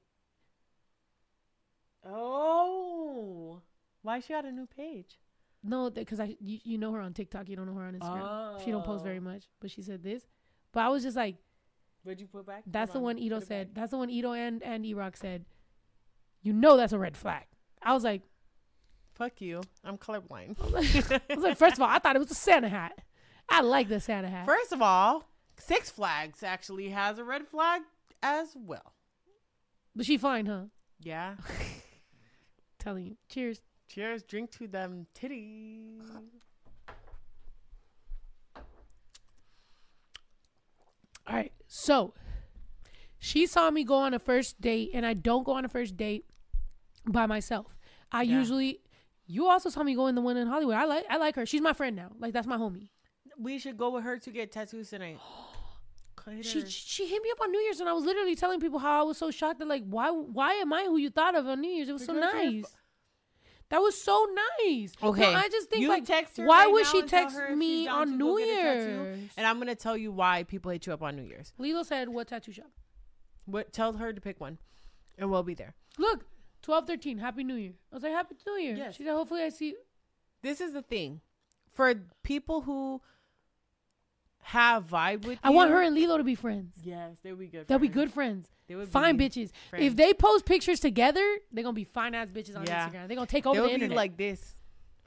Oh, 2.05 3.61
why 4.03 4.21
she 4.21 4.33
got 4.33 4.45
a 4.45 4.53
new 4.53 4.67
page? 4.67 5.19
No, 5.63 5.91
because 5.91 6.21
I 6.21 6.37
you, 6.41 6.59
you 6.63 6.79
know 6.79 6.93
her 6.93 7.01
on 7.01 7.13
TikTok. 7.13 7.49
You 7.49 7.57
don't 7.57 7.67
know 7.67 7.75
her 7.75 7.87
on 7.87 7.95
Instagram. 7.95 8.65
She 8.65 8.71
don't 8.71 8.85
post 8.85 9.03
very 9.03 9.19
Oh. 9.19 9.23
much, 9.23 9.45
but 9.61 9.71
she 9.71 9.83
said 9.83 10.03
this. 10.03 10.27
But 10.73 10.81
I 10.85 10.89
was 10.89 11.03
just 11.03 11.17
like, 11.17 11.37
What'd 12.05 12.21
you 12.21 12.27
put 12.29 12.47
back? 12.47 12.63
that's 12.67 12.93
the 12.93 13.01
one 13.01 13.17
on, 13.17 13.23
Ito 13.23 13.41
said. 13.41 13.71
That's 13.75 13.91
the 13.91 13.99
one 13.99 14.11
Ito 14.11 14.33
and 14.33 14.63
and 14.63 14.87
E-Rock 14.87 15.17
said. 15.17 15.45
You 16.43 16.53
know 16.53 16.77
that's 16.77 16.93
a 16.93 16.99
red 16.99 17.17
flag. 17.17 17.47
I 17.83 17.93
was 17.95 18.05
like, 18.05 18.23
Fuck 19.17 19.41
you. 19.41 19.63
I'm 19.83 19.97
colorblind. 19.97 20.57
I 20.61 21.35
was 21.35 21.43
like, 21.45 21.57
first 21.57 21.77
of 21.77 21.81
all, 21.83 21.89
I 21.89 21.99
thought 21.99 22.17
it 22.17 22.19
was 22.19 22.31
a 22.31 22.35
Santa 22.35 22.69
hat. 22.69 23.01
I 23.49 23.63
like 23.63 23.89
the 23.89 23.99
Santa 23.99 24.29
hat. 24.29 24.45
First 24.47 24.73
of 24.73 24.83
all, 24.83 25.25
Six 25.59 25.89
Flags 25.91 26.43
actually 26.43 26.91
has 26.91 27.19
a 27.19 27.25
red 27.25 27.47
flag 27.49 27.83
as 28.23 28.49
well. 28.55 28.93
But 29.95 30.05
she 30.05 30.19
fine, 30.19 30.45
huh? 30.47 30.65
Yeah. 31.01 31.37
Telling 32.79 33.07
you. 33.07 33.17
Cheers. 33.31 33.63
Cheers. 33.89 34.23
Drink 34.23 34.51
to 34.53 34.67
them 34.69 35.07
titties. 35.19 36.01
All 41.27 41.35
right. 41.37 41.53
So 41.69 42.13
she 43.19 43.47
saw 43.47 43.71
me 43.71 43.83
go 43.85 43.95
on 43.97 44.13
a 44.15 44.19
first 44.19 44.61
date, 44.61 44.91
and 44.93 45.07
I 45.07 45.15
don't 45.15 45.45
go 45.45 45.53
on 45.53 45.65
a 45.65 45.69
first 45.69 45.97
date 45.97 46.27
by 47.07 47.27
myself. 47.27 47.75
I 48.13 48.23
Yeah. 48.23 48.39
usually. 48.39 48.81
You 49.27 49.49
also 49.49 49.69
saw 49.71 49.83
me 49.83 49.95
go 49.95 50.07
in 50.07 50.15
the 50.15 50.21
one 50.21 50.37
in 50.37 50.47
Hollywood. 50.47 50.77
I 50.77 50.85
like 50.85 51.05
I 51.11 51.17
like 51.17 51.35
her. 51.37 51.47
She's 51.47 51.61
my 51.61 51.73
friend 51.73 51.97
now. 51.97 52.11
Like 52.19 52.33
that's 52.33 52.47
my 52.47 52.57
homie. 52.57 52.89
We 53.39 53.59
should 53.59 53.77
go 53.77 53.91
with 53.91 54.05
her 54.05 54.19
to 54.19 54.31
get 54.31 54.53
tattoos 54.53 54.91
tonight. 54.91 55.19
She 56.43 56.67
she 56.67 57.07
hit 57.07 57.23
me 57.23 57.31
up 57.31 57.41
on 57.41 57.53
New 57.53 57.61
Year's, 57.61 57.79
and 57.79 57.89
I 57.89 57.93
was 57.93 58.05
literally 58.05 58.35
telling 58.35 58.59
people 58.59 58.81
how 58.81 59.01
I 59.01 59.05
was 59.05 59.17
so 59.17 59.31
shocked 59.31 59.61
that 59.61 59.69
like 59.69 59.85
why 59.89 60.11
why 60.11 60.55
am 60.55 60.73
I 60.73 60.85
who 60.85 60.97
you 60.97 61.09
thought 61.09 61.37
of 61.37 61.47
on 61.47 61.61
New 61.61 61.69
Year's? 61.71 61.89
It 61.89 61.93
was 61.93 62.05
so 62.05 62.15
Because 62.15 62.33
you're 62.35 62.53
nice. 62.53 62.77
That 63.69 63.79
was 63.79 64.01
so 64.01 64.27
nice. 64.61 64.95
No, 65.01 65.11
Okay, 65.11 65.33
I 65.33 65.49
just 65.49 65.71
think 65.71 65.83
you 65.83 65.89
like 65.89 66.05
text 66.05 66.37
her 66.39 66.47
why 66.47 66.65
right 66.65 66.73
would 66.73 66.87
she 66.87 67.03
text 67.03 67.37
her 67.37 67.45
if 67.45 67.51
she's 67.51 67.59
me 67.59 67.87
on 67.87 68.19
New 68.19 68.39
get 68.39 68.49
a 68.49 68.63
tattoo, 68.63 68.91
Year's? 68.91 69.19
And 69.37 69.47
I'm 69.47 69.59
gonna 69.59 69.77
tell 69.77 69.97
you 69.97 70.11
why 70.11 70.43
people 70.43 70.73
hit 70.73 70.87
you 70.87 70.93
up 70.93 71.03
on 71.03 71.15
New 71.15 71.23
Year's. 71.23 71.53
Lilo 71.59 71.85
said, 71.85 72.09
"What 72.09 72.27
tattoo 72.27 72.51
shop?" 72.53 72.71
What? 73.45 73.73
Tell 73.73 73.93
her 73.93 74.13
to 74.13 74.21
pick 74.21 74.41
one, 74.41 74.59
and 75.19 75.31
we'll 75.31 75.45
be 75.45 75.55
there. 75.55 75.75
Look, 75.97 76.27
twelve 76.63 76.87
thirteen. 76.87 77.19
Happy 77.19 77.45
New 77.45 77.55
Year. 77.55 77.73
I 77.93 77.95
was 77.97 78.03
like, 78.03 78.13
Happy 78.13 78.35
New 78.47 78.53
Year. 78.55 78.77
Yes. 78.77 78.97
She 78.97 79.05
said, 79.05 79.13
Hopefully, 79.15 79.43
I 79.43 79.49
see. 79.51 79.75
This 80.43 80.61
is 80.61 80.73
the 80.73 80.83
thing, 80.83 81.21
for 81.73 81.95
people 82.23 82.61
who 82.63 83.01
have 84.43 84.87
vibe 84.87 85.25
with. 85.27 85.39
I 85.43 85.51
want 85.51 85.71
her 85.71 85.83
and 85.83 85.95
Lilo 85.95 86.19
to 86.19 86.25
be 86.25 86.35
friends. 86.37 86.75
Yes, 86.85 87.17
they 87.23 87.31
would 87.31 87.41
be 87.41 87.49
good. 87.49 87.67
They'll 87.67 87.79
be 87.81 87.89
good 87.89 88.13
friends. 88.13 88.49
They 88.69 88.75
would 88.77 88.89
Fine 88.89 89.17
be 89.17 89.29
bitches. 89.29 89.51
friends. 89.71 89.85
If 89.85 89.97
they 89.97 90.15
post 90.15 90.45
pictures 90.45 90.79
together, 90.81 91.25
they're 91.53 91.65
gonna 91.65 91.73
be 91.75 91.85
fine 91.85 92.15
ass 92.15 92.29
bitches 92.29 92.57
on 92.57 92.65
Yeah. 92.67 92.89
Instagram. 92.89 93.09
They're 93.09 93.17
gonna 93.17 93.27
take 93.27 93.45
They 93.45 93.51
over 93.51 93.63
would 93.63 93.67
the 93.71 93.71
be 93.71 93.75
internet. 93.75 93.97
like 93.97 94.17
this, 94.17 94.55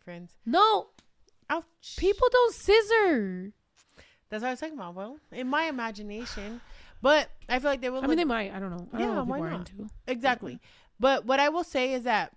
friends. 0.04 0.36
no, 0.46 0.88
Ouch. 1.50 1.96
people 1.98 2.28
don't 2.32 2.54
scissor. 2.54 3.54
That's 4.30 4.42
what 4.44 4.50
I 4.50 4.52
was 4.52 4.60
talking 4.60 4.76
about. 4.76 4.96
Well, 4.96 5.20
in 5.32 5.48
my 5.48 5.64
imagination, 5.66 6.62
but 7.02 7.30
I 7.48 7.60
feel 7.60 7.72
like 7.72 7.82
they 7.82 7.90
will. 7.90 8.04
I 8.04 8.08
mean, 8.08 8.18
they 8.18 8.26
might. 8.26 8.54
I 8.54 8.60
don't 8.60 8.72
know. 8.72 8.88
I 8.94 8.98
don't 8.98 9.08
Yeah, 9.08 9.14
know 9.16 9.24
what 9.24 9.28
why 9.28 9.36
people 9.38 9.48
are 9.48 9.52
not? 9.60 9.70
into. 9.72 9.90
Exactly. 10.08 10.60
But 11.00 11.26
what 11.26 11.40
I 11.40 11.50
will 11.50 11.64
say 11.64 11.94
is 11.94 12.04
that 12.04 12.34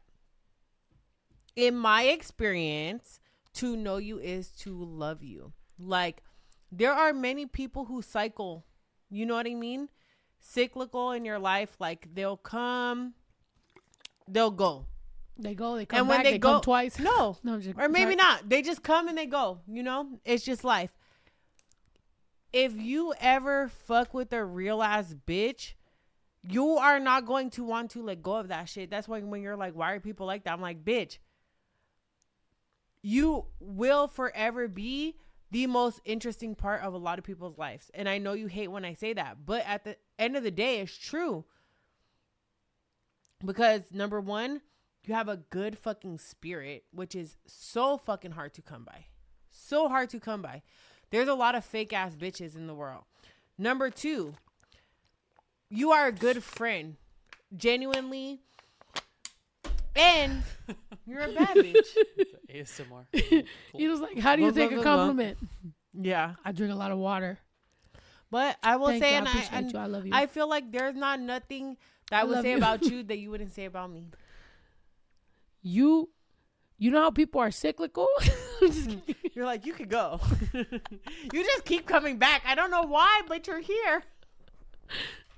in 1.56 1.76
my 1.76 2.04
experience, 2.04 3.18
to 3.54 3.76
know 3.76 3.96
you 3.98 4.18
is 4.18 4.48
to 4.50 4.70
love 4.84 5.22
you. 5.22 5.52
Like 5.78 6.22
there 6.70 6.92
are 6.92 7.12
many 7.12 7.44
people 7.46 7.84
who 7.86 8.00
cycle, 8.02 8.64
you 9.10 9.26
know 9.26 9.34
what 9.34 9.46
I 9.46 9.54
mean? 9.54 9.88
Cyclical 10.40 11.12
in 11.12 11.24
your 11.24 11.38
life 11.38 11.76
like 11.78 12.08
they'll 12.14 12.36
come, 12.36 13.14
they'll 14.28 14.50
go. 14.50 14.86
They 15.38 15.54
go. 15.54 15.76
They 15.76 15.86
come 15.86 15.98
And 16.00 16.08
when 16.08 16.18
back. 16.18 16.24
they 16.24 16.32
They, 16.32 16.38
go- 16.38 16.52
come 16.54 16.60
twice. 16.62 16.98
No. 16.98 17.36
no, 17.44 17.58
just, 17.58 17.78
Or 17.78 17.88
maybe 17.88 18.04
sorry. 18.12 18.16
not. 18.16 18.48
They 18.48 18.62
just 18.62 18.82
come 18.82 19.08
and 19.08 19.16
they 19.18 19.26
go, 19.26 19.60
you 19.66 19.82
know? 19.82 20.18
It's 20.24 20.44
just 20.44 20.62
life. 20.62 20.90
If 22.52 22.76
you 22.76 23.14
ever 23.18 23.68
fuck 23.68 24.12
with 24.12 24.32
a 24.32 24.44
real 24.44 24.82
ass 24.82 25.14
bitch, 25.26 25.72
you 26.48 26.76
are 26.76 26.98
not 26.98 27.26
going 27.26 27.50
to 27.50 27.64
want 27.64 27.90
to 27.92 28.02
let 28.02 28.22
go 28.22 28.36
of 28.36 28.48
that 28.48 28.68
shit. 28.68 28.90
That's 28.90 29.08
why 29.08 29.20
when 29.20 29.42
you're 29.42 29.56
like, 29.56 29.74
why 29.74 29.92
are 29.92 30.00
people 30.00 30.26
like 30.26 30.44
that? 30.44 30.52
I'm 30.52 30.60
like, 30.60 30.84
bitch, 30.84 31.18
you 33.02 33.46
will 33.60 34.08
forever 34.08 34.68
be 34.68 35.16
the 35.50 35.66
most 35.66 36.00
interesting 36.04 36.54
part 36.54 36.82
of 36.82 36.94
a 36.94 36.98
lot 36.98 37.18
of 37.18 37.24
people's 37.24 37.58
lives. 37.58 37.90
And 37.94 38.08
I 38.08 38.18
know 38.18 38.32
you 38.32 38.46
hate 38.46 38.68
when 38.68 38.84
I 38.84 38.94
say 38.94 39.12
that, 39.12 39.44
but 39.44 39.64
at 39.66 39.84
the 39.84 39.96
end 40.18 40.36
of 40.36 40.42
the 40.42 40.50
day, 40.50 40.80
it's 40.80 40.96
true. 40.96 41.44
Because 43.44 43.82
number 43.92 44.20
one, 44.20 44.62
you 45.04 45.14
have 45.14 45.28
a 45.28 45.36
good 45.50 45.78
fucking 45.78 46.18
spirit, 46.18 46.84
which 46.92 47.14
is 47.14 47.36
so 47.46 47.98
fucking 47.98 48.32
hard 48.32 48.54
to 48.54 48.62
come 48.62 48.84
by. 48.84 49.06
So 49.50 49.88
hard 49.88 50.10
to 50.10 50.20
come 50.20 50.42
by. 50.42 50.62
There's 51.10 51.28
a 51.28 51.34
lot 51.34 51.54
of 51.54 51.64
fake 51.64 51.92
ass 51.92 52.14
bitches 52.14 52.56
in 52.56 52.66
the 52.66 52.74
world. 52.74 53.04
Number 53.58 53.90
two, 53.90 54.34
you 55.72 55.92
are 55.92 56.06
a 56.06 56.12
good 56.12 56.42
friend, 56.44 56.96
genuinely, 57.56 58.40
and 59.96 60.42
you're 61.06 61.22
a 61.22 61.32
bad 61.32 61.48
bitch. 61.56 61.86
ASMR. 62.52 63.06
He 63.74 63.88
was 63.88 64.00
like, 64.00 64.18
"How 64.18 64.36
do 64.36 64.42
you 64.42 64.52
Blah, 64.52 64.62
take 64.62 64.70
blah, 64.70 64.80
a 64.80 64.82
blah, 64.82 64.96
blah. 64.96 64.96
compliment?" 65.06 65.38
Yeah, 65.94 66.34
I 66.44 66.52
drink 66.52 66.72
a 66.72 66.76
lot 66.76 66.90
of 66.92 66.98
water. 66.98 67.38
but 68.30 68.56
I 68.62 68.76
will 68.76 68.88
Thank 68.88 69.02
say, 69.02 69.10
you. 69.10 69.16
I 69.16 69.18
and 69.18 69.28
I, 69.28 69.30
appreciate 69.30 69.58
and 69.58 69.72
you. 69.72 69.78
I 69.78 69.86
love 69.86 70.06
you. 70.06 70.12
I 70.14 70.26
feel 70.26 70.48
like 70.48 70.70
there's 70.72 70.94
not 70.96 71.20
nothing 71.20 71.76
that 72.10 72.18
I 72.18 72.20
I 72.20 72.24
would 72.24 72.42
say 72.42 72.50
you. 72.52 72.56
about 72.56 72.82
you 72.90 73.02
that 73.04 73.18
you 73.18 73.30
wouldn't 73.30 73.52
say 73.52 73.64
about 73.66 73.90
me. 73.90 74.08
you, 75.62 76.10
you 76.78 76.90
know 76.90 77.00
how 77.02 77.10
people 77.10 77.40
are 77.40 77.50
cyclical. 77.50 78.08
I'm 78.62 78.68
just 78.72 78.88
kidding. 78.88 79.14
You're 79.34 79.46
like, 79.46 79.64
you 79.66 79.72
could 79.72 79.88
go. 79.88 80.20
you 80.52 81.44
just 81.44 81.64
keep 81.64 81.86
coming 81.86 82.18
back. 82.18 82.42
I 82.46 82.54
don't 82.54 82.70
know 82.70 82.82
why, 82.82 83.22
but 83.28 83.46
you're 83.46 83.60
here. 83.60 84.02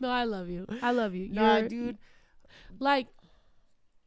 No, 0.00 0.08
I 0.10 0.24
love 0.24 0.48
you. 0.48 0.66
I 0.82 0.90
love 0.92 1.14
you. 1.14 1.28
Nah, 1.30 1.58
You're, 1.58 1.68
dude. 1.68 1.98
like 2.78 3.06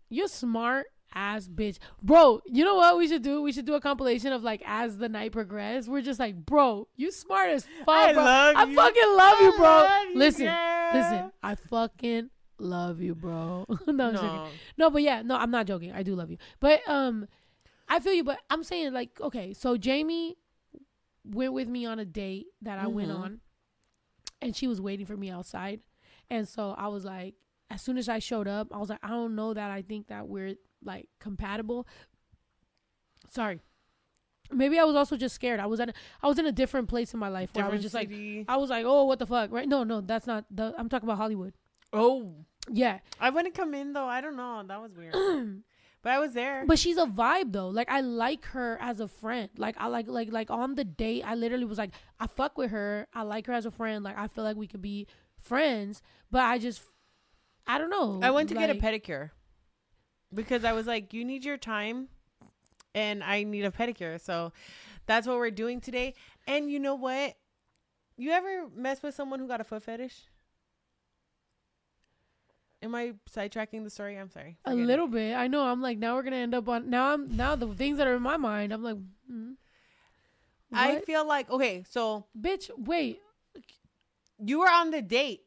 you're 0.09 0.27
smart 0.27 0.85
ass 1.15 1.47
bitch 1.47 1.77
bro 2.03 2.41
you 2.45 2.63
know 2.65 2.75
what 2.75 2.97
we 2.97 3.07
should 3.07 3.21
do 3.21 3.41
we 3.41 3.51
should 3.51 3.65
do 3.65 3.73
a 3.75 3.81
compilation 3.81 4.31
of 4.33 4.43
like 4.43 4.61
as 4.65 4.97
the 4.97 5.07
night 5.09 5.31
progresses 5.31 5.89
we're 5.89 6.01
just 6.01 6.19
like 6.19 6.35
bro 6.45 6.85
you 6.97 7.11
smart 7.11 7.49
as 7.49 7.65
fuck 7.85 7.87
I 7.87 8.13
bro. 8.13 8.23
love 8.23 8.55
i 8.57 8.63
you. 8.65 8.75
fucking 8.75 9.15
love 9.15 9.39
you 9.41 9.51
bro 9.57 9.65
love 9.67 10.05
you, 10.11 10.17
listen 10.19 10.45
girl. 10.45 10.89
listen 10.93 11.31
i 11.41 11.55
fucking 11.55 12.29
love 12.59 12.99
you 13.01 13.15
bro 13.15 13.65
no, 13.87 14.07
I'm 14.09 14.13
joking. 14.15 14.27
No. 14.27 14.47
no 14.77 14.89
but 14.89 15.01
yeah 15.01 15.21
no 15.23 15.35
i'm 15.37 15.49
not 15.51 15.65
joking 15.65 15.91
i 15.93 16.03
do 16.03 16.13
love 16.13 16.29
you 16.29 16.37
but 16.59 16.81
um 16.89 17.25
i 17.87 17.99
feel 17.99 18.13
you 18.13 18.23
but 18.25 18.39
i'm 18.49 18.63
saying 18.63 18.91
like 18.93 19.19
okay 19.21 19.53
so 19.53 19.77
jamie 19.77 20.35
went 21.25 21.53
with 21.53 21.67
me 21.69 21.85
on 21.85 21.99
a 21.99 22.05
date 22.05 22.47
that 22.61 22.79
i 22.79 22.87
went 22.87 23.09
Mhm. 23.09 23.19
on 23.19 23.39
and 24.41 24.55
she 24.55 24.67
was 24.67 24.79
waiting 24.81 25.05
for 25.05 25.17
me 25.17 25.29
outside. 25.29 25.81
And 26.29 26.47
so 26.47 26.75
i 26.77 26.87
was 26.87 27.05
like 27.05 27.35
as 27.69 27.81
soon 27.81 27.97
as 27.97 28.07
i 28.09 28.19
showed 28.19 28.47
up 28.47 28.73
i 28.73 28.77
was 28.77 28.89
like 28.89 28.99
i 29.03 29.09
don't 29.09 29.35
know 29.35 29.53
that 29.53 29.71
i 29.71 29.81
think 29.81 30.07
that 30.07 30.27
we're 30.27 30.55
like 30.83 31.07
compatible. 31.19 31.87
Sorry. 33.29 33.59
Maybe 34.51 34.79
i 34.79 34.83
was 34.83 34.95
also 34.95 35.17
just 35.17 35.35
scared. 35.35 35.59
I 35.59 35.65
was 35.65 35.79
at 35.79 35.89
a, 35.89 35.93
i 36.21 36.27
was 36.27 36.39
in 36.39 36.45
a 36.45 36.51
different 36.51 36.87
place 36.89 37.13
in 37.13 37.19
my 37.19 37.29
life 37.29 37.49
where 37.53 37.65
i 37.65 37.69
was 37.69 37.81
Different 37.81 38.09
just 38.09 38.17
like 38.17 38.45
i 38.49 38.57
was 38.57 38.69
like 38.69 38.85
oh 38.85 39.03
what 39.05 39.19
the 39.19 39.25
fuck 39.25 39.51
right? 39.51 39.67
No 39.67 39.83
no 39.83 40.01
that's 40.01 40.27
not 40.27 40.45
the 40.51 40.73
i'm 40.77 40.89
talking 40.89 41.07
about 41.07 41.17
hollywood. 41.17 41.53
Oh, 41.93 42.35
yeah. 42.69 42.99
I 43.19 43.29
wouldn't 43.29 43.55
come 43.55 43.73
in 43.73 43.93
though. 43.93 44.07
I 44.07 44.19
don't 44.21 44.35
know. 44.35 44.63
That 44.67 44.81
was 44.81 44.91
weird. 44.93 45.13
but 46.07 46.13
I 46.13 46.19
was 46.19 46.31
there. 46.31 46.63
but 46.65 46.79
she's 46.79 46.95
a 46.95 47.05
vibe 47.05 47.51
though 47.51 47.67
like 47.67 47.89
i 47.91 47.99
like 47.99 48.45
her 48.45 48.77
as 48.79 49.01
a 49.01 49.09
friend 49.09 49.49
like 49.57 49.75
i 49.77 49.87
like 49.87 50.07
like 50.07 50.31
like 50.31 50.49
on 50.49 50.75
the 50.75 50.85
date 50.85 51.23
i 51.25 51.35
literally 51.35 51.65
was 51.65 51.77
like 51.77 51.91
i 52.17 52.27
fuck 52.27 52.57
with 52.57 52.71
her 52.71 53.07
i 53.13 53.23
like 53.23 53.45
her 53.47 53.53
as 53.53 53.65
a 53.65 53.71
friend 53.71 54.05
like 54.05 54.17
i 54.17 54.27
feel 54.27 54.45
like 54.45 54.55
we 54.55 54.67
could 54.67 54.81
be 54.81 55.05
friends 55.41 56.01
but 56.31 56.43
i 56.43 56.57
just 56.57 56.81
i 57.67 57.77
don't 57.77 57.89
know 57.89 58.21
I 58.23 58.31
went 58.31 58.47
to 58.49 58.55
get 58.55 58.69
a 58.69 58.75
pedicure 58.75 59.31
because 60.33 60.63
I 60.63 60.73
was 60.73 60.87
like, 60.87 61.13
you 61.13 61.23
need 61.25 61.45
your 61.45 61.57
time, 61.57 62.09
and 62.93 63.23
I 63.23 63.43
need 63.43 63.65
a 63.65 63.71
pedicure. 63.71 64.19
So 64.19 64.51
that's 65.05 65.25
what 65.27 65.37
we're 65.37 65.51
doing 65.51 65.79
today. 65.79 66.15
And 66.47 66.69
you 66.69 66.79
know 66.79 66.95
what? 66.95 67.35
You 68.17 68.31
ever 68.31 68.67
mess 68.75 69.01
with 69.03 69.15
someone 69.15 69.39
who 69.39 69.47
got 69.47 69.61
a 69.61 69.63
foot 69.63 69.83
fetish? 69.83 70.23
Am 72.81 72.93
I 72.93 73.13
sidetracking 73.29 73.83
the 73.83 73.89
story? 73.89 74.17
I'm 74.17 74.29
sorry. 74.29 74.57
a 74.65 74.71
Forget 74.71 74.83
it. 74.83 74.87
little 74.87 75.07
bit 75.07 75.33
i 75.35 75.47
know 75.47 75.63
i'm 75.63 75.81
like 75.81 75.97
now 75.97 76.15
we're 76.15 76.23
gonna 76.23 76.35
end 76.37 76.53
up 76.53 76.67
on 76.69 76.89
now 76.89 77.13
i'm 77.13 77.35
now 77.35 77.55
the 77.55 77.67
things 77.73 77.97
that 77.97 78.07
are 78.07 78.15
in 78.15 78.21
my 78.21 78.37
mind 78.37 78.71
i'm 78.73 78.83
like 78.83 78.97
hmm. 79.29 79.53
I 80.73 80.99
feel 80.99 81.25
like 81.25 81.49
okay. 81.49 81.83
So 81.89 82.25
bitch 82.39 82.69
wait 82.77 83.21
you 84.43 84.59
were 84.59 84.69
on 84.69 84.91
the 84.91 85.01
date. 85.01 85.41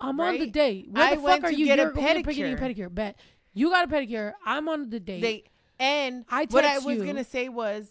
i'm 0.00 0.20
on 0.20 0.38
the 0.38 0.46
date 0.46 0.88
where 0.90 1.04
I 1.04 1.14
the 1.14 1.22
fuck 1.22 1.44
are 1.44 1.52
you 1.52 1.64
get 1.64 1.78
a 1.78 1.82
you're 1.82 1.92
going 1.92 2.22
to 2.22 2.22
get 2.34 2.46
a 2.46 2.56
pedicure. 2.56 2.58
pedicure 2.58 2.94
bet 2.94 3.18
you 3.54 3.70
got 3.70 3.88
a 3.88 3.92
pedicure 3.92 4.32
i'm 4.44 4.68
on 4.68 4.90
the 4.90 5.00
date 5.00 5.22
They 5.22 5.44
and 5.78 6.24
I 6.28 6.46
what 6.50 6.64
I 6.64 6.78
was 6.78 6.98
you. 6.98 7.04
gonna 7.04 7.24
say 7.24 7.48
was. 7.48 7.88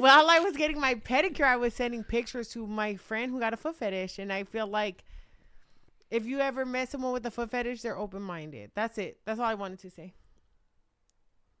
While 0.00 0.28
I 0.30 0.40
was 0.40 0.56
getting 0.56 0.80
my 0.80 0.94
pedicure, 0.96 1.44
I 1.46 1.56
was 1.56 1.74
sending 1.74 2.04
pictures 2.04 2.48
to 2.50 2.66
my 2.66 2.96
friend 2.96 3.32
who 3.32 3.40
got 3.40 3.52
a 3.54 3.56
foot 3.56 3.76
fetish, 3.76 4.18
and 4.18 4.32
I 4.32 4.44
feel 4.44 4.66
like 4.66 5.04
If 6.10 6.26
you 6.26 6.40
ever 6.40 6.64
met 6.64 6.88
someone 6.88 7.12
with 7.12 7.26
a 7.26 7.30
foot 7.30 7.50
fetish, 7.50 7.82
they're 7.82 7.98
open 7.98 8.22
minded. 8.22 8.70
That's 8.74 8.98
it. 8.98 9.18
That's 9.24 9.40
all 9.40 9.46
I 9.46 9.54
wanted 9.54 9.80
to 9.80 9.90
say. 9.90 10.14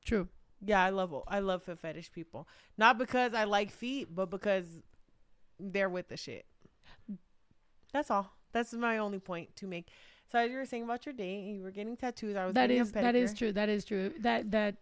True. 0.04 0.28
Yeah, 0.64 0.82
I 0.82 0.90
love 0.90 1.14
I 1.28 1.40
love 1.40 1.64
foot 1.64 1.80
fetish 1.80 2.12
people. 2.12 2.48
Not 2.78 2.98
because 2.98 3.34
I 3.34 3.44
like 3.44 3.70
feet, 3.70 4.14
but 4.14 4.30
because 4.30 4.66
they're 5.58 5.88
with 5.90 6.08
the 6.08 6.16
shit. 6.16 6.46
That's 7.92 8.10
all. 8.10 8.32
That's 8.52 8.72
my 8.72 8.98
only 8.98 9.18
point 9.18 9.56
to 9.56 9.66
make. 9.66 9.88
So 10.30 10.38
as 10.38 10.50
you 10.50 10.56
were 10.58 10.66
saying 10.66 10.84
about 10.84 11.06
your 11.06 11.12
date, 11.12 11.44
you 11.44 11.62
were 11.62 11.70
getting 11.70 11.96
tattoos. 11.96 12.36
I 12.36 12.46
was 12.46 12.54
That 12.54 12.70
is 12.70 12.92
that 12.92 13.14
is 13.14 13.34
true. 13.34 13.52
That 13.52 13.68
is 13.68 13.84
true. 13.84 14.12
That 14.20 14.50
that. 14.52 14.76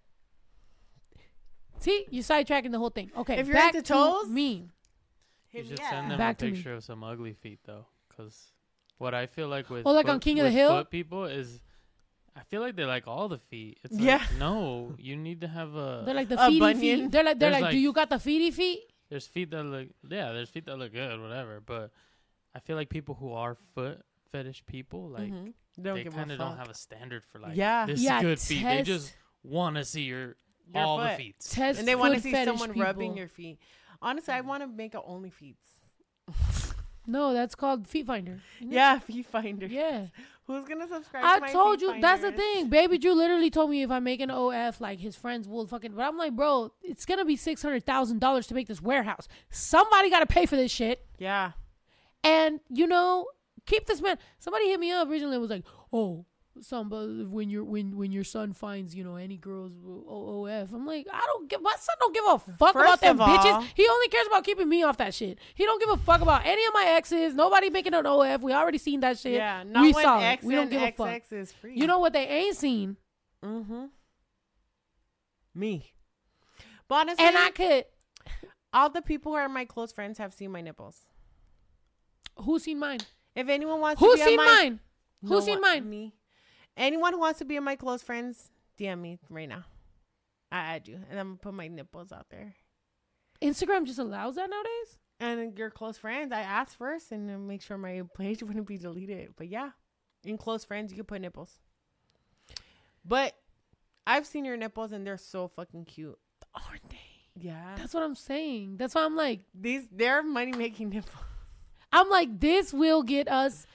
See, 1.80 2.06
you 2.10 2.22
sidetracking 2.22 2.70
the 2.70 2.78
whole 2.78 2.90
thing. 2.90 3.10
Okay, 3.16 3.38
If 3.38 3.46
you're 3.46 3.54
back 3.54 3.74
into 3.74 3.86
to 3.88 3.92
toes, 3.94 4.28
me. 4.28 4.68
You 5.52 5.60
Hit 5.60 5.66
should 5.68 5.78
me 5.78 5.84
send 5.90 6.10
them 6.10 6.18
Back 6.18 6.36
a 6.36 6.38
to 6.40 6.44
me. 6.46 6.52
picture 6.52 6.74
of 6.74 6.82
some 6.84 7.04
ugly 7.04 7.32
feet 7.34 7.60
though, 7.64 7.86
because 8.08 8.52
what 8.98 9.14
I 9.14 9.26
feel 9.26 9.48
like 9.48 9.68
with 9.70 9.86
Oh, 9.86 9.92
like 9.92 10.06
on 10.08 10.16
foot- 10.16 10.22
King 10.22 10.40
of 10.40 10.44
the 10.44 10.48
with 10.50 10.54
Hill? 10.54 10.70
foot 10.70 10.90
people 10.90 11.24
is, 11.26 11.60
I 12.34 12.42
feel 12.44 12.60
like 12.60 12.74
they 12.74 12.84
like 12.84 13.06
all 13.06 13.28
the 13.28 13.38
feet. 13.38 13.78
It's 13.84 13.92
like, 13.94 14.02
Yeah. 14.02 14.24
no, 14.38 14.94
you 14.98 15.16
need 15.16 15.42
to 15.42 15.48
have 15.48 15.74
a. 15.74 16.02
They're 16.04 16.14
like 16.14 16.28
the 16.28 16.36
A 16.42 16.48
feety 16.48 16.58
bunion. 16.58 17.00
feet. 17.02 17.10
They're 17.12 17.22
like 17.24 17.38
they're 17.38 17.50
There's 17.50 17.62
like, 17.62 17.70
do 17.70 17.76
like- 17.76 17.82
you 17.82 17.92
got 17.92 18.10
the 18.10 18.16
feety 18.16 18.52
feet? 18.52 18.80
there's 19.10 19.26
feet 19.26 19.50
that 19.50 19.62
look 19.62 19.88
yeah, 20.08 20.32
there's 20.32 20.48
feet 20.48 20.64
that 20.66 20.76
look 20.76 20.92
good, 20.92 21.20
whatever. 21.20 21.60
But 21.60 21.92
I 22.54 22.58
feel 22.60 22.74
like 22.74 22.88
people 22.88 23.14
who 23.14 23.32
are 23.32 23.54
foot 23.74 24.00
fetish 24.32 24.64
people, 24.66 25.08
like 25.10 25.30
Mhm. 25.30 25.52
They 25.76 25.82
don't 25.82 25.94
they 25.96 26.04
give 26.04 26.14
kind 26.14 26.32
of 26.32 26.38
don't 26.38 26.50
fuck. 26.50 26.58
have 26.58 26.68
a 26.70 26.74
standard 26.74 27.22
for 27.24 27.38
like 27.38 27.56
Yeah. 27.56 27.86
this 27.86 28.00
Yeah, 28.00 28.16
is 28.18 28.22
good 28.22 28.40
feet. 28.40 28.62
They 28.64 28.76
test- 28.78 28.86
just 28.86 29.14
want 29.44 29.76
to 29.76 29.84
see 29.84 30.02
your 30.02 30.36
Your 30.72 30.84
all 30.84 30.98
foot. 30.98 31.10
the 31.10 31.16
feet. 31.16 31.36
Test 31.40 31.78
and 31.78 31.88
they 31.88 31.94
want 31.94 32.14
to 32.14 32.20
see 32.20 32.32
fetish 32.32 32.58
someone 32.58 32.78
rubbing 32.78 33.16
your 33.16 33.28
feet. 33.28 33.58
Honestly, 34.00 34.34
I 34.34 34.40
mm. 34.40 34.46
want 34.46 34.62
to 34.62 34.66
make 34.66 34.94
a 34.94 35.02
only 35.02 35.30
feet. 35.30 35.56
No, 37.06 37.34
that's 37.34 37.54
called 37.54 37.86
Feet 37.86 38.06
Finder. 38.06 38.40
isn't 38.60 38.72
it? 38.72 38.74
Yeah, 38.74 38.98
feet 38.98 39.26
finder. 39.26 39.66
Yeah. 39.66 40.06
Who's 40.46 40.64
gonna 40.64 40.88
subscribe? 40.88 41.24
I 41.24 41.34
to 41.36 41.40
my 41.42 41.52
told 41.52 41.80
Feet 41.80 41.94
you 41.96 42.00
that's 42.00 42.22
the 42.22 42.32
thing. 42.32 42.68
Baby 42.68 42.98
Drew 42.98 43.14
literally 43.14 43.50
told 43.50 43.70
me 43.70 43.82
if 43.82 43.90
I 43.90 43.98
make 43.98 44.20
an 44.20 44.30
OF, 44.30 44.80
like 44.80 45.00
his 45.00 45.16
friends 45.16 45.48
will 45.48 45.66
fucking. 45.66 45.92
But 45.92 46.02
I'm 46.02 46.16
like, 46.16 46.34
bro, 46.34 46.72
it's 46.82 47.04
gonna 47.04 47.24
be 47.24 47.36
six 47.36 47.62
hundred 47.62 47.84
thousand 47.84 48.20
dollars 48.20 48.46
to 48.48 48.54
make 48.54 48.68
this 48.68 48.80
warehouse. 48.80 49.28
Somebody 49.50 50.10
got 50.10 50.20
to 50.20 50.26
pay 50.26 50.46
for 50.46 50.56
this 50.56 50.70
shit. 50.70 51.04
Yeah. 51.18 51.52
And 52.22 52.60
you 52.70 52.86
know, 52.86 53.26
keep 53.66 53.86
this 53.86 54.00
man. 54.00 54.18
Somebody 54.38 54.68
hit 54.68 54.80
me 54.80 54.92
up 54.92 55.08
recently. 55.08 55.36
and 55.36 55.42
Was 55.42 55.50
like, 55.50 55.64
oh, 55.92 56.24
somebody 56.60 57.24
when 57.24 57.50
your 57.50 57.64
when 57.64 57.96
when 57.96 58.12
your 58.12 58.22
son 58.24 58.52
finds 58.52 58.94
you 58.94 59.02
know 59.04 59.16
any 59.16 59.36
girls 59.36 59.72
OOF. 59.84 60.72
I'm 60.72 60.86
like, 60.86 61.06
I 61.12 61.20
don't 61.26 61.48
give 61.48 61.60
my 61.62 61.74
son 61.78 61.96
don't 62.00 62.14
give 62.14 62.24
a 62.26 62.38
fuck 62.38 62.72
First 62.74 62.84
about 62.86 63.00
them 63.00 63.20
all- 63.20 63.28
bitches. 63.38 63.66
He 63.74 63.86
only 63.88 64.08
cares 64.08 64.26
about 64.28 64.44
keeping 64.44 64.68
me 64.68 64.82
off 64.82 64.96
that 64.98 65.14
shit. 65.14 65.38
He 65.54 65.64
don't 65.64 65.80
give 65.80 65.88
a 65.90 65.96
fuck 65.96 66.20
about 66.20 66.42
any 66.46 66.64
of 66.66 66.72
my 66.74 66.84
exes. 66.96 67.34
Nobody 67.34 67.70
making 67.70 67.94
an 67.94 68.06
OF. 68.06 68.42
We 68.42 68.52
already 68.52 68.78
seen 68.78 69.00
that 69.00 69.18
shit. 69.18 69.32
Yeah. 69.34 69.62
Not 69.64 69.82
we 69.82 69.92
when 69.92 70.04
saw 70.04 70.20
X 70.20 70.42
it. 70.42 70.46
We 70.46 70.54
don't 70.54 70.70
give 70.70 70.82
a 70.82 70.92
XX 70.92 70.96
fuck. 70.96 71.22
is 71.32 71.52
free. 71.52 71.74
You 71.76 71.86
know 71.86 71.98
what 71.98 72.12
they 72.12 72.26
ain't 72.26 72.56
seen, 72.56 72.96
Mm-hmm. 73.44 73.86
Me. 75.54 75.92
But 76.88 76.94
honestly, 76.96 77.24
and 77.24 77.36
I 77.38 77.50
could. 77.50 77.84
all 78.72 78.90
the 78.90 79.02
people 79.02 79.32
who 79.32 79.36
are 79.38 79.48
my 79.48 79.64
close 79.64 79.92
friends 79.92 80.18
have 80.18 80.34
seen 80.34 80.50
my 80.50 80.60
nipples. 80.60 81.06
Who 82.38 82.58
seen 82.58 82.78
mine? 82.78 82.98
If 83.36 83.48
anyone 83.48 83.80
wants 83.80 84.00
who's 84.00 84.12
to 84.12 84.16
be 84.16 84.22
on 84.22 84.28
seen 84.28 84.36
mine? 84.36 84.80
No 85.22 85.28
Who 85.36 85.40
seen 85.42 85.60
one- 85.60 85.62
mine? 85.62 85.88
Me. 85.90 86.14
Anyone 86.76 87.12
who 87.12 87.20
wants 87.20 87.38
to 87.38 87.44
be 87.44 87.56
in 87.56 87.64
my 87.64 87.76
close 87.76 88.02
friends, 88.02 88.50
DM 88.78 89.00
me 89.00 89.18
right 89.30 89.48
now. 89.48 89.64
I 90.50 90.58
add 90.58 90.88
you, 90.88 91.00
and 91.10 91.18
I'm 91.18 91.28
gonna 91.28 91.38
put 91.38 91.54
my 91.54 91.68
nipples 91.68 92.12
out 92.12 92.26
there. 92.30 92.54
Instagram 93.42 93.86
just 93.86 93.98
allows 93.98 94.36
that 94.36 94.50
nowadays. 94.50 94.98
And 95.20 95.56
your 95.58 95.70
close 95.70 95.96
friends, 95.96 96.32
I 96.32 96.40
asked 96.40 96.76
first, 96.76 97.12
and 97.12 97.46
make 97.46 97.62
sure 97.62 97.78
my 97.78 98.02
page 98.16 98.42
wouldn't 98.42 98.66
be 98.66 98.78
deleted. 98.78 99.34
But 99.36 99.48
yeah, 99.48 99.70
in 100.24 100.38
close 100.38 100.64
friends, 100.64 100.90
you 100.90 100.96
can 100.96 101.06
put 101.06 101.20
nipples. 101.20 101.58
But 103.04 103.34
I've 104.06 104.26
seen 104.26 104.44
your 104.44 104.56
nipples, 104.56 104.92
and 104.92 105.06
they're 105.06 105.16
so 105.18 105.48
fucking 105.48 105.84
cute. 105.86 106.18
Aren't 106.54 106.88
they? 106.90 106.98
Yeah, 107.36 107.74
That's 107.76 107.92
what 107.92 108.04
I'm 108.04 108.14
saying. 108.14 108.76
That's 108.76 108.94
why 108.94 109.04
I'm 109.04 109.16
like, 109.16 109.40
these 109.52 109.88
they're 109.90 110.22
money 110.22 110.52
making 110.52 110.88
nipples. 110.90 111.14
I'm 111.92 112.08
like, 112.08 112.40
this 112.40 112.72
will 112.72 113.02
get 113.02 113.28
us 113.28 113.66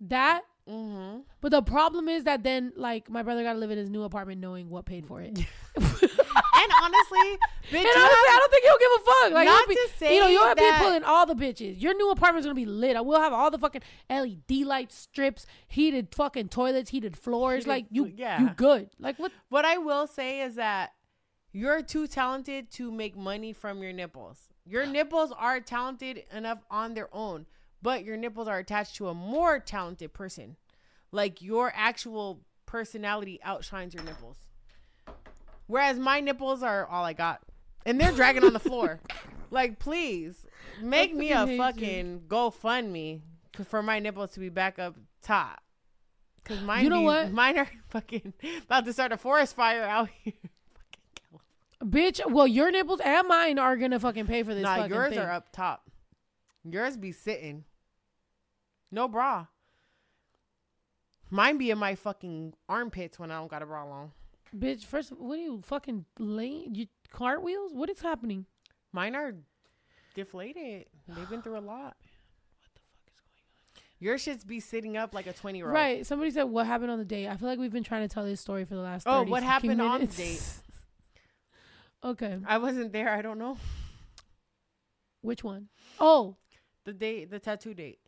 that. 0.00 0.42
Mm-hmm. 0.68 1.20
But 1.40 1.50
the 1.50 1.62
problem 1.62 2.08
is 2.08 2.24
that 2.24 2.42
then, 2.42 2.72
like, 2.76 3.10
my 3.10 3.22
brother 3.22 3.42
got 3.42 3.54
to 3.54 3.58
live 3.58 3.70
in 3.70 3.78
his 3.78 3.90
new 3.90 4.02
apartment 4.02 4.40
knowing 4.40 4.68
what 4.68 4.84
paid 4.84 5.06
for 5.06 5.20
it. 5.20 5.28
and 5.28 5.46
And 6.62 6.72
honestly, 6.82 7.38
bitch, 7.70 7.86
honestly, 7.86 8.00
you 8.00 8.28
I 8.28 8.36
don't 8.38 8.50
think 8.50 8.64
he'll 8.64 8.78
give 8.78 8.90
a 8.94 9.04
fuck. 9.04 9.32
Like, 9.32 9.46
Not 9.46 9.68
be, 9.68 9.74
to 9.74 9.88
say 9.96 10.14
you 10.14 10.20
know, 10.20 10.28
you'll 10.28 10.54
be 10.54 10.70
pulling 10.78 11.04
all 11.04 11.26
the 11.26 11.34
bitches. 11.34 11.80
Your 11.80 11.94
new 11.94 12.10
apartment's 12.10 12.46
gonna 12.46 12.54
be 12.54 12.66
lit. 12.66 12.96
I 12.96 13.00
will 13.00 13.20
have 13.20 13.32
all 13.32 13.50
the 13.50 13.58
fucking 13.58 13.82
LED 14.10 14.66
light 14.66 14.92
strips, 14.92 15.46
heated 15.68 16.08
fucking 16.14 16.48
toilets, 16.48 16.90
heated 16.90 17.16
floors. 17.16 17.64
Heated 17.64 17.68
like 17.68 17.86
you, 17.90 18.12
yeah. 18.14 18.40
you 18.40 18.50
good. 18.50 18.90
Like 18.98 19.18
what? 19.18 19.32
What 19.48 19.64
I 19.64 19.78
will 19.78 20.06
say 20.06 20.42
is 20.42 20.56
that 20.56 20.92
you're 21.52 21.82
too 21.82 22.06
talented 22.06 22.70
to 22.72 22.90
make 22.90 23.16
money 23.16 23.52
from 23.52 23.82
your 23.82 23.92
nipples. 23.92 24.48
Your 24.66 24.86
nipples 24.86 25.32
are 25.36 25.60
talented 25.60 26.24
enough 26.32 26.58
on 26.70 26.94
their 26.94 27.08
own, 27.12 27.46
but 27.82 28.04
your 28.04 28.16
nipples 28.16 28.48
are 28.48 28.58
attached 28.58 28.96
to 28.96 29.08
a 29.08 29.14
more 29.14 29.58
talented 29.58 30.12
person. 30.12 30.56
Like 31.12 31.42
your 31.42 31.72
actual 31.74 32.40
personality 32.66 33.40
outshines 33.42 33.94
your 33.94 34.04
nipples. 34.04 34.36
Whereas 35.66 35.98
my 35.98 36.20
nipples 36.20 36.62
are 36.62 36.86
all 36.86 37.04
I 37.04 37.12
got. 37.12 37.40
And 37.86 38.00
they're 38.00 38.12
dragging 38.12 38.44
on 38.44 38.52
the 38.52 38.60
floor. 38.60 39.00
Like, 39.52 39.80
please 39.80 40.46
make 40.80 41.12
me 41.12 41.32
a 41.32 41.44
fucking 41.56 42.06
you. 42.12 42.20
GoFundMe 42.28 43.22
for 43.64 43.82
my 43.82 43.98
nipples 43.98 44.30
to 44.34 44.38
be 44.38 44.48
back 44.48 44.78
up 44.78 44.94
top. 45.22 45.60
Cause 46.44 46.60
mine, 46.60 46.84
You 46.84 46.90
know 46.90 47.00
be- 47.00 47.04
what? 47.06 47.32
Mine 47.32 47.58
are 47.58 47.66
fucking 47.88 48.32
about 48.64 48.84
to 48.84 48.92
start 48.92 49.10
a 49.10 49.16
forest 49.16 49.56
fire 49.56 49.82
out 49.82 50.08
here. 50.22 50.34
Bitch, 51.84 52.20
well, 52.30 52.46
your 52.46 52.70
nipples 52.70 53.00
and 53.04 53.26
mine 53.26 53.58
are 53.58 53.76
gonna 53.76 53.98
fucking 53.98 54.28
pay 54.28 54.44
for 54.44 54.54
this. 54.54 54.62
nah, 54.62 54.84
yours 54.84 55.10
thing. 55.10 55.18
are 55.18 55.32
up 55.32 55.50
top. 55.50 55.90
Yours 56.62 56.96
be 56.96 57.10
sitting. 57.10 57.64
No 58.90 59.08
bra. 59.08 59.46
Mine 61.30 61.58
be 61.58 61.70
in 61.70 61.78
my 61.78 61.94
fucking 61.94 62.54
armpits 62.68 63.18
when 63.18 63.30
I 63.30 63.38
don't 63.38 63.50
got 63.50 63.62
a 63.62 63.66
bra 63.66 63.88
on. 63.88 64.10
Bitch, 64.56 64.84
first, 64.84 65.12
what 65.12 65.38
are 65.38 65.42
you 65.42 65.62
fucking 65.64 66.04
laying? 66.18 66.74
You 66.74 66.86
cartwheels? 67.12 67.72
What 67.72 67.88
is 67.88 68.00
happening? 68.00 68.46
Mine 68.92 69.14
are 69.14 69.34
deflated. 70.14 70.86
They've 71.06 71.30
been 71.30 71.40
through 71.42 71.58
a 71.58 71.60
lot. 71.60 71.94
What 72.58 72.74
the 72.74 72.80
fuck 72.80 73.04
is 73.06 73.20
going 73.20 73.38
on? 73.44 74.00
Your 74.00 74.16
shits 74.16 74.44
be 74.44 74.58
sitting 74.58 74.96
up 74.96 75.14
like 75.14 75.28
a 75.28 75.32
20 75.32 75.58
year 75.58 75.66
old. 75.66 75.74
Right. 75.74 76.04
Somebody 76.04 76.32
said 76.32 76.44
what 76.44 76.66
happened 76.66 76.90
on 76.90 76.98
the 76.98 77.04
date. 77.04 77.28
I 77.28 77.36
feel 77.36 77.48
like 77.48 77.60
we've 77.60 77.72
been 77.72 77.84
trying 77.84 78.08
to 78.08 78.12
tell 78.12 78.24
this 78.24 78.40
story 78.40 78.64
for 78.64 78.74
the 78.74 78.80
last. 78.80 79.04
Oh, 79.06 79.22
what 79.22 79.44
happened 79.44 79.80
on 79.80 80.00
the 80.00 80.06
date? 80.08 80.42
okay. 82.04 82.38
I 82.44 82.58
wasn't 82.58 82.92
there. 82.92 83.08
I 83.10 83.22
don't 83.22 83.38
know. 83.38 83.56
Which 85.20 85.44
one? 85.44 85.68
Oh, 86.00 86.36
The 86.84 86.92
date, 86.92 87.30
the 87.30 87.38
tattoo 87.38 87.74
date. 87.74 88.00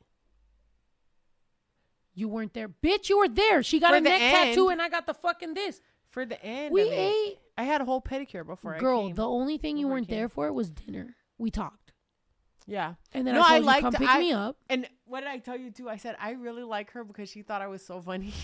You 2.15 2.29
weren't 2.29 2.53
there, 2.55 2.69
bitch. 2.69 3.09
You 3.09 3.19
were 3.19 3.29
there. 3.29 3.63
She 3.63 3.81
got 3.81 3.91
For 3.91 3.97
a 3.97 4.01
the 4.01 4.09
neck 4.11 4.21
tattoo, 4.21 4.69
and 4.69 4.81
I 4.83 4.89
got 4.89 5.07
the 5.07 5.15
fucking 5.15 5.55
this. 5.55 5.81
For 6.11 6.27
the 6.27 6.43
end. 6.45 6.73
We 6.75 6.83
of 6.83 6.89
it. 6.89 6.93
ate. 6.95 7.39
I 7.57 7.65
had 7.65 7.81
a 7.81 7.85
whole 7.85 8.03
pedicure 8.03 8.47
before 8.47 8.75
I 8.75 8.79
Girl, 8.79 9.07
came. 9.07 9.15
the 9.15 9.27
only 9.27 9.57
thing 9.59 9.77
you 9.77 9.87
Before 9.87 9.93
I 9.93 9.95
weren't 10.01 10.09
came. 10.09 10.17
there 10.19 10.29
for 10.29 10.53
was 10.53 10.71
dinner. 10.71 11.17
We 11.39 11.51
talked, 11.51 11.93
yeah. 12.67 12.95
and 13.13 13.27
then 13.27 13.35
No, 13.35 13.41
I 13.43 13.45
I 13.45 13.61
told 13.61 13.65
you 13.65 13.81
come 13.83 13.93
pick 13.95 14.09
I- 14.09 14.19
me 14.21 14.33
up. 14.33 14.57
And 14.69 14.87
what 15.07 15.21
did 15.21 15.29
I 15.31 15.39
tell 15.39 15.57
you 15.59 15.71
too? 15.71 15.89
I 15.89 15.97
said 15.97 16.17
I 16.21 16.33
really 16.33 16.63
like 16.63 16.91
her 16.93 17.03
because 17.05 17.29
she 17.31 17.43
thought 17.43 17.63
I 17.63 17.67
was 17.69 17.85
so 17.85 18.01
funny. 18.01 18.33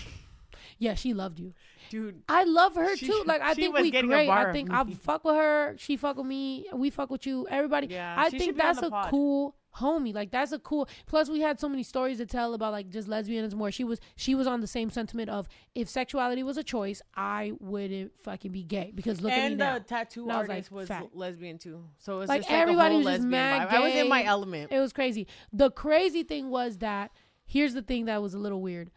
Yeah, 0.77 0.93
she 0.95 1.13
loved 1.13 1.39
you. 1.39 1.53
Dude, 1.89 2.21
I 2.27 2.43
love 2.43 2.75
her 2.75 2.95
She- 2.97 3.07
too. 3.07 3.23
Like 3.25 3.41
I 3.41 3.53
she 3.53 3.61
think 3.61 3.73
was 3.75 3.83
we 3.83 3.91
getting 3.91 4.11
a 4.11 4.13
great. 4.13 4.27
bar 4.27 4.39
I 4.39 4.49
of 4.49 4.53
think 4.53 4.69
me. 4.69 4.75
I 4.75 4.83
fuck 4.93 5.23
with 5.23 5.35
her. 5.35 5.75
She 5.77 5.95
fuck 5.95 6.17
with 6.17 6.25
me. 6.25 6.65
We 6.73 6.89
fuck 6.89 7.09
with 7.09 7.25
you. 7.25 7.47
Everybody. 7.49 7.87
Yeah, 7.87 8.13
I 8.17 8.29
she 8.29 8.39
think 8.39 8.55
be 8.55 8.61
on 8.61 8.67
that's 8.67 8.79
the 8.81 8.87
a 8.87 8.89
pod. 8.89 9.09
cool 9.09 9.55
homie. 9.77 10.13
Like 10.13 10.31
that's 10.31 10.51
a 10.51 10.59
cool. 10.59 10.87
Plus, 11.05 11.29
we 11.29 11.41
had 11.41 11.59
so 11.59 11.69
many 11.69 11.83
stories 11.83 12.17
to 12.17 12.25
tell 12.25 12.53
about 12.53 12.71
like 12.71 12.89
just 12.89 13.07
lesbianism. 13.07 13.55
Where 13.55 13.71
she 13.71 13.83
was, 13.83 13.99
she 14.15 14.35
was 14.35 14.47
on 14.47 14.61
the 14.61 14.67
same 14.67 14.89
sentiment 14.89 15.29
of 15.29 15.47
if 15.75 15.89
sexuality 15.89 16.43
was 16.43 16.57
a 16.57 16.63
choice, 16.63 17.01
I 17.15 17.53
wouldn't 17.59 18.11
fucking 18.23 18.51
be 18.51 18.63
gay 18.63 18.91
because 18.93 19.21
look 19.21 19.31
at 19.31 19.37
me 19.37 19.45
and 19.47 19.57
now. 19.57 19.77
the 19.77 19.83
tattoo 19.85 20.23
And 20.23 20.31
I 20.31 20.39
was 20.39 20.47
like, 20.47 20.65
artist 20.71 20.71
was 20.71 20.89
lesbian 21.13 21.57
too. 21.57 21.83
So 21.97 22.17
it 22.17 22.19
was 22.19 22.29
Like, 22.29 22.41
just 22.41 22.51
like 22.51 22.59
everybody 22.59 22.95
was 22.97 23.05
just 23.05 23.23
mad. 23.23 23.67
I 23.69 23.79
was 23.79 23.93
in 23.93 24.09
my 24.09 24.23
element. 24.23 24.71
It 24.71 24.79
was 24.79 24.93
crazy. 24.93 25.27
The 25.53 25.71
crazy 25.71 26.23
thing 26.23 26.49
was 26.49 26.77
that 26.79 27.11
here's 27.45 27.73
the 27.73 27.81
thing 27.81 28.05
that 28.05 28.21
was 28.21 28.33
a 28.33 28.39
little 28.39 28.61
weird. 28.61 28.91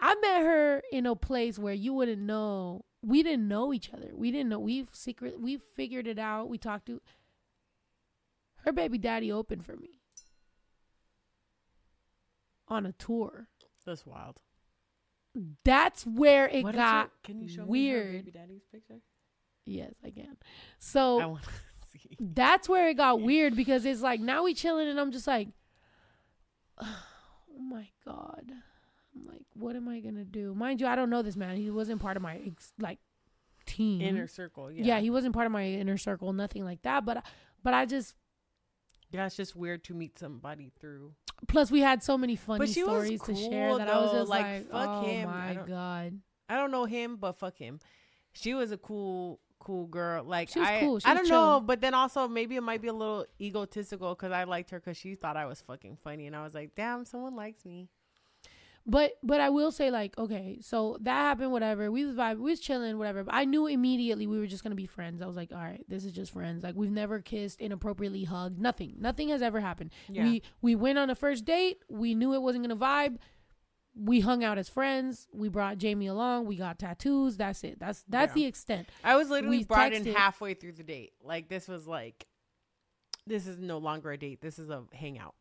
I 0.00 0.14
met 0.14 0.40
her 0.42 0.82
in 0.92 1.06
a 1.06 1.14
place 1.14 1.58
where 1.58 1.74
you 1.74 1.92
wouldn't 1.92 2.22
know. 2.22 2.84
We 3.02 3.22
didn't 3.22 3.48
know 3.48 3.72
each 3.72 3.92
other. 3.92 4.10
We 4.14 4.30
didn't 4.30 4.48
know. 4.48 4.58
We've 4.58 4.88
secret. 4.92 5.40
We 5.40 5.58
figured 5.58 6.06
it 6.06 6.18
out. 6.18 6.48
We 6.48 6.58
talked 6.58 6.86
to. 6.86 7.00
Her 8.64 8.72
baby 8.72 8.98
daddy 8.98 9.30
opened 9.32 9.64
for 9.64 9.76
me 9.76 10.00
on 12.68 12.86
a 12.86 12.92
tour. 12.92 13.48
That's 13.86 14.06
wild. 14.06 14.38
That's 15.64 16.04
where 16.06 16.48
it 16.48 16.62
What 16.64 16.74
is 16.74 16.78
got 16.78 17.04
her- 17.06 17.10
Can 17.24 17.40
you 17.40 17.48
show 17.48 17.62
me 17.62 17.66
her 17.66 17.70
weird. 17.70 18.12
baby 18.12 18.30
daddy's 18.32 18.62
picture? 18.70 19.00
yes, 19.64 19.94
I 20.04 20.10
can. 20.10 20.36
I 20.40 20.44
So 20.78 21.28
want 21.28 21.42
to 21.44 21.50
see. 21.98 22.16
that's 22.20 22.68
where 22.68 22.88
it 22.88 22.94
got 22.96 23.20
weird 23.20 23.54
because 23.56 23.84
it's 23.84 24.02
like 24.02 24.20
now 24.20 24.44
we 24.44 24.54
chilling 24.54 24.88
and 24.88 24.98
I'm 25.00 25.12
just 25.12 25.26
like, 25.26 25.48
oh 26.78 26.96
my 27.58 27.88
god. 28.04 28.52
I'm 29.14 29.24
like, 29.24 29.42
what 29.54 29.74
am 29.76 29.88
I 29.88 30.00
gonna 30.00 30.24
do? 30.24 30.54
Mind 30.54 30.80
you, 30.80 30.86
I 30.86 30.94
don't 30.96 31.10
know 31.10 31.22
this 31.22 31.36
man. 31.36 31.56
He 31.56 31.70
wasn't 31.70 32.00
part 32.00 32.16
of 32.16 32.22
my 32.22 32.36
ex- 32.46 32.72
like 32.78 32.98
team. 33.66 34.00
Inner 34.00 34.26
circle. 34.28 34.70
Yeah. 34.70 34.84
yeah. 34.84 35.00
he 35.00 35.10
wasn't 35.10 35.34
part 35.34 35.46
of 35.46 35.52
my 35.52 35.64
inner 35.66 35.96
circle, 35.98 36.32
nothing 36.32 36.64
like 36.64 36.82
that. 36.82 37.04
But 37.04 37.24
but 37.62 37.74
I 37.74 37.86
just 37.86 38.14
Yeah, 39.12 39.26
it's 39.26 39.36
just 39.36 39.56
weird 39.56 39.82
to 39.84 39.94
meet 39.94 40.18
somebody 40.18 40.70
through. 40.80 41.12
plus 41.48 41.70
we 41.70 41.80
had 41.80 42.02
so 42.02 42.16
many 42.18 42.36
funny 42.36 42.66
she 42.66 42.82
was 42.84 42.90
stories 42.92 43.22
to 43.22 43.34
share 43.34 43.70
cool, 43.70 43.78
that 43.78 43.88
I 43.88 43.98
was 44.00 44.12
just 44.12 44.28
Like, 44.28 44.44
like, 44.44 44.70
fuck 44.70 44.88
oh 44.88 45.02
him. 45.04 45.28
My 45.28 45.54
don't- 45.54 45.68
god. 45.68 46.20
I 46.48 46.56
don't 46.56 46.70
know 46.70 46.84
him, 46.84 47.16
but 47.16 47.32
fuck 47.38 47.56
him. 47.56 47.78
She 48.32 48.54
was 48.54 48.72
a 48.72 48.76
cool, 48.76 49.40
cool 49.58 49.86
girl. 49.86 50.24
Like 50.24 50.48
She 50.48 50.58
was 50.60 50.68
I, 50.68 50.80
cool. 50.80 50.98
She 51.00 51.06
I 51.06 51.14
don't 51.14 51.26
chill. 51.26 51.34
know, 51.40 51.60
but 51.60 51.80
then 51.80 51.94
also 51.94 52.26
maybe 52.28 52.56
it 52.56 52.60
might 52.62 52.82
be 52.82 52.88
a 52.88 52.92
little 52.92 53.24
egotistical 53.40 54.14
because 54.14 54.32
I 54.32 54.44
liked 54.44 54.70
her 54.70 54.80
because 54.80 54.96
she 54.96 55.14
thought 55.14 55.36
I 55.36 55.46
was 55.46 55.60
fucking 55.60 55.98
funny, 56.02 56.26
and 56.26 56.34
I 56.36 56.42
was 56.42 56.54
like, 56.54 56.74
damn, 56.76 57.04
someone 57.04 57.36
likes 57.36 57.64
me. 57.64 57.88
But 58.86 59.12
but 59.22 59.40
I 59.40 59.50
will 59.50 59.70
say 59.70 59.90
like 59.90 60.16
okay, 60.18 60.58
so 60.62 60.96
that 61.02 61.12
happened. 61.14 61.52
Whatever 61.52 61.90
we 61.92 62.04
was 62.04 62.16
vibe, 62.16 62.38
we 62.38 62.50
was 62.50 62.60
chilling. 62.60 62.98
Whatever. 62.98 63.24
But 63.24 63.34
I 63.34 63.44
knew 63.44 63.66
immediately 63.66 64.26
we 64.26 64.38
were 64.38 64.46
just 64.46 64.62
gonna 64.62 64.74
be 64.74 64.86
friends. 64.86 65.20
I 65.22 65.26
was 65.26 65.36
like, 65.36 65.52
all 65.52 65.58
right, 65.58 65.84
this 65.86 66.04
is 66.04 66.12
just 66.12 66.32
friends. 66.32 66.64
Like 66.64 66.74
we've 66.74 66.90
never 66.90 67.20
kissed, 67.20 67.60
inappropriately 67.60 68.24
hugged, 68.24 68.58
nothing. 68.58 68.94
Nothing 68.98 69.28
has 69.28 69.42
ever 69.42 69.60
happened. 69.60 69.90
Yeah. 70.08 70.24
We 70.24 70.42
we 70.62 70.74
went 70.74 70.98
on 70.98 71.10
a 71.10 71.14
first 71.14 71.44
date. 71.44 71.78
We 71.88 72.14
knew 72.14 72.32
it 72.34 72.42
wasn't 72.42 72.64
gonna 72.64 72.76
vibe. 72.76 73.18
We 73.94 74.20
hung 74.20 74.42
out 74.42 74.56
as 74.56 74.68
friends. 74.68 75.28
We 75.32 75.48
brought 75.50 75.76
Jamie 75.76 76.06
along. 76.06 76.46
We 76.46 76.56
got 76.56 76.78
tattoos. 76.78 77.36
That's 77.36 77.62
it. 77.64 77.78
That's 77.78 78.02
that's 78.08 78.30
Yeah. 78.30 78.34
the 78.42 78.44
extent. 78.46 78.88
I 79.04 79.16
was 79.16 79.28
literally 79.28 79.58
We 79.58 79.64
brought 79.64 79.92
in 79.92 80.04
texted. 80.04 80.14
halfway 80.14 80.54
through 80.54 80.72
the 80.72 80.84
date. 80.84 81.12
Like 81.22 81.48
this 81.48 81.68
was 81.68 81.86
like, 81.86 82.26
this 83.26 83.46
is 83.46 83.58
no 83.60 83.76
longer 83.78 84.10
a 84.10 84.16
date. 84.16 84.40
This 84.40 84.58
is 84.58 84.70
a 84.70 84.84
hangout, 84.94 85.34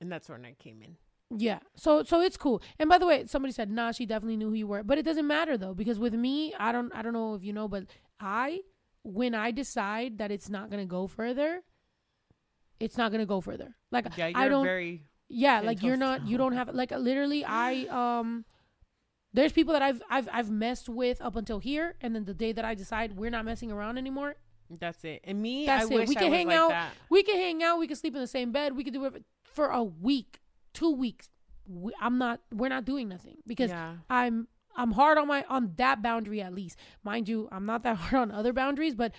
and 0.00 0.12
that's 0.12 0.28
when 0.28 0.44
I 0.44 0.52
came 0.52 0.82
in. 0.82 0.96
Yeah. 1.34 1.58
So 1.76 2.02
so 2.04 2.20
it's 2.20 2.36
cool. 2.36 2.62
And 2.78 2.88
by 2.88 2.98
the 2.98 3.06
way, 3.06 3.26
somebody 3.26 3.52
said, 3.52 3.70
"Nah, 3.70 3.92
she 3.92 4.06
definitely 4.06 4.36
knew 4.36 4.48
who 4.50 4.54
you 4.54 4.66
were." 4.66 4.82
But 4.82 4.98
it 4.98 5.04
doesn't 5.04 5.26
matter 5.26 5.56
though 5.56 5.74
because 5.74 5.98
with 5.98 6.14
me, 6.14 6.54
I 6.58 6.70
don't 6.72 6.92
I 6.94 7.02
don't 7.02 7.12
know 7.12 7.34
if 7.34 7.42
you 7.42 7.52
know, 7.52 7.66
but 7.68 7.84
I 8.20 8.60
when 9.02 9.34
I 9.34 9.50
decide 9.50 10.18
that 10.18 10.30
it's 10.30 10.48
not 10.48 10.70
going 10.70 10.82
to 10.82 10.88
go 10.88 11.06
further, 11.06 11.62
it's 12.80 12.96
not 12.96 13.10
going 13.10 13.20
to 13.20 13.26
go 13.26 13.40
further. 13.40 13.76
Like 13.90 14.06
Yeah, 14.16 14.28
you're 14.28 14.38
I 14.38 14.48
don't 14.48 14.64
very. 14.64 15.02
yeah, 15.28 15.60
like 15.60 15.82
you're 15.82 15.96
not 15.96 16.26
you 16.28 16.38
don't 16.38 16.52
have 16.52 16.68
like 16.74 16.90
literally 16.92 17.44
I 17.44 17.86
um 18.20 18.44
there's 19.32 19.52
people 19.52 19.72
that 19.72 19.82
I've 19.82 20.02
I've 20.08 20.28
I've 20.32 20.50
messed 20.50 20.88
with 20.88 21.20
up 21.20 21.36
until 21.36 21.58
here 21.58 21.96
and 22.00 22.14
then 22.14 22.24
the 22.24 22.34
day 22.34 22.52
that 22.52 22.64
I 22.64 22.74
decide 22.74 23.16
we're 23.16 23.30
not 23.30 23.44
messing 23.44 23.70
around 23.72 23.98
anymore, 23.98 24.36
That's 24.70 25.04
it. 25.04 25.20
And 25.24 25.42
me, 25.42 25.66
That's 25.66 25.90
I 25.90 25.94
it. 25.94 26.08
We 26.08 26.16
I 26.16 26.20
can 26.20 26.30
was 26.30 26.38
hang 26.38 26.46
like 26.48 26.56
out. 26.56 26.68
that. 26.70 26.92
we 27.10 27.22
can 27.22 27.36
hang 27.36 27.62
out, 27.62 27.78
we 27.78 27.86
can 27.86 27.96
sleep 27.96 28.14
in 28.14 28.20
the 28.20 28.26
same 28.26 28.52
bed, 28.52 28.76
we 28.76 28.84
can 28.84 28.92
do 28.92 29.04
it 29.04 29.24
for 29.44 29.68
a 29.68 29.82
week, 29.82 30.40
2 30.76 30.90
weeks. 30.94 31.30
We, 31.68 31.92
I'm 32.00 32.18
not 32.18 32.40
we're 32.52 32.68
not 32.68 32.84
doing 32.84 33.08
nothing 33.08 33.38
because 33.46 33.70
yeah. 33.70 33.94
I'm 34.08 34.46
I'm 34.76 34.92
hard 34.92 35.18
on 35.18 35.26
my 35.26 35.44
on 35.48 35.72
that 35.76 36.00
boundary 36.02 36.40
at 36.42 36.54
least. 36.54 36.76
Mind 37.02 37.28
you, 37.28 37.48
I'm 37.50 37.66
not 37.66 37.82
that 37.82 37.96
hard 38.02 38.14
on 38.22 38.30
other 38.30 38.52
boundaries, 38.52 38.94
but 38.94 39.12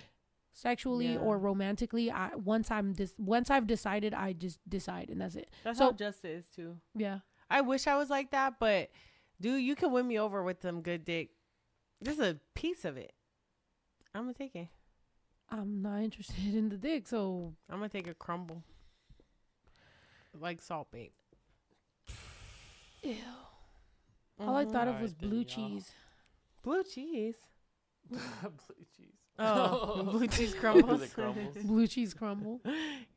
sexually 0.54 1.14
Yeah. 1.14 1.20
or 1.20 1.38
romantically, 1.38 2.10
I 2.10 2.36
once 2.36 2.72
I'm 2.72 2.94
dis- 2.94 3.16
once 3.18 3.50
I've 3.50 3.68
decided, 3.68 4.14
I 4.14 4.34
just 4.34 4.60
decide 4.70 5.10
and 5.10 5.20
that's 5.22 5.36
it. 5.36 5.50
That's 5.64 5.78
so 5.80 5.86
how 5.86 5.92
just 5.92 6.24
is 6.26 6.46
too. 6.56 6.78
yeah. 6.96 7.20
I 7.50 7.62
wish 7.62 7.88
I 7.88 7.96
was 7.96 8.10
like 8.10 8.32
that, 8.32 8.60
but 8.60 8.90
dude, 9.42 9.62
you 9.62 9.76
can 9.76 9.92
win 9.92 10.08
me 10.08 10.18
over 10.20 10.44
with 10.44 10.62
some 10.62 10.82
good 10.82 11.04
dick. 11.06 11.30
This 12.02 12.16
is 12.20 12.22
a 12.26 12.40
piece 12.56 12.86
of 12.86 12.98
it. 12.98 13.14
I'm 14.16 14.24
gonna 14.24 14.34
take 14.34 14.56
it. 14.56 14.68
I'm 15.50 15.82
not 15.82 16.02
interested 16.02 16.54
in 16.56 16.70
the 16.70 16.78
dick, 16.78 17.08
so 17.08 17.54
I'm 17.70 17.78
gonna 17.80 17.90
take 17.90 18.08
a 18.08 18.14
crumble, 18.14 18.64
like 20.40 20.62
Salt 20.62 20.92
Bae. 20.92 21.10
Ew. 23.04 23.16
All 24.40 24.56
I 24.56 24.66
thought 24.66 24.88
of 24.88 25.02
was 25.02 25.14
then, 25.16 25.30
blue 25.30 25.40
y'all. 25.40 25.46
cheese. 25.46 25.92
blue 26.64 26.84
cheese. 26.84 27.36
Blue 28.10 28.20
cheese. 28.96 29.14
Oh, 29.38 30.02
blue 30.12 30.28
cheese 30.28 30.54
The 30.54 30.60
crumbles. 30.60 31.14
crumbles. 31.14 31.58
Blue 31.58 31.88
cheese 31.88 32.14
crumble. 32.14 32.62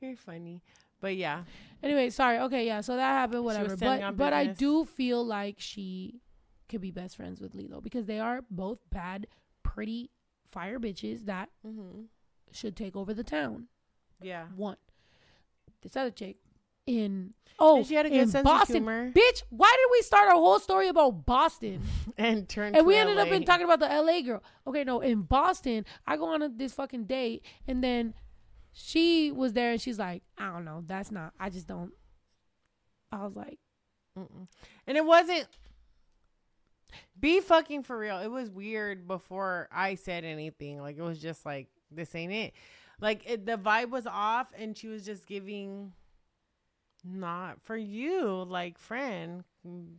You're 0.00 0.17
funny, 0.17 0.62
but 1.00 1.15
yeah, 1.15 1.44
Anyway, 1.83 2.10
sorry. 2.10 2.39
Okay, 2.41 2.67
yeah. 2.67 2.81
So 2.81 2.97
that 2.97 3.12
happened. 3.12 3.44
Whatever. 3.44 3.76
But 3.76 4.17
but 4.17 4.33
I 4.33 4.47
do 4.47 4.84
feel 4.84 5.25
like 5.25 5.57
she 5.59 6.20
could 6.68 6.81
be 6.81 6.91
best 6.91 7.17
friends 7.17 7.41
with 7.41 7.55
Lilo 7.55 7.81
because 7.81 8.07
they 8.07 8.20
are 8.20 8.42
both 8.50 8.78
bad, 8.91 9.26
pretty 9.62 10.10
fire 10.50 10.78
bitches 10.78 11.26
that 11.26 11.49
mm-hmm. 11.67 12.02
should 12.52 12.76
take 12.76 12.97
over 12.97 13.15
the 13.15 13.25
town. 13.25 13.68
yeah. 14.20 14.47
One. 14.57 14.76
This 15.83 15.97
other 15.97 16.10
chick 16.10 16.36
in 16.86 17.34
oh 17.59 17.78
And 17.78 17.86
she 17.86 17.94
had 17.94 18.07
a 18.07 18.10
good 18.10 18.20
in 18.20 18.28
sense 18.28 18.44
Boston. 18.44 18.76
of 18.76 18.83
humor 18.83 19.12
Bitch, 19.12 19.42
why 19.50 19.70
did 19.70 19.92
we 19.92 20.02
start 20.02 20.28
our 20.28 20.34
whole 20.34 20.59
story 20.59 20.89
about 20.89 21.26
Boston? 21.26 21.83
and 22.18 22.49
turned. 22.49 22.76
and 22.76 22.86
we 22.86 22.97
ended 22.97 23.18
up 23.18 23.28
in 23.28 23.44
talking 23.44 23.65
about 23.65 23.81
the 23.81 23.86
LA 23.86 24.20
girl. 24.23 24.42
Okay, 24.67 24.84
no, 24.84 25.00
in 25.00 25.23
Boston, 25.23 25.84
I 26.07 26.17
go 26.17 26.26
on 26.26 26.42
a, 26.42 26.49
this 26.49 26.73
fucking 26.73 27.05
date, 27.05 27.44
and 27.68 27.83
then 27.84 28.15
she 28.73 29.31
was 29.31 29.52
there, 29.52 29.73
and 29.73 29.81
she's 29.81 29.99
like, 29.99 30.23
I 30.39 30.52
don't 30.52 30.65
know, 30.65 30.83
that's 30.86 31.10
not. 31.10 31.33
I 31.39 31.50
just 31.50 31.67
don't. 31.67 31.92
I 33.12 33.25
was 33.25 33.34
like, 33.34 33.59
Mm-mm. 34.18 34.47
And 34.86 34.97
it 34.97 35.05
wasn't. 35.05 35.47
Be 37.18 37.41
fucking 37.41 37.84
for 37.84 37.99
real. 37.99 38.18
It 38.18 38.31
was 38.31 38.50
weird 38.50 39.07
before 39.07 39.68
I 39.73 39.94
said 39.94 40.25
anything. 40.25 40.81
Like 40.81 40.99
it 40.99 41.02
was 41.02 41.18
just 41.18 41.47
like 41.47 41.68
this 41.91 42.15
ain't 42.15 42.33
it. 42.33 42.52
Like 43.00 43.23
it, 43.28 43.47
the 43.47 43.57
vibe 43.57 43.91
was 43.91 44.07
off, 44.07 44.52
and 44.59 44.76
she 44.76 44.89
was 44.89 45.05
just 45.05 45.26
giving. 45.26 45.92
Not 47.04 47.60
for 47.62 47.76
you, 47.76 48.44
like 48.46 48.78
friend. 48.78 49.44
Mm. 49.66 49.96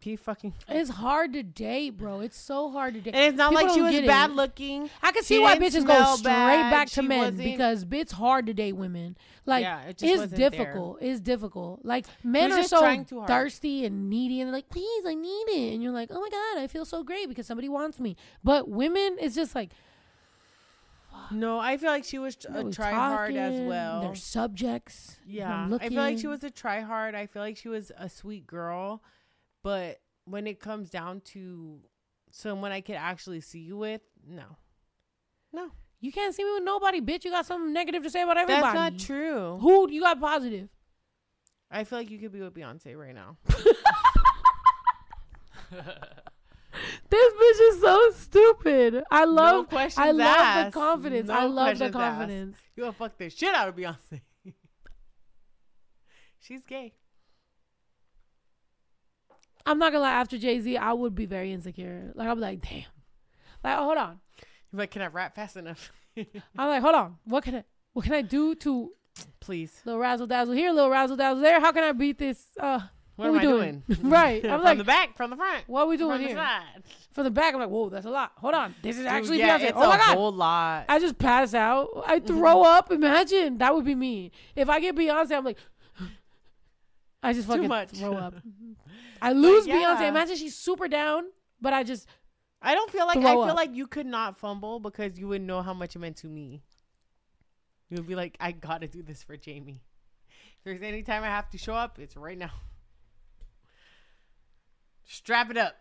Be 0.00 0.16
fucking. 0.16 0.52
it's 0.68 0.90
hard 0.90 1.32
to 1.32 1.42
date, 1.42 1.96
bro. 1.96 2.20
It's 2.20 2.36
so 2.38 2.70
hard 2.70 2.92
to 2.92 3.00
date. 3.00 3.14
And 3.14 3.24
it's 3.24 3.38
not 3.38 3.52
People 3.52 3.64
like 3.68 3.74
she 3.74 3.80
was 3.80 3.94
it. 3.94 4.06
bad 4.06 4.32
looking. 4.32 4.90
I 5.02 5.12
can 5.12 5.22
she 5.22 5.36
see 5.36 5.38
why 5.38 5.56
bitches 5.56 5.86
go 5.86 6.16
straight 6.16 6.24
bad. 6.30 6.70
back 6.70 6.88
to 6.88 7.00
She 7.00 7.08
men 7.08 7.18
wasn't- 7.20 7.38
because 7.38 7.86
it's 7.90 8.12
hard 8.12 8.44
to 8.46 8.52
date 8.54 8.74
women. 8.74 9.16
Like 9.46 9.62
yeah, 9.62 9.84
it 9.84 10.02
it's 10.02 10.18
wasn't 10.18 10.32
there. 10.32 10.50
difficult. 10.50 10.98
It's 11.00 11.20
difficult. 11.20 11.86
Like 11.86 12.04
men 12.22 12.52
are 12.52 12.56
just 12.56 12.68
so 12.68 12.80
trying 12.80 13.06
too 13.06 13.16
hard. 13.20 13.28
thirsty 13.28 13.86
and 13.86 14.10
needy, 14.10 14.42
and 14.42 14.48
they're 14.48 14.56
like, 14.58 14.68
"Please, 14.68 15.06
I 15.06 15.14
need 15.14 15.44
it," 15.48 15.72
and 15.72 15.82
you're 15.82 15.92
like, 15.92 16.10
"Oh 16.12 16.20
my 16.20 16.28
god, 16.28 16.62
I 16.62 16.66
feel 16.66 16.84
so 16.84 17.02
great 17.02 17.26
because 17.30 17.46
somebody 17.46 17.70
wants 17.70 17.98
me." 17.98 18.14
But 18.44 18.68
women, 18.68 19.16
it's 19.18 19.34
just 19.34 19.54
like 19.54 19.70
No, 21.30 21.58
I 21.58 21.76
feel 21.76 21.90
like 21.90 22.04
she 22.04 22.18
was 22.18 22.36
a 22.48 22.58
always 22.58 22.74
try 22.76 22.90
hard 22.92 23.34
as 23.34 23.60
well. 23.60 24.02
They're 24.02 24.14
subjects. 24.14 25.16
Yeah, 25.26 25.52
I'm 25.54 25.78
feel 25.78 25.92
like 25.92 26.18
she 26.18 26.26
was 26.26 26.44
a 26.44 26.50
try 26.50 26.80
hard. 26.80 27.14
I 27.14 27.26
feel 27.26 27.42
like 27.42 27.56
she 27.56 27.68
was 27.68 27.92
a 27.96 28.08
sweet 28.08 28.46
girl, 28.46 29.02
but 29.62 30.00
when 30.24 30.46
it 30.46 30.60
comes 30.60 30.90
down 30.90 31.20
to 31.32 31.80
someone 32.30 32.72
I 32.72 32.80
could 32.80 32.96
actually 32.96 33.40
see 33.40 33.60
you 33.60 33.76
with, 33.76 34.02
no, 34.26 34.56
no, 35.52 35.70
You 36.00 36.12
can't 36.12 36.34
see 36.34 36.44
me 36.44 36.52
with 36.54 36.64
nobody, 36.64 37.00
bitch. 37.00 37.24
You 37.24 37.30
got 37.30 37.46
something 37.46 37.72
negative 37.72 38.02
to 38.02 38.10
say 38.10 38.22
about 38.22 38.36
everybody. 38.36 38.62
that's 38.62 38.74
not 38.74 38.98
true. 38.98 39.58
Who 39.60 39.90
you 39.90 40.02
got 40.02 40.20
positive? 40.20 40.68
I 41.70 41.84
feel 41.84 41.98
like 41.98 42.10
you 42.10 42.18
could 42.18 42.32
be 42.32 42.40
with 42.40 42.54
Beyonce 42.54 42.96
right 42.96 43.14
now. 43.14 43.36
This 47.10 47.32
bitch 47.34 47.68
is 47.74 47.80
so 47.80 48.10
stupid. 48.10 49.02
I 49.10 49.24
no 49.24 49.30
love. 49.32 49.68
questions 49.68 50.06
I 50.06 50.10
love 50.10 50.36
asked. 50.36 50.74
the 50.74 50.80
confidence. 50.80 51.28
No 51.28 51.34
I 51.34 51.44
love 51.44 51.78
the 51.78 51.84
asked. 51.86 51.92
confidence. 51.94 52.56
You 52.76 52.82
gonna 52.82 52.92
fuck 52.92 53.16
the 53.16 53.30
shit 53.30 53.54
out 53.54 53.68
of 53.68 53.76
Beyonce. 53.76 54.20
She's 56.40 56.64
gay. 56.66 56.94
I'm 59.66 59.78
not 59.78 59.92
gonna 59.92 60.02
lie. 60.02 60.12
After 60.12 60.38
Jay 60.38 60.60
Z, 60.60 60.76
I 60.76 60.92
would 60.92 61.14
be 61.14 61.26
very 61.26 61.52
insecure. 61.52 62.12
Like 62.14 62.28
I'll 62.28 62.34
be 62.34 62.40
like, 62.40 62.62
damn. 62.62 62.84
Like 63.64 63.76
hold 63.78 63.98
on. 63.98 64.20
You're 64.72 64.78
like, 64.80 64.90
can 64.90 65.02
I 65.02 65.06
rap 65.06 65.34
fast 65.34 65.56
enough? 65.56 65.90
I'm 66.16 66.68
like, 66.68 66.82
hold 66.82 66.94
on. 66.94 67.16
What 67.24 67.44
can 67.44 67.56
I? 67.56 67.64
What 67.92 68.04
can 68.04 68.14
I 68.14 68.22
do 68.22 68.54
to 68.56 68.92
Please. 69.40 69.80
little 69.84 70.00
razzle 70.00 70.26
dazzle 70.26 70.54
here, 70.54 70.70
little 70.72 70.90
razzle 70.90 71.16
dazzle 71.16 71.42
there? 71.42 71.60
How 71.60 71.72
can 71.72 71.82
I 71.84 71.92
beat 71.92 72.18
this? 72.18 72.46
Uh, 72.60 72.80
What, 73.18 73.24
What 73.24 73.26
am 73.26 73.32
we 73.32 73.38
I 73.40 73.42
doing? 73.42 73.82
doing? 73.88 74.10
Right. 74.12 74.44
I'm 74.44 74.62
like 74.62 74.68
from 74.70 74.78
the 74.78 74.84
back, 74.84 75.16
from 75.16 75.30
the 75.30 75.36
front, 75.36 75.64
what 75.66 75.80
are 75.80 75.86
we 75.88 75.96
doing 75.96 76.12
from 76.12 76.22
the 76.22 76.28
here? 76.28 76.36
side. 76.36 76.84
From 77.10 77.24
the 77.24 77.32
back, 77.32 77.52
I'm 77.52 77.58
like, 77.58 77.68
whoa, 77.68 77.88
that's 77.88 78.06
a 78.06 78.10
lot. 78.10 78.30
Hold 78.36 78.54
on. 78.54 78.76
This 78.80 78.94
is 78.94 79.02
Dude, 79.02 79.10
actually 79.10 79.38
yeah, 79.40 79.58
Beyonce. 79.58 79.62
it's 79.64 79.72
Oh 79.74 79.88
my 79.88 79.96
a 79.96 79.98
god. 79.98 80.16
whole 80.16 80.30
lot. 80.32 80.84
I 80.88 81.00
just 81.00 81.18
pass 81.18 81.52
out. 81.52 82.04
I 82.06 82.20
mm-hmm. 82.20 82.28
throw 82.28 82.62
up. 82.62 82.92
Imagine 82.92 83.58
that 83.58 83.74
would 83.74 83.84
be 83.84 83.96
me. 83.96 84.30
If 84.54 84.68
I 84.68 84.78
get 84.78 84.94
Beyonce, 84.94 85.32
I'm 85.36 85.44
like, 85.44 85.58
I 87.24 87.32
just 87.32 87.48
Too 87.48 87.54
fucking 87.54 87.68
much. 87.68 87.88
throw 87.90 88.14
up. 88.14 88.34
I 89.20 89.32
lose 89.32 89.66
yeah. 89.66 89.96
Beyonce. 89.96 90.08
Imagine 90.08 90.36
she's 90.36 90.54
super 90.54 90.86
down, 90.86 91.24
but 91.60 91.72
I 91.72 91.82
just 91.82 92.06
I 92.62 92.76
don't 92.76 92.88
feel 92.92 93.08
like 93.08 93.18
I 93.18 93.22
feel 93.22 93.42
up. 93.42 93.56
like 93.56 93.74
you 93.74 93.88
could 93.88 94.06
not 94.06 94.38
fumble 94.38 94.78
because 94.78 95.18
you 95.18 95.26
would 95.26 95.42
know 95.42 95.60
how 95.60 95.74
much 95.74 95.96
it 95.96 95.98
meant 95.98 96.18
to 96.18 96.28
me. 96.28 96.62
You 97.90 97.96
would 97.96 98.06
be 98.06 98.14
like, 98.14 98.36
I 98.38 98.52
gotta 98.52 98.86
do 98.86 99.02
this 99.02 99.24
for 99.24 99.36
Jamie. 99.36 99.82
If 100.58 100.64
there's 100.64 100.82
any 100.82 101.02
time 101.02 101.24
I 101.24 101.28
have 101.28 101.50
to 101.50 101.58
show 101.58 101.74
up, 101.74 101.98
it's 101.98 102.16
right 102.16 102.38
now. 102.38 102.52
Strap 105.08 105.50
it 105.50 105.56
up. 105.56 105.74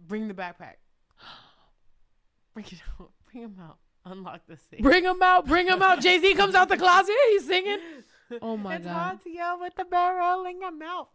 Bring 0.00 0.28
the 0.28 0.34
backpack. 0.34 0.76
Bring 2.54 2.66
it 2.66 2.82
out. 2.98 3.10
Bring 3.30 3.44
him 3.44 3.56
out. 3.60 3.78
Unlock 4.06 4.40
the 4.48 4.56
safe. 4.56 4.80
Bring 4.80 5.04
him 5.04 5.22
out, 5.22 5.46
bring 5.46 5.66
him 5.66 5.80
out. 5.82 6.00
Jay 6.00 6.18
Z 6.18 6.34
comes 6.36 6.54
out 6.54 6.68
the 6.68 6.76
closet. 6.76 7.14
He's 7.30 7.46
singing. 7.46 7.78
Oh 8.42 8.56
my 8.56 8.76
it's 8.76 8.84
god. 8.84 8.92
hard 8.92 9.22
to 9.22 9.30
yell 9.30 9.58
with 9.60 9.74
the 9.76 9.84
barrel 9.84 10.44
in 10.44 10.60
your 10.60 10.72
mouth. 10.72 11.08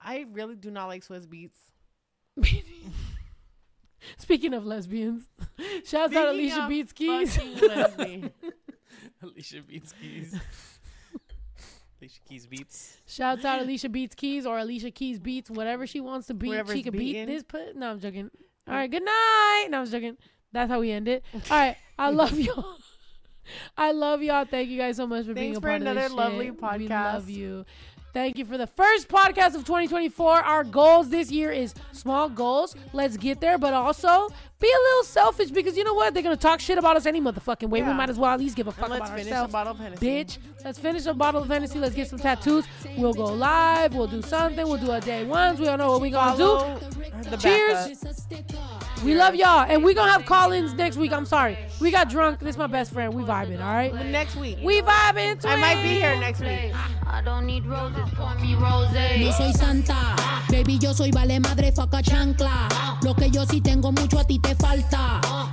I 0.00 0.26
really 0.32 0.56
do 0.56 0.70
not 0.70 0.86
like 0.86 1.04
Swizz 1.06 1.26
Beatz. 1.26 1.58
Speaking 4.18 4.54
of 4.54 4.64
lesbians, 4.64 5.24
shouts 5.84 6.14
out 6.14 6.28
Alicia 6.28 6.66
Beats 6.68 6.92
Keys. 6.92 7.38
Alicia 9.22 9.62
Beats 9.66 9.92
Keys. 10.00 10.40
Alicia 12.02 12.20
Keys 12.28 12.46
Beats. 12.46 12.98
Shouts 13.06 13.44
out 13.44 13.60
Alicia 13.62 13.88
Beats 13.88 14.16
Keys 14.16 14.44
or 14.44 14.58
Alicia 14.58 14.90
Keys 14.90 15.20
Beats, 15.20 15.48
whatever 15.48 15.86
she 15.86 16.00
wants 16.00 16.26
to 16.26 16.34
beat. 16.34 16.48
Whatever's 16.48 16.74
she 16.74 16.82
could 16.82 16.94
beat 16.94 17.26
this 17.26 17.44
put. 17.44 17.76
No, 17.76 17.90
I'm 17.92 18.00
joking. 18.00 18.24
Mm. 18.24 18.30
All 18.72 18.74
right, 18.74 18.90
good 18.90 19.04
night. 19.04 19.66
No, 19.70 19.80
I'm 19.80 19.86
joking. 19.86 20.16
That's 20.50 20.68
how 20.68 20.80
we 20.80 20.90
end 20.90 21.06
it. 21.06 21.22
All 21.32 21.40
right, 21.50 21.76
I 21.96 22.10
love 22.10 22.36
y'all. 22.38 22.76
I 23.76 23.92
love 23.92 24.20
y'all. 24.20 24.44
Thank 24.44 24.68
you 24.68 24.78
guys 24.78 24.96
so 24.96 25.06
much 25.06 25.26
for 25.26 25.34
being 25.34 25.52
Thanks 25.54 25.58
a 25.58 25.60
for 25.60 25.68
part 25.68 25.82
of 25.82 25.82
another 25.82 26.00
this 26.08 26.12
lovely 26.12 26.46
shit. 26.46 26.60
We 26.60 26.88
podcast. 26.88 27.12
love 27.14 27.30
you. 27.30 27.64
Thank 28.12 28.36
you 28.36 28.44
for 28.44 28.58
the 28.58 28.66
first 28.66 29.08
podcast 29.08 29.54
of 29.54 29.64
2024. 29.64 30.42
Our 30.42 30.64
goals 30.64 31.08
this 31.08 31.30
year 31.30 31.50
is 31.50 31.72
small 31.92 32.28
goals. 32.28 32.76
Let's 32.92 33.16
get 33.16 33.40
there, 33.40 33.58
but 33.58 33.72
also 33.72 34.28
be 34.62 34.68
a 34.68 34.82
little 34.88 35.04
selfish 35.04 35.50
because 35.50 35.76
you 35.76 35.84
know 35.84 35.92
what? 35.94 36.14
They're 36.14 36.22
gonna 36.22 36.36
talk 36.36 36.60
shit 36.60 36.78
about 36.78 36.96
us 36.96 37.04
any 37.04 37.20
motherfucking 37.20 37.68
way. 37.68 37.82
We 37.82 37.92
might 37.92 38.08
as 38.08 38.18
well 38.18 38.30
at 38.30 38.38
least 38.40 38.56
give 38.56 38.68
a 38.68 38.72
fuck 38.72 38.84
And 38.84 38.92
let's 38.92 39.06
about 39.10 39.18
finish 39.18 39.30
a 39.32 39.34
ourselves. 39.34 39.52
bottle 39.52 39.72
of 39.72 39.78
Hennessy. 39.78 40.06
Bitch, 40.06 40.38
let's 40.64 40.78
finish 40.78 41.06
a 41.06 41.14
bottle 41.14 41.42
of 41.42 41.48
Hennessy. 41.48 41.78
Let's 41.78 41.94
get 41.94 42.08
some 42.08 42.18
tattoos. 42.18 42.64
We'll 42.96 43.12
go 43.12 43.24
live. 43.26 43.94
We'll 43.94 44.06
do 44.06 44.22
something. 44.22 44.64
We'll 44.66 44.78
do 44.78 44.92
a 44.92 45.00
day 45.00 45.24
ones. 45.24 45.58
We 45.58 45.66
don't 45.66 45.78
know 45.78 45.90
what 45.92 46.00
we 46.00 46.10
gonna 46.10 46.36
Follow 46.36 46.78
do. 46.78 47.36
Cheers. 47.38 47.98
backup. 48.30 49.04
We 49.04 49.16
love 49.16 49.34
y'all, 49.34 49.66
and 49.68 49.82
we 49.82 49.94
gonna 49.94 50.12
have 50.12 50.24
call-ins 50.26 50.74
next 50.74 50.96
week. 50.96 51.12
I'm 51.12 51.26
sorry, 51.26 51.58
we 51.80 51.90
got 51.90 52.08
drunk. 52.08 52.38
This 52.38 52.50
is 52.50 52.56
my 52.58 52.68
best 52.68 52.92
friend. 52.92 53.12
We 53.12 53.24
vibing, 53.24 53.60
all 53.60 53.74
right? 53.74 53.92
Next 53.92 54.36
week. 54.36 54.58
We 54.62 54.80
vibing. 54.80 55.44
I 55.44 55.56
might 55.56 55.82
be 55.82 55.88
here 55.94 56.14
next 56.20 56.38
week. 56.40 56.72
I 57.04 57.20
don't 57.20 57.44
need 57.44 57.66
roses, 57.66 58.08
pour 58.14 58.32
me 58.36 58.54
rose. 58.54 58.92
No 58.92 59.30
soy 59.32 59.50
santa, 59.52 60.14
baby, 60.50 60.74
yo 60.74 60.92
soy 60.92 61.10
vale 61.10 61.40
madre, 61.40 61.72
faca 61.72 62.00
chancla. 62.00 62.68
Lo 63.02 63.12
que 63.14 63.28
yo 63.28 63.44
sí 63.44 63.60
tengo 63.60 63.90
mucho 63.90 64.20
a 64.20 64.24
ti 64.24 64.38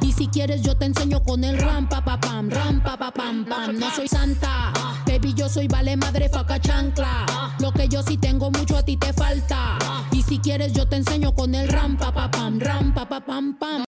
Y 0.02 0.12
si 0.12 0.28
quieres 0.28 0.62
yo 0.62 0.76
te 0.76 0.86
enseño 0.86 1.24
con 1.24 1.44
el 1.44 1.58
rampa 1.58 2.04
pa 2.04 2.20
pam, 2.20 2.50
rampa 2.50 2.98
pa 2.98 3.12
pam 3.12 3.46
pam. 3.46 3.80
No 3.80 3.90
soy 3.92 4.08
santa, 4.08 4.74
baby, 5.06 5.34
yo 5.34 5.48
soy 5.48 5.68
vale 5.68 5.96
madre, 5.96 6.28
faca 6.28 6.60
chancla. 6.60 7.26
Lo 7.60 7.72
que 7.72 7.88
yo 7.88 8.04
sí 8.04 8.18
tengo 8.18 8.52
mucho 8.52 8.76
a 8.78 8.84
ti 8.84 8.98
te 8.98 9.14
falta. 9.14 9.78
Y 10.12 10.22
si 10.24 10.40
quieres 10.40 10.74
yo 10.74 10.86
te 10.88 10.98
enseño 10.98 11.34
con 11.34 11.56
el 11.56 11.70
rampa 11.70 12.12
pa 12.12 12.30
pam, 12.30 12.60
rampa 12.60 13.08
pa 13.08 13.22
pam 13.22 13.56
pam. 13.58 13.70